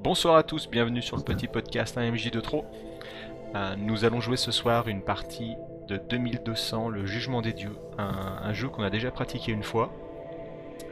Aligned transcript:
Bonsoir 0.00 0.36
à 0.36 0.44
tous, 0.44 0.70
bienvenue 0.70 1.02
sur 1.02 1.16
le 1.16 1.24
petit 1.24 1.48
podcast 1.48 1.96
1MJ 1.98 2.30
de 2.30 2.38
trop. 2.38 2.64
Euh, 3.56 3.74
nous 3.76 4.04
allons 4.04 4.20
jouer 4.20 4.36
ce 4.36 4.52
soir 4.52 4.86
une 4.86 5.02
partie 5.02 5.56
de 5.88 5.96
2200, 5.96 6.88
le 6.88 7.04
jugement 7.04 7.42
des 7.42 7.52
dieux, 7.52 7.76
un, 7.98 8.52
jeu 8.52 8.68
qu'on 8.68 8.84
a 8.84 8.90
déjà 8.90 9.10
pratiqué 9.10 9.50
une 9.50 9.64
fois. 9.64 9.92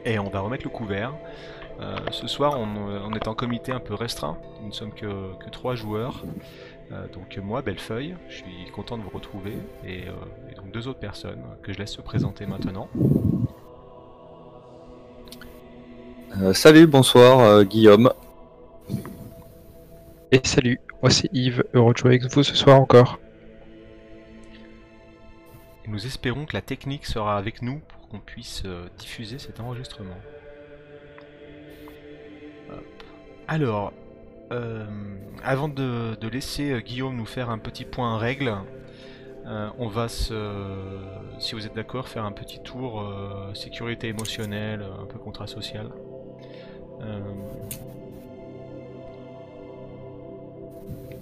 Et 0.04 0.18
on 0.18 0.28
va 0.28 0.40
remettre 0.40 0.64
le 0.64 0.70
couvert. 0.70 1.14
Euh, 1.80 1.96
ce 2.10 2.26
soir, 2.26 2.58
on, 2.58 3.12
est 3.12 3.28
en 3.28 3.34
comité 3.34 3.70
un 3.70 3.78
peu 3.78 3.94
restreint, 3.94 4.38
nous 4.60 4.68
ne 4.68 4.72
sommes 4.72 4.92
que, 4.92 5.06
trois 5.52 5.76
joueurs. 5.76 6.24
Euh, 6.90 7.06
donc 7.12 7.38
moi, 7.38 7.62
Bellefeuille, 7.62 8.16
je 8.28 8.38
suis 8.38 8.70
content 8.74 8.98
de 8.98 9.02
vous 9.02 9.10
retrouver, 9.10 9.56
et, 9.86 10.00
et 10.50 10.54
donc 10.56 10.72
deux 10.72 10.88
autres 10.88 10.98
personnes 10.98 11.42
que 11.62 11.72
je 11.72 11.78
laisse 11.78 11.92
se 11.92 12.02
présenter 12.02 12.44
maintenant. 12.44 12.88
salut, 16.54 16.88
bonsoir, 16.88 17.62
Guillaume. 17.64 18.10
Et 20.32 20.40
salut, 20.42 20.80
moi 21.02 21.10
c'est 21.10 21.32
Yves, 21.32 21.62
heureux 21.72 21.92
de 21.92 21.98
jouer 21.98 22.10
avec 22.10 22.24
vous 22.24 22.42
ce 22.42 22.56
soir 22.56 22.80
encore. 22.80 23.20
nous 25.86 26.04
espérons 26.04 26.46
que 26.46 26.54
la 26.54 26.62
technique 26.62 27.06
sera 27.06 27.38
avec 27.38 27.62
nous 27.62 27.80
pour 27.86 28.08
qu'on 28.08 28.18
puisse 28.18 28.64
euh, 28.66 28.88
diffuser 28.98 29.38
cet 29.38 29.60
enregistrement. 29.60 30.16
Alors, 33.46 33.92
euh, 34.50 34.84
avant 35.44 35.68
de, 35.68 36.16
laisser 36.26 36.72
euh, 36.72 36.80
Guillaume 36.80 37.16
nous 37.16 37.24
faire 37.24 37.48
un 37.50 37.58
petit 37.58 37.84
point 37.84 38.18
règle, 38.18 38.52
on 39.78 39.86
va 39.86 40.08
se, 40.08 40.34
si 41.38 41.54
vous 41.54 41.64
êtes 41.66 41.74
d'accord, 41.76 42.08
faire 42.08 42.24
un 42.24 42.32
petit 42.32 42.60
tour 42.64 43.08
sécurité 43.54 44.08
émotionnelle, 44.08 44.84
un 45.00 45.06
peu 45.06 45.20
contrat 45.20 45.46
social. 45.46 45.88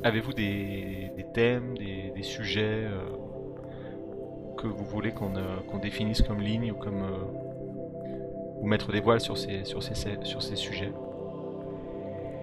Avez-vous 0.05 0.35
des, 0.35 1.11
thèmes, 1.33 1.79
des, 1.79 2.23
sujets 2.23 2.85
euh, 2.85 2.99
que 4.59 4.67
vous 4.67 4.85
voulez 4.85 5.13
qu'on 5.13 5.35
euh, 5.35 5.79
définisse 5.83 6.21
comme 6.21 6.43
ligne 6.43 6.73
ou 6.73 6.75
comme 6.75 7.03
euh, 7.03 7.25
ou 8.61 8.67
mettre 8.67 8.93
des 8.93 9.01
voiles 9.01 9.23
sur 9.23 9.39
ces, 9.39 9.65
sur 9.65 9.83
ces, 9.83 9.95
sur 10.23 10.43
ces 10.43 10.57
sujets? 10.57 10.93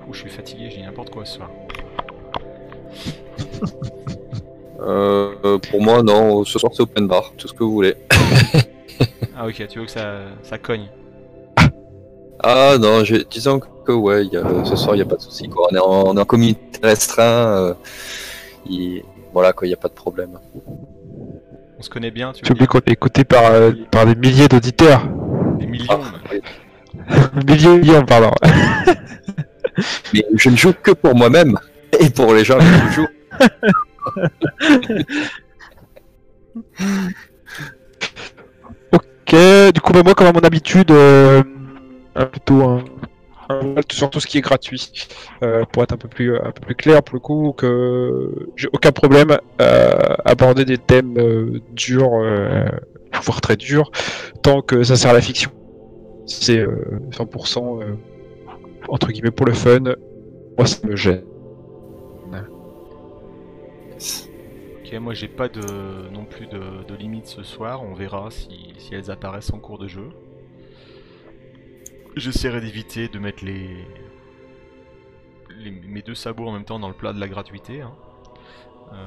Ouh, 0.08 0.14
je 0.14 0.22
suis 0.22 0.32
fatigué, 0.32 0.72
j'ai 0.72 0.82
n'importe 0.82 1.12
quoi 1.12 1.24
ce 1.24 1.36
soir. 1.38 1.52
pour 5.70 5.82
moi, 5.82 6.02
non, 6.02 6.44
ce 6.44 6.58
soir 6.58 6.72
c'est 6.76 6.82
open 6.82 7.08
bar, 7.08 7.32
tout 7.38 7.48
ce 7.48 7.54
que 7.54 7.64
vous 7.64 7.74
voulez. 7.74 7.94
ah 9.38 9.46
ok, 9.48 9.68
tu 9.68 9.78
veux 9.78 9.86
que 9.86 9.92
ça, 9.92 10.24
ça 10.42 10.58
cogne? 10.58 10.90
Ah 12.44 12.78
non, 12.80 13.04
disons 13.30 13.60
que 13.60 13.68
ouais, 13.90 14.30
ce 14.66 14.76
soir 14.76 14.96
il 14.96 15.00
n'y 15.00 15.04
a 15.04 15.06
pas 15.06 15.16
de 15.16 15.22
souci. 15.22 15.50
On, 15.72 15.76
est 15.76 15.80
en, 15.80 16.18
on 16.18 16.26
comité 16.26 16.80
restreint. 16.84 17.24
Euh, 17.24 17.74
voilà 19.34 19.54
quoi, 19.54 19.68
il 19.68 19.70
n'y 19.70 19.76
a 19.76 19.78
pas 19.78 19.88
de 19.88 19.94
problème. 19.94 20.40
On 21.78 21.82
se 21.82 21.90
connaît 21.90 22.12
bien, 22.12 22.32
tu, 22.32 22.52
oublies 22.52 22.68
qu'on 22.68 22.80
est 22.80 22.92
écouté 22.92 23.24
par, 23.24 23.46
euh, 23.46 23.72
par 23.90 24.06
des 24.06 24.16
milliers 24.16 24.48
d'auditeurs. 24.48 25.04
Des 25.58 25.66
millions 25.66 25.86
ah, 25.90 26.00
Milliers, 27.48 27.78
millions, 27.78 28.06
pardon. 28.06 28.32
Mais 30.14 30.26
je 30.36 30.50
ne 30.50 30.56
joue 30.56 30.74
que 30.74 30.92
pour 30.92 31.16
moi-même 31.16 31.58
et 32.00 32.10
pour 32.10 32.34
les 32.34 32.44
gens 32.44 32.60
qui 32.60 32.66
jouent. 32.94 33.08
ok, 38.92 39.36
du 39.74 39.82
coup, 39.82 39.94
bah, 39.94 40.04
moi, 40.04 40.14
comme 40.14 40.28
à 40.28 40.34
mon 40.34 40.42
habitude, 40.42 40.92
euh, 40.92 41.42
plutôt 42.32 42.64
un, 42.64 42.84
sur 43.92 44.10
tout 44.10 44.20
ce 44.20 44.28
qui 44.28 44.38
est 44.38 44.42
gratuit 44.42 45.08
euh, 45.44 45.66
pour 45.66 45.84
être 45.84 45.94
un 45.94 45.98
peu 45.98 46.08
plus 46.08 46.36
un 46.38 46.52
peu 46.52 46.62
plus 46.62 46.76
clair 46.76 47.04
pour 47.04 47.16
le 47.16 47.20
coup 47.20 47.54
que 47.56 48.50
j'ai 48.56 48.70
aucun 48.74 48.92
problème 48.92 49.38
à 49.60 50.30
aborder 50.30 50.66
des 50.66 50.78
thèmes 50.78 51.18
euh, 51.18 51.62
durs 51.72 52.14
euh, 52.14 52.66
voire 53.24 53.42
très 53.42 53.58
durs 53.58 53.92
tant 54.42 54.62
que 54.62 54.84
ça 54.84 54.96
sert 54.96 55.12
à 55.12 55.14
la 55.14 55.22
fiction. 55.22 55.52
C'est 56.26 56.64
100% 56.64 57.82
entre 58.88 59.12
guillemets 59.12 59.32
pour 59.32 59.46
le 59.46 59.54
fun. 59.54 59.84
Moi 60.58 60.66
ça 60.66 60.88
me 60.88 60.96
gêne. 60.96 61.24
Ok 64.84 65.00
moi 65.00 65.14
j'ai 65.14 65.28
pas 65.28 65.50
de 65.50 65.62
non 66.12 66.26
plus 66.26 66.48
de, 66.48 66.84
de 66.88 66.96
limite 66.96 67.26
ce 67.26 67.44
soir. 67.44 67.84
On 67.84 67.94
verra 67.94 68.30
si, 68.32 68.74
si 68.78 68.96
elles 68.96 69.12
apparaissent 69.12 69.54
en 69.54 69.60
cours 69.60 69.78
de 69.78 69.88
jeu 69.88 70.10
J'essaierai 72.16 72.62
d'éviter 72.62 73.08
de 73.08 73.20
mettre 73.20 73.46
les... 73.46 73.86
mes 75.88 76.02
deux 76.02 76.16
sabots 76.16 76.48
en 76.48 76.52
même 76.52 76.66
temps 76.66 76.80
dans 76.80 76.90
le 76.90 76.94
plat 76.94 77.14
de 77.14 77.20
la 77.20 77.28
gratuité. 77.28 77.82
Hein. 77.82 77.94
Euh, 78.94 78.98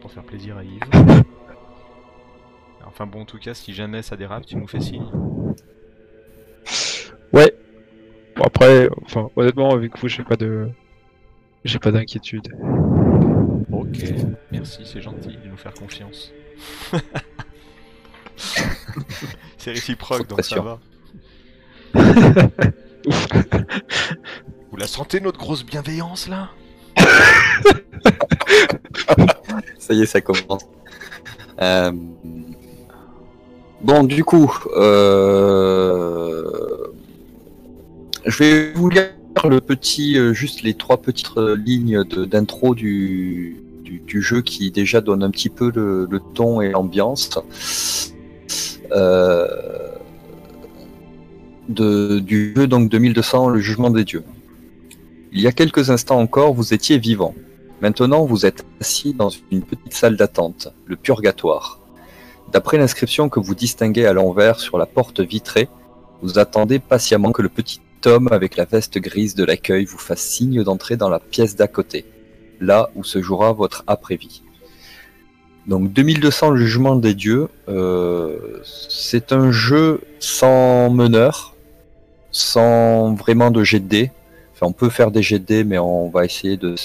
pour 0.00 0.10
faire 0.10 0.24
plaisir 0.24 0.56
à 0.56 0.64
Yves. 0.64 0.80
Enfin 2.84 3.06
bon, 3.06 3.22
en 3.22 3.24
tout 3.24 3.38
cas, 3.38 3.54
si 3.54 3.72
jamais 3.72 4.02
ça 4.02 4.16
dérape, 4.16 4.44
tu 4.44 4.56
nous 4.56 4.66
fais 4.66 4.80
signe. 4.80 5.06
Ouais. 7.32 7.54
Bon 8.36 8.42
après, 8.44 8.90
enfin, 9.04 9.30
honnêtement, 9.34 9.70
avec 9.70 9.96
vous, 9.98 10.08
j'ai 10.08 10.24
pas 10.24 10.36
de... 10.36 10.68
J'ai 11.64 11.78
pas 11.78 11.90
d'inquiétude. 11.90 12.54
Ok, 13.70 14.04
merci, 14.50 14.82
c'est 14.84 15.00
gentil 15.00 15.38
de 15.42 15.48
nous 15.48 15.56
faire 15.56 15.72
confiance. 15.72 16.34
c'est 19.56 19.70
réciproque, 19.70 20.28
donc 20.28 20.42
ça 20.42 20.60
va. 20.60 20.78
Vous 24.70 24.76
la 24.76 24.86
sentez 24.86 25.20
notre 25.20 25.38
grosse 25.38 25.64
bienveillance 25.64 26.28
là? 26.28 26.50
Ça 29.78 29.94
y 29.94 30.02
est, 30.02 30.06
ça 30.06 30.20
commence. 30.20 30.62
Euh, 31.60 31.92
bon, 33.82 34.04
du 34.04 34.24
coup, 34.24 34.52
euh, 34.76 36.44
je 38.24 38.38
vais 38.38 38.72
vous 38.72 38.88
lire 38.88 39.10
le 39.48 39.60
petit, 39.60 40.16
euh, 40.16 40.32
juste 40.32 40.62
les 40.62 40.74
trois 40.74 40.98
petites 40.98 41.36
lignes 41.36 42.04
d'intro 42.04 42.74
du, 42.74 43.56
du, 43.82 44.22
jeu 44.22 44.42
qui 44.42 44.70
déjà 44.70 45.00
donne 45.00 45.22
un 45.22 45.30
petit 45.30 45.48
peu 45.48 45.72
le, 45.74 46.08
ton 46.34 46.60
et 46.60 46.70
l'ambiance. 46.70 47.30
Du 51.68 52.54
jeu 52.56 52.66
donc 52.66 52.88
2200, 52.88 53.48
le 53.48 53.60
jugement 53.60 53.90
des 53.90 54.04
dieux. 54.04 54.24
Il 55.32 55.40
y 55.40 55.46
a 55.46 55.52
quelques 55.52 55.90
instants 55.90 56.18
encore, 56.18 56.52
vous 56.52 56.74
étiez 56.74 56.98
vivant. 56.98 57.34
Maintenant, 57.80 58.24
vous 58.24 58.46
êtes 58.46 58.64
assis 58.80 59.14
dans 59.14 59.30
une 59.50 59.62
petite 59.62 59.92
salle 59.92 60.16
d'attente, 60.16 60.68
le 60.86 60.96
purgatoire. 60.96 61.80
D'après 62.52 62.78
l'inscription 62.78 63.28
que 63.28 63.40
vous 63.40 63.54
distinguez 63.54 64.06
à 64.06 64.12
l'envers 64.12 64.60
sur 64.60 64.78
la 64.78 64.86
porte 64.86 65.20
vitrée, 65.20 65.68
vous 66.20 66.38
attendez 66.38 66.78
patiemment 66.78 67.32
que 67.32 67.42
le 67.42 67.48
petit 67.48 67.80
homme 68.04 68.28
avec 68.30 68.56
la 68.56 68.64
veste 68.64 68.98
grise 68.98 69.34
de 69.34 69.44
l'accueil 69.44 69.84
vous 69.84 69.98
fasse 69.98 70.20
signe 70.20 70.62
d'entrer 70.62 70.96
dans 70.96 71.08
la 71.08 71.18
pièce 71.18 71.56
d'à 71.56 71.66
côté, 71.66 72.04
là 72.60 72.90
où 72.94 73.04
se 73.04 73.22
jouera 73.22 73.52
votre 73.52 73.84
après-vie. 73.86 74.42
Donc 75.66 75.92
2200 75.92 76.50
le 76.50 76.56
jugement 76.58 76.96
des 76.96 77.14
dieux, 77.14 77.48
euh, 77.68 78.60
c'est 78.64 79.32
un 79.32 79.50
jeu 79.50 80.00
sans 80.18 80.90
meneur, 80.90 81.51
sans 82.32 83.14
vraiment 83.14 83.50
de 83.50 83.62
jet 83.62 83.80
de 83.80 83.88
dés. 83.88 84.10
On 84.64 84.72
peut 84.72 84.90
faire 84.90 85.10
des 85.10 85.22
jets 85.22 85.40
de 85.40 85.44
dés, 85.44 85.64
mais 85.64 85.78
on 85.78 86.08
va 86.08 86.24
essayer 86.24 86.56
de, 86.56 86.76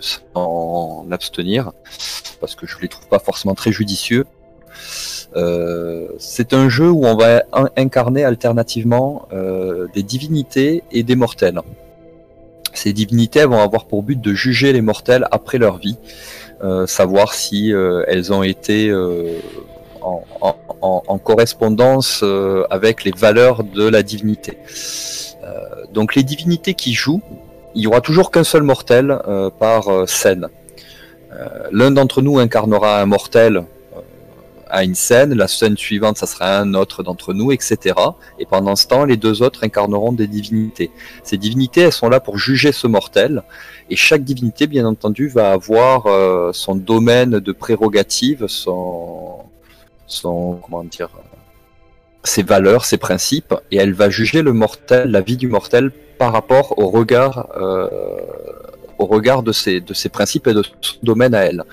s'en 0.00 1.06
abstenir 1.10 1.72
parce 2.40 2.54
que 2.54 2.66
je 2.66 2.78
les 2.80 2.88
trouve 2.88 3.06
pas 3.08 3.18
forcément 3.18 3.54
très 3.54 3.70
judicieux. 3.70 4.24
Euh, 5.36 6.08
c'est 6.18 6.54
un 6.54 6.70
jeu 6.70 6.88
où 6.88 7.04
on 7.04 7.16
va 7.16 7.42
incarner 7.76 8.24
alternativement 8.24 9.28
euh, 9.32 9.88
des 9.92 10.02
divinités 10.02 10.82
et 10.90 11.02
des 11.02 11.16
mortels. 11.16 11.60
Ces 12.72 12.94
divinités 12.94 13.44
vont 13.44 13.60
avoir 13.60 13.84
pour 13.84 14.02
but 14.02 14.18
de 14.18 14.32
juger 14.32 14.72
les 14.72 14.80
mortels 14.80 15.28
après 15.30 15.58
leur 15.58 15.76
vie, 15.76 15.98
euh, 16.64 16.86
savoir 16.86 17.34
si 17.34 17.74
elles 18.06 18.32
ont 18.32 18.42
été 18.42 18.90
en, 20.02 21.18
correspondance 21.18 22.20
euh, 22.22 22.64
avec 22.70 23.04
les 23.04 23.12
valeurs 23.12 23.64
de 23.64 23.88
la 23.88 24.02
divinité. 24.02 24.58
Euh, 25.44 25.84
donc 25.92 26.14
les 26.14 26.22
divinités 26.22 26.74
qui 26.74 26.92
jouent, 26.92 27.22
il 27.74 27.82
y 27.82 27.86
aura 27.86 28.00
toujours 28.00 28.30
qu'un 28.30 28.44
seul 28.44 28.62
mortel 28.62 29.18
euh, 29.28 29.50
par 29.50 30.08
scène. 30.08 30.48
L'un 31.70 31.90
d'entre 31.90 32.20
nous 32.22 32.38
incarnera 32.38 33.00
un 33.00 33.06
mortel 33.06 33.62
à 34.70 34.82
une 34.82 34.94
scène, 34.96 35.34
la 35.34 35.46
scène 35.46 35.76
suivante, 35.76 36.16
ça 36.16 36.26
sera 36.26 36.58
un 36.58 36.74
autre 36.74 37.02
d'entre 37.02 37.32
nous, 37.32 37.52
etc. 37.52 37.94
Et 38.40 38.46
pendant 38.46 38.74
ce 38.74 38.86
temps, 38.88 39.04
les 39.04 39.16
deux 39.16 39.42
autres 39.42 39.62
incarneront 39.62 40.12
des 40.12 40.26
divinités. 40.26 40.90
Ces 41.22 41.36
divinités, 41.36 41.82
elles 41.82 41.92
sont 41.92 42.08
là 42.08 42.18
pour 42.18 42.38
juger 42.38 42.72
ce 42.72 42.86
mortel, 42.86 43.44
et 43.88 43.94
chaque 43.94 44.24
divinité, 44.24 44.66
bien 44.66 44.84
entendu, 44.84 45.28
va 45.28 45.52
avoir 45.52 46.06
son 46.54 46.74
domaine 46.74 47.38
de 47.38 47.52
prérogative, 47.52 48.46
son, 48.48 49.47
comment 50.22 50.84
dire 50.84 51.10
ses 52.24 52.42
valeurs, 52.42 52.84
ses 52.84 52.98
principes, 52.98 53.54
et 53.70 53.76
elle 53.76 53.92
va 53.92 54.10
juger 54.10 54.42
le 54.42 54.52
mortel, 54.52 55.10
la 55.10 55.20
vie 55.20 55.36
du 55.36 55.48
mortel, 55.48 55.90
par 56.18 56.32
rapport 56.32 56.78
au 56.78 56.88
regard, 56.88 57.48
euh, 57.56 57.88
au 58.98 59.06
regard 59.06 59.42
de 59.42 59.52
ses, 59.52 59.80
principes 60.12 60.46
et 60.46 60.54
de 60.54 60.62
son 60.62 60.96
domaine 61.02 61.34
à 61.34 61.42
elle. 61.42 61.64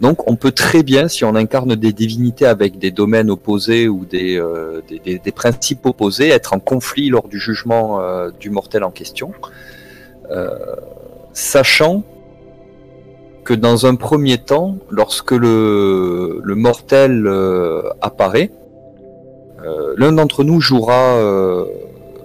Donc 0.00 0.30
on 0.30 0.36
peut 0.36 0.52
très 0.52 0.82
bien, 0.82 1.08
si 1.08 1.24
on 1.24 1.34
incarne 1.34 1.74
des 1.74 1.92
divinités 1.92 2.46
avec 2.46 2.78
des 2.78 2.90
domaines 2.90 3.30
opposés 3.30 3.88
ou 3.88 4.06
des, 4.06 4.38
euh, 4.38 4.80
principes 5.34 5.84
opposés, 5.84 6.28
être 6.28 6.54
en 6.54 6.60
conflit 6.60 7.10
lors 7.10 7.28
du 7.28 7.38
jugement 7.38 8.00
euh, 8.00 8.30
du 8.40 8.48
mortel 8.48 8.84
en 8.84 8.90
question, 8.90 9.32
sachant 11.32 12.04
que 13.50 13.54
dans 13.56 13.84
un 13.84 13.96
premier 13.96 14.38
temps, 14.38 14.76
lorsque 14.90 15.32
le, 15.32 16.40
mortel 16.54 17.26
euh, 17.26 17.82
apparaît, 18.00 18.52
euh, 19.64 19.92
l'un 19.96 20.12
d'entre 20.12 20.44
nous 20.44 20.60
jouera 20.60 21.16
euh, 21.16 21.64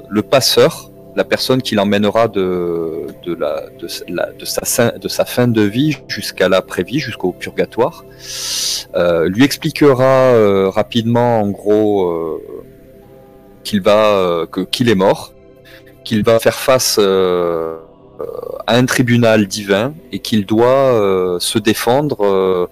le 0.08 0.22
passeur, 0.22 0.92
la 1.16 1.24
personne 1.24 1.64
qui 1.64 1.74
l'emmènera 1.74 2.28
de, 2.28 3.08
sa, 4.46 5.26
fin- 5.26 5.48
de 5.48 5.62
vie 5.64 5.98
jusqu'à 6.08 6.48
l'après-vie, 6.48 7.00
jusqu'au 7.00 7.32
purgatoire. 7.32 8.06
Euh, 8.94 9.28
lui 9.28 9.44
expliquera 9.44 10.70
rapidement, 10.70 11.42
en 11.42 11.50
gros, 11.50 12.40
qu'il 13.64 13.82
va, 13.82 14.46
qu'il 14.70 14.90
est 14.90 14.96
mort, 15.06 15.34
qu'il 16.04 16.24
va 16.24 16.38
faire 16.38 16.60
face 16.60 17.00
à 18.68 18.78
un 18.78 18.86
tribunal 18.86 19.48
divin 19.48 19.94
et 20.12 20.20
qu'il 20.20 20.46
doit 20.46 20.68
euh, 20.68 21.40
se 21.40 21.60
défendre 21.60 22.26
euh, 22.26 22.68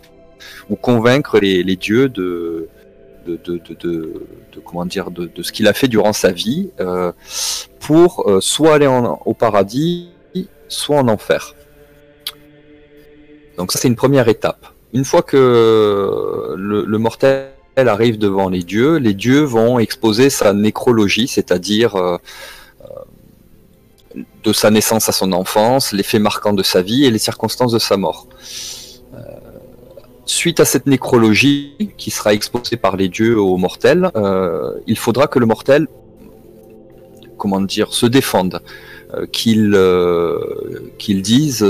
ou 0.70 0.76
convaincre 0.76 1.40
les, 1.40 1.76
dieux 1.76 2.10
de, 2.10 2.68
de, 3.26 4.20
comment 4.66 4.86
dire 4.86 5.12
de, 5.12 5.30
ce 5.42 5.52
qu'il 5.52 5.68
a 5.68 5.74
fait 5.74 5.88
durant 5.88 6.14
sa 6.14 6.32
vie 6.32 6.70
euh, 6.80 7.12
pour 7.80 8.30
euh, 8.30 8.42
soit 8.42 8.76
aller 8.76 8.88
au 8.88 9.34
paradis, 9.34 10.10
soit 10.68 10.98
en 10.98 11.08
enfer. 11.08 11.56
Donc 13.58 13.72
ça 13.72 13.80
c'est 13.80 13.88
une 13.88 13.96
première 13.96 14.28
étape. 14.28 14.66
Une 14.94 15.06
fois 15.06 15.22
que 15.22 16.56
le, 16.56 16.98
mortel 16.98 17.50
arrive 17.78 18.18
devant 18.18 18.50
les 18.50 18.64
dieux, 18.64 18.98
les 18.98 19.14
dieux 19.14 19.42
vont 19.42 19.80
exposer 19.80 20.30
sa 20.30 20.54
nécrologie, 20.54 21.28
c'est-à-dire 21.28 21.96
euh, 21.96 22.18
euh, 22.18 22.18
de 24.44 24.54
sa 24.54 24.70
naissance 24.70 25.10
à 25.10 25.12
son 25.12 25.32
enfance, 25.32 25.92
les 25.92 26.04
faits 26.04 26.22
marquants 26.22 26.54
de 26.54 26.64
sa 26.64 26.82
vie 26.82 27.06
et 27.06 27.12
les 27.12 27.20
circonstances 27.20 27.72
de 27.72 27.80
sa 27.80 27.98
mort. 27.98 28.28
Euh, 29.14 29.18
suite 30.26 30.60
à 30.60 30.66
cette 30.66 30.88
nécrologie 30.88 31.94
qui 31.98 32.12
sera 32.12 32.34
exposée 32.34 32.78
par 32.78 32.96
les 32.98 33.10
dieux 33.10 33.40
aux 33.40 33.58
mortels, 33.58 34.10
euh, 34.16 34.74
il 34.88 34.98
faudra 34.98 35.28
que 35.28 35.40
le 35.40 35.46
mortel, 35.46 35.88
comment 37.38 37.62
dire, 37.62 37.94
se 37.94 38.06
défende, 38.06 38.62
euh, 39.14 39.26
qu'il 39.28 39.78
qu'il 40.98 41.22
dise, 41.22 41.66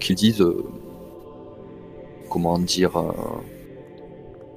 qu'il 0.00 0.14
dise, 0.14 0.44
comment 2.30 2.58
dire, 2.58 2.92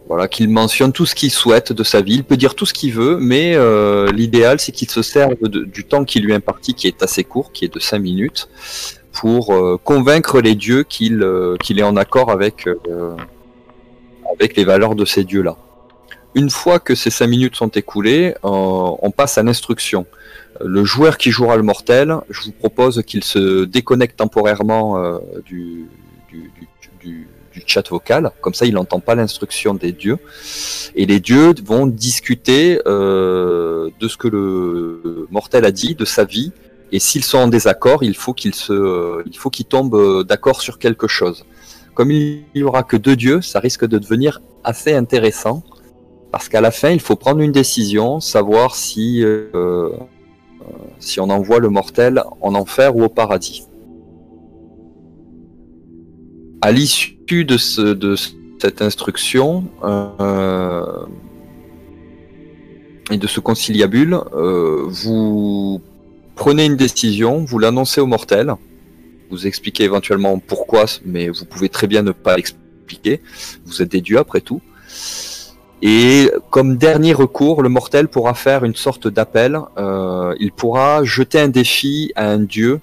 voilà, 0.10 0.28
qu'il 0.28 0.50
mentionne 0.50 0.92
tout 0.92 1.06
ce 1.06 1.14
qu'il 1.14 1.30
souhaite 1.30 1.72
de 1.72 1.84
sa 1.84 2.02
vie. 2.02 2.16
Il 2.16 2.24
peut 2.24 2.36
dire 2.36 2.56
tout 2.56 2.66
ce 2.66 2.74
qu'il 2.74 2.92
veut, 2.92 3.18
mais 3.22 3.54
euh, 3.56 4.12
l'idéal 4.12 4.60
c'est 4.60 4.72
qu'il 4.72 4.90
se 4.90 5.04
serve 5.04 5.36
du 5.48 5.84
temps 5.86 6.04
qui 6.04 6.20
lui 6.20 6.32
est 6.32 6.36
imparti, 6.36 6.74
qui 6.74 6.88
est 6.88 7.04
assez 7.04 7.24
court, 7.24 7.52
qui 7.52 7.66
est 7.66 7.74
de 7.74 7.80
5 7.80 8.00
minutes, 8.00 8.50
pour 9.14 9.54
euh, 9.54 9.78
convaincre 9.82 10.42
les 10.42 10.56
dieux 10.56 10.82
qu'il 10.84 11.22
euh, 11.22 11.56
est 11.70 11.84
en 11.84 11.96
accord 11.96 12.32
avec, 12.32 12.68
les 14.58 14.64
valeurs 14.66 14.96
de 14.96 15.06
ces 15.06 15.24
dieux-là. 15.24 15.58
Une 16.34 16.50
fois 16.50 16.80
que 16.80 16.96
ces 16.96 17.12
5 17.12 17.28
minutes 17.28 17.56
sont 17.56 17.70
écoulées, 17.70 18.34
on 18.42 19.12
passe 19.16 19.38
à 19.38 19.44
l'instruction. 19.44 20.08
Le 20.64 20.84
joueur 20.86 21.18
qui 21.18 21.30
jouera 21.30 21.56
le 21.56 21.64
mortel, 21.64 22.16
je 22.30 22.42
vous 22.42 22.52
propose 22.52 23.04
qu'il 23.06 23.24
se 23.24 23.66
déconnecte 23.66 24.18
temporairement 24.18 25.20
du- 25.46 25.88
chat 27.66 27.88
vocal, 27.90 28.32
comme 28.42 28.54
ça 28.54 28.66
il 28.66 28.74
n'entend 28.74 29.00
pas 29.00 29.16
l'instruction 29.16 29.74
des 29.74 29.92
dieux, 29.92 30.18
et 30.96 31.06
les 31.06 31.20
dieux 31.20 31.54
vont 31.64 31.88
discuter 31.88 32.82
euh, 32.86 33.90
de 34.00 34.08
ce 34.08 34.18
que 34.18 34.28
le 34.28 35.28
mortel 35.32 35.66
a 35.66 35.72
dit, 35.72 35.96
de 35.96 36.06
sa 36.06 36.26
vie, 36.26 36.52
et 36.92 37.00
s'ils 37.00 37.24
sont 37.24 37.38
en 37.38 37.48
désaccord, 37.48 38.04
il 38.04 38.16
faut 38.16 38.34
qu'ils 38.34 38.56
se, 38.56 39.24
faut 39.38 39.50
qu'ils 39.50 39.66
tombent 39.66 39.96
euh, 39.96 40.24
d'accord 40.24 40.62
sur 40.62 40.80
quelque 40.80 41.08
chose. 41.08 41.46
Comme 41.94 42.12
il 42.12 42.46
n'y 42.56 42.64
aura 42.64 42.84
que 42.84 42.98
deux 42.98 43.16
dieux, 43.16 43.42
ça 43.42 43.60
risque 43.60 43.86
de 43.86 43.98
devenir 43.98 44.42
assez 44.64 44.94
intéressant, 44.94 45.64
parce 46.32 46.50
qu'à 46.50 46.62
la 46.62 46.72
fin, 46.72 46.90
il 46.90 47.00
faut 47.00 47.16
prendre 47.16 47.42
une 47.42 47.52
décision, 47.52 48.20
savoir 48.20 48.76
si, 48.76 49.24
euh, 49.24 49.90
si 51.00 51.20
on 51.20 51.30
envoie 51.30 51.60
le 51.60 51.70
mortel 51.70 52.24
en 52.42 52.56
enfer 52.56 52.96
ou 52.96 53.04
au 53.04 53.10
paradis. 53.10 53.66
À 56.62 56.72
l'issue 56.72 57.19
de, 57.30 57.58
ce, 57.58 57.82
de 57.82 58.16
cette 58.60 58.82
instruction 58.82 59.66
euh, 59.84 61.06
et 63.12 63.18
de 63.18 63.28
ce 63.28 63.40
conciliabule, 63.40 64.20
euh, 64.34 64.84
vous 64.88 65.82
prenez 66.36 66.66
une 66.66 66.76
décision, 66.76 67.44
vous 67.46 67.60
l'annoncez 67.60 68.02
au 68.02 68.06
mortel, 68.06 68.54
vous 69.30 69.46
expliquez 69.46 69.84
éventuellement 69.84 70.40
pourquoi, 70.40 70.86
mais 71.06 71.30
vous 71.30 71.46
pouvez 71.46 71.70
très 71.70 71.88
bien 71.88 72.02
ne 72.02 72.12
pas 72.12 72.36
l'expliquer. 72.36 73.22
Vous 73.66 73.82
êtes 73.82 73.96
dieux 73.96 74.18
après 74.18 74.42
tout. 74.42 74.62
Et 75.82 76.32
comme 76.50 76.78
dernier 76.78 77.14
recours, 77.14 77.62
le 77.62 77.70
mortel 77.70 78.08
pourra 78.08 78.34
faire 78.34 78.66
une 78.66 78.76
sorte 78.76 79.08
d'appel. 79.08 79.58
Euh, 79.78 80.36
il 80.40 80.52
pourra 80.52 81.04
jeter 81.04 81.40
un 81.40 81.48
défi 81.48 82.12
à 82.16 82.30
un 82.30 82.40
dieu. 82.40 82.82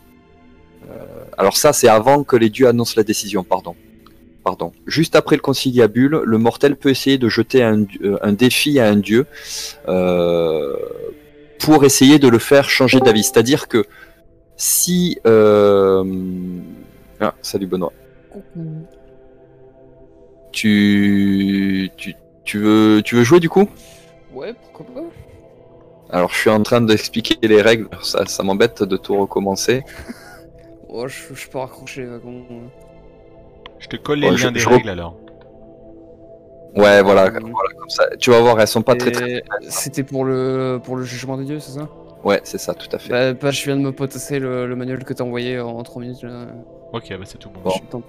Euh, 0.89 1.05
alors 1.37 1.57
ça, 1.57 1.73
c'est 1.73 1.89
avant 1.89 2.25
que 2.25 2.37
les 2.37 2.49
dieux 2.49 2.69
annoncent 2.69 2.95
la 2.97 3.03
décision, 3.03 3.45
pardon. 3.45 3.75
Pardon. 4.47 4.71
Juste 4.87 5.17
après 5.17 5.35
le 5.35 5.43
conciliabule, 5.43 6.21
le 6.25 6.39
mortel 6.39 6.77
peut 6.77 6.89
essayer 6.89 7.19
de 7.19 7.29
jeter 7.29 7.65
un, 7.65 7.83
euh, 8.05 8.17
un 8.23 8.33
défi 8.33 8.79
à 8.79 8.87
un 8.87 8.95
dieu 8.95 9.27
euh, 9.89 10.77
pour 11.59 11.85
essayer 11.85 12.21
de 12.21 12.29
le 12.29 12.39
faire 12.39 12.71
changer 12.71 13.01
d'avis. 13.01 13.25
C'est-à-dire 13.25 13.67
que 13.67 13.85
si... 14.57 15.19
euh, 15.27 16.05
Ah, 17.21 17.35
salut 17.43 17.67
Benoît. 17.67 17.93
Tu... 20.53 21.91
tu... 21.97 22.15
Tu 22.45 22.59
veux, 22.61 23.03
tu 23.05 23.17
veux 23.17 23.25
jouer 23.25 23.41
du 23.41 23.49
coup? 23.49 23.69
Ouais, 24.33 24.55
pourquoi 24.63 24.87
pas 24.95 26.17
Alors 26.17 26.31
je 26.33 26.39
suis 26.39 26.51
en 26.51 26.63
train 26.63 26.81
d'expliquer 26.81 27.37
les 27.43 27.61
règles, 27.61 27.89
ça, 28.01 28.25
ça 28.27 28.45
m'embête 28.45 28.85
de 28.85 28.97
tout 28.97 29.17
recommencer. 29.19 29.83
Oh, 30.89 31.09
je, 31.09 31.35
je 31.35 31.49
peux 31.49 31.59
raccrocher 31.59 32.03
les 32.03 32.07
wagons. 32.07 32.71
Je 33.79 33.89
te 33.89 33.97
colle 33.97 34.19
les 34.21 34.27
Ouais, 34.29 34.33
liens 34.33 34.49
je- 34.49 34.49
des 34.49 34.61
je 34.61 34.69
règles 34.69 34.89
alors. 34.91 35.17
Ouais, 36.77 37.03
voilà, 37.03 37.27
Euh, 37.27 37.31
voilà, 37.31 37.75
comme 37.79 37.89
ça. 37.89 38.07
Tu 38.19 38.31
vas 38.31 38.41
voir, 38.41 38.61
elles 38.61 38.67
sont 38.69 38.83
pas 38.83 38.97
très 38.97 39.43
C'était 39.63 40.03
pour 40.03 40.25
le 40.25 40.79
pour 40.83 40.97
le 40.97 41.05
jugement 41.05 41.37
des 41.39 41.45
dieux, 41.45 41.59
c'est 41.59 41.73
ça? 41.79 41.89
Ouais, 42.25 42.41
c'est 42.45 42.59
ça, 42.59 42.75
tout 42.75 42.89
à 42.93 42.99
fait. 42.99 43.11
Bah, 43.11 43.33
bah, 43.35 43.51
je 43.51 43.65
viens 43.65 43.77
de 43.77 43.81
me 43.83 43.93
potasser 43.93 44.39
le, 44.39 44.67
le 44.67 44.77
manuel 44.77 45.05
que 45.05 45.13
t'as 45.15 45.25
envoyé 45.25 45.59
en 45.61 45.83
3 45.83 46.03
minutes. 46.03 46.23
Là. 46.23 46.47
Ok, 46.93 47.09
bah 47.11 47.25
c'est 47.25 47.39
tout 47.39 47.51
bon. 47.51 47.61
Bon. 47.65 48.03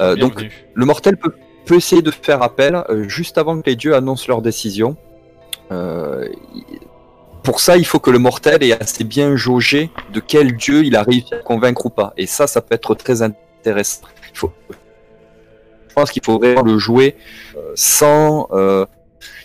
Euh, 0.00 0.16
donc. 0.16 0.44
Le 0.74 0.86
mortel 0.86 1.16
peut, 1.16 1.34
peut 1.66 1.76
essayer 1.76 2.02
de 2.02 2.10
faire 2.10 2.42
appel 2.42 2.82
euh, 2.90 3.08
juste 3.08 3.38
avant 3.38 3.60
que 3.60 3.70
les 3.70 3.76
dieux 3.76 3.94
annoncent 3.94 4.24
leur 4.28 4.42
décision. 4.42 4.96
Euh, 5.72 6.28
pour 7.44 7.60
ça, 7.60 7.76
il 7.76 7.84
faut 7.84 8.00
que 8.00 8.10
le 8.10 8.18
mortel 8.18 8.62
ait 8.62 8.80
assez 8.80 9.04
bien 9.04 9.36
jaugé 9.36 9.90
de 10.12 10.18
quel 10.18 10.56
dieu 10.56 10.82
il 10.82 10.96
a 10.96 11.02
réussi 11.02 11.34
à 11.34 11.38
convaincre 11.38 11.86
ou 11.86 11.90
pas. 11.90 12.14
Et 12.16 12.26
ça, 12.26 12.46
ça 12.46 12.62
peut 12.62 12.74
être 12.74 12.94
très 12.94 13.20
intéressant. 13.22 14.06
Je 14.32 15.94
pense 15.94 16.10
qu'il 16.10 16.24
faut 16.24 16.38
vraiment 16.38 16.62
le 16.62 16.78
jouer 16.78 17.16
euh, 17.56 17.72
sans. 17.76 18.48
euh, 18.52 18.86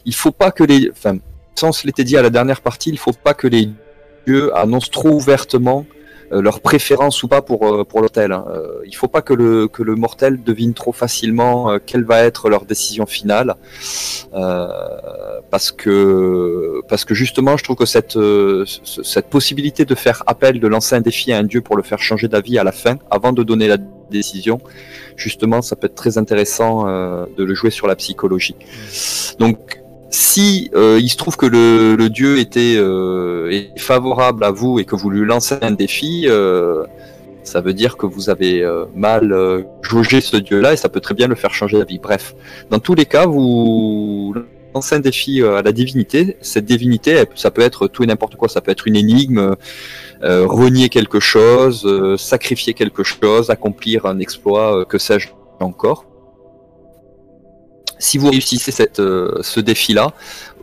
il 0.06 0.16
faut 0.16 0.32
pas 0.32 0.52
que 0.52 0.64
les. 0.64 0.90
Enfin, 0.92 1.18
sans 1.56 1.72
se 1.74 1.86
l'était 1.86 2.06
dit 2.06 2.18
à 2.18 2.22
la 2.22 2.30
dernière 2.30 2.62
partie, 2.62 2.90
il 2.90 2.98
faut 2.98 3.12
pas 3.12 3.34
que 3.34 3.48
les 3.48 3.70
dieux 4.26 4.56
annoncent 4.58 4.90
trop 4.92 5.10
ouvertement 5.10 5.86
leur 6.32 6.60
préférence 6.62 7.24
ou 7.24 7.28
pas 7.28 7.42
pour, 7.42 7.66
euh, 7.68 7.84
pour 7.84 8.02
l'hôtel. 8.02 8.32
hein. 8.32 8.46
Euh, 8.50 8.82
il 8.86 8.96
faut 8.96 9.08
pas 9.08 9.22
que 9.22 9.34
le, 9.34 9.68
que 9.68 9.82
le 9.84 9.96
mortel 9.96 10.42
devine 10.44 10.74
trop 10.74 10.92
facilement 10.92 11.72
euh, 11.72 11.78
quelle 11.86 12.04
va 12.04 12.24
être 12.24 12.50
leur 12.50 12.66
décision 12.66 13.06
finale. 13.06 13.56
Euh, 14.34 14.68
parce 15.50 15.72
que 15.72 16.82
parce 16.88 17.04
que 17.06 17.14
justement 17.16 17.58
je 17.58 17.64
trouve 17.64 17.76
que 17.78 17.86
cette 17.86 18.16
euh, 18.16 18.64
ce- 18.84 19.02
cette 19.04 19.28
possibilité 19.28 19.86
de 19.86 19.96
faire 19.96 20.22
appel 20.28 20.60
de 20.60 20.68
lancer 20.68 20.96
un 20.96 21.02
défi 21.02 21.32
à 21.34 21.38
un 21.40 21.44
dieu 21.44 21.62
pour 21.62 21.76
le 21.76 21.84
faire 21.84 22.00
changer 22.00 22.28
d'avis 22.28 22.60
à 22.60 22.64
la 22.64 22.72
fin 22.72 22.98
avant 23.10 23.34
de 23.34 23.42
donner 23.44 23.68
la 23.68 23.78
décision 24.12 24.60
justement 25.16 25.62
ça 25.64 25.76
peut 25.76 25.88
être 25.88 25.96
très 25.96 26.18
intéressant 26.20 26.88
euh, 26.88 27.26
de 27.38 27.44
le 27.44 27.56
jouer 27.56 27.72
sur 27.72 27.88
la 27.88 27.96
psychologie 27.96 28.56
donc 29.40 29.82
si 30.10 30.72
euh, 30.74 31.00
il 31.02 31.10
se 31.10 31.18
trouve 31.18 31.38
que 31.38 31.46
le, 31.46 32.10
dieu 32.10 32.40
était 32.40 32.76
euh, 32.78 33.52
est 33.52 33.80
favorable 33.80 34.44
à 34.44 34.52
vous 34.52 34.80
et 34.80 34.86
que 34.86 34.96
vous 34.96 35.10
lui 35.10 35.26
lancez 35.26 35.56
un 35.62 35.72
défi 35.72 36.26
euh, 36.28 36.86
ça 37.44 37.62
veut 37.62 37.74
dire 37.74 37.98
que 37.98 38.06
vous 38.06 38.30
avez 38.30 38.64
euh, 38.64 38.86
mal 38.96 39.34
jaugé 39.82 40.22
ce 40.22 40.38
dieu-là 40.38 40.74
et 40.74 40.78
ça 40.78 40.90
peut 40.90 41.00
très 41.00 41.16
bien 41.16 41.28
le 41.28 41.36
faire 41.36 41.52
changer 41.52 41.80
d'avis. 41.80 41.98
Bref, 41.98 42.36
dans 42.70 42.80
tous 42.80 42.94
les 42.94 43.06
cas, 43.06 43.26
vous 43.26 44.36
lancez 44.76 44.96
un 44.96 45.00
défi 45.00 45.42
à 45.42 45.64
la 45.64 45.72
divinité. 45.72 46.38
Cette 46.42 46.66
divinité, 46.66 47.24
ça 47.34 47.50
peut 47.50 47.64
être 47.64 47.88
tout 47.88 48.04
et 48.04 48.08
n'importe 48.08 48.36
quoi. 48.36 48.50
Ça 48.50 48.62
peut 48.62 48.70
être 48.70 48.88
une 48.88 48.96
énigme, 48.96 49.56
renier 50.22 50.90
quelque 50.90 51.20
chose, 51.20 51.88
sacrifier 52.20 52.76
quelque 52.76 53.04
chose, 53.04 53.50
accomplir 53.50 54.06
un 54.06 54.20
exploit, 54.20 54.86
que 54.86 55.00
sais-je 55.00 55.30
encore. 55.60 56.06
Si 58.00 58.18
vous 58.18 58.30
réussissez 58.30 58.74
euh, 59.00 59.40
ce 59.42 59.60
défi-là, 59.60 60.14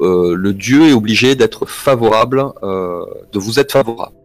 euh, 0.01 0.35
le 0.35 0.55
dieu 0.55 0.89
est 0.89 0.93
obligé 0.95 1.35
d'être 1.35 1.67
favorable, 1.67 2.43
euh, 2.63 3.05
de 3.31 3.39
vous 3.39 3.61
être 3.61 3.71
favorable. 3.71 4.17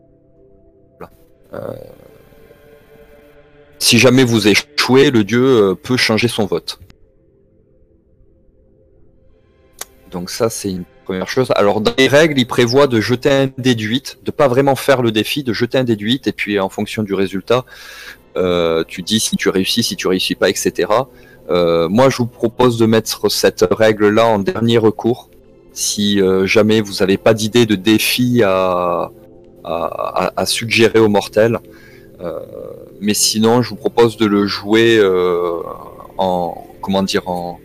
Si 3.77 3.99
jamais 3.99 4.23
vous 4.23 4.47
échouez, 4.47 5.11
le 5.11 5.25
dieu 5.25 5.75
peut 5.83 5.97
changer 5.97 6.29
son 6.29 6.45
vote. 6.45 6.79
Donc 10.11 10.29
ça, 10.29 10.49
c'est 10.49 10.69
une 10.69 10.85
première 11.03 11.27
chose. 11.27 11.51
Alors 11.55 11.81
dans 11.81 11.93
les 11.97 12.07
règles, 12.07 12.39
il 12.39 12.47
prévoit 12.47 12.87
de 12.87 13.01
jeter 13.01 13.29
un 13.29 13.49
déduit, 13.57 14.03
de 14.23 14.31
pas 14.31 14.47
vraiment 14.47 14.75
faire 14.75 15.01
le 15.01 15.11
défi, 15.11 15.43
de 15.43 15.51
jeter 15.51 15.77
un 15.77 15.83
déduit, 15.83 16.21
et 16.25 16.31
puis 16.31 16.57
en 16.57 16.69
fonction 16.69 17.03
du 17.03 17.13
résultat, 17.13 17.65
tu 18.87 19.01
dis 19.01 19.19
si 19.19 19.35
tu 19.35 19.49
réussis, 19.49 19.83
si 19.83 19.97
tu 19.97 20.07
réussis 20.07 20.35
pas, 20.35 20.49
etc. 20.49 20.87
Euh, 21.49 21.89
moi, 21.89 22.09
je 22.09 22.17
vous 22.17 22.27
propose 22.27 22.77
de 22.77 22.85
mettre 22.85 23.29
cette 23.29 23.65
règle-là 23.71 24.25
en 24.27 24.39
dernier 24.39 24.77
recours. 24.77 25.29
Si 25.73 26.21
euh, 26.21 26.45
jamais 26.45 26.81
vous 26.81 26.95
n'avez 26.99 27.17
pas 27.17 27.33
d'idée 27.33 27.65
de 27.65 27.75
défi 27.75 28.43
à, 28.43 29.11
à, 29.63 30.31
à- 30.35 30.45
suggérer 30.45 30.99
aux 30.99 31.07
mortels. 31.07 31.59
Euh, 32.21 32.39
mais 32.99 33.13
sinon, 33.13 33.61
je 33.61 33.69
vous 33.69 33.75
propose 33.77 34.17
de 34.17 34.25
le 34.25 34.45
jouer 34.47 34.97
euh, 34.99 35.53
en 36.17 36.67
comment 36.81 37.03
dire 37.03 37.27
en 37.27 37.59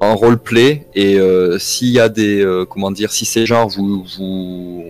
en 0.00 0.16
roleplay 0.16 0.86
et 0.94 1.18
euh, 1.20 1.58
s'il 1.60 1.88
y 1.90 2.00
a 2.00 2.08
des 2.08 2.40
euh, 2.44 2.64
comment 2.64 2.90
dire 2.90 3.12
si 3.12 3.24
c'est 3.24 3.46
genre 3.46 3.68
vous 3.68 4.04
vous 4.18 4.84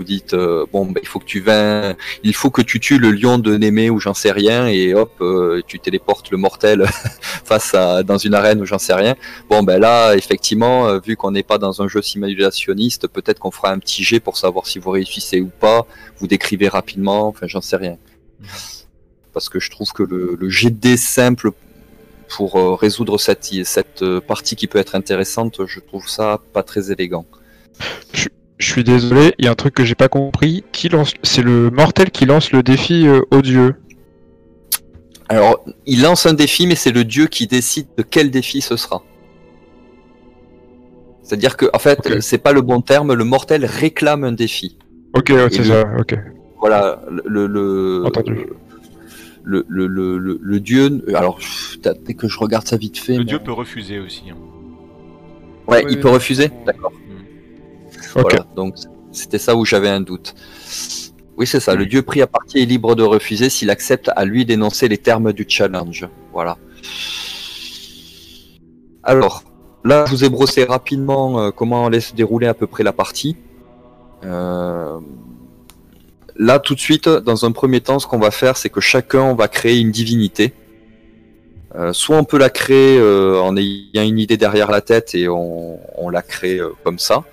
vous 0.00 0.04
dites 0.04 0.32
euh, 0.32 0.64
bon 0.72 0.86
ben, 0.86 0.98
il 1.02 1.06
faut 1.06 1.18
que 1.18 1.26
tu 1.26 1.40
viennes 1.40 1.94
il 2.22 2.34
faut 2.34 2.48
que 2.48 2.62
tu 2.62 2.80
tues 2.80 2.98
le 2.98 3.10
lion 3.10 3.36
de 3.36 3.54
Némé 3.58 3.90
ou 3.90 4.00
j'en 4.00 4.14
sais 4.14 4.32
rien 4.32 4.66
et 4.66 4.94
hop 4.94 5.12
euh, 5.20 5.60
tu 5.66 5.78
téléportes 5.78 6.30
le 6.30 6.38
mortel 6.38 6.86
face 7.44 7.74
à 7.74 8.02
dans 8.02 8.16
une 8.16 8.32
arène 8.32 8.62
ou 8.62 8.64
j'en 8.64 8.78
sais 8.78 8.94
rien. 8.94 9.14
Bon 9.50 9.62
ben 9.62 9.78
là 9.78 10.14
effectivement 10.14 10.88
euh, 10.88 11.00
vu 11.06 11.16
qu'on 11.16 11.32
n'est 11.32 11.42
pas 11.42 11.58
dans 11.58 11.82
un 11.82 11.86
jeu 11.86 12.00
simulationniste 12.00 13.08
peut-être 13.08 13.38
qu'on 13.40 13.50
fera 13.50 13.72
un 13.72 13.78
petit 13.78 14.02
jet 14.02 14.20
pour 14.20 14.38
savoir 14.38 14.66
si 14.66 14.78
vous 14.78 14.90
réussissez 14.90 15.42
ou 15.42 15.50
pas. 15.60 15.86
Vous 16.16 16.26
décrivez 16.26 16.68
rapidement 16.68 17.28
enfin 17.28 17.46
j'en 17.46 17.60
sais 17.60 17.76
rien. 17.76 17.98
Parce 19.34 19.50
que 19.50 19.60
je 19.60 19.70
trouve 19.70 19.92
que 19.92 20.02
le, 20.02 20.38
le 20.40 20.96
simple 20.96 21.50
pour 22.30 22.80
résoudre 22.80 23.18
cette, 23.18 23.50
cette 23.64 24.04
partie 24.20 24.56
qui 24.56 24.66
peut 24.66 24.78
être 24.78 24.94
intéressante, 24.94 25.66
je 25.66 25.78
trouve 25.80 26.08
ça 26.08 26.40
pas 26.54 26.62
très 26.62 26.90
élégant. 26.90 27.26
Suis 28.66 28.84
désolé, 28.84 29.34
il 29.38 29.44
y 29.44 29.48
a 29.48 29.50
un 29.50 29.54
truc 29.54 29.74
que 29.74 29.84
j'ai 29.84 29.94
pas 29.94 30.08
compris. 30.08 30.64
Qui 30.72 30.88
lance 30.88 31.14
C'est 31.22 31.42
le 31.42 31.70
mortel 31.70 32.10
qui 32.10 32.26
lance 32.26 32.52
le 32.52 32.62
défi 32.62 33.06
euh, 33.06 33.20
au 33.30 33.42
dieu. 33.42 33.74
Alors, 35.28 35.64
il 35.86 36.02
lance 36.02 36.26
un 36.26 36.34
défi, 36.34 36.66
mais 36.66 36.74
c'est 36.74 36.90
le 36.92 37.04
dieu 37.04 37.26
qui 37.26 37.46
décide 37.46 37.86
de 37.96 38.02
quel 38.02 38.30
défi 38.30 38.60
ce 38.60 38.76
sera. 38.76 39.02
C'est-à-dire 41.22 41.56
que, 41.56 41.66
en 41.72 41.78
fait, 41.78 42.20
c'est 42.20 42.38
pas 42.38 42.52
le 42.52 42.60
bon 42.62 42.80
terme, 42.80 43.14
le 43.14 43.24
mortel 43.24 43.64
réclame 43.64 44.24
un 44.24 44.32
défi. 44.32 44.76
Ok, 45.14 45.28
ouais, 45.30 45.48
c'est 45.50 45.64
ça. 45.64 45.84
Ok. 45.98 46.16
Voilà, 46.60 47.00
le, 47.24 47.46
le, 47.46 48.02
Entendu. 48.04 48.46
le, 49.44 49.64
le, 49.68 49.86
le, 49.86 50.18
le- 50.18 50.38
le 50.42 50.60
dieu. 50.60 51.02
Alors, 51.14 51.38
dès 52.04 52.14
que 52.14 52.28
je 52.28 52.38
regarde 52.38 52.66
ça 52.66 52.76
vite 52.76 52.98
fait. 52.98 53.12
Le 53.14 53.18
mais- 53.20 53.24
dieu 53.24 53.38
peut 53.38 53.52
refuser 53.52 53.98
aussi. 54.00 54.24
hein. 54.30 54.36
Ouais, 55.68 55.84
il 55.88 56.00
peut 56.00 56.08
refuser. 56.10 56.50
D'accord. 56.66 56.92
Voilà, 58.14 58.46
donc 58.56 58.74
c'était 59.12 59.38
ça 59.38 59.56
où 59.56 59.64
j'avais 59.64 59.88
un 59.88 60.00
doute. 60.00 60.34
Oui, 61.36 61.46
c'est 61.46 61.60
ça. 61.60 61.74
Le 61.74 61.86
dieu 61.86 62.02
pris 62.02 62.20
à 62.22 62.26
partie 62.26 62.58
est 62.58 62.66
libre 62.66 62.94
de 62.94 63.02
refuser 63.02 63.48
s'il 63.48 63.70
accepte 63.70 64.10
à 64.14 64.24
lui 64.24 64.44
d'énoncer 64.44 64.88
les 64.88 64.98
termes 64.98 65.32
du 65.32 65.46
challenge. 65.48 66.06
Voilà. 66.32 66.58
Alors, 69.02 69.42
là, 69.84 70.04
je 70.06 70.10
vous 70.10 70.24
ai 70.24 70.28
brossé 70.28 70.64
rapidement 70.64 71.40
euh, 71.40 71.50
comment 71.50 71.86
allait 71.86 72.00
se 72.00 72.14
dérouler 72.14 72.46
à 72.46 72.54
peu 72.54 72.66
près 72.66 72.84
la 72.84 72.92
partie. 72.92 73.36
Euh, 74.24 74.98
Là, 76.42 76.58
tout 76.58 76.74
de 76.74 76.80
suite, 76.80 77.06
dans 77.06 77.44
un 77.44 77.52
premier 77.52 77.82
temps, 77.82 77.98
ce 77.98 78.06
qu'on 78.06 78.18
va 78.18 78.30
faire, 78.30 78.56
c'est 78.56 78.70
que 78.70 78.80
chacun 78.80 79.20
on 79.20 79.34
va 79.34 79.46
créer 79.46 79.78
une 79.78 79.90
divinité. 79.90 80.54
Euh, 81.74 81.92
soit 81.92 82.16
on 82.16 82.24
peut 82.24 82.38
la 82.38 82.48
créer 82.48 82.98
euh, 82.98 83.38
en 83.42 83.58
ayant 83.58 84.02
une 84.02 84.18
idée 84.18 84.38
derrière 84.38 84.70
la 84.70 84.80
tête 84.80 85.14
et 85.14 85.28
on, 85.28 85.78
on 85.98 86.08
la 86.08 86.22
crée 86.22 86.56
euh, 86.56 86.70
comme 86.82 86.98
ça. 86.98 87.24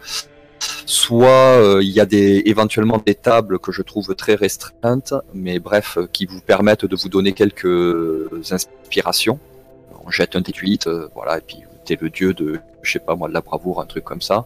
Soit 0.86 1.28
euh, 1.28 1.84
il 1.84 1.90
y 1.90 2.00
a 2.00 2.06
des, 2.06 2.44
éventuellement 2.46 3.02
des 3.06 3.16
tables 3.16 3.60
que 3.60 3.72
je 3.72 3.82
trouve 3.82 4.16
très 4.16 4.36
restreintes, 4.36 5.14
mais 5.34 5.60
bref, 5.60 5.98
euh, 5.98 6.08
qui 6.12 6.26
vous 6.26 6.40
permettent 6.40 6.86
de 6.86 6.96
vous 6.96 7.10
donner 7.10 7.34
quelques 7.34 7.68
inspirations. 8.52 9.40
On 10.06 10.10
jette 10.10 10.36
un 10.36 10.42
déduit, 10.42 10.80
euh, 10.88 11.10
voilà, 11.14 11.40
et 11.40 11.42
puis 11.42 11.58
t'es 11.84 11.98
le 12.00 12.10
dieu 12.10 12.34
de, 12.34 12.60
je 12.82 12.92
sais 12.94 13.00
pas 13.00 13.16
moi, 13.16 13.28
de 13.28 13.34
la 13.34 13.42
bravoure, 13.42 13.82
un 13.82 13.86
truc 13.86 14.06
comme 14.06 14.22
ça. 14.22 14.46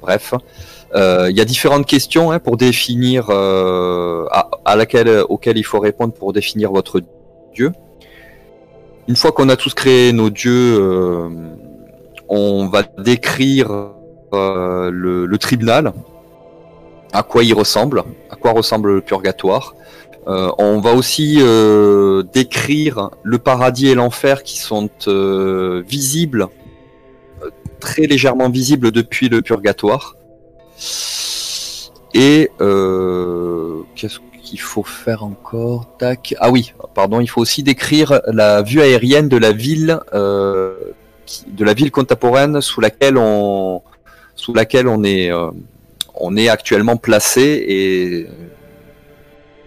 Bref, 0.00 0.34
il 0.94 1.36
y 1.36 1.40
a 1.40 1.44
différentes 1.44 1.86
questions 1.86 2.30
hein, 2.30 2.38
pour 2.38 2.56
définir 2.56 3.30
à, 3.30 4.50
à 4.64 4.76
laquelle, 4.76 5.24
auxquelles 5.28 5.58
il 5.58 5.64
faut 5.64 5.80
répondre 5.80 6.12
pour 6.12 6.32
définir 6.32 6.70
votre 6.70 7.00
dieu. 7.54 7.72
Une 9.08 9.16
fois 9.16 9.32
qu'on 9.32 9.48
a 9.48 9.56
tous 9.56 9.74
créé 9.74 10.12
nos 10.12 10.30
dieux, 10.30 11.28
on 12.28 12.68
va 12.68 12.82
décrire 12.98 13.91
euh, 14.34 14.90
le, 14.90 15.38
tribunal, 15.38 15.92
à 17.12 17.22
quoi 17.22 17.44
il 17.44 17.52
ressemble, 17.52 18.04
à 18.30 18.36
quoi 18.36 18.52
ressemble 18.52 18.94
le 18.94 19.00
purgatoire. 19.00 19.74
Euh, 20.26 20.50
on 20.58 20.80
va 20.80 20.92
aussi 20.94 21.38
euh, 21.40 22.22
décrire 22.32 23.10
le 23.22 23.38
paradis 23.38 23.88
et 23.88 23.94
l'enfer 23.94 24.42
qui 24.42 24.58
sont 24.58 24.88
visibles, 25.86 26.48
très 27.80 28.02
légèrement 28.06 28.48
visibles 28.48 28.90
depuis 28.90 29.28
le 29.28 29.42
purgatoire. 29.42 30.16
Et 32.14 32.50
qu'est-ce 33.96 34.18
qu'il 34.42 34.60
faut 34.60 34.84
faire 34.84 35.24
encore? 35.24 35.96
Tac. 35.98 36.34
Ah 36.38 36.50
oui, 36.50 36.72
pardon, 36.94 37.20
il 37.20 37.26
faut 37.26 37.40
aussi 37.40 37.62
décrire 37.62 38.20
la 38.28 38.62
vue 38.62 38.80
aérienne 38.80 39.28
de 39.28 39.36
la 39.36 39.52
ville, 39.52 39.98
de 40.12 41.64
la 41.64 41.74
ville 41.74 41.90
contemporaine 41.90 42.60
sous 42.60 42.80
laquelle 42.80 43.18
on, 43.18 43.82
sous 44.42 44.52
laquelle 44.52 44.88
on 44.88 45.04
est, 45.04 45.30
euh, 45.30 45.52
on 46.14 46.36
est 46.36 46.48
actuellement 46.48 46.96
placé 46.96 47.64
et 47.68 48.26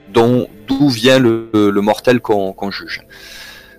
dont 0.10 0.50
d'où 0.68 0.90
vient 0.90 1.18
le, 1.18 1.72
mortel 1.82 2.20
qu'on 2.20 2.72
juge. 2.72 3.04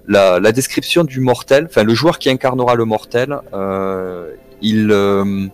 La, 0.08 0.52
description 0.52 1.04
du 1.04 1.20
mortel, 1.20 1.66
enfin 1.68 1.84
le 1.84 1.94
joueur 1.94 2.18
qui 2.18 2.30
incarnera 2.30 2.76
le 2.76 2.86
mortel, 2.86 3.36
euh, 3.52 4.32
il 4.62 4.88
euh, 4.90 5.46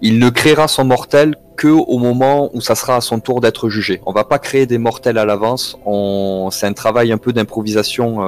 il 0.00 0.18
ne 0.18 0.28
créera 0.28 0.66
son 0.66 0.84
mortel 0.84 1.36
que 1.56 1.68
au 1.68 1.98
moment 1.98 2.50
où 2.54 2.60
ça 2.60 2.74
sera 2.74 2.96
à 2.96 3.00
son 3.00 3.20
tour 3.20 3.40
d'être 3.40 3.68
jugé. 3.68 4.00
On 4.06 4.12
va 4.12 4.24
pas 4.24 4.40
créer 4.40 4.66
des 4.66 4.78
mortels 4.78 5.18
à 5.18 5.24
l'avance. 5.24 5.78
C'est 6.50 6.66
un 6.66 6.72
travail 6.72 7.12
un 7.12 7.18
peu 7.18 7.32
d'improvisation 7.32 8.20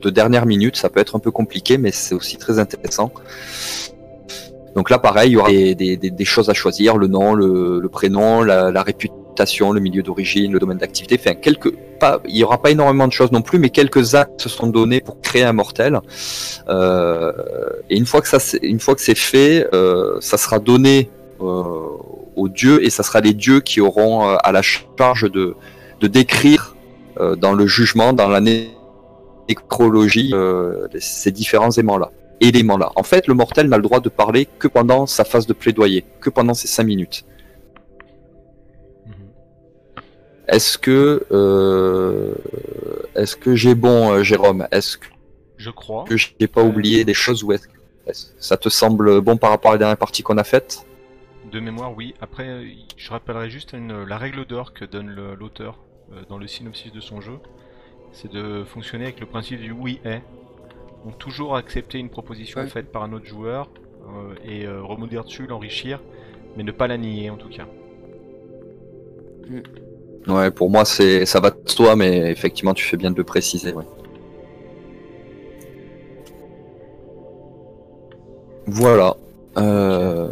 de 0.00 0.10
dernière 0.10 0.46
minute. 0.46 0.76
Ça 0.76 0.88
peut 0.88 1.00
être 1.00 1.16
un 1.16 1.20
peu 1.20 1.30
compliqué, 1.30 1.78
mais 1.78 1.92
c'est 1.92 2.14
aussi 2.14 2.36
très 2.36 2.58
intéressant. 2.58 3.12
Donc 4.76 4.90
là, 4.90 4.98
pareil, 4.98 5.30
il 5.30 5.32
y 5.32 5.36
aura 5.38 5.50
des, 5.50 6.24
choses 6.24 6.50
à 6.50 6.54
choisir 6.54 6.98
le 6.98 7.06
nom, 7.06 7.34
le, 7.34 7.88
prénom, 7.88 8.42
la, 8.42 8.82
réputation, 8.82 9.72
le 9.72 9.80
milieu 9.80 10.02
d'origine, 10.02 10.52
le 10.52 10.58
domaine 10.58 10.76
d'activité. 10.76 11.16
Enfin, 11.18 11.34
quelques, 11.34 11.72
pas, 11.98 12.20
il 12.28 12.36
y 12.36 12.44
aura 12.44 12.60
pas 12.60 12.70
énormément 12.70 13.08
de 13.08 13.12
choses 13.12 13.32
non 13.32 13.40
plus, 13.40 13.58
mais 13.58 13.70
quelques 13.70 14.14
actes 14.14 14.42
se 14.42 14.50
sont 14.50 14.66
donnés 14.66 15.00
pour 15.00 15.18
créer 15.22 15.44
un 15.44 15.54
mortel. 15.54 15.98
Euh, 16.68 17.32
et 17.88 17.96
une 17.96 18.04
fois 18.04 18.20
que 18.20 18.28
ça, 18.28 18.38
une 18.62 18.78
fois 18.78 18.94
que 18.94 19.00
c'est 19.00 19.16
fait, 19.16 19.66
euh, 19.72 20.18
ça 20.20 20.36
sera 20.36 20.58
donné 20.58 21.08
euh, 21.40 21.62
aux 22.36 22.48
dieux 22.50 22.84
et 22.84 22.90
ça 22.90 23.02
sera 23.02 23.22
les 23.22 23.32
dieux 23.32 23.60
qui 23.60 23.80
auront 23.80 24.28
à 24.28 24.52
la 24.52 24.60
charge 24.60 25.30
de, 25.30 25.56
décrire 26.02 26.76
dans 27.38 27.54
le 27.54 27.66
jugement, 27.66 28.12
dans 28.12 28.28
la 28.28 28.42
né- 28.42 28.75
nécrologie, 29.48 30.30
euh, 30.34 30.86
ces 30.98 31.30
différents 31.30 31.70
éléments-là. 31.70 32.10
Éléments-là. 32.40 32.92
En 32.96 33.02
fait, 33.02 33.26
le 33.28 33.34
mortel 33.34 33.68
n'a 33.68 33.76
le 33.76 33.82
droit 33.82 34.00
de 34.00 34.08
parler 34.10 34.46
que 34.58 34.68
pendant 34.68 35.06
sa 35.06 35.24
phase 35.24 35.46
de 35.46 35.52
plaidoyer, 35.54 36.04
que 36.20 36.28
pendant 36.30 36.52
ces 36.54 36.68
cinq 36.68 36.84
minutes. 36.84 37.24
Mhm. 39.06 39.14
Est-ce 40.48 40.78
que, 40.78 41.24
euh, 41.32 42.34
est-ce 43.14 43.36
que 43.36 43.54
j'ai 43.54 43.74
bon, 43.74 44.12
euh, 44.12 44.22
Jérôme? 44.22 44.66
Est-ce 44.70 44.98
Je 45.56 45.70
crois. 45.70 46.04
que 46.06 46.16
j'ai 46.16 46.46
pas 46.46 46.62
oublié 46.62 47.04
des 47.04 47.14
choses 47.14 47.42
ou 47.42 47.52
est-ce 47.52 47.66
que 47.68 47.72
que 48.06 48.12
ça 48.38 48.56
te 48.56 48.68
semble 48.68 49.20
bon 49.20 49.36
par 49.36 49.50
rapport 49.50 49.72
à 49.72 49.74
la 49.74 49.78
dernière 49.78 49.96
partie 49.96 50.22
qu'on 50.22 50.38
a 50.38 50.44
faite? 50.44 50.86
De 51.50 51.58
mémoire, 51.58 51.92
oui. 51.96 52.14
Après, 52.20 52.62
je 52.96 53.10
rappellerai 53.10 53.50
juste 53.50 53.72
une- 53.72 54.04
la 54.04 54.16
règle 54.16 54.44
d'or 54.46 54.72
que 54.74 54.84
donne 54.84 55.10
l'auteur 55.40 55.78
euh, 56.12 56.22
dans 56.28 56.38
le 56.38 56.46
synopsis 56.46 56.92
de 56.92 57.00
son 57.00 57.20
jeu. 57.20 57.38
C'est 58.16 58.32
de 58.32 58.64
fonctionner 58.64 59.04
avec 59.04 59.20
le 59.20 59.26
principe 59.26 59.60
du 59.60 59.72
oui 59.72 60.00
est. 60.06 60.22
Donc 61.04 61.18
toujours 61.18 61.54
accepter 61.54 61.98
une 61.98 62.08
proposition 62.08 62.60
Ouais. 62.62 62.66
faite 62.66 62.90
par 62.90 63.02
un 63.02 63.12
autre 63.12 63.26
joueur 63.26 63.68
euh, 64.08 64.34
et 64.42 64.64
euh, 64.66 64.82
rebondir 64.82 65.24
dessus, 65.24 65.46
l'enrichir, 65.46 66.00
mais 66.56 66.62
ne 66.62 66.72
pas 66.72 66.86
la 66.86 66.96
nier 66.96 67.28
en 67.28 67.36
tout 67.36 67.50
cas. 67.50 67.66
Ouais, 70.26 70.50
pour 70.50 70.70
moi, 70.70 70.86
c'est 70.86 71.26
ça 71.26 71.40
va 71.40 71.50
de 71.50 71.58
soi, 71.66 71.94
mais 71.94 72.30
effectivement, 72.32 72.72
tu 72.72 72.84
fais 72.86 72.96
bien 72.96 73.10
de 73.10 73.16
le 73.18 73.24
préciser. 73.24 73.72
ouais. 73.74 73.84
Voilà. 78.66 79.14
Euh, 79.58 80.28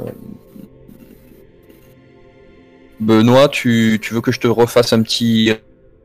Benoît, 2.99 3.49
tu, 3.49 3.99
tu 4.01 4.15
veux 4.15 4.21
que 4.23 4.33
je 4.33 4.41
te 4.41 4.49
refasse 4.49 4.93
un 4.93 5.03
petit 5.03 5.53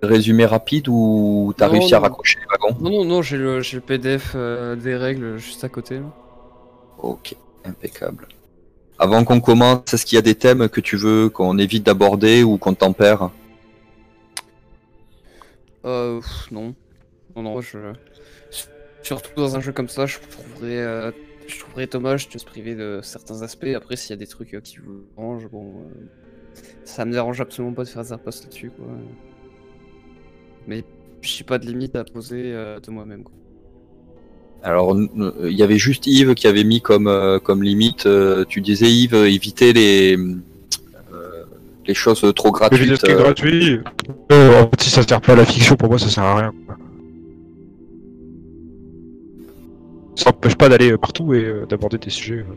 résumé 0.02 0.46
rapide 0.46 0.88
ou 0.88 1.54
t'as 1.58 1.68
Non, 1.68 1.74
réussi 1.74 1.94
à 1.96 2.00
raccrocher 2.00 2.40
les 2.40 2.46
wagons? 2.46 2.78
Non, 2.82 2.90
non, 2.90 3.06
non, 3.06 3.22
j'ai 3.22 3.38
le, 3.38 3.62
j'ai 3.62 3.78
le 3.78 3.82
PDF 3.82 4.34
euh, 4.36 4.76
des 4.76 4.96
règles 4.96 5.38
juste 5.38 5.64
à 5.64 5.70
côté. 5.70 5.96
là. 6.00 6.06
Ok, 6.98 7.36
impeccable. 7.66 8.28
Avant 8.98 9.24
qu'on 9.24 9.40
commence, 9.40 9.94
est-ce 9.94 10.06
qu'il 10.06 10.18
y 10.18 10.20
a 10.20 10.22
des 10.22 10.36
thèmes 10.36 10.68
que 10.68 10.82
tu 10.82 10.98
veux 10.98 11.30
qu'on 11.30 11.58
évite 11.58 11.86
d'aborder 11.86 12.44
ou 12.44 12.58
qu'on 12.58 12.74
tempère? 12.74 13.30
Euh, 15.86 16.20
non. 16.52 16.76
Non, 17.36 17.44
non, 17.44 17.62
je. 17.62 17.78
Surtout 19.02 19.32
dans 19.38 19.56
un 19.56 19.62
jeu 19.62 19.72
comme 19.72 19.88
ça, 19.88 20.06
je 20.06 20.18
trouverais, 20.20 20.78
euh, 20.78 21.12
je 21.48 21.58
trouverais 21.60 21.88
dommage 21.88 22.28
de 22.30 22.38
se 22.38 22.46
priver 22.46 22.76
de 22.76 23.00
certains 23.02 23.42
aspects. 23.42 23.72
Après, 23.76 23.96
s'il 23.96 24.10
y 24.10 24.14
a 24.14 24.18
des 24.18 24.28
trucs 24.28 24.54
euh, 24.54 24.60
qui 24.62 24.78
vous 24.78 25.04
dérangent, 25.16 25.48
bon. 25.50 25.74
Ça 26.84 27.06
me 27.06 27.14
dérange 27.14 27.40
absolument 27.40 27.74
pas 27.74 27.84
de 27.86 27.90
faire 27.90 28.04
des 28.04 28.12
ripostes 28.14 28.44
là-dessus, 28.44 28.72
quoi. 28.72 28.86
Mais 30.70 30.84
j'ai 31.24 31.44
pas 31.44 31.58
de 31.58 31.66
limite 31.66 31.96
à 31.96 32.04
poser 32.04 32.44
euh, 32.54 32.80
de 32.80 32.92
moi-même, 32.92 33.24
quoi. 33.24 33.34
Alors, 34.62 34.92
n- 34.96 35.10
il 35.46 35.58
y 35.58 35.64
avait 35.64 35.80
juste 35.80 36.06
Yves 36.06 36.36
qui 36.36 36.46
avait 36.46 36.64
mis 36.64 36.80
comme, 36.80 37.08
euh, 37.08 37.40
comme 37.40 37.64
limite, 37.64 38.06
euh, 38.06 38.46
tu 38.48 38.62
disais 38.62 38.86
Yves, 38.90 39.16
euh, 39.16 39.28
éviter 39.30 39.74
les, 39.74 40.16
euh, 40.16 41.44
les 41.88 41.94
choses 41.96 42.22
trop 42.36 42.50
je 42.50 42.54
gratuites. 42.54 42.96
ce 42.98 43.06
qui 43.06 43.12
est 43.12 43.16
euh, 43.16 43.18
gratuit, 43.24 43.80
euh, 44.32 44.62
en 44.62 44.70
fait, 44.70 44.82
si 44.82 44.90
ça 44.92 45.02
sert 45.02 45.22
pas 45.22 45.34
à 45.34 45.38
la 45.38 45.46
fiction, 45.46 45.76
pour 45.76 45.90
moi, 45.90 45.98
ça 45.98 46.08
sert 46.10 46.24
à 46.24 46.36
rien. 46.38 46.54
quoi. 46.68 46.78
Ça 50.16 50.30
n'empêche 50.30 50.56
pas 50.56 50.70
d'aller 50.70 50.92
euh, 50.92 50.98
partout 50.98 51.34
et 51.34 51.44
euh, 51.46 51.66
d'aborder 51.66 51.98
des 51.98 52.10
sujets. 52.12 52.40
euh. 52.48 52.54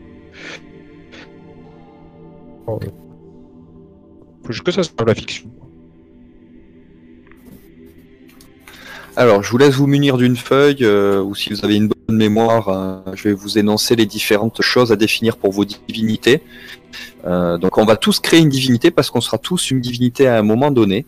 Bon, 2.67 2.79
euh, 2.83 2.87
faut 4.45 4.51
juste 4.51 4.65
que 4.65 4.71
ça 4.71 4.83
serve 4.83 4.95
à 4.99 5.05
la 5.05 5.15
fiction. 5.15 5.49
Alors, 9.15 9.43
je 9.43 9.51
vous 9.51 9.59
laisse 9.59 9.75
vous 9.75 9.85
munir 9.85 10.17
d'une 10.17 10.35
feuille, 10.35 10.79
euh, 10.81 11.21
ou 11.21 11.35
si 11.35 11.49
vous 11.49 11.63
avez 11.63 11.75
une 11.75 11.87
bonne 11.87 12.17
mémoire, 12.17 12.69
euh, 12.69 12.99
je 13.13 13.29
vais 13.29 13.33
vous 13.33 13.59
énoncer 13.59 13.95
les 13.95 14.07
différentes 14.07 14.63
choses 14.63 14.91
à 14.91 14.95
définir 14.95 15.37
pour 15.37 15.51
vos 15.51 15.65
divinités. 15.65 16.41
Euh, 17.25 17.59
donc, 17.59 17.77
on 17.77 17.85
va 17.85 17.95
tous 17.95 18.19
créer 18.19 18.39
une 18.39 18.49
divinité 18.49 18.89
parce 18.89 19.11
qu'on 19.11 19.21
sera 19.21 19.37
tous 19.37 19.69
une 19.69 19.81
divinité 19.81 20.27
à 20.27 20.39
un 20.39 20.41
moment 20.41 20.71
donné. 20.71 21.05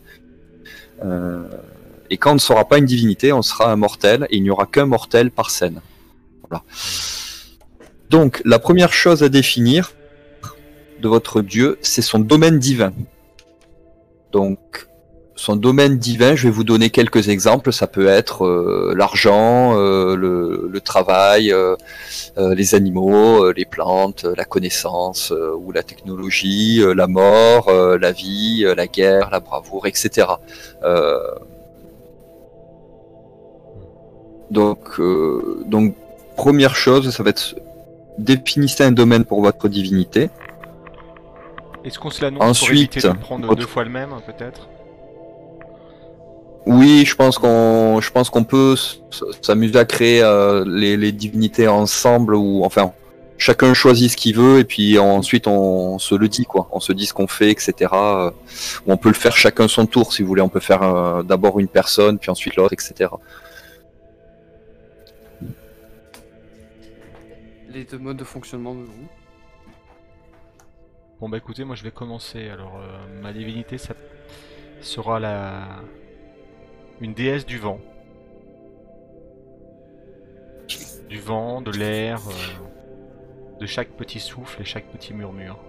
Et 2.12 2.18
quand 2.18 2.32
on 2.32 2.36
ne 2.36 2.40
sera 2.40 2.66
pas 2.66 2.78
une 2.78 2.86
divinité, 2.86 3.34
on 3.34 3.42
sera 3.42 3.72
un 3.72 3.76
mortel, 3.76 4.28
et 4.30 4.38
il 4.38 4.44
n'y 4.44 4.52
aura 4.52 4.68
qu'un 4.68 4.86
mortel 4.86 5.32
par 5.32 5.50
scène. 5.50 5.82
Voilà. 6.48 6.64
Donc, 8.12 8.42
la 8.46 8.60
première 8.60 8.94
chose 8.94 9.24
à 9.24 9.30
définir 9.30 9.94
de 11.02 11.08
votre 11.08 11.42
dieu, 11.42 11.80
c'est 11.82 12.04
son 12.04 12.20
domaine 12.20 12.60
divin. 12.60 12.94
Donc, 14.32 14.88
son 15.38 15.56
domaine 15.58 15.98
divin, 15.98 16.36
je 16.36 16.48
vais 16.48 16.54
vous 16.54 16.64
donner 16.64 16.90
quelques 16.90 17.28
exemples. 17.30 17.74
Ça 17.74 17.88
peut 17.88 18.08
être 18.08 18.46
euh, 18.46 18.94
l'argent, 18.98 19.78
euh, 19.78 20.16
le, 20.16 20.70
le 20.72 20.82
travail, 20.82 21.52
euh, 21.52 21.76
les 22.38 22.74
animaux, 22.76 23.52
les 23.52 23.66
plantes, 23.66 24.24
la 24.24 24.46
connaissance 24.46 25.34
ou 25.60 25.72
la 25.72 25.84
technologie, 25.84 26.82
la 26.96 27.08
mort, 27.08 27.70
la 27.72 28.12
vie, 28.12 28.66
la 28.76 28.88
guerre, 28.88 29.30
la 29.32 29.40
bravoure, 29.42 29.88
etc. 29.88 30.28
Donc, 34.52 35.00
euh, 35.00 35.64
donc, 35.66 35.96
première 36.38 36.76
chose, 36.76 37.10
ça 37.10 37.24
va 37.24 37.32
être 37.32 37.56
définissez 38.18 38.84
un 38.84 38.92
domaine 38.92 39.26
pour 39.26 39.42
votre 39.42 39.68
divinité. 39.68 40.30
Est-ce 41.84 42.00
qu'on 42.00 42.10
se 42.10 42.22
l'annonce 42.22 42.40
pour 42.40 42.48
Ensuite, 42.50 42.96
éviter 42.98 43.10
de 43.10 43.14
prendre 43.14 43.48
votre- 43.48 43.60
deux 43.62 43.68
fois 43.68 43.84
le 43.84 43.90
même 43.90 44.12
peut-être? 44.26 44.68
Oui, 46.66 47.06
je 47.06 47.16
pense 47.16 47.38
qu'on, 47.38 48.02
je 48.02 48.12
pense 48.12 48.30
qu'on 48.30 48.44
peut 48.44 48.76
s'amuser 49.42 49.78
à 49.78 49.86
créer 49.86 50.24
euh, 50.24 50.66
les, 50.68 50.98
les 50.98 51.12
divinités 51.12 51.68
ensemble 51.68 52.36
ou 52.36 52.64
enfin 52.64 52.92
chacun 53.38 53.74
choisit 53.74 54.12
ce 54.12 54.18
qu'il 54.18 54.36
veut 54.36 54.60
et 54.60 54.64
puis 54.64 54.98
ensuite 54.98 55.48
on, 55.48 56.00
se 56.00 56.16
le 56.16 56.28
dit 56.28 56.46
quoi, 56.46 56.68
on 56.72 56.80
se 56.80 56.94
dit 56.94 57.06
ce 57.06 57.14
qu'on 57.14 57.28
fait, 57.28 57.52
etc. 57.52 57.74
euh, 57.94 58.32
Ou 58.86 58.92
on 58.92 58.98
peut 58.98 59.10
le 59.10 59.16
faire 59.16 59.36
chacun 59.36 59.68
son 59.68 59.86
tour 59.86 60.14
si 60.14 60.22
vous 60.22 60.28
voulez. 60.28 60.42
On 60.42 60.50
peut 60.50 60.60
faire 60.60 60.84
euh, 60.84 61.24
d'abord 61.24 61.60
une 61.60 61.68
personne 61.68 62.18
puis 62.20 62.30
ensuite 62.30 62.56
l'autre, 62.56 62.74
etc. 62.74 63.10
Les 67.70 67.84
deux 67.84 67.98
modes 67.98 68.18
de 68.18 68.24
fonctionnement 68.24 68.74
de 68.74 68.84
vous. 68.84 69.08
Bon 71.20 71.30
bah 71.30 71.38
écoutez, 71.38 71.64
moi 71.64 71.76
je 71.76 71.84
vais 71.84 71.92
commencer. 71.92 72.50
Alors 72.50 72.78
euh, 72.78 73.22
ma 73.22 73.34
divinité 73.34 73.78
ça 73.78 73.94
sera 74.82 75.20
la 75.20 75.82
une 77.02 77.14
déesse 77.14 77.46
du 77.46 77.58
vent. 77.58 77.80
Du 81.10 81.20
vent, 81.20 81.62
de 81.62 81.72
l'air, 81.72 82.20
euh, 82.28 83.60
de 83.60 83.66
chaque 83.66 83.90
petit 83.90 84.20
souffle 84.20 84.62
et 84.62 84.66
chaque 84.66 84.86
petit 84.88 85.14
murmure. 85.14 85.60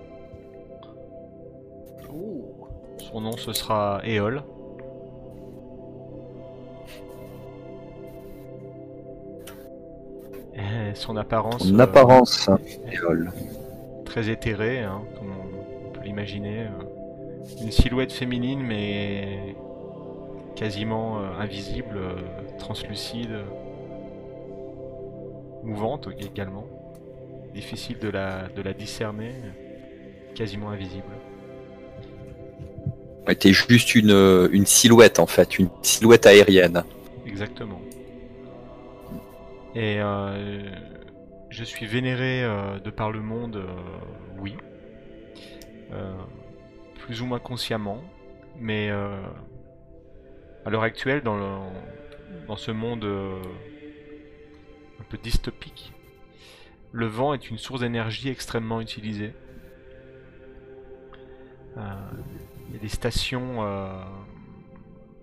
Son 2.98 3.20
nom 3.20 3.36
ce 3.36 3.52
sera 3.52 4.00
Éole. 4.04 4.42
Et 10.54 10.94
son 10.94 11.16
apparence. 11.16 11.70
En 11.70 11.78
euh, 11.78 11.82
apparence, 11.82 12.48
Éole. 12.90 13.30
très 14.04 14.30
éthéré, 14.30 14.80
hein, 14.82 15.02
comme 15.18 15.28
on 15.86 15.90
peut 15.90 16.00
l'imaginer. 16.02 16.62
euh, 16.62 17.62
Une 17.62 17.70
silhouette 17.70 18.12
féminine, 18.12 18.60
mais 18.62 19.54
quasiment 20.56 21.18
euh, 21.18 21.38
invisible, 21.38 21.96
euh, 21.96 22.14
translucide, 22.58 23.30
euh, 23.30 23.44
mouvante 25.62 26.08
également. 26.18 26.66
Difficile 27.54 27.98
de 27.98 28.08
la, 28.08 28.48
de 28.48 28.62
la 28.62 28.72
discerner, 28.72 29.34
quasiment 30.34 30.70
invisible. 30.70 31.04
Ouais, 33.26 33.34
T'es 33.34 33.52
juste 33.52 33.94
une, 33.94 34.48
une 34.52 34.66
silhouette 34.66 35.18
en 35.18 35.26
fait, 35.26 35.58
une 35.58 35.68
silhouette 35.82 36.26
aérienne. 36.26 36.84
Exactement. 37.26 37.80
Et 39.74 40.00
euh, 40.00 40.62
je 41.50 41.64
suis 41.64 41.86
vénéré 41.86 42.42
euh, 42.42 42.78
de 42.78 42.88
par 42.88 43.10
le 43.10 43.20
monde, 43.20 43.56
euh, 43.56 43.66
oui. 44.38 44.56
Plus 46.98 47.22
ou 47.22 47.26
moins 47.26 47.38
consciemment. 47.38 48.02
Mais 48.58 48.90
à 50.66 50.70
l'heure 50.70 50.82
actuelle, 50.82 51.22
dans, 51.22 52.56
ce 52.56 52.72
monde 52.72 53.04
euh, 53.04 53.40
un 54.98 55.04
peu 55.04 55.16
dystopique, 55.16 55.92
le 56.90 57.06
vent 57.06 57.34
est 57.34 57.50
une 57.50 57.58
source 57.58 57.82
d'énergie 57.82 58.28
extrêmement 58.30 58.80
utilisée. 58.80 59.32
Euh, 61.76 61.82
Il 62.68 62.74
y 62.74 62.78
a 62.78 62.80
des 62.80 62.88
stations 62.88 63.62
euh, 63.64 64.02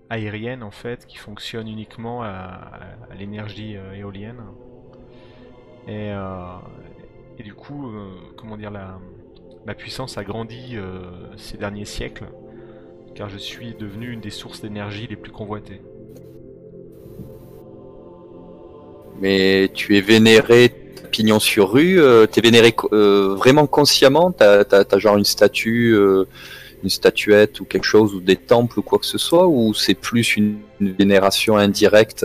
aériennes 0.08 0.62
en 0.62 0.70
fait 0.70 1.06
qui 1.06 1.18
fonctionnent 1.18 1.68
uniquement 1.68 2.22
à, 2.22 2.80
l'énergie 3.18 3.76
éolienne. 3.94 4.40
Et, 5.86 6.14
du 7.42 7.52
coup, 7.52 7.92
comment 8.38 8.56
dire, 8.56 8.70
la, 8.70 9.74
puissance 9.74 10.16
a 10.16 10.24
grandi 10.24 10.78
ces 11.36 11.58
derniers 11.58 11.84
siècles, 11.84 12.28
car 13.14 13.28
je 13.28 13.38
suis 13.38 13.74
devenu 13.74 14.10
une 14.12 14.20
des 14.20 14.30
sources 14.30 14.60
d'énergie 14.60 15.06
les 15.08 15.16
plus 15.16 15.32
convoitées. 15.32 15.80
Mais 19.20 19.70
tu 19.72 19.96
es 19.96 20.00
vénéré 20.00 20.72
pignon 21.10 21.38
sur 21.38 21.70
rue, 21.72 22.00
euh, 22.00 22.26
t'es 22.26 22.40
vénéré 22.40 22.72
co- 22.72 22.88
euh, 22.92 23.34
vraiment 23.36 23.66
consciemment, 23.68 24.32
t'as 24.32 24.64
t'as 24.64 24.98
genre 24.98 25.16
une 25.16 25.24
statue, 25.24 25.92
euh, 25.94 26.24
une 26.82 26.90
statuette 26.90 27.60
ou 27.60 27.64
quelque 27.64 27.84
chose, 27.84 28.14
ou 28.14 28.20
des 28.20 28.36
temples 28.36 28.80
ou 28.80 28.82
quoi 28.82 28.98
que 28.98 29.06
ce 29.06 29.16
soit, 29.16 29.46
ou 29.46 29.72
c'est 29.74 29.94
plus 29.94 30.36
une, 30.36 30.58
une 30.80 30.92
vénération 30.92 31.56
indirecte 31.56 32.24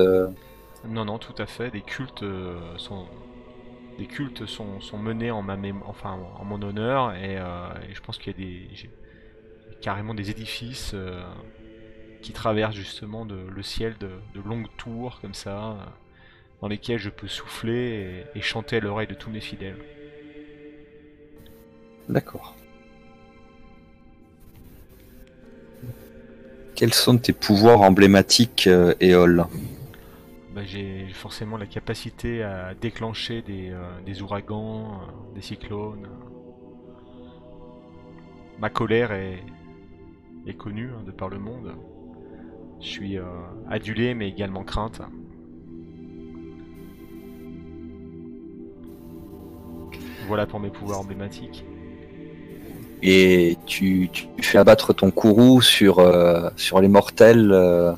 Non, 0.90 1.06
non, 1.06 1.20
tout 1.20 1.36
à 1.38 1.46
fait. 1.46 1.70
Des 1.70 1.82
cultes 1.82 2.24
sont 2.78 3.06
des 4.00 4.06
cultes 4.06 4.46
sont, 4.46 4.80
sont 4.80 4.98
menés 4.98 5.30
en 5.30 5.42
ma 5.42 5.58
enfin 5.86 6.18
en 6.40 6.46
mon 6.46 6.62
honneur 6.62 7.14
et, 7.16 7.34
et 7.36 7.94
je 7.94 8.02
pense 8.02 8.18
qu'il 8.18 8.32
y 8.32 8.36
a 8.36 8.40
des 8.40 8.68
carrément 9.82 10.14
des 10.14 10.30
édifices 10.30 10.92
euh, 10.94 11.24
qui 12.22 12.34
traversent 12.34 12.76
justement 12.76 13.26
de- 13.26 13.48
le 13.50 13.64
ciel 13.64 13.96
de, 14.00 14.10
de 14.34 14.42
longues 14.42 14.68
tours 14.78 15.20
comme 15.22 15.34
ça, 15.34 15.78
dans 16.62 16.68
lesquels 16.68 17.00
je 17.00 17.10
peux 17.10 17.28
souffler 17.28 18.26
et, 18.34 18.40
et 18.40 18.42
chanter 18.42 18.78
à 18.78 18.80
l'oreille 18.82 19.08
de 19.08 19.14
tous 19.14 19.30
mes 19.30 19.40
fidèles. 19.42 19.78
D'accord. 22.10 22.56
Quels 26.76 26.94
sont 26.94 27.18
tes 27.18 27.34
pouvoirs 27.34 27.82
emblématiques, 27.82 28.68
euh, 28.68 28.94
Éole? 29.00 29.46
Bah, 30.56 30.62
j'ai 30.66 31.08
forcément 31.14 31.58
la 31.58 31.66
capacité 31.66 32.42
à 32.42 32.74
déclencher 32.74 33.42
des, 33.42 33.70
euh, 33.70 34.02
des 34.06 34.22
ouragans, 34.22 35.02
euh, 35.02 35.36
des 35.36 35.42
cyclones. 35.42 36.08
Ma 38.60 38.70
colère 38.70 39.12
est, 39.12 39.44
est 40.50 40.54
connue 40.58 40.90
hein, 40.94 41.04
de 41.06 41.12
par 41.12 41.30
le 41.30 41.40
monde. 41.40 41.74
Je 42.82 42.88
suis 42.88 43.18
euh, 43.18 43.24
adulé 43.70 44.14
mais 44.14 44.28
également 44.30 44.64
crainte. 44.64 45.02
Voilà 50.28 50.46
pour 50.46 50.60
mes 50.60 50.70
pouvoirs 50.70 51.00
emblématiques. 51.00 51.66
Et 53.02 53.58
tu, 53.66 54.10
tu 54.12 54.28
fais 54.42 54.58
abattre 54.58 54.94
ton 54.94 55.10
courroux 55.12 55.62
sur, 55.62 56.00
euh, 56.00 56.50
sur 56.56 56.82
les 56.82 56.88
mortels. 56.90 57.52
euh, 57.52 57.94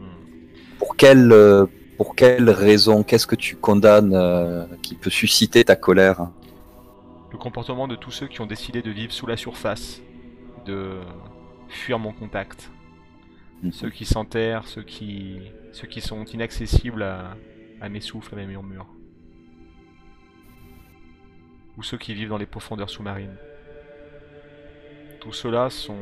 Hmm. 0.00 0.78
pour 0.78 0.96
quelle, 0.96 1.34
pour 1.96 2.14
quelle 2.14 2.50
raison? 2.50 3.02
Qu'est-ce 3.02 3.26
que 3.26 3.34
tu 3.36 3.56
condamnes 3.56 4.16
qui 4.82 4.94
peut 4.94 5.10
susciter 5.10 5.64
ta 5.64 5.76
colère? 5.76 6.28
Le 7.32 7.38
comportement 7.38 7.86
de 7.88 7.96
tous 7.96 8.10
ceux 8.10 8.26
qui 8.26 8.40
ont 8.40 8.46
décidé 8.46 8.80
de 8.80 8.90
vivre 8.90 9.12
sous 9.12 9.26
la 9.26 9.36
surface, 9.36 10.00
de 10.66 10.92
fuir 11.68 11.98
mon 11.98 12.12
contact. 12.12 12.70
Ceux 13.72 13.90
qui 13.90 14.04
s'enterrent, 14.04 14.66
ceux 14.66 14.82
qui, 14.82 15.40
ceux 15.72 15.88
qui 15.88 16.00
sont 16.00 16.24
inaccessibles 16.24 17.02
à, 17.02 17.36
à 17.80 17.88
mes 17.88 18.00
souffles, 18.00 18.34
à 18.34 18.36
mes 18.36 18.46
murmures. 18.46 18.86
Ou 21.76 21.82
ceux 21.82 21.98
qui 21.98 22.14
vivent 22.14 22.28
dans 22.28 22.38
les 22.38 22.46
profondeurs 22.46 22.90
sous-marines. 22.90 23.36
Tous 25.20 25.32
ceux-là 25.32 25.70
sont, 25.70 25.98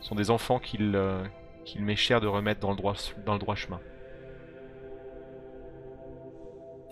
sont 0.00 0.14
des 0.16 0.30
enfants 0.30 0.58
qu'il 0.58 0.96
euh, 0.96 1.24
qu'il 1.64 1.84
m'est 1.84 1.96
cher 1.96 2.20
de 2.20 2.26
remettre 2.26 2.60
dans 2.60 2.70
le 2.70 2.76
droit, 2.76 2.94
dans 3.24 3.34
le 3.34 3.38
droit 3.38 3.54
chemin. 3.54 3.80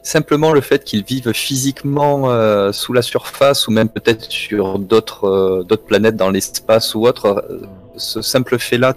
Simplement 0.09 0.53
le 0.55 0.62
fait 0.62 0.85
qu'ils 0.85 1.05
vivent 1.05 1.35
physiquement 1.35 2.31
euh, 2.31 2.73
sous 2.73 2.94
la 2.94 3.03
surface 3.03 3.68
ou 3.68 3.73
même 3.73 3.90
peut-être 3.90 4.23
sur 4.23 4.79
d'autres 4.79 5.27
euh, 5.27 5.77
planètes 5.77 6.16
dans 6.16 6.31
l'espace 6.31 6.94
ou 6.94 7.07
autre, 7.07 7.27
euh, 7.27 7.66
ce 7.99 8.23
simple 8.23 8.59
fait-là 8.59 8.94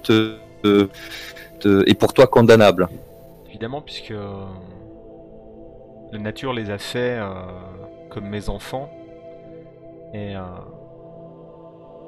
est 0.64 2.00
pour 2.00 2.14
toi 2.14 2.28
condamnable. 2.28 2.88
Évidemment, 3.50 3.82
puisque 3.82 4.14
la 6.14 6.18
nature 6.18 6.54
les 6.54 6.70
a 6.70 6.78
fait 6.78 7.18
euh, 7.20 7.26
comme 8.10 8.30
mes 8.30 8.48
enfants. 8.48 8.90
Et 10.14 10.36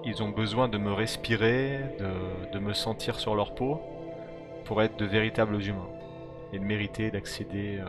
ils 0.06 0.24
ont 0.24 0.30
besoin 0.30 0.70
de 0.70 0.78
me 0.78 0.94
respirer, 0.94 1.80
de, 2.00 2.54
de 2.54 2.60
me 2.60 2.72
sentir 2.72 3.20
sur 3.20 3.36
leur 3.36 3.54
peau 3.54 3.82
pour 4.63 4.82
être 4.82 4.96
de 4.96 5.04
véritables 5.06 5.62
humains. 5.62 5.89
Et 6.54 6.60
de 6.60 6.63
mériter 6.63 7.12
d'accéder 7.12 7.80
euh, 7.82 7.86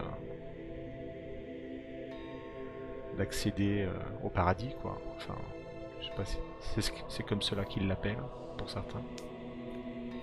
d'accéder 3.18 3.82
euh, 3.82 3.92
au 4.24 4.28
paradis, 4.28 4.70
quoi. 4.82 4.98
Enfin, 5.16 5.34
je 6.00 6.06
sais 6.06 6.12
pas 6.16 6.24
si 6.24 6.36
c'est 6.80 6.92
c'est 7.08 7.22
comme 7.22 7.42
cela 7.42 7.64
qu'ils 7.64 7.86
l'appellent, 7.88 8.22
pour 8.58 8.68
certains. 8.70 9.00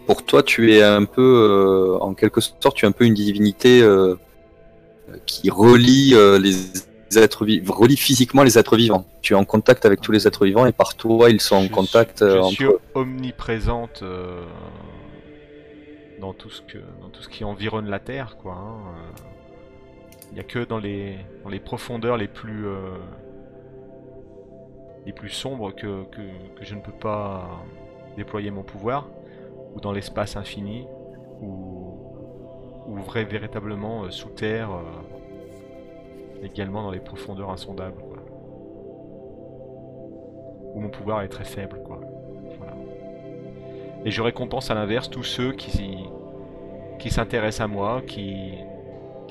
Pour 0.07 0.23
toi, 0.25 0.43
tu 0.43 0.73
es 0.73 0.81
un 0.83 1.05
peu, 1.05 1.21
euh, 1.21 1.97
en 1.99 2.13
quelque 2.13 2.41
sorte, 2.41 2.75
tu 2.75 2.85
es 2.85 2.87
un 2.87 2.91
peu 2.91 3.05
une 3.05 3.13
divinité 3.13 3.81
euh, 3.81 4.15
qui 5.25 5.49
relie 5.49 6.13
les 6.39 6.55
êtres 7.17 7.45
vivants, 7.45 7.73
relie 7.73 7.97
physiquement 7.97 8.43
les 8.43 8.57
êtres 8.57 8.77
vivants. 8.77 9.05
Tu 9.21 9.33
es 9.33 9.35
en 9.35 9.45
contact 9.45 9.85
avec 9.85 10.01
tous 10.01 10.11
les 10.11 10.27
êtres 10.27 10.45
vivants 10.45 10.65
et 10.65 10.71
par 10.71 10.95
toi, 10.95 11.29
ils 11.29 11.41
sont 11.41 11.55
en 11.55 11.67
contact 11.67 12.19
suis, 12.19 12.29
je 12.29 12.37
entre 12.37 12.51
suis 12.51 12.65
eux. 12.65 12.79
omniprésente 12.95 14.01
euh, 14.03 14.43
dans 16.19 16.33
tout 16.33 16.49
ce 16.49 16.61
que 16.61 16.77
dans 17.01 17.09
tout 17.09 17.21
ce 17.21 17.29
qui 17.29 17.43
environne 17.43 17.89
la 17.89 17.99
Terre, 17.99 18.37
quoi. 18.41 18.53
hein. 18.53 18.93
Il 20.31 20.35
n'y 20.35 20.39
a 20.39 20.43
que 20.43 20.63
dans 20.63 20.79
les 20.79 21.59
profondeurs 21.59 22.15
les 22.15 22.29
plus 22.29 22.65
euh, 22.65 22.95
sombres 25.27 25.71
que, 25.75 26.05
je 26.61 26.75
ne 26.75 26.79
peux 26.79 26.93
pas 26.93 27.63
déployer 28.15 28.49
mon 28.49 28.63
pouvoir, 28.63 29.09
ou 29.75 29.81
dans 29.81 29.91
l'espace 29.91 30.37
infini, 30.37 30.87
ou 31.41 31.97
vrai 33.01 33.25
véritablement 33.25 34.03
euh, 34.03 34.09
sous 34.09 34.29
terre, 34.29 34.71
euh, 34.71 36.43
également 36.43 36.83
dans 36.83 36.91
les 36.91 36.99
profondeurs 36.99 37.49
insondables, 37.49 38.01
où 40.73 40.79
mon 40.79 40.89
pouvoir 40.89 41.23
est 41.23 41.29
très 41.29 41.43
faible, 41.43 41.81
quoi. 41.83 41.99
Et 44.03 44.11
je 44.11 44.21
récompense 44.21 44.71
à 44.71 44.73
l'inverse 44.73 45.09
tous 45.09 45.23
ceux 45.23 45.51
qui 45.51 47.09
s'intéressent 47.09 47.65
à 47.65 47.67
moi, 47.67 48.01
qui, 48.01 48.55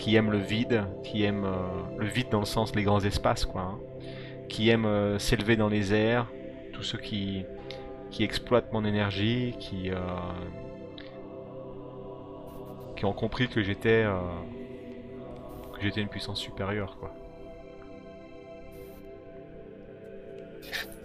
qui 0.01 0.17
aiment 0.17 0.31
le 0.31 0.39
vide, 0.39 0.85
qui 1.05 1.25
aiment 1.25 1.45
euh, 1.45 1.99
le 1.99 2.07
vide 2.07 2.29
dans 2.31 2.41
le 2.41 2.47
sens 2.47 2.75
les 2.75 2.83
grands 2.83 3.05
espaces, 3.05 3.45
quoi. 3.45 3.61
hein. 3.61 3.79
Qui 4.49 4.71
aiment 4.71 4.87
euh, 4.87 5.19
s'élever 5.19 5.57
dans 5.57 5.69
les 5.69 5.93
airs, 5.93 6.27
tous 6.73 6.83
ceux 6.83 6.97
qui, 6.97 7.45
qui 8.11 8.25
exploitent 8.25 8.73
mon 8.73 8.87
énergie, 8.87 9.55
qui, 9.61 9.91
euh, 9.91 9.99
qui 12.97 13.05
ont 13.05 13.13
compris 13.13 13.47
que 13.49 13.63
j'étais 13.63 14.07
une 15.97 16.09
puissance 16.09 16.41
supérieure, 16.41 16.97
quoi. 16.99 17.15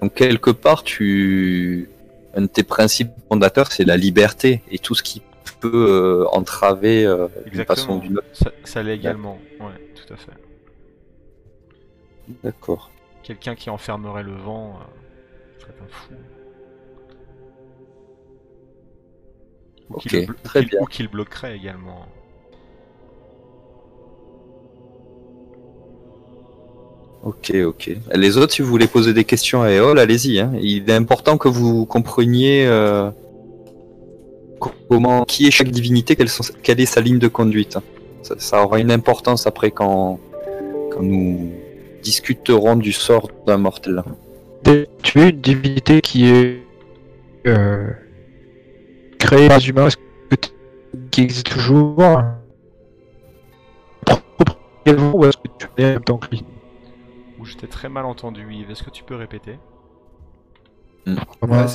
Donc 0.01 0.13
quelque 0.13 0.51
part, 0.51 0.83
tu 0.83 1.89
un 2.33 2.43
de 2.43 2.47
tes 2.47 2.63
principes 2.63 3.11
fondateurs, 3.27 3.71
c'est 3.71 3.85
la 3.85 3.97
liberté 3.97 4.61
et 4.71 4.77
tout 4.79 4.95
ce 4.95 5.03
qui 5.03 5.21
peut 5.71 5.87
euh, 5.89 6.25
entraver 6.31 7.05
euh, 7.05 7.27
d'une 7.51 7.65
façon 7.65 7.93
ou 7.93 7.95
Exactement. 7.95 7.97
d'une 7.99 8.17
autre. 8.17 8.27
Ça, 8.33 8.51
ça 8.63 8.83
l'est 8.83 8.95
également, 8.95 9.39
ouais, 9.59 9.93
tout 9.95 10.13
à 10.13 10.17
fait. 10.17 10.31
D'accord. 12.43 12.91
Quelqu'un 13.23 13.55
qui 13.55 13.69
enfermerait 13.69 14.23
le 14.23 14.33
vent 14.35 14.79
euh, 14.79 15.59
serait 15.61 15.73
un 15.83 15.87
fou. 15.87 16.13
Ou 19.89 19.95
Ok, 19.95 20.11
le 20.11 20.33
très 20.43 20.63
bien. 20.63 20.79
Ou 20.81 20.85
qu'il 20.85 21.07
bloquerait 21.07 21.55
également. 21.55 22.05
Ok, 27.23 27.51
ok. 27.65 27.91
Les 28.13 28.37
autres, 28.37 28.53
si 28.53 28.61
vous 28.61 28.67
voulez 28.67 28.87
poser 28.87 29.13
des 29.13 29.23
questions 29.23 29.63
à 29.63 29.71
Eol, 29.71 29.97
allez-y. 29.97 30.39
hein. 30.39 30.51
Il 30.61 30.87
est 30.89 30.93
important 30.93 31.37
que 31.39 31.47
vous 31.47 31.85
compreniez 31.87 32.67
euh, 32.67 33.09
comment, 34.59 35.23
qui 35.25 35.47
est 35.47 35.51
chaque 35.51 35.69
divinité, 35.69 36.15
quelle, 36.15 36.29
sont- 36.29 36.53
quelle 36.63 36.79
est 36.79 36.85
sa 36.85 37.01
ligne 37.01 37.19
de 37.19 37.27
conduite. 37.27 37.77
Ça, 38.23 38.35
ça 38.37 38.63
aura 38.63 38.79
une 38.79 38.91
importance 38.91 39.45
après 39.47 39.71
quand, 39.71 40.19
quand 40.91 41.01
nous 41.03 41.51
discuterons 42.03 42.75
du 42.75 42.91
sort 42.91 43.29
d'un 43.45 43.57
mortel. 43.57 44.03
Tu 45.03 45.21
es 45.21 45.29
une 45.29 45.41
divinité 45.41 46.01
qui 46.01 46.27
est 46.29 46.63
euh, 47.47 47.87
créée 49.19 49.47
par 49.47 49.59
les 49.59 49.69
humains, 49.69 49.87
est-ce 49.87 49.97
que 49.97 50.01
qui 51.11 51.21
existe 51.21 51.49
toujours? 51.49 51.97
Ou 54.87 55.25
est-ce 55.25 55.37
que 55.37 55.47
tu 55.59 55.67
es 55.77 55.85
en 55.85 55.89
même 55.93 56.03
temps 56.03 56.17
que 56.17 56.29
lui? 56.31 56.43
Ou 57.39 57.45
j'étais 57.45 57.67
très 57.67 57.89
mal 57.89 58.05
entendu, 58.05 58.45
Yves. 58.51 58.71
Est-ce 58.71 58.83
que 58.83 58.89
tu 58.91 59.03
peux 59.03 59.15
répéter? 59.15 59.57
Comment- 61.39 61.55
Ouais, 61.61 61.65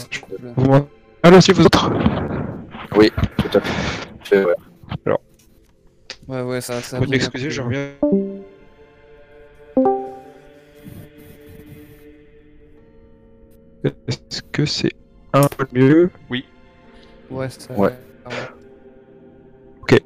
Vous 0.57 0.65
m'entendez 0.67 1.53
vous 1.53 1.67
autres 1.67 1.91
Oui, 2.97 3.11
tout 3.39 3.59
à 3.59 3.61
fait. 3.61 4.37
Euh, 4.37 4.47
ouais. 4.47 5.15
Ouais, 6.29 6.43
ouais, 6.43 6.61
ça. 6.61 6.81
ça 6.81 6.99
Vous 6.99 7.07
je 7.13 7.63
reviens. 7.63 7.89
Est-ce 13.85 14.43
que 14.53 14.65
c'est 14.67 14.93
un 15.33 15.47
peu 15.47 15.67
mieux? 15.73 16.11
Ouais, 17.31 17.49
ça. 17.49 17.73
Ouais. 17.75 17.91
ouais. 19.91 20.01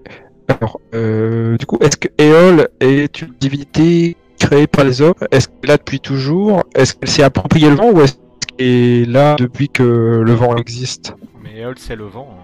Alors, 0.48 0.80
euh, 0.94 1.56
du 1.56 1.66
coup, 1.66 1.78
est-ce 1.80 1.96
que 1.96 2.08
Éole 2.18 2.68
est 2.80 3.20
une 3.20 3.34
divinité 3.40 4.16
créée 4.38 4.66
par 4.66 4.84
les 4.84 5.00
hommes? 5.00 5.14
Est-ce 5.30 5.48
qu'elle 5.48 5.58
est 5.64 5.66
là 5.68 5.76
depuis 5.78 6.00
toujours? 6.00 6.62
Est-ce 6.74 6.94
qu'elle 6.94 7.08
s'est 7.08 7.22
appropriée 7.22 7.68
le 7.70 7.76
vent 7.76 7.90
ou 7.90 8.00
est-ce 8.02 8.14
qu'elle 8.56 8.66
est 8.66 9.04
là 9.06 9.36
depuis 9.38 9.68
que 9.68 9.82
le 9.82 10.32
vent 10.32 10.56
existe? 10.56 11.14
Mais 11.42 11.60
Eol, 11.62 11.74
c'est 11.78 11.96
le 11.96 12.04
vent. 12.04 12.28
hein. 12.38 12.43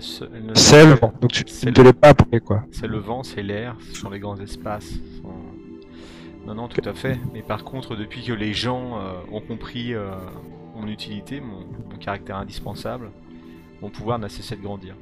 C'est 0.00 0.86
le 0.86 0.94
vent, 0.94 1.12
donc 1.20 1.32
tu 1.32 1.44
ne 1.66 1.72
te 1.72 1.80
l'es 1.80 1.92
pas 1.92 2.14
quoi. 2.44 2.64
C'est 2.72 2.86
le 2.86 2.98
vent, 2.98 3.22
c'est 3.22 3.42
l'air, 3.42 3.76
ce 3.92 4.00
sont 4.00 4.10
les 4.10 4.18
grands 4.18 4.38
espaces. 4.40 4.98
Non, 6.46 6.54
non, 6.54 6.68
tout 6.68 6.86
à 6.88 6.94
fait. 6.94 7.18
Mais 7.32 7.42
par 7.42 7.64
contre, 7.64 7.96
depuis 7.96 8.24
que 8.24 8.32
les 8.32 8.54
gens 8.54 8.98
euh, 8.98 9.20
ont 9.30 9.40
compris 9.40 9.94
euh, 9.94 10.10
mon 10.74 10.88
utilité, 10.88 11.40
mon, 11.40 11.66
mon 11.90 11.96
caractère 11.98 12.36
indispensable, 12.36 13.10
mon 13.82 13.90
pouvoir 13.90 14.18
n'a 14.18 14.28
cessé 14.28 14.56
de 14.56 14.62
grandir. 14.62 14.96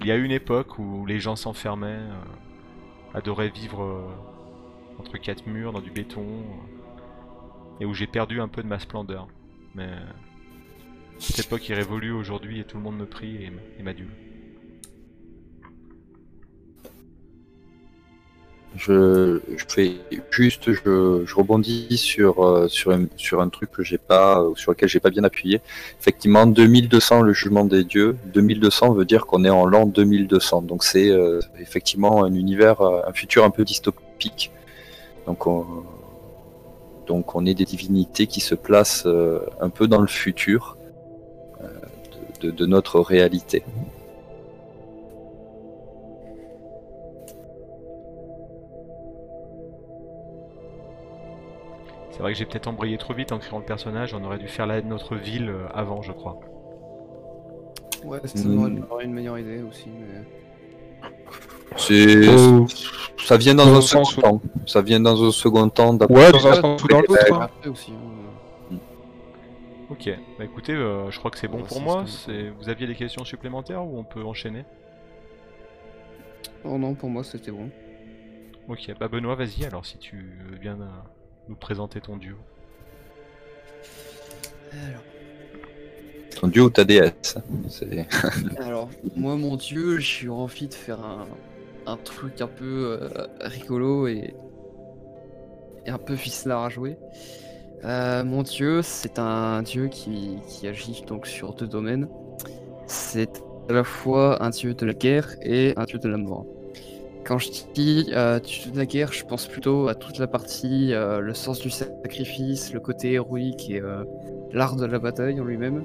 il 0.00 0.06
y 0.06 0.12
a 0.12 0.16
eu 0.16 0.22
une 0.22 0.30
époque 0.30 0.78
où 0.78 1.04
les 1.06 1.18
gens 1.18 1.34
s'enfermaient, 1.34 1.88
euh, 1.88 3.14
adoraient 3.14 3.48
vivre 3.48 4.14
entre 4.98 5.18
quatre 5.18 5.46
murs 5.46 5.72
dans 5.72 5.80
du 5.80 5.90
béton, 5.90 6.44
et 7.80 7.84
où 7.84 7.94
j'ai 7.94 8.06
perdu 8.06 8.40
un 8.40 8.48
peu 8.48 8.62
de 8.62 8.68
ma 8.68 8.78
splendeur. 8.78 9.26
Mais 9.74 9.90
cette 11.18 11.40
époque 11.40 11.68
est 11.70 11.74
révolue 11.74 12.12
aujourd'hui 12.12 12.60
et 12.60 12.64
tout 12.64 12.76
le 12.76 12.82
monde 12.82 12.98
me 12.98 13.06
prie 13.06 13.50
et, 13.78 13.82
m'adule. 13.82 14.08
Je, 18.76 19.40
je 19.56 19.64
fais 19.66 19.96
juste, 20.30 20.72
je, 20.72 21.24
je 21.26 21.34
rebondis 21.34 21.96
sur, 21.96 22.44
euh, 22.44 22.68
sur, 22.68 22.92
un, 22.92 23.06
sur 23.16 23.40
un 23.40 23.48
truc 23.48 23.70
que 23.72 23.96
pas, 23.96 24.44
sur 24.54 24.72
lequel 24.72 24.88
j'ai 24.88 25.00
pas 25.00 25.10
bien 25.10 25.24
appuyé. 25.24 25.60
Effectivement, 25.98 26.46
2200 26.46 27.22
le 27.22 27.32
jugement 27.32 27.64
des 27.64 27.82
dieux. 27.82 28.16
2200 28.26 28.92
veut 28.92 29.04
dire 29.04 29.26
qu'on 29.26 29.44
est 29.44 29.50
en 29.50 29.66
l'an 29.66 29.86
2200. 29.86 30.62
Donc 30.62 30.84
c'est 30.84 31.10
euh, 31.10 31.40
effectivement 31.58 32.22
un 32.22 32.32
univers, 32.34 32.80
euh, 32.80 33.00
un 33.06 33.12
futur 33.12 33.44
un 33.44 33.50
peu 33.50 33.64
dystopique. 33.64 34.52
Donc 35.26 35.46
on, 35.46 35.66
donc 37.08 37.34
on 37.34 37.46
est 37.46 37.54
des 37.54 37.64
divinités 37.64 38.26
qui 38.26 38.40
se 38.40 38.54
placent 38.54 39.06
euh, 39.06 39.40
un 39.60 39.70
peu 39.70 39.88
dans 39.88 40.00
le 40.00 40.06
futur 40.06 40.76
euh, 40.76 40.77
de, 42.40 42.50
de- 42.50 42.66
notre 42.66 43.00
réalité. 43.00 43.62
C'est 52.10 52.20
vrai 52.20 52.32
que 52.32 52.38
j'ai 52.38 52.46
peut-être 52.46 52.66
embrayé 52.66 52.98
trop 52.98 53.14
vite 53.14 53.32
en 53.32 53.38
créant 53.38 53.58
le 53.58 53.64
personnage, 53.64 54.14
on 54.14 54.24
aurait 54.24 54.38
dû 54.38 54.48
faire 54.48 54.66
la 54.66 54.80
notre 54.82 55.14
ville 55.14 55.50
euh, 55.50 55.66
avant, 55.72 56.02
je 56.02 56.12
crois. 56.12 56.38
Ouais, 58.04 58.18
ça 58.24 58.48
Mm. 58.48 58.52
m'aurait 58.54 58.70
m'aurait 58.70 59.04
une 59.04 59.12
meilleure 59.12 59.38
idée 59.38 59.62
aussi. 59.62 59.86
Mais... 59.88 61.10
C'est 61.76 62.16
Euh, 62.28 62.64
Ça 63.24 63.36
vient 63.36 63.54
dans, 63.54 63.66
Dans 63.66 63.76
un 63.76 63.80
second 63.82 64.20
temps. 64.22 64.40
Ça 64.66 64.80
vient 64.80 65.00
dans 65.00 65.22
un 65.22 65.30
second 65.32 65.68
temps. 65.68 65.92
d'après- 65.92 66.14
Ouais, 66.16 66.32
dans 66.32 66.46
un 66.46 66.50
Ouais, 66.50 66.60
sens 66.60 66.82
Ok, 69.98 70.10
bah 70.38 70.44
écoutez, 70.44 70.72
euh, 70.74 71.10
je 71.10 71.18
crois 71.18 71.30
que 71.30 71.38
c'est 71.38 71.48
bon 71.48 71.58
Ouais, 71.58 71.64
pour 71.66 71.80
moi. 71.80 72.04
ce 72.06 72.50
Vous 72.50 72.68
aviez 72.68 72.86
des 72.86 72.94
questions 72.94 73.24
supplémentaires 73.24 73.84
ou 73.84 73.98
on 73.98 74.04
peut 74.04 74.22
enchaîner? 74.22 74.64
Oh 76.64 76.78
non, 76.78 76.94
pour 76.94 77.08
moi 77.10 77.24
c'était 77.24 77.50
bon. 77.50 77.68
Ok, 78.68 78.92
bah 79.00 79.08
Benoît, 79.08 79.34
vas-y 79.34 79.64
alors 79.64 79.84
si 79.86 79.98
tu 79.98 80.16
veux 80.50 80.56
bien 80.58 80.80
euh, 80.80 80.86
nous 81.48 81.56
présenter 81.56 82.00
ton 82.00 82.16
duo. 82.16 82.36
Alors, 84.72 85.02
Ton 86.40 86.46
dieu 86.48 86.62
ou 86.62 86.70
ta 86.70 86.84
déesse. 86.84 87.36
C'est- 87.68 88.06
alors, 88.58 88.90
moi 89.16 89.34
mon 89.36 89.56
dieu, 89.56 89.98
j'ai 89.98 90.28
envie 90.28 90.68
de 90.68 90.74
faire 90.74 91.00
un, 91.00 91.26
un 91.86 91.96
truc 91.96 92.40
un 92.40 92.46
peu 92.46 92.98
euh, 93.02 93.26
rigolo 93.40 94.06
et, 94.06 94.34
et 95.86 95.90
un 95.90 95.98
peu 95.98 96.14
ficelard 96.14 96.64
à 96.64 96.68
jouer. 96.68 96.96
Euh, 97.84 98.24
mon 98.24 98.42
dieu, 98.42 98.82
c'est 98.82 99.18
un 99.18 99.62
dieu 99.62 99.88
qui, 99.88 100.38
agit 100.64 101.04
donc 101.06 101.26
sur 101.26 101.54
deux 101.54 101.66
domaines. 101.66 102.08
C'est 102.86 103.42
à 103.68 103.72
la 103.72 103.84
fois 103.84 104.42
un 104.42 104.50
dieu 104.50 104.74
de 104.74 104.86
la 104.86 104.94
guerre 104.94 105.36
et 105.42 105.74
un 105.76 105.84
dieu 105.84 105.98
de 105.98 106.08
la 106.08 106.16
mort. 106.16 106.46
Quand 107.24 107.38
je 107.38 107.50
dis 107.74 108.10
euh, 108.12 108.40
dieu 108.40 108.72
de 108.72 108.78
la 108.78 108.86
guerre, 108.86 109.12
je 109.12 109.24
pense 109.24 109.46
plutôt 109.46 109.88
à 109.88 109.94
toute 109.94 110.18
la 110.18 110.26
partie, 110.26 110.92
euh, 110.92 111.20
le 111.20 111.34
sens 111.34 111.60
du 111.60 111.70
sacrifice, 111.70 112.72
le 112.72 112.80
côté 112.80 113.12
héroïque 113.12 113.70
et 113.70 113.82
l'art 114.52 114.76
de 114.76 114.86
la 114.86 114.98
bataille 114.98 115.40
en 115.40 115.44
lui-même. 115.44 115.84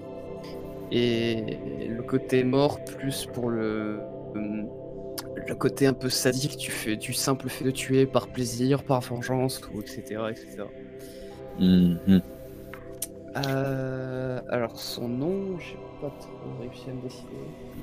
Et 0.91 1.57
le 1.89 2.03
côté 2.03 2.43
mort, 2.43 2.83
plus 2.83 3.25
pour 3.33 3.49
le, 3.49 3.99
côté 5.59 5.87
un 5.87 5.93
peu 5.93 6.09
sadique 6.09 6.57
du, 6.57 6.71
fait, 6.71 6.95
du 6.95 7.13
simple 7.13 7.49
fait 7.49 7.65
de 7.65 7.71
tuer 7.71 8.05
par 8.05 8.27
plaisir, 8.27 8.83
par 8.83 9.01
vengeance, 9.01 9.61
etc. 9.79 10.21
Mhm. 11.59 12.21
Euh, 13.35 14.41
alors 14.49 14.79
son 14.79 15.07
nom, 15.07 15.57
j'ai 15.59 15.77
pas 16.01 16.11
trop 16.19 16.57
réussi 16.59 16.89
à 16.89 16.93
me 16.93 17.01
décider, 17.01 17.29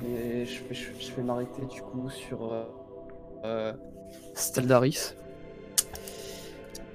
mais 0.01 0.45
je 0.45 1.15
vais, 1.15 1.23
m'arrêter 1.23 1.65
du 1.65 1.81
coup 1.81 2.09
sur 2.09 2.53
euh, 2.53 2.63
euh, 3.43 3.73
Staldaris. 4.33 5.15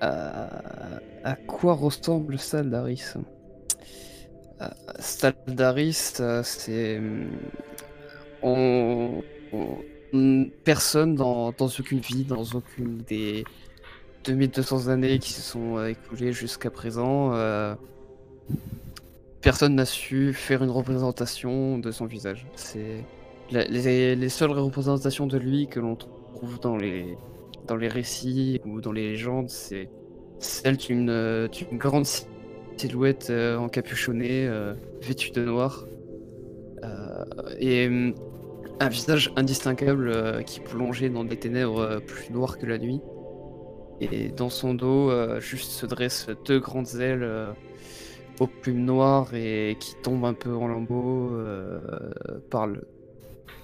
À 0.00 1.36
quoi 1.46 1.74
ressemble 1.74 2.38
Staldaris? 2.38 3.14
Staldaris, 5.00 6.20
c'est 6.42 7.00
on, 8.42 9.22
on- 9.52 10.46
personne 10.64 11.14
dans, 11.14 11.52
dans 11.52 11.66
aucune 11.66 12.00
vie, 12.00 12.24
dans 12.24 12.44
aucune 12.54 12.98
des 12.98 13.44
2200 14.26 14.88
années 14.88 15.18
qui 15.18 15.32
se 15.32 15.40
sont 15.42 15.76
euh, 15.78 15.88
écoulées 15.88 16.32
jusqu'à 16.32 16.70
présent. 16.70 17.32
euh, 17.34 17.74
personne 19.40 19.76
n'a 19.76 19.84
su 19.84 20.32
faire 20.32 20.62
une 20.64 20.70
représentation 20.70 21.78
de 21.78 21.90
son 21.90 22.06
visage. 22.06 22.46
C'est 22.56 23.04
les, 23.50 24.16
les 24.16 24.28
seules 24.28 24.50
représentations 24.50 25.26
de 25.26 25.38
lui 25.38 25.68
que 25.68 25.78
l'on 25.78 25.94
trouve 25.96 26.58
dans 26.60 26.76
les, 26.76 27.16
dans 27.66 27.76
les 27.76 27.88
récits 27.88 28.60
ou 28.64 28.80
dans 28.80 28.92
les 28.92 29.10
légendes, 29.10 29.48
c'est 29.48 29.88
celle 30.40 30.76
d'une 30.76 31.10
euh, 31.10 31.48
grande 31.72 32.06
si- 32.06 32.26
silhouette 32.76 33.28
euh, 33.30 33.56
encapuchonnée, 33.56 34.50
vêtue 35.00 35.30
de 35.30 35.44
noir, 35.44 35.86
et 37.58 37.88
un 38.80 38.88
visage 38.88 39.32
indistinguable 39.36 40.44
qui 40.44 40.60
plongeait 40.60 41.08
dans 41.08 41.24
des 41.24 41.36
ténèbres 41.38 42.00
plus 42.06 42.30
noires 42.30 42.58
que 42.58 42.66
la 42.66 42.78
nuit. 42.78 43.00
Et 44.00 44.28
dans 44.28 44.50
son 44.50 44.74
dos, 44.74 45.10
euh, 45.10 45.40
juste 45.40 45.70
se 45.72 45.86
dressent 45.86 46.28
deux 46.44 46.60
grandes 46.60 46.94
ailes 46.96 47.22
euh, 47.22 47.52
aux 48.40 48.46
plumes 48.46 48.84
noires 48.84 49.34
et 49.34 49.76
qui 49.80 49.94
tombent 50.02 50.26
un 50.26 50.34
peu 50.34 50.54
en 50.54 50.68
lambeaux, 50.68 51.30
euh, 51.32 51.80
par 52.50 52.66
le... 52.66 52.86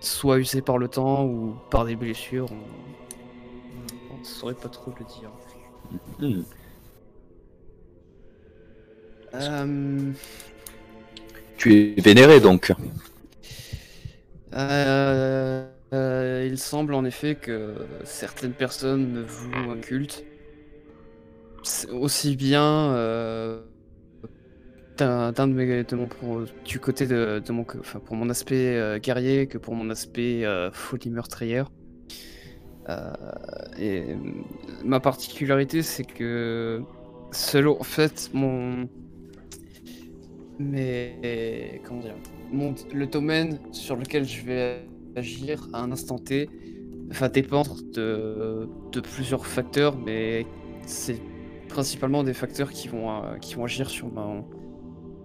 soit 0.01 0.39
usées 0.39 0.63
par 0.63 0.79
le 0.79 0.89
temps 0.89 1.27
ou 1.27 1.55
par 1.71 1.85
des 1.85 1.97
blessures. 1.97 2.49
On 4.11 4.19
ne 4.19 4.25
saurait 4.25 4.55
pas 4.55 4.69
trop 4.71 4.93
le 4.99 5.05
dire. 5.05 6.45
Euh, 9.35 10.13
Tu 11.57 11.95
es 11.97 12.01
vénéré 12.01 12.41
donc. 12.41 12.73
euh, 14.55 15.67
euh, 15.93 16.47
il 16.51 16.59
semble 16.59 16.95
en 16.95 17.05
effet 17.05 17.37
que 17.37 17.87
certaines 18.05 18.55
personnes 18.55 19.11
me 19.11 19.23
vouent 19.23 19.71
un 19.73 19.79
culte. 19.81 20.25
Aussi 21.93 22.37
bien 22.37 22.93
euh, 22.95 23.63
d'un 24.99 25.33
de 25.33 25.97
mon, 25.97 26.07
pour- 26.07 26.45
du 26.65 26.79
côté 26.81 27.07
de, 27.07 27.43
de 27.45 27.53
mon, 27.53 27.65
enfin, 27.81 28.01
pour 28.01 28.17
mon 28.17 28.29
aspect 28.31 28.77
euh, 28.77 28.99
guerrier 28.99 29.47
que 29.47 29.59
pour 29.59 29.75
mon 29.75 29.91
aspect 29.91 30.45
euh, 30.45 30.71
folie 30.73 31.11
meurtrière. 31.11 31.71
Euh, 32.89 33.13
et 33.79 34.17
ma 34.85 35.01
particularité, 35.01 35.83
c'est 35.83 36.05
que 36.05 36.83
selon, 37.33 37.81
en 37.81 37.85
fait, 37.85 38.31
mon, 38.33 38.89
mais 40.59 41.81
comment 41.85 42.01
dire, 42.01 42.17
mon, 42.51 42.75
le 42.93 43.07
domaine 43.07 43.59
sur 43.73 43.97
lequel 43.97 44.25
je 44.25 44.43
vais 44.45 44.92
agir 45.17 45.69
à 45.73 45.83
un 45.83 45.93
instant 45.93 46.19
T 46.19 46.49
va 47.09 47.29
dépendre 47.29 47.77
de, 47.95 48.69
de 48.93 49.01
plusieurs 49.01 49.47
facteurs, 49.47 49.97
mais 49.99 50.47
c'est 50.87 51.21
principalement 51.69 52.23
des 52.25 52.35
facteurs 52.35 52.71
qui 52.71 52.89
vont, 52.89 53.11
euh, 53.11 53.37
qui 53.39 53.55
vont 53.55 53.65
agir 53.65 53.89
sur 53.91 54.13
ma, 54.13 54.45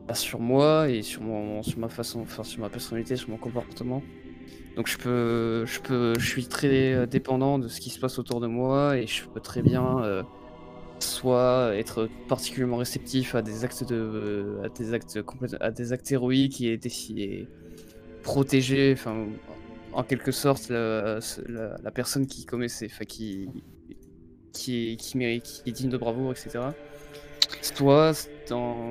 bah, 0.07 0.13
sur 0.13 0.39
moi 0.39 0.89
et 0.89 1.01
sur 1.01 1.21
mon, 1.21 1.63
sur 1.63 1.79
ma 1.79 1.89
façon, 1.89 2.21
enfin 2.21 2.43
sur 2.43 2.61
ma 2.61 2.69
personnalité, 2.69 3.15
sur 3.15 3.29
mon 3.29 3.37
comportement. 3.37 4.01
Donc 4.75 4.87
je 4.87 4.97
peux, 4.97 5.65
je 5.65 5.79
peux, 5.81 6.13
je 6.19 6.25
suis 6.27 6.45
très 6.45 6.93
euh, 6.93 7.05
dépendant 7.05 7.57
de 7.59 7.67
ce 7.67 7.79
qui 7.81 7.89
se 7.89 7.99
passe 7.99 8.19
autour 8.19 8.39
de 8.39 8.47
moi 8.47 8.97
et 8.97 9.07
je 9.07 9.25
peux 9.27 9.39
très 9.39 9.61
bien 9.61 10.03
euh, 10.03 10.23
soit 10.99 11.71
être 11.75 12.09
particulièrement 12.27 12.77
réceptif 12.77 13.33
à 13.35 13.41
des 13.41 13.63
actes 13.63 13.83
de, 13.87 14.59
à 14.63 14.69
des 14.69 14.93
actes 14.93 15.19
à 15.59 15.71
des 15.71 15.93
actes 15.93 16.11
héroïques 16.11 16.61
et- 16.61 16.79
et 17.15 17.47
protéger, 18.23 18.93
enfin 18.93 19.25
en 19.97 20.03
quelque 20.03 20.31
sorte 20.31 20.69
la, 20.69 21.19
personne 21.93 22.27
qui 22.27 22.45
commet 22.45 22.69
ces, 22.69 22.85
enfin 22.85 23.03
qui 23.05 23.49
est, 24.67 25.15
mérite, 25.15 25.43
qui 25.43 25.69
est 25.69 25.71
digne 25.71 25.89
de 25.89 25.97
bravoure, 25.97 26.31
etc. 26.31 26.59
Soit 27.61 28.29
dans 28.47 28.85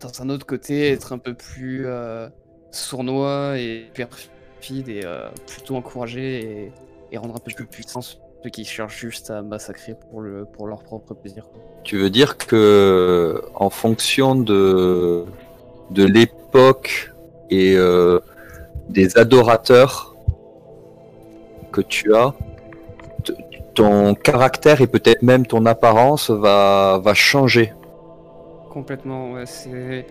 dans 0.00 0.22
un 0.22 0.28
autre 0.28 0.44
côté 0.44 0.90
être 0.90 1.12
un 1.12 1.18
peu 1.18 1.34
plus 1.34 1.86
euh, 1.86 2.28
sournois 2.72 3.58
et 3.58 3.86
perfide 3.94 4.88
et 4.88 5.02
euh, 5.04 5.28
plutôt 5.46 5.76
encourager 5.76 6.72
et, 7.12 7.16
rendre 7.16 7.36
un 7.36 7.38
peu 7.38 7.52
plus 7.54 7.64
puissant 7.64 8.02
ceux 8.02 8.50
qui 8.52 8.64
cherchent 8.64 8.98
juste 8.98 9.30
à 9.30 9.40
massacrer 9.40 9.94
pour 9.94 10.20
le 10.20 10.44
pour 10.44 10.66
leur 10.66 10.82
propre 10.82 11.14
plaisir. 11.14 11.48
Tu 11.84 11.96
veux 11.96 12.10
dire 12.10 12.36
que 12.36 13.40
en 13.54 13.70
fonction 13.70 14.34
de, 14.34 15.24
de 15.92 16.04
l'époque 16.04 17.12
et 17.50 17.76
euh, 17.76 18.18
des 18.88 19.18
adorateurs, 19.18 20.14
que 21.72 21.80
tu 21.80 22.14
as, 22.14 22.34
ton 23.74 24.14
caractère 24.14 24.80
et 24.80 24.86
peut-être 24.86 25.22
même 25.22 25.46
ton 25.46 25.66
apparence 25.66 26.30
va, 26.30 26.98
va 27.02 27.14
changer. 27.14 27.72
Complètement, 28.70 29.32
ouais, 29.32 29.46
c'est. 29.46 30.06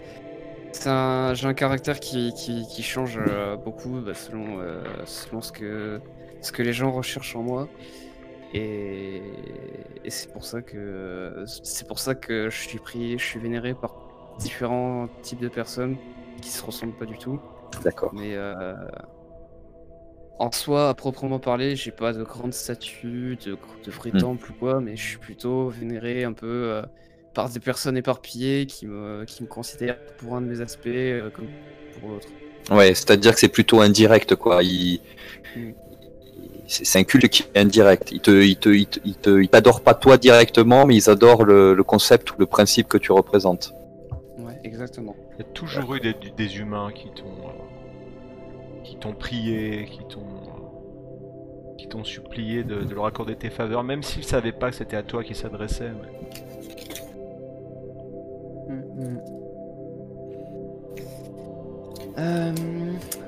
J'ai 0.84 1.48
un 1.48 1.54
caractère 1.54 2.00
qui, 2.00 2.34
qui, 2.34 2.68
qui 2.68 2.84
change 2.84 3.18
euh, 3.18 3.56
beaucoup 3.56 4.02
bah, 4.06 4.14
selon, 4.14 4.60
euh, 4.60 4.84
selon 5.06 5.42
ce, 5.42 5.52
que, 5.54 6.02
ce 6.42 6.52
que 6.52 6.62
les 6.62 6.74
gens 6.74 6.92
recherchent 6.92 7.36
en 7.36 7.44
moi. 7.44 7.70
Et, 8.54 9.22
et 10.04 10.10
c'est 10.10 10.32
pour 10.32 10.44
ça 10.44 10.62
que 10.62 11.46
c'est 11.64 11.88
pour 11.88 12.00
ça 12.00 12.14
que 12.14 12.50
je 12.50 12.58
suis 12.58 12.80
pris, 12.80 13.18
je 13.18 13.24
suis 13.24 13.40
vénéré 13.40 13.74
par 13.74 13.96
différents 14.38 15.08
types 15.22 15.40
de 15.40 15.48
personnes 15.48 15.96
qui 16.42 16.50
se 16.50 16.64
ressemblent 16.64 16.98
pas 16.98 17.06
du 17.06 17.18
tout. 17.18 17.40
D'accord. 17.84 18.12
Mais 18.12 18.36
euh, 18.36 18.76
en 20.38 20.52
soi, 20.52 20.90
à 20.90 20.94
proprement 20.96 21.40
parler, 21.40 21.76
j'ai 21.76 21.92
pas 21.92 22.14
de 22.14 22.24
grande 22.24 22.54
statue, 22.54 23.38
de, 23.38 23.58
de 23.84 23.92
vrai 23.92 24.12
Hmm. 24.12 24.20
temple 24.20 24.52
ou 24.52 24.54
quoi, 24.56 24.82
mais 24.82 24.98
je 24.98 25.04
suis 25.06 25.20
plutôt 25.20 25.70
vénéré 25.70 26.24
un 26.26 26.34
peu 26.34 26.48
euh, 26.48 26.82
par 27.34 27.50
des 27.50 27.60
personnes 27.62 27.96
éparpillées 27.98 28.66
qui 28.66 28.86
me, 28.88 29.24
qui 29.26 29.44
me 29.44 29.48
considèrent 29.48 30.02
pour 30.18 30.36
un 30.36 30.42
de 30.42 30.48
mes 30.48 30.62
aspects 30.62 30.88
euh, 30.88 31.32
comme 31.32 31.50
pour 31.92 32.10
l'autre. 32.10 32.36
Ouais, 32.72 32.94
c'est-à-dire 32.96 33.34
que 33.34 33.40
c'est 33.40 33.50
plutôt 33.50 33.82
indirect, 33.82 34.36
quoi. 34.36 34.64
Il... 34.64 35.00
Mm. 35.56 35.76
C'est 36.68 37.00
un 37.00 37.04
culte 37.04 37.28
qui 37.30 37.44
est 37.54 37.60
indirect. 37.60 38.12
Ils 38.12 38.22
te, 38.22 38.32
ils 38.44 38.58
te, 38.58 38.70
ils 38.70 38.88
te, 38.88 39.00
ils 39.04 39.16
te- 39.16 39.42
ils 39.42 39.50
t'adorent 39.50 39.82
pas 39.82 39.94
toi 39.94 40.18
directement, 40.18 40.86
mais 40.86 40.96
ils 40.96 41.10
adorent 41.10 41.44
le, 41.44 41.74
le 41.74 41.84
concept 41.84 42.32
ou 42.32 42.36
le 42.40 42.46
principe 42.46 42.88
que 42.88 42.98
tu 42.98 43.12
représentes. 43.12 43.74
Ouais, 44.38 44.60
exactement. 44.64 45.25
Il 45.38 45.42
y 45.46 45.46
a 45.50 45.52
toujours 45.54 45.96
eu 45.96 46.00
des, 46.00 46.14
des 46.36 46.58
humains 46.58 46.92
qui 46.94 47.10
t'ont 47.10 47.26
euh, 47.26 48.84
qui 48.84 48.96
t'ont 48.98 49.14
prié, 49.14 49.86
qui 49.86 50.00
t'ont 50.08 50.20
euh, 50.22 51.76
qui 51.78 51.88
t'ont 51.88 52.04
supplié 52.04 52.64
de, 52.64 52.82
de 52.84 52.94
leur 52.96 53.06
accorder 53.06 53.36
tes 53.36 53.50
faveurs, 53.50 53.84
même 53.84 54.02
s'ils 54.04 54.24
savaient 54.24 54.52
pas 54.54 54.70
que 54.70 54.76
c'était 54.78 54.96
à 54.98 55.04
toi 55.04 55.24
qu'ils 55.24 55.36
s'adressaient. 55.36 55.92
ouais. 55.92 56.20
Euh, 62.18 62.52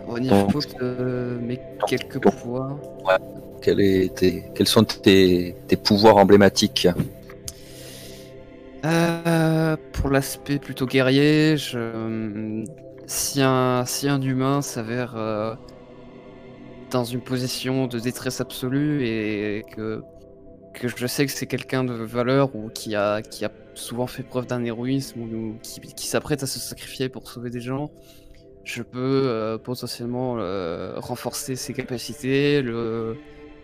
au 0.08 0.20
niveau 0.20 0.48
Donc- 0.52 0.80
de 0.80 1.38
mes 1.42 1.60
quelques 1.88 2.20
pouvoirs, 2.22 2.78
Quel 3.62 3.82
est 3.82 4.16
tes- 4.16 4.44
quels 4.56 4.68
sont 4.68 4.84
tes, 4.84 5.56
tes 5.68 5.76
pouvoirs 5.76 6.16
emblématiques? 6.18 6.88
Euh, 8.86 9.76
pour 9.94 10.10
l'aspect 10.10 10.60
plutôt 10.60 10.86
guerrier, 10.86 11.56
si, 13.08 13.42
un, 13.42 13.86
si 13.86 14.08
un 14.08 14.22
humain 14.22 14.62
s'avère 14.62 15.16
euh, 15.16 15.56
dans 16.92 17.04
une 17.04 17.22
position 17.22 17.88
de 17.88 18.00
détresse 18.00 18.40
absolue 18.40 19.04
et 19.06 19.64
que, 19.76 20.04
que 20.74 20.88
je 20.88 21.08
sais 21.08 21.26
que 21.26 21.32
c'est 21.32 21.48
quelqu'un 21.48 21.84
de 21.84 21.94
valeur 21.94 22.56
ou 22.56 22.70
qui 22.70 22.96
a, 22.96 23.22
qui 23.22 23.46
a 23.46 23.52
souvent 23.74 24.08
fait 24.08 24.24
preuve 24.24 24.48
d'un 24.48 24.64
héroïsme 24.64 25.22
ou 25.22 25.60
qui, 25.62 25.82
qui 25.82 26.08
s'apprête 26.08 26.44
à 26.44 26.48
se 26.48 26.60
sacrifier 26.60 27.10
pour 27.10 27.30
sauver 27.30 27.50
des 27.50 27.62
gens, 27.62 27.92
je 28.64 28.84
peux 28.84 29.24
euh, 29.28 29.58
potentiellement 29.58 30.36
renforcer 30.98 31.56
ses 31.56 31.74
capacités, 31.74 32.62
le, 32.62 33.18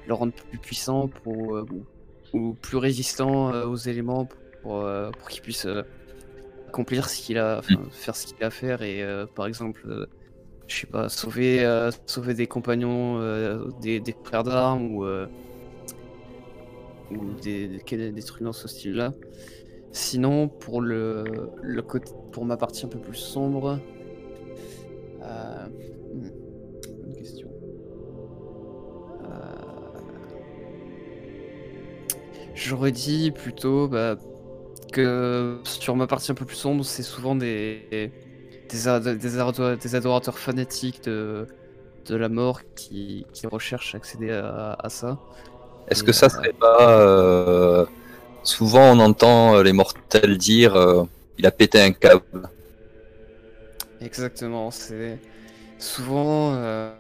le 0.08 0.14
rendre 0.14 0.34
plus 0.34 0.60
puissant 0.60 1.10
ou, 1.26 2.54
plus 2.62 2.78
résistant 2.78 3.52
aux 3.66 3.76
éléments 3.76 4.28
euh, 4.68 5.12
pour 5.12 5.28
qu'il 5.30 5.42
puisse 5.42 5.66
euh, 5.66 5.84
accomplir 6.68 7.10
ce 7.10 7.22
qu'il 7.22 7.38
a, 7.38 7.60
enfin, 7.60 7.76
faire 7.92 8.16
ce 8.16 8.28
qu'il 8.28 8.44
a 8.44 8.48
à 8.48 8.50
faire 8.50 8.82
et 8.82 9.04
euh, 9.04 9.26
par 9.26 9.46
exemple, 9.46 10.08
je 10.68 10.76
sais 10.76 10.88
pas, 10.88 11.10
sauver, 11.10 11.64
euh, 11.66 11.92
sauver 12.06 12.34
des 12.34 12.48
compagnons, 12.48 13.20
euh, 13.20 13.68
des, 13.82 14.00
des 14.00 14.16
frères 14.24 14.44
d'armes 14.44 14.96
ou, 14.96 15.06
euh, 15.06 15.28
ou 17.12 17.34
des, 17.42 17.68
des, 17.68 18.12
des 18.12 18.24
trucs 18.24 18.44
dans 18.44 18.54
ce 18.54 18.68
style-là. 18.68 19.14
Sinon, 19.92 20.48
pour 20.48 20.82
le, 20.82 21.52
le 21.62 21.82
côté, 21.84 22.12
pour 22.32 22.46
ma 22.46 22.58
partie 22.58 22.86
un 22.86 22.90
peu 22.90 23.00
plus 23.00 23.16
sombre, 23.16 23.80
bonne 25.20 27.16
question. 27.16 27.48
J'aurais 32.56 32.92
dit 32.92 33.32
plutôt 33.32 33.88
bah, 33.88 34.16
que 34.94 35.62
sur 35.66 35.98
ma 35.98 36.08
partie 36.08 36.32
un 36.32 36.36
peu 36.36 36.46
plus 36.46 36.58
sombre, 36.58 36.86
c'est 36.86 37.04
souvent 37.04 37.36
des, 37.36 38.16
des, 38.70 38.88
ad- 38.90 39.18
des, 39.20 39.40
ado- 39.40 39.76
des 39.78 39.96
adorateurs 39.96 40.40
fanatiques 40.40 41.04
de, 41.06 41.48
de 42.06 42.16
la 42.16 42.30
mort 42.30 42.62
qui, 42.76 43.28
qui 43.34 43.48
recherchent 43.48 43.96
à 43.96 44.00
accéder 44.00 44.32
à, 44.32 44.76
à 44.80 44.90
ça. 44.90 45.20
Est-ce 45.88 46.04
que 46.04 46.12
ça 46.12 46.30
euh, 46.30 46.30
serait 46.30 46.54
pas 46.60 47.00
euh, 47.00 47.86
souvent 48.44 48.94
on 48.94 49.00
entend 49.00 49.56
euh, 49.58 49.64
les 49.64 49.74
mortels 49.74 50.38
dire 50.38 50.76
euh, 50.76 51.04
il 51.38 51.46
a 51.48 51.52
pété 51.52 51.82
un 51.82 51.92
câble? 51.94 52.24
Exactement, 54.00 54.72
c'est 54.72 55.22
souvent 55.80 56.56
euh, 56.56 56.96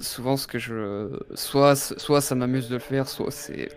souvent 0.00 0.36
ce 0.36 0.46
que 0.46 0.58
je 0.58 1.18
soit 1.34 1.76
soit 1.76 2.20
ça 2.20 2.34
m'amuse 2.34 2.68
de 2.68 2.74
le 2.74 2.80
faire, 2.80 3.08
soit 3.08 3.30
c'est 3.30 3.68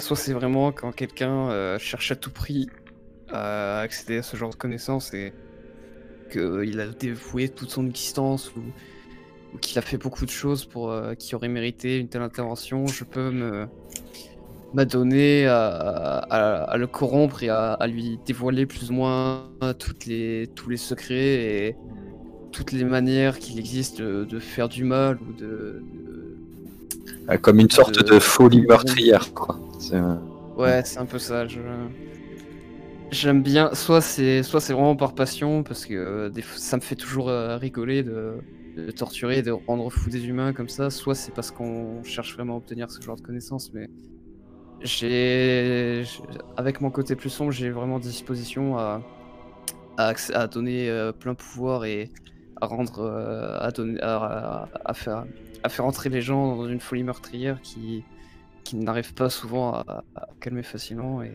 soit 0.00 0.16
c'est 0.16 0.32
vraiment 0.32 0.72
quand 0.72 0.92
quelqu'un 0.92 1.50
euh, 1.50 1.78
cherche 1.78 2.10
à 2.12 2.16
tout 2.16 2.30
prix 2.30 2.68
à 3.30 3.80
accéder 3.80 4.18
à 4.18 4.22
ce 4.22 4.36
genre 4.36 4.50
de 4.50 4.56
connaissances 4.56 5.14
et 5.14 5.32
qu'il 6.32 6.80
a 6.80 6.86
dévoué 6.88 7.48
toute 7.48 7.70
son 7.70 7.86
existence 7.88 8.54
ou, 8.56 8.60
ou 9.54 9.58
qu'il 9.58 9.78
a 9.78 9.82
fait 9.82 9.98
beaucoup 9.98 10.24
de 10.24 10.30
choses 10.30 10.64
pour 10.64 10.90
euh, 10.90 11.14
qui 11.14 11.34
auraient 11.34 11.48
mérité 11.48 11.98
une 11.98 12.08
telle 12.08 12.22
intervention, 12.22 12.86
je 12.86 13.04
peux 13.04 13.30
me 13.30 13.66
m'adonner 14.72 15.46
à, 15.46 15.66
à- 16.30 16.62
à 16.62 16.76
le 16.76 16.86
corrompre 16.86 17.42
et 17.42 17.48
à, 17.48 17.72
à 17.72 17.86
lui 17.88 18.18
dévoiler 18.24 18.66
plus 18.66 18.90
ou 18.90 18.94
moins 18.94 19.50
toutes 19.80 20.06
les, 20.06 20.48
tous 20.54 20.70
les 20.70 20.76
secrets 20.76 21.66
et 21.66 21.76
toutes 22.52 22.70
les 22.72 22.84
manières 22.84 23.38
qu'il 23.40 23.58
existe 23.58 24.00
de, 24.00 24.24
de 24.24 24.38
faire 24.38 24.68
du 24.68 24.84
mal 24.84 25.18
ou 25.28 25.32
de, 25.32 25.46
de- 25.46 26.36
Euh, 27.30 27.36
Comme 27.38 27.58
une 27.60 27.70
sorte 27.70 27.96
De- 27.98 28.14
de 28.14 28.18
folie 28.20 28.62
meurtrière, 28.62 29.32
quoi. 29.34 29.58
Ouais, 30.56 30.82
c'est 30.84 30.98
un 30.98 31.06
peu 31.06 31.18
ça. 31.18 31.46
J'aime 33.10 33.42
bien. 33.42 33.74
Soit 33.74 34.00
c'est, 34.00 34.42
soit 34.42 34.60
c'est 34.60 34.72
vraiment 34.72 34.96
par 34.96 35.14
passion 35.14 35.62
parce 35.62 35.86
que 35.86 35.94
euh, 35.94 36.30
ça 36.56 36.76
me 36.76 36.82
fait 36.82 36.96
toujours 36.96 37.28
euh, 37.28 37.56
rigoler 37.56 38.02
de... 38.02 38.34
de 38.76 38.90
torturer, 38.90 39.42
de 39.42 39.50
rendre 39.50 39.90
fou 39.90 40.10
des 40.10 40.26
humains 40.26 40.52
comme 40.52 40.68
ça. 40.68 40.90
Soit 40.90 41.14
c'est 41.14 41.32
parce 41.34 41.50
qu'on 41.50 42.02
cherche 42.04 42.34
vraiment 42.34 42.54
à 42.54 42.56
obtenir 42.58 42.90
ce 42.90 43.00
genre 43.00 43.16
de 43.16 43.22
connaissances. 43.22 43.72
Mais 43.72 43.88
j'ai, 44.82 46.04
avec 46.56 46.80
mon 46.80 46.90
côté 46.90 47.16
plus 47.16 47.30
sombre, 47.30 47.50
j'ai 47.52 47.70
vraiment 47.70 47.98
disposition 47.98 48.78
à 48.78 49.02
à, 49.96 50.46
donner 50.46 50.88
euh, 50.88 51.12
plein 51.12 51.34
pouvoir 51.34 51.84
et 51.84 52.10
à 52.58 52.64
rendre, 52.64 53.04
à 53.60 54.94
faire, 54.94 55.26
à 55.62 55.68
faire 55.68 55.84
entrer 55.84 56.08
les 56.08 56.22
gens 56.22 56.56
dans 56.56 56.68
une 56.68 56.80
folie 56.80 57.02
meurtrière 57.02 57.60
qui 57.60 58.02
qui 58.64 58.76
n'arrive 58.76 59.14
pas 59.14 59.30
souvent 59.30 59.74
à, 59.74 60.04
à 60.16 60.28
calmer 60.40 60.62
facilement 60.62 61.22
et 61.22 61.32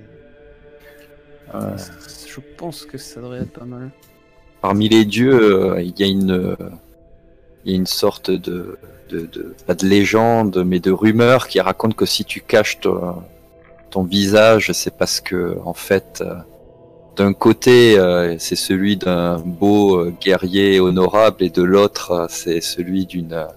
euh, 1.54 1.78
je 2.28 2.40
pense 2.58 2.86
que 2.86 2.98
ça 2.98 3.22
devrait 3.22 3.42
être 3.42 3.54
pas 3.54 3.66
mal. 3.66 3.92
parmi 4.62 4.90
les 4.90 5.06
dieux, 5.06 5.74
euh, 5.74 5.82
il 5.82 5.94
y 6.00 6.04
a 6.04 6.08
une, 6.08 6.56
il 7.64 7.72
y 7.72 7.74
a 7.76 7.78
une 7.78 7.88
sorte 7.88 8.32
de, 8.32 8.78
de, 9.10 9.28
de- 9.28 9.56
pas 9.66 9.76
de 9.76 9.86
légende, 9.86 10.64
mais 10.66 10.80
de 10.80 10.92
rumeur 10.92 11.48
qui 11.48 11.60
raconte 11.62 11.96
que 11.96 12.06
si 12.06 12.26
tu 12.26 12.42
caches 12.42 12.80
ton, 12.80 13.24
ton 13.92 14.04
visage, 14.04 14.72
c'est 14.74 14.96
parce 14.98 15.22
que, 15.22 15.58
en 15.66 15.74
fait, 15.74 16.22
euh, 16.26 16.36
d'un 17.16 17.34
côté, 17.34 17.98
euh, 18.00 18.36
c'est 18.40 18.56
celui 18.58 18.98
d'un 18.98 19.40
beau 19.40 20.06
guerrier 20.22 20.80
honorable, 20.80 21.44
et 21.44 21.50
de 21.50 21.64
l'autre, 21.64 22.28
c'est 22.30 22.62
celui 22.62 23.06
d'une, 23.06 23.48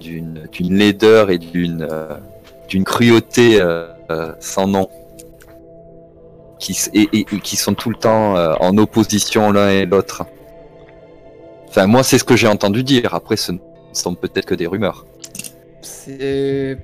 d'une, 0.00 0.48
laideur 0.60 1.30
et 1.30 1.38
d'une, 1.38 1.86
euh, 1.90 2.16
d'une 2.68 2.84
cruauté 2.84 3.60
euh, 3.60 3.88
euh, 4.10 4.32
sans 4.40 4.66
nom. 4.66 4.88
Qui, 6.58 6.76
et, 6.92 7.08
et- 7.12 7.24
qui 7.24 7.56
sont 7.56 7.74
tout 7.74 7.88
le 7.88 7.96
temps 7.96 8.34
en 8.60 8.76
opposition 8.78 9.52
l'un 9.52 9.70
et 9.70 9.86
l'autre. 9.86 10.26
Enfin, 11.68 11.86
moi, 11.86 12.02
c'est 12.02 12.18
ce 12.18 12.24
que 12.24 12.34
j'ai 12.34 12.48
entendu 12.48 12.82
dire. 12.82 13.14
Après, 13.14 13.36
ce 13.36 13.52
sont 13.92 14.14
peut-être 14.16 14.46
que 14.46 14.56
des 14.56 14.66
rumeurs. 14.66 15.06
C'est. 15.82 16.76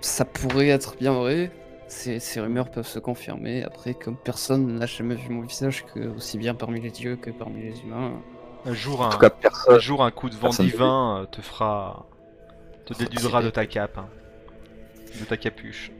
Ça 0.00 0.24
pourrait 0.24 0.68
être 0.68 0.94
bien 1.00 1.12
vrai. 1.14 1.50
Ces, 1.88 2.20
ces 2.20 2.40
rumeurs 2.40 2.70
peuvent 2.70 2.86
se 2.86 3.00
confirmer. 3.00 3.64
Après, 3.64 3.94
comme 3.94 4.16
personne 4.16 4.76
n'a 4.78 4.86
jamais 4.86 5.16
vu 5.16 5.30
mon 5.30 5.42
visage, 5.42 5.84
que 5.92 6.14
aussi 6.16 6.38
bien 6.38 6.54
parmi 6.54 6.80
les 6.80 6.90
dieux 6.90 7.16
que 7.16 7.30
parmi 7.30 7.62
les 7.62 7.80
humains. 7.80 8.12
Un 8.66 8.72
jour, 8.74 9.00
En 9.00 9.06
un, 9.06 9.10
tout 9.10 9.18
cas, 9.18 9.26
un 9.26 9.30
personne. 9.30 9.78
jour, 9.78 10.02
un 10.02 10.10
coup 10.10 10.30
de 10.30 10.34
vent 10.36 10.50
divin 10.50 11.22
euh, 11.22 11.26
te 11.26 11.40
fera. 11.42 12.06
te 12.86 12.94
dédudera 12.94 13.42
de 13.42 13.50
ta 13.50 13.66
cape. 13.66 13.98
hein. 13.98 14.08
De 15.20 15.24
ta 15.24 15.36
capuche. 15.36 15.92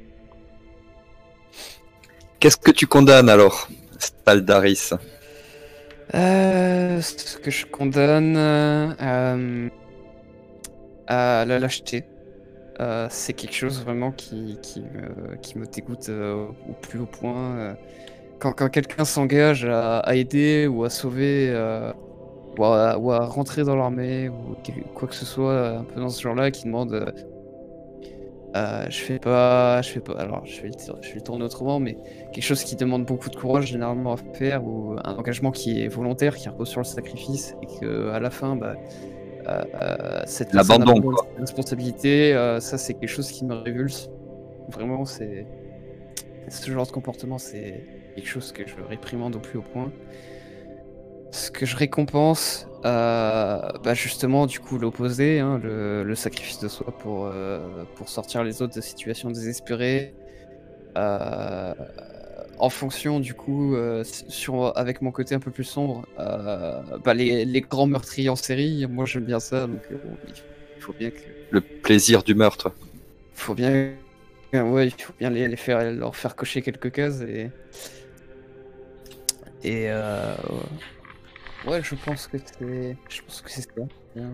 Qu'est-ce 2.40 2.56
que 2.56 2.70
tu 2.70 2.86
condamnes 2.86 3.28
alors, 3.28 3.68
Staldaris? 3.98 4.90
Euh, 6.14 7.00
ce 7.00 7.36
que 7.38 7.50
je 7.50 7.66
condamne. 7.66 8.36
euh, 8.36 9.68
à 11.06 11.44
la 11.46 11.58
lâcheté. 11.58 12.04
Euh, 12.80 13.06
c'est 13.10 13.34
quelque 13.34 13.54
chose 13.54 13.82
vraiment 13.84 14.10
qui, 14.10 14.58
qui, 14.62 14.80
me, 14.80 15.36
qui 15.36 15.58
me 15.58 15.66
dégoûte 15.66 16.08
euh, 16.08 16.46
au 16.68 16.72
plus 16.72 16.98
haut 16.98 17.06
point. 17.06 17.56
euh. 17.58 17.74
quand 18.40 18.52
quand 18.52 18.68
quelqu'un 18.68 19.04
s'engage 19.04 19.64
à, 19.64 20.00
à 20.00 20.14
aider 20.14 20.66
ou 20.66 20.82
à 20.84 20.90
sauver 20.90 21.50
euh, 21.50 21.92
ou, 22.58 22.64
à, 22.64 22.98
ou 22.98 23.12
à 23.12 23.26
rentrer 23.26 23.64
dans 23.64 23.76
l'armée 23.76 24.28
ou 24.28 24.56
quoi 24.94 25.08
que 25.08 25.14
ce 25.14 25.24
soit 25.24 25.50
euh, 25.50 25.78
un 25.80 25.84
peu 25.84 26.00
dans 26.00 26.08
ce 26.08 26.20
genre-là 26.22 26.50
qui 26.50 26.64
demande 26.64 26.92
euh, 26.92 27.06
euh, 28.56 28.86
je 28.88 28.98
fais 28.98 29.18
pas 29.18 29.82
je 29.82 29.90
fais 29.90 30.00
pas 30.00 30.14
alors 30.14 30.46
je 30.46 30.62
vais, 30.62 30.68
le, 30.68 30.74
je 31.02 31.08
vais 31.08 31.14
le 31.16 31.20
tourner 31.20 31.44
autrement 31.44 31.80
mais 31.80 31.96
quelque 32.32 32.44
chose 32.44 32.62
qui 32.62 32.76
demande 32.76 33.04
beaucoup 33.04 33.28
de 33.28 33.36
courage 33.36 33.66
généralement 33.66 34.12
à 34.12 34.16
faire 34.34 34.64
ou 34.64 34.96
un 35.02 35.14
engagement 35.16 35.50
qui 35.50 35.82
est 35.82 35.88
volontaire 35.88 36.36
qui 36.36 36.48
repose 36.48 36.68
sur 36.68 36.80
le 36.80 36.84
sacrifice 36.84 37.56
et 37.62 37.80
que 37.80 38.10
à 38.10 38.20
la 38.20 38.30
fin 38.30 38.54
bah 38.54 38.74
euh, 39.46 40.22
cette 40.26 40.52
L'abandon, 40.52 41.00
euh, 42.06 42.60
ça 42.60 42.78
c'est 42.78 42.94
quelque 42.94 43.08
chose 43.08 43.30
qui 43.30 43.44
me 43.44 43.54
révulse. 43.54 44.08
Vraiment, 44.68 45.04
c'est 45.04 45.46
ce 46.48 46.70
genre 46.70 46.86
de 46.86 46.92
comportement, 46.92 47.38
c'est 47.38 47.84
quelque 48.14 48.28
chose 48.28 48.52
que 48.52 48.66
je 48.66 48.74
réprimande 48.88 49.36
au 49.36 49.40
plus 49.40 49.58
haut 49.58 49.64
point. 49.72 49.92
Ce 51.34 51.50
que 51.50 51.66
je 51.66 51.74
récompense, 51.76 52.68
euh, 52.84 53.58
bah 53.82 53.94
justement, 53.94 54.46
du 54.46 54.60
coup, 54.60 54.78
l'opposé, 54.78 55.40
hein, 55.40 55.58
le, 55.58 56.04
le 56.04 56.14
sacrifice 56.14 56.60
de 56.60 56.68
soi 56.68 56.96
pour, 56.96 57.26
euh, 57.26 57.84
pour 57.96 58.08
sortir 58.08 58.44
les 58.44 58.62
autres 58.62 58.74
de 58.76 58.80
situations 58.80 59.30
désespérées. 59.32 60.16
Euh, 60.98 61.74
en 62.58 62.70
fonction, 62.70 63.20
du 63.20 63.34
coup, 63.34 63.76
sur, 64.04 64.76
avec 64.78 65.02
mon 65.02 65.12
côté 65.12 65.34
un 65.34 65.40
peu 65.40 65.50
plus 65.50 65.64
sombre, 65.64 66.06
bah, 66.16 67.14
les, 67.14 67.44
les 67.44 67.60
grands 67.62 67.86
meurtriers 67.86 68.28
en 68.28 68.36
série, 68.36 68.86
moi 68.88 69.04
j'aime 69.06 69.24
bien 69.24 69.40
ça, 69.40 69.66
donc 69.66 69.92
bon, 69.92 70.18
il- 70.24 70.34
il 70.76 70.82
faut 70.82 70.94
bien 70.94 71.10
que 71.10 71.18
Le 71.50 71.60
plaisir 71.60 72.22
du 72.22 72.34
meurtre. 72.34 72.72
faut 73.32 73.54
bien 73.54 73.94
ouais 74.54 74.88
il 74.88 75.02
faut 75.02 75.14
bien 75.18 75.30
les, 75.30 75.48
les 75.48 75.56
faire 75.56 75.92
leur 75.92 76.16
faire 76.16 76.36
cocher 76.36 76.62
quelques 76.62 76.92
cases 76.92 77.20
et 77.22 77.52
et 79.62 79.86
euh, 79.90 80.36
ouais 81.66 81.82
je 81.82 81.94
pense 82.04 82.26
que 82.26 82.38
c'est 82.38 82.96
je 83.08 83.22
pense 83.22 83.40
que 83.40 83.50
c'est 83.50 83.62
ça 83.62 83.68
Bien. 84.14 84.30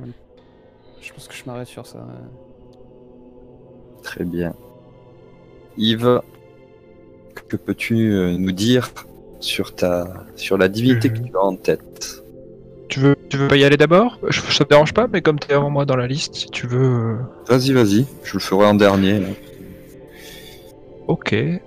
je 1.00 1.12
pense 1.12 1.28
que 1.28 1.34
je 1.34 1.42
m'arrête 1.46 1.68
sur 1.68 1.86
ça. 1.86 2.06
Très 4.02 4.24
bien. 4.24 4.54
Yves, 5.78 6.20
que 7.48 7.56
peux-tu 7.56 8.12
euh, 8.12 8.36
nous 8.36 8.52
dire 8.52 8.90
sur 9.40 9.74
ta 9.74 10.26
sur 10.36 10.58
la 10.58 10.68
divinité 10.68 11.08
que 11.10 11.18
tu 11.18 11.32
as 11.36 11.40
en 11.40 11.56
tête? 11.56 12.22
Tu 12.88 12.98
veux, 13.00 13.14
tu 13.28 13.36
veux 13.36 13.48
pas 13.48 13.56
y 13.56 13.64
aller 13.64 13.76
d'abord? 13.76 14.18
Je- 14.28 14.40
Ça 14.40 14.64
te 14.64 14.70
dérange 14.70 14.92
pas, 14.92 15.06
mais 15.06 15.22
comme 15.22 15.38
t'es 15.38 15.52
avant 15.54 15.70
moi 15.70 15.84
dans 15.86 15.96
la 15.96 16.06
liste, 16.06 16.34
si 16.34 16.50
tu 16.50 16.66
veux. 16.66 16.82
euh, 16.82 17.16
Vas-y, 17.48 17.72
vas-y. 17.72 18.04
Je 18.24 18.34
le 18.34 18.40
ferai 18.40 18.66
en 18.66 18.74
dernier. 18.74 19.20
Ok. 21.06 21.32
Eh 21.32 21.60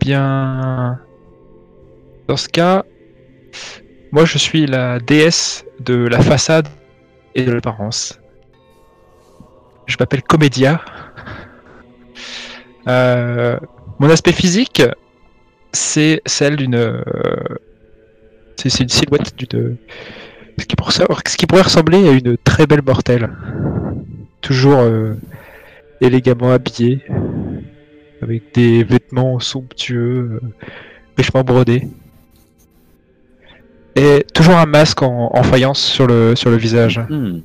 bien. 0.00 1.00
Dans 2.28 2.36
ce 2.36 2.48
cas, 2.48 2.84
moi 4.12 4.24
je 4.24 4.38
suis 4.38 4.66
la 4.66 4.98
déesse 4.98 5.64
de 5.80 6.06
la 6.06 6.20
façade 6.20 6.68
et 7.34 7.44
de 7.44 7.52
l'apparence. 7.52 8.18
Je 9.86 9.96
m'appelle 9.98 10.22
Comédia. 10.22 10.80
Euh, 12.88 13.58
mon 13.98 14.10
aspect 14.10 14.32
physique, 14.32 14.82
c'est 15.72 16.20
celle 16.26 16.56
d'une. 16.56 16.74
euh, 16.74 17.02
c'est 18.56 18.80
une 18.80 18.88
silhouette 18.88 19.36
d'une. 19.36 19.76
Ce 20.58 20.64
qui, 20.64 21.46
pourrait, 21.46 21.62
ressembler 21.62 22.08
à 22.08 22.12
une 22.12 22.36
très 22.38 22.66
belle 22.66 22.82
mortelle. 22.82 23.30
Toujours 24.40 24.78
euh, 24.80 25.14
élégamment 26.00 26.50
habillée, 26.52 27.04
avec 28.22 28.54
des 28.54 28.82
vêtements 28.82 29.38
somptueux, 29.38 30.40
richement 31.18 31.42
brodés. 31.42 31.88
Et 33.96 34.24
toujours 34.34 34.56
un 34.56 34.66
masque 34.66 35.02
en, 35.02 35.30
en 35.32 35.42
faïence 35.42 35.80
sur 35.80 36.06
le, 36.06 36.36
sur 36.36 36.50
le 36.50 36.56
visage. 36.56 37.00
Hmm. 37.08 37.40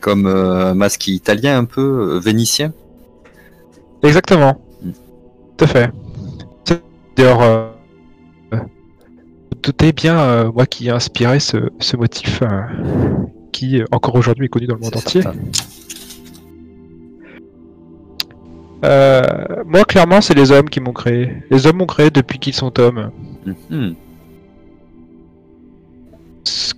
Comme 0.00 0.26
euh, 0.26 0.70
un 0.70 0.74
masque 0.74 1.06
italien 1.08 1.58
un 1.58 1.64
peu, 1.64 2.14
euh, 2.14 2.18
vénitien. 2.18 2.72
Exactement. 4.02 4.60
Mm. 4.82 4.90
Tout 5.56 5.64
à 5.64 5.68
fait. 5.68 5.90
D'ailleurs, 7.16 7.42
euh, 7.42 7.68
doutez 9.62 9.92
bien, 9.92 10.18
euh, 10.18 10.52
moi 10.52 10.66
qui 10.66 10.88
ai 10.88 10.90
inspiré 10.90 11.40
ce, 11.40 11.56
ce 11.80 11.96
motif 11.96 12.42
euh, 12.42 12.46
qui, 13.52 13.80
encore 13.90 14.14
aujourd'hui, 14.14 14.46
est 14.46 14.48
connu 14.48 14.66
dans 14.66 14.74
le 14.74 14.80
monde 14.80 14.96
entier. 14.96 15.22
moi, 19.66 19.84
clairement, 19.84 20.20
c'est 20.20 20.34
les 20.34 20.52
hommes 20.52 20.68
qui 20.68 20.80
m'ont 20.80 20.92
créé. 20.92 21.42
Les 21.50 21.66
hommes 21.66 21.78
m'ont 21.78 21.86
créé 21.86 22.10
depuis 22.10 22.38
qu'ils 22.38 22.54
sont 22.54 22.78
hommes. 22.78 23.10
Mhm. 23.70 23.96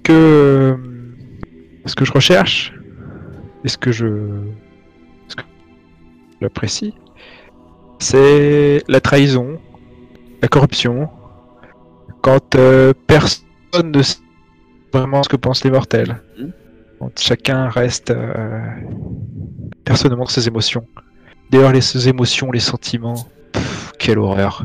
Ce 0.09 0.13
que, 0.15 0.79
ce 1.85 1.95
que 1.95 2.07
je 2.07 2.13
recherche, 2.13 2.73
et 3.63 3.69
ce 3.69 3.77
que 3.77 3.93
je, 3.93 4.07
ce 5.29 5.37
que 5.37 5.43
j'apprécie, 6.41 6.95
c'est 7.99 8.83
la 8.89 9.03
trahison, 9.03 9.59
la 10.41 10.49
corruption, 10.49 11.11
quand 12.23 12.55
euh, 12.55 12.95
personne 13.07 13.45
ne 13.85 14.01
sait 14.01 14.21
vraiment 14.95 15.23
ce 15.23 15.29
que 15.29 15.37
pensent 15.37 15.63
les 15.63 15.71
mortels. 15.71 16.23
Mhm. 16.39 16.53
Quand 17.01 17.19
chacun 17.19 17.69
reste, 17.69 18.11
euh, 18.11 18.61
personne 19.85 20.11
ne 20.13 20.17
montre 20.17 20.31
ses 20.31 20.49
émotions. 20.49 20.87
D'ailleurs, 21.51 21.73
les 21.73 22.09
émotions, 22.09 22.51
les 22.51 22.61
sentiments, 22.61 23.27
pff, 23.53 23.93
quelle 23.99 24.19
horreur. 24.19 24.65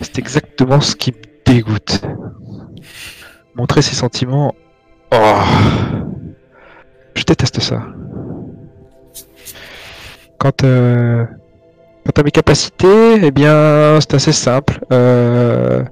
C'est 0.00 0.18
exactement 0.18 0.80
ce 0.80 0.96
qui 0.96 1.12
me 1.12 1.52
dégoûte. 1.52 2.00
Montrer 3.56 3.82
ses 3.82 3.94
sentiments, 3.94 4.54
oh, 5.12 5.40
je 7.14 7.22
déteste 7.22 7.60
ça. 7.60 7.82
Quant, 10.38 10.50
euh, 10.64 11.24
quant 12.04 12.20
à 12.20 12.22
mes 12.24 12.32
capacités, 12.32 13.24
eh 13.24 13.30
bien, 13.30 13.98
c'est 14.00 14.14
assez 14.14 14.32
simple. 14.32 14.80
Euh, 14.92 15.84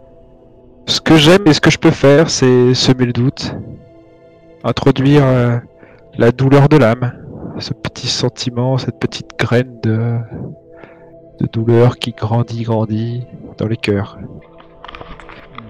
ce 0.87 1.01
que 1.01 1.17
j'aime 1.17 1.47
et 1.47 1.53
ce 1.53 1.61
que 1.61 1.71
je 1.71 1.79
peux 1.79 1.93
faire, 1.93 2.31
c'est 2.31 2.75
semer 2.75 3.07
le 3.07 3.13
doute, 3.13 3.55
introduire 4.65 5.23
euh, 5.25 5.59
la 6.19 6.33
douleur 6.33 6.69
de 6.69 6.77
l'âme, 6.77 7.13
ce 7.59 7.73
petit 7.75 8.09
sentiment, 8.09 8.77
cette 8.77 8.99
petite 8.99 9.39
graine 9.39 9.79
de, 9.85 10.19
de 11.39 11.47
douleur 11.47 11.99
qui 11.99 12.11
grandit, 12.11 12.65
grandit 12.65 13.25
dans 13.57 13.69
les 13.69 13.77
cœurs. 13.77 14.19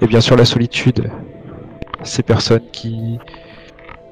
Et 0.00 0.06
bien 0.06 0.20
sûr 0.20 0.36
la 0.36 0.46
solitude, 0.46 1.10
ces 2.04 2.22
personnes 2.22 2.70
qui 2.72 3.18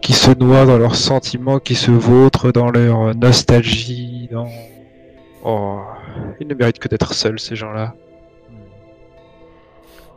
qui 0.00 0.12
se 0.14 0.30
noient 0.30 0.64
dans 0.64 0.78
leurs 0.78 0.96
sentiments, 0.96 1.58
qui 1.58 1.74
se 1.74 1.90
vautrent 1.90 2.52
dans 2.52 2.70
leur 2.70 3.14
nostalgie, 3.14 4.28
dans 4.32 4.48
oh, 5.44 5.80
ils 6.40 6.46
ne 6.46 6.54
méritent 6.54 6.78
que 6.78 6.88
d'être 6.88 7.12
seuls 7.12 7.38
ces 7.38 7.54
gens-là. 7.54 7.94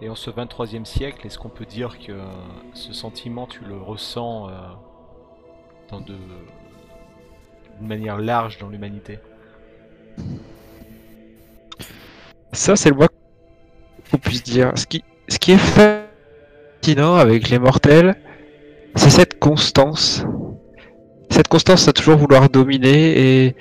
Et 0.02 0.10
en 0.10 0.16
ce 0.16 0.30
23e 0.30 0.86
siècle, 0.86 1.26
est-ce 1.26 1.38
qu'on 1.38 1.50
peut 1.50 1.66
dire 1.66 1.98
que 2.00 2.14
ce 2.74 2.92
sentiment, 2.92 3.48
tu 3.48 3.64
le 3.64 3.78
ressens 3.78 4.50
euh, 4.50 4.52
dans 5.90 6.02
de... 6.02 6.16
d'une 7.80 7.88
manière 7.88 8.18
large 8.18 8.58
dans 8.58 8.68
l'humanité? 8.68 9.20
Ça, 12.52 12.76
c'est 12.76 12.90
le 12.90 12.96
moins 12.96 13.08
qu'on 14.12 14.18
puisse 14.18 14.44
dire. 14.44 14.74
Ce 14.76 14.86
qui, 14.86 15.04
ce 15.30 15.40
qui 15.40 15.54
est 15.54 16.13
avec 16.92 17.50
les 17.50 17.60
mortels, 17.60 18.16
c'est 18.96 19.10
cette 19.10 19.40
constance. 19.40 20.26
Cette 21.30 21.48
constance 21.48 21.88
à 21.88 21.94
toujours 21.94 22.18
vouloir 22.18 22.50
dominer 22.50 23.46
et 23.46 23.56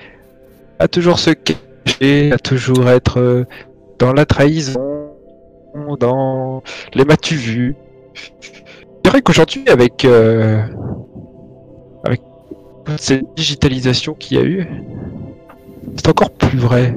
à 0.81 0.89
toujours 0.89 1.21
se 1.21 1.31
cacher, 1.31 2.33
à 2.33 2.39
toujours 2.39 2.89
être 2.91 3.21
euh, 3.21 3.45
dans 4.01 4.13
la 4.13 4.27
trahison, 4.27 5.13
dans 6.01 6.63
les 6.95 7.05
m'as-tu 7.05 7.37
vu. 7.37 7.77
C'est 9.05 9.11
vrai 9.11 9.23
qu'aujourd'hui, 9.23 9.65
avec, 9.69 10.05
euh, 10.05 10.61
avec 12.05 12.21
cette 12.99 13.25
digitalisation 13.37 14.15
qu'il 14.15 14.39
y 14.39 14.41
a 14.41 14.45
eu, 14.45 14.67
c'est 15.97 16.09
encore 16.09 16.31
plus 16.31 16.59
vrai. 16.59 16.97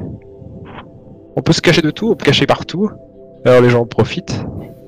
On 1.35 1.41
peut 1.43 1.53
se 1.53 1.61
cacher 1.61 1.83
de 1.83 1.91
tout, 1.91 2.09
on 2.09 2.15
peut 2.15 2.25
cacher 2.25 2.47
partout. 2.47 2.89
Alors 3.45 3.61
les 3.61 3.69
gens 3.69 3.81
en 3.81 3.85
profitent. 3.85 4.43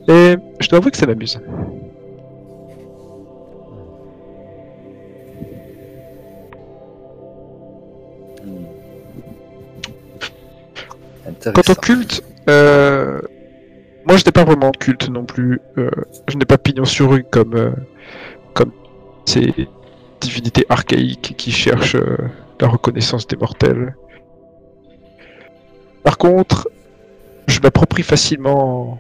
Et 0.08 0.36
je 0.60 0.70
dois 0.70 0.80
avouer 0.80 0.92
que 0.92 0.98
ça 0.98 1.06
m'amuse. 1.06 1.40
Quant 11.54 11.62
au 11.70 11.76
culte, 11.76 12.24
euh, 12.50 13.20
moi 14.06 14.18
je 14.18 14.26
n'ai 14.26 14.32
pas 14.32 14.44
vraiment 14.46 14.72
de 14.72 14.78
culte 14.78 15.10
non 15.10 15.26
plus. 15.26 15.60
Euh, 15.78 15.90
je 16.28 16.38
n'ai 16.38 16.46
pas 16.46 16.58
pignon 16.58 16.86
sur 16.86 17.12
rue 17.12 17.24
comme 17.24 17.56
euh, 17.56 17.72
comme 18.54 18.72
c'est 19.26 19.54
divinité 20.22 20.66
archaïque 20.70 21.36
qui 21.38 21.52
cherche 21.52 21.96
euh, 21.96 22.18
la 22.60 22.68
reconnaissance 22.68 23.28
des 23.28 23.36
mortels. 23.36 23.96
Par 26.04 26.18
contre, 26.18 26.70
je 27.48 27.60
m'approprie 27.60 28.04
facilement 28.04 29.00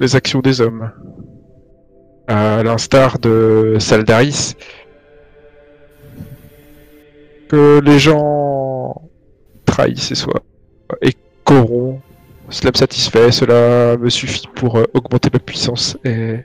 les 0.00 0.16
actions 0.16 0.40
des 0.40 0.60
hommes. 0.60 0.90
À 2.28 2.62
l'instar 2.62 3.18
de 3.20 3.76
Saldaris, 3.78 4.54
que 7.48 7.80
les 7.80 7.98
gens 7.98 9.02
trahissent 9.64 10.10
et 10.10 10.16
soient 10.16 10.42
et 11.02 11.12
corrompent. 11.44 12.00
Cela 12.48 12.70
me 12.70 12.76
satisfait, 12.76 13.32
cela 13.32 13.96
me 13.96 14.08
suffit 14.08 14.46
pour 14.54 14.76
euh, 14.76 14.84
augmenter 14.94 15.30
ma 15.32 15.40
puissance 15.40 15.98
et 16.04 16.44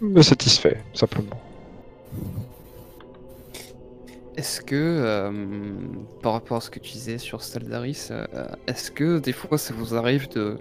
me 0.00 0.22
satisfait 0.22 0.78
simplement. 0.94 1.49
Est-ce 4.40 4.62
que, 4.62 4.74
euh, 4.74 5.30
par 6.22 6.32
rapport 6.32 6.56
à 6.56 6.60
ce 6.62 6.70
que 6.70 6.78
tu 6.78 6.92
disais 6.92 7.18
sur 7.18 7.42
Staldaris, 7.42 8.08
euh, 8.10 8.24
est-ce 8.66 8.90
que 8.90 9.18
des 9.18 9.32
fois 9.32 9.58
ça 9.58 9.74
vous 9.74 9.94
arrive 9.94 10.30
de, 10.30 10.56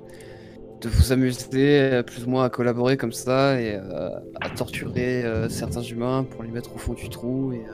vous 0.83 1.13
amuser 1.13 1.79
euh, 1.79 2.03
plus 2.03 2.25
ou 2.25 2.29
moins 2.29 2.43
à 2.43 2.49
collaborer 2.49 2.97
comme 2.97 3.13
ça 3.13 3.57
et 3.61 3.75
euh, 3.75 4.09
à 4.41 4.49
torturer 4.49 5.23
euh, 5.23 5.47
certains 5.47 5.81
humains 5.81 6.25
pour 6.29 6.43
les 6.43 6.49
mettre 6.51 6.75
au 6.75 6.77
fond 6.77 6.91
du 6.93 7.07
trou 7.07 7.53
et, 7.53 7.63
euh, 7.69 7.71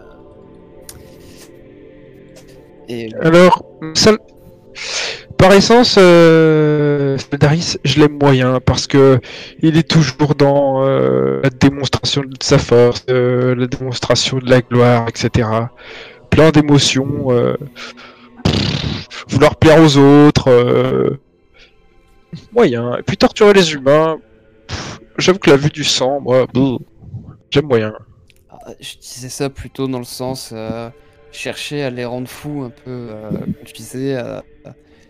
et 2.88 3.10
Alors, 3.16 3.66
Sal- 3.95 4.20
par 5.47 5.53
essence, 5.53 5.97
euh, 5.99 7.19
Saldaris, 7.19 7.77
je 7.83 7.99
l'aime 7.99 8.17
moyen 8.19 8.59
parce 8.59 8.87
que 8.87 9.19
il 9.61 9.77
est 9.77 9.87
toujours 9.87 10.33
dans 10.33 10.83
euh, 10.83 11.39
la 11.43 11.51
démonstration 11.51 12.23
de 12.23 12.35
sa 12.41 12.57
force, 12.57 13.05
euh, 13.11 13.53
la 13.53 13.67
démonstration 13.67 14.39
de 14.39 14.49
la 14.49 14.61
gloire, 14.61 15.07
etc. 15.07 15.47
Plein 16.31 16.49
d'émotions, 16.49 17.27
euh, 17.29 17.57
vouloir 19.27 19.57
plaire 19.57 19.79
aux 19.83 19.97
autres, 19.97 21.19
moyen. 22.51 22.97
Et 22.97 23.03
puis 23.03 23.15
torturer 23.15 23.53
les 23.53 23.71
humains, 23.73 24.17
j'avoue 25.19 25.37
que 25.37 25.51
la 25.51 25.57
vue 25.57 25.69
du 25.69 25.83
sang, 25.83 26.21
moi, 26.21 26.47
j'aime 27.51 27.67
moyen. 27.67 27.93
Ah, 28.49 28.71
Je 28.79 28.97
disais 28.97 29.29
ça 29.29 29.51
plutôt 29.51 29.87
dans 29.87 29.99
le 29.99 30.05
sens 30.05 30.55
chercher 31.31 31.83
à 31.83 31.91
les 31.91 32.05
rendre 32.05 32.27
fous 32.27 32.63
un 32.63 32.71
peu, 32.71 33.09
disais, 33.75 34.17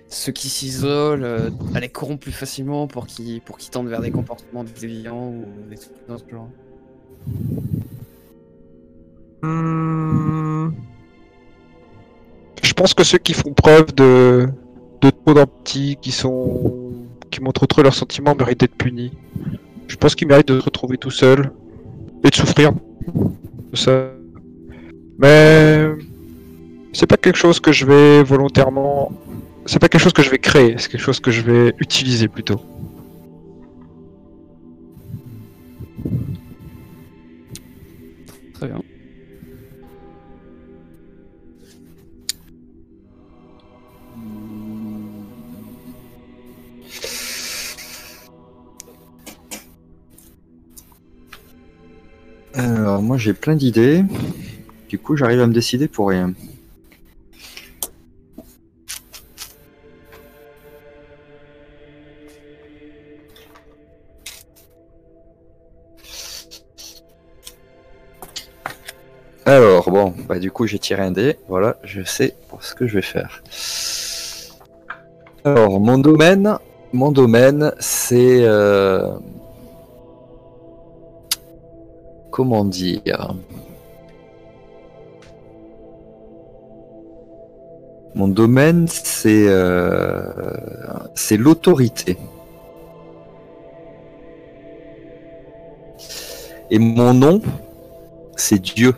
ceux 0.08 0.32
qui 0.32 0.50
s'isolent, 0.50 1.24
euh, 1.24 1.50
à 1.74 1.80
les 1.80 1.90
corrompre 1.90 2.22
plus 2.22 2.32
facilement 2.32 2.88
pour 2.88 3.08
qu'ils 3.08 3.42
pour 3.42 3.58
qu'ils 3.58 3.72
tendent 3.72 3.88
vers 3.88 4.02
des 4.02 4.12
comportements 4.12 4.64
déviants 4.64 5.30
ou 5.30 5.46
des 5.70 5.78
trucs 5.78 5.94
dans 6.08 6.18
ce 6.18 6.24
genre. 6.30 6.50
Hmm. 9.42 10.72
Je 12.64 12.74
pense 12.74 12.94
que 12.94 13.04
ceux 13.04 13.18
qui 13.18 13.34
font 13.34 13.54
preuve 13.54 13.94
de, 13.96 14.48
de 15.02 15.10
trop 15.10 15.34
d'empathie, 15.34 15.98
qui 16.02 16.12
sont, 16.12 16.94
qui 17.32 17.42
montrent 17.42 17.68
trop 17.68 17.84
leurs 17.84 17.94
sentiments, 17.94 18.36
méritent 18.36 18.60
d'être 18.60 18.76
punis. 18.76 19.12
Je 19.88 19.96
pense 19.96 20.16
qu'ils 20.16 20.28
méritent 20.28 20.48
de 20.48 20.60
se 20.60 20.66
retrouver 20.66 20.98
tout 20.98 21.12
seuls 21.12 21.52
et 22.24 22.30
de 22.30 22.36
souffrir 22.36 22.74
de 22.74 23.76
ça. 23.76 24.12
Mais 25.20 25.88
c'est 26.94 27.08
pas 27.08 27.18
quelque 27.18 27.38
chose 27.38 27.60
que 27.60 27.72
je 27.72 27.86
vais 27.86 28.24
volontairement. 28.24 29.12
C'est 29.68 29.80
pas 29.80 29.90
quelque 29.90 30.02
chose 30.02 30.14
que 30.14 30.22
je 30.22 30.30
vais 30.30 30.38
créer. 30.38 30.76
C'est 30.78 30.90
quelque 30.90 31.02
chose 31.02 31.20
que 31.20 31.32
je 31.32 31.42
vais 31.42 31.74
utiliser 31.80 32.28
plutôt. 32.28 32.62
Très 38.54 38.68
bien. 38.68 38.82
Alors, 52.54 53.02
moi 53.02 53.18
j'ai 53.18 53.34
plein 53.34 53.56
d'idées. 53.56 54.04
Du 54.88 55.00
coup, 55.00 55.18
j'arrive 55.18 55.42
à 55.42 55.48
me 55.48 55.54
décider 55.54 55.88
pour 55.88 56.10
rien. 56.10 56.34
Alors, 69.48 69.92
bon, 69.92 70.12
bah 70.28 70.40
du 70.40 70.50
coup 70.50 70.66
j'ai 70.66 70.80
tiré 70.80 71.04
un 71.04 71.12
dé. 71.12 71.38
Voilà, 71.48 71.78
je 71.84 72.02
sais 72.04 72.36
ce 72.60 72.74
que 72.74 72.88
je 72.88 72.96
vais 72.96 73.04
faire. 73.04 73.44
Alors, 75.44 75.80
mon 75.80 76.00
domaine, 76.00 76.58
mon 76.94 77.12
domaine, 77.12 77.72
c'est... 77.80 78.40
euh, 78.42 79.12
comment 82.32 82.66
dire? 82.66 83.36
Mon 88.16 88.30
domaine, 88.30 88.88
c'est 88.88 89.46
euh, 89.48 90.24
c'est 91.14 91.38
l'autorité. 91.38 92.18
Et 96.72 96.80
mon 96.80 97.14
nom, 97.14 97.42
c'est 98.36 98.60
Dieu. 98.60 98.96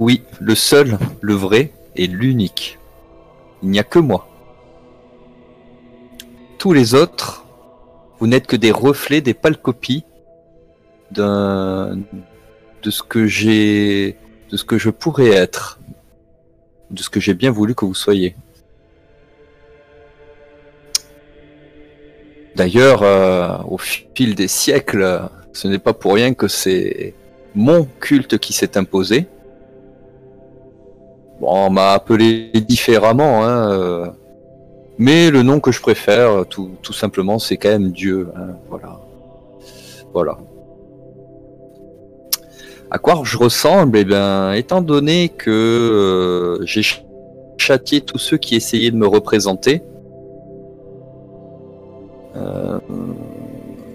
Oui, 0.00 0.22
le 0.40 0.54
seul, 0.54 0.98
le 1.20 1.34
vrai 1.34 1.72
et 1.94 2.06
l'unique. 2.06 2.78
Il 3.62 3.68
n'y 3.68 3.78
a 3.78 3.84
que 3.84 3.98
moi. 3.98 4.26
Tous 6.58 6.72
les 6.72 6.94
autres, 6.94 7.44
vous 8.18 8.26
n'êtes 8.26 8.46
que 8.46 8.56
des 8.56 8.72
reflets, 8.72 9.20
des 9.20 9.34
pâles 9.34 9.60
copies 9.60 10.04
d'un 11.10 11.98
de 12.82 12.90
ce 12.90 13.02
que 13.02 13.26
j'ai 13.26 14.16
de 14.50 14.56
ce 14.56 14.64
que 14.64 14.78
je 14.78 14.88
pourrais 14.88 15.28
être, 15.28 15.78
de 16.90 17.02
ce 17.02 17.10
que 17.10 17.20
j'ai 17.20 17.34
bien 17.34 17.50
voulu 17.50 17.74
que 17.74 17.84
vous 17.84 17.94
soyez. 17.94 18.34
D'ailleurs, 22.56 23.02
euh, 23.02 23.58
au 23.68 23.76
fil 23.76 24.34
des 24.34 24.48
siècles, 24.48 25.28
ce 25.52 25.68
n'est 25.68 25.78
pas 25.78 25.92
pour 25.92 26.14
rien 26.14 26.32
que 26.32 26.48
c'est 26.48 27.14
mon 27.54 27.86
culte 28.00 28.38
qui 28.38 28.54
s'est 28.54 28.78
imposé. 28.78 29.28
Bon, 31.40 31.66
on 31.66 31.70
m'a 31.70 31.92
appelé 31.92 32.50
différemment, 32.68 33.44
hein, 33.44 33.70
euh, 33.72 34.06
mais 34.98 35.30
le 35.30 35.42
nom 35.42 35.58
que 35.60 35.72
je 35.72 35.80
préfère, 35.80 36.44
tout, 36.46 36.70
simplement, 36.92 37.38
c'est 37.38 37.56
quand 37.56 37.70
même 37.70 37.90
Dieu. 37.92 38.28
hein, 38.36 38.56
voilà. 38.68 39.00
Voilà. 40.12 40.38
À 42.90 42.98
quoi 42.98 43.20
je 43.24 43.38
ressemble? 43.38 43.96
Eh 43.98 44.04
bien, 44.04 44.52
étant 44.52 44.82
donné 44.82 45.28
que 45.30 45.50
euh, 45.50 46.64
j'ai 46.66 46.82
ch- 46.82 47.04
châtié 47.56 48.00
tous 48.00 48.18
ceux 48.18 48.36
qui 48.36 48.56
essayaient 48.56 48.90
de 48.90 48.96
me 48.96 49.06
représenter, 49.06 49.82
euh, 52.36 52.78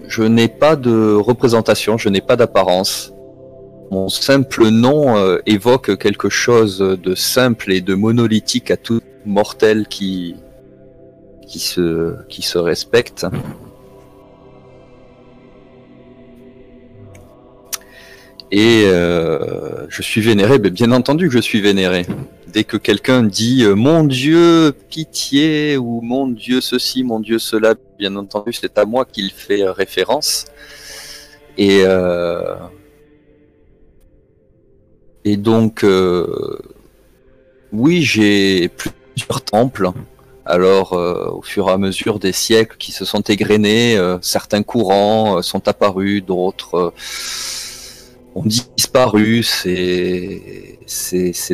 je 0.08 0.22
n'ai 0.22 0.48
pas 0.48 0.74
de 0.76 1.14
représentation, 1.14 1.98
je 1.98 2.08
n'ai 2.08 2.20
pas 2.22 2.36
d'apparence. 2.36 3.12
Mon 3.90 4.08
simple 4.08 4.68
nom 4.68 5.16
euh, 5.16 5.38
évoque 5.46 5.96
quelque 5.96 6.28
chose 6.28 6.78
de 6.78 7.14
simple 7.14 7.72
et 7.72 7.80
de 7.80 7.94
monolithique 7.94 8.70
à 8.70 8.76
tout 8.76 9.00
mortel 9.24 9.86
qui 9.86 10.36
qui 11.46 11.60
se 11.60 12.16
qui 12.28 12.42
se 12.42 12.58
respecte. 12.58 13.26
Et 18.52 18.84
euh, 18.86 19.86
je 19.88 20.02
suis 20.02 20.20
vénéré, 20.20 20.58
mais 20.58 20.70
bien 20.70 20.92
entendu 20.92 21.28
que 21.28 21.34
je 21.34 21.40
suis 21.40 21.60
vénéré. 21.60 22.06
Dès 22.46 22.62
que 22.62 22.76
quelqu'un 22.76 23.24
dit 23.24 23.64
euh, 23.64 23.74
mon 23.74 24.04
Dieu, 24.04 24.72
pitié, 24.88 25.76
ou 25.76 26.00
mon 26.00 26.28
Dieu 26.28 26.60
ceci, 26.60 27.02
mon 27.02 27.18
Dieu 27.18 27.38
cela, 27.38 27.74
bien 27.98 28.14
entendu 28.16 28.52
c'est 28.52 28.78
à 28.78 28.84
moi 28.84 29.04
qu'il 29.04 29.30
fait 29.32 29.68
référence. 29.68 30.44
Et, 31.58 31.82
euh, 31.84 32.54
et 35.26 35.36
donc, 35.36 35.82
euh, 35.82 36.56
oui, 37.72 38.02
j'ai 38.02 38.68
plusieurs 38.68 39.42
temples. 39.42 39.90
Alors, 40.44 40.92
euh, 40.92 41.28
au 41.32 41.42
fur 41.42 41.68
et 41.68 41.72
à 41.72 41.78
mesure 41.78 42.20
des 42.20 42.30
siècles 42.30 42.76
qui 42.78 42.92
se 42.92 43.04
sont 43.04 43.22
égrenés, 43.22 43.96
euh, 43.96 44.18
certains 44.22 44.62
courants 44.62 45.38
euh, 45.38 45.42
sont 45.42 45.66
apparus, 45.66 46.24
d'autres 46.24 46.76
euh, 46.76 46.92
ont 48.36 48.44
disparu. 48.44 49.42
C'est 49.42 50.78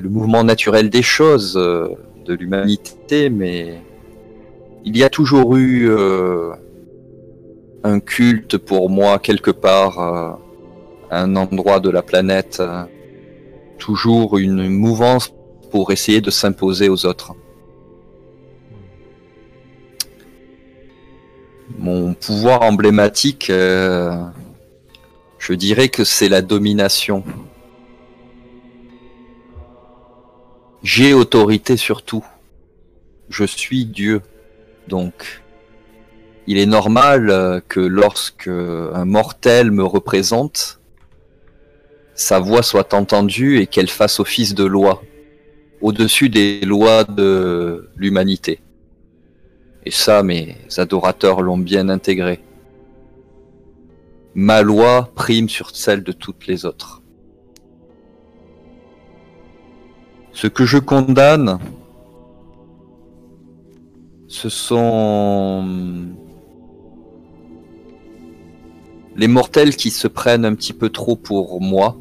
le 0.03 0.09
mouvement 0.11 0.45
naturel 0.45 0.91
des 0.91 1.01
choses 1.01 1.57
euh, 1.57 1.89
de 2.27 2.35
l'humanité, 2.35 3.31
mais 3.31 3.81
il 4.85 4.99
y 4.99 5.03
a 5.03 5.09
toujours 5.09 5.57
eu 5.57 5.91
un 7.85 8.01
culte 8.01 8.59
pour 8.59 8.91
moi 8.91 9.19
quelque 9.19 9.51
part, 9.51 10.39
un 11.11 11.37
endroit 11.37 11.81
de 11.81 11.89
la 11.89 12.03
planète, 12.03 12.61
toujours 13.83 14.39
une 14.39 14.69
mouvance 14.69 15.33
pour 15.73 15.91
essayer 15.91 16.21
de 16.21 16.31
s'imposer 16.31 16.89
aux 16.89 17.05
autres. 17.05 17.35
Mon 21.79 22.15
pouvoir 22.15 22.63
emblématique, 22.63 23.51
euh, 23.51 24.23
je 25.41 25.53
dirais 25.53 25.89
que 25.89 26.05
c'est 26.05 26.29
la 26.29 26.43
domination. 26.43 27.25
J'ai 30.85 31.13
autorité 31.13 31.77
sur 31.77 32.05
tout. 32.05 32.25
Je 33.31 33.43
suis 33.43 33.85
Dieu. 33.85 34.23
Donc, 34.87 35.43
il 36.47 36.57
est 36.57 36.67
normal 36.67 37.31
euh, 37.31 37.61
que 37.67 37.81
lorsque 37.81 38.47
un 38.47 39.05
mortel 39.05 39.73
me 39.73 39.83
représente, 39.83 40.82
sa 42.15 42.39
voix 42.39 42.63
soit 42.63 42.95
entendue 42.95 43.59
et 43.59 43.67
qu'elle 43.67 43.89
fasse 43.89 44.21
office 44.21 44.55
de 44.55 44.65
loi, 44.65 45.03
au-dessus 45.81 46.29
des 46.29 46.61
lois 46.61 47.05
de 47.05 47.91
l'humanité. 47.97 48.61
Et 49.85 49.91
ça, 49.91 50.23
mes 50.23 50.57
adorateurs 50.77 51.43
l'ont 51.43 51.59
bien 51.59 51.89
intégré. 51.89 52.41
Ma 54.35 54.63
loi 54.63 55.11
prime 55.15 55.49
sur 55.49 55.75
celle 55.75 56.03
de 56.03 56.13
toutes 56.13 56.47
les 56.47 56.65
autres. 56.65 57.03
Ce 60.33 60.47
que 60.47 60.65
je 60.65 60.79
condamne, 60.79 61.59
ce 64.29 64.49
sont 64.49 65.67
les 69.17 69.29
mortels 69.29 69.77
qui 69.77 69.91
se 69.91 70.09
prennent 70.09 70.45
un 70.45 70.55
petit 70.55 70.73
peu 70.73 70.89
trop 70.89 71.17
pour 71.17 71.61
moi 71.61 71.99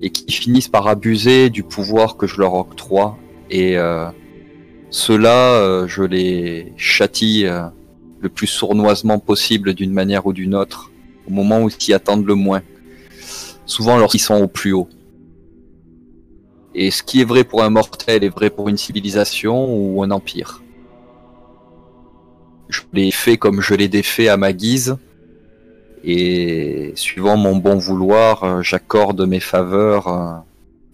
et 0.00 0.10
qui 0.10 0.30
finissent 0.32 0.68
par 0.68 0.86
abuser 0.86 1.50
du 1.50 1.62
pouvoir 1.62 2.16
que 2.16 2.26
je 2.26 2.38
leur 2.40 2.54
octroie. 2.54 3.16
Et 3.50 3.78
euh, 3.78 4.06
ceux-là, 4.90 5.54
euh, 5.54 5.88
je 5.88 6.02
les 6.02 6.72
châtie 6.76 7.46
euh, 7.46 7.62
le 8.20 8.28
plus 8.28 8.46
sournoisement 8.46 9.18
possible 9.18 9.74
d'une 9.74 9.92
manière 9.92 10.26
ou 10.26 10.32
d'une 10.32 10.54
autre, 10.54 10.90
au 11.26 11.30
moment 11.30 11.62
où 11.62 11.68
ils 11.68 11.82
s'y 11.82 11.94
attendent 11.94 12.26
le 12.26 12.34
moins. 12.34 12.62
Souvent 13.66 13.96
lorsqu'ils 13.96 14.20
sont 14.20 14.42
au 14.42 14.48
plus 14.48 14.72
haut. 14.72 14.88
Et 16.74 16.90
ce 16.90 17.02
qui 17.02 17.20
est 17.20 17.24
vrai 17.24 17.44
pour 17.44 17.62
un 17.62 17.70
mortel 17.70 18.24
est 18.24 18.28
vrai 18.28 18.50
pour 18.50 18.68
une 18.68 18.76
civilisation 18.76 19.74
ou 19.74 20.02
un 20.02 20.10
empire. 20.10 20.62
Je 22.68 22.82
l'ai 22.92 23.10
fait 23.10 23.36
comme 23.36 23.60
je 23.60 23.74
l'ai 23.74 23.88
défait 23.88 24.28
à 24.28 24.36
ma 24.36 24.52
guise. 24.52 24.96
Et 26.06 26.92
suivant 26.96 27.36
mon 27.38 27.56
bon 27.56 27.76
vouloir, 27.76 28.44
euh, 28.44 28.62
j'accorde 28.62 29.26
mes 29.26 29.40
faveurs 29.40 30.08
euh, 30.08 30.34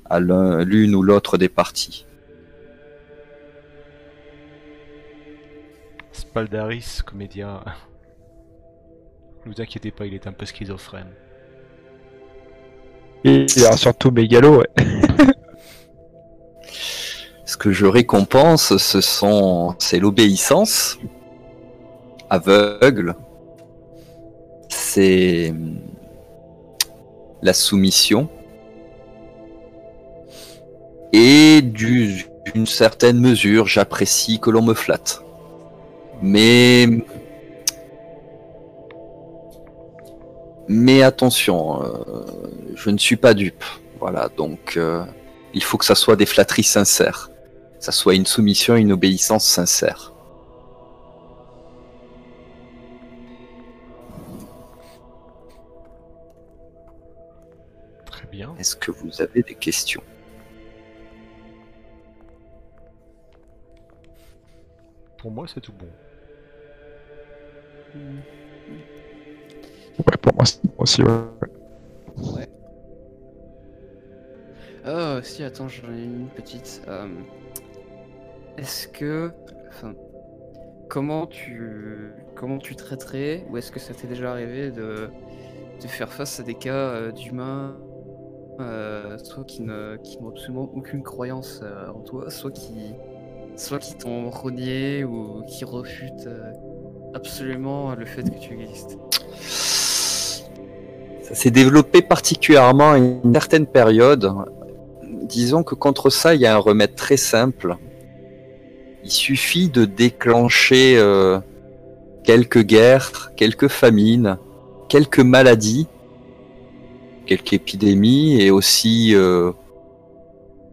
à 0.09 0.21
l'un- 0.21 0.63
l'une 0.65 0.95
ou 0.95 1.03
l'autre 1.03 1.37
des 1.37 1.49
parties. 1.49 2.07
Spaldaris, 6.13 7.01
comédien. 7.05 7.61
Ne 9.47 9.55
vous 9.55 9.63
inquiétez 9.63 9.91
pas, 9.91 10.05
il 10.05 10.13
est 10.13 10.27
un 10.27 10.33
peu 10.33 10.45
schizophrène. 10.45 11.09
Et 13.25 13.47
il 13.57 13.65
a 13.65 13.75
surtout 13.75 14.11
mégalo, 14.11 14.59
ouais. 14.59 14.69
Ce 17.47 17.57
que 17.57 17.73
je 17.73 17.87
récompense, 17.87 18.77
ce 18.77 19.01
sont, 19.01 19.75
c'est 19.79 19.99
l'obéissance 19.99 20.99
aveugle, 22.29 23.15
c'est 24.93 25.55
la 27.43 27.53
soumission 27.53 28.29
et 31.13 31.61
du- 31.63 32.27
d'une 32.47 32.67
certaine 32.67 33.21
mesure, 33.21 33.67
j'apprécie 33.67 34.41
que 34.41 34.51
l'on 34.51 34.63
me 34.63 34.75
flatte. 34.75 35.23
Mais 36.23 37.03
attention, 41.03 41.83
euh, 41.83 42.25
je 42.75 42.91
ne 42.91 42.99
suis 42.99 43.17
pas 43.17 43.35
dupe. 43.35 43.65
Voilà, 44.01 44.29
donc 44.37 44.75
euh, 44.77 45.05
il 45.55 45.63
faut 45.63 45.79
que 45.79 45.85
ça 45.85 45.95
soit 45.95 46.17
des 46.17 46.27
flatteries 46.27 46.63
sincères, 46.65 47.31
ça 47.79 47.93
soit 47.93 48.15
une 48.15 48.27
soumission, 48.27 48.77
une 48.77 48.93
obéissance 48.93 49.45
sincère. 49.45 50.13
Bien. 58.31 58.55
Est-ce 58.59 58.77
que 58.77 58.91
vous 58.91 59.21
avez 59.21 59.43
des 59.43 59.55
questions 59.55 60.03
Pour 65.19 65.31
moi, 65.31 65.47
c'est 65.53 65.61
tout 65.61 65.73
bon. 65.73 65.89
Ouais, 69.99 70.17
pour 70.23 70.35
moi, 70.35 70.45
c'est 70.47 70.61
aussi, 70.79 71.03
ouais. 71.03 71.11
Ouais. 72.17 72.49
Ah, 74.85 75.21
si, 75.23 75.43
attends, 75.43 75.69
j'en 75.69 75.93
ai 75.93 76.05
une 76.05 76.29
petite. 76.29 76.83
Euh, 76.89 77.07
Est-ce 78.57 78.89
que. 78.89 79.31
Enfin. 79.69 79.95
Comment 80.89 81.27
tu. 81.27 82.13
Comment 82.35 82.59
tu 82.59 82.75
traiterais, 82.75 83.45
ou 83.51 83.57
est-ce 83.59 83.71
que 83.71 83.79
ça 83.79 83.95
t'est 83.95 84.09
déjà 84.09 84.33
arrivé 84.33 84.71
de. 84.71 85.11
de 85.83 85.87
faire 85.87 86.13
face 86.13 86.41
à 86.41 86.43
des 86.43 86.55
cas 86.55 86.73
euh, 86.73 87.13
d'humains. 87.13 87.77
Euh, 88.61 89.19
soit 89.19 89.45
qui 89.45 89.63
ne 89.63 89.97
qui 90.03 90.21
n'ont 90.21 90.31
absolument 90.31 90.71
aucune 90.75 91.03
croyance 91.03 91.61
euh, 91.63 91.89
en 91.89 92.01
toi, 92.01 92.31
soit 92.31 92.51
qui. 92.51 92.95
soit 93.57 93.79
qui 93.79 93.95
t'ont 93.97 94.31
renié 94.31 95.05
ou 95.05 95.43
qui 95.49 95.65
refutent 95.65 96.27
euh, 96.27 96.53
absolument 97.15 97.95
le 97.95 98.07
fait 98.07 98.23
que 98.23 98.39
tu 98.39 98.61
existes. 98.61 98.99
Ça 101.23 101.35
s'est 101.35 101.51
développé 101.51 102.03
particulièrement 102.03 102.93
à 102.93 102.99
une 102.99 103.33
certaine 103.33 103.67
période. 103.67 104.33
Disons 105.23 105.63
que 105.63 105.75
contre 105.75 106.11
ça, 106.11 106.35
il 106.35 106.41
y 106.41 106.47
a 106.47 106.55
un 106.55 106.59
remède 106.59 106.95
très 106.95 107.17
simple. 107.17 107.77
Il 109.05 109.11
suffit 109.11 109.69
de 109.69 109.85
déclencher 109.85 111.01
quelques 112.25 112.63
guerres, 112.63 113.33
quelques 113.37 113.69
famines, 113.69 114.39
quelques 114.89 115.21
maladies, 115.21 115.87
quelques 117.31 117.53
épidémies, 117.53 118.43
et 118.43 118.51
aussi, 118.51 119.15
euh, 119.15 119.53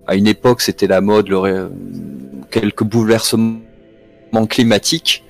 à 0.07 0.15
une 0.15 0.25
époque, 0.25 0.61
c'était 0.61 0.87
la 0.87 1.01
mode, 1.01 1.29
quelques 2.49 2.83
bouleversements 2.83 3.59
climatiques. 4.49 5.23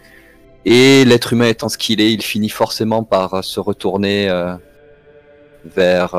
Et 0.63 1.03
l'être 1.03 1.34
humain 1.34 1.47
étant 1.47 1.67
ce 1.67 1.78
qu'il 1.78 1.99
est, 1.99 2.13
il 2.13 2.21
finit 2.21 2.49
forcément 2.49 3.03
par 3.03 3.34
euh, 3.34 3.41
se 3.41 3.59
retourner 3.59 4.30
euh, 4.30 4.55
vers, 5.65 6.15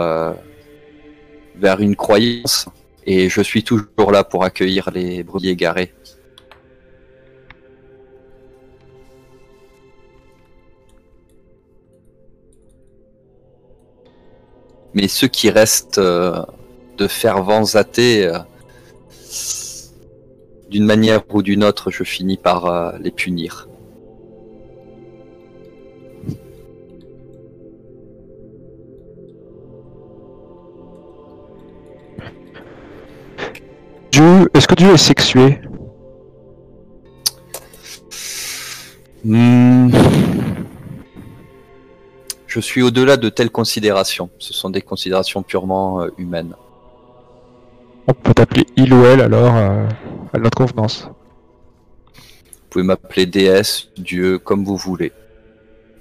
vers 1.56 1.80
une 1.80 1.96
croyance. 1.96 2.66
Et 3.06 3.30
je 3.30 3.40
suis 3.40 3.64
toujours 3.64 4.12
là 4.12 4.24
pour 4.24 4.44
accueillir 4.44 4.90
les 4.90 5.22
brebis 5.22 5.48
égarés. 5.48 5.94
Mais 14.99 15.07
ceux 15.07 15.28
qui 15.28 15.49
restent 15.49 15.99
euh, 15.99 16.42
de 16.96 17.07
fervents 17.07 17.76
athées, 17.76 18.26
euh, 18.26 18.40
d'une 20.68 20.84
manière 20.84 21.22
ou 21.32 21.40
d'une 21.44 21.62
autre, 21.62 21.92
je 21.92 22.03
finis 22.03 22.36
par 22.36 22.66
euh, 22.66 22.90
les 23.01 23.12
punir. 23.12 23.68
Dieu, 34.11 34.51
est-ce 34.53 34.66
que 34.66 34.74
Dieu 34.74 34.94
est 34.94 34.96
sexué 34.96 35.61
Hmm. 39.24 39.90
Je 42.49 42.61
suis 42.61 42.82
au-delà 42.82 43.16
de 43.16 43.28
telles 43.28 43.51
considérations. 43.51 44.30
Ce 44.38 44.53
sont 44.53 44.70
des 44.70 44.80
considérations 44.80 45.42
purement 45.42 46.03
euh, 46.03 46.09
humaines. 46.18 46.55
On 48.07 48.14
peut 48.14 48.32
t'appeler 48.32 48.66
il 48.74 48.92
ou 48.94 49.05
elle 49.05 49.20
alors, 49.20 49.55
euh, 49.55 49.86
à 50.32 50.38
notre 50.38 50.57
convenance. 50.57 51.11
Vous 52.14 52.68
pouvez 52.70 52.84
m'appeler 52.84 53.26
déesse, 53.26 53.88
dieu, 53.99 54.38
comme 54.38 54.64
vous 54.64 54.78
voulez. 54.78 55.12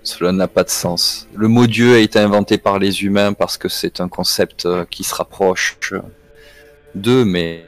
Cela 0.04 0.32
n'a 0.32 0.48
pas 0.48 0.64
de 0.64 0.70
sens. 0.70 1.28
Le 1.36 1.50
mot 1.50 1.68
dieu 1.68 1.96
a 1.96 2.00
été 2.00 2.18
inventé 2.18 2.58
par 2.58 2.80
les 2.80 3.04
humains 3.04 3.34
parce 3.34 3.58
que 3.58 3.68
c'est 3.68 4.00
un 4.00 4.08
concept 4.08 4.66
euh, 4.66 4.86
qui 4.86 5.04
se 5.04 5.14
rapproche 5.14 5.78
d'eux, 6.96 7.26
mais 7.26 7.66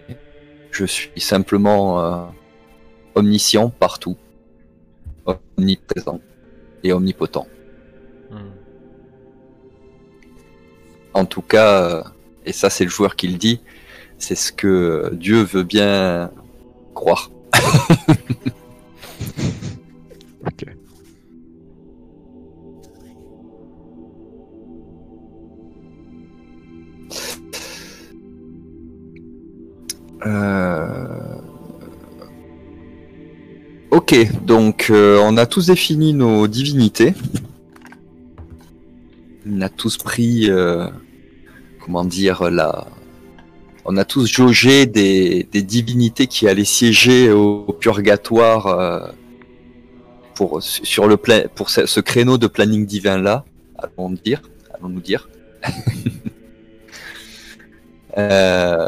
je 0.71 0.85
suis 0.85 1.19
simplement 1.19 1.99
euh, 1.99 2.23
omniscient 3.15 3.69
partout, 3.69 4.15
omniprésent 5.57 6.21
et 6.83 6.93
omnipotent. 6.93 7.45
Hmm. 8.31 8.58
En 11.19 11.25
tout 11.25 11.41
cas, 11.41 11.83
euh, 11.83 12.03
et 12.45 12.53
ça 12.53 12.69
c'est 12.69 12.85
le 12.85 12.89
joueur 12.89 13.17
qui 13.17 13.27
le 13.27 13.37
dit, 13.37 13.59
c'est 14.17 14.35
ce 14.35 14.53
que 14.53 15.11
Dieu 15.13 15.43
veut 15.43 15.63
bien 15.63 16.31
croire. 16.93 17.29
Ok. 20.47 20.63
Euh, 30.25 31.19
Ok, 33.91 34.15
donc 34.45 34.87
euh, 34.91 35.19
on 35.23 35.35
a 35.37 35.45
tous 35.45 35.67
défini 35.67 36.13
nos 36.13 36.47
divinités. 36.47 37.13
On 39.45 39.61
a 39.61 39.69
tous 39.69 39.97
pris, 39.97 40.49
euh, 40.49 40.87
comment 41.89 42.05
dire, 42.05 42.51
la... 42.51 42.85
On 43.83 43.97
a 43.97 44.05
tous 44.05 44.27
jaugé 44.27 44.85
des, 44.85 45.43
divinités 45.51 46.27
qui 46.27 46.47
allaient 46.47 46.63
siéger 46.63 47.31
au, 47.31 47.75
purgatoire 47.79 48.67
euh, 48.67 49.07
pour, 50.35 50.61
sur 50.61 51.07
le 51.07 51.17
pour 51.55 51.71
ce, 51.71 51.99
créneau 51.99 52.37
de 52.37 52.45
planning 52.45 52.85
divin 52.85 53.17
là, 53.17 53.43
allons 53.79 54.11
dire, 54.11 54.43
allons 54.73 54.89
nous 54.89 55.01
dire. 55.01 55.29
Euh, 58.17 58.87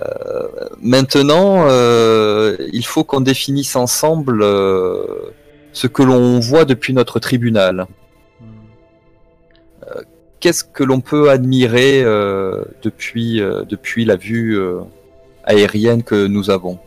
maintenant, 0.82 1.66
euh, 1.68 2.58
il 2.74 2.84
faut 2.86 3.04
qu'on 3.04 3.22
définisse 3.22 3.76
ensemble 3.76 4.42
ce 4.42 5.88
que 5.88 6.02
l'on 6.02 6.40
voit 6.40 6.66
depuis 6.66 6.92
notre 6.92 7.20
tribunal. 7.20 7.86
Qu'est-ce 10.42 10.64
que 10.64 10.84
l'on 10.84 11.02
peut 11.02 11.30
admirer 11.30 12.02
euh, 12.04 12.66
depuis, 12.82 13.40
euh, 13.40 13.64
depuis 13.64 14.06
la 14.06 14.16
vue 14.16 14.58
euh, 14.58 14.82
aérienne 15.44 16.02
que 16.02 16.26
nous 16.26 16.50
avons? 16.50 16.80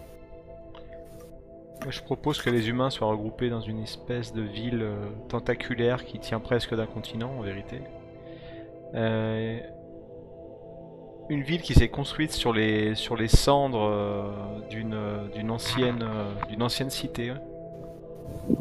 Je 1.88 2.02
propose 2.02 2.42
que 2.42 2.50
les 2.50 2.68
humains 2.68 2.90
soient 2.90 3.06
regroupés 3.06 3.50
dans 3.50 3.60
une 3.60 3.80
espèce 3.80 4.32
de 4.32 4.42
ville 4.42 4.84
tentaculaire 5.28 6.04
qui 6.04 6.18
tient 6.18 6.40
presque 6.40 6.74
d'un 6.74 6.86
continent 6.86 7.30
en 7.38 7.42
vérité. 7.42 7.78
Une 11.28 11.42
ville 11.42 11.62
qui 11.62 11.74
s'est 11.74 11.88
construite 11.88 12.32
sur 12.32 12.52
les, 12.52 12.94
sur 12.94 13.16
les 13.16 13.28
cendres 13.28 14.32
d'une 14.70 14.96
d'une 15.34 15.50
ancienne, 15.50 16.04
ancienne 16.58 16.90
cité, 16.90 17.34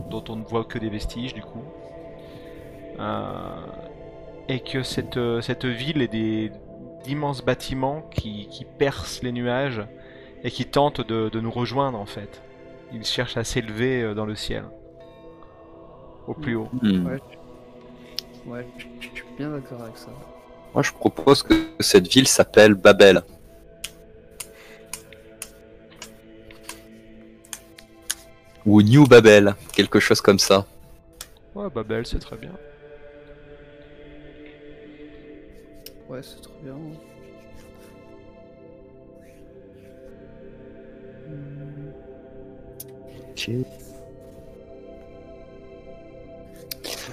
dont 0.09 0.23
on 0.27 0.35
ne 0.35 0.43
voit 0.43 0.65
que 0.65 0.77
des 0.77 0.89
vestiges 0.89 1.33
du 1.33 1.41
coup. 1.41 1.63
Et 4.49 4.59
que 4.59 4.83
cette, 4.83 5.17
euh, 5.17 5.41
cette 5.41 5.65
ville 5.65 6.01
est 6.01 6.07
des 6.07 6.51
d'immenses 7.03 7.43
bâtiments 7.43 8.01
qui, 8.13 8.47
qui 8.49 8.65
percent 8.65 9.21
les 9.23 9.31
nuages 9.31 9.81
et 10.43 10.51
qui 10.51 10.65
tentent 10.65 11.01
de, 11.01 11.29
de 11.29 11.39
nous 11.41 11.51
rejoindre 11.51 11.99
en 11.99 12.05
fait. 12.05 12.41
Ils 12.93 13.03
cherchent 13.05 13.37
à 13.37 13.43
s'élever 13.43 14.01
euh, 14.01 14.13
dans 14.13 14.25
le 14.25 14.35
ciel. 14.35 14.63
Au 16.27 16.33
plus 16.33 16.55
haut. 16.55 16.69
Hmm. 16.81 17.05
Ouais. 17.05 17.19
Ouais, 18.45 18.67
je 18.77 18.85
je 18.99 19.07
suis 19.07 19.25
bien 19.37 19.49
d'accord 19.49 19.81
avec 19.81 19.97
ça. 19.97 20.09
Moi, 20.73 20.81
je 20.83 20.91
propose 20.91 21.43
que 21.43 21.53
cette 21.79 22.07
ville 22.07 22.27
s'appelle 22.27 22.73
Babel. 22.73 23.21
Ou 28.65 28.81
New 28.81 29.05
Babel, 29.05 29.55
quelque 29.73 29.99
chose 29.99 30.21
comme 30.21 30.39
ça. 30.39 30.65
Ouais, 31.53 31.69
Babel, 31.69 32.05
c'est 32.05 32.19
très 32.19 32.37
bien. 32.37 32.51
Ouais, 36.07 36.21
c'est 36.23 36.41
trop 36.41 36.53
bien. 36.61 36.77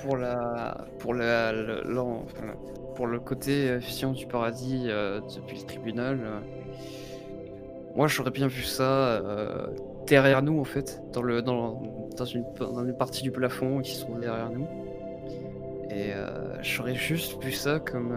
Pour 0.03 0.17
la, 0.17 0.87
pour 0.99 1.15
la, 1.15 1.53
le, 1.53 1.83
pour 2.95 3.07
le 3.07 3.21
côté 3.21 3.77
vision 3.79 4.13
du 4.13 4.27
paradis 4.27 4.85
euh, 4.89 5.21
depuis 5.21 5.59
le 5.61 5.67
tribunal, 5.67 6.21
euh, 6.25 6.41
moi 7.95 8.07
j'aurais 8.09 8.31
bien 8.31 8.47
vu 8.47 8.63
ça 8.63 8.83
euh, 8.85 9.67
derrière 10.07 10.43
nous 10.43 10.59
en 10.61 10.65
fait, 10.65 11.03
dans 11.13 11.23
le, 11.23 11.43
dans, 11.43 11.83
dans 12.17 12.25
une, 12.25 12.45
dans 12.59 12.85
une 12.85 12.97
partie 12.97 13.23
du 13.23 13.31
plafond 13.33 13.81
qui 13.81 13.95
se 13.95 14.03
trouve 14.05 14.21
derrière 14.21 14.51
nous. 14.51 14.69
Et 15.91 16.13
j'aurais 16.63 16.95
juste 16.95 17.43
vu 17.43 17.51
ça 17.51 17.81
comme 17.81 18.13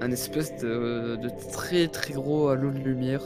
un, 0.00 0.10
espèce 0.10 0.56
de, 0.56 1.18
très 1.52 1.88
très 1.88 2.14
gros 2.14 2.48
halo 2.48 2.70
de 2.70 2.78
lumière, 2.78 3.22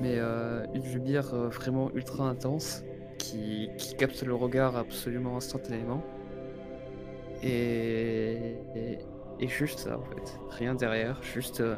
mais 0.00 0.16
euh, 0.18 0.64
une 0.74 0.82
lumière 0.82 1.34
euh, 1.34 1.48
vraiment 1.48 1.90
ultra 1.94 2.24
intense 2.24 2.84
qui, 3.18 3.70
capte 3.98 4.22
le 4.22 4.34
regard 4.34 4.76
absolument 4.76 5.36
instantanément. 5.36 6.02
Et, 7.42 8.56
et, 9.38 9.48
juste 9.48 9.80
ça 9.80 9.98
en 9.98 10.02
fait, 10.02 10.38
rien 10.50 10.74
derrière, 10.74 11.22
juste 11.22 11.60
euh, 11.60 11.76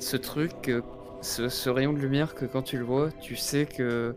ce 0.00 0.16
truc, 0.16 0.72
ce, 1.20 1.68
rayon 1.68 1.92
de 1.92 1.98
lumière 1.98 2.34
que 2.34 2.44
quand 2.44 2.62
tu 2.62 2.78
le 2.78 2.84
vois, 2.84 3.12
tu 3.12 3.36
sais 3.36 3.66
que 3.66 4.16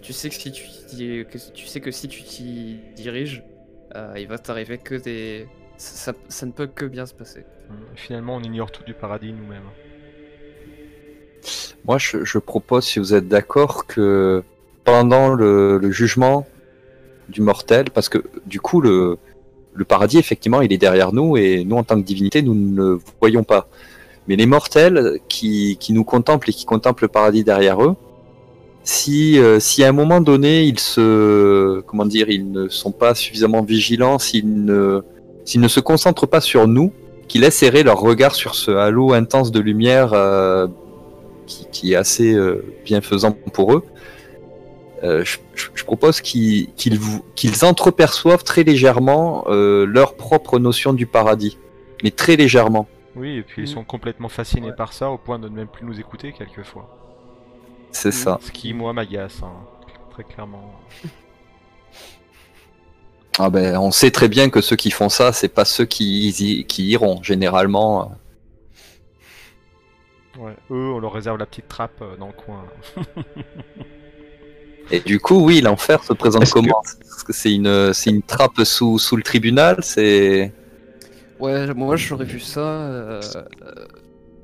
tu 0.00 0.12
sais 0.12 0.30
que 0.30 0.34
si 0.34 0.50
tu 0.50 1.26
que 1.26 1.38
tu 1.52 1.66
sais 1.66 1.80
que 1.80 1.90
si 1.90 2.08
tu 2.08 2.22
t'y 2.22 2.80
diriges, 2.96 3.44
il 4.16 4.26
va 4.26 4.38
t'arriver 4.38 4.78
que 4.78 4.94
des 4.94 5.46
ça, 5.82 6.46
ne 6.46 6.52
peut 6.52 6.66
que 6.66 6.84
bien 6.84 7.06
se 7.06 7.14
passer. 7.14 7.40
Hmm. 7.68 7.74
Finalement, 7.96 8.36
on 8.36 8.42
ignore 8.42 8.70
tout 8.70 8.84
du 8.84 8.94
paradis 8.94 9.32
nous-mêmes. 9.32 9.62
Moi, 11.84 11.98
je, 11.98 12.24
je 12.24 12.38
propose, 12.38 12.84
si 12.84 12.98
vous 12.98 13.14
êtes 13.14 13.28
d'accord, 13.28 13.86
que 13.86 14.42
pendant 14.84 15.34
le, 15.34 15.78
le 15.78 15.90
jugement 15.90 16.46
du 17.28 17.40
mortel, 17.40 17.86
parce 17.92 18.08
que 18.08 18.18
du 18.46 18.60
coup, 18.60 18.80
le, 18.80 19.18
le 19.74 19.84
paradis, 19.84 20.18
effectivement, 20.18 20.60
il 20.60 20.72
est 20.72 20.78
derrière 20.78 21.12
nous, 21.12 21.36
et 21.36 21.64
nous, 21.64 21.76
en 21.76 21.84
tant 21.84 22.00
que 22.00 22.06
divinité, 22.06 22.42
nous 22.42 22.54
ne 22.54 22.76
le 22.76 23.00
voyons 23.20 23.42
pas. 23.42 23.68
Mais 24.28 24.36
les 24.36 24.46
mortels 24.46 25.18
qui, 25.28 25.76
qui 25.80 25.92
nous 25.92 26.04
contemplent 26.04 26.48
et 26.50 26.52
qui 26.52 26.64
contemplent 26.64 27.04
le 27.04 27.08
paradis 27.08 27.42
derrière 27.42 27.82
eux, 27.82 27.96
si, 28.84 29.38
euh, 29.38 29.58
si 29.60 29.82
à 29.82 29.88
un 29.88 29.92
moment 29.92 30.20
donné, 30.20 30.62
ils 30.64 30.78
se, 30.78 31.80
comment 31.82 32.04
dire, 32.06 32.30
ils 32.30 32.50
ne 32.50 32.68
sont 32.68 32.92
pas 32.92 33.14
suffisamment 33.14 33.62
vigilants, 33.62 34.18
s'ils 34.18 34.64
ne, 34.64 35.02
s'ils 35.44 35.60
ne 35.60 35.68
se 35.68 35.80
concentrent 35.80 36.26
pas 36.26 36.40
sur 36.40 36.66
nous, 36.68 36.92
qui 37.28 37.38
laissent 37.38 37.62
errer 37.62 37.82
leur 37.82 37.98
regard 38.00 38.34
sur 38.34 38.54
ce 38.54 38.70
halo 38.70 39.12
intense 39.12 39.50
de 39.50 39.60
lumière 39.60 40.12
euh, 40.12 40.66
qui, 41.46 41.66
qui 41.72 41.92
est 41.92 41.96
assez 41.96 42.32
euh, 42.34 42.64
bienfaisant 42.84 43.32
pour 43.32 43.74
eux, 43.74 43.84
euh, 45.02 45.24
je, 45.24 45.38
je- 45.54 45.68
je 45.74 45.84
propose 45.84 46.20
qu'ils 46.20 46.68
entreperçoivent 47.62 48.44
très 48.44 48.62
légèrement 48.62 49.44
euh, 49.48 49.84
leur 49.86 50.14
propre 50.14 50.58
notion 50.58 50.92
du 50.92 51.06
paradis, 51.06 51.58
mais 52.04 52.10
très 52.10 52.36
légèrement. 52.36 52.86
Oui, 53.16 53.36
et 53.38 53.42
puis 53.42 53.62
ils 53.62 53.68
Mhm. 53.68 53.74
sont 53.74 53.84
complètement 53.84 54.28
fascinés 54.28 54.68
Ouais. 54.68 54.76
par 54.76 54.92
ça 54.92 55.10
au 55.10 55.18
point 55.18 55.38
de 55.38 55.48
ne 55.48 55.54
même 55.56 55.66
plus 55.68 55.84
nous 55.84 55.98
écouter 55.98 56.32
quelquefois. 56.32 56.88
C'est 57.90 58.08
Mhm. 58.08 58.12
ça. 58.12 58.38
Ce 58.42 58.50
qui, 58.52 58.72
moi, 58.72 58.92
m'agace, 58.92 59.40
hein, 59.42 59.52
très 60.12 60.24
clairement. 60.24 60.72
Ah 63.38 63.48
ben, 63.50 63.76
on 63.78 63.90
sait 63.90 64.10
très 64.10 64.28
bien 64.28 64.50
que 64.50 64.60
ceux 64.60 64.76
qui 64.76 64.90
font 64.90 65.08
ça, 65.08 65.32
c'est 65.32 65.48
pas 65.48 65.64
ceux 65.64 65.86
qui, 65.86 66.28
y- 66.28 66.64
qui 66.66 66.86
iront 66.88 67.22
généralement. 67.22 68.12
Ouais. 70.38 70.54
Eux, 70.70 70.92
on 70.94 70.98
leur 70.98 71.12
réserve 71.12 71.38
la 71.38 71.46
petite 71.46 71.68
trappe 71.68 72.00
euh, 72.02 72.16
dans 72.16 72.26
le 72.28 72.32
coin. 72.32 72.64
Et 74.90 75.00
du 75.00 75.18
coup, 75.18 75.42
oui, 75.44 75.60
l'enfer 75.60 76.02
se 76.04 76.12
présente 76.12 76.42
Est-ce 76.42 76.52
que- 76.54 76.60
comment? 76.60 76.82
Est-ce 77.00 77.24
que 77.24 77.32
c'est 77.32 77.52
une, 77.54 77.92
c'est 77.94 78.10
une 78.10 78.22
trappe 78.22 78.60
sous, 78.64 78.98
sous 78.98 79.16
le 79.16 79.22
tribunal 79.22 79.76
C'est 79.82 80.52
Ouais, 81.38 81.72
moi 81.74 81.96
j'aurais 81.96 82.24
vu 82.24 82.40
ça. 82.40 82.60
euh, 82.60 83.20
euh, 83.36 83.86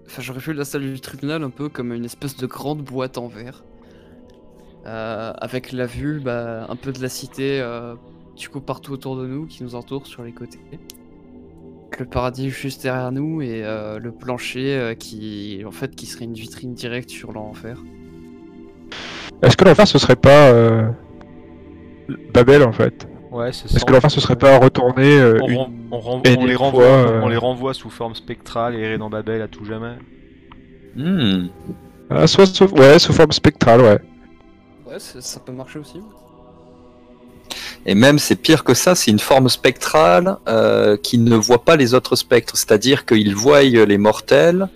Enfin, 0.07 0.22
j'aurais 0.22 0.39
vu 0.41 0.55
la 0.55 0.64
salle 0.64 0.82
du 0.91 1.01
tribunal 1.01 1.43
un 1.43 1.51
peu 1.51 1.68
comme 1.68 1.93
une 1.93 2.05
espèce 2.07 2.36
de 2.36 2.47
grande 2.47 2.82
boîte 2.82 3.18
en 3.18 3.28
verre. 3.28 3.62
Euh, 4.86 5.32
avec 5.36 5.72
la 5.72 5.84
vue 5.84 6.18
bah, 6.20 6.64
un 6.68 6.76
peu 6.76 6.93
de 6.93 7.03
la 7.03 7.11
cité, 7.11 7.61
euh, 7.61 7.95
du 8.39 8.49
coup, 8.49 8.61
partout 8.61 8.93
autour 8.93 9.16
de 9.16 9.26
nous, 9.26 9.47
qui 9.47 9.62
nous 9.62 9.74
entoure 9.74 10.07
sur 10.07 10.22
les 10.22 10.32
côtés. 10.32 10.61
Le 11.99 12.05
paradis 12.07 12.51
juste 12.51 12.82
derrière 12.82 13.11
nous 13.11 13.43
et 13.43 13.64
euh, 13.64 13.99
le 13.99 14.12
plancher 14.12 14.76
euh, 14.76 14.95
qui, 14.95 15.62
en 15.66 15.72
fait, 15.72 15.97
qui 15.97 16.07
serait 16.07 16.26
une 16.26 16.34
vitrine 16.34 16.72
directe 16.74 17.11
sur 17.11 17.32
l'enfer. 17.32 17.78
Est-ce 19.43 19.57
que 19.57 19.64
l'enfer 19.64 19.86
ce 19.89 19.99
serait 19.99 20.16
pas 20.16 20.49
euh, 20.51 20.89
Babel 22.32 22.62
en 22.62 22.72
fait? 22.72 23.09
Ouais, 23.32 23.53
c'est 23.53 23.66
Est-ce 23.74 23.84
que 23.84 23.93
l'enfer 23.93 24.11
ce 24.11 24.20
serait 24.20 24.36
pas 24.36 24.59
retourner 24.59 25.18
euh, 25.18 25.39
on, 25.43 25.49
une- 25.49 25.57
ren- 25.57 25.72
on 25.91 25.99
ren- 26.01 26.22
énième 26.24 26.43
on 26.43 26.47
les 26.47 26.55
renvoie, 26.57 26.84
fois, 26.84 26.93
euh, 27.11 27.20
on 27.22 27.28
les 27.28 27.36
renvoie 27.36 27.74
sous 27.74 27.91
forme 27.91 28.14
spectrale 28.14 28.74
et 28.76 28.80
errer 28.80 28.99
dans 28.99 29.11
Babel 29.11 29.43
à 29.43 29.49
tout 29.49 29.64
jamais. 29.64 29.97
Hmm. 30.97 31.49
Ah, 32.11 32.26
soit 32.26 32.47
sous... 32.47 32.66
ouais 32.76 32.99
sous 32.99 33.12
forme 33.12 33.32
spectrale 33.32 33.80
ouais. 33.80 33.99
Ouais, 34.86 34.99
ça 34.99 35.20
ça 35.20 35.41
peut 35.41 35.53
marcher 35.53 35.78
aussi. 35.80 36.01
Et 37.87 37.95
même, 37.95 38.19
c'est 38.19 38.37
pire 38.37 38.65
que 38.65 38.75
ça, 38.75 38.95
c'est 38.95 39.11
une 39.11 39.19
forme 39.19 39.49
spectrale 39.49 40.37
euh, 40.49 40.97
qui 40.97 41.19
ne 41.19 41.37
voit 41.37 41.65
pas 41.65 41.77
les 41.77 41.95
autres 41.95 42.17
spectres. 42.17 42.57
C'est-à-dire 42.57 43.07
qu'ils 43.07 43.35
voient 43.35 43.63
les 43.63 43.99
mortels, 43.99 44.69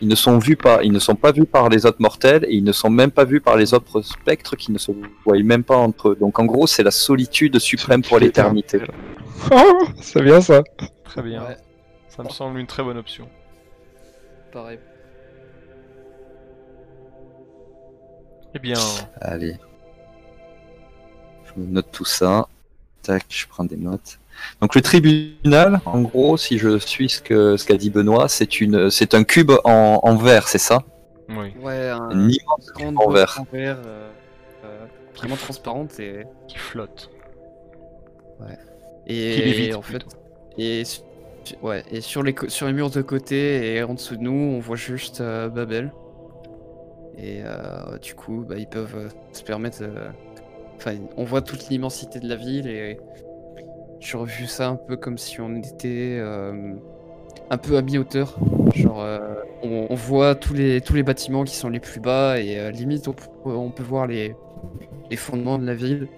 ils 0.00 0.08
ne, 0.08 0.14
sont 0.14 0.38
vus 0.38 0.56
par, 0.56 0.82
ils 0.82 0.92
ne 0.92 0.98
sont 0.98 1.14
pas 1.14 1.32
vus 1.32 1.46
par 1.46 1.68
les 1.68 1.86
autres 1.86 2.00
mortels, 2.00 2.44
et 2.48 2.54
ils 2.54 2.64
ne 2.64 2.72
sont 2.72 2.90
même 2.90 3.10
pas 3.10 3.24
vus 3.24 3.40
par 3.40 3.56
les 3.56 3.74
autres 3.74 4.02
spectres 4.02 4.56
qui 4.56 4.72
ne 4.72 4.78
se 4.78 4.92
voient 5.24 5.38
même 5.42 5.64
pas 5.64 5.76
entre 5.76 6.10
eux. 6.10 6.16
Donc 6.18 6.38
en 6.38 6.44
gros, 6.44 6.66
c'est 6.66 6.82
la 6.82 6.90
solitude 6.90 7.58
suprême 7.58 8.02
pour 8.02 8.18
l'éternité. 8.18 8.80
Oh, 9.52 9.84
c'est 10.00 10.22
bien 10.22 10.40
ça. 10.40 10.62
Très 11.04 11.22
bien. 11.22 11.42
Ouais, 11.42 11.56
Ça 12.08 12.22
me 12.22 12.28
semble 12.28 12.58
une 12.58 12.66
très 12.66 12.82
bonne 12.82 12.98
option. 12.98 13.28
pareil. 14.52 14.78
Eh 18.56 18.60
bien, 18.60 18.78
Allez. 19.20 19.56
Je 21.56 21.60
me 21.62 21.66
note 21.72 21.86
tout 21.92 22.04
ça. 22.04 22.48
Tac, 23.02 23.24
je 23.28 23.46
prends 23.46 23.64
des 23.64 23.76
notes. 23.76 24.18
Donc 24.60 24.74
le 24.74 24.80
tribunal, 24.82 25.80
en 25.84 26.00
gros, 26.02 26.36
si 26.36 26.58
je 26.58 26.78
suis 26.78 27.08
ce 27.08 27.20
que 27.22 27.56
ce 27.56 27.64
qu'a 27.64 27.76
dit 27.76 27.90
Benoît, 27.90 28.28
c'est 28.28 28.60
une, 28.60 28.90
c'est 28.90 29.14
un 29.14 29.24
cube 29.24 29.52
en, 29.64 30.00
en 30.02 30.16
verre, 30.16 30.48
c'est 30.48 30.58
ça? 30.58 30.82
Oui, 31.28 31.54
Ouais, 31.60 31.88
un, 31.90 32.10
Un 32.10 32.28
immense 32.28 32.70
cube 32.76 32.98
en 32.98 33.10
verre. 33.10 33.38
en 33.40 33.46
verre, 33.52 33.78
euh, 33.86 34.10
euh, 34.64 34.86
vraiment 35.16 35.36
transparente 35.36 35.98
et, 36.00 36.24
qui 36.48 36.58
flotte. 36.58 37.10
et 39.06 39.34
Qui 39.34 39.42
lévite, 39.42 39.74
en 39.74 39.82
fait 39.82 40.02
et 40.58 40.82
ouais 41.62 41.82
et 41.90 42.00
sur 42.00 42.22
les 42.22 42.34
sur 42.48 42.66
les 42.66 42.72
murs 42.72 42.90
de 42.90 43.02
côté 43.02 43.74
et 43.74 43.82
en 43.82 43.94
dessous 43.94 44.16
de 44.16 44.22
nous 44.22 44.30
on 44.32 44.60
voit 44.60 44.76
juste 44.76 45.20
euh, 45.20 45.48
Babel 45.48 45.92
et 47.18 47.42
euh, 47.44 47.98
du 47.98 48.14
coup 48.14 48.44
bah, 48.48 48.56
ils 48.58 48.66
peuvent 48.68 48.96
euh, 48.96 49.08
se 49.32 49.42
permettre 49.42 49.78
euh, 49.82 50.08
enfin 50.84 50.96
on 51.16 51.24
voit 51.24 51.42
toute 51.42 51.68
l'immensité 51.68 52.20
de 52.20 52.28
la 52.28 52.36
ville 52.36 52.66
et 52.66 52.98
j'aurais 54.00 54.30
vu 54.30 54.46
ça 54.46 54.68
un 54.68 54.76
peu 54.76 54.96
comme 54.96 55.16
si 55.18 55.40
on 55.40 55.54
était 55.56 56.18
euh, 56.20 56.74
un 57.50 57.58
peu 57.58 57.76
à 57.76 57.82
mi-hauteur 57.82 58.36
genre 58.74 59.00
euh, 59.02 59.18
on, 59.62 59.86
on 59.88 59.94
voit 59.94 60.34
tous 60.34 60.52
les 60.54 60.80
tous 60.80 60.94
les 60.94 61.02
bâtiments 61.02 61.44
qui 61.44 61.56
sont 61.56 61.70
les 61.70 61.80
plus 61.80 62.00
bas 62.00 62.38
et 62.40 62.58
euh, 62.58 62.70
limite 62.70 63.08
on, 63.08 63.12
peut- 63.12 63.28
on 63.50 63.70
peut 63.70 63.82
voir 63.82 64.06
les 64.06 64.34
les 65.10 65.16
fondements 65.16 65.58
de 65.58 65.66
la 65.66 65.74
ville 65.74 66.08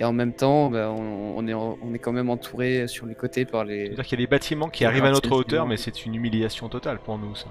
et 0.00 0.04
en 0.04 0.12
même 0.12 0.32
temps, 0.32 0.68
bah, 0.68 0.90
on, 0.90 1.34
on 1.36 1.46
est, 1.46 1.54
on 1.54 1.94
est 1.94 1.98
quand 2.00 2.10
même 2.12 2.28
entouré 2.28 2.88
sur 2.88 3.06
les 3.06 3.14
côtés 3.14 3.44
par 3.44 3.64
les. 3.64 3.86
C'est-à-dire 3.86 4.04
qu'il 4.04 4.18
y 4.18 4.22
a 4.22 4.26
des 4.26 4.30
bâtiments 4.30 4.68
qui 4.68 4.84
arrivent 4.84 5.04
à 5.04 5.12
notre 5.12 5.30
hauteur, 5.30 5.64
mais 5.66 5.76
c'est 5.76 6.04
une 6.06 6.16
humiliation 6.16 6.68
totale 6.68 6.98
pour 6.98 7.18
nous, 7.18 7.36
ça. 7.36 7.46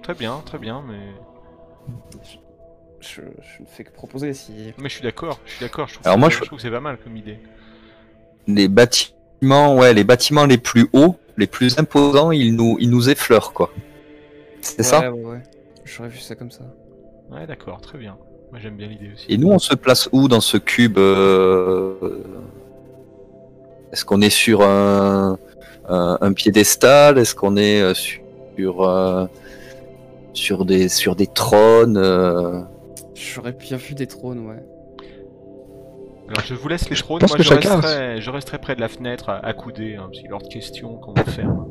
Très 0.00 0.14
bien, 0.14 0.40
très 0.46 0.58
bien, 0.58 0.82
mais... 0.88 1.12
Je, 3.00 3.20
je 3.22 3.62
ne 3.62 3.66
fais 3.66 3.84
que 3.84 3.90
proposer 3.92 4.34
si. 4.34 4.52
Mais 4.78 4.88
je 4.88 4.94
suis 4.94 5.02
d'accord, 5.02 5.40
je 5.46 5.52
suis 5.52 5.64
d'accord, 5.64 5.88
je 5.88 5.94
trouve, 5.94 6.06
Alors 6.06 6.16
que 6.16 6.20
moi, 6.20 6.30
c'est- 6.30 6.36
je- 6.36 6.42
trouve 6.44 6.58
que 6.58 6.62
c'est 6.62 6.70
pas 6.70 6.80
mal 6.80 6.98
comme 7.02 7.16
idée. 7.16 7.38
Les 8.46 8.68
bâtiments, 8.68 9.76
ouais, 9.76 9.94
les 9.94 10.04
bâtiments 10.04 10.44
les 10.44 10.58
plus 10.58 10.88
hauts, 10.92 11.16
les 11.36 11.46
plus 11.46 11.78
imposants, 11.78 12.30
ils 12.30 12.54
nous, 12.54 12.76
ils 12.78 12.90
nous 12.90 13.08
effleurent, 13.08 13.52
quoi. 13.52 13.72
C'est 14.60 14.78
ouais, 14.78 14.84
ça 14.84 15.00
Ouais, 15.12 15.24
ouais. 15.24 15.42
J'aurais 15.84 16.10
vu 16.10 16.18
ça 16.18 16.34
comme 16.34 16.50
ça. 16.50 16.64
Ouais, 17.30 17.46
d'accord, 17.46 17.80
très 17.80 17.96
bien. 17.98 18.16
Moi 18.50 18.58
j'aime 18.60 18.76
bien 18.76 18.88
l'idée 18.88 19.10
aussi. 19.14 19.26
Et 19.28 19.38
nous, 19.38 19.48
on 19.50 19.58
se 19.60 19.74
place 19.74 20.08
où 20.12 20.26
dans 20.28 20.40
ce 20.40 20.56
cube 20.56 20.98
euh, 20.98 21.94
Est-ce 23.92 24.04
qu'on 24.04 24.20
est 24.20 24.30
sur 24.30 24.62
un, 24.62 25.38
un, 25.88 26.18
un 26.20 26.32
piédestal? 26.32 27.16
Est-ce 27.18 27.34
qu'on 27.34 27.56
est 27.56 27.80
euh, 27.80 27.94
sur, 27.94 28.82
euh, 28.82 29.26
sur, 30.32 30.64
des, 30.64 30.88
sur 30.88 31.14
des 31.16 31.26
trônes 31.28 31.96
euh 31.96 32.60
J'aurais 33.20 33.52
bien 33.52 33.76
vu 33.76 33.94
des 33.94 34.06
trônes, 34.06 34.46
ouais. 34.46 34.62
Alors 36.28 36.44
je 36.46 36.54
vous 36.54 36.68
laisse 36.68 36.88
les 36.88 36.96
trônes, 36.96 37.20
moi 37.28 37.36
que 37.36 37.42
je, 37.42 37.48
chacun 37.48 37.80
resterai, 37.80 38.20
je 38.20 38.30
resterai 38.30 38.58
près 38.58 38.76
de 38.76 38.80
la 38.80 38.88
fenêtre, 38.88 39.28
à- 39.30 39.44
accoudé, 39.44 39.96
hein, 39.96 40.04
parce 40.06 40.18
qu'il 40.20 40.28
est 40.28 40.32
hors 40.32 40.42
de 40.42 40.46
question 40.48 40.94
qu'on 40.96 41.12
me 41.12 41.24
ferme. 41.24 41.66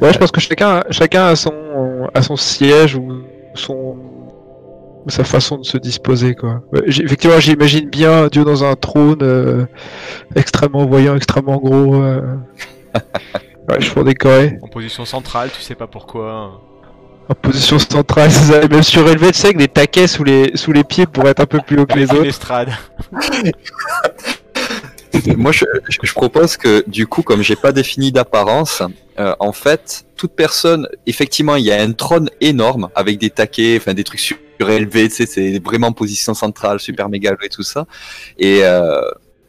Ouais, 0.00 0.12
je 0.12 0.18
pense 0.18 0.30
que 0.30 0.40
chacun, 0.40 0.82
chacun 0.90 1.26
a 1.26 1.36
son, 1.36 2.08
a 2.14 2.22
son 2.22 2.36
siège 2.36 2.96
ou 2.96 3.22
son, 3.54 3.96
ou 5.06 5.08
sa 5.10 5.24
façon 5.24 5.56
de 5.58 5.64
se 5.64 5.78
disposer, 5.78 6.34
quoi. 6.34 6.62
Effectivement, 6.86 7.40
j'imagine 7.40 7.88
bien 7.88 8.26
Dieu 8.28 8.44
dans 8.44 8.62
un 8.62 8.74
trône 8.76 9.22
euh, 9.22 9.64
extrêmement 10.36 10.84
voyant, 10.86 11.16
extrêmement 11.16 11.56
gros. 11.58 11.94
euh. 11.94 12.36
Ouais, 13.68 13.80
je 13.80 13.92
pour 13.92 14.02
décorer. 14.02 14.58
En 14.62 14.68
position 14.68 15.04
centrale, 15.04 15.48
tu 15.54 15.60
sais 15.60 15.76
pas 15.76 15.86
pourquoi. 15.86 16.60
En 17.30 17.34
position 17.34 17.78
centrale, 17.78 18.30
ça, 18.32 18.60
et 18.62 18.68
même 18.68 18.82
surélevé, 18.82 19.28
tu 19.30 19.38
sais, 19.38 19.46
avec 19.46 19.56
des 19.58 19.68
taquets 19.68 20.08
sous 20.08 20.24
les, 20.24 20.50
sous 20.56 20.72
les 20.72 20.82
pieds 20.82 21.06
pour 21.06 21.28
être 21.28 21.38
un 21.40 21.46
peu 21.46 21.60
plus 21.64 21.78
haut 21.78 21.86
que 21.86 21.96
les 21.96 22.10
autres. 22.10 22.26
estrade. 22.26 22.70
Moi, 25.36 25.52
je, 25.52 25.64
je- 25.88 25.98
je 26.02 26.12
propose 26.12 26.56
que, 26.56 26.82
du 26.88 27.06
coup, 27.06 27.22
comme 27.22 27.42
j'ai 27.42 27.54
pas 27.56 27.72
défini 27.72 28.10
d'apparence, 28.10 28.82
euh, 29.18 29.34
en 29.38 29.52
fait, 29.52 30.04
toute 30.16 30.32
personne, 30.32 30.88
effectivement, 31.06 31.56
il 31.56 31.64
y 31.64 31.72
a 31.72 31.80
un 31.80 31.92
trône 31.92 32.30
énorme 32.40 32.88
avec 32.94 33.18
des 33.18 33.30
taquets, 33.30 33.76
enfin 33.80 33.92
des 33.94 34.02
trucs 34.04 34.20
surélevés, 34.20 35.08
tu 35.08 35.14
sais, 35.16 35.26
c'est 35.26 35.62
vraiment 35.64 35.88
en 35.88 35.92
position 35.92 36.32
centrale, 36.34 36.80
super 36.80 37.08
mégalo 37.08 37.36
et 37.44 37.48
tout 37.48 37.62
ça. 37.62 37.86
Et 38.38 38.60
euh, 38.64 39.00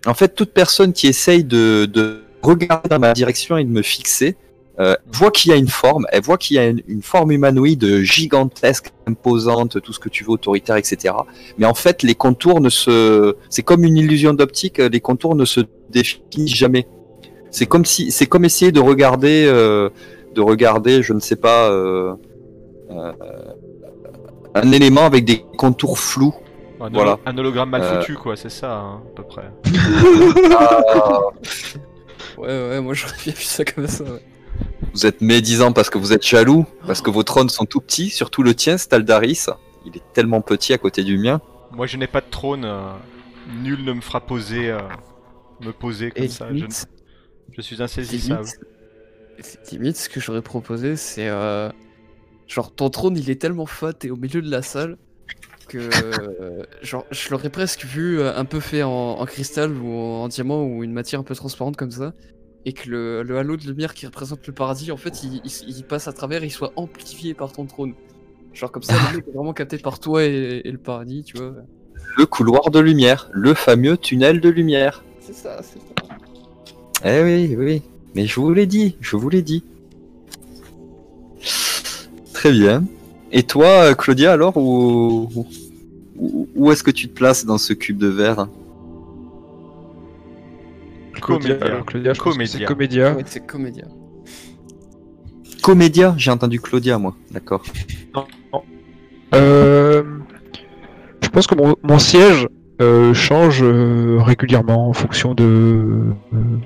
en 0.05 0.13
fait, 0.13 0.35
toute 0.35 0.51
personne 0.53 0.93
qui 0.93 1.07
essaye 1.07 1.43
de, 1.43 1.85
de 1.85 2.21
regarder 2.43 2.89
dans 2.89 2.99
ma 2.99 3.13
direction 3.13 3.57
et 3.57 3.63
de 3.63 3.69
me 3.69 3.81
fixer, 3.81 4.35
euh, 4.79 4.95
voit 5.11 5.31
qu'il 5.31 5.51
y 5.51 5.53
a 5.53 5.57
une 5.57 5.67
forme, 5.67 6.05
elle 6.11 6.21
voit 6.23 6.37
qu'il 6.37 6.55
y 6.55 6.59
a 6.59 6.65
une, 6.67 6.81
une 6.87 7.01
forme 7.01 7.31
humanoïde 7.31 8.01
gigantesque, 8.03 8.91
imposante, 9.05 9.81
tout 9.81 9.93
ce 9.93 9.99
que 9.99 10.09
tu 10.09 10.23
veux, 10.23 10.31
autoritaire, 10.31 10.77
etc. 10.77 11.13
Mais 11.57 11.65
en 11.65 11.73
fait, 11.73 12.03
les 12.03 12.15
contours 12.15 12.61
ne 12.61 12.69
se, 12.69 13.35
c'est 13.49 13.63
comme 13.63 13.83
une 13.83 13.97
illusion 13.97 14.33
d'optique, 14.33 14.77
les 14.77 14.99
contours 15.01 15.35
ne 15.35 15.45
se 15.45 15.61
définissent 15.89 16.55
jamais. 16.55 16.87
C'est 17.51 17.65
comme 17.65 17.83
si, 17.85 18.11
c'est 18.11 18.27
comme 18.27 18.45
essayer 18.45 18.71
de 18.71 18.79
regarder, 18.79 19.45
euh, 19.45 19.89
de 20.33 20.41
regarder, 20.41 21.03
je 21.03 21.11
ne 21.13 21.19
sais 21.19 21.35
pas, 21.35 21.69
euh, 21.69 22.13
euh, 22.91 23.11
un 24.55 24.71
élément 24.71 25.05
avec 25.05 25.25
des 25.25 25.43
contours 25.57 25.99
flous. 25.99 26.33
Un, 26.79 26.85
holo- 26.87 26.93
Voilà. 26.93 27.19
un 27.25 27.37
hologramme 27.37 27.69
mal 27.71 27.81
Euh. 27.83 27.99
foutu, 27.99 28.15
quoi, 28.15 28.35
c'est 28.37 28.49
ça, 28.49 28.73
hein, 28.77 29.01
à 29.05 29.15
peu 29.15 29.23
près. 29.23 29.51
Ouais, 32.37 32.47
ouais, 32.69 32.81
moi 32.81 32.93
j'aurais 32.93 33.13
bien 33.23 33.33
vu 33.33 33.43
ça 33.43 33.63
comme 33.65 33.87
ça. 33.87 34.03
ouais. 34.03 34.21
Vous 34.93 35.05
êtes 35.05 35.21
médisant 35.21 35.71
parce 35.71 35.89
que 35.89 35.97
vous 35.97 36.11
êtes 36.13 36.25
jaloux, 36.25 36.65
parce 36.85 37.01
que 37.01 37.09
vos 37.09 37.23
trônes 37.23 37.49
sont 37.49 37.65
tout 37.65 37.79
petits, 37.79 38.09
surtout 38.09 38.43
le 38.43 38.53
tien, 38.55 38.77
Staldaris. 38.77 39.45
Il 39.85 39.95
est 39.95 40.03
tellement 40.13 40.41
petit 40.41 40.73
à 40.73 40.77
côté 40.77 41.03
du 41.03 41.17
mien. 41.17 41.41
Moi 41.71 41.87
je 41.87 41.97
n'ai 41.97 42.07
pas 42.07 42.21
de 42.21 42.29
trône, 42.29 42.65
euh, 42.65 42.93
nul 43.63 43.83
ne 43.85 43.93
me 43.93 44.01
fera 44.01 44.19
poser, 44.21 44.69
euh, 44.69 44.79
me 45.61 45.71
poser 45.71 46.11
comme 46.11 46.25
Et 46.25 46.27
ça, 46.27 46.49
je, 46.49 46.53
limite, 46.55 46.85
je 47.51 47.61
suis 47.61 47.81
insaisissable. 47.81 48.45
limite, 49.37 49.71
limite, 49.71 49.97
ce 49.97 50.09
que 50.09 50.19
j'aurais 50.19 50.41
proposé, 50.41 50.95
c'est. 50.97 51.27
euh, 51.29 51.71
Genre, 52.47 52.73
ton 52.75 52.89
trône 52.89 53.17
il 53.17 53.29
est 53.29 53.39
tellement 53.41 53.65
fat 53.65 53.93
et 54.03 54.11
au 54.11 54.17
milieu 54.17 54.41
de 54.41 54.51
la 54.51 54.61
salle 54.61 54.97
que. 55.67 55.77
euh, 56.41 56.63
genre, 56.81 57.05
je 57.11 57.29
l'aurais 57.29 57.49
presque 57.49 57.85
vu 57.85 58.21
un 58.21 58.45
peu 58.45 58.59
fait 58.59 58.83
en, 58.83 58.89
en 58.91 59.25
cristal 59.25 59.71
ou 59.77 59.93
en 59.95 60.27
diamant 60.27 60.63
ou 60.63 60.83
une 60.83 60.91
matière 60.93 61.21
un 61.21 61.23
peu 61.23 61.35
transparente 61.35 61.77
comme 61.77 61.91
ça. 61.91 62.13
Et 62.65 62.73
que 62.73 62.89
le, 62.89 63.23
le 63.23 63.37
halo 63.37 63.57
de 63.57 63.63
lumière 63.65 63.93
qui 63.93 64.05
représente 64.05 64.45
le 64.45 64.53
paradis, 64.53 64.91
en 64.91 64.97
fait, 64.97 65.23
il, 65.23 65.41
il- 65.43 65.69
il 65.77 65.83
passe 65.83 66.07
à 66.07 66.13
travers 66.13 66.43
et 66.43 66.47
il 66.47 66.51
soit 66.51 66.73
amplifié 66.75 67.33
par 67.33 67.51
ton 67.51 67.65
trône. 67.65 67.93
Genre, 68.53 68.71
comme 68.71 68.83
ça, 68.83 68.93
le 69.11 69.17
mec 69.17 69.27
est 69.27 69.31
vraiment 69.31 69.53
capté 69.53 69.77
par 69.79 69.99
toi 69.99 70.23
et, 70.23 70.61
et 70.63 70.71
le 70.71 70.77
paradis, 70.77 71.23
tu 71.23 71.37
vois. 71.37 71.53
Le 72.17 72.25
couloir 72.25 72.69
de 72.69 72.79
lumière, 72.79 73.29
le 73.33 73.53
fameux 73.53 73.97
tunnel 73.97 74.41
de 74.41 74.49
lumière. 74.49 75.03
C'est 75.19 75.33
ça, 75.33 75.61
c'est 75.63 75.79
ça. 75.79 76.15
Eh 77.05 77.23
oui, 77.23 77.55
oui. 77.57 77.81
Mais 78.13 78.27
je 78.27 78.39
vous 78.39 78.53
l'ai 78.53 78.65
dit, 78.67 78.95
je 78.99 79.15
vous 79.15 79.29
l'ai 79.29 79.41
dit. 79.41 79.63
Très 82.33 82.51
bien. 82.51 82.83
Et 83.31 83.43
toi, 83.43 83.95
Claudia, 83.95 84.33
alors, 84.33 84.57
où, 84.57 85.29
où, 86.17 86.47
où 86.55 86.71
est-ce 86.71 86.83
que 86.83 86.91
tu 86.91 87.07
te 87.07 87.13
places 87.13 87.45
dans 87.45 87.57
ce 87.57 87.73
cube 87.73 87.97
de 87.97 88.07
verre? 88.07 88.47
Claudia, 91.21 91.55
Comédia. 91.55 91.83
Claudia, 91.85 92.13
je 92.13 92.19
Comédia. 92.19 92.57
c'est 92.59 92.65
Comédia. 92.65 93.13
Ouais, 93.15 93.23
c'est 93.25 93.45
comédien. 93.45 93.85
Comédia 95.61 96.13
J'ai 96.17 96.31
entendu 96.31 96.59
Claudia, 96.59 96.97
moi. 96.97 97.15
D'accord. 97.31 97.63
Euh, 99.33 100.03
je 101.23 101.29
pense 101.29 101.47
que 101.47 101.55
mon, 101.55 101.75
mon 101.83 101.99
siège 101.99 102.47
euh, 102.81 103.13
change 103.13 103.61
euh, 103.63 104.17
régulièrement 104.21 104.89
en 104.89 104.93
fonction 104.93 105.33
de 105.33 105.43
euh, 106.33 106.57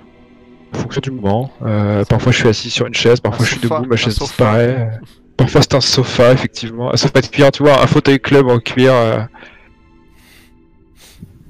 en 0.74 0.78
fonction 0.78 1.02
du 1.02 1.12
moment. 1.12 1.52
Euh, 1.62 2.04
parfois 2.06 2.32
je 2.32 2.38
suis 2.40 2.48
assis 2.48 2.70
sur 2.72 2.88
une 2.88 2.94
chaise, 2.96 3.20
parfois 3.20 3.44
Un 3.44 3.50
je 3.50 3.52
suis 3.52 3.62
sofa, 3.62 3.80
debout, 3.80 3.90
ma 3.90 3.96
chaise 3.98 4.18
disparaît. 4.18 5.00
Parfois 5.38 5.62
c'est 5.62 5.76
un 5.76 5.82
sofa 5.82 6.32
effectivement, 6.32 6.92
un 6.92 6.98
sofa 6.98 7.22
de 7.22 7.28
cuir, 7.28 7.52
tu 7.52 7.62
vois, 7.64 7.84
un 7.84 7.88
fauteuil 7.88 8.20
club 8.20 8.48
en 8.48 8.60
cuir 8.60 8.94
euh, 8.94 9.20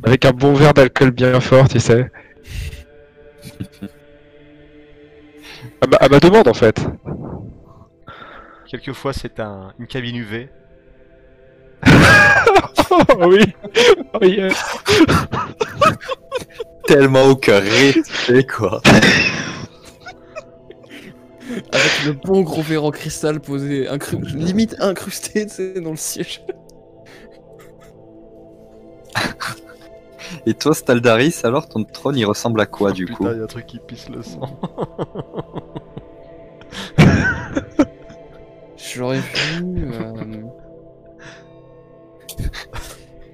avec 0.03 0.25
un 0.25 0.31
bon 0.31 0.53
verre 0.53 0.73
d'alcool 0.73 1.11
bien 1.11 1.39
fort, 1.39 1.69
tu 1.69 1.79
sais. 1.79 2.11
À 5.81 5.87
ma, 5.91 5.97
à 5.97 6.09
ma 6.09 6.19
demande 6.19 6.47
en 6.47 6.53
fait. 6.53 6.79
Quelquefois 8.67 9.13
c'est 9.13 9.39
un, 9.39 9.73
une 9.79 9.87
cabine 9.87 10.17
UV. 10.17 10.49
Oh 12.91 13.01
oui. 13.27 13.43
Oh 14.13 14.23
yeah. 14.25 14.49
Tellement 16.87 17.23
au 17.23 17.35
cœur 17.35 17.63
respect, 17.63 18.45
quoi. 18.45 18.79
Avec 21.71 22.05
le 22.05 22.13
bon 22.13 22.41
gros 22.41 22.61
verre 22.61 22.85
en 22.85 22.91
cristal 22.91 23.39
posé, 23.39 23.87
incru- 23.87 24.23
limite 24.35 24.75
incrusté 24.79 25.45
dans 25.81 25.91
le 25.91 25.95
siège. 25.97 26.43
Et 30.45 30.53
toi, 30.53 30.73
Staldaris, 30.73 31.41
alors 31.43 31.67
ton 31.67 31.83
trône, 31.83 32.17
il 32.17 32.25
ressemble 32.25 32.59
à 32.61 32.65
quoi, 32.65 32.91
du 32.91 33.05
Putain, 33.05 33.17
coup 33.17 33.27
il 33.31 33.37
y 33.37 33.41
a 33.41 33.43
un 33.43 33.47
truc 33.47 33.65
qui 33.65 33.79
pisse 33.79 34.09
le 34.09 34.21
sang. 34.23 34.59
J'aurais 38.77 39.19
vu. 39.19 39.63
euh, 39.93 40.43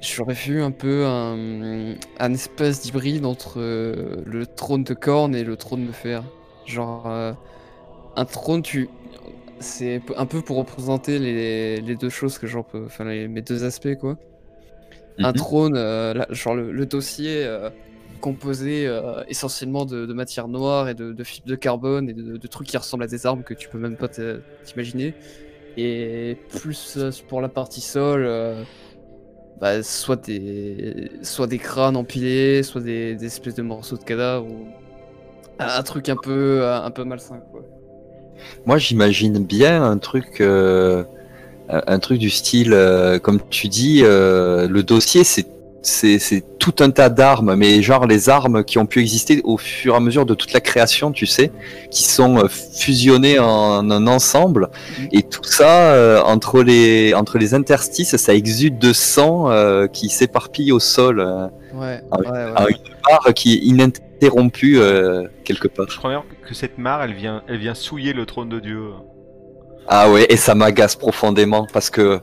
J'aurais 0.01 0.33
vu 0.33 0.61
un 0.61 0.71
peu 0.71 1.05
un, 1.05 1.95
un 2.19 2.33
espèce 2.33 2.81
d'hybride 2.81 3.25
entre 3.25 3.59
euh, 3.59 4.21
le 4.25 4.45
trône 4.47 4.83
de 4.83 4.93
corne 4.93 5.35
et 5.35 5.43
le 5.43 5.55
trône 5.57 5.85
de 5.87 5.91
fer. 5.91 6.23
Genre, 6.65 7.07
euh, 7.07 7.33
un 8.15 8.25
trône, 8.25 8.61
tu. 8.61 8.89
C'est 9.59 10.01
un 10.17 10.25
peu 10.25 10.41
pour 10.41 10.57
représenter 10.57 11.19
les, 11.19 11.81
les 11.81 11.95
deux 11.95 12.09
choses 12.09 12.39
que 12.39 12.47
j'en 12.47 12.63
peux. 12.63 12.83
Enfin, 12.85 13.03
les- 13.05 13.27
mes 13.27 13.41
deux 13.43 13.63
aspects, 13.63 13.95
quoi. 13.99 14.17
Un 15.19 15.33
Mhm. 15.33 15.35
trône, 15.35 15.75
euh, 15.77 16.13
là, 16.13 16.27
genre 16.29 16.55
le, 16.55 16.71
le 16.71 16.85
dossier 16.85 17.43
euh, 17.45 17.69
composé 18.21 18.87
euh, 18.87 19.23
essentiellement 19.27 19.85
de, 19.85 20.05
de 20.05 20.13
matière 20.13 20.47
noire 20.47 20.89
et 20.89 20.95
de, 20.95 21.13
de 21.13 21.23
fibres 21.23 21.47
de 21.49 21.55
carbone 21.55 22.09
et 22.09 22.13
de, 22.13 22.37
de 22.37 22.47
trucs 22.47 22.67
qui 22.67 22.77
ressemblent 22.77 23.03
à 23.03 23.07
des 23.07 23.25
armes 23.25 23.43
que 23.43 23.53
tu 23.53 23.69
peux 23.69 23.79
même 23.79 23.97
pas 23.97 24.09
t'imaginer. 24.63 25.17
Et 25.77 26.41
plus 26.49 26.97
pour 27.27 27.41
la 27.41 27.49
partie 27.49 27.81
sol, 27.81 28.25
euh, 28.25 28.65
bah, 29.55 29.83
soit, 29.83 30.17
des, 30.25 31.11
soit 31.23 31.47
des 31.47 31.59
crânes 31.59 31.97
empilés, 31.97 32.63
soit 32.63 32.81
des, 32.81 33.15
des 33.15 33.25
espèces 33.25 33.55
de 33.55 33.61
morceaux 33.63 33.97
de 33.97 34.03
cadavres. 34.03 34.47
Ou... 34.49 34.75
Un 35.59 35.83
truc 35.83 36.09
un 36.09 36.17
peu, 36.17 36.65
un 36.67 36.91
peu 36.91 37.03
malsain, 37.05 37.39
quoi. 37.51 37.61
Moi, 38.65 38.77
j'imagine 38.77 39.43
bien 39.45 39.83
un 39.83 39.97
truc, 39.97 40.41
euh, 40.41 41.03
un 41.87 41.99
truc 41.99 42.17
du 42.19 42.29
style, 42.29 42.73
euh, 42.73 43.19
comme 43.19 43.39
tu 43.49 43.67
dis, 43.67 44.01
euh, 44.03 44.67
le 44.67 44.83
dossier, 44.83 45.23
c'est 45.23 45.45
c'est 45.83 46.19
c'est 46.19 46.43
tout 46.59 46.75
un 46.81 46.91
tas 46.91 47.09
d'armes, 47.09 47.55
mais 47.55 47.81
genre 47.81 48.05
les 48.05 48.29
armes 48.29 48.63
qui 48.63 48.77
ont 48.77 48.85
pu 48.85 48.99
exister 48.99 49.41
au 49.43 49.57
fur 49.57 49.95
et 49.95 49.97
à 49.97 49.99
mesure 49.99 50.27
de 50.27 50.35
toute 50.35 50.53
la 50.53 50.59
création, 50.61 51.11
tu 51.11 51.25
sais, 51.25 51.51
qui 51.89 52.03
sont 52.03 52.37
euh, 52.37 52.47
fusionnées 52.47 53.39
en 53.39 53.89
un 53.89 54.05
ensemble, 54.05 54.69
Mhm. 54.99 55.07
et 55.11 55.23
tout 55.23 55.43
ça 55.43 55.93
euh, 55.93 56.21
entre 56.21 56.61
les 56.61 57.15
entre 57.15 57.39
les 57.39 57.55
interstices, 57.55 58.15
ça 58.15 58.35
exude 58.35 58.77
de 58.77 58.93
sang 58.93 59.49
euh, 59.49 59.87
qui 59.87 60.09
s'éparpille 60.09 60.71
au 60.71 60.79
sol, 60.79 61.19
euh, 61.19 61.47
Ouais, 61.73 62.01
ouais, 62.11 62.27
ouais. 62.29 62.53
Oui. 62.67 62.75
barre 63.09 63.33
qui 63.33 63.53
est 63.53 63.59
ininterrompue 63.63 64.77
euh, 64.77 65.23
quelque 65.45 65.67
part. 65.67 65.87
Je 65.89 65.97
crois 65.97 66.11
bien 66.11 66.23
que 66.47 66.53
cette 66.53 66.77
mare, 66.77 67.01
elle 67.01 67.13
vient, 67.13 67.41
elle 67.47 67.57
vient 67.57 67.73
souiller 67.73 68.13
le 68.13 68.25
trône 68.27 68.49
de 68.49 68.59
Dieu. 68.59 68.81
Ah 69.87 70.09
ouais, 70.11 70.25
et 70.29 70.37
ça 70.37 70.55
m'agace 70.55 70.95
profondément 70.95 71.67
parce 71.71 71.89
que 71.89 72.21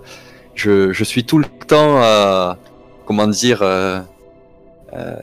je, 0.55 0.93
je 0.93 1.05
suis 1.05 1.25
tout 1.25 1.39
le 1.39 1.45
temps, 1.67 2.03
euh, 2.03 2.53
comment 3.07 3.27
dire, 3.27 3.63
euh, 3.63 4.01
euh, 4.95 5.17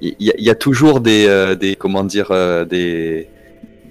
il 0.00 0.16
y, 0.20 0.30
a- 0.30 0.34
il 0.38 0.44
y 0.44 0.50
a 0.50 0.54
toujours 0.54 1.00
des, 1.00 1.26
euh, 1.28 1.54
des 1.56 1.76
comment 1.76 2.04
dire, 2.04 2.28
euh, 2.30 2.64
des, 2.64 3.28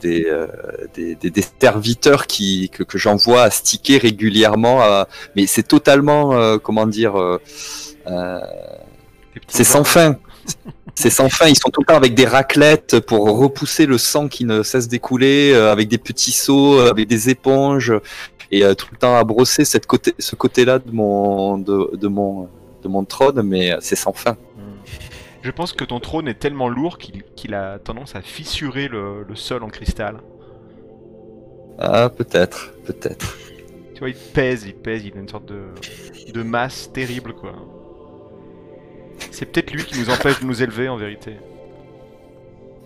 des, 0.02 0.26
euh, 0.30 0.48
des, 0.96 1.16
des, 1.16 1.30
des 1.32 1.46
serviteurs 1.62 2.28
qui, 2.28 2.70
que, 2.70 2.84
que 2.84 2.98
j'envoie 2.98 3.44
à 3.44 3.50
sticker 3.52 4.00
régulièrement, 4.00 4.84
euh, 4.84 5.04
mais 5.36 5.46
c'est 5.48 5.64
totalement, 5.68 6.34
euh, 6.36 6.58
comment 6.60 6.88
dire, 6.88 7.20
euh, 7.20 7.42
euh, 8.08 8.40
c'est 9.48 9.64
sans 9.64 9.84
fin. 9.84 10.18
C'est 11.00 11.12
sans 11.12 11.30
fin. 11.30 11.46
Ils 11.48 11.56
sont 11.56 11.70
tout 11.70 11.82
le 11.82 11.86
temps 11.86 11.96
avec 11.96 12.16
des 12.16 12.26
raclettes 12.26 13.00
pour 13.02 13.38
repousser 13.38 13.86
le 13.86 14.00
sang 14.00 14.28
qui 14.28 14.46
ne 14.46 14.64
cesse 14.64 14.88
d'écouler, 14.88 15.52
euh, 15.54 15.72
avec 15.72 15.90
des 15.90 16.00
petits 16.00 16.32
seaux, 16.32 16.80
euh, 16.80 16.90
avec 16.90 17.08
des 17.08 17.30
éponges, 17.30 17.94
et 18.50 18.64
euh, 18.64 18.74
tout 18.74 18.88
le 18.92 18.98
temps 18.98 19.16
à 19.16 19.24
brosser 19.24 19.64
cette 19.64 19.86
côté, 19.86 20.16
ce 20.18 20.36
côté-là 20.36 20.80
de 20.80 20.90
mon, 20.92 21.60
de, 21.60 21.96
de 21.96 22.08
mon, 22.08 22.50
de 22.82 22.88
mon 22.88 23.06
trône, 23.06 23.44
mais 23.44 23.76
c'est 23.80 23.96
sans 23.96 24.12
fin. 24.12 24.32
Hmm. 24.32 24.74
Je 25.44 25.52
pense 25.52 25.72
que 25.72 25.84
ton 25.84 26.00
trône 26.00 26.28
est 26.28 26.40
tellement 26.40 26.68
lourd 26.68 26.98
qu'il 26.98 27.54
a 27.54 27.78
tendance 27.78 28.16
à 28.16 28.24
fissurer 28.24 28.88
le, 28.88 29.22
le 29.22 29.36
sol 29.36 29.62
en 29.62 29.70
cristal. 29.70 30.22
Ah, 31.78 32.10
peut-être, 32.10 32.74
peut-être. 32.86 33.38
Tu 33.94 34.00
vois, 34.00 34.10
il 34.10 34.16
pèse, 34.16 34.64
il 34.66 34.74
pèse, 34.74 35.06
il 35.06 35.16
a 35.16 35.20
une 35.20 35.30
sorte 35.30 35.46
de, 35.46 35.62
de 36.34 36.42
masse 36.42 36.90
terrible, 36.92 37.34
quoi. 37.34 37.54
C'est 39.38 39.46
peut-être 39.46 39.70
lui 39.70 39.86
qui 39.86 40.00
nous 40.00 40.10
empêche 40.10 40.40
de 40.40 40.48
nous 40.48 40.64
élever, 40.64 40.90
en 40.90 40.98
vérité. 40.98 41.34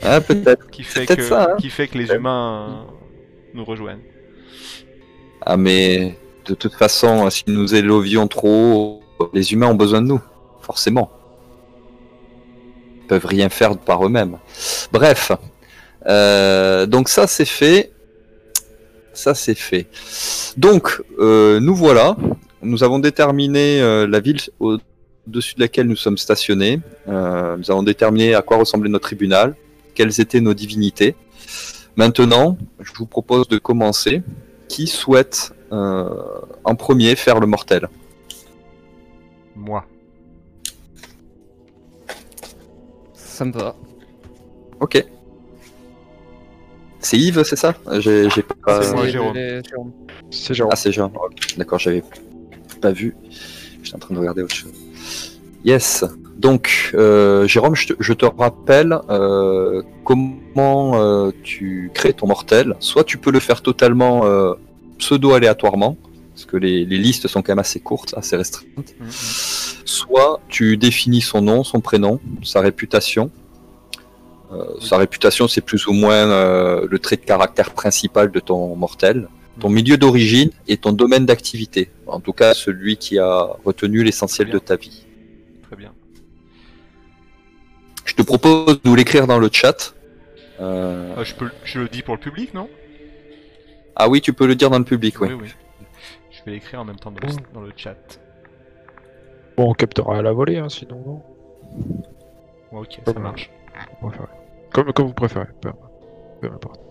Ah, 0.04 0.20
peut-être. 0.20 0.70
Qui 0.70 0.84
fait, 0.84 1.06
que, 1.06 1.22
ça, 1.22 1.43
hein. 1.43 1.56
qui 1.58 1.70
fait 1.70 1.88
que 1.88 1.97
les 1.97 2.12
humains 2.12 2.88
nous 3.54 3.64
rejoignent. 3.64 4.02
Ah, 5.45 5.56
mais 5.56 6.18
de 6.45 6.54
toute 6.54 6.74
façon, 6.74 7.30
si 7.30 7.45
nous 7.47 7.74
élevions 7.74 8.28
trop 8.28 9.02
les 9.34 9.54
humains 9.54 9.68
ont 9.68 9.76
besoin 9.76 10.02
de 10.02 10.08
nous, 10.08 10.20
forcément. 10.60 11.10
Ils 12.97 13.08
peuvent 13.08 13.28
rien 13.28 13.47
faire 13.47 13.78
par 13.78 14.06
eux-mêmes. 14.06 14.38
Bref, 14.91 15.32
Euh, 16.06 16.86
donc 16.86 17.08
ça 17.08 17.28
c'est 17.28 17.45
fait. 17.45 17.93
Ça 19.14 19.36
c'est 19.36 19.56
fait. 19.56 19.88
Donc 20.58 21.02
euh, 21.18 21.62
nous 21.62 21.76
voilà. 21.76 22.18
Nous 22.62 22.84
avons 22.84 22.99
déterminé 22.99 23.82
euh, 23.82 24.06
la 24.06 24.20
ville 24.20 24.41
au-dessus 25.28 25.56
de 25.56 25.62
laquelle 25.62 25.88
nous 25.88 25.96
sommes 25.96 26.18
stationnés. 26.18 26.80
Euh, 27.08 27.58
nous 27.58 27.70
avons 27.72 27.84
déterminé 27.84 28.34
à 28.36 28.42
quoi 28.42 28.58
ressemblait 28.58 28.90
notre 28.90 29.06
tribunal, 29.08 29.56
quelles 29.96 30.20
étaient 30.22 30.42
nos 30.42 30.54
divinités. 30.54 31.16
Maintenant, 31.96 32.58
je 32.80 32.92
vous 32.98 33.06
propose 33.06 33.48
de 33.48 33.58
commencer. 33.58 34.24
Qui 34.68 34.88
souhaite 34.88 35.52
euh, 35.74 36.10
en 36.64 36.76
premier 36.76 37.16
faire 37.18 37.40
le 37.42 37.48
mortel? 37.48 37.90
Moi. 39.56 39.86
Ça 43.14 43.44
me 43.46 43.52
va. 43.52 43.76
Ok. 44.80 45.06
C'est 47.00 47.18
Yves, 47.18 47.44
c'est 47.44 47.56
ça? 47.58 47.76
J'ai 48.00 48.30
pas. 48.64 48.82
C'est 48.82 49.10
Jérôme. 49.12 49.34
les- 49.34 49.62
Jérôme. 49.68 49.92
C'est 50.30 50.54
genre. 50.54 50.70
Ah, 50.72 50.76
c'est 50.76 50.92
Jean. 50.92 51.12
Ok, 51.16 51.58
D'accord, 51.58 51.80
j'avais 51.80 52.04
pas 52.80 52.92
vu. 52.92 53.16
J'étais 53.84 53.96
en 53.96 54.00
train 54.00 54.14
de 54.16 54.20
regarder 54.20 54.44
autre 54.44 54.56
chose. 54.56 54.72
Yes. 55.66 56.05
Donc, 56.38 56.91
euh, 56.95 57.47
Jérôme, 57.47 57.76
je 57.76 57.88
te, 57.88 57.93
je 57.99 58.14
te 58.14 58.26
rappelle 58.26 58.97
euh, 59.09 59.84
comment 60.03 60.93
euh, 60.95 61.32
tu 61.43 61.91
crées 61.93 62.14
ton 62.14 62.28
mortel. 62.28 62.76
Soit 62.80 63.03
tu 63.03 63.18
peux 63.20 63.32
le 63.32 63.39
faire 63.39 63.62
totalement 63.62 64.26
euh, 64.26 64.53
pseudo-aléatoirement, 64.97 65.97
parce 66.34 66.45
que 66.45 66.57
les, 66.57 66.84
les 66.86 66.97
listes 66.97 67.28
sont 67.28 67.41
quand 67.43 67.51
même 67.51 67.59
assez 67.59 67.80
courtes, 67.80 68.16
assez 68.18 68.36
restreintes. 68.36 68.95
Mhm. 68.99 69.07
Soit 69.86 70.39
tu 70.49 70.78
définis 70.78 71.22
son 71.22 71.41
nom, 71.41 71.64
son 71.64 71.80
prénom, 71.80 72.20
sa 72.43 72.62
réputation. 72.62 73.30
Euh, 74.51 74.66
Sa 74.82 74.97
réputation, 74.97 75.47
c'est 75.47 75.62
plus 75.62 75.88
ou 75.88 75.93
moins 75.93 76.28
euh, 76.30 76.86
le 76.89 76.99
trait 76.99 77.16
de 77.16 77.22
caractère 77.22 77.72
principal 77.72 78.32
de 78.32 78.39
ton 78.39 78.76
mortel. 78.76 79.28
Ton 79.59 79.70
milieu 79.70 79.95
d'origine 79.97 80.49
et 80.68 80.78
ton 80.78 80.91
domaine 80.91 81.26
d'activité. 81.26 81.91
En 82.07 82.20
tout 82.20 82.34
cas, 82.34 82.53
celui 82.53 82.97
qui 82.97 83.20
a 83.20 83.47
retenu 83.64 84.03
l'essentiel 84.03 84.49
de 84.49 84.57
ta 84.59 84.76
vie. 84.76 85.05
Je 88.12 88.16
te 88.18 88.24
propose 88.24 88.82
de 88.82 88.89
nous 88.89 88.95
l'écrire 88.95 89.26
dans 89.26 89.39
le 89.39 89.47
chat. 89.49 89.93
Euh, 90.59 91.16
Ah, 91.18 91.24
je, 91.24 91.34
peux, 91.34 91.49
je 91.64 91.80
le 91.80 91.88
dis 91.88 92.01
pour 92.01 92.14
le 92.16 92.20
public, 92.20 92.53
non? 92.53 92.68
Ah 93.95 94.09
oui, 94.09 94.20
tu 94.20 94.34
peux 94.34 94.45
le 94.47 94.55
dire 94.55 94.70
dans 94.70 94.80
le 94.80 94.84
public, 94.84 95.22
oui. 95.22 95.30
oui. 95.32 95.47
Je 96.30 96.43
vais 96.45 96.51
l'écrire 96.51 96.82
en 96.82 96.86
même 96.86 96.97
temps 96.97 97.09
dans 97.12 97.26
le, 97.26 97.34
dans 97.53 97.62
le 97.62 97.72
chat. 97.78 98.20
Bon, 99.55 99.70
on 99.70 99.74
captera 99.74 100.18
à 100.18 100.22
la 100.22 100.34
volée, 100.34 100.57
hein, 100.57 100.68
sinon. 100.68 101.01
non? 101.05 101.24
Ouais, 102.74 102.82
ok, 102.82 102.99
ça 103.05 103.14
marche. 103.20 103.49
Comme, 104.74 104.91
comme 104.91 105.07
vous 105.07 105.14
préférez. 105.14 105.47
Peu, 105.62 105.72
peu 106.41 106.47
importe. 106.47 106.82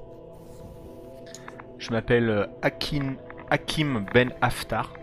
Je 1.76 1.90
m'appelle 1.90 2.30
euh, 2.30 2.46
Hakim, 2.62 3.16
Hakim 3.50 4.06
Ben 4.14 4.32
Haftar. 4.40 4.94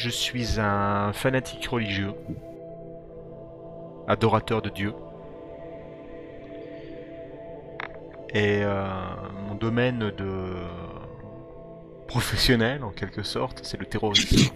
Je 0.00 0.10
suis 0.10 0.60
un 0.60 1.12
fanatique 1.12 1.66
religieux, 1.66 2.14
adorateur 4.06 4.62
de 4.62 4.68
Dieu. 4.68 4.94
Et 8.32 8.62
euh, 8.62 8.86
mon 9.48 9.56
domaine 9.56 10.12
de 10.16 10.54
professionnel, 12.06 12.84
en 12.84 12.90
quelque 12.90 13.24
sorte, 13.24 13.62
c'est 13.64 13.76
le 13.76 13.86
terrorisme. 13.86 14.52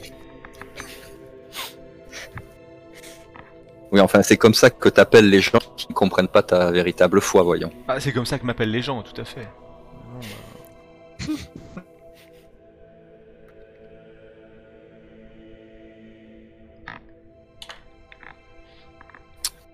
Oui, 3.90 3.98
enfin, 4.00 4.22
c'est 4.22 4.36
comme 4.36 4.54
ça 4.54 4.70
que 4.70 4.88
t'appelles 4.88 5.28
les 5.28 5.40
gens 5.40 5.58
qui 5.76 5.88
ne 5.90 5.94
comprennent 5.94 6.28
pas 6.28 6.44
ta 6.44 6.70
véritable 6.70 7.20
foi, 7.20 7.42
voyons. 7.42 7.72
Ah, 7.88 7.98
c'est 7.98 8.12
comme 8.12 8.26
ça 8.26 8.38
que 8.38 8.46
m'appellent 8.46 8.70
les 8.70 8.80
gens, 8.80 9.02
tout 9.02 9.20
à 9.20 9.24
fait. 9.24 9.48
Non, 10.08 10.20
bah, 11.71 11.71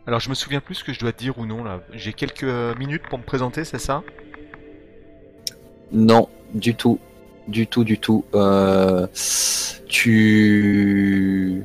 Alors 0.08 0.20
je 0.20 0.30
me 0.30 0.34
souviens 0.34 0.60
plus 0.62 0.76
ce 0.76 0.84
que 0.84 0.94
je 0.94 1.00
dois 1.00 1.12
dire 1.12 1.36
ou 1.36 1.44
non 1.44 1.62
là. 1.62 1.82
J'ai 1.92 2.14
quelques 2.14 2.44
euh, 2.44 2.74
minutes 2.76 3.02
pour 3.10 3.18
me 3.18 3.22
présenter, 3.22 3.64
c'est 3.64 3.78
ça? 3.78 4.02
Non, 5.92 6.30
du 6.54 6.74
tout. 6.74 6.98
Du 7.46 7.66
tout, 7.66 7.84
du 7.84 7.98
tout. 7.98 8.24
Euh, 8.34 9.06
tu. 9.86 11.62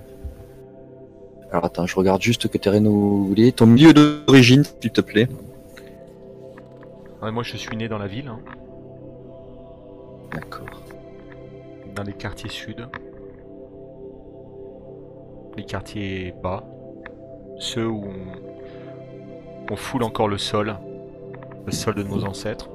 Alors 1.52 1.64
attends, 1.64 1.86
je 1.86 1.96
regarde 1.96 2.22
juste 2.22 2.50
que 2.50 2.58
tu 2.58 2.68
renouvelé. 2.68 3.54
Ton 3.54 3.66
milieu 3.66 3.94
d'origine, 3.94 4.66
s'il 4.66 4.92
te 4.92 5.00
plaît. 5.00 5.30
Ouais, 7.22 7.32
Moi 7.32 7.44
je 7.44 7.56
suis 7.56 7.78
né 7.78 7.88
dans 7.88 7.98
la 7.98 8.08
ville, 8.08 8.28
hein, 8.28 8.42
D'accord. 10.34 10.84
dans 11.96 12.04
les 12.04 12.12
quartiers 12.12 12.50
sud. 12.50 12.90
Les 15.56 15.64
quartiers 15.64 16.34
bas. 16.44 16.66
Ceux 17.64 17.88
où 17.88 18.04
on, 18.04 19.74
on 19.74 19.76
foule 19.78 20.04
encore 20.04 20.28
le 20.28 20.38
sol. 20.38 20.76
Le 21.66 21.72
sol 21.72 21.96
de 21.96 22.04
nos 22.04 22.26
ancêtres. 22.26 22.70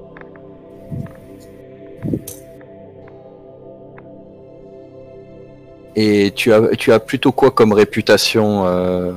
Et 5.95 6.33
tu 6.35 6.55
as, 6.55 6.75
tu 6.77 6.91
as 6.93 7.01
plutôt 7.01 7.33
quoi 7.33 7.51
comme 7.51 7.73
réputation 7.75 8.65
euh, 8.67 9.13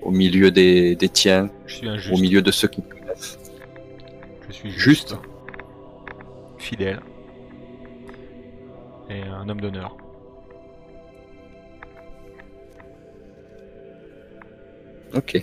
au 0.00 0.10
milieu 0.10 0.50
des, 0.50 0.96
des 0.96 1.10
tiens, 1.10 1.50
Je 1.66 1.74
suis 1.74 1.88
au 2.12 2.16
milieu 2.16 2.40
de 2.40 2.50
ceux 2.50 2.68
qui 2.68 2.80
te 2.80 2.88
connaissent 2.94 3.38
Je 4.48 4.52
suis 4.54 4.70
Juste. 4.70 5.10
juste. 5.10 5.16
Fidèle. 6.56 7.00
Et 9.10 9.20
un 9.20 9.46
homme 9.46 9.60
d'honneur. 9.60 9.94
Ok. 15.14 15.42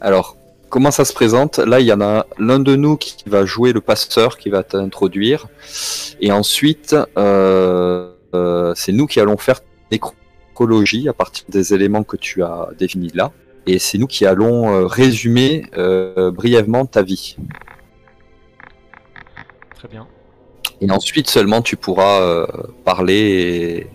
Alors, 0.00 0.36
comment 0.70 0.90
ça 0.90 1.04
se 1.04 1.12
présente? 1.12 1.58
Là, 1.58 1.80
il 1.80 1.86
y 1.86 1.92
en 1.92 2.00
a 2.00 2.26
l'un 2.38 2.58
de 2.58 2.74
nous 2.76 2.96
qui 2.96 3.16
va 3.26 3.44
jouer 3.44 3.72
le 3.72 3.82
passeur, 3.82 4.38
qui 4.38 4.48
va 4.48 4.62
t'introduire. 4.62 5.48
Et 6.20 6.32
ensuite, 6.32 6.96
euh, 7.18 8.12
euh, 8.34 8.72
c'est 8.74 8.92
nous 8.92 9.06
qui 9.06 9.20
allons 9.20 9.36
faire 9.36 9.60
nécrologie 9.92 11.08
à 11.08 11.12
partir 11.12 11.44
des 11.48 11.74
éléments 11.74 12.04
que 12.04 12.16
tu 12.16 12.42
as 12.42 12.70
définis 12.78 13.10
là. 13.14 13.32
Et 13.66 13.78
c'est 13.78 13.98
nous 13.98 14.06
qui 14.06 14.24
allons 14.24 14.72
euh, 14.72 14.86
résumer 14.86 15.66
brièvement 16.32 16.86
ta 16.86 17.02
vie. 17.02 17.36
Très 19.74 19.88
bien. 19.88 20.06
Et 20.80 20.90
ensuite 20.90 21.28
seulement 21.28 21.60
tu 21.60 21.76
pourras 21.76 22.46
parler 22.84 23.86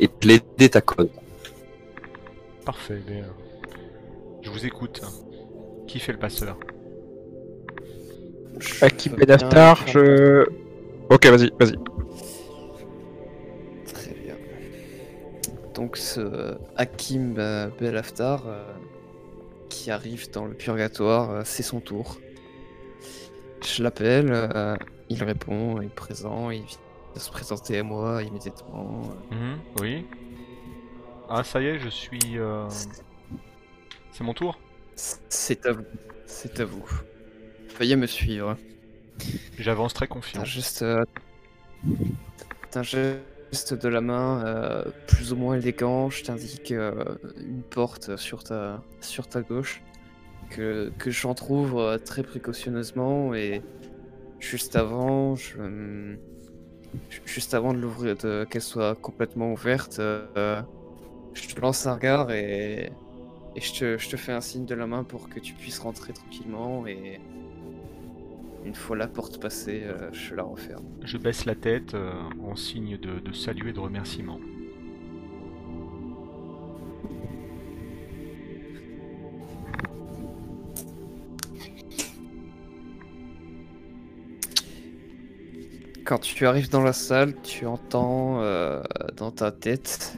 et, 0.00 0.04
et 0.04 0.08
plaider 0.08 0.68
ta 0.68 0.80
cause. 0.80 1.08
Parfait. 2.66 3.00
mais, 3.08 3.22
euh, 3.22 3.24
je 4.42 4.50
vous 4.50 4.66
écoute. 4.66 5.00
Qui 5.86 5.98
fait 6.00 6.12
le 6.12 6.18
passeur 6.18 6.58
Hakim 8.82 9.12
veux 9.12 9.18
Ben 9.18 9.26
bien 9.26 9.34
Aftar, 9.36 9.78
faire- 9.78 9.92
je. 9.94 10.44
Ok, 11.10 11.26
vas-y, 11.26 11.50
vas-y. 11.60 11.76
Très 13.92 14.14
bien. 14.14 14.34
Donc 15.74 15.96
ce 15.96 16.56
Hakim 16.76 17.36
euh, 17.38 17.68
Belaftar 17.78 18.42
euh, 18.48 18.64
qui 19.68 19.90
arrive 19.90 20.30
dans 20.32 20.46
le 20.46 20.54
purgatoire, 20.54 21.30
euh, 21.30 21.42
c'est 21.44 21.62
son 21.62 21.80
tour. 21.80 22.16
Je 23.64 23.82
l'appelle, 23.82 24.30
euh, 24.32 24.76
il 25.08 25.22
répond, 25.22 25.80
il 25.80 25.86
est 25.86 25.94
présent, 25.94 26.50
il 26.50 26.62
vient 26.62 26.76
se 27.16 27.30
présenter 27.30 27.78
à 27.78 27.82
moi 27.84 28.22
immédiatement. 28.22 29.02
Mhm, 29.30 29.58
Oui. 29.80 30.04
Ah, 31.28 31.42
ça 31.44 31.60
y 31.60 31.66
est, 31.66 31.78
je 31.78 31.88
suis. 31.88 32.38
euh, 32.38 32.68
C'est 34.12 34.24
mon 34.24 34.34
tour 34.34 34.58
C'est 35.28 35.66
à 35.66 35.72
vous. 35.72 35.84
C'est 36.26 36.60
à 36.60 36.64
vous. 36.64 36.84
Veuillez 37.78 37.96
me 37.96 38.06
suivre. 38.06 38.56
J'avance 39.58 39.94
très 39.94 40.06
confiant. 40.06 40.42
Euh, 40.82 41.04
t'as 42.70 42.80
un 42.80 42.82
geste 42.82 43.74
de 43.74 43.88
la 43.88 44.00
main 44.00 44.44
euh, 44.44 44.84
plus 45.06 45.32
ou 45.32 45.36
moins 45.36 45.56
élégant. 45.56 46.10
Je 46.10 46.24
t'indique 46.24 46.72
euh, 46.72 47.16
une 47.38 47.62
porte 47.62 48.16
sur 48.16 48.44
ta, 48.44 48.82
sur 49.00 49.26
ta 49.28 49.42
gauche 49.42 49.82
que, 50.50 50.92
que 50.98 51.10
j'entrouvre 51.10 51.80
euh, 51.80 51.98
très 51.98 52.22
précautionneusement 52.22 53.34
et 53.34 53.62
juste 54.38 54.76
avant, 54.76 55.34
je, 55.34 56.16
ju- 57.10 57.22
juste 57.24 57.54
avant 57.54 57.72
de 57.74 57.78
l'ouvrir, 57.78 58.16
de- 58.16 58.46
qu'elle 58.48 58.62
soit 58.62 58.94
complètement 58.94 59.52
ouverte, 59.52 59.98
euh, 59.98 60.62
je 61.36 61.54
te 61.54 61.60
lance 61.60 61.86
un 61.86 61.94
regard 61.94 62.30
et, 62.32 62.90
et 63.54 63.60
je, 63.60 63.72
te, 63.72 63.98
je 63.98 64.08
te 64.08 64.16
fais 64.16 64.32
un 64.32 64.40
signe 64.40 64.64
de 64.64 64.74
la 64.74 64.86
main 64.86 65.04
pour 65.04 65.28
que 65.28 65.38
tu 65.38 65.54
puisses 65.54 65.78
rentrer 65.78 66.12
tranquillement 66.12 66.86
et 66.86 67.20
une 68.64 68.74
fois 68.74 68.96
la 68.96 69.06
porte 69.06 69.40
passée, 69.40 69.82
euh, 69.84 70.10
je 70.12 70.34
la 70.34 70.42
referme. 70.42 70.84
Je 71.02 71.18
baisse 71.18 71.44
la 71.44 71.54
tête 71.54 71.94
euh, 71.94 72.12
en 72.42 72.56
signe 72.56 72.98
de, 72.98 73.20
de 73.20 73.32
salut 73.32 73.70
et 73.70 73.72
de 73.72 73.78
remerciement. 73.78 74.40
Quand 86.04 86.20
tu 86.20 86.46
arrives 86.46 86.70
dans 86.70 86.82
la 86.82 86.92
salle, 86.92 87.34
tu 87.42 87.66
entends 87.66 88.40
euh, 88.40 88.80
dans 89.16 89.32
ta 89.32 89.50
tête 89.50 90.16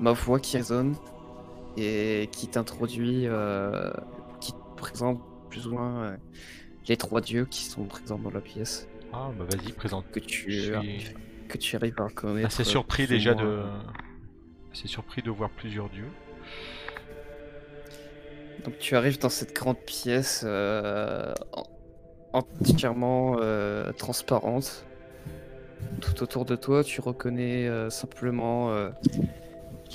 ma 0.00 0.12
voix 0.12 0.38
qui 0.40 0.56
résonne 0.56 0.94
et 1.76 2.28
qui 2.32 2.48
t'introduit, 2.48 3.26
euh, 3.26 3.90
qui 4.40 4.52
te 4.52 4.58
présente 4.76 5.20
plus 5.50 5.66
ou 5.66 5.72
moins 5.72 6.02
euh, 6.04 6.16
les 6.88 6.96
trois 6.96 7.20
dieux 7.20 7.44
qui 7.46 7.64
sont 7.64 7.84
présents 7.84 8.18
dans 8.18 8.30
la 8.30 8.40
pièce 8.40 8.88
Ah, 9.12 9.30
bah 9.38 9.44
vas-y, 9.50 9.72
présente. 9.72 10.10
que 10.10 10.20
tu, 10.20 10.52
suis 10.52 11.14
que 11.48 11.58
tu 11.58 11.76
arrives 11.76 11.94
à 12.00 12.04
reconnaître. 12.04 12.46
assez 12.46 12.64
surpris 12.64 13.06
déjà 13.06 13.34
moins. 13.34 13.44
de. 13.44 13.62
Assez 14.72 14.88
surpris 14.88 15.22
de 15.22 15.30
voir 15.30 15.50
plusieurs 15.50 15.88
dieux. 15.88 16.08
Donc 18.64 18.78
tu 18.78 18.96
arrives 18.96 19.18
dans 19.18 19.28
cette 19.28 19.54
grande 19.54 19.78
pièce 19.78 20.42
euh, 20.46 21.32
en- 21.52 22.42
entièrement 22.60 23.36
euh, 23.40 23.92
transparente. 23.92 24.84
Tout 26.00 26.22
autour 26.22 26.44
de 26.44 26.56
toi, 26.56 26.82
tu 26.84 27.00
reconnais 27.00 27.68
euh, 27.68 27.90
simplement 27.90 28.70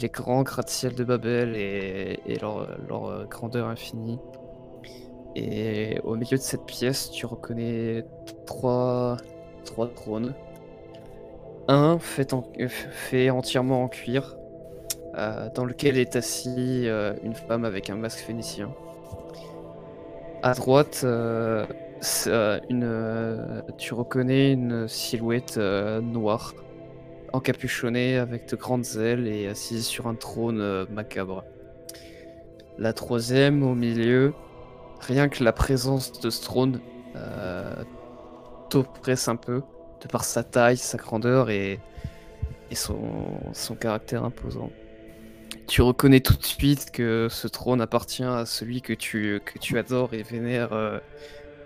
les 0.02 0.10
grands 0.10 0.44
gratte-ciel 0.44 0.96
de 0.96 1.04
Babel 1.04 1.56
et, 1.56 2.38
leur, 2.42 3.28
grandeur 3.30 3.68
infinie. 3.68 4.20
Et 5.36 6.00
au 6.04 6.16
milieu 6.16 6.38
de 6.38 6.42
cette 6.42 6.66
pièce, 6.66 7.10
tu 7.12 7.26
reconnais 7.26 8.06
trois, 8.46 9.18
trois 9.66 9.88
trônes. 9.88 10.34
Un 11.68 12.00
fait, 12.00 12.34
en- 12.34 12.44
fait 12.68 13.30
entièrement 13.30 13.84
en 13.84 13.88
cuir, 13.88 14.36
euh, 15.18 15.50
dans 15.54 15.66
lequel 15.66 15.98
est 15.98 16.16
assis 16.16 16.88
euh, 16.88 17.14
une 17.24 17.34
femme 17.34 17.66
avec 17.66 17.90
un 17.90 17.96
masque 17.96 18.20
phénicien. 18.20 18.74
À 20.42 20.54
droite, 20.54 21.02
euh, 21.04 21.66
tu 23.78 23.94
reconnais 23.94 24.54
une 24.54 24.88
silhouette 24.88 25.58
noire, 25.58 26.54
encapuchonnée 27.34 28.18
avec 28.18 28.48
de 28.50 28.56
grandes 28.56 28.98
ailes 28.98 29.28
et 29.28 29.48
assise 29.48 29.86
sur 29.86 30.08
un 30.08 30.16
trône 30.16 30.62
euh, 30.62 30.86
macabre. 30.90 31.44
La 32.78 32.94
troisième, 32.94 33.64
au 33.64 33.76
milieu, 33.76 34.34
rien 35.02 35.30
que 35.30 35.44
la 35.44 35.54
présence 35.54 36.20
de 36.20 36.30
ce 36.30 36.44
trône 36.44 36.82
euh, 37.16 37.84
t'oppresse 38.70 39.28
un 39.28 39.36
peu, 39.36 39.62
de 40.02 40.08
par 40.08 40.24
sa 40.24 40.44
taille, 40.44 40.78
sa 40.78 40.98
grandeur 40.98 41.50
et, 41.50 41.80
son, 42.74 43.76
caractère 43.80 44.24
imposant. 44.24 44.72
Tu 45.68 45.82
reconnais 45.82 46.22
tout 46.22 46.36
de 46.36 46.44
suite 46.44 46.92
que 46.92 47.28
ce 47.30 47.48
trône 47.48 47.82
appartient 47.82 48.24
à 48.24 48.46
celui 48.46 48.82
que 48.82 48.94
tu, 48.94 49.42
que 49.46 49.60
tu 49.60 49.78
adores 49.78 50.14
et 50.14 50.24
vénères 50.24 50.74
euh, 50.74 51.00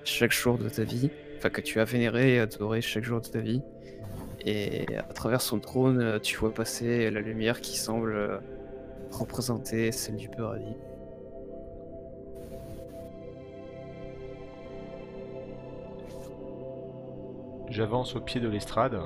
chaque 0.04 0.32
jour 0.32 0.58
de 0.58 0.68
ta 0.68 0.84
vie. 0.84 1.12
Enfin, 1.38 1.50
que 1.50 1.62
tu 1.62 1.80
as 1.80 1.86
vénéré 1.86 2.36
et 2.36 2.40
adoré 2.40 2.82
chaque 2.82 3.04
jour 3.04 3.22
de 3.22 3.28
ta 3.28 3.40
vie. 3.40 3.62
Et 4.46 4.86
à 4.98 5.14
travers 5.14 5.42
son 5.42 5.60
trône, 5.60 6.00
euh, 6.00 6.20
tu 6.20 6.38
vois 6.38 6.54
passer 6.54 7.10
la 7.10 7.20
lumière 7.20 7.62
qui 7.62 7.78
semble 7.78 8.14
euh, 8.14 8.38
représenter 9.12 9.92
celle 9.92 10.18
du 10.18 10.30
paradis. 10.30 10.76
J'avance 17.72 18.16
au 18.16 18.22
pied 18.22 18.40
de 18.40 18.48
l'estrade 18.48 19.00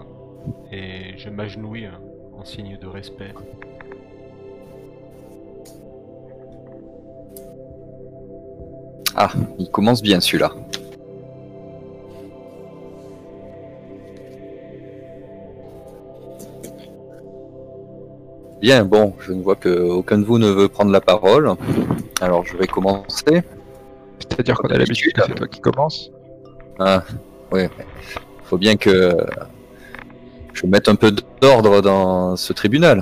et 0.71 1.17
je 1.17 1.29
m'agenouille 1.29 1.89
en 2.37 2.43
signe 2.43 2.77
de 2.77 2.87
respect. 2.87 3.33
Ah, 9.15 9.31
il 9.57 9.69
commence 9.71 10.01
bien 10.01 10.19
celui-là. 10.19 10.53
Bien, 18.61 18.83
bon, 18.83 19.13
je 19.21 19.31
ne 19.31 19.41
vois 19.41 19.55
que 19.55 19.69
aucun 19.69 20.17
de 20.17 20.25
vous 20.25 20.37
ne 20.37 20.49
veut 20.49 20.67
prendre 20.67 20.91
la 20.91 21.01
parole. 21.01 21.53
Alors 22.21 22.45
je 22.45 22.57
vais 22.57 22.67
commencer. 22.67 23.43
C'est-à-dire 24.19 24.55
qu'on 24.57 24.67
a 24.67 24.77
l'habitude 24.77 25.13
c'est 25.15 25.35
toi 25.35 25.47
qui 25.47 25.61
commence. 25.61 26.11
Ah, 26.77 27.03
ouais. 27.51 27.69
Faut 28.43 28.57
bien 28.57 28.75
que 28.75 29.15
je 30.53 30.67
mette 30.67 30.89
un 30.89 30.95
peu 30.95 31.13
d'ordre 31.41 31.81
dans 31.81 32.35
ce 32.35 32.51
tribunal. 32.51 33.01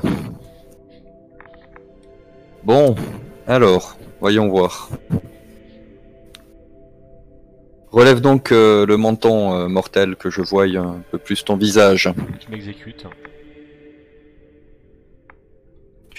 Bon, 2.64 2.96
alors, 3.48 3.98
voyons 4.20 4.50
voir. 4.50 4.90
Relève 7.92 8.20
donc 8.20 8.52
euh, 8.52 8.86
le 8.86 8.98
menton 8.98 9.54
euh, 9.54 9.68
mortel 9.70 10.18
que 10.18 10.30
je 10.30 10.42
voie 10.42 10.66
un 10.66 11.02
peu 11.10 11.18
plus 11.18 11.44
ton 11.46 11.56
visage. 11.56 12.14
Tu 12.40 12.52
m'exécutes. 12.52 13.06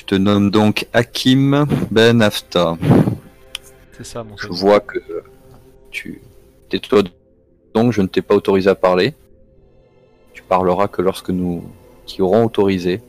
Te 0.09 0.15
nommes 0.15 0.51
donc 0.51 0.87
Hakim 0.93 1.67
Ben 1.91 2.23
Afta. 2.23 2.77
C'est 3.93 4.07
ça, 4.07 4.25
mon 4.25 4.37
Je 4.37 4.49
vois 4.49 4.81
que 4.81 4.99
tu 5.91 6.23
tais-toi 6.71 7.03
donc, 7.75 7.93
je 7.93 8.01
ne 8.01 8.07
t'ai 8.07 8.23
pas 8.23 8.35
autorisé 8.35 8.71
à 8.71 8.75
parler. 8.75 9.15
Tu 10.33 10.43
parleras 10.43 10.89
que 10.89 11.03
lorsque 11.03 11.31
nous 11.31 11.63
t'y 12.07 12.23
aurons 12.23 12.47
autorisé. 12.47 13.01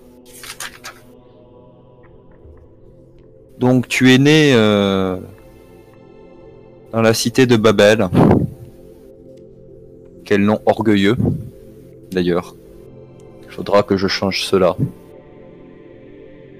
Donc 3.58 3.88
tu 3.88 4.14
es 4.14 4.18
né 4.18 4.54
euh, 4.54 5.18
dans 6.92 7.02
la 7.02 7.14
cité 7.14 7.46
de 7.46 7.56
Babel. 7.56 8.10
Quel 10.26 10.44
nom 10.44 10.60
orgueilleux, 10.66 11.16
d'ailleurs. 12.12 12.56
Il 13.46 13.52
faudra 13.52 13.84
que 13.84 13.98
je 13.98 14.08
change 14.08 14.44
cela. 14.44 14.76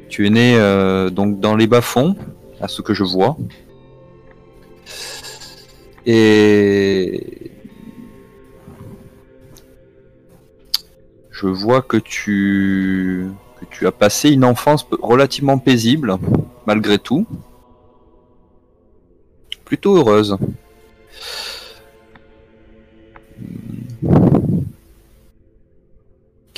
Tu 0.10 0.26
es 0.26 0.30
né 0.30 0.58
euh, 0.58 1.10
donc 1.10 1.40
dans 1.40 1.56
les 1.56 1.68
bas-fonds, 1.68 2.16
à 2.60 2.68
ce 2.68 2.82
que 2.82 2.94
je 2.94 3.04
vois. 3.04 3.38
Et 6.06 7.52
je 11.30 11.48
vois 11.48 11.82
que 11.82 11.98
tu 11.98 13.30
que 13.60 13.66
tu 13.70 13.86
as 13.86 13.92
passé 13.92 14.32
une 14.32 14.46
enfance 14.46 14.88
relativement 15.02 15.60
paisible, 15.60 16.18
malgré 16.66 16.98
tout. 16.98 17.28
Plutôt 19.66 19.98
heureuse. 19.98 20.38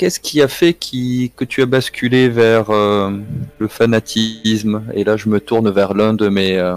Qu'est-ce 0.02 0.18
qui 0.18 0.42
a 0.42 0.48
fait 0.48 0.74
qui, 0.74 1.30
que 1.36 1.44
tu 1.44 1.62
as 1.62 1.66
basculé 1.66 2.28
vers 2.28 2.70
euh, 2.70 3.12
le 3.60 3.68
fanatisme? 3.68 4.82
Et 4.94 5.04
là, 5.04 5.16
je 5.16 5.28
me 5.28 5.38
tourne 5.38 5.70
vers 5.70 5.94
l'un 5.94 6.12
de 6.12 6.28
mes 6.28 6.58
euh, 6.58 6.74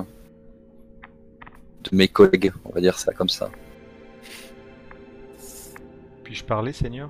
de 1.85 1.97
mes 1.97 2.07
collègues, 2.07 2.51
on 2.65 2.71
va 2.71 2.81
dire 2.81 2.99
ça 2.99 3.13
comme 3.13 3.29
ça. 3.29 3.49
Puis-je 6.23 6.43
parler, 6.43 6.71
seigneur? 6.71 7.09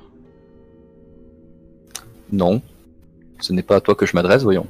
Non, 2.32 2.62
ce 3.42 3.52
n'est 3.52 3.62
pas 3.62 3.76
à 3.76 3.82
toi 3.82 3.94
que 3.94 4.06
je 4.06 4.16
m'adresse, 4.16 4.44
voyons. 4.44 4.68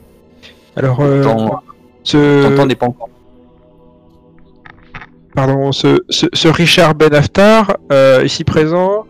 Alors, 0.76 1.00
euh, 1.02 1.22
Ton, 1.22 1.58
ce, 2.02 2.50
ton 2.50 2.56
temps 2.56 2.66
n'est 2.66 2.74
pas 2.74 2.88
encore. 2.88 3.10
pardon, 5.36 5.72
ce, 5.72 6.04
ce, 6.10 6.26
ce 6.34 6.48
Richard 6.48 6.96
Ben 6.96 7.14
Aftar, 7.14 7.78
euh, 7.92 8.24
ici 8.26 8.44
présent, 8.44 9.06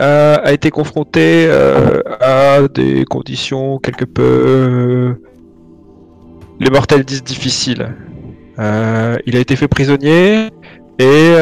euh, 0.00 0.36
a 0.42 0.52
été 0.52 0.70
confronté 0.70 1.46
euh, 1.46 2.00
à 2.20 2.66
des 2.68 3.04
conditions 3.04 3.78
quelque 3.78 4.04
peu, 4.04 4.22
euh, 4.22 5.14
les 6.60 6.70
mortels 6.70 7.04
disent 7.04 7.24
difficiles. 7.24 7.94
Euh, 8.58 9.16
il 9.26 9.36
a 9.36 9.40
été 9.40 9.56
fait 9.56 9.68
prisonnier 9.68 10.48
et 10.98 11.34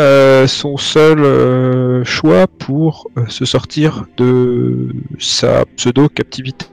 son 0.46 0.78
seul 0.78 2.02
choix 2.04 2.46
pour 2.46 3.10
se 3.28 3.44
sortir 3.44 4.06
de 4.16 4.88
sa 5.18 5.64
pseudo-captivité 5.76 6.66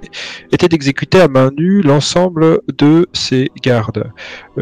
était 0.53 0.69
d'exécuter 0.69 1.19
à 1.19 1.27
main 1.27 1.51
nue 1.57 1.81
l'ensemble 1.81 2.61
de 2.77 3.07
ses 3.11 3.51
gardes, 3.61 4.09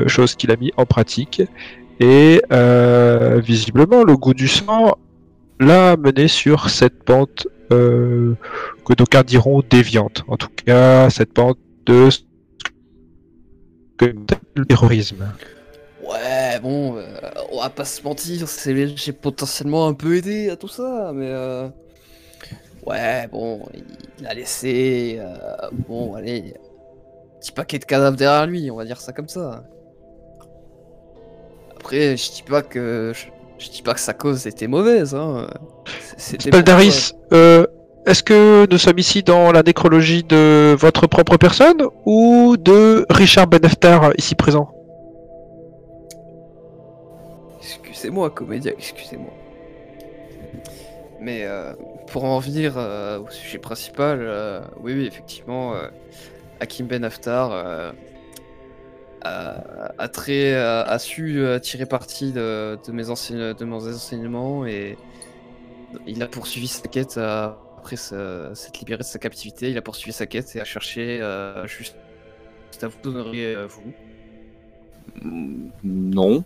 chose 0.07 0.33
qu'il 0.35 0.49
a 0.49 0.55
mis 0.55 0.71
en 0.77 0.85
pratique. 0.85 1.43
Et 1.99 2.41
visiblement, 3.43 4.03
le 4.03 4.17
goût 4.17 4.33
du 4.33 4.47
sang 4.47 4.95
l'a 5.59 5.97
mené 5.97 6.27
sur 6.27 6.69
cette 6.69 7.03
pente 7.03 7.47
euh, 7.71 8.35
que 8.85 8.93
d'aucuns 8.93 9.23
diront 9.23 9.63
déviante. 9.69 10.23
En 10.27 10.37
tout 10.37 10.49
cas, 10.65 11.09
cette 11.09 11.33
pente 11.33 11.57
de 11.87 12.09
terrorisme. 14.67 15.25
Ouais, 16.03 16.59
bon, 16.61 16.97
euh, 16.97 17.03
on 17.51 17.61
va 17.61 17.69
pas 17.69 17.85
se 17.85 18.03
mentir, 18.03 18.45
j'ai 18.95 19.13
potentiellement 19.13 19.87
un 19.87 19.93
peu 19.93 20.17
aidé 20.17 20.49
à 20.49 20.55
tout 20.55 20.67
ça, 20.67 21.11
mais 21.13 21.29
euh, 21.29 21.67
ouais, 22.85 23.27
bon, 23.31 23.65
il, 24.19 24.27
a 24.27 24.33
laissé, 24.33 25.19
bon, 25.87 26.13
allez, 26.13 26.53
un 26.55 27.39
petit 27.39 27.51
paquet 27.51 27.79
de 27.79 27.85
cadavres 27.85 28.17
derrière 28.17 28.45
lui, 28.45 28.69
on 28.69 28.75
va 28.75 28.85
dire 28.85 29.01
ça 29.01 29.13
comme 29.13 29.29
ça. 29.29 29.63
Après, 31.75 32.17
je 32.17 32.31
dis 32.31 32.43
pas 32.43 32.61
que 32.61 33.13
je 33.65 33.71
dis 33.71 33.81
pas 33.81 33.93
que 33.93 33.99
sa 33.99 34.13
cause 34.13 34.45
était 34.45 34.67
mauvaise, 34.67 35.15
hein. 35.15 35.47
C'était 36.17 36.49
Spaldaris, 36.49 37.13
euh, 37.33 37.65
est-ce 38.05 38.21
que 38.21 38.67
nous 38.69 38.77
sommes 38.77 38.99
ici 38.99 39.23
dans 39.23 39.51
la 39.51 39.63
nécrologie 39.63 40.23
de 40.23 40.75
votre 40.77 41.07
propre 41.07 41.37
personne 41.37 41.83
ou 42.05 42.55
de 42.57 43.05
Richard 43.09 43.47
Beneftar 43.47 44.11
ici 44.17 44.35
présent? 44.35 44.69
Excusez-moi, 47.59 48.29
comédien, 48.29 48.73
excusez-moi. 48.77 49.33
Mais 51.19 51.41
euh, 51.45 51.73
pour 52.11 52.25
en 52.25 52.37
venir 52.37 52.75
euh, 52.77 53.19
au 53.19 53.31
sujet 53.31 53.57
principal, 53.57 54.19
euh, 54.21 54.61
oui, 54.83 54.93
oui, 54.93 55.07
effectivement, 55.07 55.73
euh, 55.73 55.87
Hakim 56.59 56.85
Ben 56.85 57.03
Aftar 57.03 57.51
euh, 57.51 57.91
a, 59.21 60.07
très, 60.07 60.53
a 60.53 60.99
su 60.99 61.39
euh, 61.39 61.59
tirer 61.59 61.85
parti 61.85 62.31
de, 62.31 62.77
mes 62.91 63.09
enseignements 63.09 64.65
et 64.65 64.97
il 66.07 66.21
a 66.21 66.27
poursuivi 66.27 66.67
sa 66.67 66.87
quête 66.87 67.17
euh, 67.17 67.49
après 67.77 67.95
s'être 67.95 68.79
libéré 68.79 68.99
de 68.99 69.03
sa 69.03 69.19
captivité. 69.19 69.69
Il 69.69 69.77
a 69.77 69.81
poursuivi 69.81 70.13
sa 70.13 70.25
quête 70.25 70.55
et 70.55 70.61
a 70.61 70.65
cherché 70.65 71.19
euh, 71.21 71.65
juste 71.67 71.95
à 72.81 72.87
vous 72.87 72.97
donner 73.03 73.55
euh, 73.55 73.67
vous. 73.67 73.93
Mm, 75.21 75.69
Non. 75.83 76.43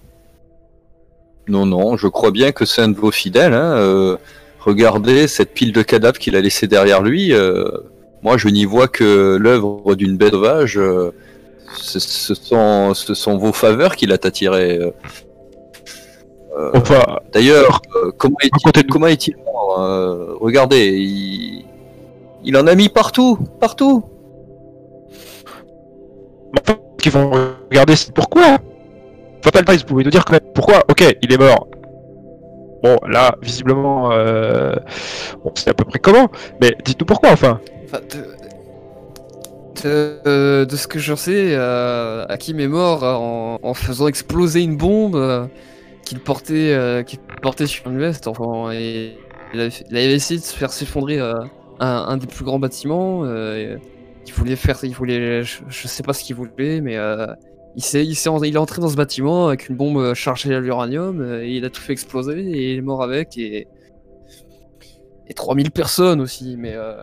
Non, 1.47 1.65
non, 1.65 1.97
je 1.97 2.07
crois 2.07 2.31
bien 2.31 2.51
que 2.51 2.65
c'est 2.65 2.81
un 2.81 2.89
de 2.89 2.97
vos 2.97 3.11
fidèles. 3.11 3.53
Hein. 3.53 3.73
euh, 3.77 4.17
regardez 4.59 5.27
cette 5.27 5.53
pile 5.53 5.71
de 5.71 5.81
cadavres 5.81 6.19
qu'il 6.19 6.35
a 6.35 6.41
laissé 6.41 6.67
derrière 6.67 7.01
lui. 7.01 7.33
euh, 7.33 7.65
moi, 8.21 8.37
je 8.37 8.49
n'y 8.49 8.65
vois 8.65 8.87
que 8.87 9.37
l'œuvre 9.37 9.95
d'une 9.95 10.17
bête 10.17 10.31
sauvage. 10.33 10.79
Ce, 11.75 11.99
ce 11.99 12.33
sont, 12.35 12.93
ce 12.93 13.13
sont 13.13 13.37
vos 13.37 13.53
faveurs 13.53 13.95
qu'il 13.95 14.11
a 14.11 14.15
attiré. 14.15 14.77
euh. 14.77 14.91
Euh, 16.57 16.71
Enfin, 16.73 17.03
D'ailleurs, 17.31 17.81
euh, 17.95 18.11
comment 18.17 18.35
est-il 18.41 18.51
Racontez-nous. 18.53 18.89
comment 18.89 19.07
est-il 19.07 19.35
mort 19.37 19.79
euh, 19.79 20.35
Regardez, 20.39 20.87
il... 20.97 21.65
il 22.43 22.57
en 22.57 22.67
a 22.67 22.75
mis 22.75 22.89
partout, 22.89 23.37
partout. 23.59 24.03
enfin, 26.59 26.79
ce 26.97 27.03
qu'il 27.03 27.11
faut 27.11 27.31
regarder, 27.69 27.95
c'est 27.95 28.13
pourquoi 28.13 28.57
Fatal 29.41 29.63
Price, 29.63 29.81
vous 29.81 29.87
pouvez 29.87 30.03
nous 30.03 30.09
dire 30.09 30.25
quand 30.25 30.33
même 30.33 30.51
pourquoi 30.53 30.83
Ok, 30.89 31.03
il 31.21 31.31
est 31.31 31.37
mort. 31.37 31.67
Bon, 32.83 32.97
là, 33.07 33.35
visiblement, 33.41 34.11
euh, 34.11 34.73
on 35.43 35.53
sait 35.55 35.69
à 35.69 35.73
peu 35.73 35.83
près 35.85 35.99
comment, 35.99 36.29
mais 36.61 36.75
dites-nous 36.83 37.05
pourquoi, 37.05 37.31
enfin. 37.31 37.59
Enfin, 37.85 37.99
euh, 39.85 40.65
de 40.65 40.75
ce 40.75 40.87
que 40.87 40.99
j'en 40.99 41.15
sais, 41.15 41.55
euh, 41.55 42.25
Hakim 42.29 42.59
est 42.59 42.67
mort 42.67 43.03
en, 43.03 43.59
en 43.61 43.73
faisant 43.73 44.07
exploser 44.07 44.61
une 44.61 44.77
bombe 44.77 45.15
euh, 45.15 45.47
qu'il 46.05 46.19
portait, 46.19 46.73
euh, 46.73 47.03
portait 47.41 47.67
sur 47.67 47.89
une 47.89 47.99
veste. 47.99 48.27
Enfin, 48.27 48.71
et 48.71 49.17
il, 49.53 49.59
avait, 49.61 50.13
essayé 50.13 50.39
de 50.39 50.45
se 50.45 50.55
faire 50.55 50.71
s'effondrer 50.71 51.19
euh, 51.19 51.33
un, 51.79 52.17
des 52.17 52.27
plus 52.27 52.45
grands 52.45 52.59
bâtiments. 52.59 53.23
euh, 53.25 53.77
il 54.27 54.33
voulait 54.33 54.55
faire, 54.55 54.77
il 54.83 54.93
voulait, 54.93 55.43
je, 55.43 55.59
je 55.67 55.87
sais 55.87 56.03
pas 56.03 56.13
ce 56.13 56.23
qu'il 56.23 56.35
voulait, 56.35 56.81
mais 56.81 56.97
euh, 56.97 57.27
il 57.75 57.83
s'est, 57.83 58.05
il 58.05 58.11
il 58.13 58.55
est 58.55 58.57
entré 58.57 58.81
dans 58.81 58.89
ce 58.89 58.95
bâtiment 58.95 59.47
avec 59.47 59.69
une 59.69 59.75
bombe 59.75 59.97
euh, 59.97 60.13
chargée 60.13 60.53
à 60.53 60.59
l'uranium 60.59 61.21
euh, 61.21 61.43
et 61.43 61.51
il 61.57 61.65
a 61.65 61.69
tout 61.69 61.81
fait 61.81 61.93
exploser 61.93 62.39
et 62.39 62.73
il 62.73 62.77
est 62.79 62.81
mort 62.81 63.01
avec 63.03 63.37
et 63.37 63.67
et 65.27 65.33
3000 65.33 65.71
personnes 65.71 66.21
aussi, 66.21 66.55
mais 66.57 66.73
euh, 66.73 67.01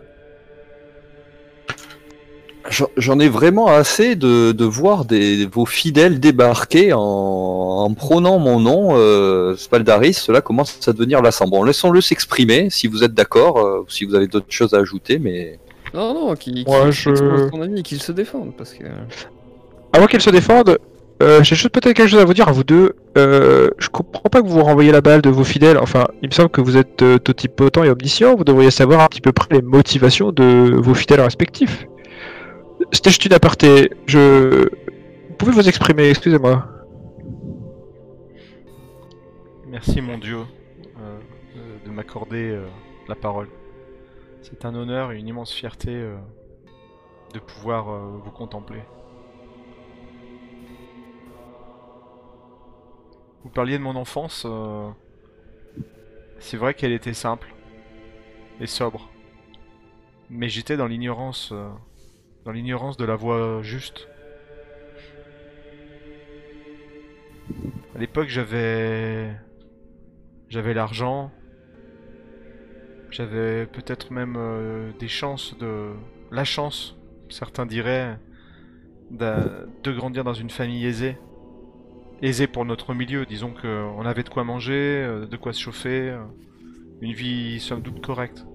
J'en- 2.69 3.19
ai 3.19 3.29
vraiment 3.29 3.67
assez 3.67 4.15
de, 4.15 4.51
de 4.51 4.65
voir 4.65 5.05
des, 5.05 5.45
vos 5.45 5.65
fidèles 5.65 6.19
débarquer 6.19 6.91
en, 6.93 6.99
en 6.99 7.93
prônant 7.93 8.39
mon 8.39 8.59
nom, 8.59 8.89
euh, 8.97 9.55
Spaldaris. 9.55 10.13
Cela 10.13 10.41
commence 10.41 10.77
à 10.87 10.93
devenir 10.93 11.21
lassant. 11.21 11.47
Bon, 11.47 11.63
laissons-le 11.63 12.01
s'exprimer 12.01 12.69
si 12.69 12.87
vous 12.87 13.03
êtes 13.03 13.13
d'accord, 13.13 13.57
euh, 13.59 13.79
ou 13.79 13.89
si 13.89 14.03
vous 14.05 14.15
avez 14.15 14.27
d'autres 14.27 14.45
choses 14.49 14.73
à 14.73 14.79
ajouter, 14.79 15.17
mais 15.19 15.59
Non, 15.93 16.13
non, 16.13 16.35
qui, 16.35 16.51
qui, 16.53 16.65
Moi, 16.67 16.87
qui 16.89 16.91
je- 16.91 17.09
expose 17.11 17.49
son 17.51 17.61
avis 17.61 17.79
et 17.79 17.83
qu'ils 17.83 18.01
se 18.01 18.11
défendent, 18.11 18.51
parce 18.57 18.73
que... 18.73 18.83
Avant 19.93 20.05
qu'elle 20.07 20.21
se 20.21 20.29
défende, 20.29 20.77
euh, 21.23 21.41
j'ai 21.43 21.55
juste 21.55 21.69
peut-être 21.69 21.95
quelque 21.95 22.09
chose 22.09 22.19
à 22.19 22.25
vous 22.25 22.33
dire 22.33 22.49
à 22.49 22.51
vous 22.51 22.65
deux. 22.65 22.95
Euh, 23.17 23.69
je 23.79 23.87
comprends 23.87 24.29
pas 24.29 24.41
que 24.41 24.47
vous 24.47 24.61
renvoyez 24.61 24.91
la 24.91 25.01
balle 25.01 25.21
de 25.21 25.29
vos 25.29 25.45
fidèles. 25.45 25.77
Enfin, 25.79 26.05
il 26.21 26.27
me 26.29 26.33
semble 26.33 26.49
que 26.49 26.61
vous 26.61 26.75
êtes 26.77 27.01
euh, 27.01 27.17
totipotent 27.17 27.77
et 27.85 27.89
omniscient. 27.89 28.35
Vous 28.35 28.43
devriez 28.43 28.69
savoir 28.69 28.99
un 29.01 29.07
petit 29.07 29.21
peu 29.21 29.31
près 29.31 29.47
les 29.55 29.61
motivations 29.63 30.31
de 30.31 30.75
vos 30.75 30.93
fidèles 30.93 31.21
respectifs. 31.21 31.87
C'était 32.91 33.09
juste 33.09 33.25
une 33.25 33.33
aparté. 33.33 33.91
Je. 34.05 34.69
Vous 35.29 35.35
pouvez 35.37 35.51
vous 35.51 35.67
exprimer, 35.67 36.09
excusez-moi. 36.09 36.67
Merci 39.67 40.01
mon 40.01 40.17
Dieu 40.17 40.39
euh, 40.97 41.19
de 41.85 41.91
m'accorder 41.91 42.51
euh, 42.51 42.65
la 43.07 43.15
parole. 43.15 43.49
C'est 44.41 44.65
un 44.65 44.73
honneur 44.73 45.11
et 45.11 45.19
une 45.19 45.27
immense 45.27 45.53
fierté 45.53 45.89
euh, 45.91 46.17
de 47.33 47.39
pouvoir 47.39 47.85
vous 48.19 48.31
contempler. 48.31 48.81
Vous 53.43 53.49
parliez 53.49 53.77
de 53.77 53.83
mon 53.83 53.95
enfance. 53.95 54.47
C'est 56.39 56.57
vrai 56.57 56.73
qu'elle 56.73 56.93
était 56.93 57.13
simple 57.13 57.53
et 58.61 58.67
sobre. 58.67 59.09
Mais 60.29 60.49
j'étais 60.49 60.77
dans 60.77 60.87
l'ignorance, 60.87 61.53
dans 62.47 62.53
l'ignorance 62.53 62.95
de 62.95 63.03
la 63.03 63.17
voie 63.17 63.61
juste. 63.61 64.07
À 67.93 67.99
l'époque, 67.99 68.29
j'avais 68.29 69.35
j'avais 70.47 70.73
l'argent, 70.73 71.29
j'avais 73.11 73.65
peut-être 73.65 74.13
même 74.13 74.35
euh, 74.37 74.93
des 74.97 75.09
chances 75.09 75.57
de 75.57 75.91
la 76.31 76.45
chance, 76.45 76.95
certains 77.27 77.65
diraient, 77.65 78.17
de 79.11 79.91
grandir 79.91 80.23
dans 80.23 80.33
une 80.33 80.49
famille 80.49 80.85
aisée. 80.85 81.17
Aisée 82.21 82.47
pour 82.47 82.63
notre 82.63 82.93
milieu, 82.93 83.25
disons 83.25 83.53
qu'on 83.53 84.05
avait 84.05 84.23
de 84.23 84.29
quoi 84.29 84.45
manger, 84.45 85.03
euh, 85.03 85.25
de 85.27 85.35
quoi 85.35 85.51
se 85.51 85.59
chauffer, 85.59 86.11
euh, 86.11 86.23
une 87.01 87.11
vie 87.11 87.59
somme 87.59 87.83
toute 87.83 88.01
correcte. 88.01 88.46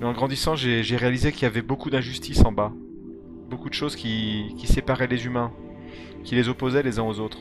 Mais 0.00 0.06
en 0.06 0.12
grandissant, 0.12 0.56
j'ai 0.56 0.96
réalisé 0.96 1.32
qu'il 1.32 1.42
y 1.42 1.46
avait 1.46 1.62
beaucoup 1.62 1.90
d'injustices 1.90 2.44
en 2.44 2.52
bas. 2.52 2.72
Beaucoup 3.48 3.68
de 3.68 3.74
choses 3.74 3.96
qui, 3.96 4.54
séparaient 4.64 5.06
les 5.06 5.26
humains, 5.26 5.52
qui 6.24 6.34
les 6.34 6.48
opposaient 6.48 6.82
les 6.82 6.98
uns 6.98 7.04
aux 7.04 7.20
autres. 7.20 7.38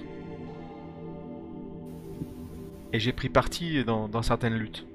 Et 2.91 2.99
j'ai 2.99 3.11
pris 3.11 3.29
parti 3.29 3.83
dans, 3.83 4.07
dans 4.07 4.21
certaines 4.21 4.53
luttes. 4.53 4.85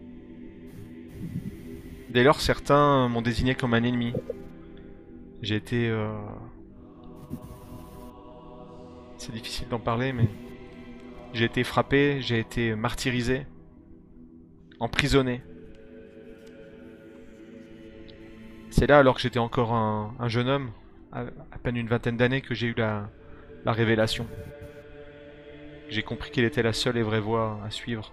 Dès 2.11 2.23
lors, 2.23 2.41
certains 2.41 3.09
m'ont 3.09 3.23
désigné 3.23 3.55
comme 3.55 3.75
un 3.75 3.83
ennemi. 3.83 4.13
J'ai 5.43 5.57
été... 5.57 5.89
euh, 5.89 6.17
C'est 9.19 9.33
difficile 9.33 9.69
d'en 9.69 9.81
parler, 9.81 10.13
mais... 10.13 10.29
J'ai 11.35 11.45
été 11.45 11.63
frappé, 11.63 12.23
j'ai 12.23 12.39
été 12.39 12.75
martyrisé, 12.75 13.47
emprisonné. 14.81 15.43
C'est 18.71 18.87
là, 18.87 18.99
alors 18.99 19.15
que 19.15 19.21
j'étais 19.21 19.39
encore 19.39 19.73
un, 19.73 20.15
un 20.19 20.29
jeune 20.29 20.49
homme, 20.49 20.71
à, 21.13 21.25
peine 21.63 21.77
une 21.77 21.89
vingtaine 21.89 22.17
d'années, 22.17 22.41
que 22.41 22.55
j'ai 22.55 22.69
eu 22.69 22.75
la, 22.77 23.09
la 23.65 23.73
révélation. 23.73 24.27
J'ai 25.89 26.03
compris 26.03 26.31
quelle 26.31 26.45
était 26.45 26.63
la 26.63 26.73
seule 26.73 26.99
et 26.99 27.03
vraie 27.03 27.21
voie 27.21 27.61
à 27.65 27.71
suivre 27.71 28.13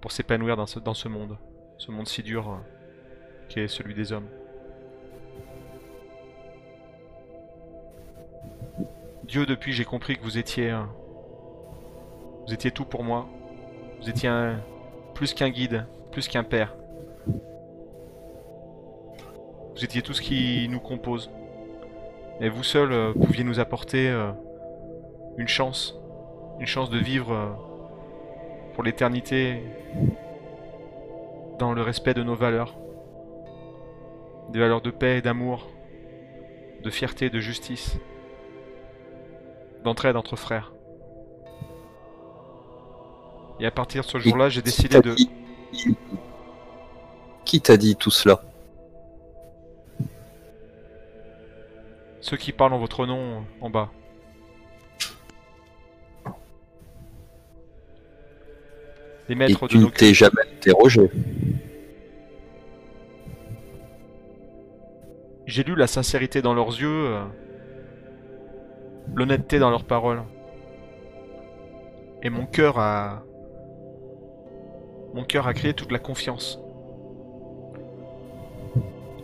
pour 0.00 0.12
s'épanouir 0.12 0.56
dans 0.56 0.66
ce, 0.66 1.08
monde, 1.08 1.36
ce 1.78 1.90
monde 1.90 2.06
si 2.06 2.22
dur 2.22 2.48
euh, 2.48 2.56
qui 3.48 3.60
est 3.60 3.68
celui 3.68 3.94
des 3.94 4.12
hommes. 4.12 4.28
Dieu, 9.24 9.46
depuis, 9.46 9.72
j'ai 9.72 9.84
compris 9.84 10.16
que 10.16 10.22
vous 10.22 10.38
étiez, 10.38 10.72
vous 12.46 12.54
étiez 12.54 12.70
tout 12.70 12.84
pour 12.84 13.02
moi. 13.02 13.28
Vous 14.00 14.08
étiez 14.08 14.30
plus 15.14 15.34
qu'un 15.34 15.50
guide, 15.50 15.86
plus 16.12 16.28
qu'un 16.28 16.44
père. 16.44 16.74
Vous 19.76 19.84
étiez 19.84 20.00
tout 20.00 20.14
ce 20.14 20.22
qui 20.22 20.66
nous 20.70 20.80
compose. 20.80 21.30
Et 22.40 22.48
vous 22.48 22.62
seul 22.62 22.92
euh, 22.92 23.12
pouviez 23.12 23.44
nous 23.44 23.60
apporter 23.60 24.08
euh, 24.08 24.32
une 25.36 25.48
chance, 25.48 25.94
une 26.58 26.66
chance 26.66 26.88
de 26.88 26.96
vivre 26.96 27.30
euh, 27.30 27.50
pour 28.72 28.84
l'éternité 28.84 29.62
dans 31.58 31.74
le 31.74 31.82
respect 31.82 32.14
de 32.14 32.22
nos 32.22 32.34
valeurs. 32.34 32.74
Des 34.48 34.60
valeurs 34.60 34.80
de 34.80 34.90
paix 34.90 35.18
et 35.18 35.20
d'amour, 35.20 35.68
de 36.82 36.88
fierté, 36.88 37.28
de 37.28 37.40
justice, 37.40 37.98
d'entraide 39.84 40.16
entre 40.16 40.36
frères. 40.36 40.72
Et 43.60 43.66
à 43.66 43.70
partir 43.70 44.04
de 44.04 44.08
ce 44.08 44.18
jour-là, 44.18 44.48
j'ai 44.48 44.62
décidé 44.62 45.00
de... 45.02 45.14
Qui 47.44 47.60
t'a 47.60 47.76
dit 47.76 47.94
tout 47.94 48.10
cela? 48.10 48.40
Ceux 52.20 52.36
qui 52.36 52.52
parlent 52.52 52.72
en 52.72 52.78
votre 52.78 53.06
nom 53.06 53.44
en 53.60 53.70
bas. 53.70 53.90
Les 59.28 59.34
Et 59.34 59.34
maîtres 59.34 59.66
tu 59.68 59.76
de 59.76 59.80
ne 59.80 59.86
nos 59.86 59.90
t'es 59.90 60.14
jamais 60.14 60.42
interrogé. 60.56 61.10
J'ai 65.46 65.62
lu 65.62 65.76
la 65.76 65.86
sincérité 65.86 66.42
dans 66.42 66.54
leurs 66.54 66.68
yeux, 66.68 66.88
euh, 66.88 67.24
l'honnêteté 69.14 69.58
dans 69.58 69.70
leurs 69.70 69.84
paroles. 69.84 70.22
Et 72.22 72.30
mon 72.30 72.46
cœur 72.46 72.78
a... 72.78 73.22
Mon 75.14 75.24
cœur 75.24 75.46
a 75.46 75.54
créé 75.54 75.72
toute 75.72 75.92
la 75.92 75.98
confiance. 75.98 76.60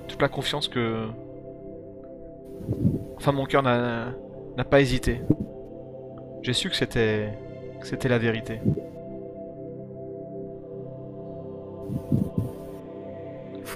Toute 0.09 0.23
la 0.23 0.29
confiance 0.29 0.69
que... 0.69 1.09
Enfin, 3.17 3.33
mon 3.33 3.47
cœur 3.47 3.63
n'a 3.63 4.65
pas 4.69 4.81
hésité. 4.81 5.21
J'ai 6.43 6.53
su 6.53 6.69
que 6.71 6.77
c'était... 6.77 7.29
la 8.05 8.19
vérité. 8.19 8.61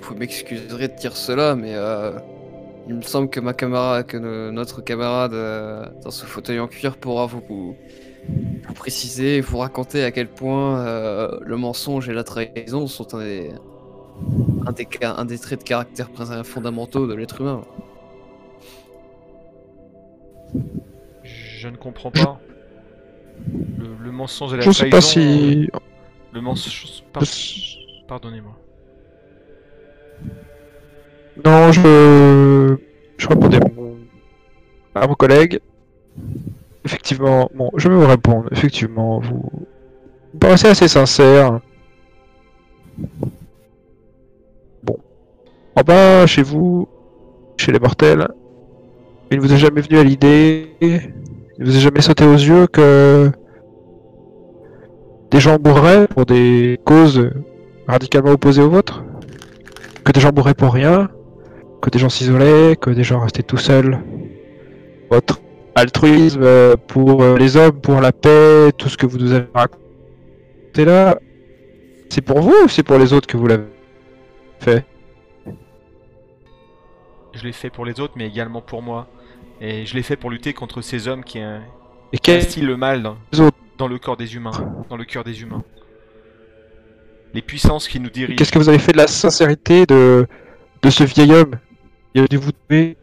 Vous 0.02 0.14
m'excuserez 0.14 0.88
de 0.88 0.94
dire 0.94 1.16
cela, 1.16 1.56
mais 1.56 1.74
euh, 1.74 2.12
il 2.88 2.94
me 2.94 3.02
semble 3.02 3.28
que 3.28 3.40
ma 3.40 3.52
camarade, 3.52 4.06
que 4.06 4.16
no- 4.16 4.52
notre 4.52 4.80
camarade 4.82 5.34
euh, 5.34 5.84
dans 6.02 6.10
ce 6.10 6.24
fauteuil 6.24 6.60
en 6.60 6.68
cuir 6.68 6.96
pourra 6.96 7.26
vous, 7.26 7.76
préciser, 8.74 9.40
vous 9.40 9.58
raconter 9.58 10.04
à 10.04 10.10
quel 10.10 10.28
point 10.28 10.80
euh, 10.80 11.38
le 11.42 11.56
mensonge 11.56 12.08
et 12.08 12.12
la 12.12 12.24
trahison 12.24 12.86
sont 12.86 13.14
un 13.14 13.18
des, 13.18 13.50
un 15.02 15.24
des, 15.24 15.38
traits 15.38 15.60
de 15.60 15.64
caractère 15.64 16.08
fondamentaux 16.44 17.06
de 17.06 17.14
l'être 17.14 17.40
humain. 17.40 17.62
Je 21.24 21.68
ne 21.68 21.76
comprends 21.76 22.10
pas. 22.10 22.40
Le, 23.78 23.86
le 24.02 24.12
mensonge 24.12 24.54
et 24.54 24.56
la 24.56 24.62
Je 24.62 24.70
sais 24.70 24.88
trahison... 24.88 24.96
pas 24.96 25.00
si. 25.00 25.68
Le 26.32 26.40
mensonge... 26.40 27.02
par- 27.12 27.22
Pardonnez-moi. 28.08 28.56
Non, 31.44 31.72
je. 31.72 32.76
Je 33.18 33.28
répondais 33.28 33.56
à 33.56 33.68
mon, 33.74 33.96
à 34.94 35.06
mon 35.06 35.14
collègue. 35.14 35.60
Effectivement, 36.84 37.50
bon, 37.54 37.70
je 37.76 37.88
vais 37.88 37.94
vous 37.94 38.06
répondre. 38.06 38.48
Effectivement, 38.52 39.18
vous, 39.20 39.42
vous 40.32 40.38
paraissez 40.38 40.68
assez 40.68 40.88
sincère. 40.88 41.60
Bon. 44.82 44.96
En 45.74 45.82
bas, 45.82 46.26
chez 46.26 46.42
vous, 46.42 46.88
chez 47.58 47.72
les 47.72 47.78
mortels, 47.80 48.28
il 49.30 49.38
ne 49.38 49.42
vous 49.42 49.52
est 49.52 49.56
jamais 49.56 49.80
venu 49.80 49.98
à 49.98 50.04
l'idée, 50.04 50.70
il 50.80 51.12
ne 51.58 51.64
vous 51.64 51.76
est 51.76 51.80
jamais 51.80 52.00
sauté 52.00 52.24
aux 52.24 52.34
yeux 52.34 52.66
que 52.66 53.30
des 55.30 55.40
gens 55.40 55.58
mourraient 55.62 56.06
pour 56.06 56.26
des 56.26 56.78
causes 56.84 57.30
radicalement 57.88 58.32
opposées 58.32 58.62
aux 58.62 58.70
vôtres? 58.70 59.04
Que 60.04 60.12
des 60.12 60.20
gens 60.20 60.30
mourraient 60.34 60.54
pour 60.54 60.72
rien? 60.72 61.10
Que 61.82 61.90
des 61.90 61.98
gens 61.98 62.08
s'isolaient, 62.08 62.76
que 62.76 62.90
des 62.90 63.04
gens 63.04 63.20
restaient 63.20 63.42
tout 63.42 63.56
seuls? 63.56 63.98
Votre 65.10 65.40
altruisme 65.74 66.42
euh, 66.42 66.76
pour 66.86 67.22
euh, 67.22 67.36
les 67.36 67.56
hommes, 67.56 67.80
pour 67.80 68.00
la 68.00 68.12
paix, 68.12 68.70
tout 68.78 68.88
ce 68.88 68.96
que 68.96 69.06
vous 69.06 69.18
nous 69.18 69.32
avez 69.32 69.46
raconté 69.54 70.84
là, 70.84 71.18
c'est 72.08 72.22
pour 72.22 72.40
vous 72.40 72.54
ou 72.64 72.68
c'est 72.68 72.82
pour 72.82 72.98
les 72.98 73.12
autres 73.12 73.26
que 73.26 73.36
vous 73.36 73.46
l'avez 73.46 73.64
fait? 74.60 74.84
Je 77.34 77.44
l'ai 77.44 77.52
fait 77.52 77.68
pour 77.68 77.84
les 77.84 78.00
autres, 78.00 78.14
mais 78.16 78.26
également 78.26 78.62
pour 78.62 78.80
moi. 78.80 79.06
Et 79.60 79.86
je 79.86 79.94
l'ai 79.94 80.02
fait 80.02 80.16
pour 80.16 80.30
lutter 80.30 80.52
contre 80.52 80.82
ces 80.82 81.08
hommes 81.08 81.24
qui, 81.24 81.40
euh, 81.40 81.58
Et 82.12 82.18
qui 82.18 82.30
instillent 82.32 82.62
le 82.62 82.76
mal 82.76 83.02
dans, 83.78 83.88
le 83.88 83.98
corps 83.98 84.16
des 84.16 84.34
humains, 84.34 84.84
dans 84.88 84.96
le 84.96 85.04
cœur 85.04 85.24
des 85.24 85.42
humains. 85.42 85.64
les 87.34 87.42
puissances 87.42 87.88
qui 87.88 88.00
nous 88.00 88.10
dirigent. 88.10 88.36
Qu'est-ce 88.36 88.52
que 88.52 88.58
vous 88.58 88.68
avez 88.68 88.78
fait 88.78 88.92
de 88.92 88.98
la 88.98 89.06
sincérité 89.06 89.86
de, 89.86 90.26
de 90.82 90.90
ce 90.90 91.04
vieil 91.04 91.32
homme? 91.32 91.56
Il 92.14 92.22
a 92.22 92.26
dû 92.26 92.36
vous 92.36 92.52
tuer 92.68 92.96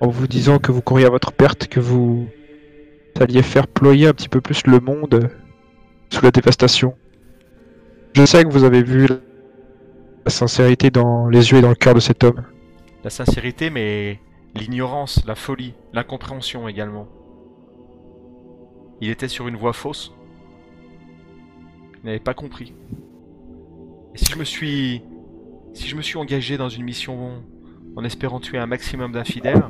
en 0.00 0.08
vous 0.08 0.26
disant 0.26 0.58
que 0.58 0.72
vous 0.72 0.82
courriez 0.82 1.06
à 1.06 1.10
votre 1.10 1.32
perte, 1.32 1.68
que 1.68 1.80
vous 1.80 2.28
alliez 3.18 3.42
faire 3.42 3.66
ployer 3.66 4.08
un 4.08 4.12
petit 4.12 4.28
peu 4.28 4.40
plus 4.40 4.66
le 4.66 4.80
monde 4.80 5.30
sous 6.10 6.22
la 6.22 6.30
dévastation. 6.30 6.94
Je 8.14 8.24
sais 8.24 8.44
que 8.44 8.50
vous 8.50 8.64
avez 8.64 8.82
vu 8.82 9.06
la 9.06 10.30
sincérité 10.30 10.90
dans 10.90 11.28
les 11.28 11.52
yeux 11.52 11.58
et 11.58 11.62
dans 11.62 11.68
le 11.68 11.74
cœur 11.74 11.94
de 11.94 12.00
cet 12.00 12.24
homme. 12.24 12.42
La 13.04 13.10
sincérité, 13.10 13.70
mais 13.70 14.18
l'ignorance, 14.54 15.24
la 15.26 15.34
folie, 15.34 15.74
l'incompréhension 15.92 16.68
également. 16.68 17.08
Il 19.00 19.10
était 19.10 19.28
sur 19.28 19.48
une 19.48 19.56
voie 19.56 19.72
fausse. 19.72 20.12
Il 22.02 22.06
n'avait 22.06 22.18
pas 22.18 22.34
compris. 22.34 22.74
Et 24.14 24.18
si 24.18 24.26
je 24.32 24.38
me 24.38 24.44
suis... 24.44 25.02
Si 25.72 25.86
je 25.86 25.94
me 25.94 26.02
suis 26.02 26.16
engagé 26.16 26.56
dans 26.56 26.68
une 26.68 26.82
mission 26.82 27.44
en 27.94 28.04
espérant 28.04 28.40
tuer 28.40 28.58
un 28.58 28.66
maximum 28.66 29.12
d'infidèles, 29.12 29.62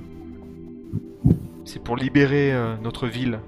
c'est 1.65 1.83
pour 1.83 1.97
libérer 1.97 2.53
euh, 2.53 2.77
notre 2.79 3.07
ville 3.07 3.41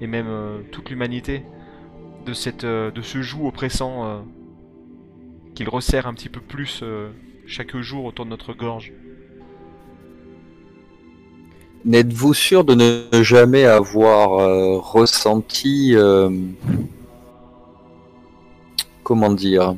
et 0.00 0.06
même 0.06 0.26
euh, 0.26 0.62
toute 0.72 0.90
l'humanité 0.90 1.44
de 2.26 2.32
cette 2.32 2.64
euh, 2.64 2.90
de 2.90 3.02
ce 3.02 3.22
joug 3.22 3.46
oppressant 3.46 4.24
qu'il 5.54 5.68
resserre 5.68 6.06
un 6.06 6.14
petit 6.14 6.28
peu 6.28 6.40
plus 6.40 6.82
chaque 7.46 7.76
jour 7.76 8.04
autour 8.04 8.24
de 8.24 8.30
notre 8.30 8.54
gorge. 8.54 8.92
N'êtes-vous 11.84 12.34
sûr 12.34 12.64
de 12.64 12.74
ne 12.74 13.22
jamais 13.22 13.64
avoir 13.64 14.38
euh, 14.40 14.78
ressenti... 14.78 15.92
euh, 15.94 16.28
comment 19.02 19.30
dire? 19.32 19.76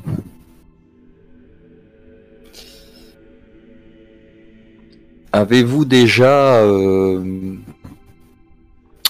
Avez-vous 5.31 5.85
déjà... 5.85 6.57
euh, 6.57 7.55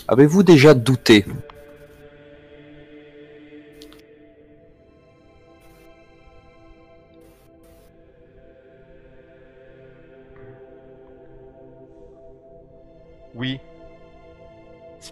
Avez-vous 0.08 0.44
déjà 0.44 0.74
douté? 0.74 1.26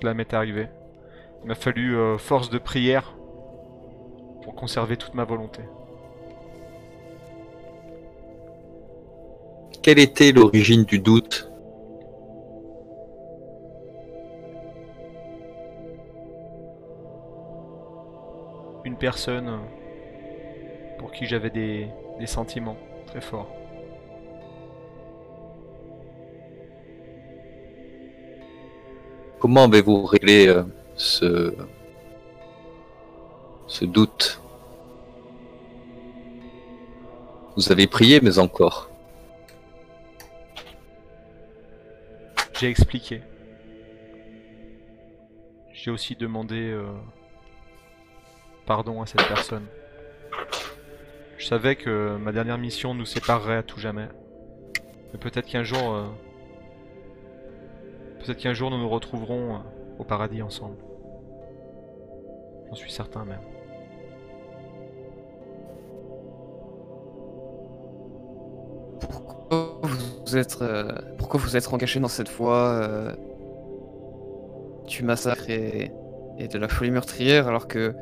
Cela 0.02 0.16
m'est 0.16 0.34
arrivé. 0.34 0.68
Il 1.44 1.48
m'a 1.48 1.56
fallu 1.56 1.96
euh, 1.96 2.18
force 2.18 2.50
de 2.50 2.58
prière 2.58 3.16
pour 4.42 4.56
conserver 4.56 4.98
toute 4.98 5.14
ma 5.14 5.24
volonté. 5.24 5.62
Quelle 9.84 10.00
était 10.00 10.32
l'origine 10.32 10.86
du 10.86 11.00
doute? 11.00 11.52
Une 18.84 18.98
personne 18.98 19.60
pour 20.98 21.12
qui 21.12 21.26
j'avais 21.28 21.52
des, 21.52 21.88
des 22.20 22.28
sentiments 22.28 22.78
très 23.06 23.22
forts. 23.22 23.61
Comment 29.42 29.64
avez-vous 29.64 30.06
réglé 30.06 30.48
euh, 30.48 30.62
ce... 30.96 31.52
ce 33.66 33.86
doute? 33.86 34.40
Vous 37.58 37.72
avez 37.72 37.88
prié, 37.88 38.22
mais 38.22 38.38
encore. 38.38 38.92
J'ai 42.60 42.70
expliqué. 42.70 43.24
J'ai 45.74 45.90
aussi 45.90 46.16
demandé 46.16 46.70
euh, 46.70 46.86
pardon 48.68 49.02
à 49.02 49.08
cette 49.08 49.28
personne. 49.28 49.66
Je 51.40 51.48
savais 51.48 51.76
que 51.76 52.16
ma 52.18 52.32
dernière 52.32 52.60
mission 52.60 52.94
nous 52.94 53.08
séparerait 53.08 53.58
à 53.58 53.64
tout 53.64 53.80
jamais. 53.80 54.08
Mais 55.12 55.20
peut-être 55.20 55.48
qu'un 55.48 55.64
jour... 55.64 55.96
euh, 55.96 56.06
Peut-être 58.24 58.38
qu'un 58.38 58.54
jour 58.54 58.70
nous 58.70 58.78
nous 58.78 58.90
retrouverons 58.90 59.56
euh, 59.56 59.58
au 59.98 60.04
paradis 60.04 60.42
ensemble. 60.44 60.76
J'en 62.70 62.76
suis 62.76 62.92
certain 62.92 63.26
même. 63.26 63.40
Pourquoi 69.00 69.82
vous 70.26 70.38
êtes, 70.38 70.62
euh, 70.62 70.92
pourquoi 71.18 71.40
vous 71.40 71.58
êtes 71.58 71.68
dans 72.00 72.08
cette 72.08 72.30
voie 72.30 72.70
euh, 72.70 73.16
du 74.88 75.04
massacre 75.04 75.50
et, 75.50 75.92
et 76.38 76.48
de 76.48 76.58
la 76.60 76.68
folie 76.68 76.92
meurtrière 76.92 77.48
alors 77.48 77.68
que 77.68 77.96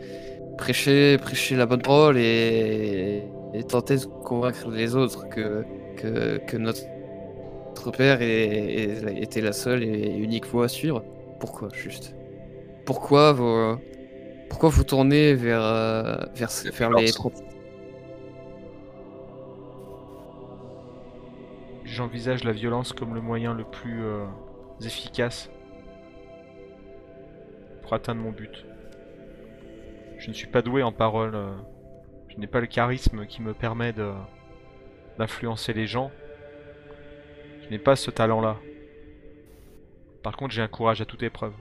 prêcher, 0.58 1.18
prêcher 1.18 1.56
la 1.56 1.66
bonne 1.66 1.82
parole 1.82 2.18
et, 2.18 3.24
et 3.54 3.64
tenter 3.64 3.96
de 3.96 4.06
convaincre 4.06 4.70
les 4.70 4.96
autres 4.96 5.30
que, 5.30 5.64
que, 5.96 6.38
que 6.46 6.58
notre, 6.58 6.82
notre 7.86 7.98
père 7.98 8.22
est- 8.22 8.28
est- 8.28 9.22
était 9.22 9.42
la 9.42 9.54
seule 9.54 9.84
et 9.84 10.18
unique 10.18 10.46
voie 10.48 10.66
à 10.66 10.68
suivre 10.68 11.04
Pourquoi 11.40 11.70
juste? 11.74 12.16
Pourquoi 12.86 13.32
vous, 13.34 13.78
pourquoi 14.50 14.70
vous 14.70 14.84
tournez 14.84 15.34
vers, 15.34 15.62
euh, 15.64 16.16
vers, 16.36 16.50
vers 16.74 16.90
les. 16.92 17.12
J'envisage 21.86 22.44
la 22.44 22.52
violence 22.52 22.94
comme 22.94 23.16
le 23.16 23.22
moyen 23.22 23.54
le 23.54 23.64
plus 23.64 24.04
euh, 24.04 24.26
efficace 24.84 25.50
pour 27.82 27.94
atteindre 27.94 28.22
mon 28.22 28.32
but. 28.32 28.66
Je 30.18 30.28
ne 30.30 30.34
suis 30.34 30.48
pas 30.48 30.62
doué 30.62 30.84
en 30.84 30.92
parole. 30.92 31.34
euh, 31.36 31.50
je 32.28 32.38
n'ai 32.38 32.48
pas 32.48 32.60
le 32.60 32.68
charisme 32.68 33.26
qui 33.26 33.42
me 33.42 33.54
permet 33.54 33.94
de 33.94 34.12
d'influencer 35.18 35.74
les 35.74 35.88
gens. 35.88 36.12
Je 37.70 37.76
n'ai 37.76 37.80
pas 37.80 37.96
ce 37.96 38.10
talent-là. 38.10 38.58
Par 40.24 40.36
contre, 40.36 40.56
j'ai 40.56 40.64
un 40.64 40.68
courage 40.68 41.02
à 41.02 41.06
toute 41.06 41.22
épreuve. 41.22 41.54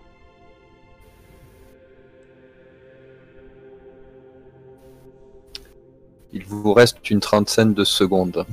Il 6.32 6.46
vous 6.46 6.72
reste 6.72 7.10
une 7.10 7.20
trentaine 7.20 7.74
de 7.74 7.84
secondes. 7.84 8.46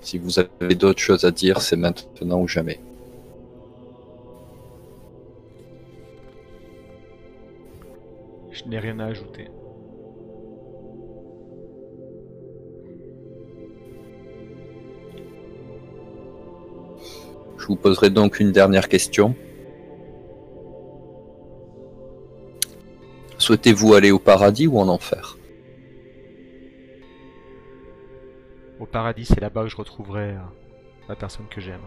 Si 0.00 0.16
vous 0.16 0.38
avez 0.38 0.74
d'autres 0.74 1.00
choses 1.00 1.26
à 1.26 1.30
dire, 1.30 1.60
c'est 1.60 1.76
maintenant 1.76 2.40
ou 2.40 2.48
jamais. 2.48 2.80
Je 8.52 8.64
n'ai 8.64 8.78
rien 8.78 8.98
à 9.00 9.04
ajouter. 9.04 9.48
Je 17.62 17.68
vous 17.68 17.76
poserai 17.76 18.10
donc 18.10 18.40
une 18.40 18.50
dernière 18.50 18.88
question. 18.88 19.36
Souhaitez-vous 23.38 23.94
aller 23.94 24.10
au 24.10 24.18
paradis 24.18 24.66
ou 24.66 24.80
en 24.80 24.88
enfer? 24.88 25.38
Au 28.80 28.86
paradis, 28.86 29.26
c'est 29.26 29.40
là-bas 29.40 29.62
que 29.62 29.68
je 29.68 29.76
retrouverai 29.76 30.30
euh, 30.30 30.38
la 31.08 31.14
personne 31.14 31.46
que 31.48 31.60
j'aime. 31.60 31.78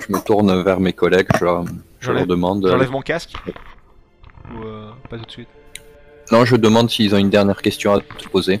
Je 0.00 0.12
me 0.12 0.18
tourne 0.24 0.60
vers 0.64 0.80
mes 0.80 0.92
collègues, 0.92 1.28
je, 1.38 1.46
je 2.00 2.10
leur 2.10 2.26
demande. 2.26 2.66
j'enlève 2.66 2.90
mon 2.90 3.00
casque 3.00 3.36
euh, 3.46 3.52
pas 5.14 5.20
tout 5.20 5.26
de 5.26 5.30
suite 5.30 5.48
Non, 6.32 6.44
je 6.44 6.56
demande 6.56 6.90
s'ils 6.90 7.14
ont 7.14 7.18
une 7.18 7.30
dernière 7.30 7.62
question 7.62 7.92
à 7.92 8.00
te 8.00 8.28
poser. 8.28 8.60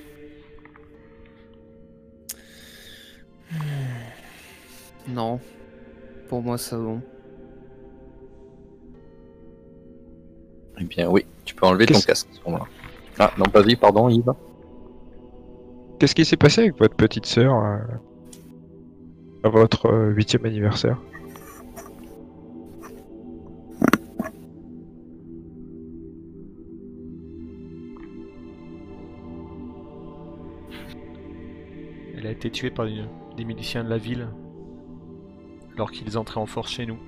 Non. 5.08 5.40
Pour 6.28 6.42
moi, 6.42 6.56
ça 6.56 6.76
bon. 6.76 7.00
Eh 10.80 10.84
bien 10.84 11.08
oui, 11.08 11.24
tu 11.44 11.54
peux 11.54 11.66
enlever 11.66 11.86
ton 11.86 12.00
casque 12.00 12.28
à 12.32 12.36
ce 12.36 12.44
moment-là. 12.46 12.66
Ah 13.18 13.32
non, 13.38 13.44
vas-y, 13.52 13.76
pardon 13.76 14.08
Yves. 14.08 14.32
Qu'est-ce 15.98 16.14
qui 16.14 16.24
s'est 16.24 16.36
passé 16.36 16.62
avec 16.62 16.78
votre 16.78 16.96
petite 16.96 17.26
sœur 17.26 17.54
euh, 17.54 17.78
à 19.44 19.48
votre 19.48 19.86
euh, 19.86 20.10
huitième 20.10 20.44
anniversaire? 20.46 20.98
Été 32.44 32.50
tuée 32.50 32.70
par 32.70 32.84
des 33.36 33.44
miliciens 33.44 33.82
de 33.84 33.88
la 33.88 33.96
ville 33.96 34.28
alors 35.74 35.90
qu'ils 35.90 36.18
entraient 36.18 36.40
en 36.40 36.46
force 36.46 36.70
chez 36.70 36.84
nous. 36.84 36.98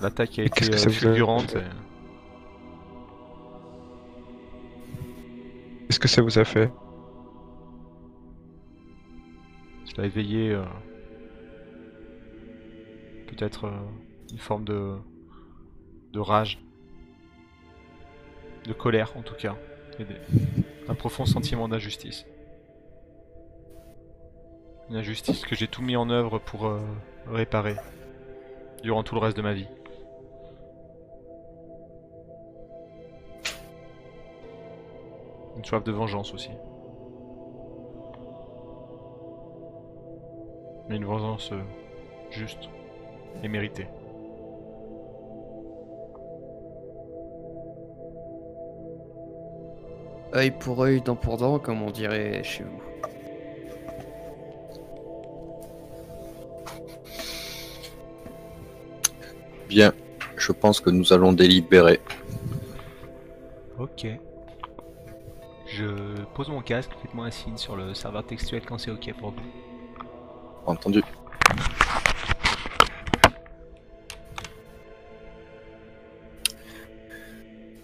L'attaque 0.00 0.38
a 0.38 0.42
Et 0.42 0.46
été 0.46 0.50
qu'est-ce 0.60 0.70
que 0.70 0.74
euh, 0.74 0.78
ça 0.78 0.88
vous 0.88 0.96
a- 0.96 0.98
fulgurante. 0.98 1.56
et- 1.56 1.60
Qu'est-ce 5.86 6.00
que 6.00 6.08
ça 6.08 6.22
vous 6.22 6.38
a 6.38 6.44
fait? 6.44 6.72
Cela 9.84 10.04
a 10.04 10.06
éveillé 10.06 10.50
euh, 10.52 10.64
peut-être 13.26 13.66
euh, 13.66 13.70
une 14.32 14.38
forme 14.38 14.64
de, 14.64 14.94
de 16.14 16.18
rage, 16.18 16.58
de 18.64 18.72
colère 18.72 19.12
en 19.16 19.22
tout 19.22 19.34
cas, 19.34 19.54
un 20.88 20.94
profond 20.94 21.26
sentiment 21.26 21.68
d'injustice. 21.68 22.26
Une 24.90 24.96
injustice 24.96 25.44
que 25.44 25.54
j'ai 25.54 25.68
tout 25.68 25.82
mis 25.82 25.96
en 25.96 26.10
œuvre 26.10 26.38
pour 26.38 26.66
euh, 26.66 26.80
réparer 27.26 27.76
durant 28.82 29.02
tout 29.02 29.14
le 29.14 29.20
reste 29.20 29.36
de 29.36 29.42
ma 29.42 29.54
vie. 29.54 29.68
Une 35.56 35.64
soif 35.64 35.84
de 35.84 35.92
vengeance 35.92 36.34
aussi. 36.34 36.50
Mais 40.88 40.96
une 40.96 41.04
vengeance 41.04 41.52
euh, 41.52 41.62
juste 42.30 42.68
et 43.42 43.48
méritée. 43.48 43.86
Œil 50.34 50.50
pour 50.50 50.82
œil, 50.82 51.00
dent 51.02 51.16
pour 51.16 51.36
dent, 51.36 51.58
comme 51.58 51.82
on 51.82 51.90
dirait 51.90 52.42
chez 52.42 52.64
vous. 52.64 52.80
Bien, 59.68 59.92
je 60.36 60.52
pense 60.52 60.80
que 60.80 60.90
nous 60.90 61.12
allons 61.12 61.32
délibérer. 61.32 62.00
Ok. 63.78 64.06
Je 65.66 65.86
pose 66.34 66.48
mon 66.48 66.60
casque, 66.60 66.90
faites-moi 67.00 67.26
un 67.26 67.30
signe 67.30 67.56
sur 67.56 67.76
le 67.76 67.94
serveur 67.94 68.24
textuel 68.24 68.62
quand 68.66 68.78
c'est 68.78 68.90
ok 68.90 69.14
pour 69.18 69.30
vous. 69.30 69.40
Entendu. 70.66 71.02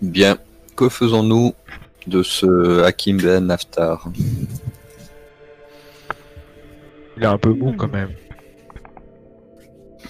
Bien, 0.00 0.36
que 0.76 0.88
faisons-nous 0.88 1.54
de 2.08 2.22
ce 2.22 2.82
Hakim 2.82 3.18
Ben 3.18 3.46
Naftar 3.46 4.08
Il 7.16 7.22
est 7.22 7.26
un 7.26 7.38
peu 7.38 7.52
mou 7.52 7.74
quand 7.76 7.92
même. 7.92 8.10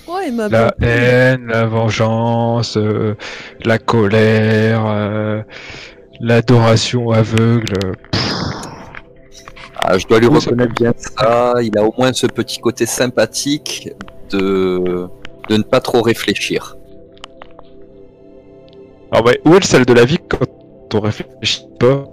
Ouais, 0.06 0.30
ma 0.30 0.48
La 0.48 0.74
haine, 0.80 1.46
la 1.48 1.66
vengeance, 1.66 2.76
euh, 2.76 3.14
la 3.64 3.78
colère, 3.78 4.84
euh, 4.86 5.42
l'adoration 6.20 7.10
aveugle. 7.10 7.92
Ah, 9.76 9.98
je 9.98 10.06
dois 10.06 10.18
lui 10.18 10.28
Oui, 10.28 10.38
reconnaître 10.38 10.74
bien 10.74 10.92
ça. 10.96 11.54
Il 11.62 11.76
a 11.78 11.84
au 11.84 11.94
moins 11.98 12.12
ce 12.12 12.26
petit 12.26 12.58
côté 12.58 12.86
sympathique 12.86 13.90
de, 14.30 15.08
de 15.48 15.56
ne 15.56 15.62
pas 15.62 15.80
trop 15.80 16.02
réfléchir. 16.02 16.76
Alors 19.12 19.26
ouais, 19.26 19.40
où 19.44 19.54
est 19.54 19.60
le 19.60 19.64
sel 19.64 19.84
de 19.84 19.92
la 19.92 20.04
vie 20.04 20.18
quand 20.28 20.57
on 20.94 21.00
réfléchit 21.00 21.66
pas 21.78 22.04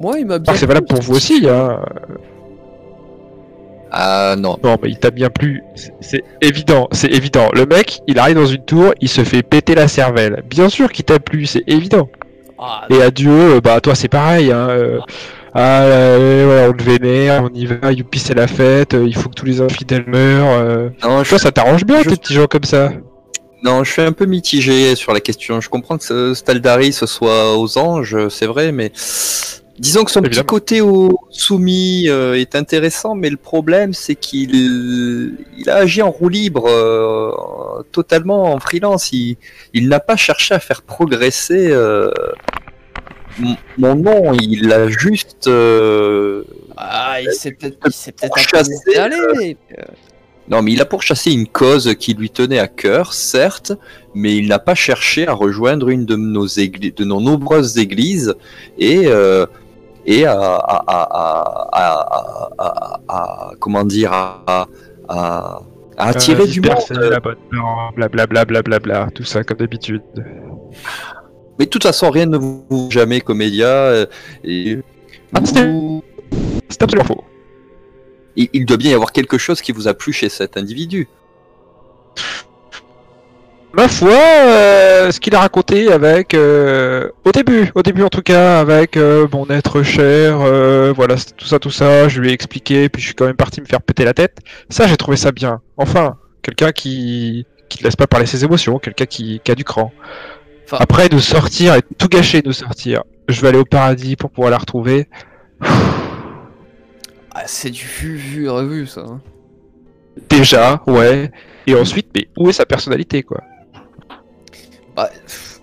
Moi, 0.00 0.18
il 0.18 0.26
m'a 0.26 0.38
bien. 0.38 0.52
Ah, 0.54 0.56
C'est 0.58 0.66
valable 0.66 0.86
pour 0.86 1.00
vous 1.02 1.14
aussi, 1.16 1.46
hein. 1.48 1.80
Ah 3.92 4.34
non, 4.36 4.56
Non, 4.62 4.76
mais 4.82 4.90
il 4.90 4.98
t'a 4.98 5.10
bien 5.10 5.30
plu. 5.30 5.62
C'est- 6.00 6.22
évident, 6.42 6.88
c'est 6.92 7.08
évident. 7.12 7.48
Le 7.54 7.66
mec, 7.66 8.00
il 8.06 8.18
arrive 8.18 8.36
dans 8.36 8.46
une 8.46 8.64
tour, 8.64 8.92
il 9.00 9.08
se 9.08 9.22
fait 9.24 9.42
péter 9.42 9.74
la 9.74 9.88
cervelle. 9.88 10.42
Bien 10.50 10.68
sûr 10.68 10.90
qu'il 10.92 11.04
t'a 11.04 11.18
plu, 11.18 11.46
c'est 11.46 11.62
évident. 11.66 12.08
Ah, 12.58 12.86
Et 12.90 13.00
adieu, 13.02 13.56
euh, 13.56 13.60
bah 13.60 13.80
toi 13.80 13.94
c'est 13.94 14.08
pareil. 14.08 14.50
Hein, 14.50 14.68
euh, 14.70 14.98
ah, 15.54 15.82
euh, 15.84 16.42
voilà, 16.46 16.68
on 16.70 16.72
le 16.72 16.82
vénère, 16.82 17.44
on 17.44 17.54
y 17.54 17.66
va, 17.66 17.92
youpi 17.92 18.18
c'est 18.18 18.34
la 18.34 18.46
fête, 18.46 18.94
euh, 18.94 19.04
il 19.06 19.14
faut 19.14 19.28
que 19.28 19.34
tous 19.34 19.44
les 19.46 19.60
infidèles 19.60 20.04
meurent. 20.06 20.58
euh. 20.58 20.88
non, 21.02 21.22
je, 21.22 21.28
Toi 21.30 21.38
ça 21.38 21.52
t'arrange 21.52 21.84
bien 21.84 22.02
je- 22.02 22.08
tes 22.10 22.16
petits 22.16 22.32
gens 22.34 22.46
comme 22.46 22.64
ça? 22.64 22.92
Non, 23.62 23.84
je 23.84 23.92
suis 23.92 24.02
un 24.02 24.12
peu 24.12 24.26
mitigé 24.26 24.94
sur 24.96 25.12
la 25.12 25.20
question. 25.20 25.60
Je 25.60 25.68
comprends 25.68 25.98
que 25.98 26.04
ce 26.04 26.34
Staldari 26.34 26.92
ce 26.92 27.06
soit 27.06 27.56
aux 27.56 27.78
anges, 27.78 28.28
c'est 28.28 28.46
vrai, 28.46 28.70
mais 28.72 28.92
disons 29.78 30.04
que 30.04 30.10
son 30.10 30.22
petit 30.22 30.44
côté 30.44 30.80
au 30.80 31.18
soumis 31.30 32.08
euh, 32.08 32.34
est 32.34 32.54
intéressant, 32.54 33.14
mais 33.14 33.30
le 33.30 33.36
problème 33.36 33.92
c'est 33.92 34.14
qu'il 34.14 35.36
il 35.58 35.70
a 35.70 35.76
agi 35.76 36.02
en 36.02 36.10
roue 36.10 36.28
libre, 36.28 36.66
euh, 36.68 37.82
totalement 37.92 38.54
en 38.54 38.60
freelance. 38.60 39.12
Il, 39.12 39.36
il 39.72 39.88
n'a 39.88 40.00
pas 40.00 40.16
cherché 40.16 40.54
à 40.54 40.60
faire 40.60 40.82
progresser 40.82 41.68
euh, 41.70 42.10
mon 43.78 43.94
nom. 43.94 44.32
Il 44.34 44.72
a 44.72 44.88
juste 44.88 45.46
euh, 45.46 46.44
ah, 46.76 47.20
il 47.20 47.32
s'est 47.32 47.52
peut-être 47.52 47.78
il 47.86 47.92
s'est 47.92 48.12
peut-être 48.12 48.38
un 48.38 49.08
peu 49.08 49.54
Non, 50.48 50.62
mais 50.62 50.72
il 50.72 50.80
a 50.80 50.84
pourchassé 50.84 51.32
une 51.32 51.48
cause 51.48 51.94
qui 51.98 52.14
lui 52.14 52.30
tenait 52.30 52.58
à 52.60 52.68
cœur, 52.68 53.12
certes, 53.14 53.72
mais 54.14 54.36
il 54.36 54.46
n'a 54.48 54.58
pas 54.60 54.74
cherché 54.76 55.26
à 55.26 55.32
rejoindre 55.32 55.88
une 55.88 56.04
de 56.06 56.14
nos, 56.16 56.46
égli- 56.46 56.94
de 56.94 57.04
nos 57.04 57.20
nombreuses 57.20 57.78
églises 57.78 58.32
et, 58.78 59.02
euh, 59.06 59.44
et 60.06 60.24
à, 60.24 60.36
comment 63.58 63.84
dire, 63.84 64.12
attirer 65.98 66.42
Euh, 66.42 66.46
du 66.46 66.60
monde. 66.60 66.76
Blablabla, 67.96 68.44
blablabla, 68.44 69.08
tout 69.14 69.24
ça 69.24 69.42
comme 69.44 69.58
d'habitude. 69.58 70.02
Mais 71.58 71.64
de 71.64 71.70
toute 71.70 71.82
façon, 71.84 72.10
rien 72.10 72.26
ne 72.26 72.36
vous 72.38 72.88
jamais 72.90 73.20
comédia. 73.20 73.66
euh, 73.66 74.06
Et 74.44 74.78
Ah, 75.34 75.40
c'est- 75.44 76.02
C'est 76.68 76.82
absolument 76.82 77.04
faux. 77.06 77.24
Il, 78.36 78.48
il 78.52 78.66
doit 78.66 78.76
bien 78.76 78.90
y 78.92 78.94
avoir 78.94 79.12
quelque 79.12 79.38
chose 79.38 79.60
qui 79.60 79.72
vous 79.72 79.88
a 79.88 79.94
plu 79.94 80.12
chez 80.12 80.28
cet 80.28 80.56
individu. 80.56 81.08
Ma 83.74 83.88
foi, 83.88 84.08
euh, 84.10 85.10
ce 85.10 85.20
qu'il 85.20 85.34
a 85.34 85.40
raconté 85.40 85.92
avec, 85.92 86.32
euh, 86.32 87.10
au 87.26 87.32
début, 87.32 87.70
au 87.74 87.82
début 87.82 88.02
en 88.04 88.08
tout 88.08 88.22
cas, 88.22 88.58
avec 88.58 88.96
euh, 88.96 89.26
mon 89.32 89.50
être 89.50 89.82
cher, 89.82 90.38
euh, 90.40 90.94
voilà, 90.96 91.16
tout 91.36 91.44
ça, 91.46 91.58
tout 91.58 91.70
ça, 91.70 92.08
je 92.08 92.20
lui 92.22 92.30
ai 92.30 92.32
expliqué, 92.32 92.88
puis 92.88 93.02
je 93.02 93.08
suis 93.08 93.14
quand 93.14 93.26
même 93.26 93.36
parti 93.36 93.60
me 93.60 93.66
faire 93.66 93.82
péter 93.82 94.06
la 94.06 94.14
tête. 94.14 94.38
Ça, 94.70 94.86
j'ai 94.86 94.96
trouvé 94.96 95.18
ça 95.18 95.30
bien. 95.30 95.60
Enfin, 95.76 96.16
quelqu'un 96.42 96.72
qui 96.72 97.46
qui 97.68 97.80
ne 97.80 97.84
laisse 97.84 97.96
pas 97.96 98.06
parler 98.06 98.26
ses 98.26 98.44
émotions, 98.44 98.78
quelqu'un 98.78 99.06
qui, 99.06 99.40
qui 99.44 99.50
a 99.50 99.54
du 99.54 99.64
cran. 99.64 99.92
Enfin- 100.64 100.78
Après, 100.80 101.08
de 101.10 101.18
sortir 101.18 101.74
et 101.74 101.82
tout 101.98 102.08
gâcher, 102.08 102.40
de 102.40 102.52
sortir. 102.52 103.02
Je 103.28 103.40
vais 103.42 103.48
aller 103.48 103.58
au 103.58 103.64
paradis 103.64 104.16
pour 104.16 104.30
pouvoir 104.30 104.52
la 104.52 104.58
retrouver. 104.58 105.08
Ah, 107.36 107.42
c'est 107.46 107.70
du 107.70 107.84
vu, 107.84 108.16
vu 108.16 108.46
et 108.46 108.48
revu, 108.48 108.86
ça. 108.86 109.02
hein. 109.02 109.20
Déjà, 110.30 110.82
ouais. 110.86 111.30
Et 111.66 111.74
ensuite, 111.74 112.08
mais 112.14 112.28
où 112.38 112.48
est 112.48 112.52
sa 112.52 112.64
personnalité, 112.66 113.22
quoi? 113.22 113.42
Bah, 114.96 115.10
pff, 115.26 115.60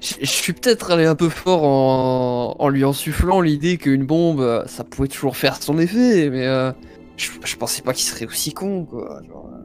je 0.00 0.14
je 0.20 0.26
suis 0.26 0.52
peut-être 0.52 0.90
allé 0.90 1.06
un 1.06 1.14
peu 1.14 1.30
fort 1.30 1.62
en, 1.64 2.56
en 2.58 2.68
lui 2.68 2.84
insufflant 2.84 3.40
l'idée 3.40 3.78
qu'une 3.78 4.04
bombe, 4.04 4.40
euh, 4.40 4.62
ça 4.66 4.84
pouvait 4.84 5.08
toujours 5.08 5.36
faire 5.36 5.56
son 5.62 5.78
effet, 5.78 6.28
mais 6.30 6.46
euh, 6.46 6.70
je, 7.16 7.30
je 7.44 7.56
pensais 7.56 7.80
pas 7.82 7.94
qu'il 7.94 8.04
serait 8.06 8.26
aussi 8.26 8.52
con, 8.52 8.84
quoi. 8.84 9.22
genre, 9.26 9.48
euh. 9.54 9.64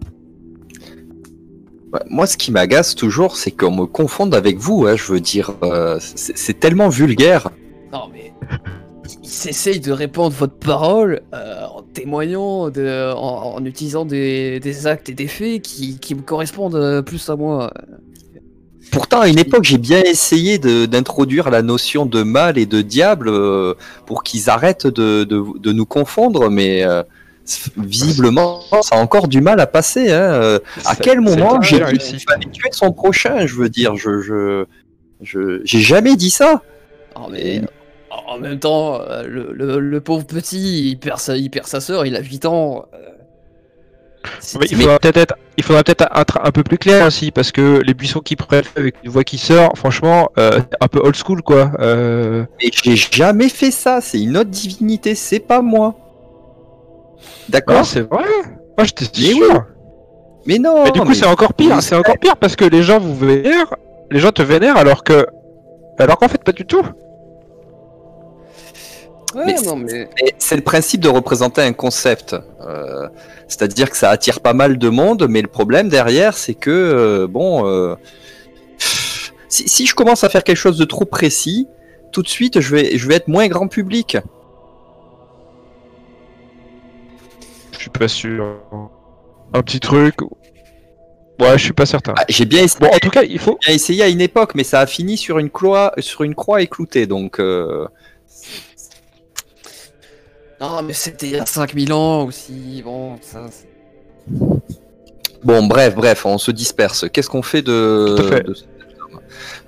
Ouais, 1.94 2.00
Moi, 2.10 2.28
ce 2.28 2.38
qui 2.38 2.52
m'agace 2.52 2.96
toujours, 2.96 3.36
c'est 3.36 3.52
qu'on 3.52 3.72
me 3.76 3.86
confonde 3.86 4.34
avec 4.36 4.58
vous. 4.58 4.86
hein, 4.88 4.96
je 4.96 5.12
veux 5.12 5.20
dire, 5.20 5.52
euh, 5.64 5.98
c'est 6.00 6.38
c'est 6.38 6.60
tellement 6.60 6.88
vulgaire. 6.90 7.50
Non, 7.92 8.08
mais 8.14 8.32
il 9.24 9.30
s'essaye 9.30 9.80
de 9.80 9.92
répandre 9.92 10.36
votre 10.36 10.54
parole 10.56 11.22
euh, 11.34 11.64
en 11.66 11.82
témoignant, 11.82 12.70
de, 12.70 13.14
en, 13.14 13.56
en 13.56 13.66
utilisant 13.66 14.06
des, 14.06 14.60
des 14.60 14.88
actes 14.88 15.10
et 15.10 15.14
des 15.14 15.28
faits 15.28 15.62
qui, 15.62 15.98
qui 16.00 16.16
me 16.16 16.22
correspondent 16.22 16.76
euh, 16.76 17.02
plus 17.02 17.30
à 17.30 17.36
moi. 17.36 17.72
Pourtant, 18.92 19.22
à 19.22 19.28
une 19.28 19.38
époque, 19.38 19.64
j'ai 19.66 19.78
bien 19.78 20.02
essayé 20.02 20.58
d'introduire 20.58 21.50
la 21.52 21.62
notion 21.62 22.06
de 22.06 22.24
mal 22.24 22.58
et 22.58 22.66
de 22.66 22.82
diable 22.82 23.30
euh, 23.30 23.76
pour 24.08 24.24
qu'ils 24.24 24.50
arrêtent 24.50 24.88
de, 24.88 25.24
de- 25.26 25.60
de 25.60 25.72
nous 25.72 25.86
confondre, 25.86 26.50
mais 26.50 26.84
euh, 26.84 27.04
visiblement, 27.78 28.62
ça 28.82 28.96
a 28.96 29.00
encore 29.00 29.28
du 29.28 29.42
mal 29.42 29.60
à 29.60 29.68
passer. 29.68 30.12
hein. 30.12 30.60
À 30.86 30.96
quel 30.96 31.22
moment 31.22 31.62
j'ai 31.62 31.78
dit 31.78 31.84
réussi. 31.84 32.10
qu'il 32.12 32.20
fallait 32.22 32.46
tuer 32.52 32.70
son 32.72 32.92
prochain 32.92 33.46
Je 33.46 33.56
veux 33.56 33.70
dire, 33.70 33.96
je, 33.96 34.22
je, 34.22 34.66
je- 35.22 35.62
j'ai 35.64 35.80
jamais 35.82 36.16
dit 36.16 36.30
ça. 36.32 36.62
Oh, 37.16 37.28
mais 37.32 37.62
en 38.28 38.38
même 38.40 38.60
temps, 38.60 39.02
euh, 39.02 39.24
le, 39.28 39.52
le- 39.54 39.80
le 39.80 40.02
pauvre 40.02 40.26
petit, 40.26 40.90
il 40.92 40.98
perd 40.98 41.20
sa, 41.20 41.36
il 41.38 41.50
perd 41.50 41.68
sa 41.68 41.80
sœur, 41.82 42.06
il 42.06 42.16
a 42.16 42.22
8 42.22 42.46
ans. 42.46 42.86
euh, 42.94 42.98
Mais 44.60 44.66
il 44.70 44.78
faudra 44.78 45.00
peut-être 45.00 45.18
être, 45.18 45.36
il 45.58 45.64
faudra 45.64 45.84
peut-être 45.84 46.08
être 46.16 46.40
un 46.44 46.52
peu 46.52 46.64
plus 46.64 46.78
clair 46.78 47.06
aussi, 47.08 47.32
parce 47.32 47.52
que 47.52 47.82
les 47.86 47.94
buissons 47.94 48.20
qui 48.20 48.36
prennent 48.36 48.64
avec 48.76 48.96
une 49.04 49.10
voix 49.12 49.24
qui 49.24 49.38
sort, 49.38 49.72
franchement, 49.78 50.30
euh, 50.38 50.60
un 50.82 50.88
peu 50.88 51.00
old 51.00 51.16
school 51.16 51.42
quoi. 51.42 51.72
Euh... 51.80 52.46
Mais 52.62 52.70
j'ai 52.72 52.96
jamais 52.96 53.50
fait 53.50 53.72
ça, 53.72 54.02
c'est 54.02 54.20
une 54.22 54.38
autre 54.38 54.50
divinité, 54.50 55.16
c'est 55.16 55.40
pas 55.40 55.62
moi. 55.62 55.96
D'accord? 57.50 57.78
Ah, 57.80 57.84
c'est 57.84 58.02
vrai? 58.02 58.24
Moi 58.78 58.86
j'étais 58.86 59.06
Mais 59.20 59.34
sûr. 59.34 59.66
Mais 60.46 60.58
non 60.58 60.84
Mais 60.86 60.92
du 60.92 61.02
coup 61.02 61.10
mais- 61.10 61.16
c'est 61.16 61.26
encore 61.28 61.54
pire, 61.54 61.82
c'est 61.82 61.96
encore 61.96 62.18
pire 62.18 62.38
parce 62.38 62.56
que 62.56 62.66
les 62.66 62.82
gens 62.84 63.00
vous 63.00 63.16
vénèrent, 63.16 63.76
les 64.10 64.20
gens 64.20 64.32
te 64.32 64.42
vénèrent 64.42 64.78
alors 64.78 65.04
que, 65.04 65.26
alors 65.98 66.18
qu'en 66.18 66.28
fait 66.28 66.44
pas 66.44 66.54
du 66.54 66.66
tout. 66.66 66.82
Ouais, 69.36 69.44
Mais 69.46 69.56
non, 69.64 69.76
mais. 69.76 70.10
Mais 70.22 70.34
c'est 70.40 70.56
le 70.56 70.62
principe 70.64 71.02
de 71.02 71.10
représenter 71.10 71.62
un 71.62 71.74
concept. 71.74 72.36
Euh, 72.62 73.08
C'est-à-dire 73.48 73.90
que 73.90 73.98
ça 73.98 74.10
attire 74.10 74.40
pas 74.42 74.54
mal 74.54 74.78
de 74.78 74.90
monde, 74.90 75.28
mais 75.30 75.42
le 75.42 75.48
problème 75.48 75.88
derrière, 75.90 76.36
c'est 76.36 76.56
que, 76.56 76.70
euh, 76.72 77.28
bon, 77.28 77.66
euh, 77.68 77.96
si, 79.48 79.68
si 79.70 79.86
je 79.86 79.94
commence 79.96 80.24
à 80.24 80.30
faire 80.30 80.44
quelque 80.44 80.58
chose 80.58 80.78
de 80.78 80.86
trop 80.86 81.06
précis, 81.06 81.68
tout 82.12 82.22
de 82.24 82.28
suite, 82.28 82.60
je 82.60 82.76
vais, 82.76 82.98
je 82.98 83.08
vais 83.08 83.16
être 83.16 83.28
moins 83.28 83.48
grand 83.48 83.68
public. 83.68 84.18
Je 87.74 87.80
suis 87.80 87.90
pas 87.90 88.08
sûr. 88.08 88.58
Un 89.54 89.62
petit 89.62 89.80
truc. 89.80 90.16
Ouais, 91.40 91.58
je 91.58 91.64
suis 91.64 91.74
pas 91.74 91.86
certain. 91.86 92.14
Ah, 92.18 92.26
J'ai 92.28 92.46
bien, 92.46 92.64
essayé- 92.64 92.80
Bon, 92.82 92.94
en 92.94 93.00
tout 93.00 93.10
cas, 93.10 93.24
il 93.24 93.40
faut. 93.40 93.58
bien 93.66 93.74
essayé 93.74 94.04
à 94.04 94.10
une 94.10 94.20
époque, 94.22 94.56
mais 94.56 94.64
ça 94.66 94.82
a 94.82 94.86
fini 94.86 95.18
sur 95.18 95.40
une 95.40 95.50
croix, 95.50 95.94
sur 96.00 96.24
une 96.24 96.36
croix 96.36 96.62
écloutée, 96.62 97.08
donc. 97.08 97.40
Non, 100.62 100.82
mais 100.84 100.94
c'était 100.94 101.28
il 101.28 101.32
y 101.34 101.40
a 101.40 101.46
5000 101.46 101.94
ans 101.94 102.24
aussi. 102.26 102.82
Bon, 102.84 103.16
ça. 103.22 103.46
c'est- 103.50 103.68
Bon, 105.44 105.66
bref, 105.66 105.96
bref, 105.96 106.26
on 106.26 106.38
se 106.38 106.52
disperse. 106.52 107.06
Qu'est-ce 107.12 107.30
qu'on 107.30 107.42
fait 107.42 107.62
de, 107.62 108.16
Tout 108.18 108.24
à 108.24 108.28
fait. 108.28 108.44
de 108.44 108.54
cet 108.54 108.66
homme 108.68 109.20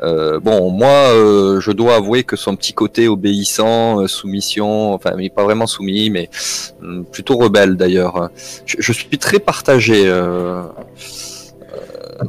Euh, 0.03 0.39
Bon, 0.41 0.69
moi, 0.69 0.89
euh, 1.13 1.61
je 1.61 1.71
dois 1.71 1.95
avouer 1.95 2.23
que 2.23 2.35
son 2.35 2.55
petit 2.57 2.73
côté 2.73 3.07
obéissant, 3.07 4.01
euh, 4.01 4.07
soumission, 4.07 4.93
enfin, 4.93 5.13
il 5.17 5.25
est 5.25 5.29
pas 5.33 5.43
vraiment 5.45 5.67
soumis, 5.67 6.09
mais 6.09 6.29
hum, 6.81 7.05
plutôt 7.05 7.37
rebelle 7.37 7.77
d'ailleurs. 7.77 8.29
Je, 8.65 8.75
je 8.79 8.91
suis 8.91 9.17
très 9.17 9.39
partagé. 9.39 10.03
euh, 10.07 10.63
euh, 10.63 12.23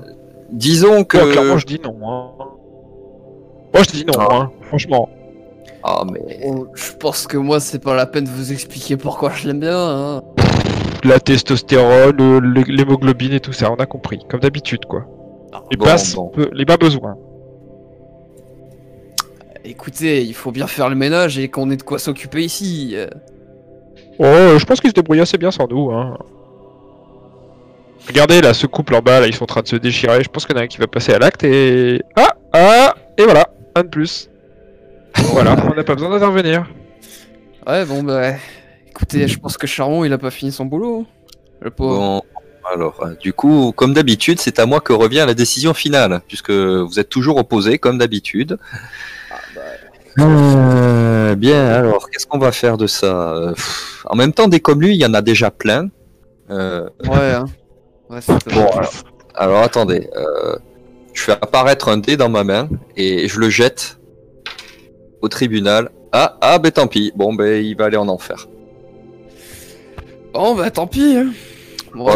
disons 0.53 1.03
que. 1.03 1.17
Moi, 1.19 1.33
clairement, 1.33 1.59
je 1.59 1.67
dis 1.67 1.81
non. 1.83 1.97
hein. 2.09 2.31
Moi, 3.75 3.83
je 3.83 3.91
dis 3.91 4.05
non, 4.05 4.15
Ah. 4.19 4.29
hein, 4.31 4.51
franchement. 4.69 5.09
Ah, 5.85 6.05
mais 6.11 6.41
Oh, 6.47 6.67
je 6.75 6.93
pense 6.93 7.27
que 7.27 7.37
moi, 7.37 7.59
c'est 7.61 7.79
pas 7.83 7.95
la 7.95 8.07
peine 8.07 8.25
de 8.25 8.31
vous 8.31 8.53
expliquer 8.53 8.97
pourquoi 8.97 9.31
je 9.35 9.47
l'aime 9.49 9.61
bien. 9.61 9.77
Hein. 9.79 10.23
La 11.05 11.19
testostérone, 11.19 12.17
le- 12.17 12.63
l'hémoglobine 12.63 13.33
et 13.33 13.41
tout 13.41 13.53
ça, 13.53 13.71
on 13.73 13.75
a 13.77 13.87
compris. 13.87 14.21
Comme 14.29 14.41
d'habitude, 14.41 14.85
quoi. 14.87 15.05
Les, 15.71 15.77
bon, 15.77 15.85
basses, 15.85 16.15
bon. 16.15 16.29
peu- 16.29 16.49
les 16.53 16.65
bas 16.65 16.77
besoins. 16.77 17.17
Écoutez, 19.65 20.23
il 20.25 20.35
faut 20.35 20.51
bien 20.51 20.67
faire 20.67 20.89
le 20.89 20.95
ménage 20.97 21.39
et 21.39 21.49
qu'on 21.49 21.71
ait 21.71 21.77
de 21.77 21.83
quoi 21.83 21.99
s'occuper 21.99 22.43
ici. 22.45 22.93
euh. 22.95 23.07
Oh, 24.19 24.59
je 24.59 24.65
pense 24.65 24.81
qu'ils 24.81 24.91
se 24.91 24.95
débrouillent 24.95 25.21
assez 25.21 25.39
bien 25.39 25.51
sans 25.51 25.67
nous. 25.69 25.91
Hein. 25.93 26.17
Regardez 28.09 28.41
là, 28.41 28.53
ce 28.55 28.67
couple 28.67 28.95
en 28.97 29.01
bas, 29.01 29.21
là, 29.21 29.27
ils 29.29 29.35
sont 29.35 29.45
en 29.45 29.47
train 29.47 29.63
de 29.63 29.69
se 29.69 29.77
déchirer. 29.77 30.23
Je 30.25 30.29
pense 30.29 30.47
qu'il 30.47 30.57
y 30.57 30.59
en 30.59 30.63
a 30.63 30.65
un 30.65 30.69
qui 30.69 30.79
va 30.79 30.87
passer 30.89 31.13
à 31.13 31.19
l'acte 31.19 31.45
et. 31.45 32.03
Ah 32.17 32.29
Ah 32.53 32.95
Et 33.17 33.23
voilà, 33.25 33.49
un 33.77 33.83
de 33.85 33.89
plus. 33.89 34.29
Voilà, 35.33 35.57
on 35.71 35.75
n'a 35.75 35.85
pas 35.85 35.95
besoin 35.95 36.11
d'intervenir. 36.11 36.67
Ouais, 37.67 37.85
bon, 37.85 38.03
bah. 38.03 38.33
Écoutez, 38.89 39.27
je 39.29 39.39
pense 39.39 39.57
que 39.57 39.67
Charmon, 39.67 40.05
il 40.05 40.13
a 40.13 40.19
pas 40.19 40.31
fini 40.31 40.53
son 40.53 40.65
boulot. 40.67 41.07
Le 41.61 41.71
pauvre. 41.71 41.97
bon. 41.99 42.23
Alors, 42.73 43.03
euh, 43.05 43.15
du 43.21 43.33
coup, 43.33 43.73
comme 43.75 43.93
d'habitude, 43.93 44.39
c'est 44.41 44.59
à 44.61 44.67
moi 44.67 44.81
que 44.81 44.93
revient 44.93 45.25
la 45.27 45.35
décision 45.35 45.75
finale, 45.75 46.21
puisque 46.29 46.51
vous 46.53 47.01
êtes 47.01 47.09
toujours 47.09 47.37
opposés, 47.39 47.79
comme 47.79 47.99
d'habitude. 47.99 48.57
Ah, 49.31 49.35
bah, 49.55 50.25
Euh, 50.25 51.35
bien, 51.35 51.67
alors, 51.69 52.09
qu'est-ce 52.11 52.27
qu'on 52.27 52.39
va 52.39 52.53
faire 52.53 52.77
de 52.79 52.87
ça 52.87 53.33
Euh, 53.35 53.53
pff, 53.55 54.05
En 54.09 54.15
même 54.15 54.33
temps, 54.33 54.47
des 54.47 54.61
comme 54.61 54.81
lui, 54.81 54.95
il 54.95 55.01
y 55.01 55.07
en 55.07 55.15
a 55.15 55.23
déjà 55.23 55.51
plein. 55.51 55.89
Euh, 56.51 56.89
ouais, 57.05 57.33
hein. 57.33 57.47
Ouais, 58.11 58.21
c'est 58.21 58.47
bon, 58.53 58.67
alors, 58.69 58.93
alors, 59.35 59.63
attendez. 59.63 60.09
euh, 60.17 60.55
je 61.15 61.23
fais 61.23 61.33
apparaître 61.33 61.89
un 61.89 61.97
dé 61.99 62.17
dans 62.17 62.29
ma 62.29 62.45
main 62.45 62.69
et 62.97 63.27
je 63.29 63.39
le 63.41 63.49
jette 63.51 63.99
au 65.23 65.29
tribunal. 65.29 65.91
Ah, 66.13 66.37
ah, 66.41 66.59
ben 66.59 66.71
tant 66.71 66.87
pis. 66.87 67.13
Bon, 67.17 67.33
ben, 67.33 67.65
il 67.65 67.77
va 67.77 67.87
aller 67.87 67.97
en 67.97 68.09
enfer. 68.09 68.49
Bon, 70.35 70.55
bah 70.55 70.71
tant 70.71 70.87
pis. 70.87 71.17
Hein. 71.17 71.33
Bon, 71.95 72.07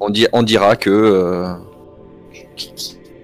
on 0.00 0.10
dit, 0.10 0.26
on 0.32 0.42
dira 0.42 0.76
que 0.76 0.90
euh, 0.90 1.48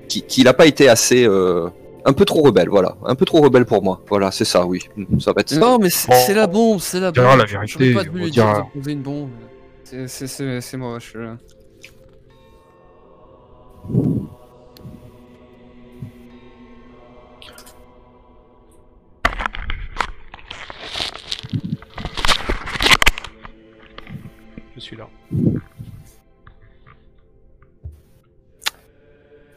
qu'il- 0.08 0.44
n'a 0.44 0.52
pas 0.54 0.66
été 0.66 0.88
assez. 0.88 1.24
euh, 1.26 1.68
un 2.04 2.12
peu 2.14 2.24
trop 2.24 2.40
rebelle, 2.42 2.68
voilà. 2.70 2.96
Un 3.04 3.14
peu 3.14 3.26
trop 3.26 3.40
rebelle 3.42 3.66
pour 3.66 3.82
moi. 3.82 4.00
Voilà, 4.08 4.30
c'est 4.30 4.46
ça, 4.46 4.64
oui. 4.64 4.80
Ça 5.18 5.32
va 5.32 5.42
être 5.42 5.50
ça. 5.50 5.58
Non, 5.58 5.78
mais 5.78 5.90
c'est 5.90 6.08
Bon, 6.08 6.34
la 6.34 6.46
bombe, 6.46 6.80
c'est 6.80 6.98
la 7.00 7.12
bombe. 7.12 7.24
la 7.38 7.44
vérité, 7.44 7.92
pas 7.92 8.02
dû 8.04 8.10
on 8.10 8.14
lui 8.14 8.30
dira- 8.30 8.54
dire 8.54 8.64
de 8.74 8.78
poser 8.80 8.92
une 8.92 9.02
bombe. 9.02 9.28
C'est- 9.84 10.76
moche. 10.78 11.14
là. 11.14 11.36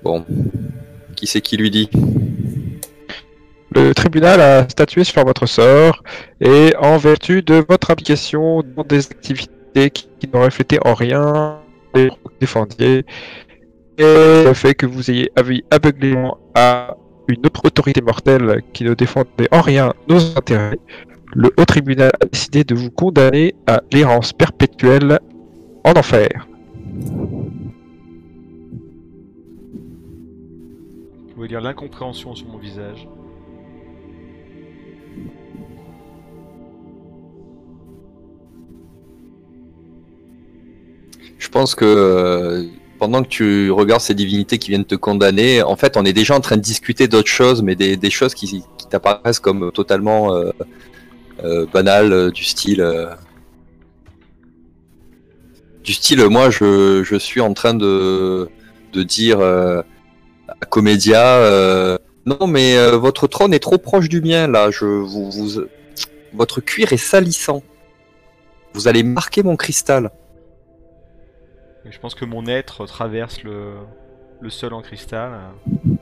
Bon. 0.03 0.25
Qui 1.15 1.27
c'est 1.27 1.41
qui 1.41 1.57
lui 1.57 1.71
dit? 1.71 1.89
Le 3.75 3.93
tribunal 3.93 4.41
a 4.41 4.69
statué 4.69 5.03
sur 5.03 5.23
votre 5.25 5.45
sort 5.45 6.03
et 6.41 6.75
en 6.79 6.97
vertu 6.97 7.41
de 7.41 7.63
votre 7.67 7.89
application 7.89 8.61
dans 8.75 8.83
des 8.83 9.07
activités 9.07 9.89
qui, 9.89 10.07
qui 10.19 10.29
ne 10.31 10.37
reflétaient 10.37 10.85
en 10.85 10.93
rien 10.93 11.59
les 11.95 12.07
propos 12.07 12.29
que 12.29 12.33
vous 12.33 12.39
défendiez 12.39 13.05
et 13.97 14.43
le 14.45 14.53
fait 14.53 14.75
que 14.75 14.85
vous 14.85 15.09
ayez 15.09 15.31
avis 15.35 15.63
aveuglément 15.71 16.37
à 16.55 16.97
une 17.27 17.45
autre 17.45 17.65
autorité 17.65 18.01
mortelle 18.01 18.61
qui 18.73 18.83
ne 18.83 18.93
défendait 18.93 19.47
en 19.51 19.61
rien 19.61 19.93
nos 20.07 20.19
intérêts, 20.37 20.79
le 21.35 21.51
haut 21.57 21.65
tribunal 21.65 22.11
a 22.21 22.25
décidé 22.25 22.63
de 22.63 22.75
vous 22.75 22.91
condamner 22.91 23.55
à 23.67 23.81
l'errance 23.91 24.33
perpétuelle 24.33 25.19
en 25.83 25.91
enfer. 25.91 26.47
Vous 31.27 31.33
pouvez 31.35 31.47
lire 31.47 31.61
l'incompréhension 31.61 32.35
sur 32.35 32.47
mon 32.47 32.57
visage. 32.57 33.07
Je 41.39 41.49
pense 41.49 41.75
que 41.75 41.85
euh, 41.85 42.63
pendant 42.99 43.21
que 43.21 43.27
tu 43.27 43.71
regardes 43.71 44.01
ces 44.01 44.13
divinités 44.13 44.57
qui 44.57 44.69
viennent 44.69 44.85
te 44.85 44.95
condamner, 44.95 45.61
en 45.61 45.75
fait, 45.75 45.97
on 45.97 46.05
est 46.05 46.13
déjà 46.13 46.35
en 46.35 46.39
train 46.39 46.55
de 46.55 46.61
discuter 46.61 47.07
d'autres 47.07 47.27
choses, 47.27 47.61
mais 47.61 47.75
des, 47.75 47.97
des 47.97 48.09
choses 48.09 48.33
qui, 48.33 48.63
qui 48.77 48.87
t'apparaissent 48.89 49.39
comme 49.39 49.71
totalement 49.71 50.33
euh, 50.33 50.51
euh, 50.61 50.65
banales, 51.71 52.13
euh, 52.13 52.31
du 52.31 52.43
style. 52.43 52.81
euh, 52.81 53.13
du 55.83 55.93
style, 55.93 56.23
moi, 56.29 56.49
je, 56.49 57.17
suis 57.19 57.41
en 57.41 57.53
train 57.53 57.73
de, 57.73 58.49
de 58.93 59.03
dire 59.03 59.39
euh, 59.39 59.81
à 60.47 60.65
Comédia 60.65 61.21
euh, 61.37 61.97
Non, 62.25 62.47
mais 62.47 62.77
euh, 62.77 62.97
votre 62.97 63.27
trône 63.27 63.53
est 63.53 63.59
trop 63.59 63.77
proche 63.77 64.07
du 64.07 64.21
mien, 64.21 64.47
là. 64.47 64.71
Je, 64.71 64.85
vous, 64.85 65.29
vous, 65.29 65.61
votre 66.33 66.61
cuir 66.61 66.93
est 66.93 66.97
salissant. 66.97 67.63
Vous 68.73 68.87
allez 68.87 69.03
marquer 69.03 69.43
mon 69.43 69.55
cristal. 69.55 70.09
Je 71.85 71.99
pense 71.99 72.15
que 72.15 72.23
mon 72.25 72.47
être 72.47 72.85
traverse 72.85 73.43
le, 73.43 73.73
le 74.39 74.49
sol 74.49 74.73
en 74.73 74.81
cristal. 74.81 75.31
euh, 75.33 75.95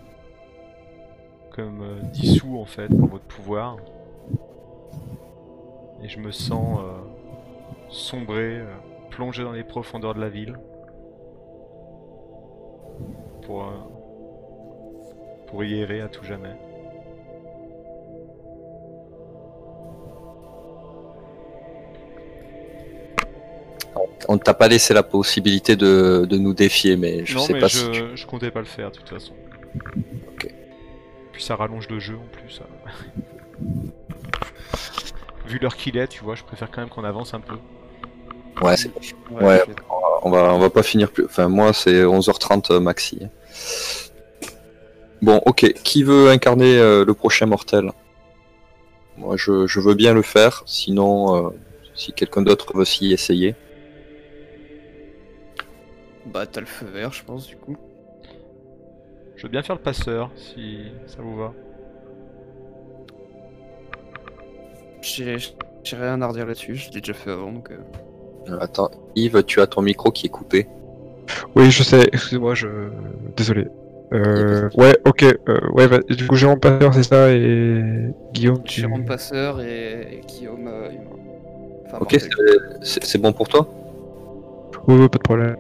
Comme 1.56 1.82
euh, 1.82 2.02
dissous 2.14 2.60
en 2.60 2.66
fait 2.66 2.88
par 2.88 3.08
votre 3.08 3.26
pouvoir. 3.26 3.78
Et 6.04 6.10
je 6.10 6.20
me 6.20 6.32
sens 6.32 6.80
euh, 6.80 6.84
sombrer, 7.90 8.60
euh, 8.60 8.66
plonger 9.12 9.44
dans 9.44 9.52
les 9.52 9.64
profondeurs 9.64 10.16
de 10.16 10.22
la 10.22 10.30
ville. 10.30 10.58
Pour, 13.44 13.64
euh, 13.64 13.72
pour 15.48 15.64
y 15.64 15.80
errer 15.80 16.02
à 16.02 16.08
tout 16.08 16.24
jamais. 16.24 16.56
On 24.28 24.38
t'a 24.38 24.54
pas 24.54 24.68
laissé 24.68 24.94
la 24.94 25.04
possibilité 25.04 25.76
de, 25.76 26.26
de 26.30 26.38
nous 26.38 26.54
défier, 26.54 26.96
mais 26.96 27.26
je 27.26 27.36
non 27.36 27.42
sais 27.42 27.54
mais 27.54 27.60
pas 27.60 27.68
je, 27.68 27.78
si 27.78 27.92
tu... 27.92 28.02
je 28.16 28.26
comptais 28.26 28.52
pas 28.52 28.60
le 28.60 28.66
faire 28.66 28.92
de 28.92 28.96
toute 28.98 29.10
façon. 29.10 29.34
Ok. 30.34 30.54
Puis 31.34 31.44
ça 31.44 31.56
rallonge 31.56 31.90
le 31.90 32.00
jeu 32.00 32.16
en 32.16 32.28
plus. 32.32 32.52
ça. 32.52 32.64
Vu 35.52 35.60
l'heure 35.60 35.76
qu'il 35.76 35.98
est, 35.98 36.08
tu 36.08 36.24
vois, 36.24 36.36
je 36.36 36.44
préfère 36.44 36.72
quand 36.72 36.80
même 36.80 36.90
qu'on 36.90 37.04
avance 37.04 37.34
un 37.34 37.42
peu. 37.42 37.56
Ouais, 38.62 38.78
c'est 38.78 38.90
Ouais, 39.30 39.44
Ouais. 39.44 39.62
on 40.22 40.30
va, 40.30 40.54
on 40.54 40.60
va 40.60 40.70
pas 40.70 40.82
finir 40.82 41.12
plus. 41.12 41.26
Enfin, 41.26 41.50
moi, 41.50 41.74
c'est 41.74 42.04
11h30 42.06 42.80
maxi. 42.80 43.20
Bon, 45.22 45.42
ok. 45.46 45.74
Qui 45.84 46.04
veut 46.04 46.30
incarner 46.30 46.78
euh, 46.78 47.04
le 47.04 47.14
prochain 47.14 47.48
mortel? 47.48 47.92
Moi, 49.18 49.36
je, 49.36 49.68
je 49.68 49.80
veux 49.82 49.94
bien 49.94 50.14
le 50.14 50.22
faire. 50.22 50.64
Sinon, 50.66 51.48
euh, 51.48 51.50
si 51.96 52.14
quelqu'un 52.14 52.44
d'autre 52.44 52.72
veut 52.78 52.86
s'y 52.86 53.12
essayer. 53.12 53.54
Bah, 56.28 56.46
t'as 56.46 56.62
le 56.62 56.66
feu 56.66 56.86
vert, 56.86 57.12
je 57.12 57.26
pense, 57.26 57.46
du 57.46 57.58
coup. 57.58 57.76
Je 59.36 59.44
veux 59.44 59.50
bien 59.50 59.64
faire 59.64 59.76
le 59.76 59.82
passeur, 59.82 60.30
si 60.38 60.78
ça 61.08 61.18
vous 61.22 61.36
va. 61.36 61.54
J'ai 65.02 65.38
j'ai 65.84 65.96
rien 65.96 66.22
à 66.22 66.28
redire 66.28 66.46
là-dessus, 66.46 66.76
je 66.76 66.92
l'ai 66.92 67.02
déjà 67.02 67.14
fait 67.14 67.32
avant, 67.32 67.52
donc... 67.52 67.72
euh, 67.72 68.52
Euh, 68.54 68.58
Attends, 68.60 68.90
Yves, 69.16 69.44
tu 69.44 69.60
as 69.62 69.68
ton 69.68 69.82
micro 69.82 70.12
qui 70.12 70.28
est 70.28 70.30
coupé. 70.30 70.68
Oui, 71.56 71.72
je 71.72 71.84
sais, 71.84 72.08
excusez-moi, 72.12 72.54
je. 72.56 72.68
Désolé. 73.38 73.68
Euh, 74.14 74.70
ouais, 74.76 74.98
ok, 75.06 75.24
euh, 75.24 75.60
ouais, 75.74 75.88
bah, 75.88 76.00
du 76.10 76.28
coup, 76.28 76.36
Jérôme 76.36 76.60
Passeur, 76.60 76.94
c'est 76.94 77.04
ça, 77.04 77.32
et 77.32 77.82
Guillaume, 78.34 78.62
tu. 78.64 78.82
Jérôme 78.82 79.06
Passeur 79.06 79.62
et, 79.62 80.18
et 80.18 80.22
Guillaume 80.28 80.68
euh, 80.68 80.90
Humain. 80.92 81.86
Enfin, 81.86 81.98
Ok, 82.02 82.18
c'est- 82.82 83.18
bon 83.18 83.32
pour 83.34 83.48
toi? 83.48 83.68
Oui, 84.88 84.96
oui, 85.00 85.08
pas 85.10 85.18
de 85.18 85.24
problème. 85.24 85.56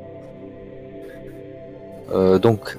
Euh, 2.13 2.39
donc, 2.39 2.77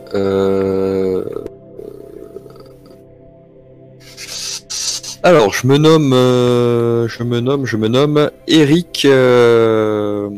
alors 5.23 5.53
je 5.55 5.67
me 5.67 5.77
nomme, 5.79 6.13
euh, 6.13 7.07
je 7.09 7.23
me 7.23 7.41
nomme, 7.41 7.65
je 7.65 7.77
me 7.77 7.89
nomme 7.89 8.31
Eric, 8.49 9.05
euh... 9.05 10.29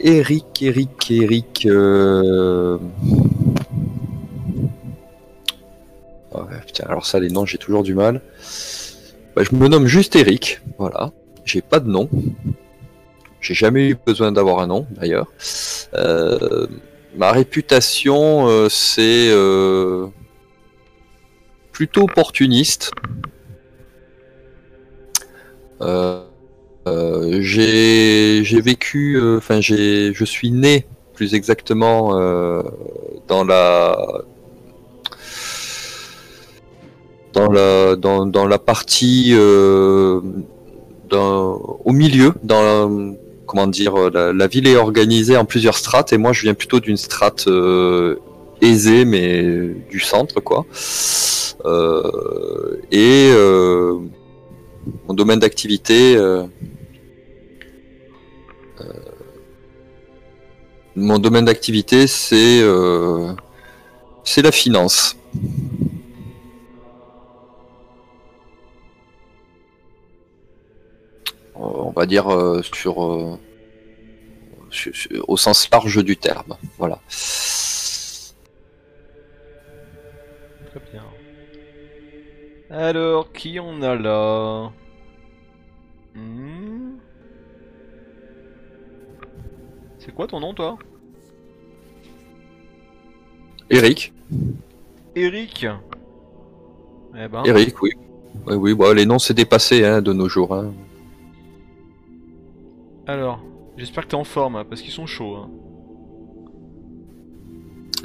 Eric, 0.00 0.62
Eric, 0.62 1.10
Eric. 1.10 1.66
Euh... 1.66 2.78
ouais, 6.32 6.42
putain, 6.66 6.84
alors 6.88 7.06
ça, 7.06 7.20
les 7.20 7.30
noms, 7.30 7.44
j'ai 7.46 7.58
toujours 7.58 7.82
du 7.82 7.94
mal. 7.94 8.22
Bah, 9.36 9.42
je 9.42 9.54
me 9.54 9.68
nomme 9.68 9.86
juste 9.86 10.16
Eric, 10.16 10.60
voilà. 10.78 11.12
J'ai 11.44 11.60
pas 11.60 11.80
de 11.80 11.90
nom. 11.90 12.08
J'ai 13.40 13.54
jamais 13.54 13.88
eu 13.90 13.98
besoin 14.06 14.32
d'avoir 14.32 14.60
un 14.60 14.66
nom, 14.66 14.86
d'ailleurs. 14.90 15.30
Euh, 15.94 16.66
ma 17.16 17.32
réputation, 17.32 18.68
c'est 18.70 19.30
plutôt 21.74 22.02
opportuniste. 22.02 22.92
Euh, 25.82 26.22
euh, 26.86 27.38
j'ai 27.42 28.60
vécu, 28.60 29.16
euh, 29.16 29.38
enfin 29.38 29.60
je 29.60 30.24
suis 30.24 30.50
né 30.50 30.86
plus 31.14 31.34
exactement 31.34 32.10
dans 33.28 33.44
la 33.44 33.96
dans 37.32 37.50
la 37.50 37.96
dans, 37.96 38.46
la 38.46 38.58
partie 38.58 39.32
dans- 41.10 41.78
au 41.84 41.92
milieu 41.92 42.32
dans 42.44 42.62
la- 42.62 42.88
comment 43.46 43.66
dire, 43.66 43.94
la, 44.10 44.46
ville 44.46 44.66
est 44.66 44.76
organisée 44.76 45.36
en 45.36 45.44
plusieurs 45.44 45.76
strates 45.76 46.12
et 46.12 46.18
moi 46.18 46.32
je 46.32 46.42
viens 46.42 46.54
plutôt 46.54 46.80
d'une 46.80 46.96
strate 46.96 47.48
aisée 48.64 49.04
mais 49.04 49.42
du 49.90 50.00
centre 50.00 50.40
quoi. 50.40 50.66
Euh, 51.64 52.76
et 52.90 53.30
euh, 53.32 53.98
mon 55.08 55.14
domaine 55.14 55.38
d'activité, 55.38 56.16
euh, 56.16 56.44
mon 60.96 61.18
domaine 61.18 61.44
d'activité 61.46 62.06
c'est 62.06 62.62
c'est 64.24 64.42
la 64.42 64.52
finance. 64.52 65.16
On 71.54 71.90
va 71.90 72.06
dire 72.06 72.26
sur- 72.72 73.38
au 75.28 75.36
sens 75.36 75.68
large 75.70 76.02
du 76.04 76.16
terme. 76.16 76.56
Voilà. 76.78 77.00
Alors, 82.76 83.30
qui 83.32 83.60
on 83.60 83.82
a 83.82 83.94
là? 83.94 84.72
Hmm. 86.16 86.96
C'est 89.98 90.12
quoi 90.12 90.26
ton 90.26 90.40
nom, 90.40 90.52
toi? 90.54 90.76
Eric, 93.70 94.12
Eric 95.14 95.66
Eh 97.16 97.28
ben, 97.28 97.44
Eric, 97.44 97.80
oui. 97.80 97.90
Oui, 98.46 98.72
oui, 98.72 98.94
les 98.96 99.06
noms 99.06 99.20
c'est 99.20 99.34
dépassé 99.34 99.84
hein, 99.84 100.02
de 100.02 100.12
nos 100.12 100.28
jours. 100.28 100.52
hein. 100.54 100.72
alors, 103.06 103.40
j'espère 103.76 104.04
que 104.04 104.08
t'es 104.10 104.16
en 104.16 104.24
forme, 104.24 104.56
hein, 104.56 104.64
parce 104.68 104.82
qu'ils 104.82 104.92
sont 104.92 105.06
chauds. 105.06 105.36
hein. 105.36 105.50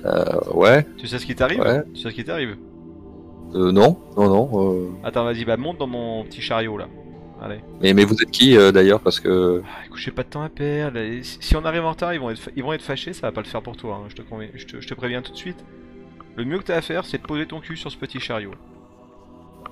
Euh, 0.06 0.40
ouais, 0.54 0.86
Tu 0.98 1.08
sais 1.08 1.18
ce 1.18 1.26
qui 1.26 1.36
t'arrive? 1.36 1.60
Ouais. 1.60 1.84
Tu 1.94 2.02
sais 2.02 2.10
ce 2.12 2.16
qui 2.16 2.24
t'arrive? 2.24 2.56
Euh, 3.56 3.72
non, 3.72 4.00
non, 4.18 4.28
non. 4.30 4.74
euh, 4.74 4.90
Attends, 5.04 5.24
vas-y, 5.24 5.46
bah 5.46 5.58
monte 5.58 5.78
dans 5.78 5.88
mon 5.88 6.24
petit 6.24 6.42
chariot, 6.42 6.78
là. 6.78 6.88
Allez. 7.42 7.60
Mais, 7.82 7.94
mais 7.94 8.04
vous 8.04 8.16
êtes 8.22 8.32
qui 8.32 8.58
euh, 8.58 8.72
d'ailleurs 8.74 9.00
Parce 9.00 9.20
que 9.22 9.62
Ah, 9.66 9.86
écoute, 9.86 10.00
j'ai 10.00 10.12
pas 10.12 10.24
de 10.24 10.28
temps 10.30 10.42
à 10.42 10.50
perdre. 10.50 10.98
et 11.00 11.24
Si 11.24 11.38
si 11.40 11.56
on 11.56 11.64
arrive 11.64 11.86
en 11.86 11.92
retard, 11.92 12.14
ils 12.14 12.20
vont 12.20 12.30
être, 12.32 12.40
fa- 12.40 12.52
ils 12.56 12.64
vont 12.64 12.74
être 12.74 12.82
fâchés, 12.82 13.14
ça 13.14 13.28
va 13.28 13.32
pas 13.32 13.42
le 13.42 13.48
faire 13.48 13.62
pour 13.62 13.78
toi. 13.78 13.96
hein, 14.04 14.08
Je, 14.10 14.16
te 14.16 14.22
convainc- 14.22 14.52
je, 14.56 14.66
te, 14.66 14.82
je 14.82 14.88
te 14.88 14.94
préviens 14.94 15.22
tout 15.22 15.32
de 15.32 15.38
suite. 15.38 15.64
Le 16.36 16.44
mieux 16.46 16.58
que 16.60 16.64
t'as 16.64 16.76
à 16.76 16.82
faire, 16.82 17.06
c'est 17.06 17.18
de 17.22 17.26
poser 17.26 17.46
ton 17.46 17.62
cul 17.62 17.78
sur 17.78 17.90
ce 17.92 17.98
petit 17.98 18.20
chariot. 18.20 18.52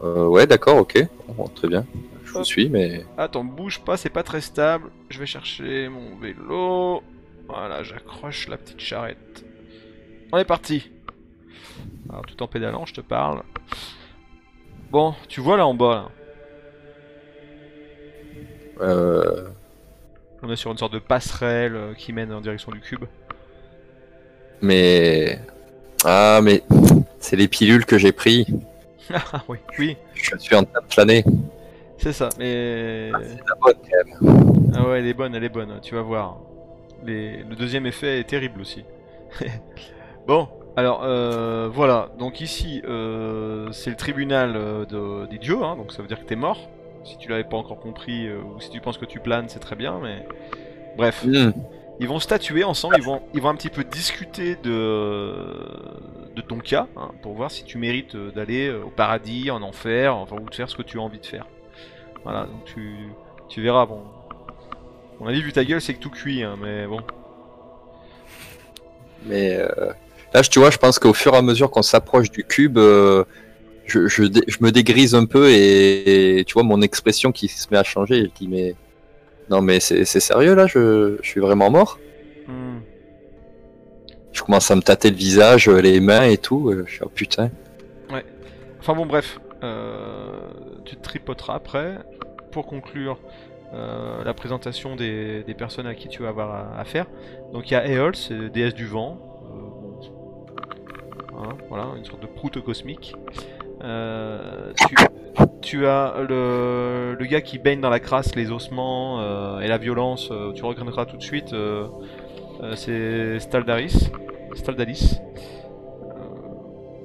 euh, 0.03 0.27
ouais, 0.27 0.47
d'accord, 0.47 0.77
ok, 0.77 1.05
Bon, 1.35 1.47
très 1.47 1.67
bien. 1.67 1.85
Je 2.23 2.33
vous 2.33 2.43
suis, 2.43 2.69
mais 2.69 3.05
Attends, 3.17 3.43
bouge 3.43 3.79
pas, 3.81 3.97
c'est 3.97 4.09
pas 4.09 4.23
très 4.23 4.41
stable. 4.41 4.89
Je 5.09 5.19
vais 5.19 5.25
chercher 5.25 5.87
mon 5.89 6.15
vélo. 6.17 7.01
Voilà, 7.47 7.83
j'accroche 7.83 8.47
la 8.49 8.57
petite 8.57 8.79
charrette. 8.81 9.45
On 10.31 10.37
est 10.37 10.45
parti. 10.45 10.89
Alors, 12.09 12.25
tout 12.25 12.41
en 12.43 12.47
pédalant, 12.47 12.85
je 12.85 12.93
te 12.93 13.01
parle. 13.01 13.43
Bon, 14.91 15.13
tu 15.27 15.41
vois 15.41 15.57
là 15.57 15.67
en 15.67 15.73
bas, 15.73 15.95
là. 15.95 16.09
euh, 18.85 19.47
On 20.41 20.51
est 20.51 20.55
sur 20.55 20.71
une 20.71 20.77
sorte 20.77 20.93
de 20.93 20.99
passerelle 20.99 21.75
euh, 21.75 21.93
qui 21.93 22.13
mène 22.13 22.31
en 22.31 22.41
direction 22.41 22.71
du 22.71 22.79
cube. 22.79 23.03
mais 24.61 25.39
ah, 26.05 26.39
mais 26.43 26.63
c'est 27.19 27.35
les 27.35 27.47
pilules 27.47 27.85
que 27.85 27.97
j'ai 27.97 28.11
pris. 28.11 28.45
Ah 29.33 29.41
oui, 29.47 29.57
oui, 29.79 29.95
Je 30.13 30.35
suis 30.37 30.53
en 30.55 30.63
train 30.65 30.81
de 30.81 30.93
flâner. 30.93 31.23
c'est 31.97 32.11
ça, 32.11 32.27
mais... 32.37 33.09
C'est 33.23 33.39
la 33.47 33.55
bonne, 33.61 33.75
quand 33.89 34.05
même. 34.05 34.71
Ah 34.75 34.85
ouais, 34.89 34.99
elle 34.99 35.07
est 35.07 35.13
bonne, 35.13 35.33
elle 35.33 35.45
est 35.45 35.49
bonne, 35.49 35.79
tu 35.81 35.95
vas 35.95 36.01
voir. 36.01 36.39
Les... 37.05 37.37
Le 37.43 37.55
deuxième 37.55 37.85
effet 37.85 38.19
est 38.19 38.25
terrible 38.25 38.59
aussi. 38.59 38.83
bon, 40.27 40.49
alors 40.77 41.01
euh, 41.03 41.67
voilà, 41.71 42.09
donc 42.17 42.39
ici 42.39 42.81
euh, 42.85 43.69
c'est 43.73 43.89
le 43.89 43.95
tribunal 43.97 44.55
euh, 44.55 44.85
de- 44.85 45.25
des 45.27 45.37
dieux, 45.39 45.61
hein, 45.63 45.75
donc 45.75 45.91
ça 45.91 46.01
veut 46.01 46.07
dire 46.07 46.19
que 46.19 46.25
t'es 46.25 46.37
mort. 46.37 46.69
Si 47.03 47.17
tu 47.17 47.29
l'avais 47.29 47.43
pas 47.43 47.57
encore 47.57 47.79
compris, 47.79 48.27
euh, 48.27 48.39
ou 48.41 48.59
si 48.61 48.69
tu 48.69 48.79
penses 48.81 48.97
que 48.97 49.05
tu 49.05 49.19
planes, 49.19 49.49
c'est 49.49 49.59
très 49.59 49.75
bien, 49.77 49.99
mais... 50.01 50.25
Bref, 50.97 51.25
Hmm. 51.25 51.51
ils 51.99 52.07
vont 52.07 52.19
statuer 52.19 52.63
ensemble, 52.65 52.95
ils 52.97 53.03
vont, 53.03 53.21
ils 53.33 53.41
vont 53.41 53.49
un 53.49 53.55
petit 53.55 53.69
peu 53.69 53.83
discuter 53.83 54.55
de, 54.57 55.45
de 56.35 56.41
ton 56.41 56.59
cas, 56.59 56.87
hein, 56.97 57.11
pour 57.21 57.33
voir 57.33 57.49
si 57.51 57.63
tu 57.63 57.77
mérites 57.77 58.15
d'aller 58.17 58.71
au 58.71 58.89
paradis, 58.89 59.51
en 59.51 59.61
enfer, 59.61 60.15
enfin, 60.15 60.35
ou 60.41 60.49
de 60.49 60.55
faire 60.55 60.69
ce 60.69 60.75
que 60.75 60.81
tu 60.83 60.99
as 60.99 61.01
envie 61.01 61.19
de 61.19 61.25
faire. 61.25 61.47
Voilà, 62.23 62.41
donc 62.45 62.65
tu, 62.65 63.09
tu 63.49 63.61
verras, 63.61 63.85
bon... 63.85 64.03
Mon 65.19 65.27
avis, 65.27 65.41
vu 65.41 65.53
ta 65.53 65.63
gueule, 65.65 65.81
c'est 65.81 65.93
que 65.95 65.99
tout 65.99 66.11
cuit, 66.11 66.43
hein, 66.43 66.57
mais 66.61 66.87
bon. 66.87 66.99
Mais 69.25 69.57
euh, 69.57 69.93
là, 70.37 70.43
tu 70.43 70.59
vois, 70.59 70.69
je 70.69 70.77
pense 70.77 70.99
qu'au 70.99 71.13
fur 71.13 71.33
et 71.33 71.37
à 71.37 71.41
mesure 71.41 71.69
qu'on 71.71 71.81
s'approche 71.81 72.29
du 72.31 72.43
cube, 72.43 72.77
euh, 72.77 73.23
je, 73.85 74.07
je, 74.07 74.21
me 74.61 74.71
dégrise 74.71 75.15
un 75.15 75.25
peu 75.25 75.49
et, 75.49 76.39
et 76.39 76.45
tu 76.45 76.53
vois 76.53 76.63
mon 76.63 76.81
expression 76.81 77.31
qui 77.31 77.47
se 77.47 77.67
met 77.71 77.77
à 77.77 77.83
changer. 77.83 78.25
Je 78.25 78.31
dis 78.39 78.47
mais 78.47 78.75
non 79.49 79.61
mais 79.61 79.79
c'est 79.79 80.05
sérieux 80.05 80.55
là, 80.55 80.67
je, 80.67 81.17
je 81.21 81.27
suis 81.27 81.39
vraiment 81.39 81.69
mort. 81.69 81.99
Hmm. 82.47 82.79
Je 84.33 84.41
commence 84.43 84.69
à 84.69 84.75
me 84.75 84.81
tâter 84.81 85.09
le 85.09 85.15
visage, 85.15 85.67
les 85.69 85.99
mains 85.99 86.25
et 86.25 86.37
tout. 86.37 86.69
euh, 86.69 86.83
Je 86.85 86.91
suis 86.93 87.01
oh 87.03 87.09
putain. 87.13 87.49
Enfin 88.79 88.93
bon, 88.93 89.05
bref, 89.05 89.39
euh, 89.63 90.31
tu 90.85 90.95
te 90.95 91.01
tripoteras 91.01 91.55
après. 91.55 91.97
Pour 92.51 92.65
conclure 92.67 93.19
euh, 93.73 94.23
la 94.23 94.33
présentation 94.33 94.95
des, 94.95 95.43
des 95.43 95.53
personnes 95.53 95.87
à 95.87 95.93
qui 95.93 96.07
tu 96.07 96.23
vas 96.23 96.29
avoir 96.29 96.49
à, 96.51 96.79
à 96.79 96.85
faire. 96.85 97.05
Donc 97.53 97.69
il 97.69 97.73
y 97.73 97.77
a 97.77 97.85
Eol, 97.87 98.15
c'est 98.15 98.49
déesse 98.49 98.73
du 98.73 98.85
vent. 98.85 99.19
Hein, 101.39 101.55
voilà, 101.69 101.89
une 101.95 102.05
sorte 102.05 102.21
de 102.21 102.27
proute 102.27 102.59
cosmique. 102.63 103.15
Euh, 103.83 104.73
tu, 105.61 105.85
as 105.85 106.15
le, 106.27 107.15
gars 107.25 107.41
qui 107.41 107.59
baigne 107.59 107.79
dans 107.79 107.91
la 107.91 107.99
crasse, 107.99 108.35
les 108.35 108.51
ossements 108.51 109.21
euh, 109.21 109.59
et 109.59 109.67
la 109.67 109.77
violence. 109.77 110.29
euh, 110.31 110.51
tu 110.53 110.65
reconnaîtras 110.65 111.05
tout 111.05 111.17
de 111.17 111.23
suite. 111.23 111.53
c'est 112.75 113.39
Staldaris. 113.39 114.09
Staldalis. 114.55 115.19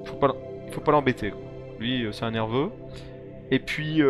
Faut 0.05 0.15
pas, 0.15 0.33
faut 0.71 0.81
pas 0.81 0.91
l'embêter. 0.91 1.33
Lui, 1.79 2.07
c'est 2.11 2.25
un 2.25 2.31
nerveux. 2.31 2.71
Et 3.51 3.59
puis, 3.59 4.01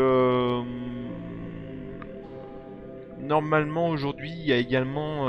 normalement 3.19 3.89
aujourd'hui, 3.89 4.31
il 4.31 4.45
y 4.45 4.53
a 4.53 4.57
également 4.57 5.27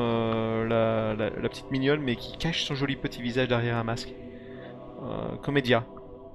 la 0.68 1.48
petite 1.48 1.70
mignonne, 1.72 2.00
mais 2.00 2.14
qui 2.14 2.38
cache 2.38 2.62
son 2.62 2.76
joli 2.76 2.94
petit 2.94 3.22
visage 3.22 3.48
derrière 3.48 3.76
un 3.76 3.84
masque. 3.84 4.14
Comédia. 5.42 5.84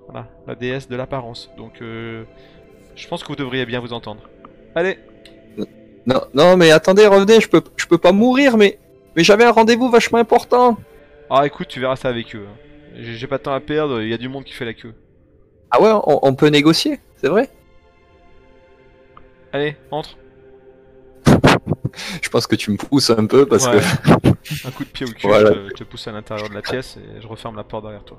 Voilà, 0.08 0.28
la 0.48 0.56
déesse 0.56 0.88
de 0.88 0.96
l'apparence. 0.96 1.50
Donc, 1.58 1.82
euh, 1.82 2.24
je 2.96 3.08
pense 3.08 3.22
que 3.24 3.28
vous 3.28 3.36
devriez 3.36 3.66
bien 3.66 3.80
vous 3.80 3.94
entendre. 3.94 4.30
Allez, 4.76 4.98
Non, 6.06 6.22
non, 6.34 6.58
mais 6.58 6.72
attendez, 6.72 7.06
revenez, 7.08 7.40
je 7.42 7.48
peux, 7.50 7.62
je 7.78 7.86
peux 7.86 7.98
pas 8.00 8.12
mourir, 8.12 8.58
mais, 8.58 8.80
mais 9.16 9.24
j'avais 9.24 9.44
un 9.46 9.52
rendez-vous 9.52 9.90
vachement 9.90 10.18
important. 10.18 10.78
ah 11.30 11.46
écoute, 11.46 11.68
tu 11.68 11.80
verras 11.80 11.96
ça 11.96 12.10
avec 12.10 12.36
eux. 12.36 12.46
hein. 12.50 12.56
J'ai 12.96 13.14
j'ai 13.14 13.28
pas 13.28 13.38
de 13.38 13.44
temps 13.44 13.54
à 13.54 13.60
perdre, 13.60 14.02
il 14.02 14.10
y 14.10 14.14
a 14.14 14.18
du 14.18 14.28
monde 14.30 14.44
qui 14.44 14.54
fait 14.54 14.66
la 14.66 14.74
queue. 14.74 14.94
Ah 15.72 15.80
ouais, 15.82 15.92
on, 15.92 16.20
on 16.28 16.34
peut 16.34 16.48
négocier, 16.48 17.00
c'est 17.18 17.28
vrai 17.30 17.50
Allez, 19.54 19.76
entre. 19.92 20.18
Je 22.22 22.30
pense 22.30 22.48
que 22.48 22.56
tu 22.56 22.72
me 22.72 22.78
pousses 22.78 23.10
un 23.12 23.26
peu 23.26 23.46
parce 23.46 23.68
Ouais. 23.68 23.80
que 23.80 24.28
Un 24.68 24.72
coup 24.72 24.84
de 24.84 24.90
pied 24.90 25.06
au 25.06 25.10
cul, 25.12 25.28
Voilà. 25.28 25.50
je, 25.54 25.54
te, 25.60 25.70
je 25.70 25.74
te 25.76 25.84
pousse 25.84 26.08
à 26.08 26.12
l'intérieur 26.12 26.50
de 26.50 26.56
la 26.56 26.62
pièce 26.62 26.98
et 26.98 27.22
je 27.22 27.28
referme 27.28 27.56
la 27.56 27.64
porte 27.64 27.84
derrière 27.84 28.04
toi. 28.04 28.18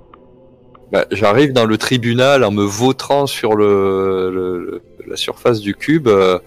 Bah, 0.92 1.04
j'arrive 1.10 1.52
dans 1.52 1.66
le 1.66 1.78
tribunal 1.78 2.42
en 2.44 2.50
me 2.50 2.64
vautrant 2.64 3.26
sur 3.26 3.54
le, 3.54 4.30
le- 4.32 4.82
la 5.06 5.16
surface 5.16 5.60
du 5.60 5.74
cube. 5.74 6.08
euh, 6.08 6.38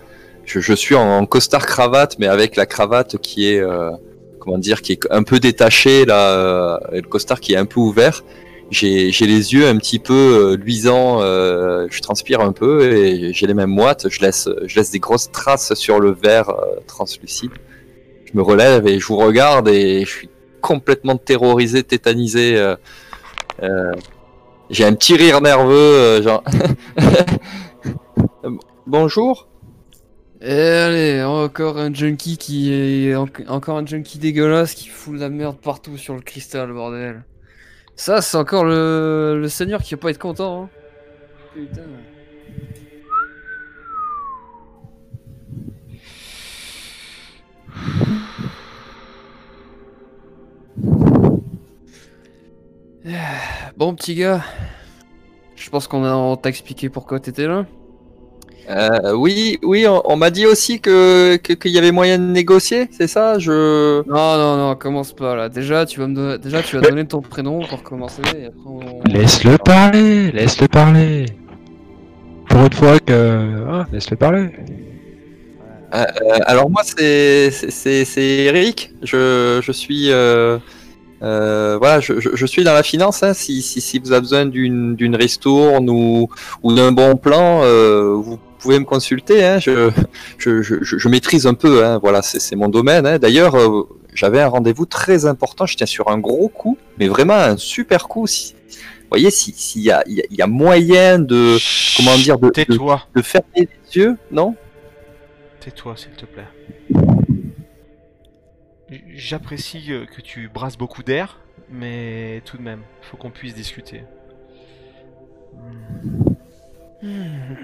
je, 0.45 0.59
je 0.59 0.73
suis 0.73 0.95
en, 0.95 1.25
costard 1.25 1.65
cravate, 1.65 2.17
mais 2.19 2.27
avec 2.27 2.55
la 2.55 2.65
cravate 2.65 3.17
qui 3.17 3.47
est, 3.53 3.59
euh, 3.59 3.91
comment 4.39 4.57
dire, 4.57 4.81
qui 4.81 4.93
est 4.93 4.99
un 5.09 5.23
peu 5.23 5.39
détachée 5.39 6.05
là, 6.05 6.31
euh, 6.31 6.77
et 6.91 7.01
le 7.01 7.07
costard 7.07 7.39
qui 7.39 7.53
est 7.53 7.57
un 7.57 7.65
peu 7.65 7.79
ouvert. 7.79 8.23
J'ai 8.71 9.11
les 9.11 9.53
yeux 9.53 9.67
un 9.67 9.77
petit 9.77 9.99
peu 9.99 10.13
euh, 10.13 10.55
luisants, 10.57 11.19
euh, 11.21 11.85
je 11.91 12.01
transpire 12.01 12.41
un 12.41 12.53
peu 12.53 12.91
et 12.91 13.31
j'ai 13.31 13.45
les 13.45 13.53
mêmes 13.53 13.69
moites. 13.69 14.09
Je 14.09 14.19
laisse, 14.21 14.49
je 14.65 14.75
laisse 14.75 14.89
des 14.89 14.99
grosses 14.99 15.31
traces 15.31 15.73
sur 15.75 15.99
le 15.99 16.11
verre 16.11 16.51
translucide. 16.87 17.51
Je 18.25 18.31
me 18.37 18.41
relève 18.41 18.87
et 18.87 18.99
je 18.99 19.05
vous 19.05 19.17
regarde 19.17 19.67
et 19.67 20.03
je 20.05 20.09
suis 20.09 20.29
complètement 20.59 21.17
terrorisé, 21.17 21.83
tétanisé. 21.83 22.57
euh, 22.57 23.91
j'ai 24.73 24.83
un 24.85 24.93
petit 24.93 25.15
rire 25.15 25.39
nerveux, 25.41 25.73
euh, 25.73 26.21
genre. 26.21 26.43
Bonjour. 28.85 29.47
Et 30.41 30.51
allez, 30.51 31.23
encore 31.23 31.77
un 31.77 31.93
junkie 31.93 32.37
qui 32.37 32.73
est. 32.73 33.15
en- 33.15 33.27
Encore 33.47 33.77
un 33.77 33.85
junkie 33.85 34.17
dégueulasse 34.19 34.73
qui 34.73 34.89
fout 34.89 35.15
de 35.15 35.19
la 35.19 35.29
merde 35.29 35.57
partout 35.61 35.97
sur 35.97 36.15
le 36.15 36.21
cristal, 36.21 36.73
bordel. 36.73 37.23
Ça, 37.95 38.21
c'est 38.21 38.35
encore 38.37 38.65
le, 38.65 39.37
le 39.39 39.47
seigneur 39.47 39.81
qui 39.81 39.93
va 39.95 40.01
pas 40.01 40.09
être 40.09 40.17
content, 40.19 40.63
hein. 40.63 40.69
Putain. 41.53 41.81
Bon, 53.77 53.93
petit 53.95 54.15
gars. 54.15 54.43
Je 55.55 55.69
pense 55.69 55.87
qu'on 55.87 56.35
t'a 56.35 56.49
expliqué 56.49 56.89
pourquoi 56.89 57.19
t'étais 57.19 57.47
là. 57.47 57.65
Euh, 58.69 59.13
oui, 59.13 59.59
oui, 59.61 59.85
on, 59.87 60.01
on 60.09 60.15
m'a 60.15 60.29
dit 60.29 60.45
aussi 60.45 60.79
que 60.79 61.35
que- 61.35 61.51
qu'il 61.51 61.71
y 61.71 61.77
avait 61.77 61.91
moyen 61.91 62.17
de 62.17 62.23
négocier, 62.23 62.87
c'est 62.91 63.07
ça? 63.07 63.37
Je. 63.37 64.01
Non, 64.07 64.37
non, 64.37 64.55
non, 64.57 64.75
commence 64.75 65.11
pas 65.13 65.35
là. 65.35 65.49
Déjà, 65.49 65.85
tu 65.85 65.99
vas 65.99 66.07
me 66.07 66.15
donner, 66.15 66.37
déjà, 66.37 66.63
tu 66.63 66.77
vas 66.77 66.81
donner 66.81 67.05
ton 67.05 67.21
prénom 67.21 67.59
pour 67.65 67.83
commencer. 67.83 68.21
Et 68.37 68.45
après, 68.45 68.59
on... 68.65 69.03
Laisse-le 69.11 69.57
parler, 69.57 70.31
laisse-le 70.31 70.69
parler. 70.69 71.25
Pour 72.47 72.61
une 72.65 72.73
fois 72.73 72.99
que. 72.99 73.65
Ah, 73.69 73.85
laisse-le 73.91 74.15
parler. 74.15 74.49
Euh, 75.93 76.05
alors 76.45 76.69
moi, 76.69 76.81
c'est 76.85 77.51
c'est- 77.51 77.69
c'est 77.69 78.05
c'est 78.05 78.21
Eric. 78.45 78.93
Je 79.03 79.59
je 79.61 79.71
suis 79.73 80.09
euh, 80.11 80.57
euh, 81.23 81.77
voilà, 81.79 81.99
je, 81.99 82.19
je, 82.19 82.29
je 82.33 82.45
suis 82.45 82.63
dans 82.63 82.73
la 82.73 82.83
finance. 82.83 83.23
Hein. 83.23 83.33
Si, 83.33 83.61
si 83.61 83.79
si 83.81 83.99
vous 83.99 84.11
avez 84.11 84.21
besoin 84.21 84.45
d'une 84.45 85.15
ristourne 85.15 85.89
ou 85.89 86.27
ou 86.63 86.73
d'un 86.73 86.91
bon 86.91 87.15
plan, 87.15 87.61
euh, 87.63 88.13
vous 88.15 88.37
pouvez 88.59 88.79
me 88.79 88.85
consulter. 88.85 89.43
Hein. 89.43 89.59
Je, 89.59 89.89
je, 90.37 91.07
maîtrise 91.09 91.47
un 91.47 91.53
peu. 91.53 91.85
Hein. 91.85 91.99
Voilà, 92.01 92.21
c'est 92.21 92.55
mon 92.55 92.69
domaine. 92.69 93.17
D'ailleurs, 93.17 93.55
euh, 93.55 93.87
j'avais 94.13 94.41
un 94.41 94.47
rendez-vous 94.47 94.85
très 94.85 95.25
important. 95.25 95.65
Je 95.65 95.75
tiens 95.77 95.87
sur 95.87 96.09
un 96.09 96.17
gros 96.19 96.49
coup, 96.49 96.77
mais 96.99 97.07
vraiment 97.07 97.35
un 97.35 97.57
super 97.57 98.07
coup. 98.07 98.27
Si, 98.27 98.53
vous 98.53 99.09
voyez, 99.09 99.31
si 99.31 99.53
s'il 99.53 99.83
y 99.83 99.91
a 99.91 100.03
il 100.07 100.15
y 100.15 100.21
a- 100.21 100.25
y 100.29 100.41
a 100.41 100.47
moyen 100.47 101.19
de 101.19 101.57
comment 101.97 102.15
dire 102.17 102.37
de, 102.39 102.47
de, 102.49 102.77
de 103.15 103.21
fermer 103.21 103.47
les 103.55 104.01
yeux, 104.01 104.17
non? 104.31 104.55
Tais-toi 105.61 105.95
s'il 105.95 106.11
te 106.11 106.25
plaît. 106.25 107.22
J'apprécie 108.89 109.91
euh, 109.91 110.05
que 110.05 110.21
tu 110.21 110.49
brasses 110.49 110.77
beaucoup 110.77 111.03
d'air, 111.03 111.39
mais 111.69 112.41
tout 112.45 112.57
de 112.57 112.61
même, 112.61 112.81
faut 113.01 113.17
qu'on 113.17 113.31
puisse 113.31 113.55
discuter. 113.55 114.03
Hmm. 117.01 117.55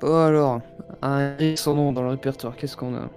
Bon 0.00 0.16
alors, 0.16 0.60
un 1.02 1.32
son 1.56 1.74
nom 1.74 1.92
dans 1.92 2.02
le 2.02 2.10
répertoire, 2.10 2.56
qu'est-ce 2.56 2.76
qu'on 2.76 2.94
a? 2.94 3.10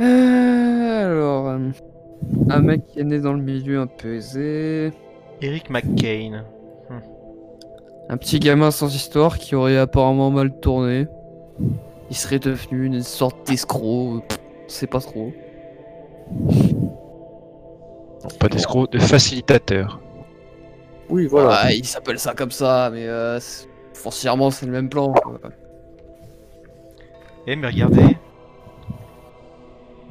Euh, 0.00 1.04
Alors, 1.04 1.48
euh, 1.48 1.70
un 2.48 2.60
mec 2.60 2.86
qui 2.86 3.00
est 3.00 3.04
né 3.04 3.20
dans 3.20 3.34
le 3.34 3.42
milieu 3.42 3.80
un 3.80 3.86
peu 3.86 4.14
aisé, 4.14 4.90
Eric 5.42 5.68
McCain. 5.68 6.44
un 8.08 8.16
petit 8.16 8.38
gamin 8.38 8.70
sans 8.70 8.94
histoire 8.94 9.38
qui 9.38 9.54
aurait 9.54 9.78
apparemment 9.78 10.30
mal 10.30 10.58
tourné. 10.60 11.06
Il 12.10 12.16
serait 12.16 12.38
devenu 12.38 12.86
une 12.86 13.02
sorte 13.02 13.46
d'escroc, 13.46 14.22
sait 14.68 14.86
pas 14.86 15.00
trop. 15.00 15.32
Non, 18.22 18.28
pas 18.38 18.48
d'escroc, 18.48 18.90
de 18.92 18.98
facilitateur. 18.98 20.00
Oui, 21.10 21.26
Ouais, 21.28 21.76
il 21.76 21.84
s'appelle 21.84 22.18
ça 22.18 22.34
comme 22.34 22.50
ça, 22.50 22.90
mais 22.92 23.06
euh, 23.06 23.38
c'est- 23.38 23.68
foncièrement 23.92 24.50
c'est 24.50 24.66
le 24.66 24.72
même 24.72 24.88
plan. 24.88 25.12
quoi. 25.12 25.38
Eh 27.46 27.56
mais 27.56 27.66
regardez, 27.66 28.16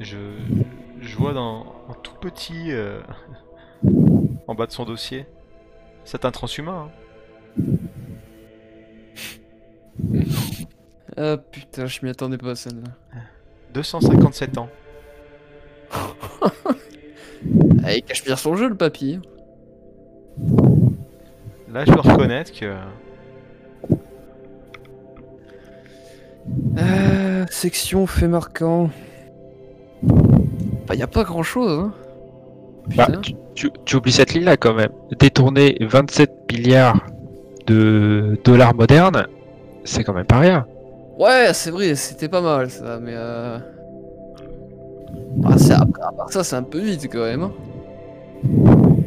je, 0.00 0.16
je 1.00 1.16
vois 1.16 1.32
dans 1.32 1.66
en 1.88 1.94
tout 2.02 2.14
petit 2.20 2.70
euh, 2.70 3.00
en 4.46 4.54
bas 4.54 4.66
de 4.66 4.72
son 4.72 4.84
dossier, 4.84 5.26
c'est 6.04 6.24
un 6.24 6.30
transhumain. 6.30 6.88
hein. 7.58 7.64
Ah 11.16 11.36
putain, 11.38 11.86
je 11.86 12.00
m'y 12.04 12.10
attendais 12.10 12.38
pas 12.38 12.50
à 12.50 12.54
celle-là. 12.54 12.90
257 13.74 14.58
ans. 14.58 14.68
Il 17.44 18.02
cache 18.02 18.24
bien 18.24 18.36
son 18.36 18.56
jeu 18.56 18.68
le 18.68 18.74
papy. 18.76 19.20
Là 21.72 21.84
je 21.84 21.92
dois 21.92 22.02
reconnaître 22.02 22.52
que 22.52 22.72
Euh, 26.78 27.44
section 27.50 28.06
fait 28.06 28.28
marquant. 28.28 28.90
Bah 30.86 30.94
y 30.94 31.02
a 31.02 31.06
pas 31.06 31.24
grand 31.24 31.42
chose 31.42 31.78
hein. 31.80 31.92
Bah, 32.96 33.06
Putain. 33.06 33.20
tu, 33.22 33.34
tu- 33.54 33.70
tu 33.86 33.96
oublies 33.96 34.12
cette 34.12 34.34
ligne-là 34.34 34.56
quand 34.58 34.74
même. 34.74 34.90
Détourner 35.18 35.76
27 35.80 36.30
milliards 36.52 37.06
de 37.66 38.38
dollars 38.44 38.74
modernes, 38.74 39.26
c'est 39.84 40.04
quand 40.04 40.12
même 40.12 40.26
pas 40.26 40.38
rien. 40.40 40.66
Ouais, 41.18 41.52
c'est 41.52 41.70
vrai, 41.70 41.94
c'était 41.94 42.28
pas 42.28 42.40
mal 42.40 42.70
ça, 42.70 42.98
mais 43.00 43.12
euh... 43.14 43.58
Ah, 45.44 45.54
à 46.08 46.12
part 46.12 46.32
ça, 46.32 46.42
c'est 46.44 46.56
un 46.56 46.62
peu 46.62 46.78
vite 46.80 47.08
quand 47.12 47.20
même. 47.24 47.42
hein. 47.44 47.52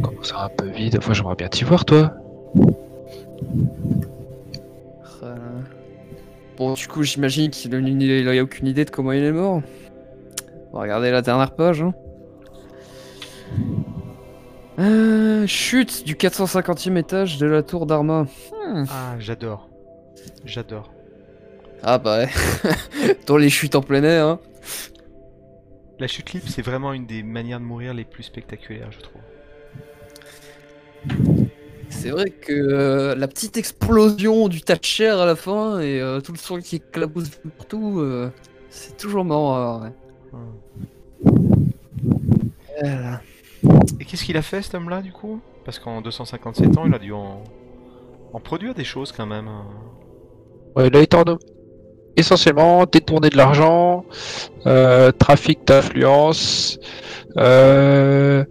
Comment 0.01 0.23
ça 0.23 0.43
un 0.45 0.49
peu 0.49 0.67
vide? 0.67 0.97
Enfin, 0.97 1.13
j'aimerais 1.13 1.35
bien 1.35 1.47
t'y 1.47 1.63
voir, 1.63 1.85
toi. 1.85 2.13
Euh, 5.23 5.35
Bon, 6.57 6.73
du 6.73 6.87
coup, 6.87 7.03
j'imagine 7.03 7.51
qu'il 7.51 7.73
a, 7.75 7.77
une- 7.77 8.01
il 8.01 8.27
a 8.27 8.41
aucune 8.43 8.67
idée 8.67 8.83
de 8.85 8.89
comment 8.89 9.11
il 9.11 9.23
est 9.23 9.31
mort. 9.31 9.61
On 10.71 10.77
va 10.77 10.81
regarder 10.83 11.11
la 11.11 11.21
dernière 11.21 11.51
page. 11.51 11.81
Hein. 11.81 11.93
Euh, 14.79 15.45
chute 15.47 16.03
du 16.05 16.15
450e 16.15 16.97
étage 16.97 17.37
de 17.37 17.45
la 17.47 17.63
tour 17.63 17.85
d'Arma. 17.85 18.25
Hmm. 18.67 18.85
ah 18.89 19.15
j'adore, 19.19 19.69
j'adore. 20.45 20.91
Ah 21.83 21.97
bah 21.97 22.19
ouais. 22.19 22.29
Dans 23.27 23.37
les 23.37 23.49
chutes 23.49 23.75
en 23.75 23.81
plein 23.81 24.03
air. 24.03 24.25
Hein. 24.25 24.39
La 25.99 26.07
chute 26.07 26.33
libre 26.33 26.47
c'est 26.49 26.63
vraiment 26.63 26.91
une 26.91 27.05
des 27.05 27.21
manières 27.21 27.59
de 27.59 27.65
mourir 27.65 27.93
les 27.93 28.03
plus 28.03 28.23
spectaculaires 28.23 28.91
je 28.91 28.99
trouve. 28.99 29.21
C'est 31.89 32.09
vrai 32.09 32.29
que 32.29 32.51
euh, 32.53 33.15
la 33.15 33.27
petite 33.27 33.57
explosion 33.57 34.49
du 34.49 34.61
tas 34.61 34.75
de 34.75 34.83
chair 34.83 35.19
à 35.19 35.25
la 35.25 35.35
fin 35.35 35.79
et 35.79 35.99
euh, 36.01 36.19
tout 36.21 36.31
le 36.33 36.37
sang 36.37 36.59
qui 36.59 36.77
éclabousse 36.77 37.29
partout, 37.57 37.99
euh, 37.99 38.29
c'est 38.69 38.97
toujours 38.97 39.23
marrant 39.25 39.81
ouais. 39.81 39.89
Voilà. 42.81 43.21
Et 43.99 44.05
qu'est-ce 44.05 44.23
qu'il 44.23 44.37
a 44.37 44.41
fait 44.41 44.61
cet 44.61 44.75
homme-là 44.75 45.01
du 45.01 45.11
coup? 45.11 45.41
Parce 45.65 45.79
qu'en 45.79 46.01
257 46.01 46.77
ans, 46.77 46.85
il 46.85 46.93
a 46.93 46.99
dû 46.99 47.11
en... 47.13 47.43
en 48.33 48.39
produire 48.39 48.73
des 48.73 48.83
choses 48.83 49.11
quand 49.11 49.25
même. 49.25 49.47
hein. 49.47 49.65
Ouais, 50.75 50.87
il 50.87 50.95
a 50.95 51.01
été 51.01 51.17
en- 51.17 51.23
essentiellement 52.17 52.85
détourné 52.85 53.29
de 53.29 53.37
l'argent, 53.37 54.03
euh, 54.65 55.11
trafic 55.11 55.65
d'influence. 55.65 56.79
Euh... 57.37 58.43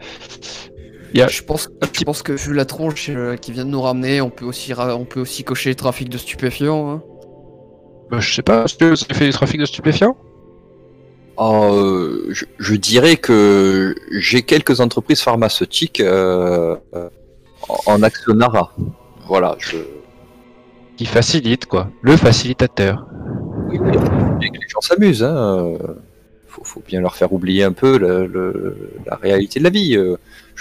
Il 1.13 1.21
y 1.21 1.23
a 1.23 1.29
Je 1.29 1.43
pense, 1.43 1.69
je 1.93 2.05
pense 2.05 2.23
que 2.23 2.33
vu 2.33 2.53
la 2.53 2.65
tronche 2.65 3.09
euh, 3.11 3.37
qui 3.37 3.53
vient 3.53 3.65
de 3.65 3.71
nous 3.71 3.81
ramener, 3.81 4.21
on 4.21 4.31
peut 4.31 4.45
aussi, 4.45 4.73
ra- 4.75 4.97
on 4.97 5.05
peut 5.05 5.21
aussi 5.21 5.45
cocher 5.45 5.75
trafic 5.75 6.09
de 6.09 6.19
stupéfiants. 6.19 6.91
hein. 6.91 7.03
Bah, 8.11 8.21
je 8.21 8.35
sais 8.35 8.43
pas, 8.43 8.65
est-ce 8.65 8.75
que 8.77 8.95
ça 8.95 9.07
fait 9.13 9.27
du 9.27 9.33
trafic 9.33 9.61
de 9.61 9.67
stupéfiants? 9.67 10.17
Euh, 11.39 12.29
je, 12.31 12.45
je 12.59 12.75
dirais 12.75 13.17
que 13.17 13.95
j'ai 14.13 14.43
quelques 14.43 14.81
entreprises 14.81 15.21
pharmaceutiques 15.21 16.03
en 16.03 16.77
en 17.87 18.03
actionnariat. 18.03 18.69
Voilà, 19.27 19.57
je. 19.59 19.77
Qui 20.97 21.05
facilite, 21.05 21.67
quoi. 21.67 21.91
Le 22.03 22.17
facilitateur. 22.17 23.05
Oui, 23.69 23.79
que 23.79 24.59
les 24.61 24.69
gens 24.69 24.81
s'amusent. 24.81 25.23
Hein. 25.25 25.37
euh, 25.37 25.79
Faut, 26.49 26.65
faut 26.65 26.83
bien 26.87 27.01
leur 27.01 27.15
faire 27.17 27.33
oublier 27.33 27.65
un 27.65 27.73
peu 27.73 27.99
le- 27.99 28.27
le- 28.27 28.91
la 29.05 29.17
réalité 29.17 29.59
de 29.59 29.65
la 29.65 29.71
vie. 29.71 29.97
euh. 29.97 30.17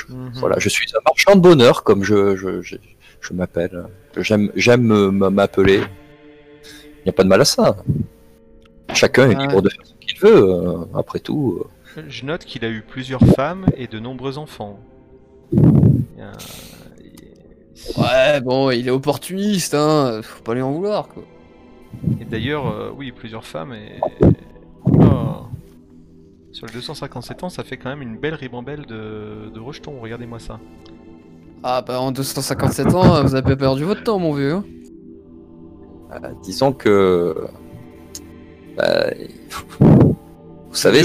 Mhm. 0.10 0.32
Voilà, 0.36 0.57
je 0.60 0.68
suis 0.69 0.88
un 0.94 0.99
marchand 1.06 1.36
de 1.36 1.41
bonheur, 1.41 1.84
comme 1.84 2.03
je, 2.03 2.36
je, 2.36 2.61
je, 2.61 2.76
je 3.22 3.34
m'appelle. 3.34 3.86
J'aime, 4.18 4.52
m- 4.91 5.30
m'appeler. 5.30 5.80
Il 6.99 7.03
n'y 7.06 7.10
a 7.10 7.14
pas 7.14 7.23
de 7.23 7.30
mal 7.30 7.40
à 7.41 7.45
ça. 7.45 7.77
Chacun 8.94 9.30
est 9.30 9.36
Ouais. 9.36 9.41
libre 9.48 9.61
de 9.61 9.69
faire 9.69 9.86
ce 9.86 9.94
qu'il 10.06 10.19
veut. 10.19 10.44
euh, 10.44 10.77
Après 10.95 11.19
tout, 11.19 11.61
euh. 11.98 12.02
Je 12.10 12.26
note 12.26 12.44
qu'il 12.44 12.65
a 12.65 12.69
eu 12.69 12.82
plusieurs 12.82 13.22
femmes 13.26 13.65
et 13.77 13.88
de 13.88 13.99
nombreux 13.99 14.38
enfants. 14.38 14.80
Ouais, 17.98 18.41
bon, 18.41 18.72
il 18.72 18.88
est 18.88 18.91
opportuniste, 18.91 19.73
hein. 19.76 20.22
Faut 20.23 20.41
pas 20.44 20.53
lui 20.56 20.61
en 20.61 20.72
vouloir, 20.72 21.07
quoi. 21.07 21.23
Et 22.22 22.26
d'ailleurs, 22.26 22.67
euh, 22.67 22.91
oui, 22.95 23.11
plusieurs 23.11 23.45
femmes 23.45 23.73
et... 23.73 23.99
Oula. 24.85 25.41
Sur 26.51 26.67
les 26.67 26.73
257 26.73 27.43
ans, 27.43 27.49
ça 27.49 27.63
fait 27.63 27.77
quand 27.77 27.89
même 27.89 28.01
une 28.01 28.17
belle 28.17 28.35
ribambelle 28.35 28.85
de, 28.85 29.49
de 29.53 29.59
rejetons, 29.59 29.99
regardez-moi 29.99 30.39
ça. 30.39 30.59
Ah 31.63 31.81
bah 31.81 31.99
en 31.99 32.11
257 32.11 32.93
ans, 32.93 33.22
vous 33.23 33.35
avez 33.35 33.41
pas 33.43 33.55
perdu 33.55 33.84
votre 33.84 34.03
temps, 34.03 34.19
mon 34.19 34.34
vieux. 34.34 34.53
hein. 34.53 34.63
Euh, 36.13 36.30
disons 36.43 36.72
que. 36.72 37.35
bah, 38.77 39.07
vous 39.80 40.15
savez, 40.72 41.03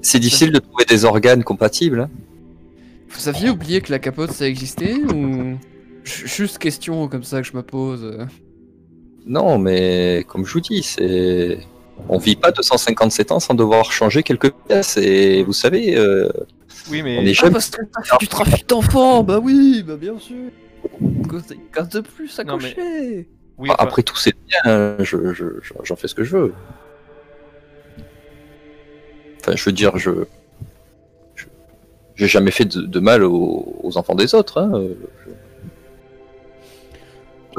c'est- 0.00 0.18
difficile 0.20 0.52
de 0.52 0.58
trouver 0.60 0.84
des 0.84 1.04
organes 1.04 1.42
compatibles. 1.44 2.00
hein. 2.02 2.10
Vous 3.08 3.28
aviez 3.28 3.50
oublié 3.50 3.80
que 3.80 3.90
la 3.92 3.98
capote 3.98 4.30
ça 4.32 4.46
existait 4.48 4.94
ou? 4.94 5.56
Juste 6.04 6.58
question 6.58 7.08
comme 7.08 7.24
ça 7.24 7.42
que 7.42 7.48
je 7.48 7.56
me 7.56 7.62
pose. 7.62 8.16
Non, 9.26 9.58
mais 9.58 10.24
comme 10.28 10.46
je 10.46 10.52
vous 10.52 10.60
dis, 10.60 10.82
c'est. 10.82 11.58
On 12.08 12.18
vit 12.18 12.36
pas 12.36 12.52
257 12.52 13.32
ans 13.32 13.40
sans 13.40 13.54
devoir 13.54 13.90
changer 13.90 14.22
quelques 14.22 14.52
pièces. 14.52 14.96
Et 14.98 15.42
vous 15.42 15.52
savez, 15.54 15.96
euh, 15.96 16.28
Oui, 16.90 17.00
on 17.00 17.04
mais 17.04 17.30
est 17.32 17.38
Ah 17.42 17.50
parce 17.50 17.70
que 17.70 17.82
t'as 17.92 18.02
fait 18.02 18.16
du 18.20 18.28
trafic 18.28 18.68
d'enfants, 18.68 19.22
bah 19.24 19.40
oui, 19.42 19.82
bah 19.84 19.96
bien 19.96 20.18
sûr. 20.18 20.36
Case 21.72 21.88
de 21.88 22.00
plus 22.00 22.38
à 22.38 22.44
Non, 22.44 22.58
mais- 22.58 22.74
cocher. 22.74 23.28
oui, 23.58 23.68
enfin, 23.70 23.76
Après 23.78 24.02
tout, 24.02 24.16
c'est 24.16 24.34
bien. 24.46 24.60
hein, 24.66 24.96
je- 25.00 25.32
je- 25.32 25.58
je- 25.62 25.74
J'en 25.82 25.96
fais 25.96 26.06
ce 26.06 26.14
que 26.14 26.22
je 26.22 26.36
veux. 26.36 26.54
Enfin, 29.40 29.56
je 29.56 29.64
veux 29.64 29.72
dire, 29.72 29.96
je. 29.98 30.10
je- 31.34 31.46
J'ai 32.14 32.28
jamais 32.28 32.50
fait 32.50 32.64
de, 32.66 32.82
de 32.82 33.00
mal 33.00 33.24
aux, 33.24 33.78
aux 33.82 33.96
enfants 33.98 34.14
des 34.14 34.34
autres. 34.34 34.58
Hein. 34.60 34.82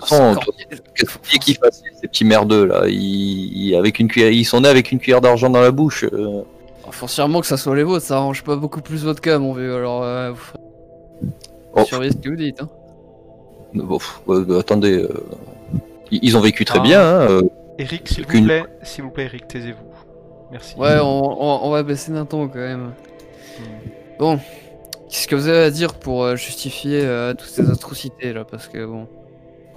Façon, 0.01 0.33
voulez 0.33 1.39
qu'ils 1.39 1.55
fassent, 1.57 1.83
ces 2.01 2.07
petits 2.07 2.25
merdeux 2.25 2.65
là 2.65 2.83
ils, 2.87 3.75
avec 3.75 3.99
une 3.99 4.07
cuillère, 4.07 4.31
ils 4.31 4.45
sont 4.45 4.61
nés 4.61 4.69
avec 4.69 4.91
une 4.91 4.99
cuillère 4.99 5.21
d'argent 5.21 5.49
dans 5.49 5.61
la 5.61 5.71
bouche. 5.71 6.03
euh. 6.11 6.41
Foncièrement 6.91 7.41
que 7.41 7.47
ça 7.47 7.57
soit 7.57 7.75
les 7.75 7.83
vôtres, 7.83 8.05
ça 8.05 8.15
arrange 8.17 8.43
pas 8.43 8.55
beaucoup 8.55 8.81
plus 8.81 9.03
votre 9.03 9.19
cas, 9.21 9.37
mon 9.39 9.53
vieux. 9.53 9.75
Alors, 9.75 10.03
euh, 10.03 10.31
vous 10.31 10.37
ferez- 10.37 10.59
Oh. 11.75 11.83
surveillez 11.85 12.11
ce 12.13 12.17
que 12.17 12.29
vous 12.29 12.35
dites. 12.37 12.61
Hein. 12.61 12.69
Bon, 13.73 13.97
pff, 13.97 14.21
euh, 14.29 14.45
euh, 14.49 14.59
attendez, 14.59 14.93
euh, 15.03 15.09
ils 16.11 16.19
ils 16.23 16.37
ont 16.37 16.39
vécu 16.39 16.63
très 16.65 16.79
Ah. 16.79 16.83
bien. 16.83 17.01
hein, 17.01 17.27
euh. 17.29 17.41
Eric, 17.77 18.07
s'il 18.07 18.25
vous 18.25 18.43
plaît, 18.43 18.63
s'il 18.83 19.03
vous 19.03 19.11
plaît, 19.11 19.25
Eric, 19.25 19.47
taisez-vous. 19.47 19.77
Merci. 20.51 20.75
Ouais, 20.77 20.97
on, 21.01 21.43
on- 21.43 21.67
on 21.67 21.69
va 21.71 21.83
baisser 21.83 22.11
d'un 22.13 22.25
ton 22.25 22.47
quand 22.47 22.57
même. 22.59 22.93
Bon, 24.17 24.39
qu'est-ce 25.09 25.27
que 25.27 25.35
vous 25.35 25.47
avez 25.49 25.63
à 25.63 25.69
dire 25.69 25.93
pour 25.93 26.23
euh, 26.23 26.35
justifier 26.37 27.01
euh, 27.03 27.33
toutes 27.33 27.49
ces 27.49 27.69
atrocités 27.69 28.31
là 28.33 28.45
Parce 28.49 28.67
que 28.69 28.85
bon. 28.85 29.07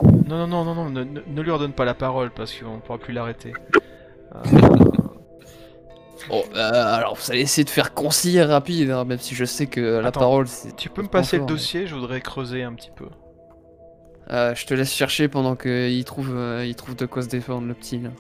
Non, 0.02 0.46
non, 0.46 0.46
non, 0.46 0.64
non, 0.64 0.74
non, 0.74 0.90
ne, 0.90 1.04
ne- 1.04 1.20
ne 1.26 1.42
lui 1.42 1.50
redonne 1.50 1.72
pas 1.72 1.84
la 1.84 1.94
parole 1.94 2.30
parce 2.30 2.52
qu'on 2.54 2.78
pourra 2.80 2.98
plus 2.98 3.12
l'arrêter. 3.12 3.52
Euh, 4.34 4.38
Bon, 6.28 6.42
euh, 6.54 6.94
alors 6.96 7.14
vous 7.16 7.30
allez 7.32 7.40
essayer 7.40 7.64
de 7.64 7.70
faire 7.70 7.94
concis 7.94 8.36
et 8.36 8.42
rapide, 8.44 8.90
hein, 8.90 9.04
même 9.04 9.18
si 9.18 9.34
je 9.34 9.44
sais 9.46 9.66
que 9.66 9.80
la 9.80 10.08
Attends, 10.08 10.20
parole 10.20 10.46
c'est. 10.46 10.76
tu 10.76 10.90
peux 10.90 11.00
me 11.02 11.08
Pas 11.08 11.20
passer 11.20 11.36
le 11.38 11.42
mais- 11.44 11.48
dossier, 11.48 11.86
je 11.86 11.94
voudrais 11.94 12.20
creuser 12.20 12.62
un 12.62 12.74
petit 12.74 12.90
peu. 12.94 13.06
Euh, 14.30 14.54
je 14.54 14.66
te 14.66 14.74
laisse 14.74 14.92
chercher 14.92 15.28
pendant 15.28 15.56
qu'il 15.56 16.04
trouve, 16.04 16.30
euh, 16.36 16.64
il 16.66 16.74
trouve 16.76 16.94
de 16.94 17.06
quoi 17.06 17.22
se 17.22 17.28
défendre, 17.28 17.66
le 17.66 17.74
petit 17.74 17.98
là. 17.98 18.10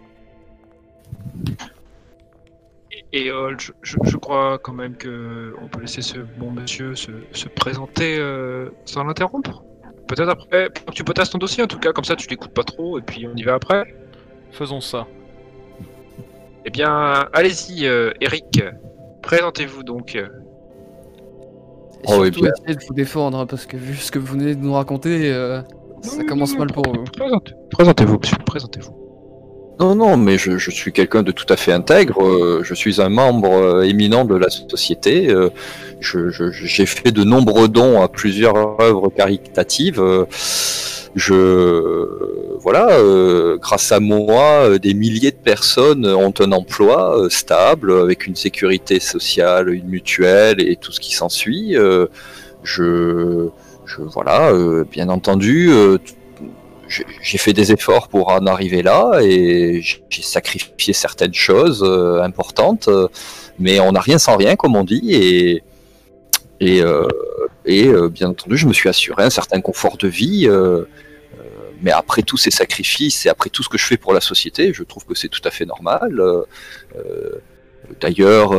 Et, 3.12 3.26
et, 3.26 3.30
euh, 3.30 3.54
je, 3.58 3.72
je- 3.82 3.96
je 4.02 4.16
crois 4.16 4.58
quand 4.58 4.72
même 4.72 4.96
que 4.96 5.54
on 5.62 5.68
peut 5.68 5.80
laisser 5.80 6.02
ce 6.02 6.18
bon 6.18 6.50
monsieur 6.50 6.94
se, 6.96 7.10
se 7.32 7.48
présenter 7.48 8.16
euh, 8.18 8.70
sans 8.86 9.04
l'interrompre. 9.04 9.62
Peut-être 10.10 10.28
après, 10.28 10.68
que 10.86 10.92
tu 10.92 11.04
potasses 11.04 11.30
ton 11.30 11.38
dossier 11.38 11.62
en 11.62 11.68
tout 11.68 11.78
cas, 11.78 11.92
comme 11.92 12.04
ça 12.04 12.16
tu 12.16 12.28
l'écoutes 12.28 12.52
pas 12.52 12.64
trop 12.64 12.98
et 12.98 13.02
puis 13.02 13.28
on 13.32 13.36
y 13.36 13.44
va 13.44 13.54
après. 13.54 13.94
Faisons 14.50 14.80
ça. 14.80 15.06
Eh 16.64 16.70
bien, 16.70 17.28
allez-y, 17.32 17.86
euh, 17.86 18.10
Eric, 18.20 18.60
présentez-vous 19.22 19.84
donc. 19.84 20.16
Et 20.16 20.24
Oh, 22.08 22.16
oui, 22.20 22.26
surtout 22.26 22.40
bien. 22.42 22.50
essayez 22.58 22.76
de 22.76 22.84
vous 22.88 22.94
défendre, 22.94 23.38
hein, 23.38 23.46
parce 23.46 23.66
que 23.66 23.76
vu 23.76 23.94
ce 23.94 24.10
que 24.10 24.18
vous 24.18 24.32
venez 24.32 24.54
de 24.56 24.60
nous 24.60 24.72
raconter, 24.72 25.30
euh, 25.32 25.60
ça 26.02 26.24
commence 26.24 26.56
mal 26.58 26.68
pour 26.72 26.82
vous. 26.92 27.04
Présentez- 27.04 27.54
Présentez-vous, 27.70 28.18
monsieur, 28.18 28.36
présentez-vous. 28.44 28.96
Non, 29.80 29.94
non, 29.94 30.18
mais 30.18 30.36
je, 30.36 30.58
suis 30.70 30.92
quelqu'un 30.92 31.22
de 31.22 31.32
tout 31.32 31.46
à 31.48 31.56
fait 31.56 31.72
intègre. 31.72 32.22
euh, 32.22 32.60
Je 32.62 32.74
suis 32.74 33.00
un 33.00 33.08
membre 33.08 33.50
euh, 33.54 33.82
éminent 33.82 34.26
de 34.26 34.34
la 34.36 34.50
société. 34.50 35.30
euh, 35.30 35.48
J'ai 36.00 36.84
fait 36.84 37.12
de 37.12 37.24
nombreux 37.24 37.66
dons 37.68 38.02
à 38.02 38.08
plusieurs 38.08 38.78
œuvres 38.82 39.08
caritatives. 39.08 40.02
Je, 41.16 42.06
voilà, 42.60 42.88
grâce 43.58 43.90
à 43.90 44.00
moi, 44.00 44.78
des 44.78 44.92
milliers 44.94 45.30
de 45.32 45.36
personnes 45.42 46.06
ont 46.06 46.34
un 46.38 46.52
emploi 46.52 47.26
stable, 47.30 47.90
avec 48.00 48.26
une 48.26 48.36
sécurité 48.36 49.00
sociale, 49.00 49.70
une 49.70 49.88
mutuelle 49.88 50.60
et 50.60 50.76
tout 50.76 50.92
ce 50.92 51.00
qui 51.00 51.14
s'ensuit. 51.14 51.74
Je, 52.62 53.48
je, 53.86 54.02
voilà, 54.02 54.52
bien 54.92 55.08
entendu. 55.08 55.70
J'ai 56.90 57.38
fait 57.38 57.52
des 57.52 57.72
efforts 57.72 58.08
pour 58.08 58.28
en 58.28 58.46
arriver 58.46 58.82
là 58.82 59.20
et 59.22 59.82
j'ai 59.82 60.22
sacrifié 60.22 60.92
certaines 60.92 61.34
choses 61.34 61.82
euh, 61.84 62.22
importantes, 62.22 62.88
euh, 62.88 63.08
mais 63.58 63.78
on 63.80 63.92
n'a 63.92 64.00
rien 64.00 64.18
sans 64.18 64.36
rien, 64.36 64.56
comme 64.56 64.74
on 64.76 64.84
dit, 64.84 65.14
et, 66.60 66.82
euh, 66.82 68.08
bien 68.08 68.30
entendu, 68.30 68.56
je 68.56 68.66
me 68.66 68.72
suis 68.72 68.88
assuré 68.88 69.22
un 69.22 69.30
certain 69.30 69.60
confort 69.60 69.96
de 69.96 70.08
vie. 70.08 70.48
mais 71.82 71.92
après 71.92 72.22
tous 72.22 72.36
ces 72.36 72.50
sacrifices 72.50 73.24
et 73.24 73.30
après 73.30 73.48
tout 73.48 73.62
ce 73.62 73.70
que 73.70 73.78
je 73.78 73.86
fais 73.86 73.96
pour 73.96 74.12
la 74.12 74.20
société, 74.20 74.72
je 74.74 74.82
trouve 74.82 75.04
que 75.06 75.14
c'est 75.14 75.28
tout 75.28 75.40
à 75.44 75.50
fait 75.50 75.64
normal. 75.64 76.12
d'ailleurs, 78.00 78.50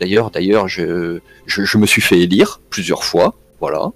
d'ailleurs, 0.00 0.30
d'ailleurs, 0.30 0.66
je, 0.68 1.20
je, 1.46 1.78
me 1.78 1.86
suis 1.86 2.02
fait 2.02 2.18
élire 2.18 2.60
plusieurs 2.70 3.04
fois. 3.04 3.34
Voilà. 3.60 3.92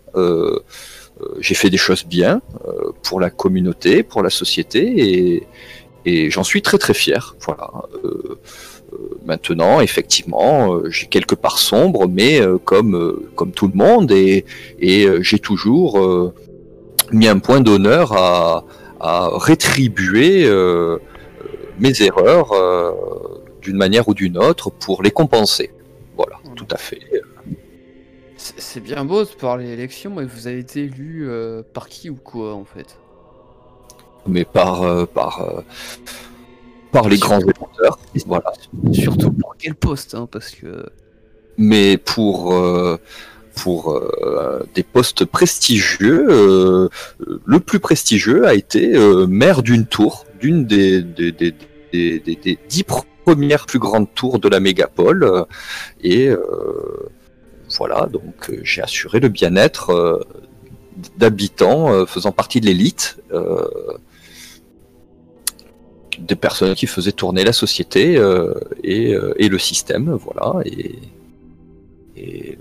j'ai 1.40 1.56
fait 1.56 1.70
des 1.70 1.82
choses 1.86 2.04
bien 2.04 2.40
pour 3.02 3.20
la 3.20 3.30
communauté, 3.30 4.02
pour 4.02 4.22
la 4.22 4.30
société, 4.30 4.80
et, 4.84 5.46
et 6.04 6.30
j'en 6.30 6.44
suis 6.44 6.62
très 6.62 6.78
très 6.78 6.94
fier. 6.94 7.36
Voilà. 7.40 7.70
Euh, 8.04 8.38
euh, 8.92 9.18
maintenant, 9.24 9.80
effectivement, 9.80 10.74
euh, 10.74 10.90
j'ai 10.90 11.06
quelques 11.06 11.34
parts 11.34 11.58
sombres, 11.58 12.06
mais 12.08 12.40
comme 12.64 13.20
comme 13.34 13.52
tout 13.52 13.68
le 13.68 13.74
monde, 13.74 14.12
et, 14.12 14.44
et 14.78 15.06
j'ai 15.20 15.38
toujours 15.38 16.32
mis 17.12 17.28
un 17.28 17.38
point 17.38 17.60
d'honneur 17.60 18.12
à, 18.12 18.64
à 19.00 19.30
rétribuer 19.34 20.48
mes 21.78 22.02
erreurs 22.02 22.52
d'une 23.62 23.76
manière 23.76 24.08
ou 24.08 24.14
d'une 24.14 24.38
autre 24.38 24.70
pour 24.70 25.02
les 25.02 25.10
compenser. 25.10 25.70
Voilà, 26.16 26.36
tout 26.54 26.66
à 26.70 26.78
fait. 26.78 27.00
C'est 28.76 28.82
bien 28.82 29.06
beau 29.06 29.24
de 29.24 29.28
parler 29.28 29.70
élection, 29.70 30.14
mais 30.14 30.26
vous 30.26 30.48
avez 30.48 30.58
été 30.58 30.82
élu 30.82 31.24
euh, 31.26 31.62
par 31.72 31.88
qui 31.88 32.10
ou 32.10 32.14
quoi 32.14 32.52
en 32.52 32.66
fait? 32.66 32.98
Mais 34.26 34.44
par, 34.44 34.82
euh, 34.82 35.06
par, 35.06 35.40
euh, 35.40 35.62
par 36.92 37.08
les 37.08 37.16
grands 37.16 37.40
électeurs, 37.40 37.98
voilà. 38.26 38.52
Surtout 38.92 39.32
pour 39.32 39.56
quel 39.58 39.74
poste, 39.76 40.14
hein, 40.14 40.28
parce 40.30 40.50
que. 40.50 40.84
mais 41.56 41.96
pour 41.96 42.54
pour 43.54 43.98
des 44.74 44.82
postes 44.82 45.24
prestigieux, 45.24 46.90
le 47.46 47.60
plus 47.60 47.80
prestigieux 47.80 48.46
a 48.46 48.52
été 48.52 48.92
maire 49.26 49.62
d'une 49.62 49.86
tour, 49.86 50.26
d'une 50.38 50.66
des, 50.66 51.00
des, 51.00 51.32
des, 51.32 51.54
des, 51.94 52.20
des- 52.20 52.58
dix 52.68 52.84
premières 53.24 53.64
plus 53.64 53.78
grandes 53.78 54.12
tours 54.14 54.38
de 54.38 54.50
la 54.50 54.60
mégapole, 54.60 55.46
et 56.02 56.28
voilà, 57.78 58.06
donc 58.06 58.50
euh, 58.50 58.60
j'ai 58.62 58.82
assuré 58.82 59.20
le 59.20 59.28
bien-être 59.28 59.90
euh, 59.90 60.20
d'habitants 61.16 61.92
euh, 61.92 62.06
faisant 62.06 62.32
partie 62.32 62.60
de 62.60 62.66
l'élite. 62.66 63.18
des 66.18 66.36
personnes 66.36 66.74
qui 66.74 66.86
faisaient 66.86 67.12
tourner 67.12 67.44
la 67.44 67.52
société 67.52 68.14
et, 68.82 69.48
le 69.48 69.58
système, 69.58 70.12
voilà, 70.12 70.54
et, 72.16 72.58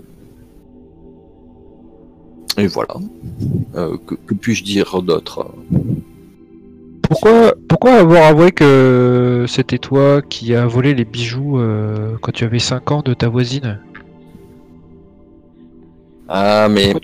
voilà. 2.68 2.96
Que 3.72 4.34
puis-je 4.34 4.62
dire 4.62 5.00
d'autre? 5.00 5.54
Pourquoi, 7.00 7.54
avoir 7.94 8.24
avoué 8.26 8.52
que 8.52 9.46
c'était 9.48 9.78
toi 9.78 10.20
qui 10.20 10.54
as 10.54 10.66
volé 10.66 10.92
les 10.92 11.06
bijoux 11.06 11.58
quand 12.20 12.32
tu 12.32 12.44
avais 12.44 12.58
5 12.58 12.90
ans 12.90 13.00
de 13.02 13.14
ta 13.14 13.28
voisine? 13.28 13.80
Ah, 16.28 16.68
mais 16.68 16.94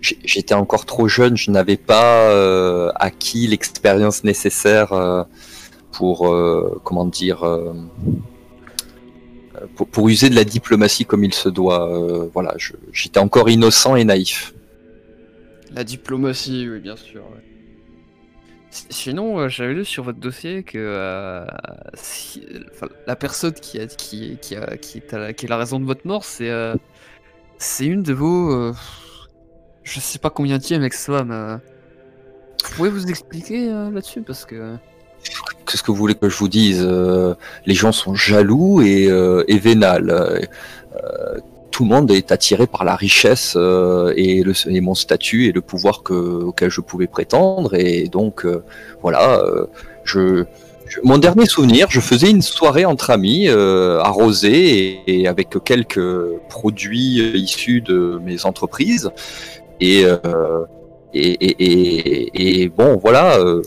j'étais 0.00 0.54
encore 0.54 0.86
trop 0.86 1.08
jeune, 1.08 1.36
je 1.36 1.50
n'avais 1.50 1.76
pas 1.76 2.30
euh, 2.30 2.90
acquis 2.94 3.46
l'expérience 3.46 4.24
nécessaire 4.24 4.92
euh, 4.92 5.24
pour, 5.92 6.28
euh, 6.28 6.80
comment 6.84 7.04
dire, 7.04 7.42
euh, 7.44 7.72
pour, 9.74 9.88
pour 9.88 10.08
user 10.08 10.30
de 10.30 10.34
la 10.36 10.44
diplomatie 10.44 11.04
comme 11.04 11.24
il 11.24 11.34
se 11.34 11.48
doit. 11.48 11.90
euh, 11.92 12.28
voilà, 12.32 12.54
j'étais 12.92 13.18
encore 13.18 13.50
innocent 13.50 13.96
et 13.96 14.04
naïf. 14.04 14.54
La 15.74 15.84
diplomatie, 15.84 16.68
oui, 16.70 16.80
bien 16.80 16.96
sûr. 16.96 17.20
ouais. 17.20 17.44
Sinon, 18.70 19.38
euh, 19.40 19.48
j'avais 19.48 19.74
lu 19.74 19.84
sur 19.84 20.04
votre 20.04 20.18
dossier 20.20 20.62
que 20.62 20.78
euh, 20.78 21.44
si- 21.94 22.42
enfin, 22.72 22.86
la 23.06 23.16
personne 23.16 23.52
qui, 23.52 23.80
a, 23.80 23.86
qui, 23.86 24.38
qui, 24.40 24.54
a, 24.54 24.76
qui, 24.76 24.98
est 24.98 25.12
à 25.12 25.18
la, 25.18 25.32
qui 25.32 25.46
est 25.46 25.48
la 25.48 25.56
raison 25.56 25.80
de 25.80 25.84
votre 25.84 26.06
mort, 26.06 26.24
c'est 26.24 26.50
euh, 26.50 26.74
c'est 27.60 27.86
une 27.86 28.02
de 28.02 28.12
vos. 28.12 28.52
euh, 28.52 28.72
je 29.84 30.00
sais 30.00 30.18
pas 30.18 30.30
combien 30.30 30.58
de 30.58 30.62
ex-femme. 30.82 31.30
euh. 31.30 31.56
Vous 32.64 32.74
pouvez 32.76 32.90
vous 32.90 33.06
expliquer 33.08 33.70
euh, 33.72 33.90
là-dessus 33.90 34.22
Parce 34.22 34.44
que. 34.44 34.74
Qu'est-ce 35.66 35.82
que 35.82 35.90
vous 35.90 35.96
voulez 35.98 36.14
que 36.14 36.28
je 36.28 36.36
vous 36.38 36.48
dise 36.48 36.82
Les 37.66 37.74
gens 37.74 37.92
sont 37.92 38.14
jaloux 38.14 38.80
et, 38.80 39.04
et 39.48 39.58
vénales. 39.58 40.48
Tout 41.70 41.84
le 41.84 41.90
monde 41.90 42.10
est 42.10 42.32
attiré 42.32 42.66
par 42.66 42.84
la 42.84 42.96
richesse 42.96 43.54
et, 43.54 44.42
mon 44.80 44.94
statut 44.94 45.46
et 45.46 45.52
le 45.52 45.60
pouvoir 45.60 46.02
que, 46.02 46.14
auquel 46.14 46.70
je 46.70 46.80
pouvais 46.80 47.06
prétendre. 47.06 47.74
Et 47.74 48.08
donc, 48.08 48.46
voilà, 49.02 49.42
je- 50.04 50.44
mon 51.02 51.18
dernier 51.18 51.46
souvenir, 51.46 51.88
je 51.90 52.00
faisais 52.00 52.30
une 52.30 52.42
soirée 52.42 52.84
entre 52.84 53.10
amis, 53.10 53.48
euh, 53.48 54.00
arrosée 54.00 55.02
et, 55.06 55.20
et 55.20 55.28
avec 55.28 55.56
quelques 55.64 56.00
produits 56.48 57.20
euh, 57.20 57.36
issus 57.36 57.80
de 57.80 58.20
mes 58.24 58.44
entreprises. 58.44 59.10
Et, 59.80 60.04
euh, 60.04 60.64
et, 61.14 62.62
et, 62.62 62.68
bon, 62.68 62.96
voilà, 62.96 63.36
euh, 63.38 63.62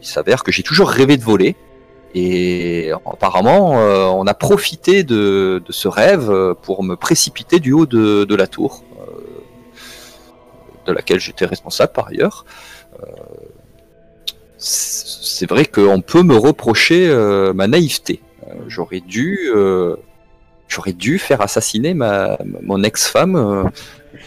il 0.00 0.06
s'avère 0.06 0.42
que 0.44 0.52
j'ai 0.52 0.62
toujours 0.62 0.88
rêvé 0.88 1.16
de 1.16 1.22
voler. 1.22 1.56
Et 2.14 2.92
apparemment, 3.04 3.78
euh, 3.78 4.06
on 4.06 4.26
a 4.26 4.34
profité 4.34 5.02
de, 5.02 5.62
de 5.64 5.72
ce 5.72 5.88
rêve 5.88 6.30
euh, 6.30 6.54
pour 6.54 6.82
me 6.82 6.96
précipiter 6.96 7.60
du 7.60 7.72
haut 7.72 7.86
de, 7.86 8.24
de 8.24 8.34
la 8.34 8.46
tour, 8.46 8.82
de 10.86 10.92
laquelle 10.92 11.20
j'étais 11.20 11.46
responsable 11.46 11.92
par 11.92 12.08
ailleurs. 12.08 12.44
C'est 14.58 15.48
vrai 15.48 15.66
qu'on 15.66 16.00
peut 16.00 16.22
me 16.22 16.36
reprocher 16.36 17.08
euh, 17.08 17.52
ma 17.52 17.66
naïveté. 17.66 18.20
Euh, 18.48 18.54
j'aurais 18.68 19.00
dû, 19.00 19.50
euh, 19.54 19.96
j'aurais 20.68 20.92
dû 20.94 21.18
faire 21.18 21.40
assassiner 21.42 21.94
ma, 21.94 22.38
mon 22.62 22.82
ex-femme 22.82 23.70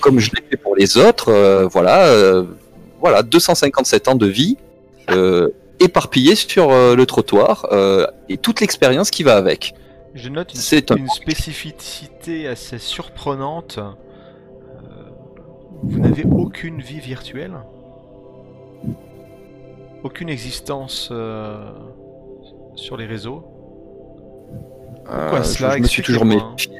comme 0.02 0.20
je 0.20 0.32
l'ai 0.36 0.44
fait 0.50 0.58
pour 0.58 0.76
les 0.76 0.98
autres. 0.98 1.32
voilà, 1.72 2.44
voilà, 3.00 3.24
257 3.24 4.08
ans 4.08 4.16
de 4.16 4.28
vie. 4.28 4.58
éparpillé 5.80 6.36
sur 6.36 6.70
le 6.72 7.04
trottoir 7.06 7.68
et 8.30 8.38
toute 8.38 8.62
l'expérience 8.62 9.10
qui 9.12 9.24
va 9.24 9.36
avec. 9.38 9.74
Je 10.16 10.30
note 10.30 10.54
une, 10.54 10.60
C'est 10.60 10.92
un- 10.92 10.96
une 10.96 11.10
spécificité 11.10 12.48
assez 12.48 12.78
surprenante. 12.78 13.80
Vous 15.84 16.00
n'avez 16.00 16.26
aucune 16.26 16.82
vie 16.82 17.00
virtuelle? 17.00 17.54
Aucune 20.04 20.30
existence 20.30 21.10
euh, 21.12 21.72
sur 22.76 22.96
les 22.98 23.06
réseaux 23.06 23.44
Pourquoi 25.06 25.40
Euh, 25.40 25.44
cela 25.44 25.72
je, 25.72 25.78
je 25.78 25.82
me 25.84 25.88
suis 25.88 26.04
toujours 26.04 26.26
méfié. 26.26 26.72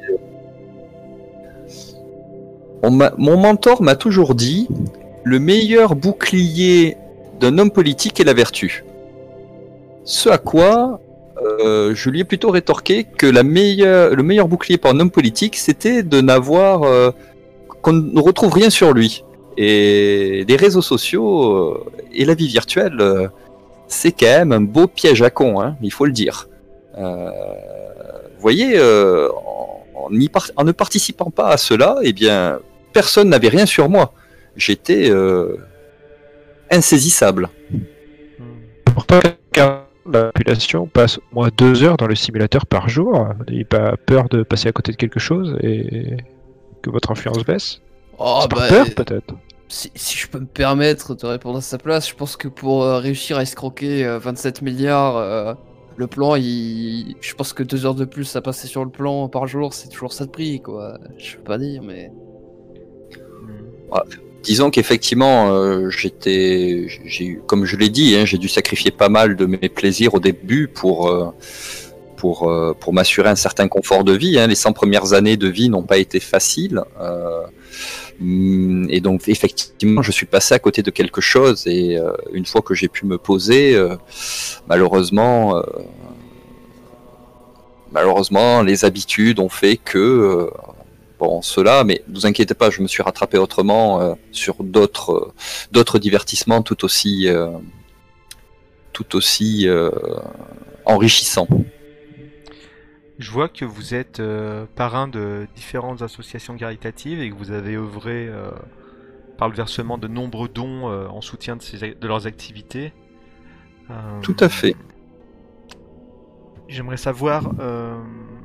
Mon 2.82 3.36
mentor 3.36 3.82
m'a 3.82 3.94
toujours 3.94 4.34
dit 4.34 4.68
le 5.22 5.38
meilleur 5.38 5.94
bouclier 5.94 6.96
d'un 7.40 7.58
homme 7.58 7.70
politique 7.70 8.20
est 8.20 8.24
la 8.24 8.32
vertu. 8.32 8.84
Ce 10.04 10.28
à 10.28 10.38
quoi 10.38 11.00
euh, 11.42 11.94
je 11.94 12.10
lui 12.10 12.20
ai 12.20 12.24
plutôt 12.24 12.50
rétorqué 12.50 13.04
que 13.04 13.26
la 13.26 13.42
meilleure, 13.42 14.14
le 14.14 14.22
meilleur 14.22 14.48
bouclier 14.48 14.78
pour 14.78 14.90
un 14.90 15.00
homme 15.00 15.10
politique, 15.10 15.56
c'était 15.56 16.02
de 16.02 16.20
n'avoir 16.20 16.82
euh, 16.82 17.10
qu'on 17.82 17.92
ne 17.92 18.20
retrouve 18.20 18.52
rien 18.52 18.70
sur 18.70 18.92
lui. 18.92 19.24
Et 19.56 20.44
les 20.46 20.56
réseaux 20.56 20.82
sociaux 20.82 21.84
et 22.12 22.24
la 22.24 22.34
vie 22.34 22.48
virtuelle, 22.48 22.96
euh, 23.00 23.28
c'est 23.88 24.12
quand 24.12 24.26
même 24.26 24.52
un 24.52 24.60
beau 24.60 24.86
piège 24.86 25.22
à 25.22 25.30
con, 25.30 25.60
hein, 25.60 25.76
il 25.82 25.92
faut 25.92 26.06
le 26.06 26.12
dire. 26.12 26.48
Euh, 26.98 27.30
vous 28.34 28.40
voyez, 28.40 28.72
euh, 28.76 29.28
en, 29.30 29.84
en 29.94 30.12
y 30.12 30.28
par- 30.28 30.50
en 30.56 30.64
ne 30.64 30.72
participant 30.72 31.30
pas 31.30 31.48
à 31.48 31.56
cela, 31.56 31.96
eh 32.02 32.12
bien, 32.12 32.60
personne 32.92 33.28
n'avait 33.28 33.48
rien 33.48 33.66
sur 33.66 33.88
moi. 33.88 34.12
J'étais 34.56 35.10
euh, 35.10 35.56
insaisissable. 36.70 37.48
Hmm. 37.70 37.78
Pourtant, 38.94 39.20
la 40.10 40.24
population 40.32 40.86
passe 40.86 41.18
au 41.18 41.22
moins 41.32 41.50
deux 41.56 41.82
heures 41.84 41.96
dans 41.96 42.06
le 42.06 42.14
simulateur 42.16 42.66
par 42.66 42.88
jour. 42.88 43.28
Vous 43.38 43.44
n'avez 43.44 43.64
pas 43.64 43.96
peur 44.06 44.28
de 44.28 44.42
passer 44.42 44.68
à 44.68 44.72
côté 44.72 44.92
de 44.92 44.96
quelque 44.96 45.20
chose 45.20 45.56
et 45.62 46.16
que 46.82 46.90
votre 46.90 47.10
influence 47.10 47.44
baisse? 47.44 47.80
Oh, 48.18 48.40
C'est 48.42 48.50
par 48.50 48.60
bah, 48.60 48.68
peur 48.68 48.86
peut-être? 48.96 49.34
Si, 49.70 50.18
je 50.18 50.26
peux 50.28 50.40
me 50.40 50.46
permettre 50.46 51.14
de 51.14 51.26
répondre 51.26 51.58
à 51.58 51.60
sa 51.62 51.78
place, 51.78 52.08
je 52.08 52.14
pense 52.14 52.36
que 52.36 52.48
pour 52.48 52.82
euh, 52.82 52.98
réussir 52.98 53.38
à 53.38 53.42
escroquer 53.42 54.04
euh, 54.04 54.18
27 54.18 54.62
milliards, 54.62 55.16
euh, 55.16 55.54
le 55.96 56.06
plan, 56.06 56.34
il... 56.36 57.16
je 57.20 57.34
pense 57.34 57.52
que 57.52 57.62
deux 57.62 57.86
heures 57.86 57.94
de 57.94 58.04
plus 58.04 58.34
à 58.36 58.40
passer 58.40 58.66
sur 58.66 58.84
le 58.84 58.90
plan 58.90 59.28
par 59.28 59.46
jour, 59.46 59.72
c'est 59.74 59.88
toujours 59.88 60.12
ça 60.12 60.26
de 60.26 60.30
prix, 60.30 60.60
quoi. 60.60 60.98
Je 61.18 61.36
peux 61.36 61.42
pas 61.42 61.58
dire, 61.58 61.82
mais. 61.82 62.10
Hmm. 63.42 63.98
Disons 64.42 64.70
qu'effectivement, 64.70 65.52
euh, 65.52 65.90
j'étais, 65.90 66.86
j'ai 67.04 67.38
comme 67.46 67.66
je 67.66 67.76
l'ai 67.76 67.90
dit, 67.90 68.16
hein, 68.16 68.24
j'ai 68.24 68.38
dû 68.38 68.48
sacrifier 68.48 68.90
pas 68.90 69.10
mal 69.10 69.36
de 69.36 69.44
mes 69.44 69.68
plaisirs 69.68 70.14
au 70.14 70.20
début 70.20 70.66
pour 70.66 71.08
euh, 71.08 71.30
pour 72.16 72.48
euh, 72.50 72.74
pour 72.78 72.94
m'assurer 72.94 73.28
un 73.28 73.36
certain 73.36 73.68
confort 73.68 74.02
de 74.02 74.12
vie. 74.12 74.38
hein. 74.38 74.46
Les 74.46 74.54
100 74.54 74.72
premières 74.72 75.12
années 75.12 75.36
de 75.36 75.48
vie 75.48 75.68
n'ont 75.68 75.82
pas 75.82 75.98
été 75.98 76.20
faciles. 76.20 76.80
euh, 77.00 77.42
et 78.22 79.00
donc 79.00 79.28
effectivement, 79.28 80.02
je 80.02 80.12
suis 80.12 80.26
passé 80.26 80.54
à 80.54 80.58
côté 80.58 80.82
de 80.82 80.90
quelque 80.90 81.20
chose. 81.20 81.66
Et 81.66 81.96
euh, 81.96 82.12
une 82.32 82.44
fois 82.44 82.60
que 82.60 82.74
j'ai 82.74 82.88
pu 82.88 83.06
me 83.06 83.16
poser, 83.16 83.74
euh, 83.74 83.96
malheureusement, 84.68 85.56
euh, 85.56 85.62
malheureusement, 87.92 88.62
les 88.62 88.84
habitudes 88.84 89.40
ont 89.40 89.48
fait 89.48 89.78
que 89.78 90.50
bon, 91.18 91.40
cela, 91.40 91.82
mais 91.84 92.02
ne 92.08 92.14
vous 92.14 92.26
inquiétez 92.26 92.54
pas, 92.54 92.68
je 92.68 92.82
me 92.82 92.88
suis 92.88 93.02
rattrapé 93.02 93.38
autrement 93.38 94.16
sur 94.32 94.62
d'autres 94.62 95.32
d'autres 95.72 95.98
divertissements 95.98 96.62
tout 96.62 96.84
aussi 96.84 97.28
tout 98.92 99.16
aussi 99.16 99.66
enrichissants. 100.84 101.48
Je 103.20 103.30
vois 103.30 103.48
que 103.48 103.66
vous 103.66 103.94
êtes 103.94 104.18
euh, 104.18 104.64
parrain 104.74 105.06
de 105.06 105.46
différentes 105.54 106.00
associations 106.00 106.56
caritatives 106.56 107.20
et 107.20 107.28
que 107.28 107.34
vous 107.34 107.50
avez 107.50 107.76
œuvré 107.76 108.26
euh, 108.28 108.50
par 109.36 109.50
le 109.50 109.54
versement 109.54 109.98
de 109.98 110.08
nombreux 110.08 110.48
dons 110.48 110.88
euh, 110.88 111.06
en 111.06 111.20
soutien 111.20 111.56
de, 111.56 111.62
ces 111.62 111.96
leurs 112.00 112.26
activités. 112.26 112.94
Tout 114.22 114.36
à 114.40 114.48
fait. 114.48 114.74
J'aimerais 116.68 116.96
savoir 116.96 117.50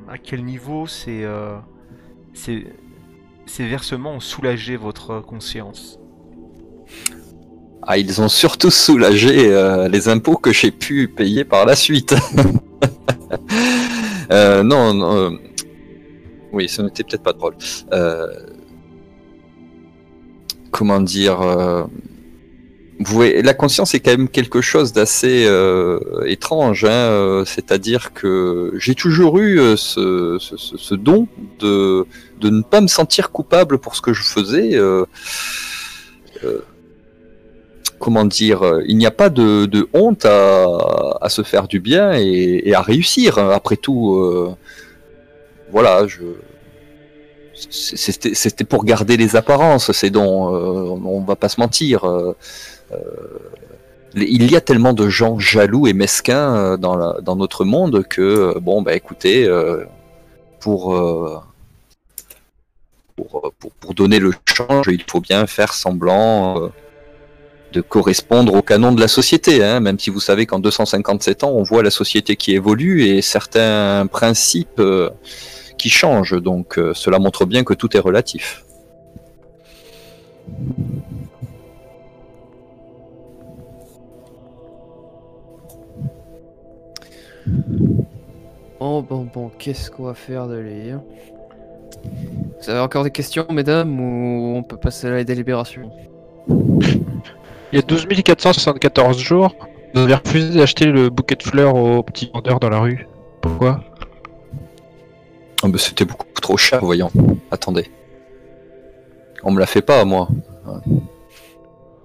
à 0.08 0.18
quel 0.18 0.44
niveau 0.44 0.88
c'est 0.88 1.24
ces 2.34 3.66
versements 3.66 4.14
ont 4.14 4.20
soulagé 4.20 4.76
votre 4.76 5.20
conscience 5.20 5.98
Ah, 7.82 7.96
ils 7.96 8.20
ont 8.20 8.28
surtout 8.28 8.70
soulagé 8.70 9.52
euh, 9.52 9.88
les 9.88 10.08
impôts 10.08 10.36
que 10.36 10.52
j'ai 10.52 10.72
pu 10.72 11.06
payer 11.08 11.44
par 11.44 11.64
la 11.64 11.76
suite. 11.76 12.14
Euh, 14.30 14.62
non, 14.62 14.94
non, 14.94 15.16
euh, 15.16 15.30
oui, 16.52 16.68
ce 16.68 16.82
n'était 16.82 17.02
peut-être 17.04 17.22
pas 17.22 17.32
drôle. 17.32 17.54
Euh, 17.92 18.26
comment 20.70 21.00
dire 21.00 21.40
euh, 21.40 21.84
vous 22.98 23.14
voyez, 23.14 23.42
la 23.42 23.52
conscience 23.54 23.94
est 23.94 24.00
quand 24.00 24.10
même 24.12 24.28
quelque 24.28 24.62
chose 24.62 24.92
d'assez 24.94 25.46
étrange. 26.24 26.86
Hein, 26.88 27.42
C'est-à-dire 27.44 28.14
que 28.14 28.72
j'ai 28.78 28.94
toujours 28.94 29.38
eu 29.38 29.58
ce- 29.76 30.38
ce 30.40 30.94
don 30.94 31.28
de, 31.58 32.06
de 32.40 32.48
ne 32.48 32.62
pas 32.62 32.80
me 32.80 32.86
sentir 32.86 33.32
coupable 33.32 33.76
pour 33.78 33.96
ce 33.96 34.00
que 34.00 34.14
je 34.14 34.22
faisais. 34.22 34.78
Comment 37.98 38.24
dire, 38.24 38.62
euh, 38.62 38.82
il 38.86 38.96
n'y 38.96 39.06
a 39.06 39.10
pas 39.10 39.28
de, 39.30 39.88
honte 39.92 40.24
à, 40.24 41.28
se 41.28 41.42
faire 41.42 41.68
du 41.68 41.80
bien 41.80 42.12
et, 42.14 42.74
à 42.74 42.82
réussir. 42.82 43.38
Après 43.38 43.76
tout, 43.76 44.16
euh, 44.16 44.54
voilà, 45.70 46.06
c'est- 47.54 48.34
C'était 48.34 48.64
pour 48.64 48.84
garder 48.84 49.16
les 49.16 49.36
apparences, 49.36 49.92
ces 49.92 50.10
dons. 50.10 50.54
euh, 50.54 51.00
on 51.04 51.20
va 51.22 51.36
pas 51.36 51.48
se 51.48 51.60
mentir. 51.60 52.04
il 54.14 54.50
y 54.50 54.56
a 54.56 54.60
tellement 54.60 54.92
de 54.94 55.08
gens 55.08 55.38
jaloux 55.38 55.86
et 55.86 55.92
mesquins 55.92 56.76
dans, 56.78 57.36
notre 57.36 57.64
monde 57.64 58.04
que, 58.08 58.58
bon, 58.60 58.82
bah 58.82 58.94
écoutez, 58.94 59.48
pour, 60.60 60.94
donner 63.94 64.18
le 64.18 64.32
change, 64.44 64.86
il 64.88 65.02
faut 65.08 65.20
bien 65.20 65.46
faire 65.46 65.72
semblant 65.72 66.70
de 67.76 67.82
correspondre 67.82 68.54
au 68.54 68.62
canon 68.62 68.92
de 68.92 69.00
la 69.02 69.08
société, 69.08 69.62
hein, 69.62 69.80
même 69.80 69.98
si 69.98 70.08
vous 70.08 70.18
savez 70.18 70.46
qu'en 70.46 70.58
257 70.58 71.44
ans, 71.44 71.50
on 71.50 71.62
voit 71.62 71.82
la 71.82 71.90
société 71.90 72.34
qui 72.34 72.54
évolue 72.54 73.04
et 73.04 73.20
certains 73.20 74.06
principes 74.10 74.80
euh, 74.80 75.10
qui 75.76 75.90
changent. 75.90 76.40
Donc 76.40 76.78
euh, 76.78 76.94
cela 76.94 77.18
montre 77.18 77.44
bien 77.44 77.64
que 77.64 77.74
tout 77.74 77.94
est 77.94 78.00
relatif. 78.00 78.64
Oh 88.80 89.02
bon 89.02 89.28
bon, 89.32 89.50
qu'est-ce 89.58 89.90
qu'on 89.90 90.04
va 90.04 90.14
faire 90.14 90.48
de 90.48 90.56
lire 90.56 91.00
Vous 92.02 92.70
avez 92.70 92.80
encore 92.80 93.04
des 93.04 93.10
questions, 93.10 93.46
mesdames, 93.50 94.00
ou 94.00 94.56
on 94.56 94.62
peut 94.62 94.78
passer 94.78 95.08
à 95.08 95.10
la 95.10 95.24
délibération? 95.24 95.90
Il 97.72 97.76
y 97.76 97.78
a 97.78 97.82
12 97.82 98.06
474 98.24 99.18
jours, 99.18 99.56
vous 99.94 100.02
avez 100.02 100.14
refusé 100.14 100.58
d'acheter 100.58 100.86
le 100.86 101.10
bouquet 101.10 101.36
de 101.36 101.42
fleurs 101.42 101.74
au 101.74 102.02
petit 102.02 102.30
vendeur 102.32 102.60
dans 102.60 102.68
la 102.68 102.80
rue. 102.80 103.08
Pourquoi? 103.40 103.80
Ah, 105.62 105.68
mais 105.68 105.78
C'était 105.78 106.04
beaucoup 106.04 106.26
trop 106.40 106.56
cher, 106.56 106.84
voyons. 106.84 107.10
Attendez. 107.50 107.90
On 109.42 109.50
me 109.50 109.58
la 109.58 109.66
fait 109.66 109.82
pas, 109.82 110.04
moi. 110.04 110.28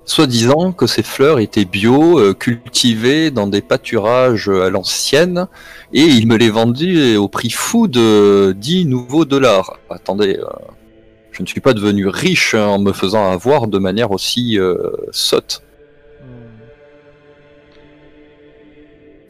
Soit 0.06 0.28
disant 0.28 0.72
que 0.72 0.88
ces 0.88 1.04
fleurs 1.04 1.40
étaient 1.40 1.66
bio, 1.66 2.20
euh, 2.20 2.34
cultivées 2.34 3.30
dans 3.30 3.48
des 3.48 3.62
pâturages 3.62 4.50
à 4.50 4.70
l'ancienne, 4.70 5.48
et 5.94 6.04
il 6.04 6.28
me 6.28 6.38
les 6.38 6.50
vendait 6.50 7.18
au 7.18 7.28
prix 7.28 7.50
fou 7.50 7.88
de 7.88 8.56
10 8.58 8.86
nouveaux 8.86 9.26
dollars. 9.26 9.80
Attendez, 9.90 10.38
euh, 10.38 10.48
je 11.32 11.42
ne 11.42 11.48
suis 11.48 11.62
pas 11.62 11.74
devenu 11.74 12.08
riche 12.08 12.54
en 12.54 12.80
me 12.80 12.92
faisant 12.92 13.32
avoir 13.32 13.68
de 13.68 13.80
manière 13.80 14.12
aussi 14.12 14.60
euh, 14.60 14.78
sotte. 15.12 15.64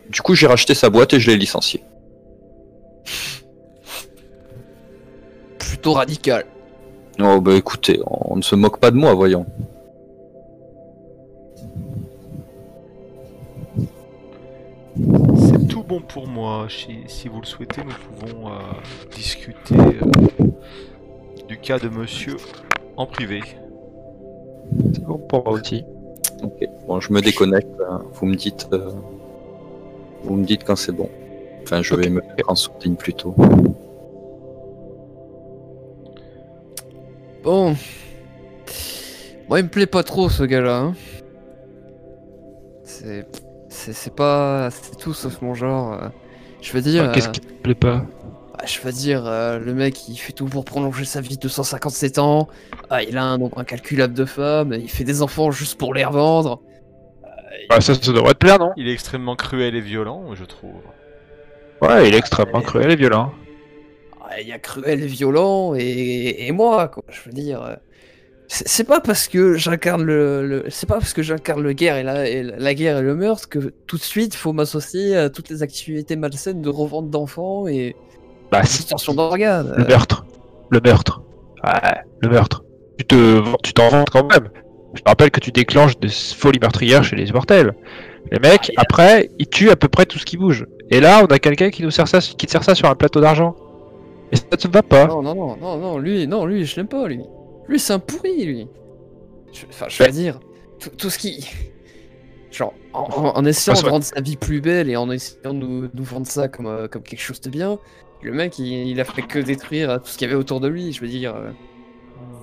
Du 0.10 0.22
coup, 0.22 0.36
j'ai 0.36 0.48
racheté 0.48 0.73
sa 0.73 0.90
boîte 0.90 1.14
et 1.14 1.19
je 1.19 1.32
l'ai 1.32 1.38
licencié. 1.38 1.84
Plutôt 5.57 5.94
radical. 5.94 6.45
Oh 7.19 7.40
bah 7.40 7.56
écoutez, 7.56 7.99
on 8.06 8.36
ne 8.36 8.41
se 8.41 8.56
moque 8.56 8.80
pas 8.80 8.91
de 8.91 8.98
moi, 8.98 9.14
voyons. 9.14 9.45
C'est 15.38 15.68
tout 15.68 15.84
bon 15.84 16.02
pour 16.02 16.28
moi. 16.28 16.68
Si, 16.69 16.98
si 17.07 17.28
vous 17.30 17.40
le 17.40 17.45
souhaitez, 17.45 17.82
nous 17.84 18.26
pouvons 18.26 18.49
euh, 18.49 18.60
discuter 19.15 19.76
euh, 19.76 20.48
cas 21.62 21.80
de 21.80 21.90
monsieur 21.90 22.38
en 22.98 23.06
privé. 23.06 23.42
C'est 24.94 25.04
bon 25.04 25.18
pour 25.18 25.44
moi 25.46 25.54
aussi. 25.60 25.84
Ok, 26.44 26.68
bon, 26.88 27.00
je 27.00 27.14
me 27.14 27.22
déconnecte. 27.22 27.70
hein. 27.90 28.02
Vous 28.14 28.26
me 28.26 28.36
dites, 28.36 28.68
euh, 28.74 28.92
vous 30.24 30.36
me 30.36 30.44
dites 30.46 30.64
quand 30.64 30.76
c'est 30.76 30.92
bon. 30.92 31.10
Enfin, 31.64 31.82
je 31.82 31.94
vais 31.96 32.10
me 32.10 32.22
mettre 32.22 32.50
en 32.50 32.56
sourdine 32.56 32.96
plutôt. 32.96 33.36
Bon. 37.44 37.76
Moi, 39.50 39.60
il 39.60 39.64
me 39.64 39.70
plaît 39.70 39.86
pas 39.88 40.04
trop 40.04 40.30
ce 40.30 40.44
gars-là. 40.44 40.78
hein. 40.80 40.96
C'est. 42.84 43.28
C'est 43.70 43.94
c'est 43.94 44.14
pas. 44.16 44.70
C'est 44.72 44.98
tout 44.98 45.14
sauf 45.14 45.42
mon 45.42 45.54
genre. 45.54 45.94
euh. 45.94 46.10
Je 46.62 46.74
veux 46.74 46.82
dire. 46.82 47.06
Ah, 47.06 47.10
Qu'est-ce 47.10 47.30
euh, 47.30 47.32
qui 47.32 47.42
te 47.42 47.54
plaît 47.64 47.76
pas? 47.76 47.98
bah, 47.98 48.06
je 48.66 48.80
veux 48.82 48.92
dire, 48.92 49.26
euh, 49.26 49.60
le 49.60 49.74
mec 49.74 50.08
il 50.08 50.18
fait 50.18 50.34
tout 50.34 50.46
pour 50.46 50.66
prolonger 50.66 51.06
sa 51.06 51.22
vie 51.22 51.36
de 51.38 51.42
257 51.42 52.20
ans. 52.20 52.48
Ah, 52.90 53.04
il 53.04 53.18
a 53.18 53.24
un 53.24 53.38
nombre 53.38 53.58
incalculable 53.60 54.14
de 54.14 54.26
femmes. 54.26 54.74
Il 54.74 54.90
fait 54.90 55.04
des 55.04 55.22
enfants 55.22 55.52
juste 55.52 55.78
pour 55.80 55.94
les 55.94 56.06
revendre. 56.06 56.62
Bah 57.70 57.82
ça, 57.82 57.94
ça 57.96 58.12
devrait 58.12 58.34
te 58.34 58.40
plaire, 58.40 58.60
non 58.60 58.72
Il 58.78 58.88
est 58.88 58.94
extrêmement 58.94 59.36
cruel 59.36 59.76
et 59.76 59.82
violent, 59.82 60.34
je 60.36 60.44
trouve. 60.46 60.82
Ouais, 61.82 62.08
il 62.08 62.14
est 62.16 62.18
extrêmement 62.18 62.62
cruel 62.62 62.92
et 62.92 62.96
violent. 62.96 63.34
Ah, 64.22 64.40
Il 64.42 64.48
y 64.48 64.52
a 64.52 64.60
cruel 64.60 65.04
et 65.04 65.08
violent 65.08 65.74
et, 65.76 66.48
et 66.48 66.52
moi, 66.52 66.88
quoi. 66.88 67.04
Je 67.10 67.22
veux 67.26 67.32
dire. 67.34 67.62
euh, 67.64 67.76
C'est 68.48 68.68
c'est 68.68 68.84
pas 68.86 69.02
parce 69.02 69.28
que 69.28 69.56
j'incarne 69.56 70.04
le, 70.04 70.48
le- 70.48 70.66
c'est 70.70 70.88
pas 70.88 70.96
parce 71.00 71.14
que 71.14 71.24
j'incarne 71.24 71.64
le 71.64 71.74
guerre 71.74 71.98
et 71.98 72.04
la, 72.04 72.28
et 72.30 72.44
la 72.44 72.74
guerre 72.76 73.00
et 73.00 73.02
le 73.04 73.16
meurtre 73.16 73.50
que 73.50 73.60
tout 73.88 73.98
de 73.98 74.04
suite 74.04 74.36
faut 74.36 74.54
m'associer 74.54 75.16
à 75.18 75.30
toutes 75.30 75.50
les 75.50 75.64
activités 75.64 76.16
malsaines 76.18 76.62
de 76.62 76.70
revente 76.70 77.10
d'enfants 77.10 77.68
et 77.68 77.96
Bah 78.52 78.64
si, 78.64 78.80
d'extorsion 78.80 79.14
d'organes. 79.14 79.73
le 79.78 79.86
meurtre. 79.86 80.26
Le 80.69 80.80
meurtre. 80.84 81.22
Ouais, 81.64 82.02
le 82.22 82.30
meurtre. 82.30 82.64
Tu 82.98 83.06
te, 83.06 83.41
tu 83.64 83.73
t'en 83.73 83.90
vantes 83.90 84.10
quand 84.10 84.30
même. 84.32 84.49
Je 84.94 85.02
te 85.02 85.10
rappelle 85.10 85.32
que 85.32 85.40
tu 85.40 85.52
déclenches 85.52 85.98
des 85.99 86.10
folies 86.10 86.60
meurtrières 86.60 87.03
chez 87.03 87.15
les 87.15 87.30
immortels. 87.30 87.73
Les 88.32 88.40
mecs, 88.40 88.72
après, 88.78 89.30
ils 89.40 89.48
tuent 89.48 89.69
à 89.72 89.76
peu 89.76 89.88
près 89.88 90.06
tout 90.06 90.19
ce 90.19 90.26
qui 90.26 90.38
bouge. 90.38 90.65
Et 90.90 90.99
là, 90.99 91.22
on 91.23 91.28
a 91.28 91.40
quelqu'un 91.40 91.69
qui 91.69 91.82
nous 91.84 91.91
sert 91.91 92.07
ça, 92.07 92.19
qui 92.19 92.45
te 92.45 92.52
sert 92.52 92.64
ça 92.64 92.76
sur 92.76 92.90
un 92.90 92.95
plateau 92.95 93.22
d'argent. 93.22 93.56
Et 94.32 94.36
ça 94.36 94.44
te 94.57 94.68
va 94.68 94.84
pas. 94.84 95.07
Non, 95.07 95.22
non, 95.22 95.34
non, 95.36 95.57
non, 95.57 95.78
non, 95.78 95.98
lui, 95.98 96.28
non, 96.28 96.45
lui, 96.45 96.65
je 96.65 96.76
l'aime 96.76 96.88
pas, 96.88 97.07
lui. 97.07 97.22
Lui, 97.68 97.80
c'est 97.80 97.94
un 97.94 97.99
pourri, 97.99 98.45
lui. 98.45 98.68
Je- 99.53 99.65
Enfin, 99.69 99.86
je 99.90 100.03
veux 100.03 100.11
dire, 100.11 100.40
tout, 100.98 101.10
ce 101.10 101.18
qui. 101.18 101.49
Genre, 102.52 102.73
en, 102.94 103.03
en- 103.03 103.38
en 103.38 103.45
essayant 103.45 103.82
de 103.82 103.90
rendre 103.90 104.03
sa 104.06 104.19
vie 104.22 104.36
plus 104.38 104.60
belle 104.61 104.90
et 104.90 104.98
en 104.98 105.10
essayant 105.10 105.53
de 105.53 105.60
nous, 105.60 105.90
nous 105.94 106.03
vendre 106.03 106.28
ça 106.28 106.48
comme, 106.49 106.68
euh, 106.68 106.88
comme 106.90 107.02
quelque 107.03 107.22
chose 107.22 107.40
de 107.41 107.49
bien, 107.49 107.80
le 108.23 108.31
mec, 108.31 108.60
il, 108.60 108.68
il 108.88 108.99
a 108.99 109.03
fait 109.06 109.22
que 109.22 109.39
détruire 109.39 109.99
tout 110.02 110.10
ce 110.10 110.18
qu'il 110.18 110.27
y 110.27 110.31
avait 110.31 110.39
autour 110.39 110.60
de 110.60 110.68
lui, 110.68 110.93
je 110.93 111.02
veux 111.02 111.07
dire. 111.07 111.35
euh. 111.35 111.52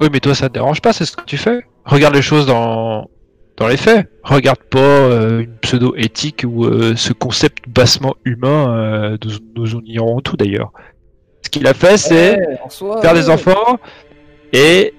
Oui, 0.00 0.08
mais 0.12 0.20
toi, 0.20 0.34
ça 0.34 0.48
te 0.48 0.54
dérange 0.54 0.80
pas, 0.80 0.92
c'est 0.92 1.04
ce 1.04 1.16
que 1.16 1.24
tu 1.24 1.36
fais. 1.36 1.60
Regarde 1.84 2.14
les 2.14 2.22
choses 2.22 2.46
dans, 2.46 3.08
dans 3.56 3.68
les 3.68 3.76
faits. 3.76 4.08
Regarde 4.22 4.62
pas 4.70 4.78
euh, 4.78 5.40
une 5.40 5.56
pseudo-éthique 5.58 6.44
ou 6.46 6.64
euh, 6.66 6.94
ce 6.96 7.12
concept 7.12 7.68
bassement 7.68 8.14
humain, 8.24 8.76
euh, 8.76 9.16
nous, 9.24 9.32
nous 9.56 9.74
en 9.76 9.80
ignorons 9.84 10.20
tout 10.20 10.36
d'ailleurs. 10.36 10.72
Ce 11.42 11.50
qu'il 11.50 11.66
a 11.66 11.74
fait, 11.74 11.96
c'est 11.96 12.38
Ouais, 12.38 12.58
en 12.64 12.68
soi, 12.68 13.00
faire 13.00 13.14
des 13.14 13.30
enfants 13.30 13.78
et 14.52 14.92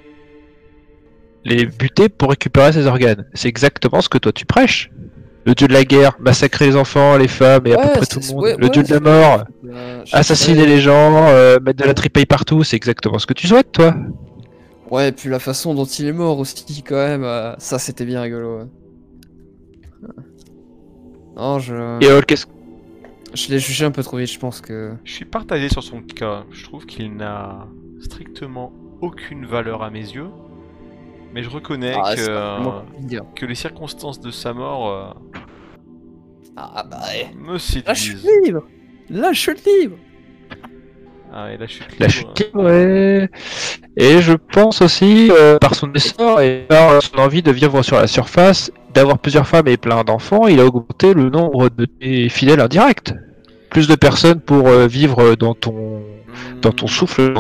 les 1.45 1.65
buter 1.65 2.10
pour 2.10 2.30
récupérer 2.30 2.73
ses 2.73 2.85
organes. 2.88 3.26
C'est 3.34 3.47
exactement 3.47 4.01
ce 4.01 4.10
que 4.10 4.18
toi 4.18 4.31
tu 4.31 4.45
prêches. 4.45 4.89
Le 5.45 5.56
dieu 5.56 5.68
de 5.68 5.74
la 5.74 5.84
guerre, 5.86 6.16
massacrer 6.20 6.68
les 6.68 6.76
enfants, 6.76 7.18
les 7.18 7.28
femmes 7.28 7.66
et 7.66 7.74
à 7.74 7.78
peu 7.78 7.90
près 7.99 8.06
tout 8.06 8.20
le 8.20 8.28
monde. 8.34 8.44
ouais, 8.44 8.56
le 8.57 8.64
ouais, 8.66 8.70
dieu 8.70 8.84
de 8.84 8.94
la 8.94 8.99
mort, 8.99 9.44
Euh, 9.66 10.03
assassiner 10.11 10.66
les 10.66 10.80
gens, 10.80 11.28
euh, 11.30 11.60
mettre 11.61 11.82
de 11.82 11.88
la 11.88 11.94
tripaille 11.94 12.26
partout, 12.26 12.64
c'est 12.64 12.76
exactement 12.76 13.20
ce 13.20 13.26
que 13.26 13.34
tu 13.34 13.48
souhaites, 13.48 13.72
toi. 13.72 13.95
Ouais, 14.91 15.10
et 15.10 15.11
puis 15.11 15.30
la 15.30 15.40
façon 15.40 15.74
dont 15.74 15.86
il 15.86 16.06
est 16.07 16.11
mort 16.14 16.40
aussi, 16.40 16.84
quand 16.84 16.95
même, 16.95 17.24
euh, 17.24 17.53
ça 17.57 17.80
c'était 17.80 18.06
bien 18.06 18.22
rigolo. 18.22 18.60
ouais. 18.60 18.66
Non, 21.36 21.60
je. 21.60 21.74
Et 22.03 22.10
euh, 22.10 22.22
qu'est-ce 22.22 22.45
Je 23.34 23.49
l'ai 23.49 23.60
jugé 23.60 23.86
un 23.86 23.91
peu 23.91 24.03
trop 24.03 24.18
vite, 24.18 24.32
je 24.32 24.40
pense 24.40 24.61
que. 24.61 24.94
Je 25.06 25.14
suis 25.14 25.26
partagé 25.26 25.70
sur 25.70 25.84
son 25.84 26.02
cas. 26.02 26.44
Je 26.52 26.64
trouve 26.64 26.86
qu'il 26.86 27.16
n'a 27.16 27.68
strictement 28.02 28.74
aucune 29.02 29.45
valeur 29.45 29.84
à 29.84 29.90
mes 29.90 29.99
yeux. 30.02 30.28
Mais 31.34 31.43
je 31.43 31.49
reconnais 31.49 31.93
Ah, 31.95 32.15
que, 32.15 32.22
euh, 32.27 33.19
que 33.35 33.45
les 33.45 33.56
circonstances 33.56 34.19
de 34.19 34.31
sa 34.31 34.53
mort 34.53 34.89
euh, 34.89 35.11
Ah 36.57 36.84
bah 36.89 36.99
ouais. 37.07 37.27
me 37.38 37.53
Là, 37.53 37.57
je 37.57 38.01
suis 38.01 38.18
séduisent. 38.18 38.27
libre 38.45 38.64
Là, 39.10 39.31
je 39.34 39.39
suis 39.39 39.53
libre 39.81 39.95
Ah, 41.31 41.51
et 41.53 41.57
la 41.57 41.68
chute 41.68 41.85
La 41.99 42.07
libre, 42.07 42.18
chute 42.35 42.39
libre, 42.47 42.64
ouais. 42.64 43.30
Et 43.97 44.22
je 44.22 44.34
pense 44.34 44.81
aussi, 44.81 45.30
euh, 45.31 45.57
par 45.60 45.76
son 45.76 45.91
essor 45.93 46.41
et 46.41 46.65
par 46.68 47.01
son 47.01 47.18
envie 47.19 47.43
de 47.43 47.51
vivre 47.51 47.81
sur 47.84 47.97
la 47.97 48.07
surface, 48.07 48.72
d'avoir 48.93 49.19
plusieurs 49.19 49.47
femmes 49.47 49.68
et 49.68 49.77
plein 49.77 50.03
d'enfants, 50.03 50.47
il 50.47 50.60
a 50.60 50.65
augmenté 50.65 51.14
le 51.14 51.30
nombre 51.30 51.69
de 51.69 51.85
tes 51.85 52.30
fidèles 52.30 52.60
indirects. 52.61 53.14
Plus 53.69 53.88
de 53.88 53.93
personnes 53.95 54.39
pour 54.41 54.68
euh, 54.68 54.88
vivre 54.88 55.35
dans 55.35 55.53
ton, 55.53 55.76
euh, 55.77 55.99
dans 56.61 56.72
ton 56.72 56.88
souffle, 56.88 57.34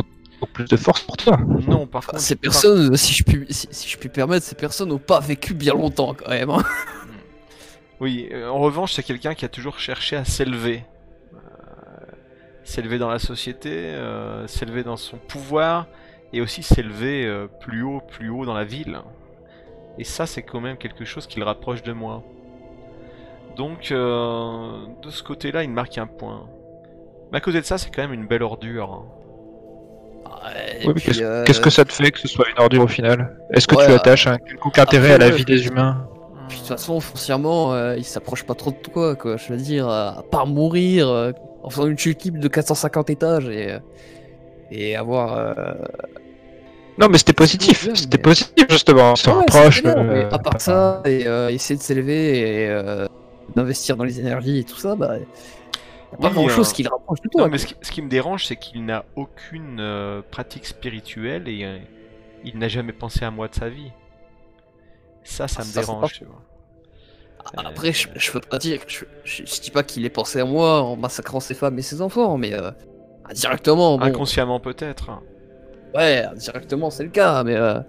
plus 0.47 0.65
de 0.65 0.77
force 0.77 1.01
pour 1.01 1.17
toi. 1.17 1.37
Non, 1.67 1.85
par 1.87 1.99
Enfin, 1.99 2.11
contre. 2.11 2.21
ces 2.23 2.35
par- 2.35 2.41
personnes, 2.41 2.95
si 2.95 3.13
je 3.13 3.23
puis, 3.23 3.45
si, 3.49 3.67
si 3.71 3.89
je 3.89 3.97
puis 3.97 4.09
permettre, 4.09 4.45
ces 4.45 4.55
personnes 4.55 4.89
n'ont 4.89 4.97
pas 4.99 5.19
vécu 5.19 5.53
bien 5.53 5.73
longtemps 5.73 6.13
quand 6.13 6.29
même. 6.29 6.49
hein. 6.49 6.63
Oui, 7.99 8.29
euh, 8.31 8.47
en 8.47 8.59
revanche, 8.59 8.93
c'est 8.93 9.03
quelqu'un 9.03 9.33
qui 9.33 9.43
a 9.45 9.49
toujours 9.49 9.77
cherché 9.79 10.15
à 10.15 10.23
s'élever. 10.23 10.85
Euh, 11.33 11.37
s'élever 12.63 12.97
dans 12.97 13.09
la 13.09 13.19
société, 13.19 13.69
euh, 13.73 14.47
s'élever 14.47 14.83
dans 14.83 14.95
son 14.97 15.17
pouvoir, 15.17 15.87
et 16.31 16.39
aussi 16.41 16.63
s'élever 16.63 17.25
euh, 17.25 17.47
plus 17.59 17.81
haut, 17.83 17.99
plus 18.01 18.29
haut 18.29 18.45
dans 18.45 18.53
la 18.53 18.63
ville. 18.63 19.01
Et 19.97 20.03
ça, 20.05 20.25
c'est 20.25 20.43
quand 20.43 20.61
même 20.61 20.77
quelque 20.77 21.03
chose 21.03 21.27
qui 21.27 21.39
le 21.39 21.45
rapproche 21.45 21.83
de 21.83 21.91
moi. 21.91 22.23
Donc, 23.57 23.91
euh, 23.91 24.85
de 25.01 25.09
ce 25.09 25.21
côté-là, 25.21 25.63
il 25.63 25.69
marque 25.69 25.97
un 25.97 26.07
point. 26.07 26.47
Mais 27.31 27.39
à 27.39 27.41
côté 27.41 27.59
de 27.59 27.65
ça, 27.65 27.77
c'est 27.77 27.89
quand 27.93 28.01
même 28.01 28.13
une 28.13 28.25
belle 28.27 28.43
ordure. 28.43 28.93
hein. 28.93 29.05
Oui, 30.85 30.93
qu'est-ce 31.01 31.21
euh, 31.21 31.43
qu'est-ce 31.45 31.59
que 31.61 31.69
ça 31.69 31.83
te 31.85 31.91
fait 31.93 32.11
que 32.11 32.19
ce 32.19 32.27
soit 32.27 32.45
une 32.49 32.61
ordure 32.61 32.83
au 32.83 32.87
final 32.87 33.37
Est-ce 33.53 33.67
que 33.67 33.75
Ouais, 33.75 33.85
tu 33.85 33.91
euh, 33.91 33.95
attaches 33.97 34.27
un 34.27 34.37
quelconque 34.37 34.77
intérêt 34.79 35.13
à 35.13 35.17
la 35.17 35.25
après, 35.25 35.37
vie 35.37 35.45
des 35.45 35.67
humains 35.67 36.07
puis, 36.47 36.57
de 36.57 36.61
toute 36.63 36.69
façon, 36.77 36.99
foncièrement, 36.99 37.73
euh, 37.73 37.95
il 37.95 38.03
s'approche 38.03 38.43
pas 38.43 38.55
trop 38.55 38.71
de 38.71 38.75
toi, 38.77 39.15
quoi. 39.15 39.37
Je 39.37 39.49
veux 39.53 39.57
dire, 39.59 39.87
euh, 39.87 40.09
à 40.09 40.23
part 40.31 40.47
mourir 40.47 41.07
euh, 41.07 41.31
en 41.61 41.69
faisant 41.69 41.85
une 41.85 41.97
chute 41.99 42.23
libre 42.23 42.39
de 42.39 42.47
450 42.47 43.11
étages 43.11 43.47
et, 43.49 43.73
euh, 43.73 43.79
et 44.71 44.95
avoir. 44.95 45.37
euh, 45.37 45.53
Non, 46.97 47.07
mais 47.07 47.19
c'était 47.19 47.33
positif. 47.33 47.87
C'était 47.93 48.17
mais- 48.17 48.21
positif 48.23 48.65
justement. 48.69 49.11
On 49.11 49.15
se 49.15 49.29
ouais, 49.29 49.35
rapproche. 49.35 49.75
c'est 49.83 49.93
bien, 49.93 50.03
mais 50.03 50.23
euh, 50.25 50.29
à 50.31 50.39
part 50.39 50.59
ça, 50.59 51.01
et 51.05 51.27
euh, 51.27 51.49
essayer 51.49 51.77
de 51.77 51.83
s'élever 51.83 52.39
et 52.39 52.67
euh, 52.69 53.05
d'investir 53.55 53.95
dans 53.95 54.03
les 54.03 54.19
énergies 54.19 54.59
et 54.59 54.63
tout 54.63 54.77
ça, 54.77 54.95
bah. 54.95 55.17
Y 56.11 56.15
a 56.15 56.17
pas 56.17 56.29
Oui, 56.29 56.33
grand 56.33 56.49
chose 56.49 56.71
euh, 56.71 56.73
qui 56.73 56.83
le 56.83 56.89
rapproche 56.89 57.21
de 57.21 57.29
toi. 57.29 57.43
Non, 57.43 57.49
mais 57.49 57.57
ce 57.57 57.67
qui, 57.67 57.75
ce 57.81 57.91
qui 57.91 58.01
me 58.01 58.09
dérange, 58.09 58.45
c'est 58.45 58.55
qu'il 58.57 58.85
n'a 58.85 59.05
aucune 59.15 59.79
euh, 59.79 60.21
pratique 60.31 60.65
spirituelle 60.65 61.47
et 61.47 61.63
euh, 61.65 61.79
il 62.43 62.57
n'a 62.59 62.67
jamais 62.67 62.93
pensé 62.93 63.25
à 63.25 63.31
moi 63.31 63.47
de 63.47 63.55
sa 63.55 63.69
vie. 63.69 63.91
Ça, 65.23 65.47
ça 65.47 65.61
Ah, 65.61 65.65
me 65.65 65.71
ça, 65.71 65.81
dérange, 65.81 66.01
pas- 66.01 66.09
tu 66.13 66.25
vois. 66.25 66.41
Après, 67.57 67.93
je, 67.93 68.09
je 68.15 68.31
peux 68.31 68.41
pas 68.41 68.57
dire, 68.59 68.81
je, 68.87 69.05
je, 69.23 69.43
je 69.45 69.61
dis 69.61 69.71
pas 69.71 69.83
qu'il 69.83 70.05
ait 70.05 70.09
pensé 70.09 70.39
à 70.39 70.45
moi 70.45 70.81
en 70.83 70.95
massacrant 70.97 71.39
ses 71.39 71.53
femmes 71.55 71.79
et 71.79 71.81
ses 71.81 72.01
enfants, 72.01 72.37
mais 72.37 72.53
euh, 72.53 72.71
indirectement, 73.29 73.97
bon, 73.97 74.05
Inconsciemment, 74.05 74.59
peut-être. 74.59 75.11
ouais, 75.95 76.23
indirectement 76.25 76.89
c'est 76.89 77.03
le 77.03 77.09
cas, 77.09 77.43
mais 77.43 77.55
euh, 77.55 77.79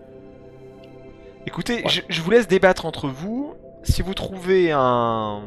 Écoutez, 1.47 1.83
Ouais. 1.85 1.89
je, 1.89 2.01
je 2.09 2.21
vous 2.23 2.31
laisse 2.31 2.49
débattre 2.49 2.85
entre 2.87 3.09
vous. 3.09 3.55
Si 3.83 4.03
vous 4.03 4.15
trouvez 4.15 4.73
un, 4.73 5.43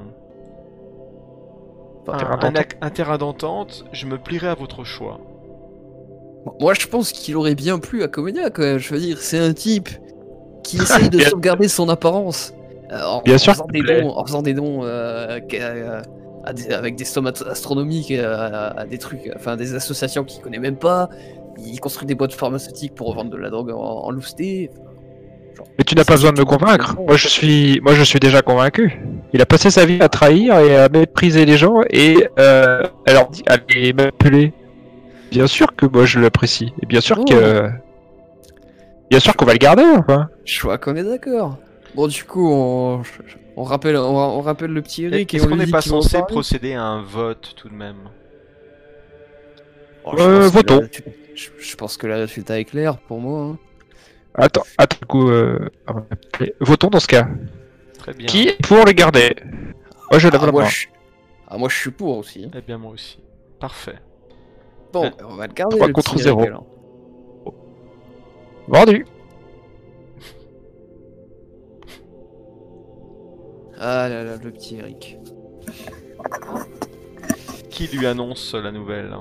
enfin, 2.07 2.17
un, 2.29 2.37
terrain 2.37 2.53
un 2.81 2.87
un 2.87 2.89
terrain 2.89 3.17
d'entente, 3.17 3.85
je 3.91 4.05
me 4.05 4.17
plierai 4.17 4.47
à 4.47 4.55
votre 4.55 4.83
choix. 4.83 5.19
moi 6.59 6.73
je 6.73 6.87
pense 6.87 7.11
qu'il 7.11 7.35
aurait 7.37 7.55
bien 7.55 7.79
plu 7.79 8.03
à 8.03 8.07
Comédia 8.07 8.49
quand 8.49 8.61
même. 8.63 8.77
Je 8.77 8.93
veux 8.93 8.99
dire, 8.99 9.17
c'est 9.19 9.39
un 9.39 9.53
type 9.53 9.89
qui 10.63 10.77
essaye 10.81 11.09
de 11.09 11.19
sauvegarder 11.19 11.67
son 11.67 11.89
apparence 11.89 12.53
euh, 12.91 13.01
en, 13.05 13.21
Bien 13.21 13.35
en 13.35 13.37
sûr 13.37 13.53
faisant 13.53 13.67
des 13.67 13.81
dons, 13.83 14.09
en 14.17 14.25
faisant 14.25 14.41
des 14.41 14.53
dons 14.53 14.83
euh, 14.83 15.39
euh, 15.53 16.01
à 16.45 16.53
des- 16.53 16.71
avec 16.71 16.95
des 16.95 17.05
sommes 17.05 17.27
astronomiques 17.49 18.11
euh, 18.11 18.35
à, 18.35 18.79
à 18.81 18.85
des 18.85 18.97
trucs, 18.97 19.31
enfin 19.35 19.55
des 19.55 19.75
associations 19.75 20.23
qu'il 20.23 20.41
connaît 20.41 20.59
même 20.59 20.77
pas. 20.77 21.09
Il 21.57 21.79
construit 21.79 22.07
des 22.07 22.15
boîtes 22.15 22.33
pharmaceutiques 22.33 22.95
pour 22.95 23.07
revendre 23.07 23.29
de 23.29 23.37
la 23.37 23.49
drogue 23.49 23.71
en, 23.71 23.77
en 23.79 24.11
lousté. 24.11 24.71
Mais 25.77 25.83
tu 25.83 25.95
n'as 25.95 26.03
pas 26.05 26.13
besoin 26.13 26.31
de 26.33 26.39
me 26.39 26.45
convaincre. 26.45 26.95
Moi, 26.99 27.15
je 27.15 27.27
suis, 27.27 27.79
moi, 27.81 27.93
je 27.93 28.03
suis 28.03 28.19
déjà 28.19 28.41
convaincu. 28.41 28.99
Il 29.33 29.41
a 29.41 29.45
passé 29.45 29.69
sa 29.71 29.85
vie 29.85 29.99
à 30.01 30.09
trahir 30.09 30.57
et 30.59 30.75
à 30.75 30.89
mépriser 30.89 31.45
les 31.45 31.57
gens 31.57 31.81
et 31.89 32.27
euh, 32.39 32.83
à, 33.07 33.13
leur 33.13 33.29
à 33.47 33.57
les 33.73 33.91
manipuler. 33.93 34.53
Bien 35.31 35.47
sûr 35.47 35.75
que 35.75 35.85
moi, 35.87 36.05
je 36.05 36.19
l'apprécie. 36.19 36.73
Et 36.81 36.85
bien 36.85 37.01
sûr 37.01 37.17
Oh. 37.19 37.25
que, 37.25 37.69
bien 39.09 39.19
sûr 39.19 39.35
qu'on 39.35 39.45
va 39.45 39.53
le 39.53 39.57
garder. 39.59 39.83
Enfin. 39.97 40.29
Je 40.45 40.59
crois 40.59 40.77
qu'on 40.77 40.95
est 40.95 41.03
d'accord. 41.03 41.57
Bon, 41.95 42.07
du 42.07 42.23
coup, 42.23 42.51
on, 42.51 43.01
on 43.55 43.63
rappelle, 43.63 43.97
on, 43.97 44.15
on 44.15 44.41
rappelle 44.41 44.71
le 44.71 44.81
petit 44.81 45.05
Eric 45.05 45.33
et 45.33 45.37
Est-ce 45.37 45.45
on 45.45 45.49
qu'on 45.49 45.53
lui 45.55 45.59
n'est 45.61 45.65
dit 45.65 45.71
pas 45.71 45.81
censé 45.81 46.19
procéder 46.27 46.73
à 46.73 46.83
un 46.83 47.01
vote 47.01 47.53
tout 47.55 47.69
de 47.69 47.75
même? 47.75 47.97
Oh, 50.05 50.11
je 50.17 50.23
Euh, 50.23 50.39
pense 50.41 50.49
que 50.51 50.55
votons. 50.55 50.79
la- 50.81 50.87
Je, 51.35 51.49
je 51.59 51.75
pense 51.75 51.97
que 51.97 52.05
le 52.05 52.13
résultat 52.15 52.59
est 52.59 52.65
clair 52.65 52.97
pour 52.97 53.19
moi. 53.19 53.41
hein. 53.41 53.57
Attends, 54.35 54.63
attends, 54.77 54.97
du 54.99 55.05
coup, 55.05 55.29
euh, 55.29 55.69
votons 56.59 56.87
dans 56.89 56.99
ce 56.99 57.07
cas. 57.07 57.27
Très 57.99 58.13
bien. 58.13 58.25
Qui 58.27 58.47
est 58.49 58.67
pour 58.67 58.83
les 58.85 58.93
garder? 58.95 59.35
Moi, 60.09 60.19
je 60.19 60.27
lève 60.27 60.39
Ah, 60.41 60.45
la 60.47 60.51
moi, 60.51 60.63
main. 60.63 60.69
je... 60.69 60.87
ah, 61.47 61.57
moi, 61.57 61.69
je 61.69 61.75
suis 61.75 61.91
pour 61.91 62.17
aussi. 62.17 62.49
Eh 62.55 62.61
bien, 62.61 62.77
moi 62.77 62.91
aussi. 62.91 63.19
Parfait. 63.59 63.99
Bon, 64.91 65.03
ben, 65.03 65.13
on 65.29 65.35
va 65.35 65.47
le 65.47 65.53
garder. 65.53 65.75
trois 65.75 65.87
le 65.87 65.93
contre 65.93 66.13
petit 66.13 66.23
zéro. 66.23 66.39
Eric, 66.39 66.49
alors. 66.51 66.65
Vendu. 68.67 69.05
Ah 73.79 74.07
là 74.09 74.23
là, 74.23 74.37
le 74.41 74.51
petit 74.51 74.77
Eric. 74.77 75.17
Qui 77.69 77.87
lui 77.87 78.05
annonce 78.07 78.53
la 78.53 78.71
nouvelle 78.71 79.13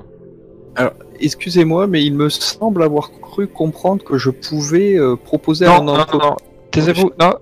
Excusez-moi, 1.21 1.87
mais 1.87 2.05
il 2.05 2.15
me 2.15 2.29
semble 2.29 2.83
avoir 2.83 3.11
cru 3.21 3.47
comprendre 3.47 4.03
que 4.05 4.19
je 4.19 4.31
pouvais 4.31 4.97
euh, 4.99 5.17
proposer 5.17 5.67
à 5.67 5.81
Non, 5.81 5.95
un 5.95 5.99
non, 5.99 6.05
non, 6.13 6.19
non. 6.19 6.37
Taisez-vous. 6.71 7.13
Non. 7.21 7.35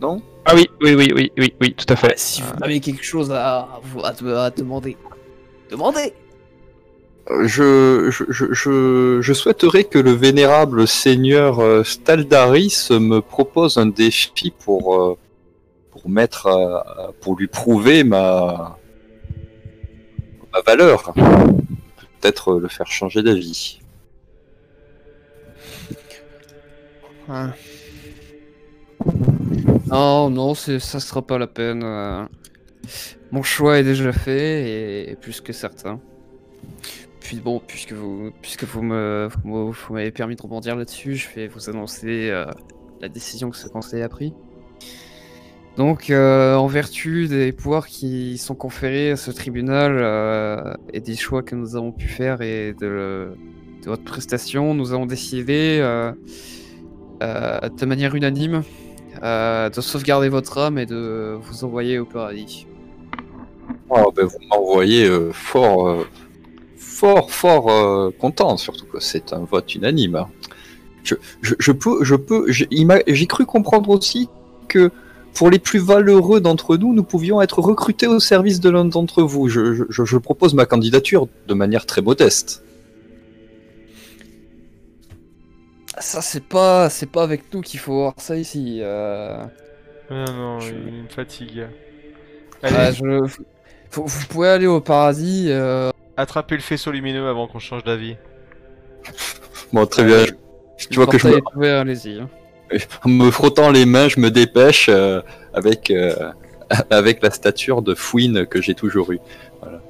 Non? 0.00 0.22
Ah 0.44 0.52
oui, 0.54 0.66
oui, 0.80 0.94
oui, 0.94 1.12
oui, 1.14 1.32
oui, 1.36 1.54
oui, 1.60 1.74
tout 1.74 1.86
à 1.88 1.94
Ah, 1.94 1.96
fait. 1.96 2.14
si 2.18 2.42
vous 2.42 2.52
avez 2.62 2.80
quelque 2.80 3.02
chose 3.02 3.32
à, 3.32 3.58
à, 3.60 3.80
vous- 3.82 4.04
à, 4.04 4.12
te- 4.12 4.24
à 4.24 4.50
demander, 4.50 4.96
demandez 5.70 6.12
Je, 7.42 8.08
je, 8.10 8.24
je, 8.28 8.52
je, 8.52 9.18
je 9.20 9.32
souhaiterais 9.32 9.84
que 9.84 9.98
le 9.98 10.12
vénérable 10.12 10.86
seigneur 10.86 11.60
euh, 11.60 11.82
Staldaris 11.84 12.88
me 12.92 13.20
propose 13.20 13.76
un 13.78 13.86
défi 13.86 14.50
pour, 14.64 14.94
euh, 14.94 15.16
pour 15.90 16.08
mettre, 16.08 16.46
pour 17.20 17.36
lui 17.36 17.48
prouver 17.48 18.04
ma, 18.04 18.78
ma 20.52 20.60
valeur. 20.64 21.12
Peut-être 22.20 22.58
le 22.58 22.68
faire 22.68 22.86
changer 22.86 23.22
d'avis. 23.22 23.80
Non, 29.86 30.30
non, 30.30 30.54
ça 30.54 30.78
sera 31.00 31.22
pas 31.22 31.38
la 31.38 31.46
peine. 31.46 31.82
euh. 31.84 32.24
Mon 33.30 33.42
choix 33.42 33.78
est 33.78 33.84
déjà 33.84 34.12
fait 34.12 35.10
et 35.10 35.16
plus 35.16 35.40
que 35.40 35.52
certain. 35.52 36.00
Puis 37.20 37.40
bon, 37.40 37.60
puisque 37.66 37.92
vous, 37.92 38.32
puisque 38.40 38.64
vous 38.64 38.82
me, 38.82 39.28
m'avez 39.90 40.10
permis 40.12 40.36
de 40.36 40.42
rebondir 40.42 40.76
là-dessus, 40.76 41.16
je 41.16 41.28
vais 41.34 41.46
vous 41.48 41.68
annoncer 41.68 42.30
euh, 42.30 42.46
la 43.00 43.08
décision 43.08 43.50
que 43.50 43.56
ce 43.56 43.68
conseil 43.68 44.02
a 44.02 44.08
pris. 44.08 44.32
Donc, 45.78 46.10
euh, 46.10 46.56
en 46.56 46.66
vertu 46.66 47.28
des 47.28 47.52
pouvoirs 47.52 47.86
qui 47.86 48.36
sont 48.36 48.56
conférés 48.56 49.12
à 49.12 49.16
ce 49.16 49.30
tribunal 49.30 49.96
euh, 49.96 50.74
et 50.92 50.98
des 50.98 51.14
choix 51.14 51.44
que 51.44 51.54
nous 51.54 51.76
avons 51.76 51.92
pu 51.92 52.08
faire 52.08 52.42
et 52.42 52.74
de, 52.80 53.28
votre 53.86 54.02
prestation, 54.02 54.74
nous 54.74 54.92
avons 54.92 55.06
décidé 55.06 55.78
euh, 55.80 56.10
de 57.20 57.86
manière 57.86 58.16
unanime 58.16 58.64
de 59.22 59.80
sauvegarder 59.80 60.28
votre 60.28 60.58
âme 60.58 60.78
et 60.78 60.86
de 60.86 61.38
vous 61.40 61.62
envoyer 61.62 62.00
au 62.00 62.04
paradis. 62.06 62.66
Oh, 63.88 64.12
vous 64.16 64.48
m'envoyez 64.50 65.08
fort, 65.30 66.04
fort, 66.76 67.30
fort 67.30 68.12
content, 68.18 68.56
surtout 68.56 68.86
que 68.86 68.98
c'est 68.98 69.32
un 69.32 69.44
vote 69.44 69.72
unanime. 69.76 70.16
hein. 70.16 70.28
Je, 71.04 71.70
peux, 71.70 72.02
je 72.02 72.16
peux, 72.16 72.50
j'ai 72.50 73.26
cru 73.26 73.46
comprendre 73.46 73.90
aussi 73.90 74.28
que 74.66 74.90
pour 75.38 75.50
les 75.50 75.58
plus 75.60 75.78
valeureux 75.78 76.40
d'entre 76.40 76.76
nous, 76.76 76.92
nous 76.92 77.04
pouvions 77.04 77.40
être 77.40 77.60
recrutés 77.60 78.06
au 78.08 78.18
service 78.20 78.58
de 78.60 78.70
l'un 78.70 78.84
d'entre 78.84 79.22
vous. 79.22 79.48
Je, 79.48 79.72
je- 79.72 79.84
je, 79.88 80.04
je 80.04 80.16
propose 80.18 80.52
ma 80.54 80.66
candidature 80.66 81.28
de 81.46 81.54
manière 81.54 81.86
très 81.86 82.02
modeste. 82.02 82.64
Ça, 85.98 86.20
c'est 86.22 86.44
pas, 86.44 86.90
c'est 86.90 87.10
pas 87.10 87.22
avec 87.22 87.52
nous 87.52 87.60
qu'il 87.60 87.80
faut 87.80 87.94
voir 87.94 88.14
ça 88.18 88.36
ici. 88.36 88.78
euh. 88.82 89.42
Non, 90.10 90.24
non, 90.32 90.60
Je- 90.60 90.72
il 90.74 91.02
me 91.04 91.08
fatigue. 91.08 91.66
Ah, 92.62 92.90
je... 92.92 93.20
Vous 93.92 94.26
pouvez 94.28 94.48
aller 94.48 94.66
au 94.66 94.80
paradis. 94.80 95.46
euh, 95.48 95.90
attrapez 96.16 96.56
le 96.56 96.60
faisceau 96.62 96.90
lumineux 96.90 97.26
avant 97.28 97.46
qu'on 97.46 97.58
change 97.58 97.84
d'avis. 97.84 98.16
Bon, 99.72 99.86
très 99.86 100.04
bien. 100.04 100.24
tu 100.90 100.96
vois 100.96 101.06
que 101.06 101.16
je 101.18 101.26
me, 101.28 101.32
portail 101.32 101.52
est 101.54 101.56
ouvert, 101.56 101.80
allez-y. 101.80 102.22
En 103.04 103.08
me 103.08 103.30
frottant 103.30 103.70
les 103.70 103.86
mains, 103.86 104.08
je 104.08 104.20
me 104.20 104.30
dépêche 104.30 104.88
euh, 104.88 105.20
avec, 105.54 105.90
euh, 105.90 106.14
avec 106.90 107.22
la 107.22 107.30
stature 107.30 107.82
de 107.82 107.94
fouine 107.94 108.46
que 108.46 108.60
j'ai 108.60 108.74
toujours 108.74 109.12
eue. 109.12 109.20
Voilà. 109.60 109.80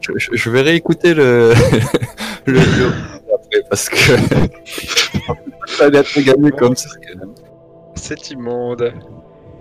je, 0.00 0.12
je- 0.16 0.30
je 0.32 0.50
vais 0.50 0.62
réécouter 0.62 1.14
le, 1.14 1.52
le, 2.46 2.52
le- 2.54 2.92
après 3.34 3.62
parce 3.68 3.88
que 3.88 3.96
ça 5.66 5.84
allait 5.86 5.98
être 5.98 6.20
gagné 6.20 6.50
comme 6.52 6.76
ça. 6.76 6.88
quand 7.00 7.18
même. 7.18 7.34
C'est 7.94 8.30
immonde. 8.30 8.92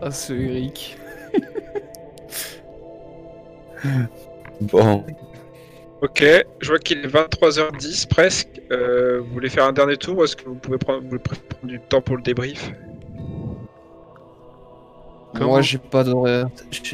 Ah, 0.02 0.10
ce 0.12 0.34
Eric. 0.34 0.98
Bon, 4.62 5.04
Ok, 6.02 6.24
je 6.62 6.68
vois 6.68 6.80
qu'il 6.80 7.00
est 7.06 7.08
23h10 7.08 8.06
presque. 8.08 8.60
Euh, 8.72 9.20
vous 9.22 9.34
voulez 9.34 9.50
faire 9.50 9.66
un 9.66 9.74
dernier 9.74 9.98
tour 9.98 10.18
ou 10.18 10.24
est-ce 10.24 10.36
que 10.36 10.46
vous 10.46 10.56
pouvez 10.56 10.78
prendre, 10.78 11.02
vous 11.02 11.10
voulez 11.10 11.20
prendre 11.22 11.46
du 11.64 11.80
temps 11.80 12.02
pour 12.02 12.18
le 12.18 12.24
débrief? 12.24 12.72
Comment 15.34 15.52
Moi, 15.52 15.62
j'ai 15.62 15.78
pas 15.78 16.04
d'horaire. 16.04 16.48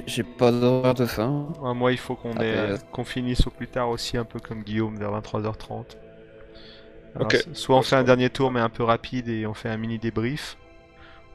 J'ai 0.06 0.24
pas 0.24 0.52
d'horaire 0.52 0.94
de 0.94 1.06
fin. 1.06 1.48
Moi, 1.60 1.92
il 1.92 1.98
faut 1.98 2.16
qu'on 2.16 2.40
Ah, 2.40 2.44
ait- 2.44 2.76
bah, 2.78 2.78
qu'on 2.92 3.04
finisse 3.04 3.46
au 3.48 3.52
plus 3.52 3.68
tard 3.68 3.90
aussi, 3.90 4.18
un 4.18 4.26
peu 4.26 4.40
comme 4.40 4.64
Guillaume, 4.64 4.98
vers 4.98 5.12
23h30. 5.12 5.98
Alors, 7.16 7.30
Ok. 7.30 7.34
s- 7.34 7.50
Soit 7.54 7.78
on 7.78 7.84
fait 7.84 7.96
un 7.98 8.04
dernier 8.04 8.30
tour, 8.30 8.52
mais 8.52 8.60
un 8.62 8.70
peu 8.70 8.84
rapide, 8.84 9.30
et 9.30 9.46
on 9.48 9.54
fait 9.54 9.70
un 9.70 9.78
mini 9.78 10.00
débrief. 10.00 10.60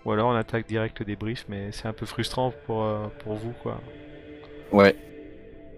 Ou 0.05 0.13
alors 0.13 0.31
on 0.31 0.37
attaque 0.37 0.67
direct 0.69 1.01
le 1.01 1.07
débrief, 1.07 1.47
mais 1.49 1.73
c'est 1.73 1.89
un 1.89 1.95
peu 1.95 2.07
frustrant 2.07 2.53
pour, 2.53 2.85
euh, 2.85 3.09
pour 3.19 3.37
vous, 3.37 3.55
quoi. 3.55 3.83
ouais. 4.73 4.97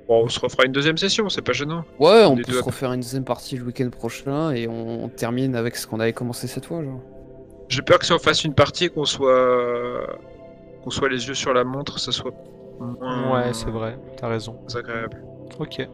Bon, 0.09 0.25
on 0.25 0.29
se 0.29 0.39
refera 0.39 0.65
une 0.67 0.73
deuxième 0.73 0.99
session, 0.99 1.29
c'est 1.29 1.41
pas 1.43 1.53
gênant. 1.53 1.85
Ouais, 1.99 2.25
on 2.25 2.37
peut 2.37 2.53
se 2.53 2.63
refaire 2.63 2.93
une 2.93 3.01
deuxième 3.01 3.25
partie 3.25 3.57
le 3.57 3.65
week-end 3.65 3.89
prochain 3.91 4.51
et 4.53 4.69
on, 4.69 5.05
on 5.05 5.09
termine 5.09 5.57
avec 5.57 5.77
ce 5.77 5.87
qu'on 5.87 5.99
avait 6.01 6.13
commencé 6.13 6.47
cette 6.47 6.67
fois, 6.67 6.83
genre. 6.83 7.01
J'ai 7.69 7.81
peur 7.83 7.99
que 7.99 8.05
si 8.05 8.13
on 8.13 8.19
fasse 8.19 8.45
une 8.45 8.55
partie 8.55 8.85
et 8.85 8.89
qu'on 8.91 9.07
soit 9.07 10.07
qu'on 10.83 10.91
soit 10.91 11.09
les 11.09 11.27
yeux 11.27 11.35
sur 11.35 11.55
la 11.55 11.65
montre, 11.65 11.99
ça 11.99 12.13
soit 12.13 12.35
moins 12.79 13.33
Ouais, 13.47 13.55
c'est 13.55 13.71
vrai, 13.71 13.99
t'as 14.19 14.29
raison. 14.29 14.57
agréable. 14.75 15.23
Ok. 15.59 15.89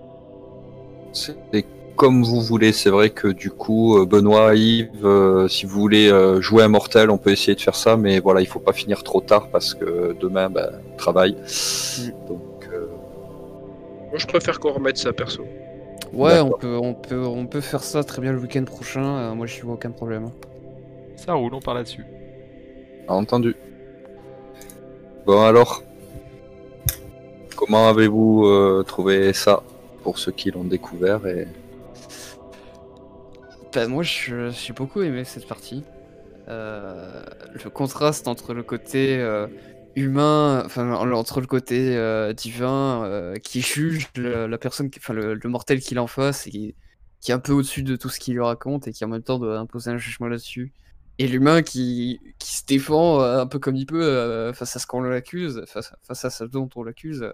C'est 1.12 1.36
comme 1.96 2.24
vous 2.24 2.40
voulez. 2.40 2.72
C'est 2.72 2.90
vrai 2.90 3.10
que 3.10 3.28
du 3.28 3.50
coup, 3.50 3.98
euh, 3.98 4.06
Benoît, 4.06 4.54
Yves, 4.54 4.88
euh, 5.04 5.46
si 5.48 5.66
vous 5.66 5.78
voulez 5.78 6.10
euh, 6.10 6.40
jouer 6.40 6.62
un 6.64 6.68
mortel, 6.68 7.10
on 7.10 7.18
peut 7.18 7.30
essayer 7.30 7.54
de 7.54 7.60
faire 7.60 7.74
ça, 7.76 7.96
mais 7.96 8.18
voilà, 8.20 8.40
il 8.40 8.46
faut 8.46 8.58
pas 8.58 8.72
finir 8.72 9.02
trop 9.04 9.20
tard 9.20 9.48
parce 9.50 9.74
que 9.74 10.16
demain, 10.18 10.48
bah, 10.50 10.70
travail. 10.96 11.32
Donc, 12.28 12.40
euh, 12.40 12.49
Moi, 14.10 14.18
je 14.18 14.26
préfère 14.26 14.58
qu'on 14.60 14.72
remette 14.72 14.98
ça 14.98 15.12
perso. 15.12 15.44
Ouais, 16.12 16.40
on 16.40 16.50
peut, 16.50 16.76
on, 16.76 16.94
peut, 16.94 17.24
on 17.24 17.46
peut 17.46 17.60
faire 17.60 17.82
ça 17.84 18.02
très 18.02 18.20
bien 18.20 18.32
le 18.32 18.38
week-end 18.40 18.64
prochain. 18.64 19.04
euh, 19.04 19.34
moi, 19.34 19.46
j'y 19.46 19.60
vois 19.60 19.74
aucun 19.74 19.92
problème. 19.92 20.30
Ça 21.16 21.34
roule, 21.34 21.54
on 21.54 21.60
part 21.60 21.74
là-dessus. 21.74 22.04
entendu. 23.06 23.54
Bon 25.26 25.42
alors, 25.42 25.82
comment 27.56 27.88
avez-vous 27.88 28.46
euh, 28.46 28.82
trouvé 28.86 29.32
ça 29.32 29.62
pour 30.02 30.18
ceux 30.18 30.32
qui 30.32 30.50
l'ont 30.50 30.64
découvert 30.64 31.26
et 31.26 31.46
Bah, 33.72 33.86
moi, 33.86 34.02
je- 34.02 34.50
j'ai 34.50 34.72
beaucoup 34.72 35.02
aimé 35.02 35.24
cette 35.24 35.46
partie. 35.46 35.84
Euh, 36.48 37.22
le 37.62 37.70
contraste 37.70 38.26
entre 38.26 38.54
le 38.54 38.62
côté 38.64 39.18
euh, 39.20 39.46
humain, 39.96 40.62
enfin, 40.64 40.92
entre 40.92 41.40
le 41.40 41.46
côté 41.46 41.96
euh, 41.96 42.32
divin 42.32 43.04
euh, 43.04 43.36
qui 43.36 43.60
juge 43.60 44.08
la 44.16 44.58
personne, 44.58 44.90
enfin, 44.96 45.14
le, 45.14 45.38
mortel 45.44 45.80
qu'il 45.80 45.98
en 45.98 46.06
face 46.06 46.46
et 46.46 46.50
qui, 46.50 46.74
est 47.28 47.32
un 47.32 47.38
peu 47.38 47.52
au-dessus 47.52 47.82
de 47.82 47.96
tout 47.96 48.08
ce 48.08 48.18
qu'il 48.18 48.34
lui 48.34 48.42
raconte 48.42 48.88
et 48.88 48.92
qui 48.92 49.04
en 49.04 49.08
même 49.08 49.22
temps 49.22 49.38
doit 49.38 49.58
imposer 49.58 49.90
un 49.90 49.98
jugement 49.98 50.28
là-dessus. 50.28 50.72
Et 51.18 51.28
l'humain 51.28 51.62
qui, 51.62 52.18
qui 52.38 52.56
se 52.56 52.64
défend 52.64 53.20
euh, 53.20 53.40
un 53.42 53.46
peu 53.46 53.58
comme 53.58 53.76
il 53.76 53.86
peut 53.86 54.52
face 54.54 54.76
à 54.76 54.78
ce 54.78 54.86
qu'on 54.86 55.02
l'accuse, 55.02 55.64
face, 55.66 56.24
à 56.24 56.30
ce 56.30 56.44
dont 56.44 56.68
on 56.76 56.82
l'accuse. 56.82 57.32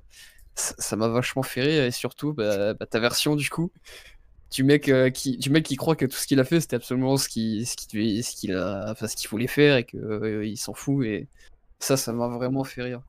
Ça 0.54 0.96
m'a 0.96 1.08
vachement 1.08 1.42
fait 1.42 1.62
rire 1.62 1.84
et 1.84 1.90
surtout 1.90 2.32
bah, 2.32 2.72
bah, 2.74 2.86
ta 2.86 2.98
version 2.98 3.36
du 3.36 3.50
coup 3.50 3.70
du 4.50 4.64
mec 4.64 4.90
qui 5.12 5.36
du 5.36 5.50
mec 5.50 5.64
qui 5.64 5.76
croit 5.76 5.96
que 5.96 6.06
tout 6.06 6.16
ce 6.16 6.26
qu'il 6.26 6.40
a 6.40 6.44
fait 6.44 6.60
c'était 6.60 6.76
absolument 6.76 7.16
ce 7.16 7.28
qu'il 7.28 7.66
voulait 9.30 9.46
faire 9.46 9.76
et 9.76 9.84
que 9.84 9.96
euh, 9.96 10.46
il 10.46 10.56
s'en 10.56 10.74
fout 10.74 11.04
et 11.04 11.28
ça 11.78 11.96
ça 11.96 12.12
m'a 12.12 12.28
vraiment 12.28 12.64
fait 12.64 12.82
rire 12.82 13.02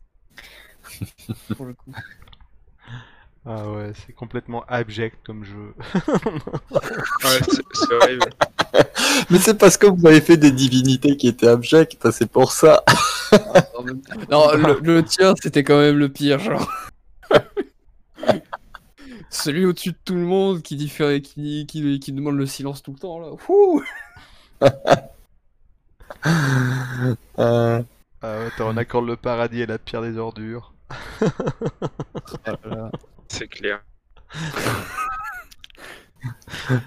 pour 1.56 1.66
le 1.66 1.74
coup 1.74 1.92
Ah 3.46 3.70
ouais, 3.72 3.92
c'est 4.06 4.14
complètement 4.14 4.64
abject 4.68 5.18
comme 5.26 5.44
jeu. 5.44 5.74
Ouais, 6.72 7.40
c'est 7.74 7.94
horrible. 7.94 8.30
Mais 9.30 9.40
c'est 9.40 9.58
parce 9.58 9.78
que 9.78 9.88
vous 9.88 10.06
avez 10.06 10.22
fait 10.22 10.38
des 10.38 10.52
divinités 10.52 11.18
qui 11.18 11.28
étaient 11.28 11.48
abjectes, 11.48 12.12
c'est 12.12 12.30
pour 12.30 12.52
ça. 12.52 12.84
Non 14.30 14.52
le, 14.54 14.80
le 14.82 15.04
tien 15.04 15.34
c'était 15.42 15.64
quand 15.64 15.78
même 15.80 15.98
le 15.98 16.10
pire 16.10 16.40
genre 16.40 16.72
celui 19.30 19.66
au-dessus 19.66 19.92
de 19.92 19.98
tout 20.06 20.16
le 20.16 20.22
monde 20.26 20.62
qui 20.62 20.76
diffère 20.76 21.22
qui, 21.22 21.66
qui, 21.68 22.00
qui 22.00 22.12
demande 22.14 22.38
le 22.38 22.46
silence 22.46 22.82
tout 22.82 22.94
le 22.94 23.00
temps 23.00 23.20
là 23.20 23.32
Ouh 23.50 23.84
Euh, 27.40 27.84
Ah 28.28 28.42
ouais, 28.42 28.52
t'en 28.52 28.76
accorde 28.78 29.08
le 29.08 29.16
paradis 29.16 29.62
et 29.62 29.66
la 29.66 29.80
pire 29.80 30.02
des 30.02 30.18
ordures. 30.18 30.74
C'est 33.30 33.48
clair. 33.48 33.82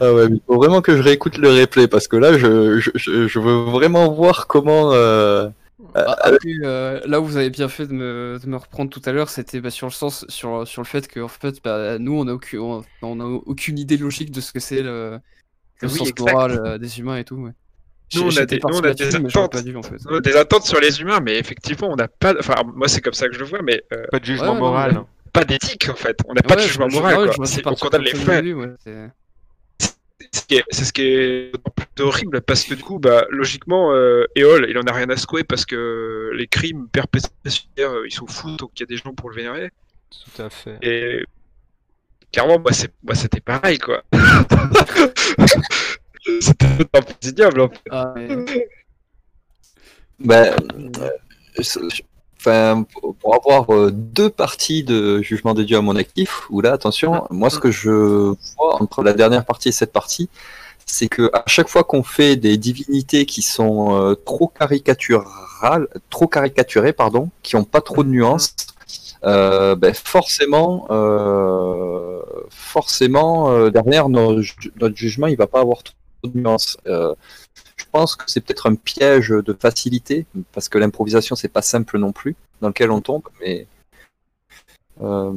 Ah 0.01 0.13
ouais, 0.13 0.29
mais 0.29 0.37
il 0.37 0.43
faut 0.47 0.57
vraiment 0.57 0.83
que 0.83 0.97
je 0.97 1.03
réécoute 1.03 1.39
le 1.39 1.49
replay 1.51 1.89
parce 1.89 2.09
que 2.09 2.17
là, 2.17 2.37
je, 2.39 2.79
je, 2.81 2.91
je- 2.95 3.29
je 3.29 3.39
veux 3.39 3.65
vraiment 3.71 4.11
voir 4.13 4.47
comment. 4.47 4.93
euh, 4.93 5.49
Ah, 5.95 6.17
après, 6.21 6.49
euh, 6.63 7.01
là 7.07 7.21
où 7.21 7.25
vous 7.25 7.37
avez 7.37 7.51
bien 7.51 7.69
fait 7.69 7.87
de 7.87 7.93
me, 7.93 8.39
de 8.43 8.47
me 8.49 8.57
reprendre 8.57 8.91
tout 8.91 9.03
à 9.05 9.13
l'heure, 9.13 9.29
c'était 9.29 9.61
bah, 9.61 9.71
sur 9.71 9.87
le 9.87 9.93
sens, 9.93 10.25
sur, 10.29 10.67
sur 10.67 10.83
le 10.83 10.87
fait 10.87 11.09
que 11.09 11.21
en 11.21 11.29
fait, 11.29 11.63
bah, 11.65 11.99
nous, 11.99 12.13
on 12.15 12.29
a, 12.29 12.33
aucune, 12.35 12.61
on, 12.61 12.85
on 13.03 13.21
a 13.21 13.25
aucune 13.25 13.79
idée 13.79 13.97
logique 13.97 14.31
de 14.31 14.41
ce 14.41 14.53
que 14.53 14.61
c'est 14.61 14.83
le, 14.83 15.19
le 15.83 15.89
Oui, 15.89 15.89
sens 15.89 16.09
exact. 16.09 16.19
moral 16.19 16.53
euh, 16.53 16.79
des 16.79 17.01
humains 17.01 17.19
et 17.19 17.25
tout. 17.25 17.37
Ouais. 17.37 17.53
Nous, 18.15 18.23
on 18.23 18.37
a 18.37 18.45
des- 18.47 18.57
nous, 18.59 18.77
on 18.77 18.81
a 18.83 18.89
attentes. 18.89 19.53
pas 19.53 19.63
dû 19.63 19.77
en 19.77 19.83
fait. 19.83 19.97
On 20.09 20.17
a 20.17 20.21
des 20.21 20.37
attentes 20.37 20.65
sur 20.65 20.81
les 20.81 21.01
humains, 21.01 21.21
mais 21.21 21.39
effectivement, 21.39 21.89
on 21.91 21.97
n'a 21.97 22.09
pas. 22.09 22.35
Enfin, 22.39 22.55
moi, 22.75 22.89
c'est 22.89 23.01
comme 23.01 23.13
ça 23.15 23.29
que 23.29 23.35
je 23.35 23.39
le 23.41 23.45
vois, 23.45 23.63
mais 23.63 23.83
euh, 23.93 24.05
Pas 24.11 24.19
de 24.19 24.25
jugement 24.25 24.49
Ouais, 24.49 24.55
non, 24.55 24.59
moral. 24.61 24.93
mais- 24.95 25.31
pas 25.33 25.45
d'éthique 25.45 25.89
en 25.89 25.95
fait. 25.95 26.19
On 26.27 26.35
n'a 26.35 26.43
pas 26.43 26.57
de 26.57 26.61
jugement 26.63 26.89
je- 26.89 26.97
moral. 26.97 27.15
quoi. 27.31 27.45
je 27.47 27.61
on 27.65 27.75
condamne 27.75 28.03
les 28.03 28.11
faits. 28.15 28.45
c'est- 28.81 29.11
ce 30.73 30.93
qui 30.93 31.03
est- 31.03 31.53
plus 31.95 32.05
horrible 32.05 32.41
parce 32.43 32.65
que 32.65 32.75
du 32.75 32.83
coup, 32.83 32.99
bah, 32.99 33.27
logiquement, 33.31 33.93
euh, 33.95 34.25
Eol, 34.37 34.67
il 34.69 34.77
en 34.79 34.83
a 34.83 34.93
rien 34.93 35.09
à 35.11 35.17
secouer 35.17 35.45
parce 35.45 35.65
que 35.65 36.31
les 36.35 36.47
crimes 36.47 36.89
perpétrés 36.89 37.31
euh, 37.79 38.03
ils 38.07 38.13
sont 38.13 38.27
fous 38.27 38.57
donc 38.57 38.71
il 38.77 38.81
y 38.81 38.83
a 38.83 38.87
des 38.87 38.97
gens 38.97 39.15
pour 39.15 39.31
le 39.31 39.37
vénérer. 39.37 39.71
Tout 40.11 40.43
à 40.43 40.51
fait. 40.51 40.77
Et 40.83 41.25
clairement, 42.33 42.59
moi, 42.59 42.73
c'est- 42.73 42.93
moi, 43.05 43.15
c'était 43.15 43.41
pareil 43.41 43.79
quoi. 43.79 44.03
c'était 46.41 46.67
ignoble 47.23 47.61
en 47.63 47.69
fait. 47.69 47.81
Ah, 47.91 48.15
mais- 48.17 48.69
Ben, 50.19 50.55
euh, 51.01 51.63
enfin, 52.39 52.85
pour 53.21 53.35
avoir 53.35 53.75
euh, 53.75 53.91
deux 53.91 54.29
parties 54.31 54.83
de 54.85 55.23
Jugement 55.23 55.55
des 55.55 55.65
Dieux 55.65 55.79
à 55.79 55.81
mon 55.83 55.97
actif, 55.97 56.43
où 56.51 56.61
là, 56.61 56.73
attention, 56.73 57.27
moi, 57.31 57.49
ce 57.51 57.59
que 57.59 57.71
je 57.71 57.91
vois 58.57 58.83
entre 58.83 59.03
la 59.03 59.13
dernière 59.15 59.45
partie 59.47 59.71
et 59.71 59.73
cette 59.73 59.93
partie, 59.93 60.29
c'est 60.85 61.09
que 61.09 61.31
à 61.33 61.45
chaque 61.47 61.69
fois 61.69 61.85
qu'on 61.85 62.03
fait 62.03 62.37
des 62.37 62.57
divinités 62.59 63.25
qui 63.25 63.41
sont 63.43 63.97
euh, 63.99 64.15
trop 64.15 64.49
caricaturales, 64.49 65.89
trop 66.11 66.27
caricaturées, 66.27 66.93
pardon, 66.93 67.31
qui 67.43 67.57
ont 67.57 67.65
pas 67.65 67.81
trop 67.81 68.03
de 68.05 68.09
nuances, 68.11 68.55
euh, 69.25 69.75
ben 69.77 69.95
forcément, 69.95 70.87
euh, 70.91 72.21
forcément, 72.51 73.51
euh, 73.53 73.71
derrière 73.71 74.09
nos- 74.09 74.41
notre 74.81 74.97
jugement, 74.97 75.27
il 75.29 75.37
va 75.37 75.47
pas 75.47 75.61
avoir 75.61 75.83
trop 75.83 75.93
de 75.95 76.10
nuances. 76.35 76.77
Euh, 76.87 77.15
je 77.77 77.85
pense 77.91 78.17
que 78.17 78.25
c'est 78.27 78.41
peut-être 78.41 78.69
un 78.69 78.75
piège 78.75 79.31
de 79.31 79.53
facilité, 79.53 80.27
parce 80.53 80.69
que 80.69 80.79
l'improvisation, 80.79 81.37
c'est 81.37 81.49
pas 81.49 81.63
simple 81.63 81.99
non 81.99 82.13
plus, 82.13 82.37
dans 82.61 82.69
lequel 82.69 82.91
on 82.91 83.01
tombe, 83.01 83.23
mais 83.41 83.67
euh, 85.03 85.33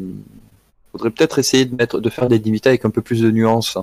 faudrait 0.91 1.11
peut-être 1.11 1.39
essayer 1.39 1.65
de, 1.65 1.76
mettre, 1.76 1.99
de 1.99 2.10
faire 2.10 2.27
des 2.27 2.39
divinités 2.39 2.69
avec 2.69 2.85
un 2.85 2.89
peu 2.89 3.01
plus 3.01 3.22
de 3.22 3.31
nuances. 3.31 3.77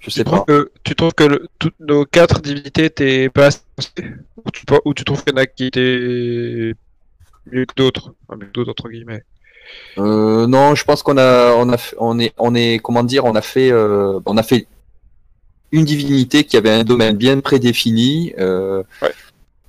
Je 0.00 0.10
sais 0.10 0.22
pas. 0.22 0.44
que, 0.46 0.70
tu 0.84 0.94
trouves 0.94 1.14
que 1.14 1.24
le- 1.24 1.48
toutes 1.58 1.78
nos 1.80 2.04
quatre 2.04 2.40
divinités 2.40 2.84
étaient 2.84 3.28
pas 3.28 3.48
ou 4.44 4.50
tu, 4.52 4.64
ou 4.84 4.94
tu 4.94 5.04
trouves 5.04 5.24
qu'il 5.24 5.32
y 5.34 5.36
en 5.36 5.42
a 5.42 5.46
qui 5.46 5.66
étaient 5.66 6.74
mieux 7.50 7.66
que 7.66 7.74
d'autres 7.74 8.14
Enfin, 8.28 8.38
mieux 8.38 8.46
que 8.46 8.52
d'autres 8.52 8.70
entre 8.70 8.88
guillemets? 8.88 9.24
Euh, 9.98 10.46
non, 10.46 10.74
je 10.74 10.84
pense 10.84 11.02
qu'on 11.02 11.16
a, 11.18 11.54
on 11.54 11.72
a, 11.72 11.76
on 11.98 12.18
est, 12.20 12.32
on 12.38 12.54
est, 12.54 12.78
comment 12.82 13.02
dire, 13.02 13.24
on 13.24 13.34
a 13.34 13.40
fait, 13.40 13.72
euh, 13.72 14.20
on 14.26 14.36
a 14.36 14.42
fait 14.42 14.68
une 15.74 15.84
divinité 15.84 16.44
qui 16.44 16.56
avait 16.56 16.70
un 16.70 16.84
domaine 16.84 17.16
bien 17.16 17.40
prédéfini. 17.40 18.34
euh, 18.38 18.82
Ouais. 19.02 19.14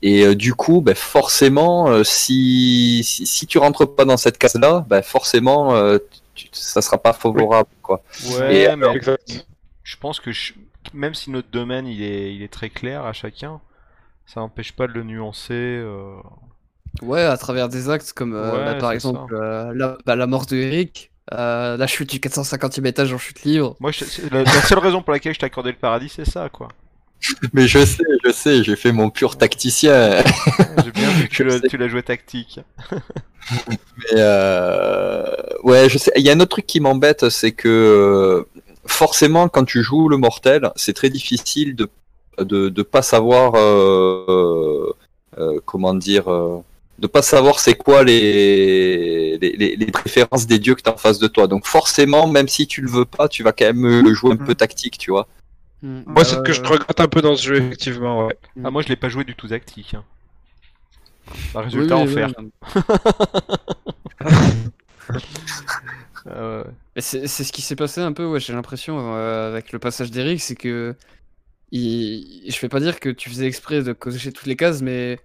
Et 0.01 0.25
euh, 0.25 0.35
du 0.35 0.53
coup, 0.53 0.81
ben, 0.81 0.95
forcément, 0.95 1.89
euh, 1.89 2.03
si, 2.03 3.01
si, 3.03 3.25
si 3.25 3.47
tu 3.47 3.57
rentres 3.57 3.87
pas 3.95 4.05
dans 4.05 4.17
cette 4.17 4.37
case-là, 4.37 4.85
ben, 4.89 5.01
forcément, 5.01 5.75
euh, 5.75 5.97
tu, 6.35 6.47
ça 6.51 6.81
sera 6.81 6.97
pas 6.97 7.13
favorable, 7.13 7.69
quoi. 7.81 8.03
Ouais, 8.25 8.53
Et 8.53 8.75
mais 8.75 8.87
Exact. 8.95 9.45
je 9.83 9.97
pense 9.97 10.19
que 10.19 10.31
je- 10.31 10.53
même 10.93 11.13
si 11.15 11.31
notre 11.31 11.49
domaine 11.49 11.87
il 11.87 12.01
est, 12.03 12.35
il 12.35 12.43
est 12.43 12.53
très 12.53 12.69
clair 12.69 13.05
à 13.05 13.13
chacun, 13.13 13.61
ça 14.27 14.41
n'empêche 14.41 14.73
pas 14.73 14.87
de 14.87 14.93
le 14.93 15.03
nuancer. 15.03 15.53
euh, 15.53 16.15
Ouais, 17.01 17.21
à 17.21 17.37
travers 17.37 17.67
des 17.69 17.89
actes 17.89 18.13
comme 18.13 18.33
euh, 18.33 18.51
Ouais, 18.53 18.65
bah, 18.65 18.75
par 18.75 18.91
exemple 18.91 19.35
euh, 19.35 19.73
la, 19.75 19.97
bah, 20.05 20.15
la 20.15 20.27
mort 20.27 20.45
de 20.45 20.55
Eric. 20.55 21.11
Euh, 21.33 21.77
là, 21.77 21.85
je 21.87 21.91
suis 21.91 22.05
du 22.05 22.19
450e 22.19 22.85
étage 22.85 23.11
en 23.13 23.17
chute 23.17 23.43
libre. 23.43 23.75
Moi, 23.79 23.91
je- 23.91 24.05
la, 24.31 24.43
la 24.43 24.61
seule 24.61 24.79
raison 24.79 25.01
pour 25.01 25.11
laquelle 25.11 25.33
je 25.33 25.39
t'ai 25.39 25.45
accordé 25.47 25.71
le 25.71 25.77
paradis, 25.77 26.09
c'est 26.09 26.25
ça, 26.29 26.49
quoi. 26.49 26.67
Mais 27.53 27.67
je 27.67 27.83
sais, 27.83 28.03
je 28.23 28.31
sais, 28.31 28.63
j'ai 28.63 28.75
fait 28.75 28.91
mon 28.91 29.09
pur 29.09 29.37
tacticien. 29.37 30.23
J'ai 30.83 30.91
bien 30.91 31.09
vu 31.11 31.27
que 31.27 31.33
tu 31.67 31.77
l'as- 31.77 31.87
joué 31.87 32.03
tactique. 32.03 32.59
Mais 33.97 34.13
euh, 34.19 35.25
ouais, 35.63 35.89
je 35.89 35.97
sais. 35.97 36.11
Il 36.15 36.23
y 36.23 36.29
a 36.29 36.33
un 36.33 36.39
autre 36.39 36.51
truc 36.51 36.65
qui 36.67 36.79
m'embête, 36.79 37.29
c'est 37.29 37.51
que 37.51 37.67
euh, 37.69 38.43
forcément, 38.85 39.47
quand 39.49 39.65
tu 39.65 39.83
joues 39.83 40.09
le 40.09 40.17
mortel, 40.17 40.71
c'est 40.75 40.93
très 40.93 41.09
difficile 41.09 41.75
de 41.75 41.89
de, 42.39 42.67
de 42.69 42.83
pas 42.83 43.01
savoir 43.01 43.53
euh, 43.55 44.93
euh, 45.37 45.59
comment 45.65 45.93
dire, 45.93 46.27
euh, 46.31 46.59
de 46.99 47.07
pas 47.07 47.21
savoir 47.21 47.59
c'est 47.59 47.75
quoi 47.75 48.03
les, 48.03 49.37
les 49.39 49.91
préférences 49.91 50.47
des 50.47 50.59
dieux 50.59 50.75
que 50.75 50.81
t'as 50.81 50.93
en 50.93 50.97
face 50.97 51.19
de 51.19 51.27
toi. 51.27 51.47
Donc 51.47 51.65
forcément, 51.67 52.27
même 52.27 52.47
si 52.47 52.67
tu 52.67 52.81
le 52.81 52.89
veux 52.89 53.05
pas, 53.05 53.27
tu 53.27 53.43
vas 53.43 53.51
quand 53.53 53.65
même 53.65 53.85
euh, 53.85 54.13
jouer 54.13 54.31
un 54.33 54.37
peu 54.37 54.55
tactique, 54.55 54.97
tu 54.97 55.11
vois. 55.11 55.27
Hmm. 55.81 56.01
Moi, 56.05 56.23
c'est 56.25 56.35
ce 56.35 56.37
Euh, 56.37 56.41
que 56.41 56.53
je 56.53 56.61
regrette 56.63 56.99
un 56.99 57.07
peu 57.07 57.21
dans 57.21 57.35
ce 57.35 57.43
jeu, 57.47 57.55
effectivement. 57.57 58.27
Ouais. 58.27 58.37
Ah, 58.63 58.71
moi, 58.71 58.81
je 58.81 58.87
l'ai 58.89 58.95
pas 58.97 59.09
joué 59.09 59.23
du 59.23 59.35
tout 59.35 59.47
tactique. 59.47 59.93
Hein. 59.93 60.03
Bah, 61.53 61.61
résultat, 61.61 61.97
oui, 61.97 61.97
en 61.97 62.05
oui. 62.05 62.13
Euh, 66.27 66.63
Mais 66.95 67.01
C'est 67.01 67.27
c'est 67.27 67.43
ce 67.43 67.51
qui 67.51 67.61
s'est 67.61 67.75
passé 67.75 68.01
un 68.01 68.13
peu, 68.13 68.25
ouais, 68.25 68.39
j'ai 68.39 68.53
l'impression, 68.53 69.15
euh, 69.15 69.47
avec 69.49 69.71
le 69.71 69.79
passage 69.79 70.11
d'Eric, 70.11 70.41
c'est 70.41 70.55
que. 70.55 70.95
Il... 71.71 72.51
Je 72.51 72.59
vais 72.61 72.69
pas 72.69 72.79
dire 72.79 72.99
que 72.99 73.09
tu 73.09 73.29
faisais 73.29 73.47
exprès 73.47 73.83
de 73.83 73.93
cocher 73.93 74.31
toutes 74.33 74.47
les 74.47 74.55
cases, 74.57 74.81
mais 74.81 75.19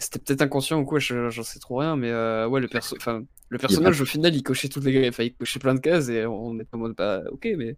c'était 0.00 0.18
peut-être 0.18 0.42
inconscient 0.42 0.80
ou 0.80 0.84
quoi, 0.84 0.98
je- 0.98 1.30
j'en 1.30 1.42
sais 1.44 1.58
trop 1.60 1.76
rien, 1.76 1.94
mais 1.94 2.10
euh, 2.10 2.48
ouais, 2.48 2.60
le, 2.60 2.68
perso... 2.68 2.96
enfin, 2.96 3.22
le 3.50 3.58
personnage 3.58 4.00
au 4.00 4.04
final 4.06 4.34
il 4.34 4.42
cochait 4.42 4.68
toutes 4.68 4.84
les 4.84 5.08
enfin, 5.08 5.24
il 5.24 5.34
cochait 5.34 5.58
plein 5.60 5.74
de 5.74 5.80
cases 5.80 6.08
et 6.08 6.24
on 6.26 6.58
est 6.58 6.66
en 6.72 6.78
mode 6.78 6.94
bah 6.96 7.20
ok, 7.30 7.46
mais. 7.56 7.76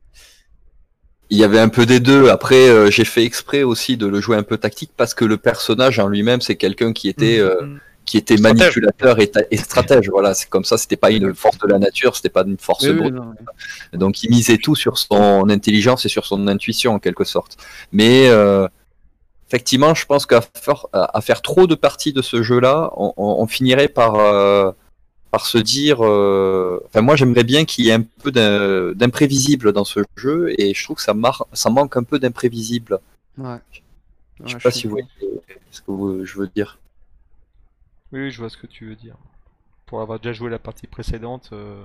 Il 1.30 1.38
y 1.38 1.44
avait 1.44 1.60
un 1.60 1.70
peu 1.70 1.86
des 1.86 1.98
deux. 1.98 2.28
Après, 2.28 2.68
euh, 2.68 2.90
j'ai 2.90 3.06
fait 3.06 3.24
exprès 3.24 3.62
aussi 3.62 3.96
de 3.96 4.06
le 4.06 4.20
jouer 4.20 4.36
un 4.36 4.42
peu 4.42 4.58
tactique 4.58 4.90
parce 4.96 5.14
que 5.14 5.24
le 5.24 5.38
personnage 5.38 5.98
en 5.98 6.08
lui-même, 6.08 6.42
c'est 6.42 6.56
quelqu'un 6.56 6.92
qui 6.92 7.08
était 7.08 7.38
euh, 7.38 7.54
qui 8.04 8.18
était 8.18 8.36
Stratège. 8.36 8.60
manipulateur 8.60 9.18
et, 9.50 9.56
stratège. 9.56 10.10
Voilà, 10.10 10.34
c'est 10.34 10.48
comme 10.50 10.64
ça. 10.64 10.76
C'était 10.76 10.96
pas 10.96 11.10
une 11.10 11.34
force 11.34 11.56
de 11.58 11.68
la 11.68 11.78
nature, 11.78 12.16
c'était 12.16 12.28
pas 12.28 12.44
une 12.46 12.58
force 12.58 12.84
Oui, 12.84 12.92
brute. 12.92 13.14
Donc, 13.94 14.22
il 14.22 14.30
misait 14.30 14.58
tout 14.58 14.74
sur 14.74 14.98
son 14.98 15.48
intelligence 15.48 16.04
et 16.04 16.08
sur 16.08 16.26
son 16.26 16.46
intuition 16.48 16.94
en 16.94 16.98
quelque 16.98 17.24
sorte. 17.24 17.56
Mais 17.92 18.28
euh, 18.28 18.68
effectivement, 19.52 19.94
je 19.94 20.06
pense 20.06 20.24
qu'à 20.26 20.40
faire, 20.40 20.86
à 20.92 21.16
à 21.18 21.20
faire 21.20 21.42
trop 21.42 21.66
de 21.66 21.74
parties 21.74 22.12
de 22.12 22.22
ce 22.22 22.42
jeu-là, 22.42 22.90
on, 22.96 23.12
on- 23.16 23.36
on 23.42 23.46
finirait 23.46 23.88
par 23.88 24.14
euh, 24.16 24.72
par 25.30 25.46
se 25.46 25.58
dire. 25.58 25.98
euh, 26.04 26.80
Enfin, 26.86 27.02
moi, 27.02 27.16
j'aimerais 27.16 27.44
bien 27.44 27.64
qu'il 27.64 27.84
y 27.86 27.90
ait 27.90 27.92
un 27.92 28.02
peu 28.22 28.30
d'im- 28.32 28.92
d'imprévisible 28.94 29.72
dans 29.72 29.84
ce 29.84 30.00
jeu, 30.16 30.54
et 30.58 30.74
je 30.74 30.84
trouve 30.84 30.96
que 30.96 31.02
ça, 31.02 31.14
mar- 31.14 31.46
ça 31.52 31.70
manque 31.70 31.96
un 31.96 32.02
peu 32.04 32.18
d'imprévisible. 32.18 32.98
Ouais. 33.38 33.58
Je 34.44 34.48
sais 34.48 34.54
Ouais, 34.56 34.60
pas 34.60 34.70
je 34.70 34.74
si 34.74 34.86
vous 34.86 34.90
voyez 34.92 35.08
ce 35.70 35.80
que 35.82 35.90
vous- 35.90 36.24
je 36.24 36.38
veux 36.38 36.48
dire. 36.48 36.78
Oui, 38.12 38.30
je 38.30 38.38
vois 38.38 38.50
ce 38.50 38.56
que 38.56 38.66
tu 38.66 38.86
veux 38.88 38.96
dire. 38.96 39.16
Pour 39.86 40.00
avoir 40.00 40.18
déjà 40.18 40.32
joué 40.32 40.50
la 40.50 40.58
partie 40.58 40.86
précédente, 40.86 41.50
euh, 41.52 41.82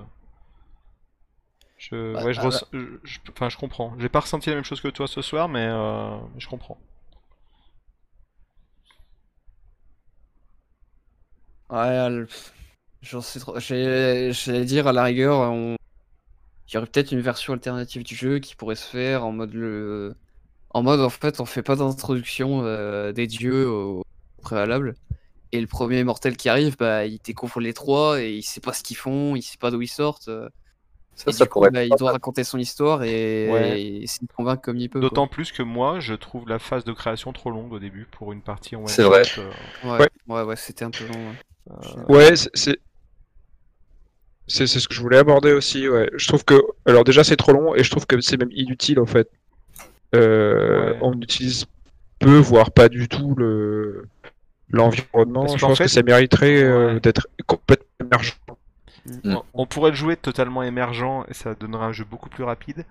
je, 1.78 2.14
Bah, 2.14 2.24
ouais, 2.24 2.34
je, 2.34 2.40
ah, 2.40 2.44
ress- 2.48 2.64
je, 2.72 2.80
je- 3.04 3.18
enfin, 3.30 3.48
je 3.48 3.56
comprends. 3.56 3.94
J'ai 3.98 4.08
pas 4.08 4.20
ressenti 4.20 4.48
la 4.50 4.56
même 4.56 4.64
chose 4.64 4.80
que 4.80 4.88
toi 4.88 5.06
ce 5.06 5.22
soir, 5.22 5.48
mais 5.48 5.66
euh, 5.66 6.16
je 6.38 6.48
comprends. 6.48 6.78
Ouais, 11.70 12.24
j'en 13.02 13.20
sais 13.20 13.40
trop. 13.40 13.58
J'allais 13.58 14.64
dire 14.64 14.86
à 14.86 14.92
la 14.92 15.04
rigueur, 15.04 15.50
on... 15.52 15.76
il 16.68 16.74
y 16.74 16.76
aurait 16.78 16.86
peut-être 16.86 17.12
une 17.12 17.20
version 17.20 17.52
alternative 17.54 18.02
du 18.04 18.14
jeu 18.14 18.38
qui 18.38 18.56
pourrait 18.56 18.76
se 18.76 18.86
faire 18.86 19.24
en 19.24 19.32
mode 19.32 19.54
le, 19.54 20.14
en 20.70 20.82
mode 20.82 21.00
en 21.00 21.10
fait 21.10 21.40
on 21.40 21.46
fait 21.46 21.62
pas 21.62 21.76
d'introduction 21.76 22.62
euh, 22.64 23.12
des 23.12 23.26
dieux 23.26 23.68
au 23.68 24.02
préalable. 24.42 24.94
Et 25.52 25.60
le 25.60 25.66
premier 25.66 26.04
mortel 26.04 26.36
qui 26.36 26.48
arrive, 26.50 26.76
bah 26.76 27.06
il 27.06 27.18
découvre 27.24 27.60
les 27.60 27.74
trois 27.74 28.20
et 28.20 28.34
il 28.34 28.42
sait 28.42 28.60
pas 28.60 28.72
ce 28.74 28.82
qu'ils 28.82 28.96
font, 28.98 29.36
il 29.36 29.42
sait 29.42 29.58
pas 29.58 29.70
d'où 29.70 29.80
ils 29.82 29.88
sortent. 29.88 30.28
euh, 30.28 30.48
Ça, 31.16 31.32
coup, 31.46 31.54
pourrait 31.54 31.70
bah, 31.70 31.84
il 31.84 31.94
doit 31.96 32.12
raconter 32.12 32.44
son 32.44 32.58
histoire 32.58 33.02
et, 33.02 33.48
Ouais. 33.50 33.80
et 33.80 34.02
essayer 34.02 34.26
de 34.26 34.32
convaincre 34.32 34.62
comme 34.62 34.76
il 34.76 34.90
peut. 34.90 35.00
D'autant 35.00 35.26
plus 35.26 35.52
que 35.52 35.62
moi, 35.62 36.00
je 36.00 36.14
trouve 36.14 36.48
la 36.48 36.58
phase 36.58 36.84
de 36.84 36.92
création 36.92 37.32
trop 37.32 37.50
longue 37.50 37.72
au 37.72 37.78
début 37.78 38.06
pour 38.10 38.32
une 38.32 38.42
partie 38.42 38.76
en 38.76 38.80
one 38.80 38.88
C'est 38.88 39.04
vrai. 39.04 39.22
euh, 39.38 39.50
Ouais, 39.84 40.00
Ouais. 40.00 40.08
ouais, 40.28 40.42
ouais, 40.42 40.56
c'était 40.56 40.84
un 40.84 40.90
peu 40.90 41.06
long. 41.06 41.32
Ouais. 41.68 41.76
euh, 41.96 42.14
Ouais, 42.30 42.36
c'est- 42.36 42.78
c'est. 44.46 44.66
Ce 44.66 44.88
que 44.88 44.94
je 44.94 45.00
voulais 45.00 45.18
aborder 45.18 45.52
aussi, 45.52 45.88
ouais. 45.88 46.10
Je 46.16 46.26
trouve 46.28 46.44
que. 46.44 46.54
Alors, 46.86 47.04
déjà, 47.04 47.22
c'est 47.24 47.36
trop 47.36 47.52
long 47.52 47.74
et 47.74 47.82
je 47.84 47.90
trouve 47.90 48.06
que 48.06 48.20
c'est 48.20 48.36
même 48.38 48.50
inutile 48.52 48.98
en 49.00 49.06
fait. 49.06 49.28
Euh, 50.14 50.92
Ouais. 50.92 50.98
On 51.02 51.12
utilise 51.20 51.66
peu, 52.18 52.38
voire 52.38 52.70
pas 52.70 52.88
du 52.88 53.08
tout 53.08 53.34
le 53.36 54.06
l'environnement. 54.70 55.46
Je 55.48 55.58
pense 55.58 55.78
fait- 55.78 55.84
que 55.84 55.90
ça 55.90 56.02
mériterait 56.02 56.62
euh, 56.62 56.94
Ouais. 56.94 57.00
d'être 57.00 57.28
complètement 57.46 57.86
émergent. 58.00 58.38
Mm. 59.24 59.36
on, 59.54 59.64
pourrait 59.64 59.88
le 59.90 59.96
jouer 59.96 60.16
totalement 60.16 60.62
émergent 60.62 61.24
et 61.30 61.34
ça 61.34 61.54
donnerait 61.54 61.86
un 61.86 61.92
jeu 61.92 62.04
beaucoup 62.04 62.28
plus 62.28 62.44
rapide. 62.44 62.84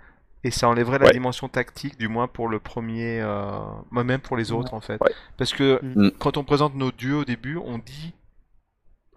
Et 0.43 0.49
ça 0.49 0.67
enlèverait 0.67 0.97
la 0.97 1.05
Ouais. 1.07 1.11
dimension 1.11 1.47
tactique, 1.47 1.97
du 1.99 2.07
moins 2.07 2.27
pour 2.27 2.47
le 2.47 2.57
premier, 2.59 3.19
euh, 3.21 3.59
moi-même 3.91 4.19
pour 4.21 4.35
les 4.37 4.51
autres 4.51 4.73
en 4.73 4.81
fait. 4.81 4.99
Ouais. 5.01 5.11
Parce 5.37 5.53
que 5.53 5.79
Mm. 5.83 6.11
quand 6.17 6.37
on 6.37 6.43
présente 6.43 6.73
nos 6.75 6.91
dieux 6.91 7.17
au 7.17 7.25
début, 7.25 7.57
on 7.57 7.77
dit 7.77 8.13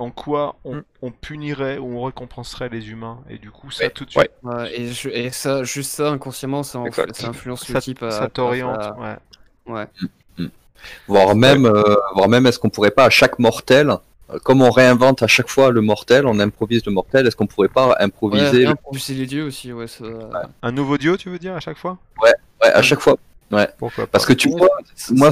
en 0.00 0.10
quoi 0.10 0.56
on, 0.64 0.76
Mm. 0.76 0.82
on 1.02 1.10
punirait 1.10 1.78
ou 1.78 1.98
on 1.98 2.02
récompenserait 2.04 2.68
les 2.70 2.90
humains. 2.90 3.18
Et 3.28 3.38
du 3.38 3.50
coup, 3.50 3.70
ça 3.70 3.84
Ouais. 3.84 3.90
tout 3.90 4.04
de 4.04 4.10
suite, 4.10 4.30
Ouais. 4.42 4.54
Ouais, 4.54 4.80
et, 4.80 4.92
je- 4.92 5.08
et 5.10 5.30
ça, 5.30 5.62
juste 5.64 5.90
ça, 5.92 6.10
inconsciemment, 6.10 6.62
ça, 6.62 6.78
en- 6.80 6.86
Exact. 6.86 7.14
ça 7.14 7.28
influence 7.28 7.68
le 7.68 7.74
ça, 7.74 7.80
type 7.80 8.02
à. 8.02 8.10
ça 8.10 8.28
t'oriente. 8.28 8.80
à- 8.80 8.96
ouais. 8.98 9.16
Ouais. 9.74 9.86
Voire 11.06 11.34
même, 11.36 11.66
euh, 11.66 11.94
voire 12.14 12.28
même, 12.28 12.46
est-ce 12.46 12.58
qu'on 12.58 12.70
pourrait 12.70 12.90
pas 12.90 13.04
à 13.04 13.10
chaque 13.10 13.38
mortel, 13.38 13.90
euh, 14.30 14.38
comme 14.42 14.62
on 14.62 14.70
réinvente 14.70 15.22
à 15.22 15.26
chaque 15.26 15.48
fois 15.50 15.70
le 15.70 15.82
mortel, 15.82 16.26
on 16.26 16.38
improvise 16.40 16.84
le 16.86 16.92
mortel, 16.92 17.26
est-ce 17.26 17.36
qu'on 17.36 17.46
pourrait 17.46 17.68
pas 17.68 17.88
Ouais, 17.88 17.94
improviser 18.00 18.62
le- 18.64 18.68
improviser 18.70 19.14
les 19.14 19.26
dieux 19.26 19.44
aussi, 19.44 19.72
ouais. 19.72 19.86
Ça... 19.86 20.04
Un 20.62 20.72
nouveau 20.72 20.96
dieu, 20.96 21.16
tu 21.18 21.28
veux 21.28 21.38
dire, 21.38 21.54
à 21.54 21.60
chaque 21.60 21.76
fois? 21.76 21.98
Ouais, 22.22 22.32
à 22.62 22.80
chaque 22.82 23.00
fois. 23.00 23.16
Pourquoi 23.78 24.04
pas 24.04 24.10
Parce 24.12 24.24
que 24.26 24.32
tu 24.32 24.48
Ouais, 24.48 24.56
vois, 24.58 24.68
moi, 25.10 25.30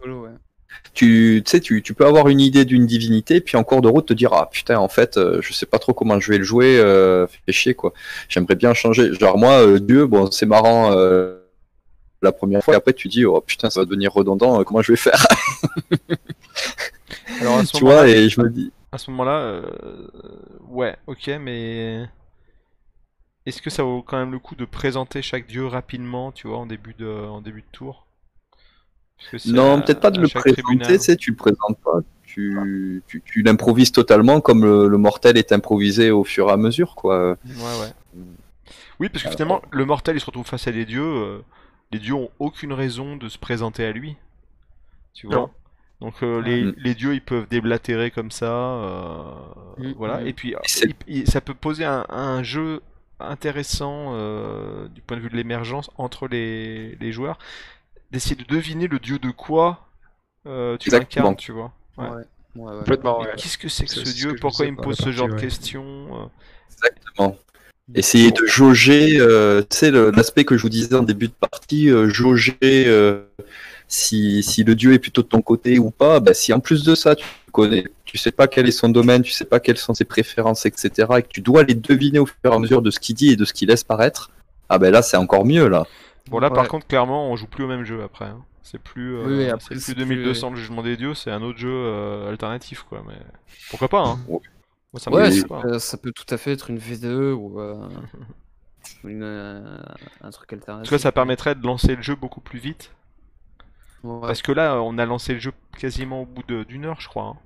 rigolo, 0.00 0.22
ouais. 0.24 0.30
Tu 0.94 1.42
sais, 1.46 1.60
tu, 1.60 1.82
tu 1.82 1.94
peux 1.94 2.06
avoir 2.06 2.28
une 2.28 2.40
idée 2.40 2.64
d'une 2.64 2.86
divinité, 2.86 3.40
puis 3.40 3.56
en 3.56 3.64
cours 3.64 3.82
de 3.82 3.88
route 3.88 4.06
te 4.06 4.14
dire 4.14 4.32
ah 4.32 4.48
putain 4.50 4.78
en 4.78 4.88
fait 4.88 5.16
euh, 5.16 5.40
je 5.42 5.52
sais 5.52 5.66
pas 5.66 5.78
trop 5.78 5.92
comment 5.92 6.18
je 6.18 6.30
vais 6.32 6.38
le 6.38 6.44
jouer, 6.44 6.78
euh, 6.78 7.26
fait 7.26 7.52
chier 7.52 7.74
quoi. 7.74 7.92
J'aimerais 8.28 8.54
bien 8.54 8.74
changer. 8.74 9.12
Genre 9.14 9.38
moi 9.38 9.52
euh, 9.66 9.78
Dieu, 9.78 10.06
bon 10.06 10.30
c'est 10.30 10.46
marrant 10.46 10.90
la 12.22 12.32
première 12.32 12.64
fois, 12.64 12.74
et 12.74 12.76
après 12.76 12.94
tu 12.94 13.08
dis 13.08 13.24
oh 13.24 13.40
putain 13.40 13.70
ça 13.70 13.80
va 13.80 13.84
devenir 13.86 14.12
redondant, 14.12 14.64
comment 14.64 14.82
je 14.82 14.92
vais 14.92 14.96
faire? 14.96 15.26
Alors 17.40 17.58
à 17.58 17.64
ce 17.64 17.76
Tu 17.76 17.84
vois 17.84 18.08
et 18.08 18.28
je 18.28 18.40
me 18.40 18.48
dis 18.48 18.72
à 18.92 18.98
ce 18.98 19.10
moment-là, 19.10 19.60
ouais, 20.70 20.96
ok, 21.06 21.30
mais 21.40 22.06
est-ce 23.44 23.60
que 23.60 23.68
ça 23.70 23.82
vaut 23.82 24.02
quand 24.02 24.18
même 24.18 24.32
le 24.32 24.38
coup 24.38 24.54
de 24.54 24.64
présenter 24.64 25.22
chaque 25.22 25.46
dieu 25.46 25.66
rapidement, 25.66 26.32
tu 26.32 26.48
vois, 26.48 26.58
en 26.58 26.66
début 26.66 26.94
de, 26.94 27.06
en 27.06 27.40
début 27.40 27.60
de 27.60 27.66
tour? 27.70 28.05
Non 29.46 29.80
peut-être 29.82 30.00
pas 30.00 30.10
de 30.10 30.20
le 30.20 30.28
présenter, 30.28 30.98
tu 30.98 31.04
sais, 31.04 31.16
tu 31.16 31.30
le 31.30 31.36
présentes 31.36 31.78
pas. 31.84 32.00
Tu, 32.24 33.02
tu, 33.06 33.22
tu 33.24 33.42
l'improvises 33.42 33.92
totalement 33.92 34.40
comme 34.42 34.62
le, 34.62 34.88
le 34.88 34.98
mortel 34.98 35.38
est 35.38 35.52
improvisé 35.52 36.10
au 36.10 36.22
fur 36.22 36.48
et 36.50 36.52
à 36.52 36.56
mesure 36.58 36.94
quoi. 36.94 37.30
Ouais, 37.30 37.36
ouais. 37.46 38.22
Oui, 39.00 39.08
parce 39.08 39.24
que 39.24 39.30
finalement, 39.30 39.62
le 39.70 39.84
mortel 39.86 40.16
il 40.16 40.20
se 40.20 40.26
retrouve 40.26 40.46
face 40.46 40.66
à 40.68 40.72
des 40.72 40.84
dieux. 40.84 41.02
euh, 41.02 41.38
les 41.92 41.98
dieux 41.98 42.14
ont 42.14 42.30
aucune 42.38 42.72
raison 42.74 43.16
de 43.16 43.28
se 43.28 43.38
présenter 43.38 43.84
à 43.86 43.92
lui. 43.92 44.16
Tu 45.14 45.26
vois 45.28 45.36
Non. 45.36 45.50
Donc 46.02 46.22
euh, 46.22 46.42
les, 46.42 46.64
Mm. 46.64 46.74
les 46.76 46.94
dieux 46.94 47.14
ils 47.14 47.22
peuvent 47.22 47.46
déblatérer 47.48 48.10
comme 48.10 48.30
ça. 48.30 48.52
euh, 48.52 49.22
Mm, 49.78 49.92
voilà. 49.96 50.18
mm. 50.20 50.26
Et 50.26 50.32
puis 50.34 50.54
c'est- 50.64 50.94
il- 51.06 51.20
il- 51.20 51.26
ça 51.30 51.40
peut 51.40 51.54
poser 51.54 51.84
un, 51.86 52.04
un 52.10 52.42
jeu 52.42 52.82
intéressant 53.18 54.08
euh, 54.14 54.88
du 54.88 55.00
point 55.00 55.16
de 55.16 55.22
vue 55.22 55.30
de 55.30 55.36
l'émergence 55.36 55.90
entre 55.96 56.28
les, 56.28 56.96
les 57.00 57.12
joueurs. 57.12 57.38
D'essayer 58.10 58.36
de 58.36 58.44
deviner 58.44 58.86
le 58.86 58.98
dieu 58.98 59.18
de 59.18 59.30
quoi 59.30 59.88
euh, 60.46 60.76
tu 60.76 60.88
Exactement. 60.88 61.30
l'incarnes, 61.30 61.36
tu 61.36 61.52
vois. 61.52 61.72
Ouais. 61.98 62.06
Ouais, 62.06 62.14
ouais, 62.56 62.70
ouais. 62.72 62.78
Complètement, 62.78 63.20
Mais 63.20 63.26
ouais. 63.26 63.32
Qu'est-ce 63.36 63.58
que 63.58 63.68
c'est 63.68 63.84
que 63.84 63.90
ce 63.90 64.14
dieu? 64.14 64.34
que 64.34 64.40
Pourquoi 64.40 64.66
il 64.66 64.72
me 64.72 64.80
pose 64.80 64.96
ce 64.96 65.10
genre 65.10 65.28
de 65.28 65.34
questions 65.34 65.84
euh, 65.84 66.26
Exactement. 66.72 67.36
Essayer 67.94 68.32
de 68.32 68.44
jauger, 68.46 69.18
euh, 69.20 69.62
tu 69.62 69.76
sais, 69.76 69.90
l'aspect 69.92 70.44
que 70.44 70.56
je 70.56 70.62
vous 70.62 70.68
disais 70.68 70.94
en 70.96 71.04
début 71.04 71.28
de 71.28 71.32
partie, 71.32 71.88
euh, 71.88 72.08
jauger 72.08 72.56
euh, 72.62 73.22
si, 73.86 74.42
si 74.42 74.64
le 74.64 74.74
dieu 74.74 74.92
est 74.92 74.98
plutôt 74.98 75.22
de 75.22 75.28
ton 75.28 75.40
côté 75.40 75.78
ou 75.78 75.92
pas. 75.92 76.18
Bah, 76.18 76.34
si 76.34 76.52
en 76.52 76.58
plus 76.58 76.82
de 76.82 76.96
ça, 76.96 77.14
tu 77.14 77.24
connais, 77.52 77.84
tu 78.04 78.18
sais 78.18 78.32
pas 78.32 78.48
quel 78.48 78.66
est 78.66 78.72
son 78.72 78.88
domaine, 78.88 79.22
tu 79.22 79.30
sais 79.30 79.44
pas 79.44 79.60
quelles 79.60 79.78
sont 79.78 79.94
ses 79.94 80.04
préférences, 80.04 80.66
etc., 80.66 80.90
et 81.18 81.22
que 81.22 81.28
tu 81.28 81.40
dois 81.40 81.62
les 81.62 81.74
deviner 81.74 82.18
au 82.18 82.26
fur 82.26 82.36
et 82.44 82.48
à 82.48 82.58
mesure 82.58 82.82
de 82.82 82.90
ce 82.90 82.98
qu'il 82.98 83.14
dit 83.14 83.30
et 83.30 83.36
de 83.36 83.44
ce 83.44 83.52
qu'il 83.52 83.68
laisse 83.68 83.84
paraître, 83.84 84.30
ah 84.68 84.78
ben 84.78 84.90
là, 84.90 85.00
c'est 85.02 85.16
encore 85.16 85.44
mieux, 85.44 85.68
là. 85.68 85.86
Bon 86.28 86.38
là 86.40 86.50
par 86.50 86.68
contre 86.68 86.86
clairement 86.86 87.30
on 87.30 87.36
joue 87.36 87.46
plus 87.46 87.64
au 87.64 87.68
même 87.68 87.84
jeu 87.84 88.02
après. 88.02 88.26
hein. 88.26 88.44
C'est 88.62 88.80
plus, 88.80 89.14
euh, 89.14 89.24
Oui, 89.26 89.36
oui, 89.44 89.48
après, 89.48 89.74
c'est 89.76 89.78
c'est 89.80 89.94
plus 89.94 90.04
plus- 90.06 90.16
2200 90.16 90.50
le 90.50 90.56
jugement 90.56 90.82
des 90.82 90.96
dieux, 90.96 91.14
c'est 91.14 91.30
un 91.30 91.40
autre 91.42 91.56
jeu 91.58 91.70
euh, 91.70 92.28
alternatif 92.28 92.82
quoi. 92.88 93.00
Mais 93.06 93.14
pourquoi 93.70 93.88
pas 93.88 94.02
hein 94.02 94.18
Moi, 94.28 94.40
ça 94.96 95.08
Ouais, 95.12 95.30
ça 95.30 95.46
pas. 95.46 95.60
peut, 95.60 95.78
ça 95.78 95.96
peut 95.96 96.10
tout 96.10 96.34
à 96.34 96.36
fait 96.36 96.50
être 96.52 96.68
une 96.70 96.78
V2 96.78 97.30
ou 97.32 97.60
euh, 97.60 97.88
une, 99.04 99.22
euh, 99.22 99.78
un 100.20 100.30
truc 100.30 100.52
En 100.52 100.56
alternatif. 100.56 100.88
tout 100.88 100.94
cas, 100.96 100.98
ça 101.00 101.12
permettrait 101.12 101.54
de 101.54 101.64
lancer 101.64 101.94
le 101.94 102.02
jeu 102.02 102.16
beaucoup 102.16 102.40
plus 102.40 102.58
vite. 102.58 102.92
Ouais, 104.02 104.20
Parce 104.26 104.42
que 104.42 104.50
là, 104.52 104.80
on 104.82 104.98
a 104.98 105.06
lancé 105.06 105.34
le 105.34 105.38
jeu 105.40 105.52
quasiment 105.78 106.22
au 106.22 106.26
bout 106.26 106.42
de- 106.48 106.64
d'une 106.64 106.86
heure, 106.86 107.00
je 107.00 107.08
crois. 107.08 107.24
hein. 107.24 107.36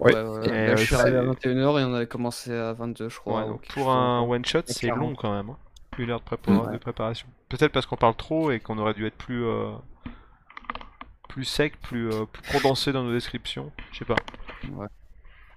Ouais. 0.00 0.14
ouais, 0.14 0.22
ouais. 0.22 0.46
Et, 0.48 0.50
Là, 0.50 0.72
euh, 0.72 0.76
je 0.76 0.84
suis 0.84 0.94
arrivé 0.96 1.16
à 1.16 1.22
21h 1.22 1.80
et 1.80 1.84
on 1.84 1.94
avait 1.94 2.06
commencé 2.06 2.52
à 2.52 2.72
22, 2.74 3.08
je 3.08 3.18
crois. 3.18 3.40
Ouais, 3.40 3.48
donc 3.48 3.62
donc 3.62 3.68
pour 3.68 3.90
un 3.90 4.20
one 4.20 4.44
shot, 4.44 4.62
c'est 4.66 4.88
long 4.88 5.14
quand 5.14 5.32
même. 5.32 5.54
Une 5.98 6.10
heure 6.10 6.20
de, 6.20 6.24
prépa- 6.24 6.66
Ouais. 6.66 6.72
de 6.72 6.78
préparation. 6.78 7.26
Peut-être 7.48 7.72
parce 7.72 7.86
qu'on 7.86 7.96
parle 7.96 8.14
trop 8.16 8.50
et 8.50 8.60
qu'on 8.60 8.78
aurait 8.78 8.94
dû 8.94 9.06
être 9.06 9.16
plus 9.16 9.44
euh, 9.44 9.72
plus 11.28 11.44
sec, 11.44 11.80
plus, 11.80 12.08
euh, 12.10 12.24
plus 12.30 12.42
condensé 12.52 12.92
dans 12.92 13.02
nos 13.04 13.12
descriptions. 13.12 13.72
Je 13.92 13.98
sais 14.00 14.04
pas. 14.04 14.16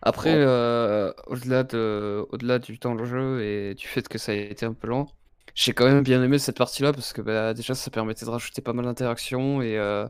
Après, 0.01 0.33
euh, 0.35 1.11
au-delà 1.27 1.63
de, 1.63 2.25
au-delà 2.31 2.59
du 2.59 2.77
temps 2.79 2.95
de 2.95 3.03
jeu 3.05 3.41
et 3.43 3.73
du 3.75 3.87
fait 3.87 4.07
que 4.07 4.17
ça 4.17 4.31
a 4.31 4.35
été 4.35 4.65
un 4.65 4.73
peu 4.73 4.87
lent, 4.87 5.07
j'ai 5.55 5.73
quand 5.73 5.85
même 5.85 6.03
bien 6.03 6.21
aimé 6.23 6.37
cette 6.37 6.57
partie-là 6.57 6.93
parce 6.93 7.11
que 7.13 7.21
bah, 7.21 7.53
déjà 7.53 7.73
ça 7.75 7.89
permettait 7.91 8.25
de 8.25 8.29
rajouter 8.29 8.61
pas 8.61 8.73
mal 8.73 8.85
d'interactions 8.85 9.61
et 9.61 9.77
euh, 9.77 10.05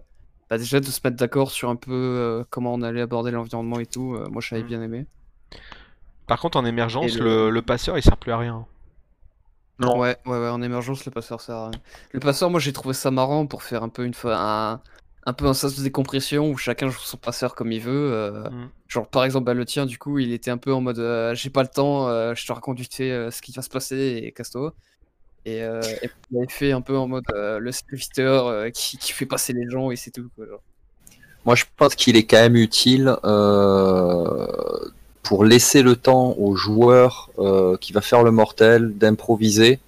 bah, 0.50 0.58
déjà 0.58 0.80
de 0.80 0.86
se 0.86 1.00
mettre 1.04 1.18
d'accord 1.18 1.50
sur 1.52 1.70
un 1.70 1.76
peu 1.78 1.92
euh, 1.94 2.44
comment 2.50 2.74
on 2.74 2.82
allait 2.82 3.02
aborder 3.02 3.32
l'environnement 3.32 3.80
et 3.80 3.86
tout. 3.86 4.16
euh, 4.16 4.28
moi, 4.30 4.42
j'avais 4.42 4.64
Mm. 4.64 4.68
bien 4.68 4.82
aimé. 4.82 5.06
Par 6.28 6.40
contre, 6.40 6.58
en 6.58 6.66
émergence, 6.66 7.16
Et 7.16 7.20
le... 7.20 7.26
le- 7.26 7.50
le 7.52 7.62
passeur 7.62 7.98
il 7.98 8.04
sert 8.04 8.18
plus 8.18 8.32
à 8.32 8.38
rien. 8.38 8.66
Non. 9.80 10.00
Ouais, 10.00 10.18
ouais, 10.26 10.38
ouais, 10.40 10.50
en 10.50 10.62
émergence, 10.62 11.06
le 11.06 11.12
passeur 11.12 11.42
sert 11.42 11.56
à 11.56 11.70
rien. 11.70 11.80
Le 12.12 12.20
passeur, 12.20 12.50
moi, 12.50 12.60
j'ai 12.60 12.72
trouvé 12.74 12.94
ça 12.94 13.12
marrant 13.12 13.46
pour 13.46 13.64
faire 13.64 13.84
un 13.84 13.90
peu 13.90 14.06
une 14.06 14.14
fois 14.14 14.38
un, 14.38 14.82
un 15.26 15.34
peu 15.34 15.46
un 15.48 15.54
sas 15.54 15.76
de 15.78 15.84
décompression 15.84 16.50
où 16.50 16.58
chacun 16.58 16.88
joue 16.90 17.00
son 17.00 17.18
passeur 17.18 17.56
comme 17.56 17.72
il 17.72 17.82
veut. 17.82 18.12
euh, 18.14 18.50
Mm. 18.50 18.70
Genre, 18.88 19.08
par 19.10 19.26
exemple, 19.26 19.46
bah, 19.46 19.54
le 19.54 19.66
tien, 19.66 19.86
du 19.86 19.98
coup, 19.98 20.20
il 20.20 20.32
était 20.32 20.52
un 20.52 20.58
peu 20.58 20.74
en 20.74 20.80
mode 20.82 21.00
euh, 21.00 21.36
j'ai 21.36 21.50
pas 21.50 21.64
le 21.64 21.68
temps, 21.70 22.08
euh, 22.08 22.34
je 22.36 22.46
te 22.46 22.52
raconte 22.54 22.80
vite 22.80 22.94
fait 22.94 23.12
euh, 23.12 23.32
ce 23.32 23.42
qui 23.42 23.52
va 23.52 23.62
se 23.62 23.70
passer 23.70 24.22
et 24.24 24.32
casse-toi. 24.32 24.74
Et, 25.46 25.62
euh, 25.64 25.82
et 26.02 26.10
il 26.32 26.38
avait 26.38 26.48
fait 26.50 26.72
un 26.72 26.82
peu 26.82 26.98
en 26.98 27.08
mode 27.08 27.26
euh, 27.36 27.60
le 27.60 27.72
serviteur 27.72 28.48
euh, 28.48 28.70
qui, 28.70 28.98
qui 28.98 29.12
fait 29.14 29.26
passer 29.28 29.54
les 29.54 29.70
gens 29.70 29.92
et 29.92 29.96
c'est 29.96 30.12
tout. 30.12 30.30
Quoi, 30.36 30.48
genre. 30.48 30.62
Moi, 31.46 31.56
je 31.56 31.66
pense 31.78 31.96
qu'il 31.96 32.16
est 32.18 32.26
quand 32.26 32.38
même 32.42 32.56
utile 32.56 33.16
euh, 33.24 34.48
pour 35.26 35.44
laisser 35.44 35.82
le 35.82 35.96
temps 35.96 36.36
au 36.38 36.56
joueur 36.56 37.30
euh, 37.40 37.76
qui 37.78 37.92
va 37.94 38.02
faire 38.02 38.24
le 38.24 38.32
mortel 38.32 38.98
d'improviser. 38.98 39.80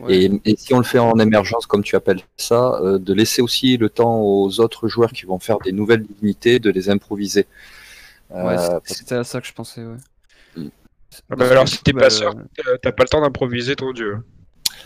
Ouais. 0.00 0.24
Et, 0.24 0.40
et 0.44 0.56
si 0.56 0.74
on 0.74 0.78
le 0.78 0.84
fait 0.84 0.98
en 0.98 1.18
émergence, 1.18 1.66
comme 1.66 1.82
tu 1.82 1.96
appelles 1.96 2.20
ça, 2.36 2.78
euh, 2.82 2.98
de 2.98 3.14
laisser 3.14 3.40
aussi 3.42 3.76
le 3.76 3.88
temps 3.88 4.20
aux 4.20 4.60
autres 4.60 4.88
joueurs 4.88 5.12
qui 5.12 5.24
vont 5.24 5.38
faire 5.38 5.58
des 5.58 5.72
nouvelles 5.72 6.04
divinités 6.04 6.58
de 6.58 6.70
les 6.70 6.90
improviser. 6.90 7.46
Euh, 8.32 8.42
Ouais, 8.46 8.56
parce- 8.56 8.80
c'était 8.88 9.14
à 9.14 9.24
ça 9.24 9.40
que 9.40 9.46
je 9.46 9.52
pensais, 9.52 9.82
ouais. 9.84 9.96
Mm. 10.56 10.68
Ah 11.30 11.36
bah 11.36 11.48
alors, 11.50 11.68
si 11.68 11.82
t'es 11.82 11.92
bah, 11.92 12.00
passeur, 12.00 12.34
le- 12.34 12.72
euh, 12.72 12.76
t'as 12.82 12.92
pas 12.92 13.04
le 13.04 13.08
temps 13.08 13.20
d'improviser 13.22 13.76
ton 13.76 13.92
dieu. 13.92 14.18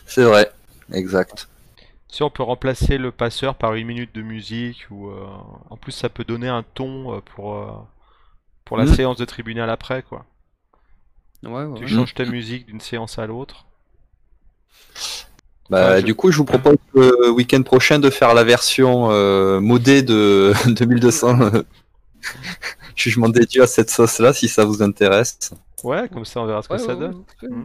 C'est 0.07 0.23
vrai, 0.23 0.51
exact. 0.93 1.49
Si 2.09 2.23
on 2.23 2.31
peut 2.31 2.43
remplacer 2.43 2.99
le 2.99 3.11
passeur 3.13 3.55
par 3.55 3.75
une 3.75 3.87
minute 3.87 4.15
de 4.15 4.23
musique 4.23 4.87
ou 4.91 5.09
euh, 5.09 5.27
en 5.71 5.77
plus 5.77 5.93
ça 5.93 6.09
peut 6.09 6.25
donner 6.25 6.49
un 6.49 6.65
ton 6.75 7.21
pour 7.35 7.55
euh, 7.55 7.71
pour 8.71 8.77
la 8.79 8.85
Mm. 8.85 8.95
séance 8.95 9.17
de 9.17 9.25
tribunal 9.25 9.69
après 9.69 10.05
quoi. 10.05 10.25
Ouais, 11.43 11.65
ouais, 11.65 11.77
Tu 11.77 11.83
ouais. 11.83 11.91
changes 11.91 12.15
ta 12.15 12.25
musique 12.25 12.67
d'une 12.67 12.81
séance 12.81 13.19
à 13.19 13.27
l'autre. 13.27 13.67
Bah, 15.71 15.91
Ouais, 15.95 16.01
je- 16.03 16.07
Du 16.07 16.15
coup, 16.15 16.31
je 16.31 16.37
vous 16.37 16.45
propose 16.45 16.77
le 16.95 17.31
week-end 17.31 17.63
prochain 17.65 17.99
de 17.99 18.11
faire 18.11 18.33
la 18.33 18.45
version 18.45 19.11
euh, 19.11 19.59
modée 19.61 20.03
de 20.03 20.53
2200 20.67 21.41
euh, 21.41 21.63
Jugement 22.95 23.29
des 23.29 23.45
dieux 23.45 23.63
à 23.65 23.67
cette 23.67 23.91
sauce-là, 23.91 24.33
si 24.33 24.47
ça 24.47 24.65
vous 24.65 24.83
intéresse. 24.83 25.51
Ouais, 25.83 26.09
comme 26.09 26.25
ça 26.25 26.41
on 26.41 26.47
verra 26.47 26.63
ce 26.63 26.69
que 26.69 26.75
Ouais, 26.75 26.79
ça 26.79 26.95
ouais, 26.95 26.97
donne. 27.01 27.25
ouais, 27.43 27.49
ouais. 27.49 27.65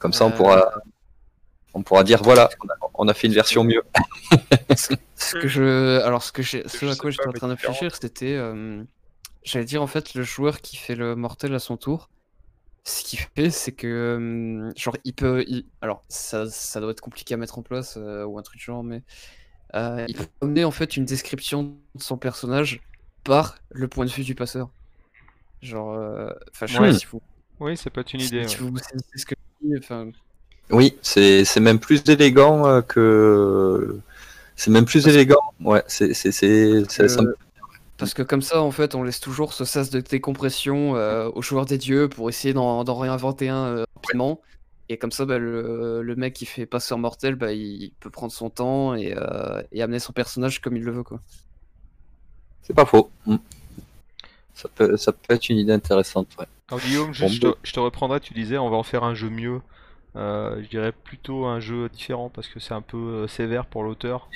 Comme 0.00 0.12
ça, 0.12 0.24
on 0.24 0.30
Euh, 0.30 0.36
pourra, 0.36 0.72
on 1.74 1.82
pourra 1.82 2.04
dire 2.04 2.22
voilà, 2.22 2.48
on 2.64 2.68
a, 2.68 2.90
on 2.94 3.08
a 3.08 3.14
fait 3.14 3.26
une 3.26 3.34
version 3.34 3.64
mieux. 3.64 3.82
Ce 5.16 5.34
que 5.34 5.48
je, 5.48 6.00
alors 6.02 6.22
ce 6.22 6.32
que 6.32 6.42
j'ai, 6.42 6.66
ce 6.68 6.86
Je 6.86 6.90
à 6.90 6.96
quoi 6.96 7.10
j'étais 7.10 7.26
en 7.26 7.32
train 7.32 7.48
réfléchir, 7.48 7.94
c'était, 8.00 8.34
euh, 8.34 8.82
j'allais 9.42 9.64
dire 9.64 9.82
en 9.82 9.86
fait 9.86 10.14
le 10.14 10.22
joueur 10.22 10.60
qui 10.60 10.76
fait 10.76 10.94
le 10.94 11.16
mortel 11.16 11.54
à 11.54 11.58
son 11.58 11.76
tour. 11.76 12.08
Ce 12.84 13.02
qu'il 13.02 13.18
fait, 13.18 13.50
c'est 13.50 13.72
que, 13.72 13.86
euh, 13.86 14.72
genre, 14.76 14.96
il 15.04 15.12
peut, 15.12 15.44
il- 15.46 15.66
alors 15.82 16.04
ça, 16.08 16.48
ça 16.48 16.80
doit 16.80 16.90
être 16.92 17.02
compliqué 17.02 17.34
à 17.34 17.36
mettre 17.36 17.58
en 17.58 17.62
place 17.62 17.98
euh, 17.98 18.24
ou 18.24 18.38
un 18.38 18.42
truc 18.42 18.58
du 18.58 18.64
genre, 18.64 18.82
mais 18.82 19.02
euh, 19.74 20.06
il 20.08 20.16
peut 20.16 20.26
amener 20.40 20.64
en 20.64 20.70
fait 20.70 20.96
une 20.96 21.04
description 21.04 21.76
de 21.94 22.02
son 22.02 22.16
personnage 22.16 22.80
par 23.24 23.58
le 23.70 23.88
point 23.88 24.06
de 24.06 24.10
vue 24.10 24.24
du 24.24 24.34
passeur. 24.34 24.70
Genre, 25.60 25.92
euh, 25.92 26.30
enfin, 26.52 26.66
je 26.66 26.72
sais 26.72 26.78
pas 26.78 26.92
si 26.94 27.06
vous, 27.06 27.20
Oui, 27.60 27.76
ça 27.76 27.90
peut 27.90 28.00
être 28.00 28.14
une 28.14 28.20
idée. 28.22 28.48
si 28.48 28.56
ouais. 28.62 28.70
vous 28.70 28.78
saisissez 28.78 29.18
ce 29.18 29.26
que 29.26 29.34
je 29.62 29.68
dis, 29.68 29.74
enfin, 29.78 30.10
Oui, 30.70 30.96
c'est 31.02 31.44
c'est 31.44 31.60
même 31.60 31.78
plus 31.78 32.02
élégant 32.08 32.66
euh, 32.66 32.80
que. 32.82 33.98
C'est 34.56 34.70
même 34.70 34.84
plus 34.84 35.02
Parce- 35.04 35.14
élégant. 35.14 35.40
Ouais, 35.60 35.82
c'est 35.86 36.12
c'est 36.14 36.32
c'est 36.32 36.84
c'est- 36.88 37.08
ça 37.08 37.22
me- 37.22 37.28
Euh, 37.28 37.34
Parce 37.96 38.14
que 38.14 38.22
comme 38.22 38.42
ça, 38.42 38.60
en 38.62 38.70
fait, 38.70 38.94
on 38.94 39.02
laisse 39.02 39.18
toujours 39.20 39.52
ce 39.54 39.64
sas 39.64 39.90
de 39.90 40.00
décompression 40.00 40.94
euh, 40.96 41.28
aux 41.34 41.42
joueurs 41.42 41.64
des 41.66 41.78
dieux 41.78 42.08
pour 42.08 42.28
essayer 42.28 42.54
d'en 42.54 42.84
d'en 42.84 42.96
réinventer 42.96 43.48
un 43.48 43.64
euh, 43.64 43.84
rapidement. 43.96 44.40
Et 44.90 44.96
comme 44.98 45.10
ça, 45.12 45.26
bah, 45.26 45.38
le, 45.38 46.02
le 46.02 46.16
mec 46.16 46.32
qui 46.32 46.46
fait 46.46 46.64
passeur 46.64 46.96
mortel, 46.98 47.34
bah, 47.34 47.52
il 47.52 47.92
peut 48.00 48.08
prendre 48.10 48.32
son 48.32 48.48
temps 48.50 48.94
et, 48.94 49.14
euh, 49.16 49.62
et 49.72 49.82
amener 49.82 49.98
son 49.98 50.12
personnage 50.14 50.60
comme 50.60 50.76
il 50.76 50.82
le 50.84 50.92
veut. 50.92 51.02
Quoi. 51.02 51.20
c'est 52.62 52.72
pas 52.74 52.86
faux. 52.86 53.10
Mm. 53.26 53.36
Ça 54.54 54.68
peut 54.74 54.96
ça 54.96 55.12
peut 55.12 55.34
être 55.34 55.48
une 55.50 55.58
idée 55.58 55.72
intéressante. 55.72 56.28
Ouais. 56.38 56.46
Alors 56.70 56.80
Guillaume, 56.80 57.12
juste, 57.14 57.40
Bon, 57.42 57.48
je, 57.48 57.52
te, 57.52 57.58
je 57.68 57.72
te 57.72 57.80
reprendrai, 57.80 58.20
tu 58.20 58.32
disais 58.34 58.58
on 58.58 58.70
va 58.70 58.76
en 58.76 58.82
faire 58.82 59.04
un 59.04 59.14
jeu 59.14 59.28
mieux. 59.30 59.60
Euh, 60.16 60.62
je 60.62 60.68
dirais 60.68 60.92
plutôt 60.92 61.44
un 61.46 61.60
jeu 61.60 61.88
différent 61.88 62.28
parce 62.30 62.48
que 62.48 62.58
c'est 62.60 62.74
un 62.74 62.82
peu 62.82 62.96
euh, 62.96 63.26
sévère 63.28 63.66
pour 63.66 63.82
l'auteur. 63.84 64.28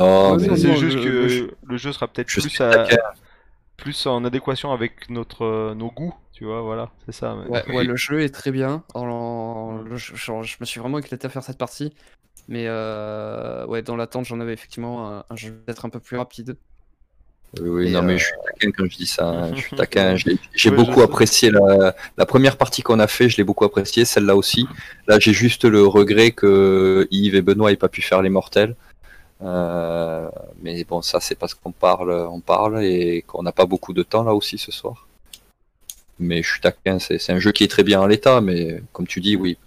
Oh, 0.00 0.36
C'est 0.56 0.74
juste 0.76 0.96
que 0.96 1.08
le 1.08 1.28
jeu- 1.28 1.56
le 1.66 1.76
jeu 1.76 1.92
sera 1.92 2.08
peut-être 2.08 2.28
plus, 2.46 2.60
à- 2.60 2.84
plus 3.76 4.06
en 4.06 4.24
adéquation 4.24 4.72
avec 4.72 5.08
notre, 5.10 5.44
euh, 5.44 5.74
nos 5.74 5.90
goûts, 5.90 6.14
tu 6.32 6.44
vois, 6.44 6.62
voilà, 6.62 6.90
c'est 7.06 7.12
ça. 7.12 7.34
mais- 7.36 7.48
Ouais, 7.48 7.62
ouais, 7.76 7.84
le 7.92 7.96
jeu 7.96 8.22
est 8.22 8.34
très 8.34 8.50
bien. 8.50 8.82
En- 8.94 9.06
en- 9.06 9.82
le 9.82 9.96
jeu- 9.96 10.16
genre, 10.16 10.42
je 10.42 10.56
me 10.60 10.64
suis 10.64 10.80
vraiment 10.80 10.98
éclaté 10.98 11.26
à 11.26 11.30
faire 11.30 11.42
cette 11.44 11.58
partie. 11.58 11.94
Mais 12.48 12.64
euh, 12.68 13.64
ouais, 13.66 13.82
dans 13.82 13.96
l'attente, 13.96 14.24
j'en 14.26 14.40
avais 14.40 14.52
effectivement 14.52 15.10
un, 15.18 15.24
un 15.30 15.36
jeu 15.36 15.52
peut-être 15.64 15.84
un 15.86 15.90
peu 15.90 16.00
plus 16.00 16.16
rapide. 16.16 16.56
Oui, 17.60 17.68
oui, 17.68 17.88
Et, 17.88 17.90
non, 17.92 18.02
mais 18.02 18.14
euh, 18.14 18.18
je 18.18 18.24
suis 18.24 18.34
taquin 18.44 18.70
quand 18.72 18.84
je 18.90 18.96
dis 18.96 19.06
ça. 19.06 19.26
hein, 19.28 19.54
Je 19.54 19.60
suis 19.60 19.76
taquin. 19.76 20.16
J'ai 20.54 20.70
beaucoup 20.70 21.02
apprécié 21.02 21.50
la, 21.50 21.94
la 22.16 22.26
première 22.26 22.56
partie 22.56 22.82
qu'on 22.82 22.98
a 23.00 23.06
fait. 23.06 23.28
Je 23.28 23.36
l'ai 23.36 23.44
beaucoup 23.44 23.64
appréciée. 23.64 24.04
Celle-là 24.04 24.36
aussi. 24.36 24.66
Là, 25.06 25.18
j'ai 25.18 25.32
juste 25.32 25.64
le 25.64 25.84
regret 25.86 26.32
que 26.32 27.06
Yves 27.10 27.34
et 27.36 27.42
Benoît 27.42 27.70
aient 27.72 27.76
pas 27.76 27.88
pu 27.88 28.02
faire 28.02 28.22
les 28.22 28.30
mortels. 28.30 28.74
Euh, 29.42 30.28
mais 30.62 30.84
bon, 30.84 31.02
ça, 31.02 31.20
c'est 31.20 31.34
parce 31.34 31.54
qu'on 31.54 31.72
parle, 31.72 32.10
on 32.12 32.40
parle 32.40 32.82
et 32.82 33.22
qu'on 33.26 33.42
n'a 33.42 33.52
pas 33.52 33.66
beaucoup 33.66 33.92
de 33.92 34.02
temps 34.02 34.24
là 34.24 34.34
aussi 34.34 34.58
ce 34.58 34.72
soir. 34.72 35.06
Mais 36.18 36.42
je 36.42 36.50
suis 36.50 36.60
taquin. 36.60 36.98
C'est 36.98 37.18
c'est 37.18 37.32
un 37.32 37.38
jeu 37.40 37.52
qui 37.52 37.64
est 37.64 37.68
très 37.68 37.82
bien 37.82 38.00
en 38.00 38.06
l'état, 38.06 38.40
mais 38.40 38.82
comme 38.92 39.06
tu 39.06 39.20
dis, 39.20 39.36
oui, 39.36 39.58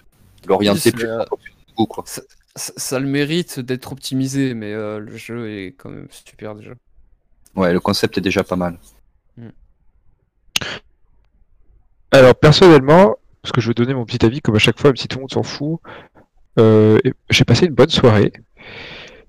l'orienter 0.48 0.92
plus 0.92 1.08
euh, 1.08 1.24
goût, 1.78 1.86
quoi. 1.86 2.04
Ça, 2.08 2.22
ça- 2.56 3.00
le 3.00 3.06
mérite 3.08 3.60
d'être 3.60 3.92
optimisé, 3.92 4.54
mais 4.54 4.74
euh, 4.74 5.00
le 5.00 5.16
jeu 5.18 5.52
est 5.52 5.76
quand 5.78 5.90
même 5.90 6.08
super 6.10 6.56
déjà. 6.56 6.72
Ouais, 7.58 7.74
le 7.74 7.80
concept 7.82 8.18
est 8.18 8.22
déjà 8.22 8.44
pas 8.44 8.56
mal. 8.56 8.78
Alors, 12.12 12.36
personnellement, 12.36 13.18
parce 13.42 13.52
que 13.52 13.60
je 13.62 13.68
vais 13.68 13.74
donner 13.74 13.94
mon 13.94 14.06
petit 14.06 14.26
avis, 14.26 14.42
comme 14.42 14.56
à 14.56 14.60
chaque 14.60 14.80
fois, 14.80 14.90
même 14.92 14.98
si 14.98 15.08
tout 15.08 15.18
le 15.18 15.22
monde 15.24 15.32
s'en 15.34 15.44
fout, 15.44 15.80
euh, 16.60 16.98
j'ai 17.30 17.44
passé 17.44 17.66
une 17.66 17.74
bonne 17.74 17.90
soirée. 17.90 18.32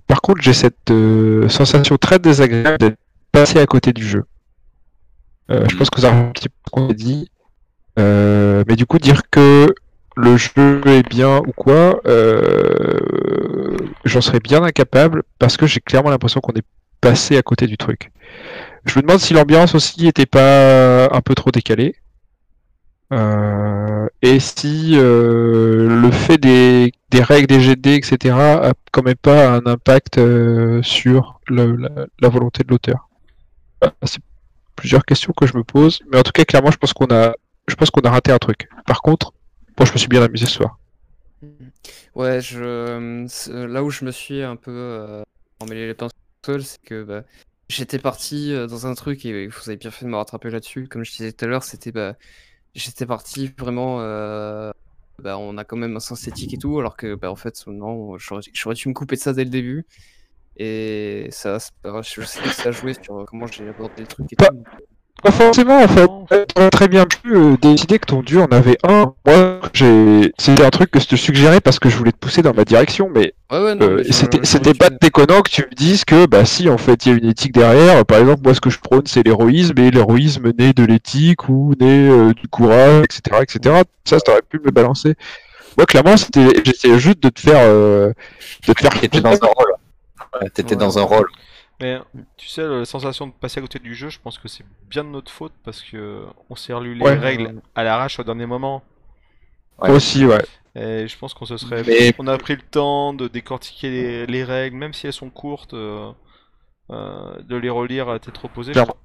Par 0.07 0.21
contre, 0.23 0.41
j'ai 0.43 0.53
cette 0.55 0.91
euh, 0.91 1.49
sensation 1.49 1.97
très 1.99 2.19
désagréable 2.19 2.79
d'être 2.79 2.99
passé 3.33 3.59
à 3.59 3.67
côté 3.67 3.93
du 3.93 4.07
jeu. 4.07 4.25
Euh, 5.51 5.65
je 5.69 5.75
Mhm. 5.75 5.79
pense 5.79 5.91
que 5.91 6.01
ça 6.01 6.13
un 6.15 6.31
petit 6.31 6.49
peu 6.49 6.55
ce 6.67 6.71
qu'on 6.71 6.93
dit. 6.93 7.31
Mais 7.97 8.77
du 8.77 8.87
coup, 8.87 8.99
dire 8.99 9.23
que 9.31 9.75
le 10.17 10.37
jeu 10.37 10.81
est 10.87 11.09
bien 11.09 11.39
ou 11.39 11.53
quoi, 11.53 12.01
j'en 14.05 14.21
serais 14.21 14.41
bien 14.41 14.63
incapable 14.63 15.25
parce 15.39 15.57
que 15.57 15.67
j'ai 15.67 15.81
clairement 15.81 16.11
l'impression 16.11 16.41
qu'on 16.41 16.53
est 16.53 16.65
passé 17.01 17.37
à 17.37 17.43
côté 17.43 17.67
du 17.67 17.77
truc. 17.77 18.11
Je 18.85 18.99
me 18.99 19.03
demande 19.03 19.21
si 19.21 19.35
l'ambiance 19.35 19.75
aussi 19.75 20.07
était 20.07 20.27
pas 20.27 21.07
un 21.15 21.21
peu 21.21 21.35
trop 21.35 21.51
décalée. 21.51 21.97
Euh, 23.13 24.07
et 24.21 24.39
si 24.39 24.93
euh, 24.95 26.03
le 26.03 26.11
fait 26.11 26.39
des, 26.39 26.93
règles 27.15 27.47
des 27.47 27.61
GD, 27.61 27.95
etc., 27.95 28.35
a 28.37 28.73
quand 28.93 29.03
même 29.03 29.17
pas 29.17 29.51
un 29.51 29.65
impact 29.67 30.19
euh, 30.19 30.83
sur 30.83 31.41
la, 31.49 32.29
volonté 32.29 32.65
de 32.65 32.69
l'auteur. 32.69 33.09
C'est 34.03 34.21
plusieurs 34.77 35.05
questions 35.05 35.33
que 35.37 35.47
je 35.47 35.57
me 35.57 35.65
pose, 35.65 36.01
mais 36.11 36.19
en 36.19 36.23
tout 36.23 36.33
cas, 36.33 36.45
clairement, 36.45 36.71
je 36.71 36.77
pense 36.77 36.93
qu'on 36.93 37.07
a, 37.07 37.35
je 37.67 37.75
pense 37.75 37.91
qu'on 37.91 38.03
a 38.03 38.11
raté 38.11 38.33
un 38.33 38.39
truc. 38.39 38.69
Par 38.87 39.01
contre, 39.03 39.33
moi, 39.79 39.87
je 39.87 39.93
me 39.93 39.99
suis 39.99 40.09
bien 40.09 40.23
amusé 40.23 40.47
ce 40.47 40.53
soir. 40.53 40.79
Ouais, 42.15 42.41
là 43.51 43.85
où 43.85 43.91
je 43.91 44.05
me 44.05 44.11
suis 44.11 44.43
un 44.43 44.57
peu 44.57 44.73
euh, 44.73 45.23
emmêlé 45.61 45.87
les 45.87 45.95
pinceaux 45.95 46.13
c'est 46.59 46.81
que 46.83 47.03
bah, 47.05 47.25
j'étais 47.69 47.99
parti 47.99 48.53
euh, 48.53 48.67
dans 48.67 48.87
un 48.87 48.95
truc 48.95 49.25
et 49.27 49.49
vous 49.49 49.69
avez 49.69 49.77
bien 49.77 49.91
fait 49.91 50.05
de 50.05 50.11
me 50.11 50.17
rattraper 50.17 50.51
là-dessus. 50.51 50.89
Comme 50.89 51.05
je 51.05 51.13
disais 51.13 51.33
tout 51.33 51.45
à 51.45 51.49
l'heure, 51.49 51.65
c'était 51.65 51.93
bah, 51.93 52.17
j'étais 52.75 53.07
parti 53.07 53.53
vraiment. 53.59 54.01
euh, 54.01 54.71
bah, 55.23 55.37
on 55.39 55.59
a 55.59 55.65
quand 55.65 55.77
même 55.77 55.97
un 55.97 56.01
sens 56.01 56.29
éthique 56.29 56.55
et 56.55 56.59
tout, 56.59 56.79
alors 56.79 56.97
que 56.97 57.15
bah, 57.17 57.31
en 57.31 57.37
fait, 57.37 57.67
non, 57.67 58.17
j'aurais 58.19 58.75
dû 58.75 58.89
me 58.89 58.95
couper 58.95 59.17
de 59.17 59.21
ça 59.21 59.33
dès 59.33 59.45
le 59.45 59.51
début. 59.51 59.85
Et 60.57 61.29
ça, 61.31 61.59
je 61.85 62.23
sais 62.23 62.43
que 62.43 62.51
ça 62.51 62.69
a 62.71 62.73
joué 62.73 62.95
sur 62.95 63.25
comment 63.27 63.47
j'ai 63.47 63.69
abordé 63.69 64.03
le 64.03 64.07
truc 64.07 64.33
et 64.33 64.37
tout. 64.37 64.65
Pas 65.23 65.33
forcément 65.33 65.83
en 65.83 65.89
fait. 65.89 66.09
T'aurais 66.55 66.71
très 66.71 66.87
bien 66.89 67.05
pu 67.07 67.35
euh, 67.35 67.57
décider 67.61 67.99
que 67.99 68.07
ton 68.07 68.23
dieu 68.23 68.41
en 68.41 68.47
avait 68.47 68.79
un. 68.85 69.13
Moi, 69.27 69.61
j'ai, 69.73 70.33
c'était 70.39 70.65
un 70.65 70.71
truc 70.71 70.91
que 70.93 71.01
je 71.01 71.07
te 71.09 71.17
suggérais 71.17 71.61
parce 71.61 71.79
que 71.81 71.89
je 71.89 71.97
voulais 71.97 72.13
te 72.13 72.19
pousser 72.19 72.41
dans 72.43 72.55
ma 72.55 72.65
direction, 72.65 73.11
mais 73.13 73.35
Ouais, 73.51 73.61
ouais, 73.61 73.75
non, 73.75 73.87
euh, 73.87 73.97
mais 73.97 74.05
je- 74.05 74.13
c'était, 74.45 74.75
pas 74.75 74.91
déconnant 74.91 75.43
que 75.43 75.51
tu 75.51 75.63
me 75.63 75.75
dises 75.75 76.05
que 76.05 76.27
bah 76.27 76.45
si 76.45 76.69
en 76.69 76.79
fait 76.79 77.05
il 77.07 77.13
y 77.13 77.15
a 77.15 77.19
une 77.19 77.29
éthique 77.29 77.53
derrière. 77.53 78.05
Par 78.05 78.19
exemple, 78.19 78.43
moi 78.45 78.55
ce 78.55 78.61
que 78.61 78.71
je 78.71 78.79
prône 78.79 79.03
c'est 79.07 79.25
l'héroïsme 79.25 79.79
et 79.79 79.91
l'héroïsme 79.91 80.53
naît 80.57 80.73
de 80.73 80.85
l'éthique 80.85 81.49
ou 81.49 81.75
naît 81.81 82.09
euh, 82.09 82.33
du 82.35 82.47
courage, 82.49 83.05
etc., 83.05 83.43
etc. 83.43 83.83
Ça, 84.05 84.21
t'aurais 84.21 84.43
pu 84.49 84.61
me 84.65 84.71
balancer. 84.71 85.15
Moi, 85.77 85.87
clairement, 85.87 86.17
c'était, 86.17 86.49
j'essayais 86.65 86.99
juste 86.99 87.23
de 87.23 87.29
te 87.29 87.41
faire, 87.41 87.61
euh, 87.61 88.13
de 88.67 88.73
te 88.73 88.81
faire. 88.81 88.91
T'étais 89.01 89.21
dans 89.21 89.31
un 89.33 89.47
rôle. 89.47 89.73
T'étais 90.55 90.75
Ouais. 90.75 90.77
dans 90.81 90.99
un 90.99 91.03
rôle. 91.03 91.27
Mais 91.81 91.99
tu 92.37 92.49
sais, 92.49 92.67
la 92.67 92.85
sensation 92.85 93.27
de 93.29 93.33
passer 93.33 93.59
à 93.59 93.63
côté 93.63 93.79
du 93.79 93.95
jeu, 93.95 94.09
je 94.09 94.19
pense 94.19 94.39
que 94.39 94.49
c'est 94.49 94.65
bien 94.91 95.05
de 95.05 95.11
notre 95.11 95.31
faute 95.31 95.53
parce 95.65 95.81
que 95.83 96.25
on 96.51 96.57
s'est 96.57 96.73
relu 96.73 96.95
les 96.95 97.05
Ouais. 97.05 97.15
règles 97.17 97.61
à 97.77 97.85
l'arrache 97.85 98.19
au 98.19 98.25
dernier 98.25 98.47
moment. 98.47 98.83
Ouais. 99.79 99.91
Aussi, 99.91 100.27
ouais. 100.27 100.45
Et 100.75 101.07
je 101.07 101.17
pense 101.19 101.35
qu'on 101.35 101.45
se 101.45 101.57
serait. 101.57 101.85
Mais- 101.87 102.13
On 102.19 102.27
a 102.27 102.37
pris 102.37 102.57
le 102.57 102.63
temps 102.63 103.13
de 103.15 103.29
décortiquer 103.29 103.91
les, 103.91 104.27
les 104.27 104.43
règles, 104.45 104.77
même 104.77 104.93
si 104.93 105.07
elles 105.07 105.13
sont 105.13 105.31
courtes, 105.31 105.75
euh, 105.75 106.11
euh, 106.91 107.41
de 107.43 107.55
les 107.57 107.71
relire 107.71 108.09
à 108.09 108.19
tête 108.19 108.37
reposée. 108.39 108.73
crois- 108.73 108.97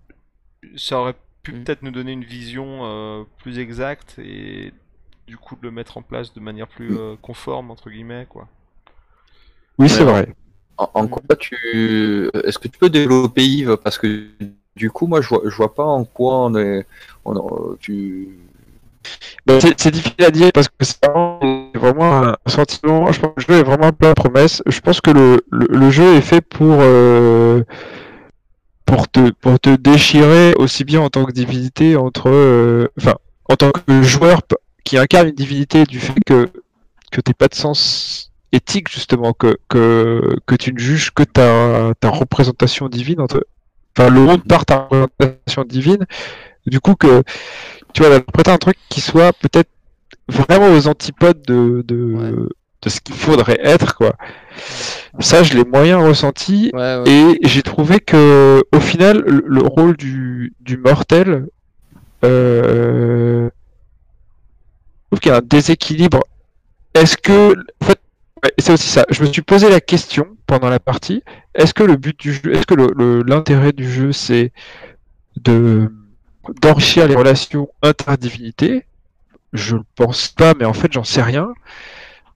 Ça 0.76 1.00
aurait 1.00 1.16
pu 1.44 1.52
Mm. 1.52 1.64
peut-être 1.64 1.82
nous 1.84 1.92
donner 1.92 2.14
une 2.14 2.24
vision 2.24 2.80
euh, 2.86 3.24
plus 3.38 3.60
exacte 3.60 4.18
et 4.18 4.74
du 5.28 5.38
coup 5.38 5.56
de 5.56 5.62
le 5.62 5.72
mettre 5.72 5.98
en 5.98 6.02
place 6.02 6.34
de 6.34 6.40
manière 6.40 6.68
plus 6.68 6.98
euh, 6.98 7.16
conforme, 7.22 7.70
entre 7.70 7.90
guillemets, 7.92 8.26
quoi. 8.30 8.48
Oui, 9.78 9.90
c'est 9.90 10.04
vrai. 10.04 10.34
En, 10.78 10.90
en 10.94 11.08
quoi 11.08 11.36
tu. 11.38 12.30
Est-ce 12.44 12.58
que 12.60 12.68
tu 12.68 12.78
peux 12.80 12.90
développer 12.90 13.46
Yves? 13.46 13.78
Parce 13.84 13.98
que 13.98 14.28
du 14.76 14.90
coup, 14.92 15.08
moi, 15.08 15.22
je 15.22 15.30
vois, 15.30 15.42
je 15.46 15.56
vois 15.56 15.74
pas 15.74 15.84
en 15.86 16.04
quoi 16.06 16.46
on 16.46 16.56
est. 16.56 16.86
on- 17.26 17.76
tu... 17.80 18.30
Bah, 19.46 19.60
c'est 19.60 19.92
difficile 19.92 20.24
à 20.26 20.32
dire 20.32 20.52
parce 20.54 20.68
que 20.68 20.74
c'est 20.86 21.00
vraiment, 21.76 22.24
un 22.24 22.36
sentiment. 22.48 23.12
Je 23.12 23.20
pense 23.20 23.34
que 23.36 23.52
le 23.52 23.56
jeu 23.56 23.60
est 23.60 23.64
vraiment 23.64 23.92
plein 23.92 24.10
de 24.10 24.14
promesses. 24.14 24.62
Je 24.66 24.80
pense 24.80 25.02
que 25.02 25.12
le, 25.12 25.42
le, 25.52 25.68
le 25.70 25.90
jeu 25.92 26.16
est 26.16 26.22
fait 26.22 26.42
pour, 26.42 26.78
euh, 26.80 27.64
pour, 28.86 29.08
te, 29.10 29.32
pour 29.32 29.60
te 29.60 29.76
déchirer 29.76 30.54
aussi 30.56 30.84
bien 30.84 31.02
en 31.02 31.10
tant 31.10 31.26
que 31.26 31.32
divinité 31.32 31.96
entre. 31.96 32.30
euh, 32.30 32.88
Enfin, 33.00 33.16
en 33.50 33.56
tant 33.56 33.72
que 33.72 34.02
joueur 34.04 34.42
qui 34.84 34.98
incarne 34.98 35.30
une 35.30 35.36
divinité 35.36 35.84
du 35.86 36.00
fait 36.00 36.20
que, 36.26 36.50
que 37.12 37.22
t'aies 37.22 37.34
pas 37.34 37.48
de 37.48 37.56
sens 37.56 38.32
éthique, 38.54 38.90
justement, 38.90 39.34
que, 39.34 39.58
que, 39.68 40.36
que 40.46 40.56
tu 40.56 40.72
ne 40.74 40.80
juges 40.80 41.12
que 41.12 41.24
ta, 41.24 41.94
ta 42.00 42.10
représentation 42.10 42.88
divine. 42.88 43.20
Entre, 43.20 43.46
enfin, 43.98 44.10
le 44.10 44.22
monde 44.22 44.44
par 44.46 44.66
ta 44.66 44.88
représentation 44.90 45.64
divine. 45.66 46.06
Du 46.66 46.80
coup, 46.80 46.96
que 46.96 47.24
tu 47.94 48.02
vois, 48.04 48.10
d'interpréter 48.12 48.52
un 48.52 48.58
truc 48.58 48.78
qui 48.90 49.02
soit 49.02 49.34
peut-être 49.34 49.70
vraiment 50.30 50.70
aux 50.74 50.88
antipodes 50.88 51.42
de, 51.46 51.84
de, 51.86 51.96
Ouais. 52.14 52.32
de 52.84 52.90
ce 52.90 53.00
qu'il 53.02 53.16
faudrait 53.16 53.60
être, 53.64 53.96
quoi. 53.96 54.16
Ça, 55.20 55.44
je 55.44 55.54
l'ai 55.56 55.64
moyen 55.66 55.98
ressenti. 55.98 56.70
Ouais, 56.74 56.98
ouais. 56.98 57.04
Et 57.10 57.40
j'ai 57.48 57.62
trouvé 57.64 58.00
que, 58.00 58.64
au 58.72 58.80
final, 58.80 59.24
le, 59.26 59.44
le 59.46 59.62
rôle 59.62 59.98
du, 59.98 60.54
du 60.62 60.78
mortel, 60.78 61.48
euh, 62.24 63.50
je 63.50 65.08
trouve 65.10 65.20
qu'il 65.20 65.32
y 65.32 65.36
a 65.36 65.38
un 65.38 65.42
déséquilibre. 65.42 66.24
Est-ce 66.94 67.18
que, 67.18 67.54
en 67.82 67.86
fait, 67.86 67.93
c'est 68.58 68.74
aussi 68.74 68.88
ça. 68.88 69.06
Je 69.10 69.22
me 69.22 69.32
suis 69.32 69.42
posé 69.42 69.70
la 69.70 69.82
question 69.82 70.28
pendant 70.48 70.70
la 70.70 70.80
partie. 70.80 71.24
Est-ce 71.56 71.74
que 71.74 71.84
le 71.84 71.96
but 71.96 72.20
du 72.20 72.34
jeu, 72.34 72.54
est-ce 72.54 72.66
que 72.66 72.76
l'intérêt 73.30 73.72
du 73.72 73.90
jeu, 73.90 74.12
c'est 74.12 74.52
de 75.38 75.92
d'enrichir 76.62 77.08
les 77.08 77.16
relations 77.16 77.70
interdivinités? 77.82 78.86
Je 79.54 79.76
ne 79.76 79.82
pense 79.96 80.30
pas, 80.30 80.54
mais 80.60 80.66
en 80.66 80.74
fait, 80.74 80.92
j'en 80.92 81.04
sais 81.04 81.22
rien. 81.22 81.54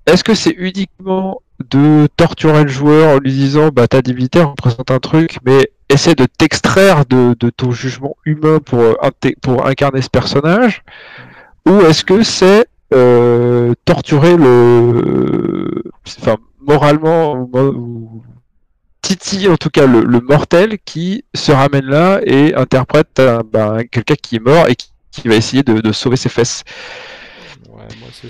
Est-ce 0.06 0.24
que 0.24 0.36
c'est 0.36 0.56
uniquement 0.58 1.42
de 1.72 2.08
torturer 2.16 2.64
le 2.64 2.70
joueur 2.70 3.16
en 3.16 3.20
lui 3.20 3.32
disant 3.32 3.70
bah 3.70 3.88
ta 3.88 4.02
divinité 4.02 4.42
représente 4.42 4.92
un 4.92 5.00
truc, 5.00 5.40
mais 5.44 5.72
essaie 5.90 6.16
de 6.16 6.26
t'extraire 6.26 7.06
de, 7.06 7.36
de 7.40 7.50
ton 7.50 7.72
jugement 7.72 8.16
humain 8.26 8.60
pour, 8.60 8.80
euh, 8.80 8.94
pour 9.42 9.66
incarner 9.66 10.02
ce 10.02 10.10
personnage? 10.10 10.84
Ou 11.68 11.82
est-ce 11.82 12.06
que 12.06 12.24
c'est 12.24 12.68
euh, 12.94 13.74
torturer 13.86 14.38
le. 14.38 15.84
Enfin, 16.20 16.38
moralement, 16.62 17.34
ou, 17.54 18.24
titiller 19.02 19.48
en 19.50 19.58
tout 19.58 19.70
cas 19.70 19.86
le, 19.86 20.02
le 20.02 20.20
mortel 20.20 20.78
qui 20.84 21.24
se 21.34 21.52
ramène 21.52 21.86
là 21.86 22.20
et 22.26 22.54
interprète 22.56 23.20
un- 23.20 23.42
bah, 23.44 23.78
quelqu'un 23.90 24.16
qui 24.22 24.36
est 24.36 24.40
mort 24.40 24.68
et 24.68 24.76
qui, 24.76 24.92
qui 25.12 25.28
va 25.30 25.36
essayer 25.36 25.64
de, 25.64 25.80
de 25.80 25.92
sauver 25.94 26.18
ses 26.18 26.30
fesses. 26.30 26.64
Ouais. 27.70 27.84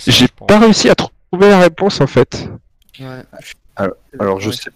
J'ai 0.06 0.28
pas 0.48 0.60
réussi 0.60 0.90
à 0.90 0.96
trouver 0.96 1.50
la 1.50 1.60
réponse 1.60 2.00
en 2.02 2.08
fait. 2.08 2.48
Ouais. 3.00 3.24
Alors, 4.20 4.40
je 4.40 4.52
sais. 4.52 4.70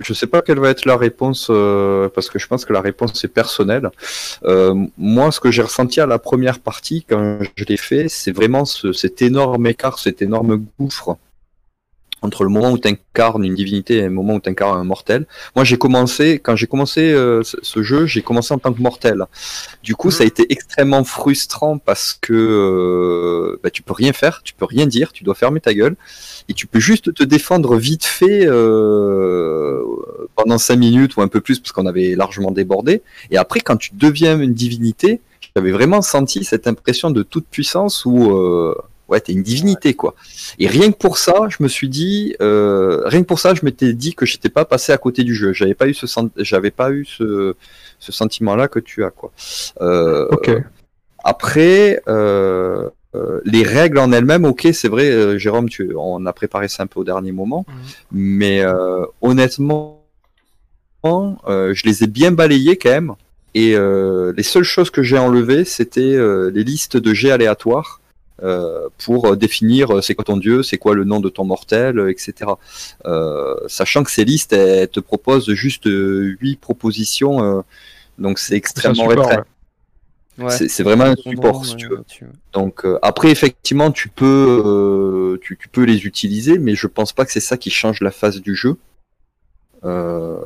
Je 0.00 0.12
sais 0.14 0.28
pas 0.28 0.42
quelle 0.42 0.60
va 0.60 0.70
être 0.70 0.84
la 0.84 0.96
réponse 0.96 1.48
euh, 1.50 2.08
parce 2.08 2.30
que 2.30 2.38
je 2.38 2.46
pense 2.46 2.64
que 2.64 2.72
la 2.72 2.80
réponse 2.80 3.24
est 3.24 3.28
personnelle. 3.28 3.90
Euh, 4.44 4.74
moi, 4.96 5.32
ce 5.32 5.40
que 5.40 5.50
j'ai 5.50 5.62
ressenti 5.62 6.00
à 6.00 6.06
la 6.06 6.18
première 6.20 6.60
partie 6.60 7.04
quand 7.08 7.40
je 7.56 7.64
l'ai 7.64 7.76
fait, 7.76 8.08
c'est 8.08 8.30
vraiment 8.30 8.64
ce- 8.64 8.92
cet 8.92 9.22
énorme 9.22 9.66
écart, 9.66 9.98
cet 9.98 10.22
énorme 10.22 10.64
gouffre 10.78 11.16
entre 12.22 12.44
le 12.44 12.50
moment 12.50 12.72
où 12.72 12.78
tu 12.78 12.88
incarnes 12.88 13.44
une 13.44 13.54
divinité 13.54 13.98
et 13.98 14.02
le 14.02 14.10
moment 14.10 14.34
où 14.34 14.40
tu 14.40 14.50
incarnes 14.50 14.78
un 14.78 14.84
mortel. 14.84 15.26
Moi, 15.54 15.64
j'ai 15.64 15.78
commencé, 15.78 16.38
quand 16.38 16.56
j'ai 16.56 16.66
commencé 16.66 17.12
euh, 17.12 17.42
ce, 17.42 17.56
ce 17.62 17.82
jeu, 17.82 18.06
j'ai 18.06 18.22
commencé 18.22 18.52
en 18.52 18.58
tant 18.58 18.72
que 18.72 18.80
mortel. 18.80 19.24
Du 19.82 19.94
coup, 19.94 20.10
ça 20.10 20.24
a 20.24 20.26
été 20.26 20.52
extrêmement 20.52 21.04
frustrant 21.04 21.78
parce 21.78 22.18
que 22.20 22.32
euh, 22.32 23.60
bah, 23.62 23.70
tu 23.70 23.82
peux 23.82 23.92
rien 23.92 24.12
faire, 24.12 24.42
tu 24.42 24.54
peux 24.54 24.64
rien 24.64 24.86
dire, 24.86 25.12
tu 25.12 25.24
dois 25.24 25.34
fermer 25.34 25.60
ta 25.60 25.74
gueule 25.74 25.96
et 26.48 26.54
tu 26.54 26.66
peux 26.66 26.80
juste 26.80 27.14
te 27.14 27.22
défendre 27.22 27.76
vite 27.76 28.04
fait 28.04 28.46
euh, 28.46 29.82
pendant 30.34 30.58
cinq 30.58 30.76
minutes 30.76 31.16
ou 31.16 31.22
un 31.22 31.28
peu 31.28 31.40
plus 31.40 31.60
parce 31.60 31.72
qu'on 31.72 31.86
avait 31.86 32.14
largement 32.14 32.50
débordé. 32.50 33.02
Et 33.30 33.36
après, 33.36 33.60
quand 33.60 33.76
tu 33.76 33.90
deviens 33.94 34.38
une 34.38 34.54
divinité, 34.54 35.20
j'avais 35.54 35.72
vraiment 35.72 36.02
senti 36.02 36.44
cette 36.44 36.66
impression 36.66 37.10
de 37.10 37.22
toute 37.22 37.46
puissance 37.46 38.04
où 38.04 38.30
euh, 38.30 38.74
ouais, 39.08 39.20
t'es 39.20 39.32
une 39.32 39.42
divinité 39.42 39.94
quoi. 39.94 40.14
Et 40.58 40.66
rien 40.66 40.92
que 40.92 40.96
pour 40.96 41.18
ça, 41.18 41.48
je 41.48 41.62
me 41.62 41.68
suis 41.68 41.88
dit, 41.88 42.36
euh, 42.40 43.02
rien 43.06 43.22
que 43.22 43.26
pour 43.26 43.40
ça, 43.40 43.54
je 43.54 43.64
m'étais 43.64 43.92
dit 43.94 44.14
que 44.14 44.26
j'étais 44.26 44.50
pas 44.50 44.64
passé 44.64 44.92
à 44.92 44.98
côté 44.98 45.24
du 45.24 45.34
jeu. 45.34 45.52
J'avais 45.52 45.74
pas 45.74 45.88
eu 45.88 45.94
ce, 45.94 46.06
j'avais 46.36 46.70
pas 46.70 46.90
eu 46.92 47.04
ce, 47.04 47.54
ce 47.98 48.12
sentiment-là 48.12 48.68
que 48.68 48.78
tu 48.78 49.04
as 49.04 49.10
quoi. 49.10 49.32
Euh, 49.80 50.28
Ok. 50.30 50.50
après, 51.24 52.02
euh, 52.08 52.88
les 53.44 53.64
règles 53.64 53.98
en 53.98 54.12
elles-mêmes, 54.12 54.44
ok, 54.44 54.68
c'est 54.72 54.88
vrai, 54.88 55.38
Jérôme, 55.38 55.68
tu, 55.68 55.92
on 55.96 56.24
a 56.26 56.32
préparé 56.32 56.68
ça 56.68 56.84
un 56.84 56.86
peu 56.86 57.00
au 57.00 57.04
dernier 57.04 57.32
moment, 57.32 57.66
mais 58.12 58.62
honnêtement, 59.22 60.04
je 61.04 61.84
les 61.84 62.04
ai 62.04 62.06
bien 62.06 62.30
balayées 62.30 62.76
quand 62.76 62.90
même. 62.90 63.14
Et 63.54 63.74
les 64.36 64.42
seules 64.44 64.62
choses 64.62 64.90
que 64.90 65.02
j'ai 65.02 65.18
enlevées, 65.18 65.64
c'était 65.64 66.16
les 66.52 66.62
listes 66.62 66.96
de 66.96 67.12
jets 67.12 67.32
aléatoires 67.32 68.00
pour 68.98 69.36
définir 69.36 69.90
euh, 69.96 70.00
c'est 70.00 70.14
quoi 70.14 70.24
ton 70.24 70.36
dieu, 70.36 70.62
c'est 70.62 70.78
quoi 70.78 70.94
le 70.94 71.04
nom 71.04 71.20
de 71.20 71.28
ton 71.28 71.44
mortel, 71.44 71.98
euh, 71.98 72.10
etc. 72.10 72.52
Euh, 73.06 73.54
sachant 73.66 74.04
que 74.04 74.10
ces 74.10 74.24
listes, 74.24 74.52
elles 74.52 74.88
te 74.88 75.00
proposent 75.00 75.50
juste 75.52 75.86
euh, 75.86 76.36
huit 76.40 76.58
propositions, 76.60 77.42
euh, 77.42 77.60
donc 78.18 78.38
c'est 78.38 78.54
extrêmement 78.54 79.08
support, 79.08 79.26
restreint. 79.26 79.44
ouais. 80.38 80.68
C'est- 80.68 80.82
vraiment 80.82 81.04
un 81.04 81.16
support, 81.16 81.64
si 81.66 81.76
tu 81.76 81.88
veux. 81.88 82.04
Donc 82.52 82.84
euh, 82.84 82.98
après, 83.02 83.30
effectivement, 83.30 83.90
tu 83.90 84.08
peux, 84.08 84.62
euh, 84.64 85.38
tu, 85.42 85.56
tu 85.56 85.68
peux 85.68 85.84
les 85.84 86.06
utiliser, 86.06 86.58
mais 86.58 86.74
je 86.74 86.86
pense 86.86 87.12
pas 87.12 87.24
que 87.24 87.32
c'est 87.32 87.40
ça 87.40 87.56
qui 87.56 87.70
change 87.70 88.00
la 88.00 88.10
phase 88.12 88.40
du 88.40 88.54
jeu. 88.54 88.76
Euh, 89.84 90.36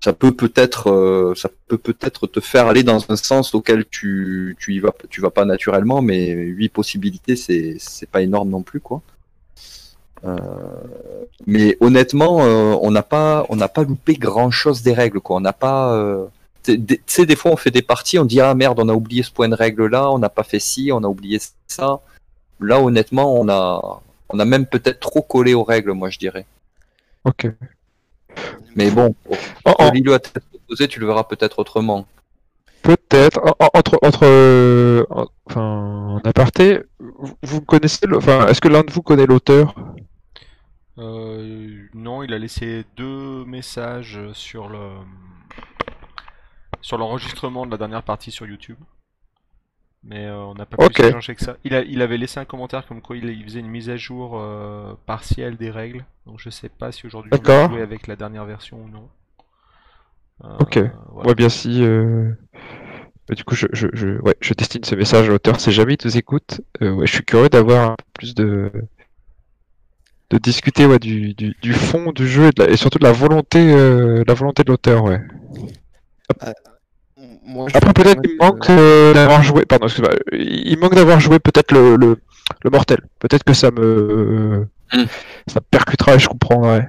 ça 0.00 0.12
peut 0.12 0.32
peut-être, 0.32 0.90
euh, 0.90 1.34
ça 1.34 1.50
peut 1.68 1.78
peut-être 1.78 2.26
te 2.26 2.40
faire 2.40 2.66
aller 2.66 2.82
dans 2.82 3.10
un 3.10 3.16
sens 3.16 3.54
auquel 3.54 3.84
tu, 3.90 4.56
tu 4.58 4.74
y 4.74 4.78
vas, 4.80 4.92
tu 5.10 5.20
vas 5.20 5.30
pas 5.30 5.44
naturellement, 5.44 6.00
mais 6.02 6.30
huit 6.32 6.70
possibilités, 6.70 7.36
c'est, 7.36 7.76
c'est 7.78 8.08
pas 8.08 8.22
énorme 8.22 8.50
non 8.50 8.62
plus, 8.62 8.80
quoi. 8.80 9.02
Euh, 10.24 10.36
mais 11.46 11.76
honnêtement, 11.80 12.44
euh, 12.44 12.76
on 12.82 12.90
n'a 12.90 13.02
pas, 13.02 13.46
on 13.48 13.56
n'a 13.56 13.68
pas 13.68 13.84
loupé 13.84 14.14
grand 14.14 14.50
chose 14.50 14.82
des 14.82 14.92
règles, 14.92 15.20
quoi. 15.20 15.36
On 15.36 15.40
n'a 15.40 15.52
pas, 15.52 16.28
tu 16.62 16.72
sais, 17.06 17.24
des- 17.24 17.26
des 17.26 17.36
fois, 17.36 17.52
on 17.52 17.56
fait 17.56 17.70
des 17.70 17.82
parties, 17.82 18.18
on 18.18 18.24
dit 18.24 18.40
ah 18.40 18.54
merde, 18.54 18.78
on 18.80 18.88
a 18.88 18.92
oublié 18.94 19.22
ce 19.22 19.30
point 19.30 19.48
de 19.48 19.54
règle 19.54 19.86
là, 19.86 20.10
on 20.10 20.18
n'a 20.18 20.28
pas 20.28 20.42
fait 20.42 20.60
ci, 20.60 20.90
on 20.92 21.02
a 21.04 21.08
oublié 21.08 21.38
ça. 21.68 22.00
Là, 22.60 22.80
honnêtement, 22.80 23.40
on 23.40 23.48
a, 23.48 24.02
on 24.28 24.38
a 24.38 24.44
même 24.44 24.66
peut-être 24.66 25.00
trop 25.00 25.22
collé 25.22 25.54
aux 25.54 25.64
règles, 25.64 25.92
moi 25.92 26.10
je 26.10 26.18
dirais. 26.18 26.44
Ok. 27.24 27.46
Mais 28.76 28.90
bon, 28.90 29.14
En- 29.64 29.74
en- 29.78 29.88
relis-le 29.90 30.14
à 30.14 30.18
tête 30.18 30.42
poser, 30.68 30.86
tu 30.88 31.00
le 31.00 31.06
verras 31.06 31.24
peut-être 31.24 31.58
autrement. 31.58 32.06
Peut-être. 32.82 33.40
En- 33.44 33.56
en- 33.64 33.70
Entre, 33.74 33.98
entre, 34.02 34.20
euh, 34.24 35.04
en- 35.10 35.26
enfin, 35.46 35.60
en 35.60 36.18
aparté, 36.18 36.78
vous, 36.98 37.34
vous 37.42 37.60
connaissez, 37.60 38.06
le- 38.06 38.16
enfin, 38.18 38.46
est-ce 38.46 38.60
que 38.60 38.68
l'un 38.68 38.82
de 38.82 38.90
vous 38.92 39.02
connaît 39.02 39.26
l'auteur? 39.26 39.74
Euh, 40.98 41.86
non, 41.94 42.22
il 42.22 42.32
a 42.32 42.38
laissé 42.38 42.84
deux 42.96 43.44
messages 43.44 44.18
sur 44.34 44.68
le 44.68 44.90
sur 46.82 46.96
l'enregistrement 46.98 47.66
de 47.66 47.70
la 47.72 47.76
dernière 47.76 48.02
partie 48.02 48.30
sur 48.30 48.46
YouTube. 48.46 48.78
Mais 50.02 50.26
euh, 50.26 50.36
on 50.44 50.54
n'a 50.54 50.66
pas 50.66 50.76
Ok. 50.76 51.00
plus 51.00 51.00
échanger 51.00 51.34
que 51.34 51.42
ça. 51.42 51.56
Il, 51.64 51.74
a, 51.74 51.82
il 51.82 52.02
avait 52.02 52.18
laissé 52.18 52.40
un 52.40 52.44
commentaire 52.44 52.86
comme 52.86 53.02
quoi 53.02 53.16
il, 53.16 53.24
il 53.26 53.44
faisait 53.44 53.60
une 53.60 53.68
mise 53.68 53.90
à 53.90 53.96
jour 53.96 54.32
euh, 54.38 54.94
partielle 55.06 55.56
des 55.56 55.70
règles. 55.70 56.04
Donc 56.26 56.38
je 56.40 56.50
sais 56.50 56.68
pas 56.70 56.92
si 56.92 57.06
aujourd'hui 57.06 57.32
on 57.34 57.42
va 57.42 57.54
jouer 57.54 57.82
avec 57.82 58.06
la 58.06 58.16
dernière 58.16 58.44
version 58.46 58.82
ou 58.82 58.88
non. 58.88 59.08
Euh, 60.44 60.48
Ok. 60.58 60.78
voilà. 61.12 61.30
Ouais, 61.30 61.34
bien 61.34 61.48
si. 61.48 61.82
euh, 61.82 62.32
bah, 63.28 63.34
du 63.34 63.44
coup, 63.44 63.54
je, 63.54 63.66
je, 63.72 63.88
je, 63.92 64.08
ouais, 64.22 64.36
je 64.40 64.54
destine 64.54 64.84
ce 64.84 64.94
message 64.94 65.28
à 65.28 65.32
l'auteur. 65.32 65.60
Si 65.60 65.72
jamais 65.72 65.94
il 65.94 66.06
nous 66.06 66.18
écoute, 66.18 66.60
euh, 66.82 66.92
ouais, 66.92 67.06
je 67.06 67.14
suis 67.14 67.24
curieux 67.24 67.48
d'avoir 67.48 67.92
un 67.92 67.96
peu 67.96 68.04
plus 68.14 68.34
de 68.34 68.70
de 70.30 70.38
discuter 70.38 70.86
ouais, 70.86 70.98
du, 70.98 71.34
du, 71.34 71.54
du 71.60 71.72
fond 71.72 72.12
du 72.12 72.26
jeu 72.26 72.46
et, 72.46 72.50
de 72.52 72.62
la- 72.64 72.70
et 72.70 72.76
surtout 72.76 72.98
de 72.98 73.04
la 73.04 73.12
volonté, 73.12 73.58
euh, 73.58 74.22
la 74.26 74.34
volonté 74.34 74.62
de 74.64 74.70
l'auteur. 74.70 75.04
Ouais. 75.04 75.20
Moi, 77.46 77.66
je 77.70 77.76
Après, 77.76 77.92
peut-être 77.92 78.22
qu'il 78.22 78.36
manque 78.36 78.68
euh, 78.70 79.12
d'avoir 79.14 79.42
joué. 79.42 79.64
Pardon, 79.64 79.86
excuse-moi. 79.86 80.14
Il 80.32 80.78
manque 80.78 80.94
d'avoir 80.94 81.20
joué 81.20 81.38
peut-être 81.38 81.72
le, 81.72 81.96
le, 81.96 82.18
le 82.62 82.70
mortel. 82.70 83.00
Peut-être 83.18 83.44
que 83.44 83.54
ça 83.54 83.70
me 83.70 84.66
Hmm. 84.92 85.04
ça 85.46 85.60
me 85.60 85.64
percutera 85.70 86.16
et 86.16 86.18
je 86.18 86.28
comprendrai. 86.28 86.82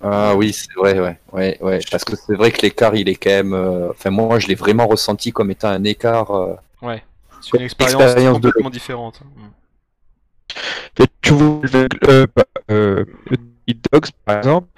Ah 0.00 0.36
oui, 0.36 0.52
c'est 0.52 0.72
vrai, 0.76 1.00
ouais, 1.00 1.18
ouais, 1.32 1.58
ouais. 1.60 1.80
Parce 1.90 2.04
que 2.04 2.14
c'est 2.14 2.34
vrai 2.36 2.52
que 2.52 2.62
l'écart, 2.62 2.94
il 2.94 3.08
est 3.08 3.16
quand 3.16 3.30
même. 3.30 3.52
euh, 3.52 3.90
Enfin, 3.90 4.10
moi, 4.10 4.38
je 4.38 4.46
l'ai 4.46 4.54
vraiment 4.54 4.86
ressenti 4.86 5.32
comme 5.32 5.50
étant 5.50 5.68
un 5.68 5.82
écart. 5.82 6.30
euh, 6.30 6.54
Ouais. 6.82 7.02
C'est 7.40 7.56
une 7.58 7.64
expérience, 7.64 8.00
Expérience 8.02 8.40
de 8.40 8.48
complètement 8.48 8.70
différente. 8.70 9.20
Mm. 9.36 11.02
Et 11.02 11.06
tu 11.20 11.32
vois, 11.32 11.60
euh, 12.08 12.26
euh, 12.70 13.04
Hit 13.66 13.84
Dogs, 13.92 14.06
par 14.24 14.38
exemple, 14.38 14.68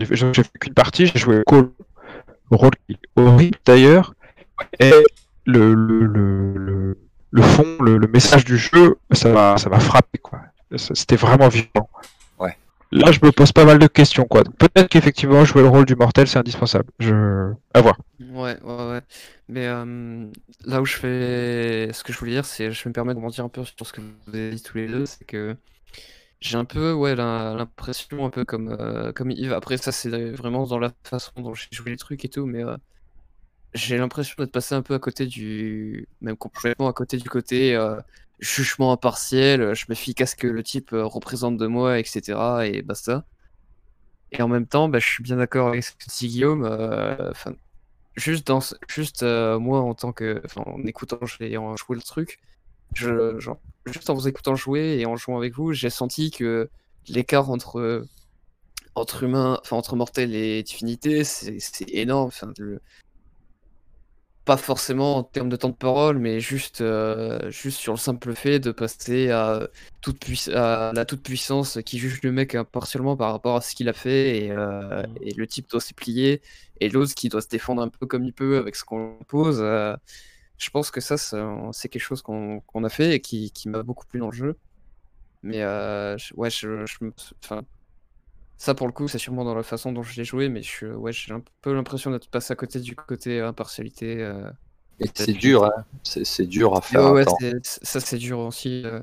j'ai 0.00 0.16
j'ai 0.16 0.42
fait 0.42 0.58
qu'une 0.60 0.74
partie, 0.74 1.06
j'ai 1.06 1.18
joué 1.18 1.42
Call, 1.46 1.68
rôle 2.50 2.72
qui 2.86 2.94
est 2.94 3.20
horrible 3.20 3.58
d'ailleurs, 3.64 4.14
et 4.80 4.90
le, 5.46 5.74
le, 5.74 6.06
le, 6.06 6.54
le, 6.56 6.98
le 7.30 7.42
fond, 7.42 7.76
le, 7.80 7.98
le 7.98 8.06
message 8.08 8.44
du 8.44 8.56
jeu, 8.56 8.96
ça 9.12 9.32
m'a 9.32 9.56
ça 9.56 9.68
m'a 9.70 9.80
frappé, 9.80 10.18
quoi. 10.18 10.40
C'était 10.76 11.16
vraiment 11.16 11.48
violent. 11.48 11.88
Ouais. 12.38 12.56
Là, 12.90 13.12
je 13.12 13.20
me 13.22 13.30
pose 13.30 13.52
pas 13.52 13.64
mal 13.64 13.78
de 13.78 13.86
questions, 13.86 14.24
quoi. 14.24 14.42
Peut-être 14.58 14.88
qu'effectivement, 14.88 15.44
jouer 15.44 15.62
le 15.62 15.68
rôle 15.68 15.84
du 15.84 15.96
mortel, 15.96 16.26
c'est 16.26 16.38
indispensable. 16.38 16.90
Je... 16.98 17.52
À 17.72 17.80
voir. 17.80 17.96
Ouais, 18.20 18.56
ouais, 18.62 18.88
ouais. 18.88 19.00
Mais 19.48 19.66
euh, 19.66 20.26
là 20.64 20.80
où 20.80 20.86
je 20.86 20.96
fais. 20.96 21.92
Ce 21.92 22.02
que 22.02 22.12
je 22.12 22.18
voulais 22.18 22.32
dire, 22.32 22.44
c'est. 22.44 22.72
Je 22.72 22.88
me 22.88 22.92
permets 22.92 23.14
de 23.14 23.20
mentir 23.20 23.44
un 23.44 23.48
peu 23.48 23.64
sur 23.64 23.86
ce 23.86 23.92
que 23.92 24.00
vous 24.00 24.34
avez 24.34 24.50
dit 24.50 24.62
tous 24.62 24.76
les 24.78 24.88
deux, 24.88 25.06
c'est 25.06 25.24
que. 25.24 25.56
J'ai 26.40 26.58
un 26.58 26.66
peu, 26.66 26.92
ouais, 26.92 27.14
la- 27.14 27.54
l'impression, 27.56 28.26
un 28.26 28.30
peu 28.30 28.44
comme, 28.44 28.68
euh, 28.78 29.12
comme 29.12 29.30
Yves. 29.30 29.54
Après, 29.54 29.78
ça, 29.78 29.92
c'est 29.92 30.32
vraiment 30.32 30.66
dans 30.66 30.78
la 30.78 30.90
façon 31.02 31.32
dont 31.38 31.54
j'ai 31.54 31.68
joué 31.70 31.90
les 31.90 31.96
trucs 31.96 32.22
et 32.24 32.28
tout, 32.28 32.44
mais 32.44 32.62
euh, 32.62 32.76
j'ai 33.74 33.98
l'impression 33.98 34.34
d'être 34.38 34.52
passé 34.52 34.74
un 34.74 34.82
peu 34.82 34.94
à 34.94 34.98
côté 34.98 35.26
du. 35.26 36.08
Même 36.20 36.36
complètement 36.36 36.88
à 36.88 36.92
côté 36.92 37.16
du 37.18 37.28
côté 37.28 37.74
euh, 37.74 38.00
jugement 38.40 38.92
impartiel. 38.92 39.74
Je 39.74 39.86
me 39.88 39.94
fie 39.94 40.14
qu'à 40.14 40.26
ce 40.26 40.36
que 40.36 40.46
le 40.46 40.62
type 40.62 40.92
euh, 40.92 41.04
représente 41.04 41.56
de 41.58 41.66
moi, 41.66 41.98
etc. 41.98 42.38
Et 42.64 42.82
basta. 42.82 43.24
Et 44.32 44.42
en 44.42 44.48
même 44.48 44.66
temps, 44.66 44.88
bah, 44.88 44.98
je 44.98 45.06
suis 45.06 45.22
bien 45.22 45.36
d'accord 45.36 45.68
avec 45.68 45.84
ce 45.84 45.92
que 45.92 46.04
dit 46.08 46.28
Guillaume. 46.28 46.64
euh, 46.64 47.32
juste 48.16 48.46
dans 48.46 48.60
juste 48.88 49.22
euh, 49.22 49.58
moi 49.58 49.80
en 49.80 49.94
tant 49.94 50.12
que 50.12 50.42
en 50.56 50.82
écoutant 50.84 51.18
et 51.40 51.56
en 51.56 51.76
jouer 51.76 51.96
le 51.96 52.02
truc 52.02 52.38
je 52.94 53.38
juste 53.86 54.10
en 54.10 54.14
vous 54.14 54.28
écoutant 54.28 54.54
jouer 54.54 54.98
et 55.00 55.06
en 55.06 55.16
jouant 55.16 55.36
avec 55.36 55.54
vous 55.54 55.72
j'ai 55.72 55.90
senti 55.90 56.30
que 56.30 56.70
l'écart 57.08 57.50
entre 57.50 58.06
entre 58.94 59.24
humains 59.24 59.58
enfin 59.62 59.76
entre 59.76 59.96
mortels 59.96 60.34
et 60.34 60.62
divinité 60.62 61.24
c'est 61.24 61.88
énorme 61.88 62.30
pas 64.44 64.56
forcément 64.58 65.16
en 65.16 65.22
termes 65.24 65.48
de 65.48 65.56
temps 65.56 65.70
de 65.70 65.74
parole 65.74 66.18
mais 66.18 66.40
juste 66.40 66.80
euh, 66.82 67.50
juste 67.50 67.78
sur 67.78 67.94
le 67.94 67.98
simple 67.98 68.34
fait 68.34 68.60
de 68.60 68.72
passer 68.72 69.30
à 69.30 69.68
toute 70.02 70.24
à 70.54 70.92
la 70.94 71.04
toute 71.06 71.22
puissance 71.22 71.78
qui 71.86 71.98
juge 71.98 72.20
le 72.22 72.32
mec 72.32 72.54
impartialement 72.54 73.16
par 73.16 73.32
rapport 73.32 73.56
à 73.56 73.60
ce 73.62 73.74
qu'il 73.74 73.88
a 73.88 73.94
fait 73.94 74.46
et, 74.46 74.50
euh, 74.52 75.02
Mhm. 75.02 75.18
et 75.22 75.34
le 75.34 75.46
type 75.46 75.68
doit 75.70 75.80
se 75.80 75.94
plier 75.94 76.42
et 76.80 76.88
l'autre 76.90 77.14
qui 77.14 77.28
doit 77.30 77.40
se 77.42 77.48
défendre 77.48 77.82
un 77.82 77.88
peu 77.88 78.06
comme 78.06 78.24
il 78.24 78.32
peut 78.34 78.58
avec 78.58 78.76
ce 78.76 78.84
qu'on 78.84 79.18
pose. 79.28 79.60
euh, 79.62 79.96
je 80.58 80.70
pense 80.70 80.90
que 80.90 81.00
ça, 81.00 81.16
c'est 81.18 81.88
quelque 81.88 82.02
chose 82.02 82.22
qu'on 82.22 82.62
a 82.84 82.88
fait 82.88 83.14
et 83.16 83.20
qui, 83.20 83.50
qui 83.52 83.68
m'a 83.68 83.82
beaucoup 83.82 84.06
plu 84.06 84.20
dans 84.20 84.28
le 84.30 84.32
jeu. 84.36 84.58
Mais 85.42 85.62
euh, 85.62 86.16
ouais, 86.36 86.50
je, 86.50 86.86
je 86.86 86.96
me- 87.04 87.12
enfin, 87.44 87.62
ça 88.64 88.74
pour 88.74 88.86
le 88.86 88.92
coup, 88.92 89.08
c'est 89.08 89.18
sûrement 89.18 89.44
dans 89.44 89.54
la 89.54 89.62
façon 89.62 89.92
dont 89.92 90.02
je 90.02 90.16
l'ai 90.16 90.24
joué, 90.24 90.48
mais 90.48 90.62
je, 90.62 90.86
ouais, 90.86 91.12
j'ai 91.12 91.32
un 91.32 91.42
peu 91.62 91.74
l'impression 91.74 92.10
d'être 92.10 92.28
passé 92.30 92.52
à 92.52 92.56
côté 92.56 92.80
du 92.80 92.96
côté 92.96 93.40
impartialité. 93.40 94.22
euh. 94.22 94.50
Et 94.98 95.08
c'est 95.14 95.34
dur, 95.34 95.64
hein. 95.64 95.84
C'est 96.02 96.24
c'est 96.24 96.46
dur 96.46 96.74
à 96.74 96.80
faire. 96.80 97.06
ouais, 97.12 97.24
attends. 97.24 97.38
c'est- 97.38 97.84
ça 97.84 98.00
c'est 98.00 98.18
dur 98.18 98.38
aussi. 98.40 98.82
euh, 98.84 99.00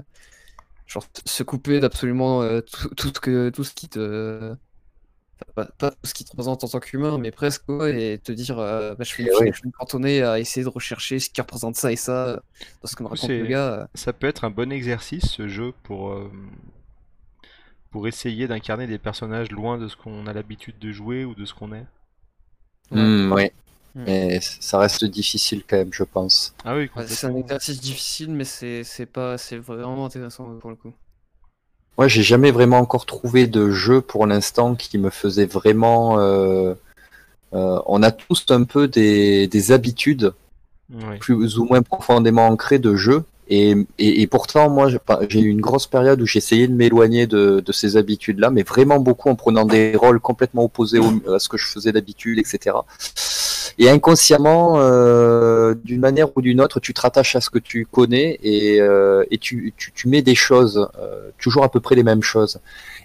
genre 0.87 1.05
se 1.25 1.43
couper 1.43 1.79
d'absolument 1.81 2.41
euh, 2.43 2.61
tout, 2.61 2.89
tout 2.95 3.09
ce 3.09 3.21
que 3.21 3.49
tout 3.51 3.63
ce 3.63 3.73
qui 3.73 3.89
te 3.89 4.55
pas, 5.55 5.65
pas 5.77 5.91
tout 5.91 5.97
ce 6.05 6.13
qui 6.13 6.23
te 6.25 6.31
représente 6.31 6.63
en 6.63 6.67
tant 6.67 6.79
qu'humain, 6.79 7.17
mais 7.17 7.31
presque 7.31 7.67
ouais, 7.69 8.13
et 8.13 8.19
te 8.19 8.31
dire 8.31 8.59
euh, 8.59 8.95
bah, 8.95 9.03
je 9.03 9.15
vais, 9.15 9.29
Et 9.29 9.31
ouais. 9.39 9.53
je 9.53 9.61
cantonner 9.79 10.23
à 10.23 10.39
essayer 10.39 10.63
de 10.63 10.69
rechercher 10.69 11.19
ce 11.19 11.29
qui 11.29 11.41
représente 11.41 11.75
ça 11.75 11.91
et 11.91 11.95
ça 11.95 12.27
euh, 12.29 12.37
dans 12.81 12.87
ce 12.87 12.95
que 12.95 13.03
me 13.03 13.07
raconte 13.09 13.37
le 13.37 13.45
gars. 13.47 13.73
euh. 13.81 13.85
Ça 13.93 14.13
peut 14.13 14.27
être 14.27 14.43
un 14.43 14.49
bon 14.49 14.71
exercice 14.71 15.25
ce 15.29 15.47
jeu 15.47 15.73
pour, 15.83 16.11
euh, 16.11 16.29
pour 17.91 18.07
essayer 18.07 18.47
d'incarner 18.47 18.87
des 18.87 18.97
personnages 18.97 19.51
loin 19.51 19.77
de 19.77 19.87
ce 19.87 19.95
qu'on 19.95 20.27
a 20.27 20.33
l'habitude 20.33 20.79
de 20.79 20.91
jouer 20.91 21.25
ou 21.25 21.35
de 21.35 21.45
ce 21.45 21.53
qu'on 21.53 21.73
est. 21.73 21.85
Hmm, 22.91 23.31
ouais. 23.33 23.51
Hmm. 23.95 24.05
Mais 24.07 24.39
ça 24.41 24.79
reste 24.79 25.05
difficile 25.05 25.63
quand 25.67 25.77
même, 25.77 25.93
je 25.93 26.03
pense. 26.03 26.53
Ah 26.63 26.75
oui, 26.75 26.89
Ouais, 26.95 27.07
c'est 27.07 27.27
un 27.27 27.35
exercice 27.35 27.79
difficile, 27.81 28.31
mais 28.31 28.45
c'est 28.45 28.83
c'est 28.83 29.05
pas 29.05 29.37
c'est 29.37 29.57
vraiment 29.57 30.05
intéressant 30.05 30.57
pour 30.59 30.69
le 30.71 30.75
coup. 30.75 30.93
Moi, 31.97 32.07
j'ai 32.07 32.23
jamais 32.23 32.51
vraiment 32.51 32.79
encore 32.79 33.05
trouvé 33.05 33.47
de 33.47 33.69
jeu 33.69 34.01
pour 34.01 34.25
l'instant 34.27 34.75
qui 34.75 34.97
me 34.97 35.09
faisait 35.09 35.45
vraiment. 35.45 36.19
euh, 36.19 36.73
euh, 37.53 37.81
on 37.87 38.03
a 38.03 38.11
tous 38.11 38.45
un 38.49 38.63
peu 38.65 38.87
des, 38.87 39.47
des 39.47 39.71
habitudes 39.73 40.33
plus 41.19 41.57
ou 41.59 41.65
moins 41.65 41.81
profondément 41.83 42.47
ancrées 42.47 42.79
de 42.79 42.95
jeu. 42.95 43.25
Et, 43.53 44.27
pourtant, 44.27 44.69
moi, 44.69 44.87
j'ai 45.27 45.41
eu 45.41 45.49
une 45.49 45.59
grosse 45.59 45.85
période 45.85 46.21
où 46.21 46.25
j'essayais 46.25 46.69
de 46.69 46.73
m'éloigner 46.73 47.27
de, 47.27 47.61
ces 47.73 47.97
habitudes-là, 47.97 48.49
mais 48.49 48.63
vraiment 48.63 48.99
beaucoup 48.99 49.29
en 49.29 49.35
prenant 49.35 49.65
des 49.65 49.93
rôles 49.97 50.21
complètement 50.21 50.63
opposés 50.63 50.99
à 51.27 51.37
ce 51.37 51.49
que 51.49 51.57
je 51.57 51.67
faisais 51.67 51.91
d'habitude, 51.91 52.39
etc. 52.39 52.77
Et 53.77 53.89
inconsciemment, 53.89 54.75
euh, 54.77 55.73
d'une 55.83 55.99
manière 55.99 56.35
ou 56.37 56.41
d'une 56.41 56.61
autre, 56.61 56.79
tu 56.79 56.93
te 56.93 57.01
rattaches 57.01 57.35
à 57.35 57.41
ce 57.41 57.49
que 57.49 57.59
tu 57.59 57.85
connais 57.85 58.39
et, 58.41 58.79
euh, 58.79 59.25
tu, 59.41 59.73
mets 60.05 60.21
des 60.21 60.35
choses, 60.35 60.87
euh, 60.99 61.29
toujours 61.37 61.65
à 61.65 61.69
peu 61.69 61.81
près 61.81 61.95
les 61.95 62.03
mêmes 62.03 62.23
choses. 62.23 62.59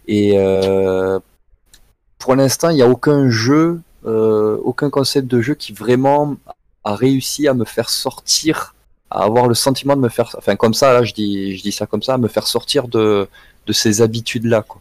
Et 0.07 0.37
pour 2.19 2.37
l'instant, 2.37 2.71
il 2.71 2.77
n'y 2.77 2.83
a 2.83 2.89
aucun 2.89 3.29
jeu, 3.31 3.81
aucun 4.05 4.91
concept 4.91 5.27
de 5.27 5.41
jeu 5.41 5.55
qui 5.55 5.73
vraiment 5.73 6.37
a 6.85 6.95
réussi 6.95 7.49
à 7.49 7.55
me 7.55 7.65
faire 7.65 7.91
sortir, 7.91 8.76
à 9.11 9.23
avoir 9.25 9.49
le 9.49 9.55
sentiment 9.55 9.97
de 9.97 10.01
me 10.01 10.09
faire, 10.09 10.35
enfin 10.39 10.57
comme 10.57 10.75
ça, 10.75 10.93
là 10.93 11.05
je 11.05 11.15
dis, 11.15 11.57
je 11.57 11.63
dis 11.63 11.73
ça 11.73 11.87
comme 11.87 12.03
ça, 12.03 12.15
à 12.15 12.19
me 12.19 12.29
faire 12.29 12.47
sortir 12.47 12.89
de, 12.89 13.29
de 13.67 13.73
ces 13.73 14.03
habitudes-là. 14.03 14.63
quoi. 14.63 14.81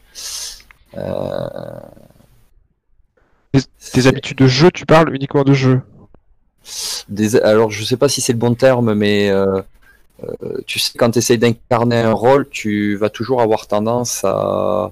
Euh, 0.98 1.80
Tes 3.94 4.08
habitudes 4.08 4.38
de 4.38 4.48
jeu, 4.48 4.70
tu 4.72 4.86
parles 4.86 5.14
uniquement 5.16 5.44
de 5.44 5.54
jeu? 5.54 5.82
des, 7.10 7.36
alors 7.38 7.72
je 7.72 7.84
sais 7.84 7.98
pas 7.98 8.10
si 8.10 8.22
c'est 8.22 8.34
le 8.34 8.40
bon 8.40 8.56
terme, 8.56 8.94
mais 8.94 9.30
euh, 9.30 9.62
euh, 10.24 10.62
tu 10.68 10.80
sais, 10.80 10.94
quand 10.98 11.12
tu 11.12 11.20
essayes 11.20 11.38
d'incarner 11.38 12.00
un 12.02 12.14
rôle, 12.14 12.48
tu 12.50 12.95
vas 12.98 13.10
toujours 13.10 13.42
avoir 13.42 13.68
tendance 13.68 14.24
à, 14.26 14.92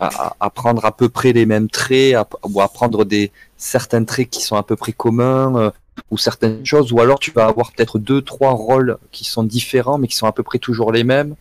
à, 0.00 0.36
à 0.40 0.50
prendre 0.50 0.84
à 0.84 0.96
peu 0.96 1.08
près 1.08 1.32
les 1.32 1.46
mêmes 1.46 1.68
traits, 1.70 2.14
à- 2.14 2.28
ou 2.44 2.60
à 2.60 2.68
prendre 2.68 3.04
des 3.04 3.32
certains 3.56 4.04
traits 4.04 4.30
qui 4.30 4.42
sont 4.42 4.56
à 4.56 4.62
peu 4.62 4.76
près 4.76 4.92
communs, 4.92 5.56
euh, 5.56 5.70
ou 6.10 6.18
certaines 6.18 6.64
choses, 6.64 6.92
ou 6.92 7.00
alors 7.00 7.18
tu 7.18 7.30
vas 7.30 7.46
avoir 7.46 7.72
peut-être 7.72 7.98
deux, 7.98 8.22
trois 8.22 8.52
rôles 8.52 8.98
qui 9.10 9.24
sont 9.24 9.44
différents, 9.44 9.98
mais 9.98 10.08
qui 10.08 10.16
sont 10.16 10.26
à 10.26 10.32
peu 10.32 10.42
près 10.42 10.58
toujours 10.58 10.92
les 10.92 11.04
mêmes. 11.04 11.34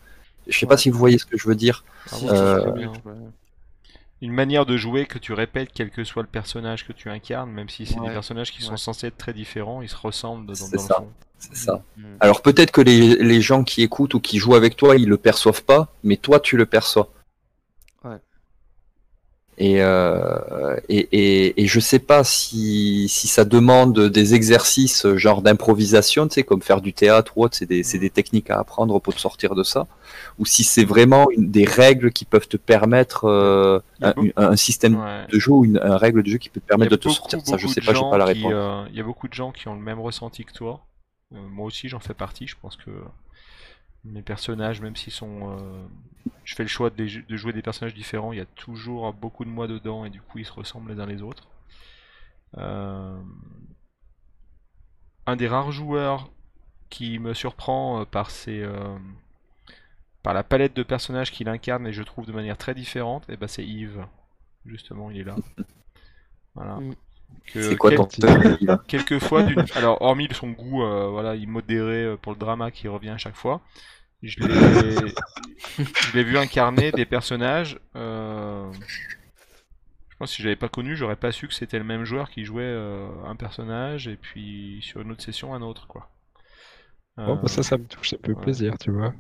Je 0.48 0.58
sais 0.58 0.66
pas 0.66 0.78
si 0.78 0.90
vous 0.90 0.98
voyez 0.98 1.18
ce 1.18 1.26
que 1.26 1.38
je 1.38 1.48
veux 1.48 1.56
dire. 1.56 1.84
Ah 2.12 2.16
Euh, 2.32 2.72
bien. 2.72 2.92
Une 4.22 4.34
manière 4.34 4.66
de 4.68 4.78
jouer 4.78 5.08
que 5.08 5.18
tu 5.18 5.34
répètes 5.34 5.70
quel 5.74 5.90
que 5.90 6.04
soit 6.04 6.22
le 6.22 6.28
personnage 6.28 6.86
que 6.86 6.94
tu 6.94 7.10
incarnes, 7.10 7.50
même 7.52 7.70
si 7.70 7.86
c'est 7.88 8.00
des 8.00 8.10
personnages 8.10 8.52
qui 8.52 8.62
sont 8.62 8.78
censés 8.78 9.08
être 9.08 9.18
très 9.18 9.34
différents, 9.34 9.82
ils 9.82 9.90
se 9.90 9.96
ressemblent 9.96 10.46
dans, 10.46 10.68
le 10.72 10.78
ça. 10.78 10.96
fond. 10.96 11.08
C'est 11.40 11.56
ça. 11.58 11.82
Mm. 11.98 12.04
Alors 12.20 12.42
peut-être 12.44 12.72
que 12.72 12.82
les, 12.82 13.16
les 13.16 13.42
gens 13.42 13.64
qui 13.64 13.82
écoutent 13.82 14.14
ou 14.14 14.20
qui 14.20 14.38
jouent 14.38 14.54
avec 14.54 14.76
toi, 14.76 14.96
ils 14.96 15.08
le 15.08 15.18
perçoivent 15.18 15.64
pas, 15.64 15.88
mais 16.04 16.18
toi 16.18 16.40
tu 16.40 16.56
le 16.56 16.68
perçois. 16.68 17.10
Et, 19.58 19.82
euh, 19.82 20.76
et, 20.90 21.08
et, 21.12 21.62
et 21.62 21.68
je 21.68 21.80
sais 21.80 22.00
pas 22.00 22.24
si, 22.24 23.08
si 23.10 23.28
ça 23.28 23.46
demande 23.46 24.00
des 24.10 24.34
exercices 24.34 25.06
genre 25.18 25.42
d'improvisation, 25.44 26.28
tu 26.28 26.36
sais, 26.36 26.44
comme 26.44 26.62
faire 26.64 26.82
du 26.82 26.94
théâtre 26.94 27.38
ou 27.38 27.44
autre, 27.44 27.56
c'est 27.56 27.68
des, 27.68 27.84
c'est 27.84 28.00
des 28.00 28.10
techniques 28.10 28.50
à 28.50 28.58
apprendre 28.60 29.00
pour 29.00 29.14
te 29.14 29.20
sortir 29.20 29.54
de 29.54 29.62
ça, 29.64 29.86
ou 30.40 30.46
si 30.46 30.64
c'est 30.64 30.86
vraiment 30.86 31.30
une, 31.30 31.52
des 31.52 31.66
règles 31.66 32.12
qui 32.12 32.26
peuvent 32.26 32.48
te 32.48 32.58
permettre 32.58 33.26
euh, 33.26 33.80
un, 34.02 34.56
système 34.56 34.96
Ouais. 35.00 35.28
de 35.32 35.38
jeu 35.38 35.52
ou 35.52 35.66
une, 35.66 35.80
un 35.84 35.98
règle 35.98 36.24
de 36.24 36.30
jeu 36.30 36.38
qui 36.40 36.50
peut 36.50 36.60
te 36.60 36.66
permettre 36.66 36.92
de 36.92 36.96
te 36.96 37.04
beaucoup, 37.04 37.16
sortir 37.16 37.42
de 37.42 37.46
ça. 37.46 37.58
Je 37.58 37.68
sais 37.68 37.82
pas, 37.82 37.94
j'ai 37.94 38.00
gens 38.00 38.10
pas 38.10 38.18
la 38.18 38.26
réponse. 38.26 38.52
euh, 38.56 38.86
Il 38.90 38.96
y 38.96 39.00
a 39.00 39.04
beaucoup 39.04 39.28
de 39.28 39.34
gens 39.34 39.52
qui 39.52 39.68
ont 39.68 39.76
le 39.76 39.82
même 39.82 40.00
ressenti 40.00 40.44
que 40.44 40.54
toi. 40.54 40.82
Euh, 41.34 41.38
moi 41.52 41.66
aussi, 41.68 41.88
j'en 41.88 42.00
fais 42.00 42.14
partie. 42.16 42.48
Je 42.48 42.56
pense 42.60 42.78
que 42.78 42.90
mes 44.06 44.22
personnages, 44.22 44.82
même 44.82 44.96
s'ils 44.96 45.14
sont. 45.14 45.58
euh, 45.60 45.88
Je 46.44 46.56
fais 46.56 46.64
le 46.64 46.70
choix 46.70 46.90
de, 46.90 47.06
jouer 47.38 47.54
des 47.54 47.62
personnages 47.62 47.94
différents, 47.96 48.32
il 48.34 48.38
y 48.40 48.42
a 48.42 48.46
toujours 48.46 49.14
beaucoup 49.14 49.46
de 49.46 49.50
moi 49.50 49.68
dedans 49.68 50.06
et 50.06 50.10
du 50.10 50.22
coup, 50.22 50.40
ils 50.40 50.46
se 50.46 50.54
ressemblent 50.54 50.92
les 50.94 51.00
uns 51.00 51.06
les 51.06 51.22
autres. 51.22 51.48
Euh, 52.58 53.22
Un 55.26 55.36
des 55.36 55.48
rares 55.48 55.72
joueurs 55.72 56.30
qui 56.90 57.18
me 57.20 57.34
surprend 57.34 58.02
euh, 58.02 58.06
par 58.06 58.30
ses. 58.30 58.64
par 60.24 60.34
la 60.34 60.44
palette 60.44 60.76
de 60.76 60.84
personnages 60.84 61.32
qu'il 61.32 61.50
incarne 61.50 61.88
et 61.88 61.94
je 61.94 62.04
trouve 62.04 62.26
de 62.26 62.32
manière 62.32 62.58
très 62.58 62.74
différente, 62.76 63.28
et 63.30 63.38
ben 63.38 63.48
c'est 63.48 63.66
Yves. 63.66 64.06
Justement, 64.66 65.10
il 65.12 65.20
est 65.20 65.24
là. 65.24 65.36
Voilà. 66.56 66.80
C'est 67.60 67.76
Que 67.76 67.78
quoi 67.78 67.92
quel- 67.92 68.06
ton 68.06 68.08
Yves 68.18 68.58
quelquefois 68.88 69.44
d'une 69.44 69.66
alors 69.76 70.02
hormis 70.02 70.28
son 70.34 70.52
goût 70.52 70.84
euh, 70.84 71.08
voilà 71.10 71.36
il 71.36 71.48
modéré 71.48 72.04
euh, 72.06 72.18
pour 72.18 72.34
le 72.34 72.38
drama 72.38 72.72
qui 72.72 72.88
revient 72.88 73.10
à 73.10 73.18
chaque 73.18 73.36
fois 73.36 73.62
je 74.24 74.42
l'ai 74.42 75.16
je 76.00 76.14
l'ai 76.14 76.24
vu 76.24 76.38
incarner 76.38 76.92
des 76.92 77.06
personnages 77.06 77.80
euh, 77.96 78.72
je 80.10 80.16
pense 80.18 80.30
que 80.30 80.36
si 80.38 80.42
j'avais 80.44 80.56
pas 80.56 80.70
connu 80.70 80.96
j'aurais 80.96 81.16
pas 81.18 81.32
su 81.34 81.48
que 81.50 81.54
c'était 81.54 81.78
le 81.78 81.84
même 81.84 82.06
joueur 82.06 82.30
qui 82.30 82.46
jouait 82.46 82.64
euh, 82.64 83.10
un 83.26 83.36
personnage 83.36 84.08
et 84.08 84.16
puis 84.16 84.80
sur 84.84 85.02
une 85.02 85.12
autre 85.12 85.24
session 85.24 85.54
un 85.54 85.62
autre 85.62 85.88
quoi 85.88 86.10
Bon, 87.26 87.36
bah, 87.36 87.48
ça, 87.48 87.64
ça 87.64 87.78
me 87.80 87.86
touche, 87.88 88.12
ça 88.12 88.18
me 88.18 88.24
fait 88.24 88.36
ouais. 88.36 88.36
plaisir, 88.36 88.78
tu 88.78 88.92
vois. 88.92 89.14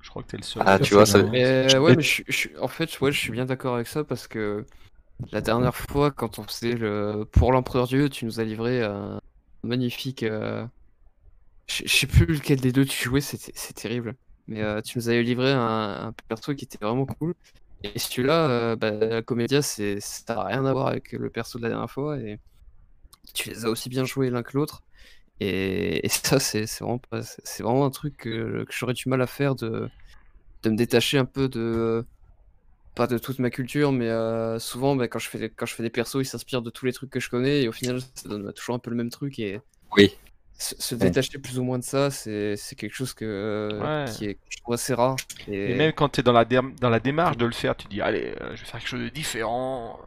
je 0.00 0.10
crois 0.10 0.22
que 0.22 0.28
t'es 0.28 0.36
le 0.36 0.42
seul 0.42 0.66
Ah, 0.66 0.78
tu 0.78 0.94
vois, 0.94 1.06
ça, 1.06 1.22
Mais 1.32 1.76
ouais, 1.78 1.94
mais 1.96 2.02
je, 2.02 2.22
je 2.28 2.48
en 2.60 2.68
fait, 2.68 3.00
ouais, 3.00 3.12
je 3.12 3.18
suis 3.18 3.32
bien 3.32 3.46
d'accord 3.46 3.74
avec 3.74 3.86
ça 3.86 4.04
parce 4.04 4.26
que 4.28 4.64
la 5.32 5.40
dernière 5.40 5.74
fois, 5.76 6.10
quand 6.10 6.38
on 6.38 6.44
faisait 6.44 6.74
le 6.74 7.24
pour 7.32 7.52
l'Empereur 7.52 7.86
Dieu, 7.86 8.08
tu 8.10 8.24
nous 8.24 8.40
as 8.40 8.44
livré 8.44 8.82
un 8.82 9.20
magnifique. 9.62 10.22
euh, 10.22 10.66
Je 11.68 11.86
sais 11.88 12.06
plus 12.06 12.26
lequel 12.26 12.60
des 12.60 12.72
deux 12.72 12.84
tu 12.84 13.04
jouais, 13.04 13.20
c'est 13.20 13.72
terrible. 13.74 14.16
Mais 14.46 14.62
euh, 14.62 14.80
tu 14.82 14.98
nous 14.98 15.08
avais 15.08 15.22
livré 15.22 15.50
un, 15.52 16.08
un 16.08 16.12
perso 16.28 16.54
qui 16.54 16.64
était 16.64 16.78
vraiment 16.84 17.06
cool. 17.06 17.34
Et 17.82 17.98
celui-là, 17.98 18.48
euh, 18.50 18.76
bah, 18.76 18.92
la 18.92 19.22
comédia, 19.22 19.62
ça 19.62 19.84
n'a 20.28 20.44
rien 20.44 20.64
à 20.66 20.72
voir 20.72 20.88
avec 20.88 21.12
le 21.12 21.30
perso 21.30 21.58
de 21.58 21.64
la 21.64 21.70
dernière 21.70 21.90
fois 21.90 22.18
et 22.18 22.38
tu 23.34 23.50
les 23.50 23.64
as 23.66 23.70
aussi 23.70 23.88
bien 23.90 24.04
joués 24.04 24.30
l'un 24.30 24.42
que 24.42 24.56
l'autre. 24.56 24.82
Et, 25.40 26.08
ça, 26.10 26.40
c'est 26.40 26.64
vraiment, 26.80 27.00
vraiment 27.60 27.86
un 27.86 27.90
truc 27.90 28.16
que, 28.18 28.64
que 28.64 28.72
j'aurais 28.72 28.94
du 28.94 29.08
mal 29.08 29.22
à 29.22 29.26
faire 29.28 29.54
de, 29.56 29.90
de 30.64 30.70
me 30.70 30.76
détacher 30.76 31.18
un 31.18 31.26
peu 31.26 31.48
de. 31.48 32.06
Pas 32.96 33.06
de 33.06 33.18
toute 33.18 33.38
ma 33.38 33.50
culture, 33.50 33.92
mais 33.92 34.08
euh, 34.08 34.58
souvent, 34.58 34.96
bah, 34.96 35.06
quand, 35.06 35.18
je 35.18 35.28
fais 35.28 35.38
des, 35.38 35.50
quand 35.50 35.66
je 35.66 35.74
fais 35.74 35.82
des 35.84 35.90
persos, 35.90 36.16
ils 36.22 36.24
s'inspirent 36.24 36.62
de 36.62 36.70
tous 36.70 36.86
les 36.86 36.92
trucs 36.94 37.10
que 37.10 37.20
je 37.20 37.28
connais, 37.30 37.62
et 37.62 37.68
au 37.68 37.72
final, 37.72 38.00
ça 38.14 38.28
donne 38.28 38.52
toujours 38.54 38.74
un 38.74 38.78
peu 38.78 38.90
le 38.90 38.96
même 38.96 39.10
truc. 39.10 39.38
Et 39.38 39.60
Oui. 39.96 40.16
se, 40.58 40.74
se 40.80 40.94
Ouais. 40.94 41.02
détacher 41.02 41.38
plus 41.38 41.58
ou 41.58 41.62
moins 41.62 41.78
de 41.78 41.84
ça, 41.84 42.10
c'est 42.10 42.56
c'est 42.56 42.74
quelque 42.74 42.94
chose 42.94 43.12
que, 43.12 43.24
euh, 43.26 44.04
Ouais. 44.06 44.10
qui 44.10 44.24
est, 44.24 44.34
que 44.34 44.40
je 44.48 44.56
trouve 44.62 44.72
assez 44.74 44.94
rare. 44.94 45.16
Et, 45.46 45.72
Et 45.72 45.74
même 45.74 45.92
quand 45.92 46.08
tu 46.08 46.20
es 46.20 46.22
dans 46.22 46.32
la, 46.32 46.46
dans 46.46 46.88
la 46.88 46.98
démarche 46.98 47.36
de 47.36 47.44
le 47.44 47.52
faire, 47.52 47.76
tu 47.76 47.86
dis 47.88 48.00
allez, 48.00 48.34
euh, 48.40 48.56
je 48.56 48.62
vais 48.62 48.66
faire 48.66 48.80
quelque 48.80 48.88
chose 48.88 49.02
de 49.04 49.10
différent. 49.10 50.00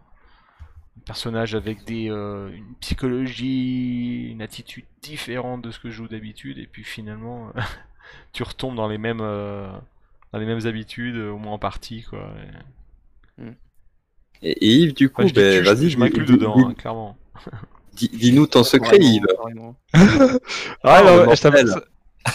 Un 0.97 1.01
personnage 1.05 1.53
avec 1.53 1.85
des, 1.85 2.09
euh, 2.09 2.49
une 2.51 2.73
psychologie, 2.81 4.29
une 4.31 4.41
attitude 4.41 4.85
différente 5.03 5.61
de 5.61 5.69
ce 5.71 5.79
que 5.79 5.91
je 5.91 5.95
joue 5.97 6.07
d'habitude, 6.07 6.57
et 6.57 6.65
puis 6.65 6.83
finalement, 6.83 7.53
tu 8.33 8.41
retombes 8.41 8.75
dans 8.75 8.87
les 8.87 8.97
mêmes, 8.97 9.21
euh, 9.21 9.69
dans 10.33 10.39
les 10.39 10.45
mêmes 10.47 10.65
habitudes, 10.65 11.17
au 11.17 11.37
moins 11.37 11.53
en 11.53 11.59
partie, 11.59 12.01
quoi. 12.03 12.33
Et- 12.43 12.78
Et, 14.41 14.51
et 14.51 14.67
Yves, 14.67 14.93
du 14.93 15.09
coup, 15.09 15.27
je 15.27 15.33
ben, 15.33 15.59
tu, 15.59 15.65
je- 15.65 15.69
vas-y, 15.69 15.89
je 15.89 15.97
m'inclus 15.97 16.25
dedans, 16.25 16.55
hein, 16.57 16.73
clairement. 16.77 17.17
dis- 17.93 18.09
dis-nous 18.13 18.47
ton 18.47 18.63
secret, 18.63 18.97
Yves. 18.99 19.25
Ah, 20.83 21.01
non, 21.03 21.29
le 21.29 21.35
ça 21.35 21.51
me- 21.51 21.61
mortel. 21.63 21.81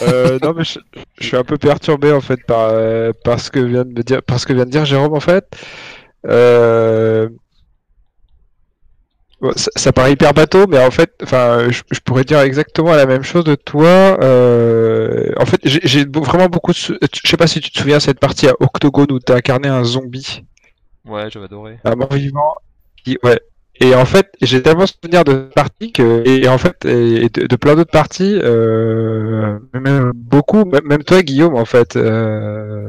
Euh, 0.02 0.39
non, 0.42 0.55
mais 0.55 0.65
je, 0.65 0.78
je 1.20 1.26
suis 1.26 1.36
un 1.36 1.44
peu 1.44 1.57
perturbé 1.58 2.10
en 2.12 2.20
fait 2.20 2.44
par, 2.47 2.70
euh, 2.73 3.12
par 3.24 3.39
ce 3.41 3.50
que 3.50 3.60
vient 3.60 3.84
de 3.84 3.91
me 3.92 4.02
dire, 4.02 4.23
par 4.23 4.41
ce 4.41 4.47
que 4.47 4.52
vient 4.52 4.65
de 4.65 4.70
dire 4.70 4.84
Jérôme 4.84 5.15
en 5.15 5.20
fait. 5.20 5.47
Euh... 6.26 7.28
bon, 9.41 9.52
ça, 9.57 9.70
ça 9.76 9.92
paraît 9.92 10.12
hyper 10.12 10.33
bateau, 10.33 10.66
mais 10.66 10.83
en 10.84 10.91
fait, 10.91 11.12
enfin, 11.23 11.68
je, 11.70 11.83
je 11.91 12.00
pourrais 12.00 12.24
dire 12.24 12.41
exactement 12.41 12.94
la 12.94 13.07
même 13.07 13.23
chose 13.23 13.44
de 13.44 13.55
toi. 13.55 14.18
Euh... 14.23 15.33
En 15.39 15.44
fait, 15.47 15.60
j'ai 15.65 16.05
vraiment 16.07 16.47
beaucoup 16.49 16.73
de. 16.73 16.76
sou- 16.76 16.97
Je 17.23 17.28
sais 17.28 17.36
pas 17.36 17.47
si 17.47 17.60
tu 17.60 17.70
te 17.70 17.78
souviens 17.78 18.00
cette 18.00 18.18
partie 18.20 18.49
à 18.49 18.55
Octogone 18.60 19.12
où 19.12 19.18
t'as 19.20 19.36
incarné 19.36 19.68
un 19.68 19.84
zombie, 19.84 20.44
Ouais, 21.05 21.31
j'avais 21.31 21.47
adoré. 21.47 21.78
un 21.84 21.94
mort 21.97 22.12
vivant. 22.12 22.55
Qui... 23.05 23.18
Ouais. 23.23 23.41
Et 23.81 23.94
en 23.94 24.05
fait, 24.05 24.33
j'ai 24.41 24.62
tellement 24.62 24.86
souvenir 24.86 25.24
de 25.24 25.50
partie 25.55 25.91
que, 25.92 26.23
et, 26.26 26.49
en 26.49 26.58
fait, 26.58 26.84
et 26.84 27.28
de, 27.28 27.47
de 27.47 27.57
plein 27.57 27.74
d'autres 27.74 27.91
parties, 27.91 28.39
euh, 28.42 29.58
même 29.73 30.12
beaucoup, 30.15 30.65
même, 30.65 31.02
toi, 31.02 31.23
Guillaume, 31.23 31.57
en 31.57 31.65
fait, 31.65 31.97
euh, 31.97 32.89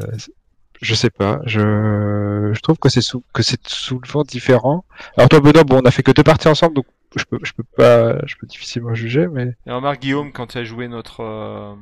je 0.81 0.93
sais 0.95 1.09
pas, 1.09 1.41
je, 1.45 2.51
je 2.53 2.59
trouve 2.61 2.77
que 2.77 2.89
c'est 2.89 3.01
sou- 3.01 3.23
que 3.33 3.41
c'est 3.43 3.67
souvent 3.67 4.23
différent. 4.23 4.85
Alors 5.17 5.29
toi, 5.29 5.39
Benoît, 5.39 5.63
bon, 5.63 5.81
on 5.81 5.85
a 5.85 5.91
fait 5.91 6.03
que 6.03 6.11
deux 6.11 6.23
parties 6.23 6.47
ensemble, 6.49 6.75
donc 6.75 6.85
je 7.15 7.23
peux, 7.25 7.39
je 7.43 7.53
peux 7.53 7.63
pas, 7.75 8.17
je 8.27 8.35
peux 8.35 8.45
difficilement 8.47 8.93
juger, 8.93 9.27
mais 9.27 9.55
Et 9.65 9.71
remarque, 9.71 10.01
Guillaume, 10.01 10.31
quand 10.33 10.47
tu 10.47 10.57
as 10.59 10.63
joué 10.63 10.87
notre. 10.87 11.21
Euh... 11.23 11.73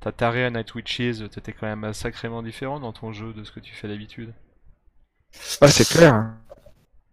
Ta 0.00 0.12
taré 0.12 0.44
à 0.44 0.50
Night 0.50 0.74
Witches, 0.74 1.28
t'étais 1.30 1.52
quand 1.52 1.66
même 1.74 1.92
sacrément 1.94 2.42
différent 2.42 2.80
dans 2.80 2.92
ton 2.92 3.12
jeu 3.12 3.32
de 3.32 3.44
ce 3.44 3.52
que 3.52 3.60
tu 3.60 3.74
fais 3.74 3.88
d'habitude. 3.88 4.32
Ah, 5.60 5.68
c'est 5.68 5.88
clair. 5.88 6.26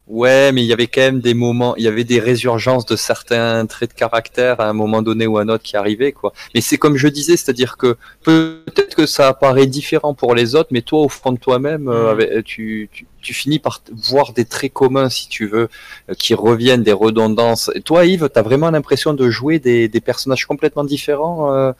Ouais, 0.09 0.53
mais 0.53 0.63
il 0.63 0.67
y 0.67 0.71
avait 0.71 0.87
quand 0.87 1.01
même 1.01 1.19
des 1.19 1.33
moments, 1.33 1.75
il 1.75 1.83
y 1.83 1.87
avait 1.89 2.05
des 2.05 2.21
résurgences 2.21 2.85
de 2.85 2.95
certains 2.95 3.65
traits 3.65 3.89
de 3.89 3.93
caractère 3.93 4.61
à 4.61 4.69
un 4.69 4.71
moment 4.71 5.01
donné 5.01 5.27
ou 5.27 5.37
à 5.37 5.41
un 5.41 5.49
autre 5.49 5.65
qui 5.65 5.75
arrivaient, 5.75 6.13
quoi. 6.13 6.31
Mais 6.55 6.61
c'est 6.61 6.77
comme 6.77 6.95
je 6.95 7.09
disais, 7.09 7.35
c'est-à-dire 7.35 7.75
que 7.75 7.97
peut-être 8.23 8.95
que 8.95 9.05
ça 9.05 9.27
apparaît 9.27 9.65
différent 9.67 10.13
pour 10.13 10.33
les 10.33 10.55
autres, 10.55 10.69
mais 10.71 10.81
toi, 10.81 10.99
au 11.01 11.09
fond 11.09 11.33
de 11.33 11.37
toi-même, 11.39 11.89
euh, 11.89 12.03
Mhm. 12.03 12.07
avec- 12.09 12.45
tu, 12.45 12.87
tu, 12.93 13.05
tu 13.21 13.33
finis 13.33 13.59
par 13.59 13.81
voir 13.91 14.31
des 14.31 14.45
traits 14.45 14.71
communs, 14.71 15.09
si 15.09 15.27
tu 15.27 15.45
veux, 15.45 15.67
euh, 16.09 16.13
qui 16.13 16.33
reviennent, 16.33 16.83
des 16.83 16.93
redondances. 16.93 17.69
Et 17.75 17.81
toi, 17.81 18.05
Yves, 18.05 18.29
t'as 18.33 18.43
vraiment 18.43 18.71
l'impression 18.71 19.13
de 19.13 19.29
jouer 19.29 19.59
des, 19.59 19.89
des 19.89 19.99
personnages 19.99 20.45
complètement 20.45 20.85
différents, 20.85 21.53
euh, 21.53 21.73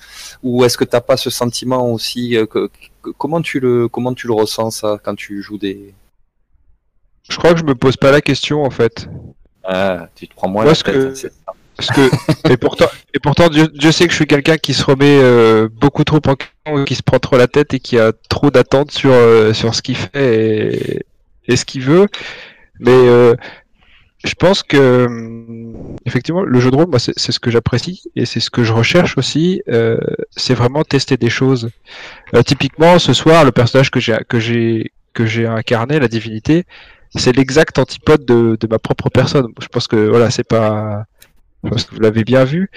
ou 0.43 0.65
est-ce 0.65 0.77
que 0.77 0.83
t'as 0.83 0.99
pas 0.99 1.15
ce 1.15 1.29
sentiment 1.29 1.89
aussi 1.93 2.35
euh, 2.35 2.45
que, 2.45 2.67
que- 3.03 3.11
comment 3.17 3.41
tu 3.41 3.61
le, 3.61 3.87
comment 3.87 4.13
tu 4.13 4.27
le 4.27 4.33
ressens 4.33 4.71
ça 4.71 4.99
quand 5.01 5.15
tu 5.15 5.41
joues 5.41 5.57
des, 5.57 5.93
Je 7.29 7.37
crois 7.37 7.53
que 7.53 7.59
je 7.59 7.63
me 7.65 7.75
pose 7.75 7.97
pas 7.97 8.11
la 8.11 8.21
question, 8.21 8.63
en 8.63 8.69
fait. 8.69 9.07
ah, 9.63 10.07
tu 10.15 10.27
te 10.27 10.33
prends 10.35 10.47
moins 10.47 10.63
Moi, 10.63 10.73
la 10.73 10.77
tête, 10.77 10.93
que- 10.93 11.15
ça. 11.15 11.27
Parce 11.75 11.89
que, 11.91 12.09
et 12.51 12.57
pourtant, 12.57 12.87
et 13.13 13.19
pourtant 13.19 13.49
Dieu, 13.49 13.67
Dieu 13.67 13.91
sait 13.91 14.05
que 14.05 14.11
je 14.11 14.15
suis 14.15 14.25
quelqu'un 14.25 14.57
qui 14.57 14.73
se 14.73 14.83
remet 14.83 15.19
euh, 15.21 15.69
beaucoup 15.71 16.03
trop 16.03 16.17
en 16.25 16.35
question, 16.35 16.85
qui 16.85 16.95
se 16.95 17.03
prend 17.03 17.19
trop 17.19 17.37
la 17.37 17.47
tête 17.47 17.71
et 17.75 17.79
qui 17.79 17.99
a 17.99 18.13
trop 18.29 18.49
d'attentes 18.49 18.89
sur, 18.91 19.11
euh, 19.11 19.53
sur 19.53 19.75
ce 19.75 19.83
qu'il 19.83 19.95
fait 19.95 20.09
et, 20.15 21.05
et 21.47 21.55
ce 21.55 21.65
qu'il 21.65 21.81
veut. 21.83 22.07
Mais 22.79 22.89
euh, 22.91 23.35
je 24.25 24.33
pense 24.33 24.63
que, 24.63 25.05
hum, 25.05 25.95
effectivement, 26.07 26.41
le 26.41 26.59
jeu 26.59 26.71
de 26.71 26.75
rôle, 26.77 26.87
moi, 26.87 26.97
c'est 26.97 27.13
ce 27.31 27.39
que 27.39 27.51
j'apprécie 27.51 28.05
et 28.15 28.25
c'est 28.25 28.39
ce 28.39 28.49
que 28.49 28.63
je 28.63 28.73
recherche 28.73 29.15
aussi. 29.19 29.61
euh, 29.69 29.99
c'est 30.35 30.55
vraiment 30.55 30.83
tester 30.83 31.15
des 31.17 31.29
choses. 31.29 31.69
Euh, 32.33 32.41
typiquement, 32.41 32.97
ce 32.97 33.13
soir, 33.13 33.45
le 33.45 33.51
personnage 33.51 33.91
que 33.91 33.99
j'ai 33.99 34.17
que 34.27 34.39
j'ai 34.39 34.91
que 35.13 35.27
j'ai 35.27 35.45
incarné, 35.45 35.99
la 35.99 36.07
divinité, 36.07 36.65
c'est 37.17 37.35
l'exact 37.35 37.79
antipode 37.79 38.25
de, 38.25 38.57
ma 38.69 38.79
propre 38.79 39.09
personne. 39.09 39.47
Je 39.61 39.67
pense 39.67 39.87
que 39.87 39.95
voilà, 40.07 40.29
c'est 40.29 40.47
pas 40.47 41.05
que 41.63 41.95
vous 41.95 41.99
l'avez 41.99 42.23
bien 42.23 42.43
vu. 42.43 42.69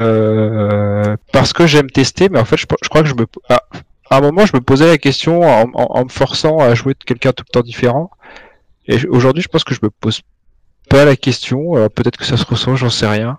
Euh, 0.00 1.16
parce 1.32 1.52
que 1.52 1.66
j'aime 1.66 1.90
tester, 1.90 2.28
mais 2.28 2.38
en 2.38 2.44
fait, 2.44 2.56
je, 2.56 2.66
crois 2.66 3.02
que 3.02 3.08
je 3.08 3.14
me, 3.14 3.26
à, 3.48 3.62
à 4.10 4.18
un 4.18 4.20
moment, 4.20 4.46
je 4.46 4.54
me 4.54 4.60
posais 4.60 4.86
la 4.86 4.98
question 4.98 5.42
en, 5.42 5.70
en- 5.74 6.04
me 6.04 6.08
forçant 6.08 6.58
à 6.58 6.74
jouer 6.74 6.94
de 6.94 7.04
quelqu'un 7.04 7.32
tout 7.32 7.44
le 7.48 7.52
temps 7.52 7.62
différent. 7.64 8.10
Et 8.86 9.04
aujourd'hui, 9.08 9.42
je 9.42 9.48
pense 9.48 9.64
que 9.64 9.74
je 9.74 9.80
me 9.82 9.90
pose 9.90 10.22
pas 10.88 11.04
la 11.04 11.16
question. 11.16 11.72
Peut-être 11.90 12.16
que 12.16 12.24
ça 12.24 12.36
se 12.36 12.44
ressent, 12.44 12.76
j'en 12.76 12.90
sais 12.90 13.08
rien. 13.08 13.38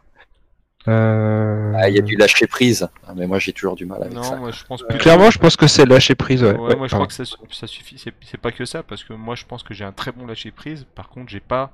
Euh, 0.89 1.73
Ah, 1.75 1.89
il 1.89 1.95
y 1.95 1.99
a 1.99 2.01
du 2.01 2.15
lâcher 2.15 2.47
prise. 2.47 2.87
Ah, 3.07 3.13
mais 3.15 3.27
moi, 3.27 3.39
j'ai 3.39 3.53
toujours 3.53 3.75
du 3.75 3.85
mal 3.85 4.01
avec 4.01 4.13
Non, 4.13 4.23
ça. 4.23 4.35
moi 4.35 4.51
je 4.51 4.63
pense 4.63 4.81
plus. 4.83 4.97
Clairement, 4.97 5.29
je 5.31 5.39
pense 5.39 5.55
que 5.55 5.67
c'est 5.67 5.85
lâcher 5.85 6.15
prise. 6.15 6.43
Ouais, 6.43 6.51
Ouais, 6.53 6.69
Ouais, 6.69 6.75
moi 6.75 6.87
je 6.87 6.95
crois 6.95 7.07
que 7.07 7.13
ça, 7.13 7.25
su- 7.25 7.35
ça 7.51 7.67
suffit. 7.67 7.97
C'est 7.97 8.13
c'est 8.21 8.37
pas 8.39 8.51
que 8.51 8.65
ça, 8.65 8.83
parce 8.83 9.03
que 9.03 9.13
moi 9.13 9.35
je 9.35 9.45
pense 9.45 9.63
que 9.63 9.73
j'ai 9.73 9.83
un 9.85 9.91
très 9.91 10.11
bon 10.11 10.25
lâcher 10.25 10.51
prise. 10.51 10.85
Par 10.95 11.09
contre, 11.09 11.29
j'ai 11.29 11.39
pas. 11.39 11.71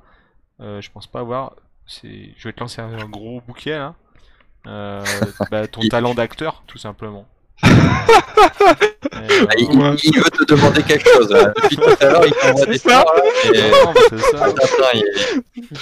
euh, 0.61 0.81
je 0.81 0.89
pense 0.91 1.07
pas 1.07 1.19
avoir. 1.21 1.53
c'est- 1.87 2.29
Je 2.37 2.47
vais 2.47 2.53
te 2.53 2.59
lancer 2.59 2.81
un, 2.81 2.93
un 2.93 3.05
gros 3.09 3.41
bouquet 3.47 3.77
là. 3.77 3.93
Euh, 4.67 5.03
bah, 5.51 5.67
ton 5.67 5.81
Il- 5.83 5.89
talent 5.89 6.13
d'acteur, 6.13 6.63
tout 6.67 6.77
simplement. 6.77 7.25
euh, 7.65 7.69
Ah, 9.13 9.53
il, 9.57 9.67
Ouais. 9.77 9.95
il 10.03 10.15
veut 10.17 10.29
te 10.29 10.43
demander 10.45 10.83
quelque 10.83 11.07
chose. 11.09 11.29
là. 11.31 11.53
Depuis 11.55 11.77
tout 11.77 11.83
à 12.01 12.05
l'heure, 12.05 12.25
il 12.25 12.33
t'envoie 12.33 12.65
des 12.65 12.77
ça. 12.77 12.89
fleurs, 12.89 13.05
là, 13.15 13.23
et- 13.53 13.71
non, 13.71 13.93
mais 13.93 14.01
c'est 14.09 14.37
ça. 14.37 14.45
Attends, 14.45 14.55
attends, 14.63 14.99
il- 15.55 15.77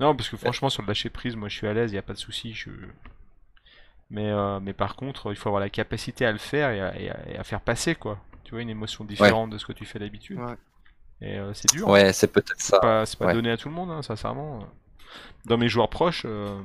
Non, 0.00 0.16
parce 0.16 0.28
que 0.30 0.36
franchement, 0.36 0.70
sur 0.70 0.82
le 0.82 0.88
lâcher 0.88 1.10
prise, 1.10 1.36
moi 1.36 1.48
je 1.48 1.56
suis 1.56 1.66
à 1.66 1.72
l'aise, 1.74 1.92
il 1.92 1.98
a 1.98 2.02
pas 2.02 2.14
de 2.14 2.18
souci. 2.18 2.52
Je... 2.54 2.70
Mais, 4.10 4.28
euh, 4.30 4.58
mais 4.60 4.72
par 4.72 4.96
contre, 4.96 5.30
il 5.30 5.36
faut 5.36 5.48
avoir 5.50 5.60
la 5.60 5.70
capacité 5.70 6.26
à 6.26 6.32
le 6.32 6.38
faire 6.38 6.70
et 6.70 6.80
à, 6.80 6.98
et 6.98 7.10
à- 7.10 7.28
et 7.30 7.36
à 7.38 7.44
faire 7.44 7.60
passer, 7.60 7.94
quoi. 7.94 8.18
Tu 8.44 8.52
vois, 8.52 8.62
une 8.62 8.70
émotion 8.70 9.04
différente 9.04 9.50
de 9.50 9.58
ce 9.58 9.64
que 9.66 9.72
tu 9.72 9.84
fais 9.84 9.98
d'habitude. 10.00 10.38
Ouais. 10.38 10.56
Et 11.20 11.38
euh, 11.38 11.52
c'est 11.54 11.70
dur. 11.70 11.86
Ouais, 11.88 12.12
c'est 12.12 12.32
peut-être 12.32 12.60
ça. 12.60 12.80
pas, 12.80 13.06
c'est 13.06 13.18
pas 13.18 13.26
ouais. 13.26 13.34
donné 13.34 13.50
à 13.50 13.56
tout 13.56 13.68
le 13.68 13.74
monde, 13.74 13.90
hein, 13.90 14.02
sincèrement. 14.02 14.66
Dans 15.44 15.58
mes 15.58 15.68
joueurs 15.68 15.90
proches, 15.90 16.22
euh, 16.24 16.58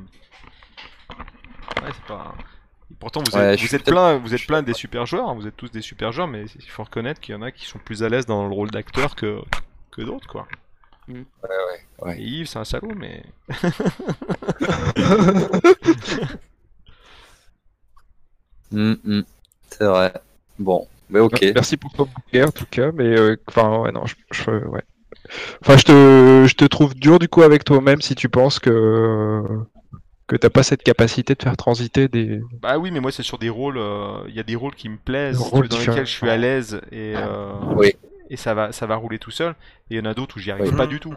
ouais, 1.81 1.91
c'est 1.93 2.05
pas. 2.05 2.33
et 2.91 2.95
pourtant, 2.99 3.22
vous 3.30 3.38
êtes, 3.38 3.59
vous 3.59 3.75
êtes 3.75 3.83
plein, 3.85 4.17
vous 4.17 4.33
êtes 4.33 4.47
plein 4.47 4.64
des 4.64 4.73
super 4.73 5.05
joueurs. 5.05 5.30
hein, 5.30 5.33
vous 5.35 5.45
êtes 5.47 5.57
tous 5.57 5.72
des 5.72 5.81
super 5.81 6.11
joueurs, 6.11 6.27
mais 6.27 6.45
il 6.55 6.69
faut 6.69 6.83
reconnaître 6.83 7.19
qu'il 7.19 7.35
y 7.35 7.38
en 7.38 7.41
a 7.41 7.51
qui 7.51 7.65
sont 7.65 7.80
plus 7.80 8.01
à 8.03 8.09
l'aise 8.09 8.25
dans 8.25 8.47
le 8.47 8.53
rôle 8.53 8.72
d'acteur 8.72 9.15
que 9.15 9.39
que 9.91 10.01
d'autres, 10.01 10.27
quoi. 10.27 10.47
Ouais. 11.09 12.19
Et 12.19 12.24
Yves, 12.24 12.48
c'est 12.48 12.59
un 12.59 12.66
salaud, 12.66 12.93
mais 12.95 13.24
Hum, 18.74 18.98
hum. 19.06 19.24
C'est 19.69 19.85
vrai. 19.85 20.14
Bon, 20.59 20.88
mais 21.09 21.19
ok. 21.19 21.42
Merci 21.53 21.77
pour 21.77 21.92
ton 21.93 22.06
bouquet 22.06 22.43
en 22.43 22.51
tout 22.51 22.66
cas, 22.69 22.92
mais 22.93 23.17
euh, 23.17 23.35
enfin 23.48 23.80
ouais 23.80 23.92
non, 23.92 24.06
je, 24.06 24.16
je- 24.32 24.51
ouais. 24.67 24.84
Enfin 25.61 25.77
je 25.77 25.84
te 25.84 26.45
je 26.48 26.56
te 26.56 26.66
trouve 26.66 26.93
dur 26.95 27.19
du 27.19 27.27
coup 27.27 27.42
avec 27.42 27.64
toi-même 27.64 28.01
si 28.01 28.16
tu 28.16 28.30
penses 28.30 28.59
que 28.59 29.42
que 30.27 30.35
t'as 30.35 30.50
pas 30.50 30.64
cette 30.64 30.82
capacité 30.84 31.35
de 31.35 31.43
faire 31.43 31.58
transiter 31.58 32.08
des 32.08 32.42
bah 32.61 32.77
oui, 32.77 32.90
mais 32.92 33.00
moi 33.00 33.11
c'est 33.11 33.24
sur 33.24 33.38
des 33.38 33.50
rôles. 33.50 33.77
euh, 33.77 34.24
Il 34.27 34.35
y 34.35 34.40
a 34.40 34.43
des 34.43 34.56
rôles 34.56 34.75
qui 34.75 34.90
me 34.90 34.98
plaisent, 34.98 35.40
dans 35.51 35.59
lesquels 35.59 36.06
je 36.06 36.11
suis 36.11 36.30
à 36.30 36.38
l'aise 36.38 36.82
et 36.92 37.14
euh, 37.16 37.53
Oui. 37.75 37.93
Et 38.30 38.38
ça 38.38 38.54
va, 38.54 38.72
ça 38.72 38.86
va 38.86 38.95
rouler 38.95 39.20
tout 39.20 39.32
seul. 39.32 39.52
Et 39.90 39.95
il 39.95 39.98
y 39.98 40.00
en 40.02 40.06
a 40.06 40.14
d'autres 40.14 40.38
où 40.38 40.40
j'y 40.40 40.52
arrive 40.52 40.68
Oui. 40.72 40.76
pas 40.78 40.88
du 40.88 41.00
tout, 41.00 41.16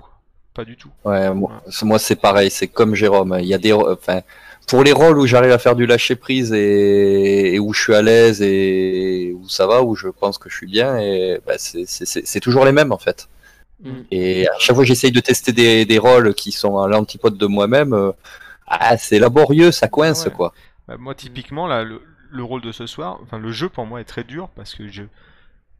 pas 0.54 0.64
du 0.64 0.76
tout. 0.76 0.90
Ouais, 1.04 1.32
moi, 1.34 1.62
c'est- 1.70 1.84
moi, 1.84 1.98
c'est 1.98 2.16
pareil, 2.16 2.50
c'est 2.50 2.68
comme 2.68 2.94
Jérôme. 2.94 3.36
Il 3.40 3.46
y 3.46 3.54
a 3.54 3.58
des, 3.58 3.72
enfin, 3.72 4.20
pour 4.68 4.84
les 4.84 4.92
rôles 4.92 5.18
où 5.18 5.26
j'arrive 5.26 5.52
à 5.52 5.58
faire 5.58 5.74
du 5.76 5.86
lâcher 5.86 6.14
prise 6.16 6.52
et, 6.52 7.54
et 7.54 7.58
où 7.58 7.72
je 7.72 7.80
suis 7.82 7.94
à 7.94 8.02
l'aise 8.02 8.42
et 8.42 9.32
où 9.34 9.48
ça 9.48 9.66
va, 9.66 9.82
où 9.82 9.94
je 9.94 10.08
pense 10.08 10.36
que 10.38 10.48
je 10.50 10.56
suis 10.56 10.66
bien, 10.66 10.98
et 10.98 11.40
bah, 11.46 11.54
c'est- 11.58 12.40
toujours 12.40 12.64
les 12.64 12.72
mêmes 12.72 12.92
en 12.92 12.98
fait. 12.98 13.28
Mm. 13.82 13.90
Et 14.10 14.48
à 14.48 14.58
chaque 14.58 14.74
fois 14.74 14.84
que 14.84 14.88
j'essaye 14.88 15.12
de 15.12 15.20
tester 15.20 15.52
des, 15.52 15.84
des 15.86 15.98
rôles 15.98 16.34
qui 16.34 16.50
sont 16.52 16.78
à 16.80 16.88
l'antipode 16.88 17.38
de 17.38 17.46
moi-même, 17.46 17.92
euh, 17.94 18.10
ah, 18.66 18.96
c'est 18.98 19.18
laborieux, 19.18 19.70
ça 19.70 19.88
coince 19.88 20.24
Ouais. 20.26 20.32
quoi. 20.32 20.52
Bah, 20.88 20.96
moi, 20.98 21.14
typiquement, 21.14 21.66
là, 21.66 21.84
le, 21.84 22.02
le 22.30 22.42
rôle 22.42 22.60
de 22.60 22.72
ce 22.72 22.86
soir, 22.86 23.20
enfin, 23.22 23.38
le 23.38 23.52
jeu 23.52 23.68
pour 23.68 23.86
moi 23.86 24.00
est 24.00 24.04
très 24.04 24.24
dur 24.24 24.48
parce 24.56 24.74
que 24.74 24.88
je, 24.88 25.04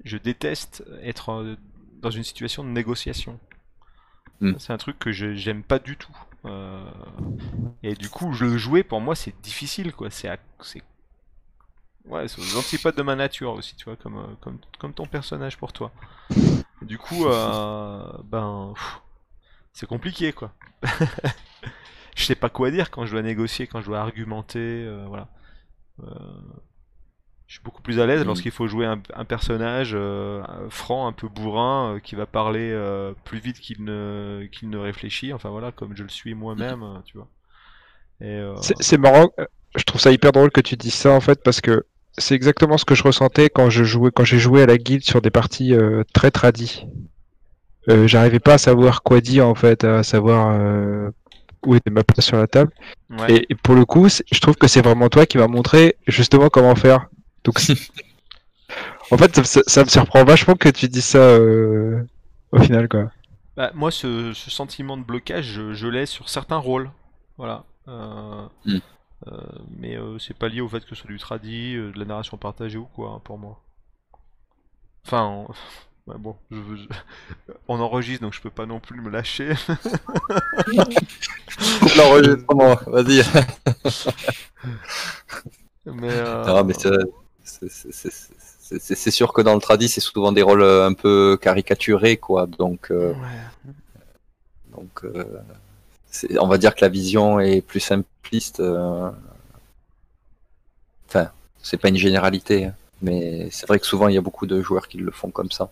je 0.05 0.17
déteste 0.17 0.85
être 1.03 1.31
euh, 1.33 1.57
dans 2.01 2.11
une 2.11 2.25
situation 2.25 2.65
de 2.65 2.69
négociation. 2.71 3.39
Hmm. 4.41 4.55
C'est 4.59 4.73
un 4.73 4.79
truc 4.79 4.99
que 4.99 5.11
je- 5.13 5.35
j'aime 5.35 5.63
pas 5.63 5.79
du 5.79 5.97
tout. 5.97 6.17
Euh, 6.45 6.85
et 7.83 7.95
du 7.95 8.09
coup, 8.09 8.33
je 8.33 8.45
le 8.45 8.57
jouer 8.59 8.83
pour 8.85 9.01
moi, 9.01 9.15
c'est 9.17 9.35
difficile, 9.43 9.93
quoi. 9.93 10.11
C'est, 10.11 10.29
ouais, 12.07 12.29
c'est 12.29 12.41
aux 12.41 12.59
antipodes 12.59 12.97
de 12.97 13.03
ma 13.03 13.17
nature 13.17 13.53
aussi, 13.53 13.75
tu 13.77 13.85
vois, 13.85 13.97
comme, 13.97 14.19
euh, 14.19 14.35
comme, 14.41 14.59
comme 14.79 14.95
ton 14.95 15.07
personnage 15.07 15.57
pour 15.59 15.73
toi. 15.73 15.93
Du 16.83 16.97
coup, 16.99 17.27
euh, 17.27 18.13
ben, 18.25 18.73
c'est 19.73 19.87
compliqué, 19.87 20.33
quoi. 20.33 20.53
je 22.17 22.23
sais 22.25 22.37
pas 22.37 22.49
quoi 22.49 22.71
dire 22.71 22.91
quand 22.91 23.05
je 23.07 23.13
dois 23.13 23.23
négocier, 23.23 23.67
quand 23.67 23.81
je 23.81 23.87
dois 23.87 23.99
argumenter, 24.01 24.59
euh, 24.87 25.05
voilà. 25.09 25.29
Je 27.49 27.55
suis 27.55 27.63
beaucoup 27.65 27.81
plus 27.83 27.99
à 27.99 28.07
l'aise 28.07 28.23
Mm. 28.23 28.27
lorsqu'il 28.27 28.53
faut 28.53 28.69
jouer 28.69 28.87
un, 28.87 29.01
un 29.15 29.25
personnage 29.25 29.93
euh, 29.95 30.43
franc, 30.69 31.07
un 31.09 31.13
peu 31.13 31.29
bourrin, 31.29 31.95
euh, 31.97 31.99
qui 31.99 32.15
va 32.15 32.27
parler 32.27 32.71
euh, 32.73 33.13
plus 33.25 33.39
vite 33.41 33.59
qu'il 33.59 33.83
ne, 33.85 34.47
qu'il 34.53 34.69
ne 34.71 34.77
réfléchit, 34.79 35.33
enfin 35.33 35.49
voilà, 35.49 35.73
comme 35.73 35.97
je 35.97 36.03
le 36.03 36.09
suis 36.11 36.35
moi-même, 36.35 36.83
euh, 36.83 36.99
tu 37.07 37.17
vois. 37.17 37.29
Euh, 38.23 38.55
C'est 38.61 38.99
marrant, 38.99 39.31
euh, 39.41 39.47
je 39.77 39.83
trouve 39.85 40.01
ça 40.01 40.13
hyper 40.13 40.33
drôle 40.33 40.51
que 40.51 40.61
tu 40.61 40.77
dises 40.77 40.95
ça 40.95 41.11
en 41.11 41.21
fait 41.21 41.43
parce 41.43 41.61
que 41.61 41.87
c'est 42.19 42.35
exactement 42.35 42.77
ce 42.77 42.85
que 42.85 42.95
je 42.95 43.03
ressentais 43.05 43.49
quand 43.49 43.71
je 43.71 43.85
jouais 43.85 44.11
quand 44.13 44.25
j'ai 44.25 44.39
joué 44.41 44.63
à 44.63 44.67
la 44.67 44.77
guilde 44.77 45.05
sur 45.05 45.23
des 45.23 45.31
parties 45.31 45.73
euh, 45.73 46.03
très 46.13 46.31
tradies. 46.31 46.87
Euh, 47.89 48.07
J'arrivais 48.07 48.41
pas 48.41 48.55
à 48.55 48.59
savoir 48.59 49.03
quoi 49.03 49.21
dire 49.21 49.47
en 49.49 49.55
fait, 49.55 49.85
à 49.85 50.03
savoir 50.03 50.49
euh, 50.61 51.11
où 51.65 51.75
était 51.75 51.91
ma 51.91 52.05
place 52.05 52.27
sur 52.27 52.37
la 52.37 52.47
table. 52.47 52.73
ouais. 53.11 53.33
Et, 53.37 53.47
et 53.51 53.55
pour 53.55 53.75
le 53.75 53.85
coup, 53.85 54.09
je 54.09 54.41
trouve 54.41 54.57
que 54.57 54.67
c'est 54.69 54.83
vraiment 54.83 55.09
toi 55.09 55.25
qui 55.27 55.39
m'as 55.39 55.47
montré 55.49 55.97
justement 56.07 56.49
comment 56.51 56.75
faire. 56.75 57.09
Donc, 57.45 57.59
en 59.11 59.17
fait, 59.19 59.35
ça, 59.37 59.45
ça- 59.45 59.63
ça 59.67 59.85
me 59.85 59.89
surprend 59.89 60.25
vachement 60.25 60.55
que 60.55 60.69
tu 60.69 60.89
dises 60.89 61.05
ça 61.05 61.19
euh, 61.19 62.03
au 62.53 62.61
final 62.61 62.89
quoi. 62.89 63.11
Bah, 63.57 63.71
moi, 63.75 63.91
ce, 63.91 64.33
ce 64.35 64.51
sentiment 64.51 64.97
de 64.97 65.03
blocage, 65.03 65.45
je, 65.47 65.73
je 65.75 65.89
l'ai 65.89 66.07
sur 66.07 66.29
certains 66.29 66.59
rôles. 66.59 66.91
Voilà. 67.39 67.65
Euh, 67.89 68.47
Mm. 68.67 68.79
euh, 69.29 69.41
mais 69.79 69.97
euh, 69.97 70.19
c'est 70.19 70.37
pas 70.37 70.49
lié 70.49 70.61
au 70.61 70.69
fait 70.69 70.81
que 70.81 70.91
ce 70.91 70.95
soit 70.95 71.09
du 71.11 71.19
tradi, 71.19 71.75
euh, 71.75 71.91
de 71.93 71.99
la 71.99 72.05
narration 72.05 72.37
partagée 72.37 72.79
ou 72.79 72.85
quoi, 72.85 73.11
hein, 73.11 73.21
pour 73.25 73.39
moi. 73.39 73.61
Enfin, 75.07 75.25
on- 75.25 75.49
ouais, 76.13 76.19
bon, 76.19 76.37
je, 76.51 76.57
je- 76.77 77.53
on 77.69 77.81
enregistre 77.81 78.23
donc 78.23 78.35
je 78.35 78.41
peux 78.43 78.51
pas 78.51 78.67
non 78.67 78.79
plus 78.79 79.01
me 79.01 79.11
lâcher. 79.11 79.55
Coupe 81.81 81.95
l'enregistrement, 81.97 82.77
vas-y. 82.87 83.23
mais, 85.87 86.11
euh, 86.13 86.45
Non, 86.45 86.65
mais 86.65 86.75
c'est- 86.75 86.91
c'est- 87.49 89.11
sûr 89.11 89.33
que 89.33 89.41
dans 89.43 89.55
le 89.55 89.61
tradi, 89.61 89.89
c'est 89.89 90.01
souvent 90.01 90.33
des 90.33 90.43
rôles 90.43 90.63
euh, 90.63 90.87
un 90.87 90.93
peu 90.93 91.39
caricaturés, 91.41 92.17
quoi. 92.19 92.47
Donc, 92.47 92.91
euh, 92.91 93.13
ouais. 93.13 93.73
donc 94.77 95.05
euh, 95.05 95.25
on 96.41 96.47
va 96.47 96.59
dire 96.59 96.75
que 96.75 96.83
la 96.83 96.89
vision 96.89 97.41
est 97.41 97.61
plus 97.63 97.81
simpliste. 97.81 98.61
euh. 98.61 99.11
Enfin, 101.09 101.31
c'est 101.63 101.79
pas 101.79 101.89
une 101.89 101.97
généralité, 101.97 102.67
hein, 102.67 102.75
mais 103.03 103.49
c'est 103.51 103.67
vrai 103.67 103.79
que 103.79 103.87
souvent 103.87 104.09
il 104.09 104.15
y 104.15 104.19
a 104.19 104.21
beaucoup 104.21 104.47
de 104.47 104.61
joueurs 104.61 104.89
qui 104.89 104.99
le 104.99 105.11
font 105.11 105.31
comme 105.31 105.51
ça. 105.51 105.71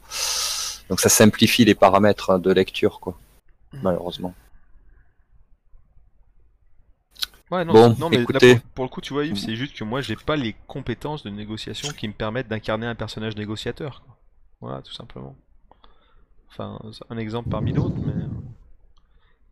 Donc 0.89 1.01
ça 1.01 1.09
simplifie 1.09 1.65
les 1.65 1.75
paramètres 1.75 2.31
hein, 2.31 2.39
de 2.39 2.51
lecture, 2.53 3.01
quoi. 3.01 3.19
Malheureusement. 3.83 4.35
Ouais, 7.51 7.65
non, 7.65 7.75
Bon, 7.75 7.95
non, 7.99 8.11
mais 8.11 8.27
là, 8.29 8.41
pour, 8.41 8.61
pour 8.75 8.85
le 8.85 8.89
coup, 8.91 9.01
tu 9.01 9.13
vois, 9.13 9.25
Yves, 9.25 9.37
c'est 9.39 9.57
juste 9.57 9.77
que 9.77 9.85
moi, 9.85 10.01
j'ai 10.01 10.17
pas 10.17 10.37
les 10.37 10.55
compétences 10.67 11.23
de 11.23 11.31
négociation 11.31 11.93
qui 11.93 12.09
me 12.09 12.13
permettent 12.13 12.49
d'incarner 12.49 12.87
un 12.87 12.95
personnage 12.97 13.37
négociateur. 13.37 14.03
quoi. 14.05 14.17
Voilà, 14.61 14.83
tout 14.83 14.93
simplement. 14.93 15.37
Enfin, 16.49 16.79
un 17.11 17.19
exemple 17.19 17.49
parmi 17.49 17.73
d'autres, 17.73 18.01
mais. 18.03 18.13
euh, 18.13 18.27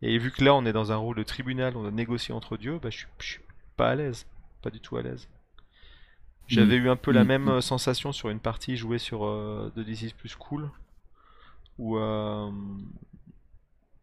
Et 0.01 0.17
vu 0.17 0.31
que 0.31 0.41
là, 0.43 0.55
on 0.55 0.65
est 0.65 0.71
dans 0.71 0.91
un 0.93 0.95
rôle 0.95 1.17
de 1.17 1.23
tribunal, 1.23 1.75
on 1.75 1.81
doit 1.81 1.91
négocier 1.91 2.33
entre 2.33 2.55
dieux, 2.57 2.79
bah, 2.81 2.89
je 2.89 2.99
suis, 2.99 3.07
je 3.19 3.25
suis 3.25 3.41
pas 3.75 3.89
à 3.89 3.95
l'aise. 3.95 4.25
Pas 4.61 4.69
du 4.69 4.79
tout 4.79 4.95
à 4.97 5.01
l'aise. 5.01 5.27
J'avais 6.47 6.75
eu 6.75 6.89
un 6.89 6.95
peu 6.95 7.11
la 7.11 7.23
Mm. 7.23 7.27
même 7.27 7.47
euh, 7.49 7.61
sensation 7.61 8.11
sur 8.11 8.29
une 8.29 8.39
partie 8.39 8.77
jouée 8.77 8.97
sur 8.99 9.25
euh, 9.25 9.71
The 9.75 9.87
is 9.87 10.13
Plus 10.17 10.35
Cool, 10.35 10.69
où 11.77 11.97
euh, 11.97 12.49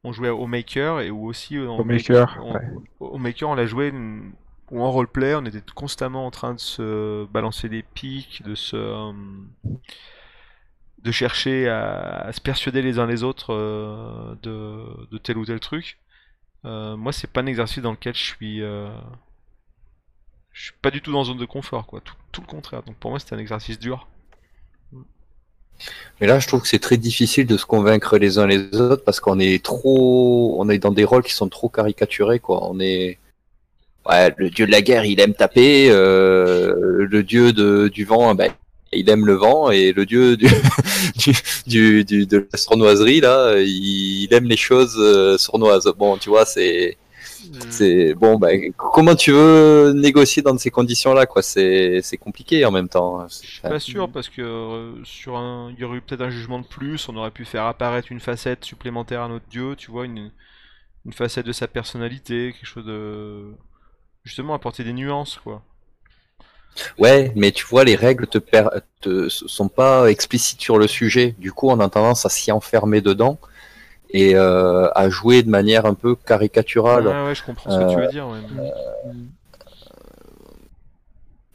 on 0.05 0.13
jouait 0.13 0.29
au 0.31 0.47
Maker 0.47 1.01
et 1.01 1.11
où 1.11 1.27
aussi 1.27 1.57
euh, 1.57 1.69
Au 1.69 1.85
Maker, 1.85 2.39
on- 2.43 2.55
ouais. 2.55 2.69
au 3.01 3.19
Maker, 3.19 3.49
on 3.51 3.55
l'a 3.55 3.67
joué 3.67 3.93
ou 4.71 4.81
en 4.81 4.91
roleplay, 4.91 5.35
on 5.35 5.45
était 5.45 5.63
constamment 5.75 6.27
en 6.27 6.31
train 6.31 6.55
de 6.55 6.61
se 6.61 7.27
balancer 7.27 7.69
des 7.69 7.83
pics, 7.83 8.43
de 8.45 8.55
se 8.55 8.77
euh, 8.77 9.13
de 11.03 11.11
chercher 11.11 11.69
à, 11.69 12.21
à 12.29 12.33
se 12.33 12.41
persuader 12.41 12.83
les 12.83 12.99
uns 12.99 13.07
les 13.07 13.23
autres 13.25 13.53
euh, 13.53 14.35
de, 14.43 15.07
de 15.11 15.19
tel 15.19 15.37
ou 15.39 15.45
tel 15.45 15.61
truc. 15.61 15.99
Euh, 16.65 16.97
moi, 16.97 17.13
c'est 17.13 17.31
pas 17.31 17.41
un 17.43 17.47
exercice 17.47 17.83
dans 17.83 17.93
lequel 17.93 18.15
je 18.15 18.23
suis 18.23 18.63
euh, 18.63 18.89
je 20.53 20.65
suis 20.65 20.75
pas 20.83 20.91
du 20.91 21.01
tout 21.03 21.13
dans 21.13 21.25
zone 21.25 21.39
de 21.39 21.45
confort, 21.47 21.87
quoi. 21.87 22.01
Tout, 22.01 22.15
tout 22.31 22.41
le 22.41 22.47
contraire. 22.47 22.83
Donc 22.83 22.97
pour 22.97 23.11
moi, 23.11 23.19
c'était 23.19 23.35
un 23.35 23.39
exercice 23.39 23.79
dur. 23.79 24.07
Mais 26.21 26.27
là, 26.27 26.39
je 26.39 26.47
trouve 26.47 26.63
que 26.63 26.69
c'est 26.69 26.79
très 26.79 26.97
difficile 26.99 27.47
de 27.47 27.57
se 27.57 27.67
convaincre 27.67 28.17
les 28.19 28.39
uns 28.39 28.47
les 28.47 28.59
autres 28.75 29.03
parce 29.05 29.19
qu'on 29.21 29.41
est 29.41 29.63
trop, 29.65 30.55
on 30.59 30.69
est 30.69 30.79
dans 30.79 30.93
des 30.93 31.05
rôles 31.05 31.23
qui 31.25 31.33
sont 31.35 31.49
trop 31.49 31.69
caricaturés, 31.69 32.39
quoi. 32.39 32.61
On 32.71 32.79
est, 32.81 33.19
ouais, 34.09 34.33
le 34.37 34.51
dieu 34.51 34.67
de 34.67 34.71
la 34.73 34.83
guerre, 34.83 35.05
il 35.05 35.21
aime 35.21 35.35
taper, 35.35 35.89
euh, 35.91 37.07
le 37.11 37.23
dieu 37.23 37.53
de, 37.53 37.89
du 37.89 38.05
vent, 38.05 38.35
ben, 38.35 38.53
il 38.93 39.09
aime 39.11 39.27
le 39.27 39.35
vent, 39.35 39.71
et 39.71 39.93
le 39.93 40.07
dieu 40.07 40.37
du, 40.37 40.47
du, 41.17 41.33
du, 41.67 42.05
du- 42.05 42.27
de 42.27 42.47
la 42.53 42.59
sournoiserie, 42.59 43.21
là, 43.21 43.55
il, 43.59 44.29
aime 44.33 44.45
les 44.45 44.57
choses 44.57 44.97
euh, 44.99 45.39
sournoises. 45.39 45.91
Bon, 45.99 46.17
tu 46.19 46.29
vois, 46.29 46.45
c'est, 46.47 46.97
c'est 47.71 48.15
bon, 48.15 48.39
ben, 48.39 48.73
comment 48.77 49.15
tu 49.15 49.33
veux 49.33 49.93
négocier 49.95 50.43
dans 50.43 50.57
ces 50.59 50.71
conditions-là, 50.71 51.27
quoi? 51.27 51.43
C'est, 51.43 52.01
c'est 52.03 52.17
compliqué 52.17 52.65
en 52.65 52.71
même 52.71 52.89
temps. 52.89 53.27
Je 53.29 53.35
suis 53.35 53.61
pas 53.61 53.81
sûr 53.81 54.11
parce 54.11 54.29
que 54.29 54.43
euh, 54.43 55.05
sur 55.05 55.37
un, 55.37 55.73
il 55.73 55.81
y 55.81 55.85
aurait 55.85 55.99
eu 55.99 56.01
peut-être 56.01 56.23
un 56.23 56.31
jugement 56.31 56.59
de 56.59 56.67
plus, 56.67 57.09
on 57.09 57.17
aurait 57.17 57.31
pu 57.31 57.45
faire 57.45 57.65
apparaître 57.65 58.11
une 58.11 58.21
facette 58.21 58.65
supplémentaire 58.65 59.23
à 59.23 59.29
notre 59.29 59.49
dieu, 59.51 59.75
tu 59.77 59.91
vois, 59.91 60.05
une, 60.05 60.31
une 61.07 61.13
facette 61.13 61.47
de 61.47 61.53
sa 61.53 61.67
personnalité, 61.67 62.53
quelque 62.53 62.67
chose 62.67 62.87
de 62.87 63.53
justement 64.25 64.55
apporter 64.55 64.85
des 64.85 64.93
nuances 64.93 65.41
quoi. 65.43 65.63
Ouais, 66.99 67.33
mais 67.37 67.53
tu 67.53 67.67
vois, 67.67 67.85
les 67.85 67.97
règles 67.97 68.27
te, 68.27 68.39
per... 68.39 68.69
te 69.01 69.29
sont 69.29 69.69
pas 69.69 70.11
explicites 70.11 70.61
sur 70.61 70.79
le 70.79 70.87
sujet. 70.87 71.35
Du 71.39 71.53
coup, 71.53 71.69
on 71.69 71.79
a 71.81 71.89
tendance 71.89 72.25
à 72.25 72.31
s'y 72.31 72.51
enfermer 72.51 73.01
dedans 73.01 73.39
et 74.13 74.35
euh, 74.37 74.89
à 74.95 75.09
jouer 75.09 75.43
de 75.43 75.51
manière 75.51 75.87
un 75.87 75.95
peu 75.95 76.15
caricaturale. 76.15 77.07
Ouais, 77.07 77.25
ouais, 77.27 77.35
je 77.35 77.43
comprends 77.45 77.71
ce 77.71 77.79
que 77.79 77.91
tu 77.91 77.97
veux 78.01 78.09
dire. 78.09 78.27
ouais, 78.29 78.39
mais- 78.57 78.71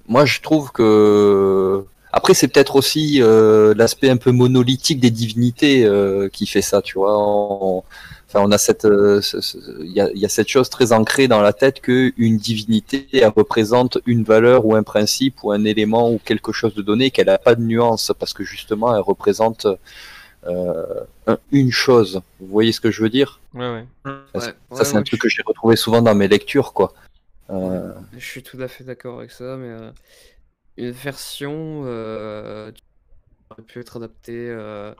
Moi, 0.07 0.25
je 0.25 0.39
trouve 0.41 0.71
que 0.71 1.83
après, 2.13 2.33
c'est 2.33 2.47
peut-être 2.47 2.77
aussi 2.77 3.21
euh, 3.21 3.73
l'aspect 3.75 4.09
un 4.09 4.17
peu 4.17 4.31
monolithique 4.31 4.99
des 4.99 5.11
divinités 5.11 5.85
euh, 5.85 6.29
qui 6.29 6.47
fait 6.47 6.61
ça, 6.61 6.81
tu 6.81 6.95
vois. 6.97 7.17
On- 7.17 7.83
Enfin, 8.29 8.41
on 8.45 8.51
a 8.51 8.57
cette, 8.57 8.83
euh, 8.83 9.21
ce- 9.21 9.39
ce- 9.39 9.57
il 9.85 9.91
y, 9.93 10.01
a, 10.01 10.09
il 10.13 10.19
y 10.19 10.25
a 10.25 10.29
cette 10.29 10.49
chose 10.49 10.69
très 10.69 10.91
ancrée 10.91 11.29
dans 11.29 11.39
la 11.41 11.53
tête 11.53 11.79
que 11.79 12.11
une 12.17 12.35
divinité 12.35 13.07
elle 13.13 13.29
représente 13.33 13.99
une 14.05 14.25
valeur 14.25 14.65
ou 14.65 14.75
un 14.75 14.83
principe 14.83 15.45
ou 15.45 15.51
un 15.53 15.63
élément 15.63 16.11
ou 16.11 16.19
quelque 16.25 16.51
chose 16.51 16.73
de 16.75 16.81
donné, 16.81 17.09
qu'elle 17.09 17.27
n'a 17.27 17.37
pas 17.37 17.55
de 17.55 17.61
nuance 17.61 18.11
parce 18.19 18.33
que 18.33 18.43
justement, 18.43 18.93
elle 18.93 18.99
représente 19.01 19.65
euh, 19.65 19.75
une 21.51 21.71
chose. 21.71 22.21
Vous 22.39 22.47
voyez 22.47 22.71
ce 22.71 22.81
que 22.81 22.91
je 22.91 23.01
veux 23.01 23.09
dire? 23.09 23.39
Ouais, 23.53 23.71
ouais. 23.71 23.85
Ça, 24.05 24.11
Ouais, 24.11 24.41
ça, 24.41 24.75
ouais, 24.75 24.85
c'est 24.85 24.97
un 24.97 25.03
truc 25.03 25.19
je- 25.19 25.23
que 25.23 25.29
j'ai 25.29 25.41
retrouvé 25.45 25.75
souvent 25.75 26.01
dans 26.01 26.15
mes 26.15 26.27
lectures, 26.27 26.73
quoi. 26.73 26.93
Euh, 27.49 27.93
Je 28.13 28.19
suis 28.19 28.43
tout 28.43 28.59
à 28.61 28.67
fait 28.67 28.83
d'accord 28.83 29.19
avec 29.19 29.31
ça, 29.31 29.57
mais 29.57 29.69
euh, 29.69 29.91
une 30.77 30.91
version 30.91 31.83
euh, 31.85 32.71
qui 32.71 32.83
aurait 33.51 33.63
pu 33.63 33.79
être 33.79 33.97
adaptée 33.97 34.49
euh, 34.49 34.93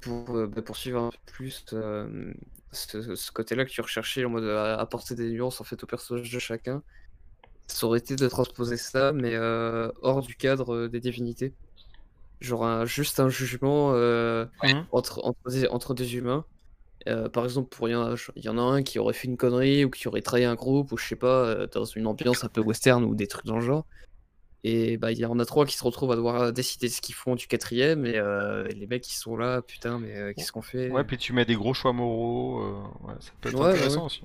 pour 0.00 0.36
euh, 0.36 0.46
bah, 0.46 0.62
poursuivre 0.62 1.02
un 1.02 1.10
peu 1.10 1.18
plus 1.26 1.64
euh, 1.72 2.32
ce, 2.72 3.14
ce 3.14 3.32
côté-là 3.32 3.64
que 3.64 3.70
tu 3.70 3.80
recherchais 3.80 4.24
en 4.24 4.30
mode 4.30 4.44
euh, 4.44 4.76
apporter 4.76 5.14
des 5.14 5.30
nuances 5.30 5.60
en 5.60 5.64
fait 5.64 5.82
au 5.82 5.86
personnage 5.86 6.30
de 6.30 6.38
chacun. 6.38 6.82
Ça 7.68 7.86
aurait 7.86 7.98
été 7.98 8.16
de 8.16 8.28
transposer 8.28 8.76
ça, 8.76 9.12
mais 9.12 9.34
euh, 9.34 9.90
hors 10.02 10.22
du 10.22 10.36
cadre 10.36 10.74
euh, 10.74 10.88
des 10.88 11.00
divinités. 11.00 11.54
Genre 12.40 12.64
un- 12.64 12.84
juste 12.84 13.20
un 13.20 13.28
jugement 13.28 13.92
euh, 13.94 14.46
entre, 14.92 15.24
entre, 15.24 15.50
des, 15.50 15.66
entre 15.68 15.94
des 15.94 16.16
humains. 16.16 16.44
Euh, 17.08 17.28
par 17.28 17.44
exemple, 17.44 17.68
pour 17.76 17.88
il 17.88 17.92
y, 17.92 17.94
en 17.96 18.12
a- 18.14 18.16
il 18.36 18.44
y 18.44 18.48
en 18.48 18.58
a 18.58 18.62
un 18.62 18.82
qui 18.82 18.98
aurait 18.98 19.14
fait 19.14 19.28
une 19.28 19.36
connerie 19.36 19.84
ou 19.84 19.90
qui 19.90 20.08
aurait 20.08 20.22
trahi 20.22 20.44
un 20.44 20.54
groupe 20.54 20.92
ou 20.92 20.96
je 20.98 21.06
sais 21.06 21.16
pas, 21.16 21.46
euh, 21.46 21.66
dans 21.72 21.84
une 21.84 22.06
ambiance 22.06 22.44
un 22.44 22.48
peu 22.48 22.60
western 22.62 23.04
ou 23.04 23.14
des 23.14 23.26
trucs 23.28 23.46
dans 23.46 23.56
le 23.56 23.62
genre. 23.64 23.86
Et 24.64 24.96
bah, 24.96 25.12
il 25.12 25.18
y 25.18 25.26
en 25.26 25.38
a 25.38 25.44
trois 25.44 25.66
qui 25.66 25.76
se 25.76 25.84
retrouvent 25.84 26.12
à 26.12 26.16
devoir 26.16 26.52
décider 26.52 26.88
ce 26.88 27.00
qu'ils 27.02 27.14
font 27.14 27.34
du 27.36 27.46
quatrième 27.46 28.06
et, 28.06 28.16
euh, 28.16 28.66
et 28.68 28.74
les 28.74 28.86
mecs 28.86 29.02
qui 29.02 29.16
sont 29.16 29.36
là, 29.36 29.62
putain, 29.62 29.98
mais 29.98 30.16
euh, 30.16 30.32
qu'est-ce 30.34 30.52
qu'on 30.52 30.62
fait? 30.62 30.90
Ouais, 30.90 31.04
puis 31.04 31.18
tu 31.18 31.32
mets 31.34 31.44
des 31.44 31.54
gros 31.56 31.74
choix 31.74 31.92
moraux. 31.92 32.60
euh, 32.62 33.06
ouais, 33.08 33.14
ça 33.20 33.30
peut 33.40 33.50
être 33.50 33.56
Ouais, 33.56 33.66
ouais, 33.66 33.74
intéressant 33.74 34.00
ouais. 34.00 34.06
aussi. 34.06 34.22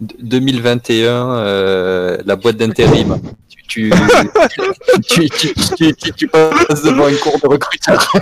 D- 0.00 0.14
2021, 0.20 1.30
euh, 1.38 2.18
la 2.24 2.36
boîte 2.36 2.56
d'intérim. 2.56 3.20
Tu, 3.68 3.92
tu, 5.08 5.28
tu, 5.28 5.28
tu, 5.30 5.54
tu, 5.76 5.94
tu- 5.94 6.12
tu 6.12 6.28
passes 6.28 6.82
devant 6.82 7.08
une 7.08 7.18
cour 7.18 7.38
de 7.38 7.46
recruteurs. 7.48 8.12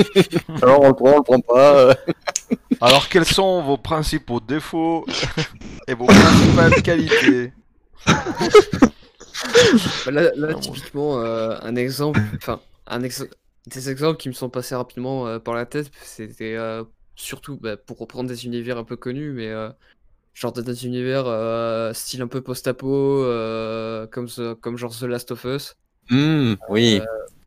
Alors 0.62 0.80
on 0.82 0.88
le 0.88 0.94
prend, 0.94 1.12
on 1.12 1.16
le 1.18 1.22
prend 1.22 1.40
pas. 1.40 1.94
Alors, 2.80 3.08
quels 3.08 3.24
sont 3.24 3.62
vos 3.62 3.76
principaux 3.76 4.40
défauts 4.40 5.04
et 5.86 5.94
vos 5.94 6.06
principales 6.06 6.82
qualités? 6.82 7.52
Là, 10.10 10.30
là, 10.34 10.54
typiquement, 10.54 11.20
euh, 11.20 11.56
un 11.62 11.76
exemple, 11.76 12.20
enfin, 12.36 12.60
un 12.86 13.02
ex- 13.02 13.24
des 13.66 13.90
exemples 13.90 14.18
qui 14.18 14.28
me 14.28 14.34
sont 14.34 14.48
passés 14.48 14.74
rapidement 14.74 15.26
euh, 15.26 15.38
par 15.38 15.54
la 15.54 15.66
tête, 15.66 15.90
c'était 16.02 16.56
euh, 16.56 16.84
surtout 17.14 17.56
bah, 17.60 17.76
pour 17.76 17.98
reprendre 17.98 18.28
des 18.28 18.44
univers 18.46 18.78
un 18.78 18.84
peu 18.84 18.96
connus, 18.96 19.32
mais 19.32 19.48
euh, 20.36 20.40
genre 20.40 20.52
des 20.52 20.86
univers 20.86 21.26
euh, 21.26 21.92
style 21.92 22.22
un 22.22 22.28
peu 22.28 22.42
post-apo, 22.42 23.24
euh, 23.24 24.06
comme, 24.08 24.28
ce- 24.28 24.54
comme 24.54 24.76
genre 24.76 24.96
The 24.96 25.02
Last 25.04 25.30
of 25.32 25.44
Us, 25.44 25.74
Hmm, 26.08 26.54
oui. 26.68 27.00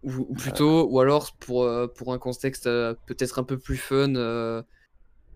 ou, 0.04 0.12
ou 0.30 0.34
plutôt, 0.34 0.88
ou 0.90 1.00
alors 1.00 1.32
pour, 1.40 1.64
euh, 1.64 1.88
pour 1.88 2.14
un 2.14 2.20
contexte 2.20 2.68
euh, 2.68 2.94
peut-être 3.06 3.40
un 3.40 3.44
peu 3.44 3.58
plus 3.58 3.78
fun, 3.78 4.16
euh, 4.16 4.62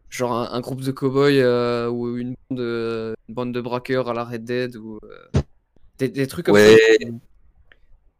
genre 0.09 0.33
un, 0.33 0.51
un 0.51 0.61
groupe 0.61 0.81
de 0.81 0.91
cow-boys 0.91 1.31
euh, 1.41 1.89
ou 1.89 2.17
une 2.17 2.35
bande, 2.49 2.59
de, 2.59 3.15
une 3.27 3.35
bande 3.35 3.53
de 3.53 3.61
braqueurs 3.61 4.09
à 4.09 4.13
la 4.13 4.25
Red 4.25 4.43
Dead, 4.45 4.75
ou 4.75 4.99
euh, 5.03 5.39
des, 5.99 6.09
des 6.09 6.27
trucs 6.27 6.45
comme 6.45 6.55
Ouais. 6.55 6.77
ça. 6.79 7.07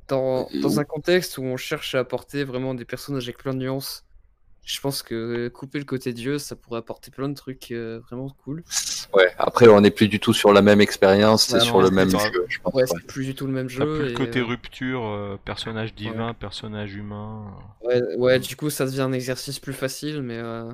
Dans, 0.10 0.50
dans 0.62 0.80
un 0.80 0.84
contexte 0.84 1.38
où 1.38 1.44
on 1.44 1.58
cherche 1.58 1.95
à 1.95 2.00
apporter 2.00 2.44
vraiment 2.44 2.76
des 2.76 2.86
personnages 2.86 3.24
avec 3.24 3.38
plein 3.38 3.53
de 3.53 3.60
nuances, 3.60 4.03
je 4.66 4.80
pense 4.80 5.03
que 5.03 5.50
couper 5.50 5.77
le 5.80 5.85
côté 5.85 6.14
dieu, 6.14 6.38
ça 6.40 6.56
pourrait 6.56 6.80
apporter 6.80 7.11
plein 7.11 7.27
de 7.30 7.33
trucs 7.33 7.72
euh, 7.72 8.00
vraiment 8.00 8.30
cool. 8.43 8.64
Ouais. 9.14 9.30
Après, 9.38 9.67
on 9.67 9.82
n'est 9.82 9.92
plus 9.92 10.08
du 10.08 10.19
tout 10.19 10.33
sur 10.33 10.53
la 10.53 10.61
même 10.61 10.80
expérience, 10.82 11.48
c'est 11.48 11.59
sur 11.59 11.82
le 11.82 11.92
même 11.92 12.09
jeu, 12.09 12.17
je 12.48 12.59
pense. 12.59 12.74
Ouais, 12.74 12.82
ouais. 12.83 12.88
c'est 12.88 13.06
plus 13.06 13.25
du 13.25 13.35
tout 13.35 13.45
le 13.45 13.53
même 13.53 13.69
jeu. 13.69 14.00
plus 14.00 14.09
le 14.09 14.14
côté 14.17 14.40
euh, 14.40 14.45
rupture, 14.45 15.06
euh, 15.06 15.38
personnage 15.43 15.93
divin, 15.93 16.33
personnage 16.33 16.95
humain. 16.95 17.53
ouais, 17.83 18.01
ouais, 18.16 18.40
du 18.40 18.56
coup, 18.56 18.69
ça 18.69 18.85
devient 18.85 19.01
un 19.01 19.14
exercice 19.14 19.59
plus 19.59 19.74
facile, 19.74 20.22
mais. 20.22 20.38
euh, 20.38 20.72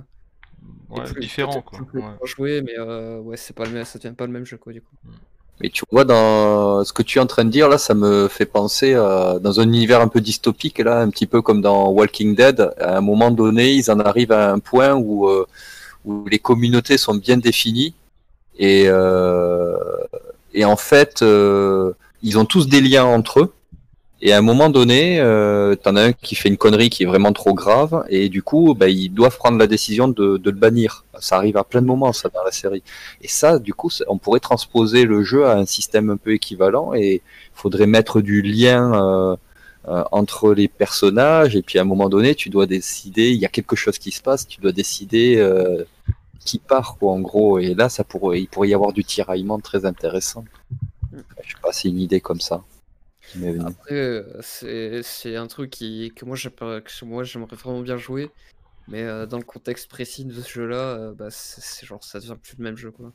Ouais, 0.90 1.04
plus- 1.06 1.22
différent 1.22 1.62
quoi. 1.62 1.80
plus 1.88 2.00
Ouais. 2.02 2.06
pour 2.18 2.28
jouer, 2.28 2.62
mais 2.62 2.78
euh, 2.78 3.18
ouais, 3.20 3.38
c'est 3.38 3.56
pas 3.56 3.64
le 3.66 3.72
même, 3.72 3.86
ça 3.86 3.98
devient 3.98 4.14
pas 4.14 4.26
le 4.26 4.34
même 4.34 4.46
jeu, 4.46 4.58
quoi, 4.58 4.74
du 4.74 4.82
coup. 4.82 4.96
Mais 5.62 5.70
tu 5.70 5.84
vois, 5.92 6.06
dans 6.06 6.84
ce 6.86 6.94
que 6.94 7.04
tu 7.04 7.18
es 7.18 7.22
en 7.22 7.26
train 7.26 7.44
de 7.44 7.50
dire, 7.50 7.68
là, 7.68 7.78
ça 7.78 7.94
me 7.94 8.28
fait 8.30 8.46
penser 8.46 8.94
à, 8.94 9.40
dans 9.42 9.60
un 9.60 9.64
univers 9.64 10.02
un 10.02 10.08
peu 10.08 10.22
dystopique, 10.22 10.80
là, 10.80 11.02
un 11.02 11.10
petit 11.10 11.28
peu 11.28 11.42
comme 11.42 11.62
dans 11.62 11.90
Walking 11.90 12.36
Dead. 12.36 12.72
À 12.80 12.98
un 12.98 13.02
moment 13.02 13.30
donné, 13.32 13.74
ils 13.74 13.92
en 13.92 14.00
arrivent 14.00 14.32
à 14.32 14.52
un 14.52 14.60
point 14.60 14.94
où, 14.94 15.28
euh, 15.28 15.46
où 16.06 16.26
les 16.28 16.40
communautés 16.40 16.98
sont 16.98 17.16
bien 17.16 17.38
définies. 17.38 17.94
Et, 18.58 18.86
euh, 18.88 19.76
et 20.54 20.66
en 20.66 20.78
fait, 20.78 21.22
euh, 21.22 21.94
ils 22.24 22.38
ont 22.38 22.46
tous 22.46 22.68
des 22.68 22.82
liens 22.82 23.06
entre 23.06 23.42
eux. 23.42 23.54
Et 24.22 24.34
à 24.34 24.38
un 24.38 24.42
moment 24.42 24.70
donné, 24.70 25.20
euh, 25.22 25.76
t'en 25.76 25.96
as 25.96 26.04
un 26.04 26.12
qui 26.12 26.36
fait 26.36 26.50
une 26.50 26.58
connerie 26.58 26.90
qui 26.90 27.04
est 27.04 27.06
vraiment 27.06 27.32
trop 27.32 27.54
grave, 27.54 28.04
et 28.10 28.28
du 28.28 28.44
coup, 28.44 28.76
bah, 28.78 28.90
ils 28.90 29.10
doivent 29.10 29.38
prendre 29.38 29.58
la 29.58 29.68
décision 29.68 30.10
de, 30.10 30.36
de 30.38 30.50
le 30.50 30.58
bannir. 30.58 31.06
Ça 31.20 31.38
arrive 31.38 31.58
à 31.58 31.64
plein 31.64 31.82
de 31.82 31.88
moments, 31.88 32.14
ça, 32.14 32.30
dans 32.30 32.44
la 32.44 32.52
série. 32.52 32.84
Et 33.22 33.28
ça, 33.28 33.60
du 33.60 33.74
coup, 33.74 33.90
on 34.08 34.18
pourrait 34.18 34.40
transposer 34.40 35.06
le 35.06 35.24
jeu 35.24 35.46
à 35.46 35.56
un 35.56 35.66
système 35.66 36.10
un 36.10 36.18
peu 36.18 36.34
équivalent, 36.34 36.94
et 36.94 37.16
il 37.16 37.22
faudrait 37.54 37.88
mettre 37.88 38.22
du 38.22 38.42
lien 38.42 38.94
euh, 38.94 39.36
euh, 39.88 40.04
entre 40.12 40.54
les 40.54 40.68
personnages, 40.68 41.56
et 41.56 41.62
puis 41.62 41.80
à 41.80 41.82
un 41.82 41.86
moment 41.86 42.10
donné, 42.10 42.36
tu 42.36 42.50
dois 42.50 42.66
décider, 42.66 43.32
il 43.32 43.40
y 43.40 43.46
a 43.46 43.50
quelque 43.50 43.76
chose 43.76 43.98
qui 43.98 44.12
se 44.12 44.22
passe, 44.22 44.48
tu 44.48 44.62
dois 44.62 44.72
décider 44.72 45.38
euh, 45.38 45.84
qui 46.40 46.60
part, 46.60 46.98
quoi, 46.98 47.14
en 47.14 47.20
gros. 47.20 47.60
Et 47.60 47.74
là, 47.74 47.90
ça 47.90 48.04
pourrait, 48.04 48.42
il 48.42 48.48
pourrait 48.48 48.70
y 48.70 48.74
avoir 48.74 48.94
du 48.94 49.04
tiraillement 49.04 49.60
très 49.60 49.86
intéressant. 49.86 50.46
Je 51.12 51.52
sais 51.52 51.60
pas, 51.62 51.72
c'est 51.72 51.90
une 51.90 52.00
idée 52.00 52.22
comme 52.22 52.40
ça. 52.40 52.64
c'est 54.42 55.36
un 55.36 55.48
truc 55.48 55.72
que 55.72 56.26
moi 56.26 56.36
j'aimerais 56.36 57.56
vraiment 57.56 57.82
bien 57.82 57.98
jouer, 57.98 58.32
mais 58.90 59.04
euh, 59.04 59.26
dans 59.26 59.38
le 59.38 59.44
contexte 59.44 59.90
précis 59.90 60.26
de 60.26 60.34
ce 60.42 60.50
jeu-là, 60.52 60.78
euh, 60.78 61.14
bah, 61.18 61.28
c'est 61.30 61.62
c'est 61.62 61.86
genre 61.86 62.04
ça 62.04 62.20
devient 62.20 62.36
plus 62.42 62.56
le 62.58 62.64
même 62.64 62.78
jeu 62.78 62.92
quoi. 62.92 63.12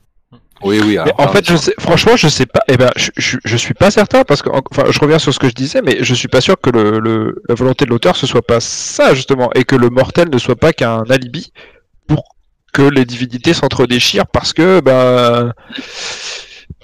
Oui, 0.65 0.81
oui. 0.85 0.99
Alors, 0.99 1.21
en 1.21 1.29
fait, 1.29 1.49
je 1.49 1.55
sais, 1.55 1.75
franchement, 1.79 2.17
je 2.17 2.27
sais 2.27 2.47
pas. 2.47 2.59
Eh 2.67 2.77
ben, 2.77 2.91
je, 2.97 3.11
je, 3.17 3.37
je 3.45 3.57
suis 3.57 3.75
pas 3.75 3.93
certain 3.93 4.25
parce 4.25 4.43
que, 4.43 4.49
enfin, 4.51 4.91
je 4.91 4.99
reviens 4.99 5.21
sur 5.21 5.33
ce 5.33 5.39
que 5.39 5.49
je 5.49 5.55
disais, 5.55 5.81
mais 5.81 5.99
je 6.03 6.13
suis 6.13 6.27
pas 6.27 6.41
sûr 6.41 6.61
que 6.61 6.71
le, 6.71 6.99
le- 6.99 7.41
la 7.49 7.55
volonté 7.55 7.85
de 7.85 7.91
l'auteur 7.91 8.17
ce 8.17 8.27
soit 8.27 8.43
pas 8.43 8.59
ça 8.59 9.15
justement, 9.15 9.51
et 9.55 9.63
que 9.65 9.77
le 9.77 9.91
mortel 9.91 10.31
ne 10.31 10.39
soit 10.39 10.57
pas 10.57 10.73
qu'un 10.73 11.03
alibi 11.09 11.53
pour 12.09 12.25
que 12.73 12.83
les 12.83 13.05
divinités 13.05 13.55
s'entre-déchirent 13.55 14.27
parce 14.27 14.53
que, 14.53 14.81
ben, 14.81 15.53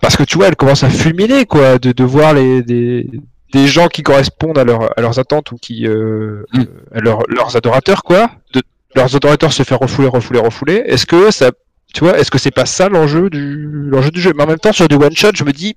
parce 0.00 0.16
que 0.16 0.22
tu 0.22 0.36
vois, 0.38 0.46
elles 0.48 0.56
commencent 0.56 0.84
à 0.84 0.90
fulminer 0.90 1.44
quoi, 1.44 1.78
de, 1.80 1.90
de 1.92 2.04
voir 2.04 2.32
les 2.34 2.62
des, 2.62 3.10
des 3.52 3.66
gens 3.66 3.88
qui 3.88 4.02
correspondent 4.04 4.58
à, 4.58 4.64
leur, 4.64 4.96
à 4.96 5.00
leurs 5.00 5.18
attentes 5.18 5.50
ou 5.50 5.56
qui 5.56 5.88
euh, 5.88 6.44
Mm. 6.52 6.62
à 6.94 7.00
leur- 7.00 7.22
leurs 7.28 7.56
adorateurs 7.56 8.04
quoi, 8.04 8.30
de 8.54 8.62
leurs 8.94 9.14
adorateurs 9.16 9.52
se 9.52 9.62
faire 9.62 9.78
refouler, 9.78 10.08
refouler, 10.08 10.40
refouler. 10.40 10.82
Est-ce 10.86 11.06
que 11.06 11.30
ça 11.30 11.52
tu 11.94 12.04
vois, 12.04 12.18
est-ce 12.18 12.30
que 12.30 12.38
c'est 12.38 12.52
pas 12.52 12.66
ça 12.66 12.88
l'enjeu 12.88 13.30
du 13.30 13.66
l'enjeu 13.90 14.10
du 14.10 14.20
jeu? 14.20 14.32
Mais 14.36 14.44
en 14.44 14.46
même 14.46 14.58
temps, 14.60 14.72
sur 14.72 14.86
du 14.88 14.94
one 14.96 15.14
shot, 15.16 15.30
je 15.34 15.44
me 15.44 15.52
dis, 15.52 15.76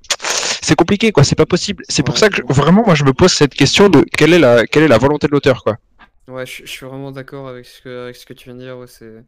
c'est 0.61 0.75
compliqué, 0.75 1.11
quoi. 1.11 1.23
C'est 1.23 1.35
pas 1.35 1.45
possible. 1.47 1.83
C'est 1.89 2.03
pour 2.03 2.15
Ouais, 2.15 2.19
ça 2.19 2.29
que 2.29 2.35
je- 2.37 2.41
je- 2.47 2.53
vraiment, 2.53 2.83
moi, 2.85 2.95
je 2.95 3.03
me 3.03 3.13
pose 3.13 3.31
cette 3.33 3.53
question 3.55 3.89
de 3.89 4.03
quelle 4.17 4.33
est 4.33 4.39
la 4.39 4.65
quelle 4.67 4.83
est 4.83 4.87
la 4.87 4.97
volonté 4.99 5.27
de 5.27 5.31
l'auteur, 5.33 5.63
quoi. 5.63 5.77
Ouais, 6.27 6.45
je, 6.45 6.65
je 6.65 6.71
suis 6.71 6.85
vraiment 6.85 7.11
d'accord 7.11 7.47
avec 7.47 7.65
ce 7.65 7.81
que 7.81 8.03
avec 8.03 8.15
ce 8.15 8.25
que 8.25 8.33
tu 8.33 8.45
viens 8.45 8.55
de 8.55 8.59
dire. 8.61 8.77
Ouais, 8.77 8.87
c'est 8.87 9.23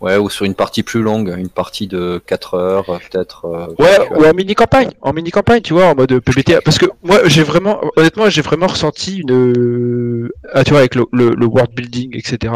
Ouais, 0.00 0.16
ou 0.16 0.28
sur 0.28 0.44
une 0.44 0.56
partie 0.56 0.82
plus 0.82 1.00
longue, 1.00 1.32
une 1.38 1.48
partie 1.48 1.86
de 1.86 2.20
4 2.26 2.54
heures, 2.54 2.90
euh, 2.90 2.98
peut-être. 2.98 3.44
euh, 3.44 3.66
Ouais, 3.78 3.98
ou 4.10 4.24
en 4.24 4.34
mini 4.34 4.56
campagne, 4.56 4.90
en 5.00 5.12
mini 5.12 5.30
campagne, 5.30 5.62
tu 5.62 5.74
vois, 5.74 5.86
en 5.86 5.94
mode 5.94 6.18
PBTA. 6.18 6.60
Parce 6.60 6.76
que 6.78 6.86
moi, 7.04 7.20
j'ai 7.26 7.44
vraiment, 7.44 7.80
honnêtement, 7.96 8.28
j'ai 8.28 8.42
vraiment 8.42 8.66
ressenti 8.66 9.18
une, 9.18 10.28
ah, 10.52 10.64
tu 10.64 10.70
vois, 10.70 10.80
avec 10.80 10.96
le, 10.96 11.04
le, 11.12 11.30
le 11.30 11.46
world 11.46 11.70
building, 11.72 12.16
etc. 12.16 12.52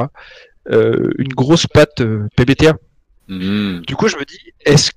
euh, 0.73 1.08
une 1.18 1.28
grosse 1.34 1.68
patte 1.68 2.00
euh, 2.00 2.26
PBTA. 2.36 2.75
Mhm. 3.28 3.83
Du 3.86 3.94
coup, 3.94 4.08
je 4.08 4.16
me 4.16 4.25
dis, 4.25 4.41
est-ce 4.65 4.91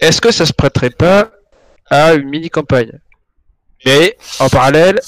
est-ce 0.00 0.20
que 0.20 0.30
ça 0.30 0.44
se 0.44 0.52
prêterait 0.52 0.90
pas 0.90 1.30
à 1.88 2.12
une 2.14 2.28
mini 2.28 2.50
campagne 2.50 2.92
Mais 3.86 4.16
en 4.40 4.48
parallèle, 4.50 5.00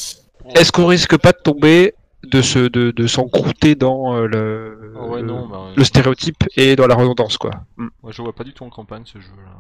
est-ce 0.55 0.73
qu'on 0.73 0.86
risque 0.86 1.17
pas 1.18 1.33
de 1.33 1.39
tomber 1.43 1.94
de 2.25 2.43
se 2.43 2.59
de, 2.69 2.91
de 2.91 3.07
s'encrouter 3.07 3.75
dans 3.75 4.17
euh, 4.17 4.27
le 4.27 4.93
Ah 4.97 5.07
ouais, 5.07 5.23
non, 5.23 5.47
bah, 5.49 5.73
le 5.77 5.85
stéréotype 5.85 6.44
et 6.57 6.77
dans 6.77 6.86
la 6.86 6.94
redondance, 6.94 7.36
quoi. 7.39 7.51
Mm. 7.77 7.89
moi, 8.03 8.12
je 8.12 8.23
vois 8.23 8.33
pas 8.33 8.44
du 8.44 8.53
tout 8.53 8.65
en 8.65 8.70
campagne 8.70 9.05
ce 9.07 9.19
jeu 9.20 9.33
là. 9.36 9.53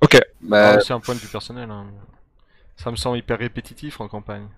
Ok. 0.00 0.18
Bah, 0.40 0.74
Ah, 0.76 0.80
c'est 0.80 0.92
un 0.92 1.00
point 1.00 1.14
de 1.14 1.20
vue 1.20 1.28
personnel. 1.28 1.70
hein. 1.70 1.86
Ça 2.76 2.90
me 2.90 2.96
semble 2.96 3.18
hyper 3.18 3.38
répétitif 3.38 4.00
en 4.00 4.08
campagne. 4.08 4.48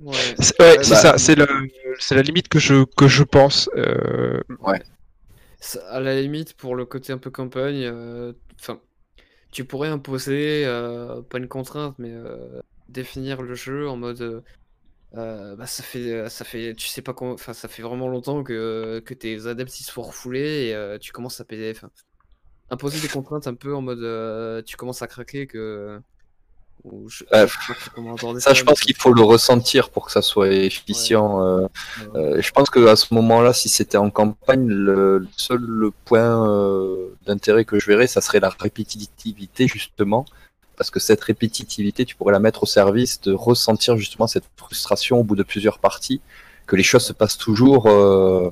Ouais. 0.00 0.14
C'est 0.38 0.60
ouais, 0.60 0.76
bah- 0.76 0.82
ça, 0.84 1.18
c'est 1.18 1.34
le- 1.34 1.68
c'est 1.98 2.14
la 2.14 2.22
limite 2.22 2.48
que 2.48 2.58
je, 2.58 2.84
que 2.96 3.08
je 3.08 3.22
pense. 3.24 3.68
euh, 3.76 4.40
Ça- 5.60 5.80
À 5.90 6.00
la 6.00 6.20
limite, 6.20 6.54
pour 6.54 6.76
le 6.76 6.84
côté 6.86 7.12
un 7.12 7.18
peu 7.18 7.30
campagne, 7.30 7.82
euh, 7.84 8.32
enfin, 8.60 8.80
tu 9.52 9.64
pourrais 9.64 9.88
imposer, 9.88 10.64
euh, 10.66 11.22
pas 11.22 11.38
une 11.38 11.48
contrainte, 11.48 11.96
mais 11.98 12.12
euh, 12.12 12.60
définir 12.88 13.42
le 13.42 13.54
jeu 13.54 13.88
en 13.88 13.96
mode, 13.96 14.44
euh, 15.16 15.52
euh, 15.52 15.56
bah 15.56 15.66
ça 15.66 15.82
fait, 15.82 16.28
ça 16.28 16.44
fait, 16.44 16.74
tu 16.74 16.86
sais 16.86 17.02
pas 17.02 17.14
comment, 17.14 17.32
enfin, 17.32 17.52
ça 17.54 17.68
fait 17.68 17.82
vraiment 17.82 18.08
longtemps 18.08 18.42
que, 18.44 19.00
que 19.04 19.14
tes 19.14 19.46
adeptes 19.46 19.80
ils 19.80 19.84
se 19.84 19.92
font 19.92 20.02
refouler 20.02 20.68
et 20.68 20.74
euh, 20.74 20.98
tu 20.98 21.12
commences 21.12 21.40
à 21.40 21.44
payer, 21.44 21.70
enfin, 21.70 21.90
imposer 22.70 23.00
des 23.00 23.08
contraintes 23.08 23.46
un 23.48 23.54
peu 23.54 23.74
en 23.74 23.82
mode, 23.82 24.00
euh, 24.02 24.62
tu 24.62 24.76
commences 24.76 25.02
à 25.02 25.08
craquer 25.08 25.46
que, 25.46 26.00
ou 26.84 27.08
je, 27.08 27.24
Ouais, 27.32 27.46
je 27.48 27.52
sais 27.66 27.74
pas 27.74 27.90
comment 27.94 28.14
aborder 28.14 28.40
Ça, 28.40 28.54
je 28.54 28.62
pense 28.64 28.80
qu'il 28.80 28.94
faut 28.96 29.12
le 29.12 29.22
ressentir 29.22 29.90
pour 29.90 30.06
que 30.06 30.12
ça 30.12 30.22
soit 30.22 30.50
efficient. 30.50 31.42
euh, 31.42 31.66
euh, 32.14 32.40
je 32.40 32.50
pense 32.52 32.70
que 32.70 32.86
à 32.86 32.96
ce 32.96 33.12
moment-là, 33.14 33.52
si 33.52 33.68
c'était 33.68 33.98
en 33.98 34.10
campagne, 34.10 34.68
le, 34.68 35.18
le 35.18 35.28
seul 35.36 35.90
point 36.04 36.48
euh, 36.48 37.16
d'intérêt 37.26 37.64
que 37.64 37.78
je 37.78 37.86
verrais, 37.86 38.06
ça 38.06 38.20
serait 38.20 38.40
la 38.40 38.50
répétitivité 38.50 39.66
justement, 39.68 40.24
parce 40.78 40.90
que 40.90 41.00
cette 41.00 41.22
répétitivité, 41.22 42.06
tu 42.06 42.16
pourrais 42.16 42.32
la 42.32 42.40
mettre 42.40 42.62
au 42.62 42.66
service 42.66 43.20
de 43.22 43.32
ressentir 43.34 43.96
justement 43.98 44.26
cette 44.28 44.44
frustration 44.56 45.20
au 45.20 45.24
bout 45.24 45.36
de 45.36 45.42
plusieurs 45.42 45.78
parties, 45.80 46.20
que 46.66 46.76
les 46.76 46.84
choses 46.84 47.04
se 47.04 47.12
passent 47.12 47.38
toujours. 47.38 47.86
euh, 47.88 48.50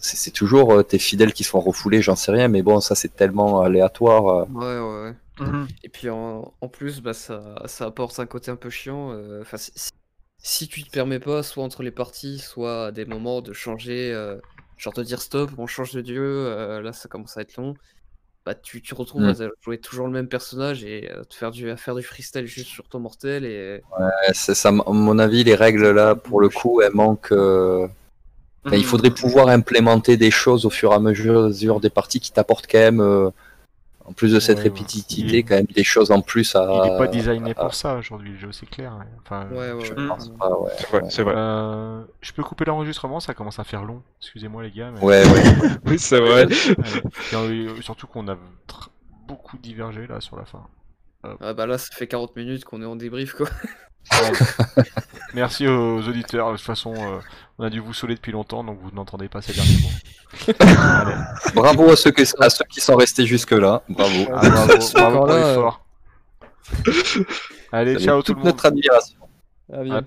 c'est 0.00 0.30
toujours 0.30 0.72
euh, 0.74 0.82
tes 0.84 0.98
fidèles 0.98 1.32
qui 1.32 1.44
se 1.44 1.50
font 1.50 1.60
refouler, 1.60 2.02
j'en 2.02 2.16
sais 2.16 2.30
rien, 2.32 2.48
mais 2.48 2.62
bon, 2.62 2.80
ça 2.80 2.94
c'est 2.94 3.14
tellement 3.16 3.62
aléatoire. 3.62 4.28
euh. 4.28 4.44
Ouais, 4.44 4.78
ouais, 4.80 5.10
ouais. 5.10 5.16
Et 5.82 5.88
puis 5.88 6.10
en, 6.10 6.54
en 6.60 6.68
plus, 6.68 7.00
bah, 7.00 7.14
ça, 7.14 7.56
ça 7.66 7.86
apporte 7.86 8.18
un 8.20 8.26
côté 8.26 8.50
un 8.50 8.56
peu 8.56 8.70
chiant. 8.70 9.12
euh, 9.12 9.40
Enfin, 9.42 9.56
si, 9.56 9.72
si- 9.74 9.90
si 10.40 10.68
tu 10.68 10.84
te 10.84 10.90
permets 10.90 11.18
pas, 11.20 11.42
soit 11.42 11.64
entre 11.64 11.82
les 11.82 11.90
parties, 11.90 12.38
soit 12.38 12.86
à 12.86 12.92
des 12.92 13.04
moments 13.06 13.42
de 13.42 13.52
changer, 13.52 14.12
euh, 14.12 14.38
genre 14.76 14.92
de 14.94 15.02
dire 15.02 15.20
stop, 15.22 15.50
on 15.58 15.66
change 15.66 15.92
de 15.92 16.00
dieu, 16.00 16.22
euh, 16.22 16.80
là 16.80 16.92
ça 16.92 17.08
commence 17.08 17.36
à 17.36 17.42
être 17.42 17.56
long. 17.56 17.74
Bah, 18.48 18.54
tu, 18.54 18.80
tu 18.80 18.94
retrouves 18.94 19.24
Mm. 19.24 19.42
à 19.42 19.48
jouer 19.62 19.76
toujours 19.76 20.06
le 20.06 20.12
même 20.14 20.26
personnage 20.26 20.82
et 20.82 21.10
te 21.28 21.34
faire 21.34 21.50
du, 21.50 21.70
à 21.70 21.76
faire 21.76 21.94
du 21.94 22.02
freestyle 22.02 22.46
juste 22.46 22.68
sur 22.70 22.88
ton 22.88 22.98
mortel. 22.98 23.44
Et 23.44 23.82
Ouais, 24.00 24.08
c'est 24.32 24.54
ça, 24.54 24.70
à 24.70 24.72
mon 24.72 25.18
avis, 25.18 25.44
les 25.44 25.54
règles 25.54 25.90
là, 25.90 26.14
pour 26.14 26.40
le 26.40 26.48
coup, 26.48 26.80
elles 26.80 26.94
manquent. 26.94 27.32
euh, 27.32 27.86
enfin, 28.64 28.76
il 28.76 28.86
faudrait 28.86 29.10
pouvoir 29.10 29.48
implémenter 29.48 30.16
des 30.16 30.30
choses 30.30 30.64
au 30.64 30.70
fur 30.70 30.92
et 30.92 30.94
à 30.94 30.98
mesure 30.98 31.78
des 31.80 31.90
parties 31.90 32.20
qui 32.20 32.32
t'apportent 32.32 32.66
quand 32.66 32.78
même, 32.78 33.00
euh, 33.02 33.28
en 34.08 34.12
plus 34.12 34.32
de 34.32 34.40
cette 34.40 34.56
Ouais, 34.58 34.64
répétitivité, 34.64 35.42
quand 35.42 35.56
même 35.56 35.66
des 35.66 35.84
choses 35.84 36.10
en 36.10 36.22
plus 36.22 36.54
à. 36.56 36.64
Il 36.84 36.92
est 36.92 36.98
pas 36.98 37.06
designé 37.06 37.54
pour 37.54 37.74
ça 37.74 37.96
aujourd'hui, 37.96 38.30
le 38.32 38.38
jeu, 38.38 38.52
c'est 38.52 38.66
clair. 38.68 38.98
Enfin, 39.24 39.46
ouais, 39.50 39.72
ouais, 39.72 39.84
Je 39.84 39.92
ouais. 39.94 40.08
pense 40.08 40.30
pas, 40.30 40.58
ouais. 40.58 40.70
C'est 40.78 40.88
vrai, 40.90 41.02
c'est 41.10 41.22
vrai. 41.22 41.34
euh, 41.36 42.02
je 42.20 42.32
peux 42.32 42.42
couper 42.42 42.64
l'enregistrement, 42.64 43.20
ça 43.20 43.34
commence 43.34 43.58
à 43.58 43.64
faire 43.64 43.84
long. 43.84 44.02
Excusez-moi 44.20 44.62
les 44.62 44.70
gars. 44.70 44.90
Mais... 44.90 45.00
Ouais, 45.02 45.22
ouais. 45.24 45.42
Oui, 45.86 45.98
c'est 45.98 46.20
vrai. 46.20 46.46
Et, 46.46 47.34
euh, 47.34 47.80
surtout 47.82 48.06
qu'on 48.06 48.26
a 48.28 48.34
tr- 48.34 48.88
beaucoup 49.26 49.58
divergé 49.58 50.06
là 50.06 50.20
sur 50.20 50.36
la 50.36 50.44
fin. 50.46 50.66
Ah, 51.40 51.52
bah 51.52 51.66
là, 51.66 51.76
ça 51.78 51.88
fait 51.94 52.06
40 52.06 52.34
minutes 52.36 52.64
qu'on 52.64 52.80
est 52.80 52.86
en 52.86 52.96
débrief 52.96 53.34
quoi. 53.34 53.48
Merci 55.34 55.66
aux 55.66 56.00
auditeurs. 56.08 56.52
De 56.52 56.56
toute 56.56 56.64
façon, 56.66 56.94
euh, 56.96 57.18
on 57.58 57.64
a 57.64 57.70
dû 57.70 57.80
vous 57.80 57.92
sauler 57.92 58.14
depuis 58.14 58.32
longtemps, 58.32 58.64
donc 58.64 58.78
vous 58.82 58.90
n'entendez 58.90 59.28
pas 59.28 59.42
ces 59.42 59.52
derniers 59.52 59.78
mots. 59.82 60.54
Allez. 60.60 61.14
Bravo 61.54 61.90
à 61.90 61.96
ceux, 61.96 62.10
qui, 62.10 62.22
à 62.40 62.50
ceux 62.50 62.64
qui 62.68 62.80
sont 62.80 62.96
restés 62.96 63.26
jusque-là. 63.26 63.82
Bravo. 63.88 64.26
Ah, 64.34 64.48
bravo, 64.48 64.72
bravo 64.94 65.16
pour 65.18 65.26
l'effort. 65.28 65.84
Allez, 67.72 67.92
Vous 67.94 67.96
avez 67.98 68.04
ciao 68.04 68.22
tout 68.22 68.32
le 68.32 68.38
monde. 68.38 68.46
notre 68.46 68.66
admiration. 68.66 69.18
À 69.72 69.76
À 69.76 69.82
la 69.84 70.02
prochaine. 70.02 70.04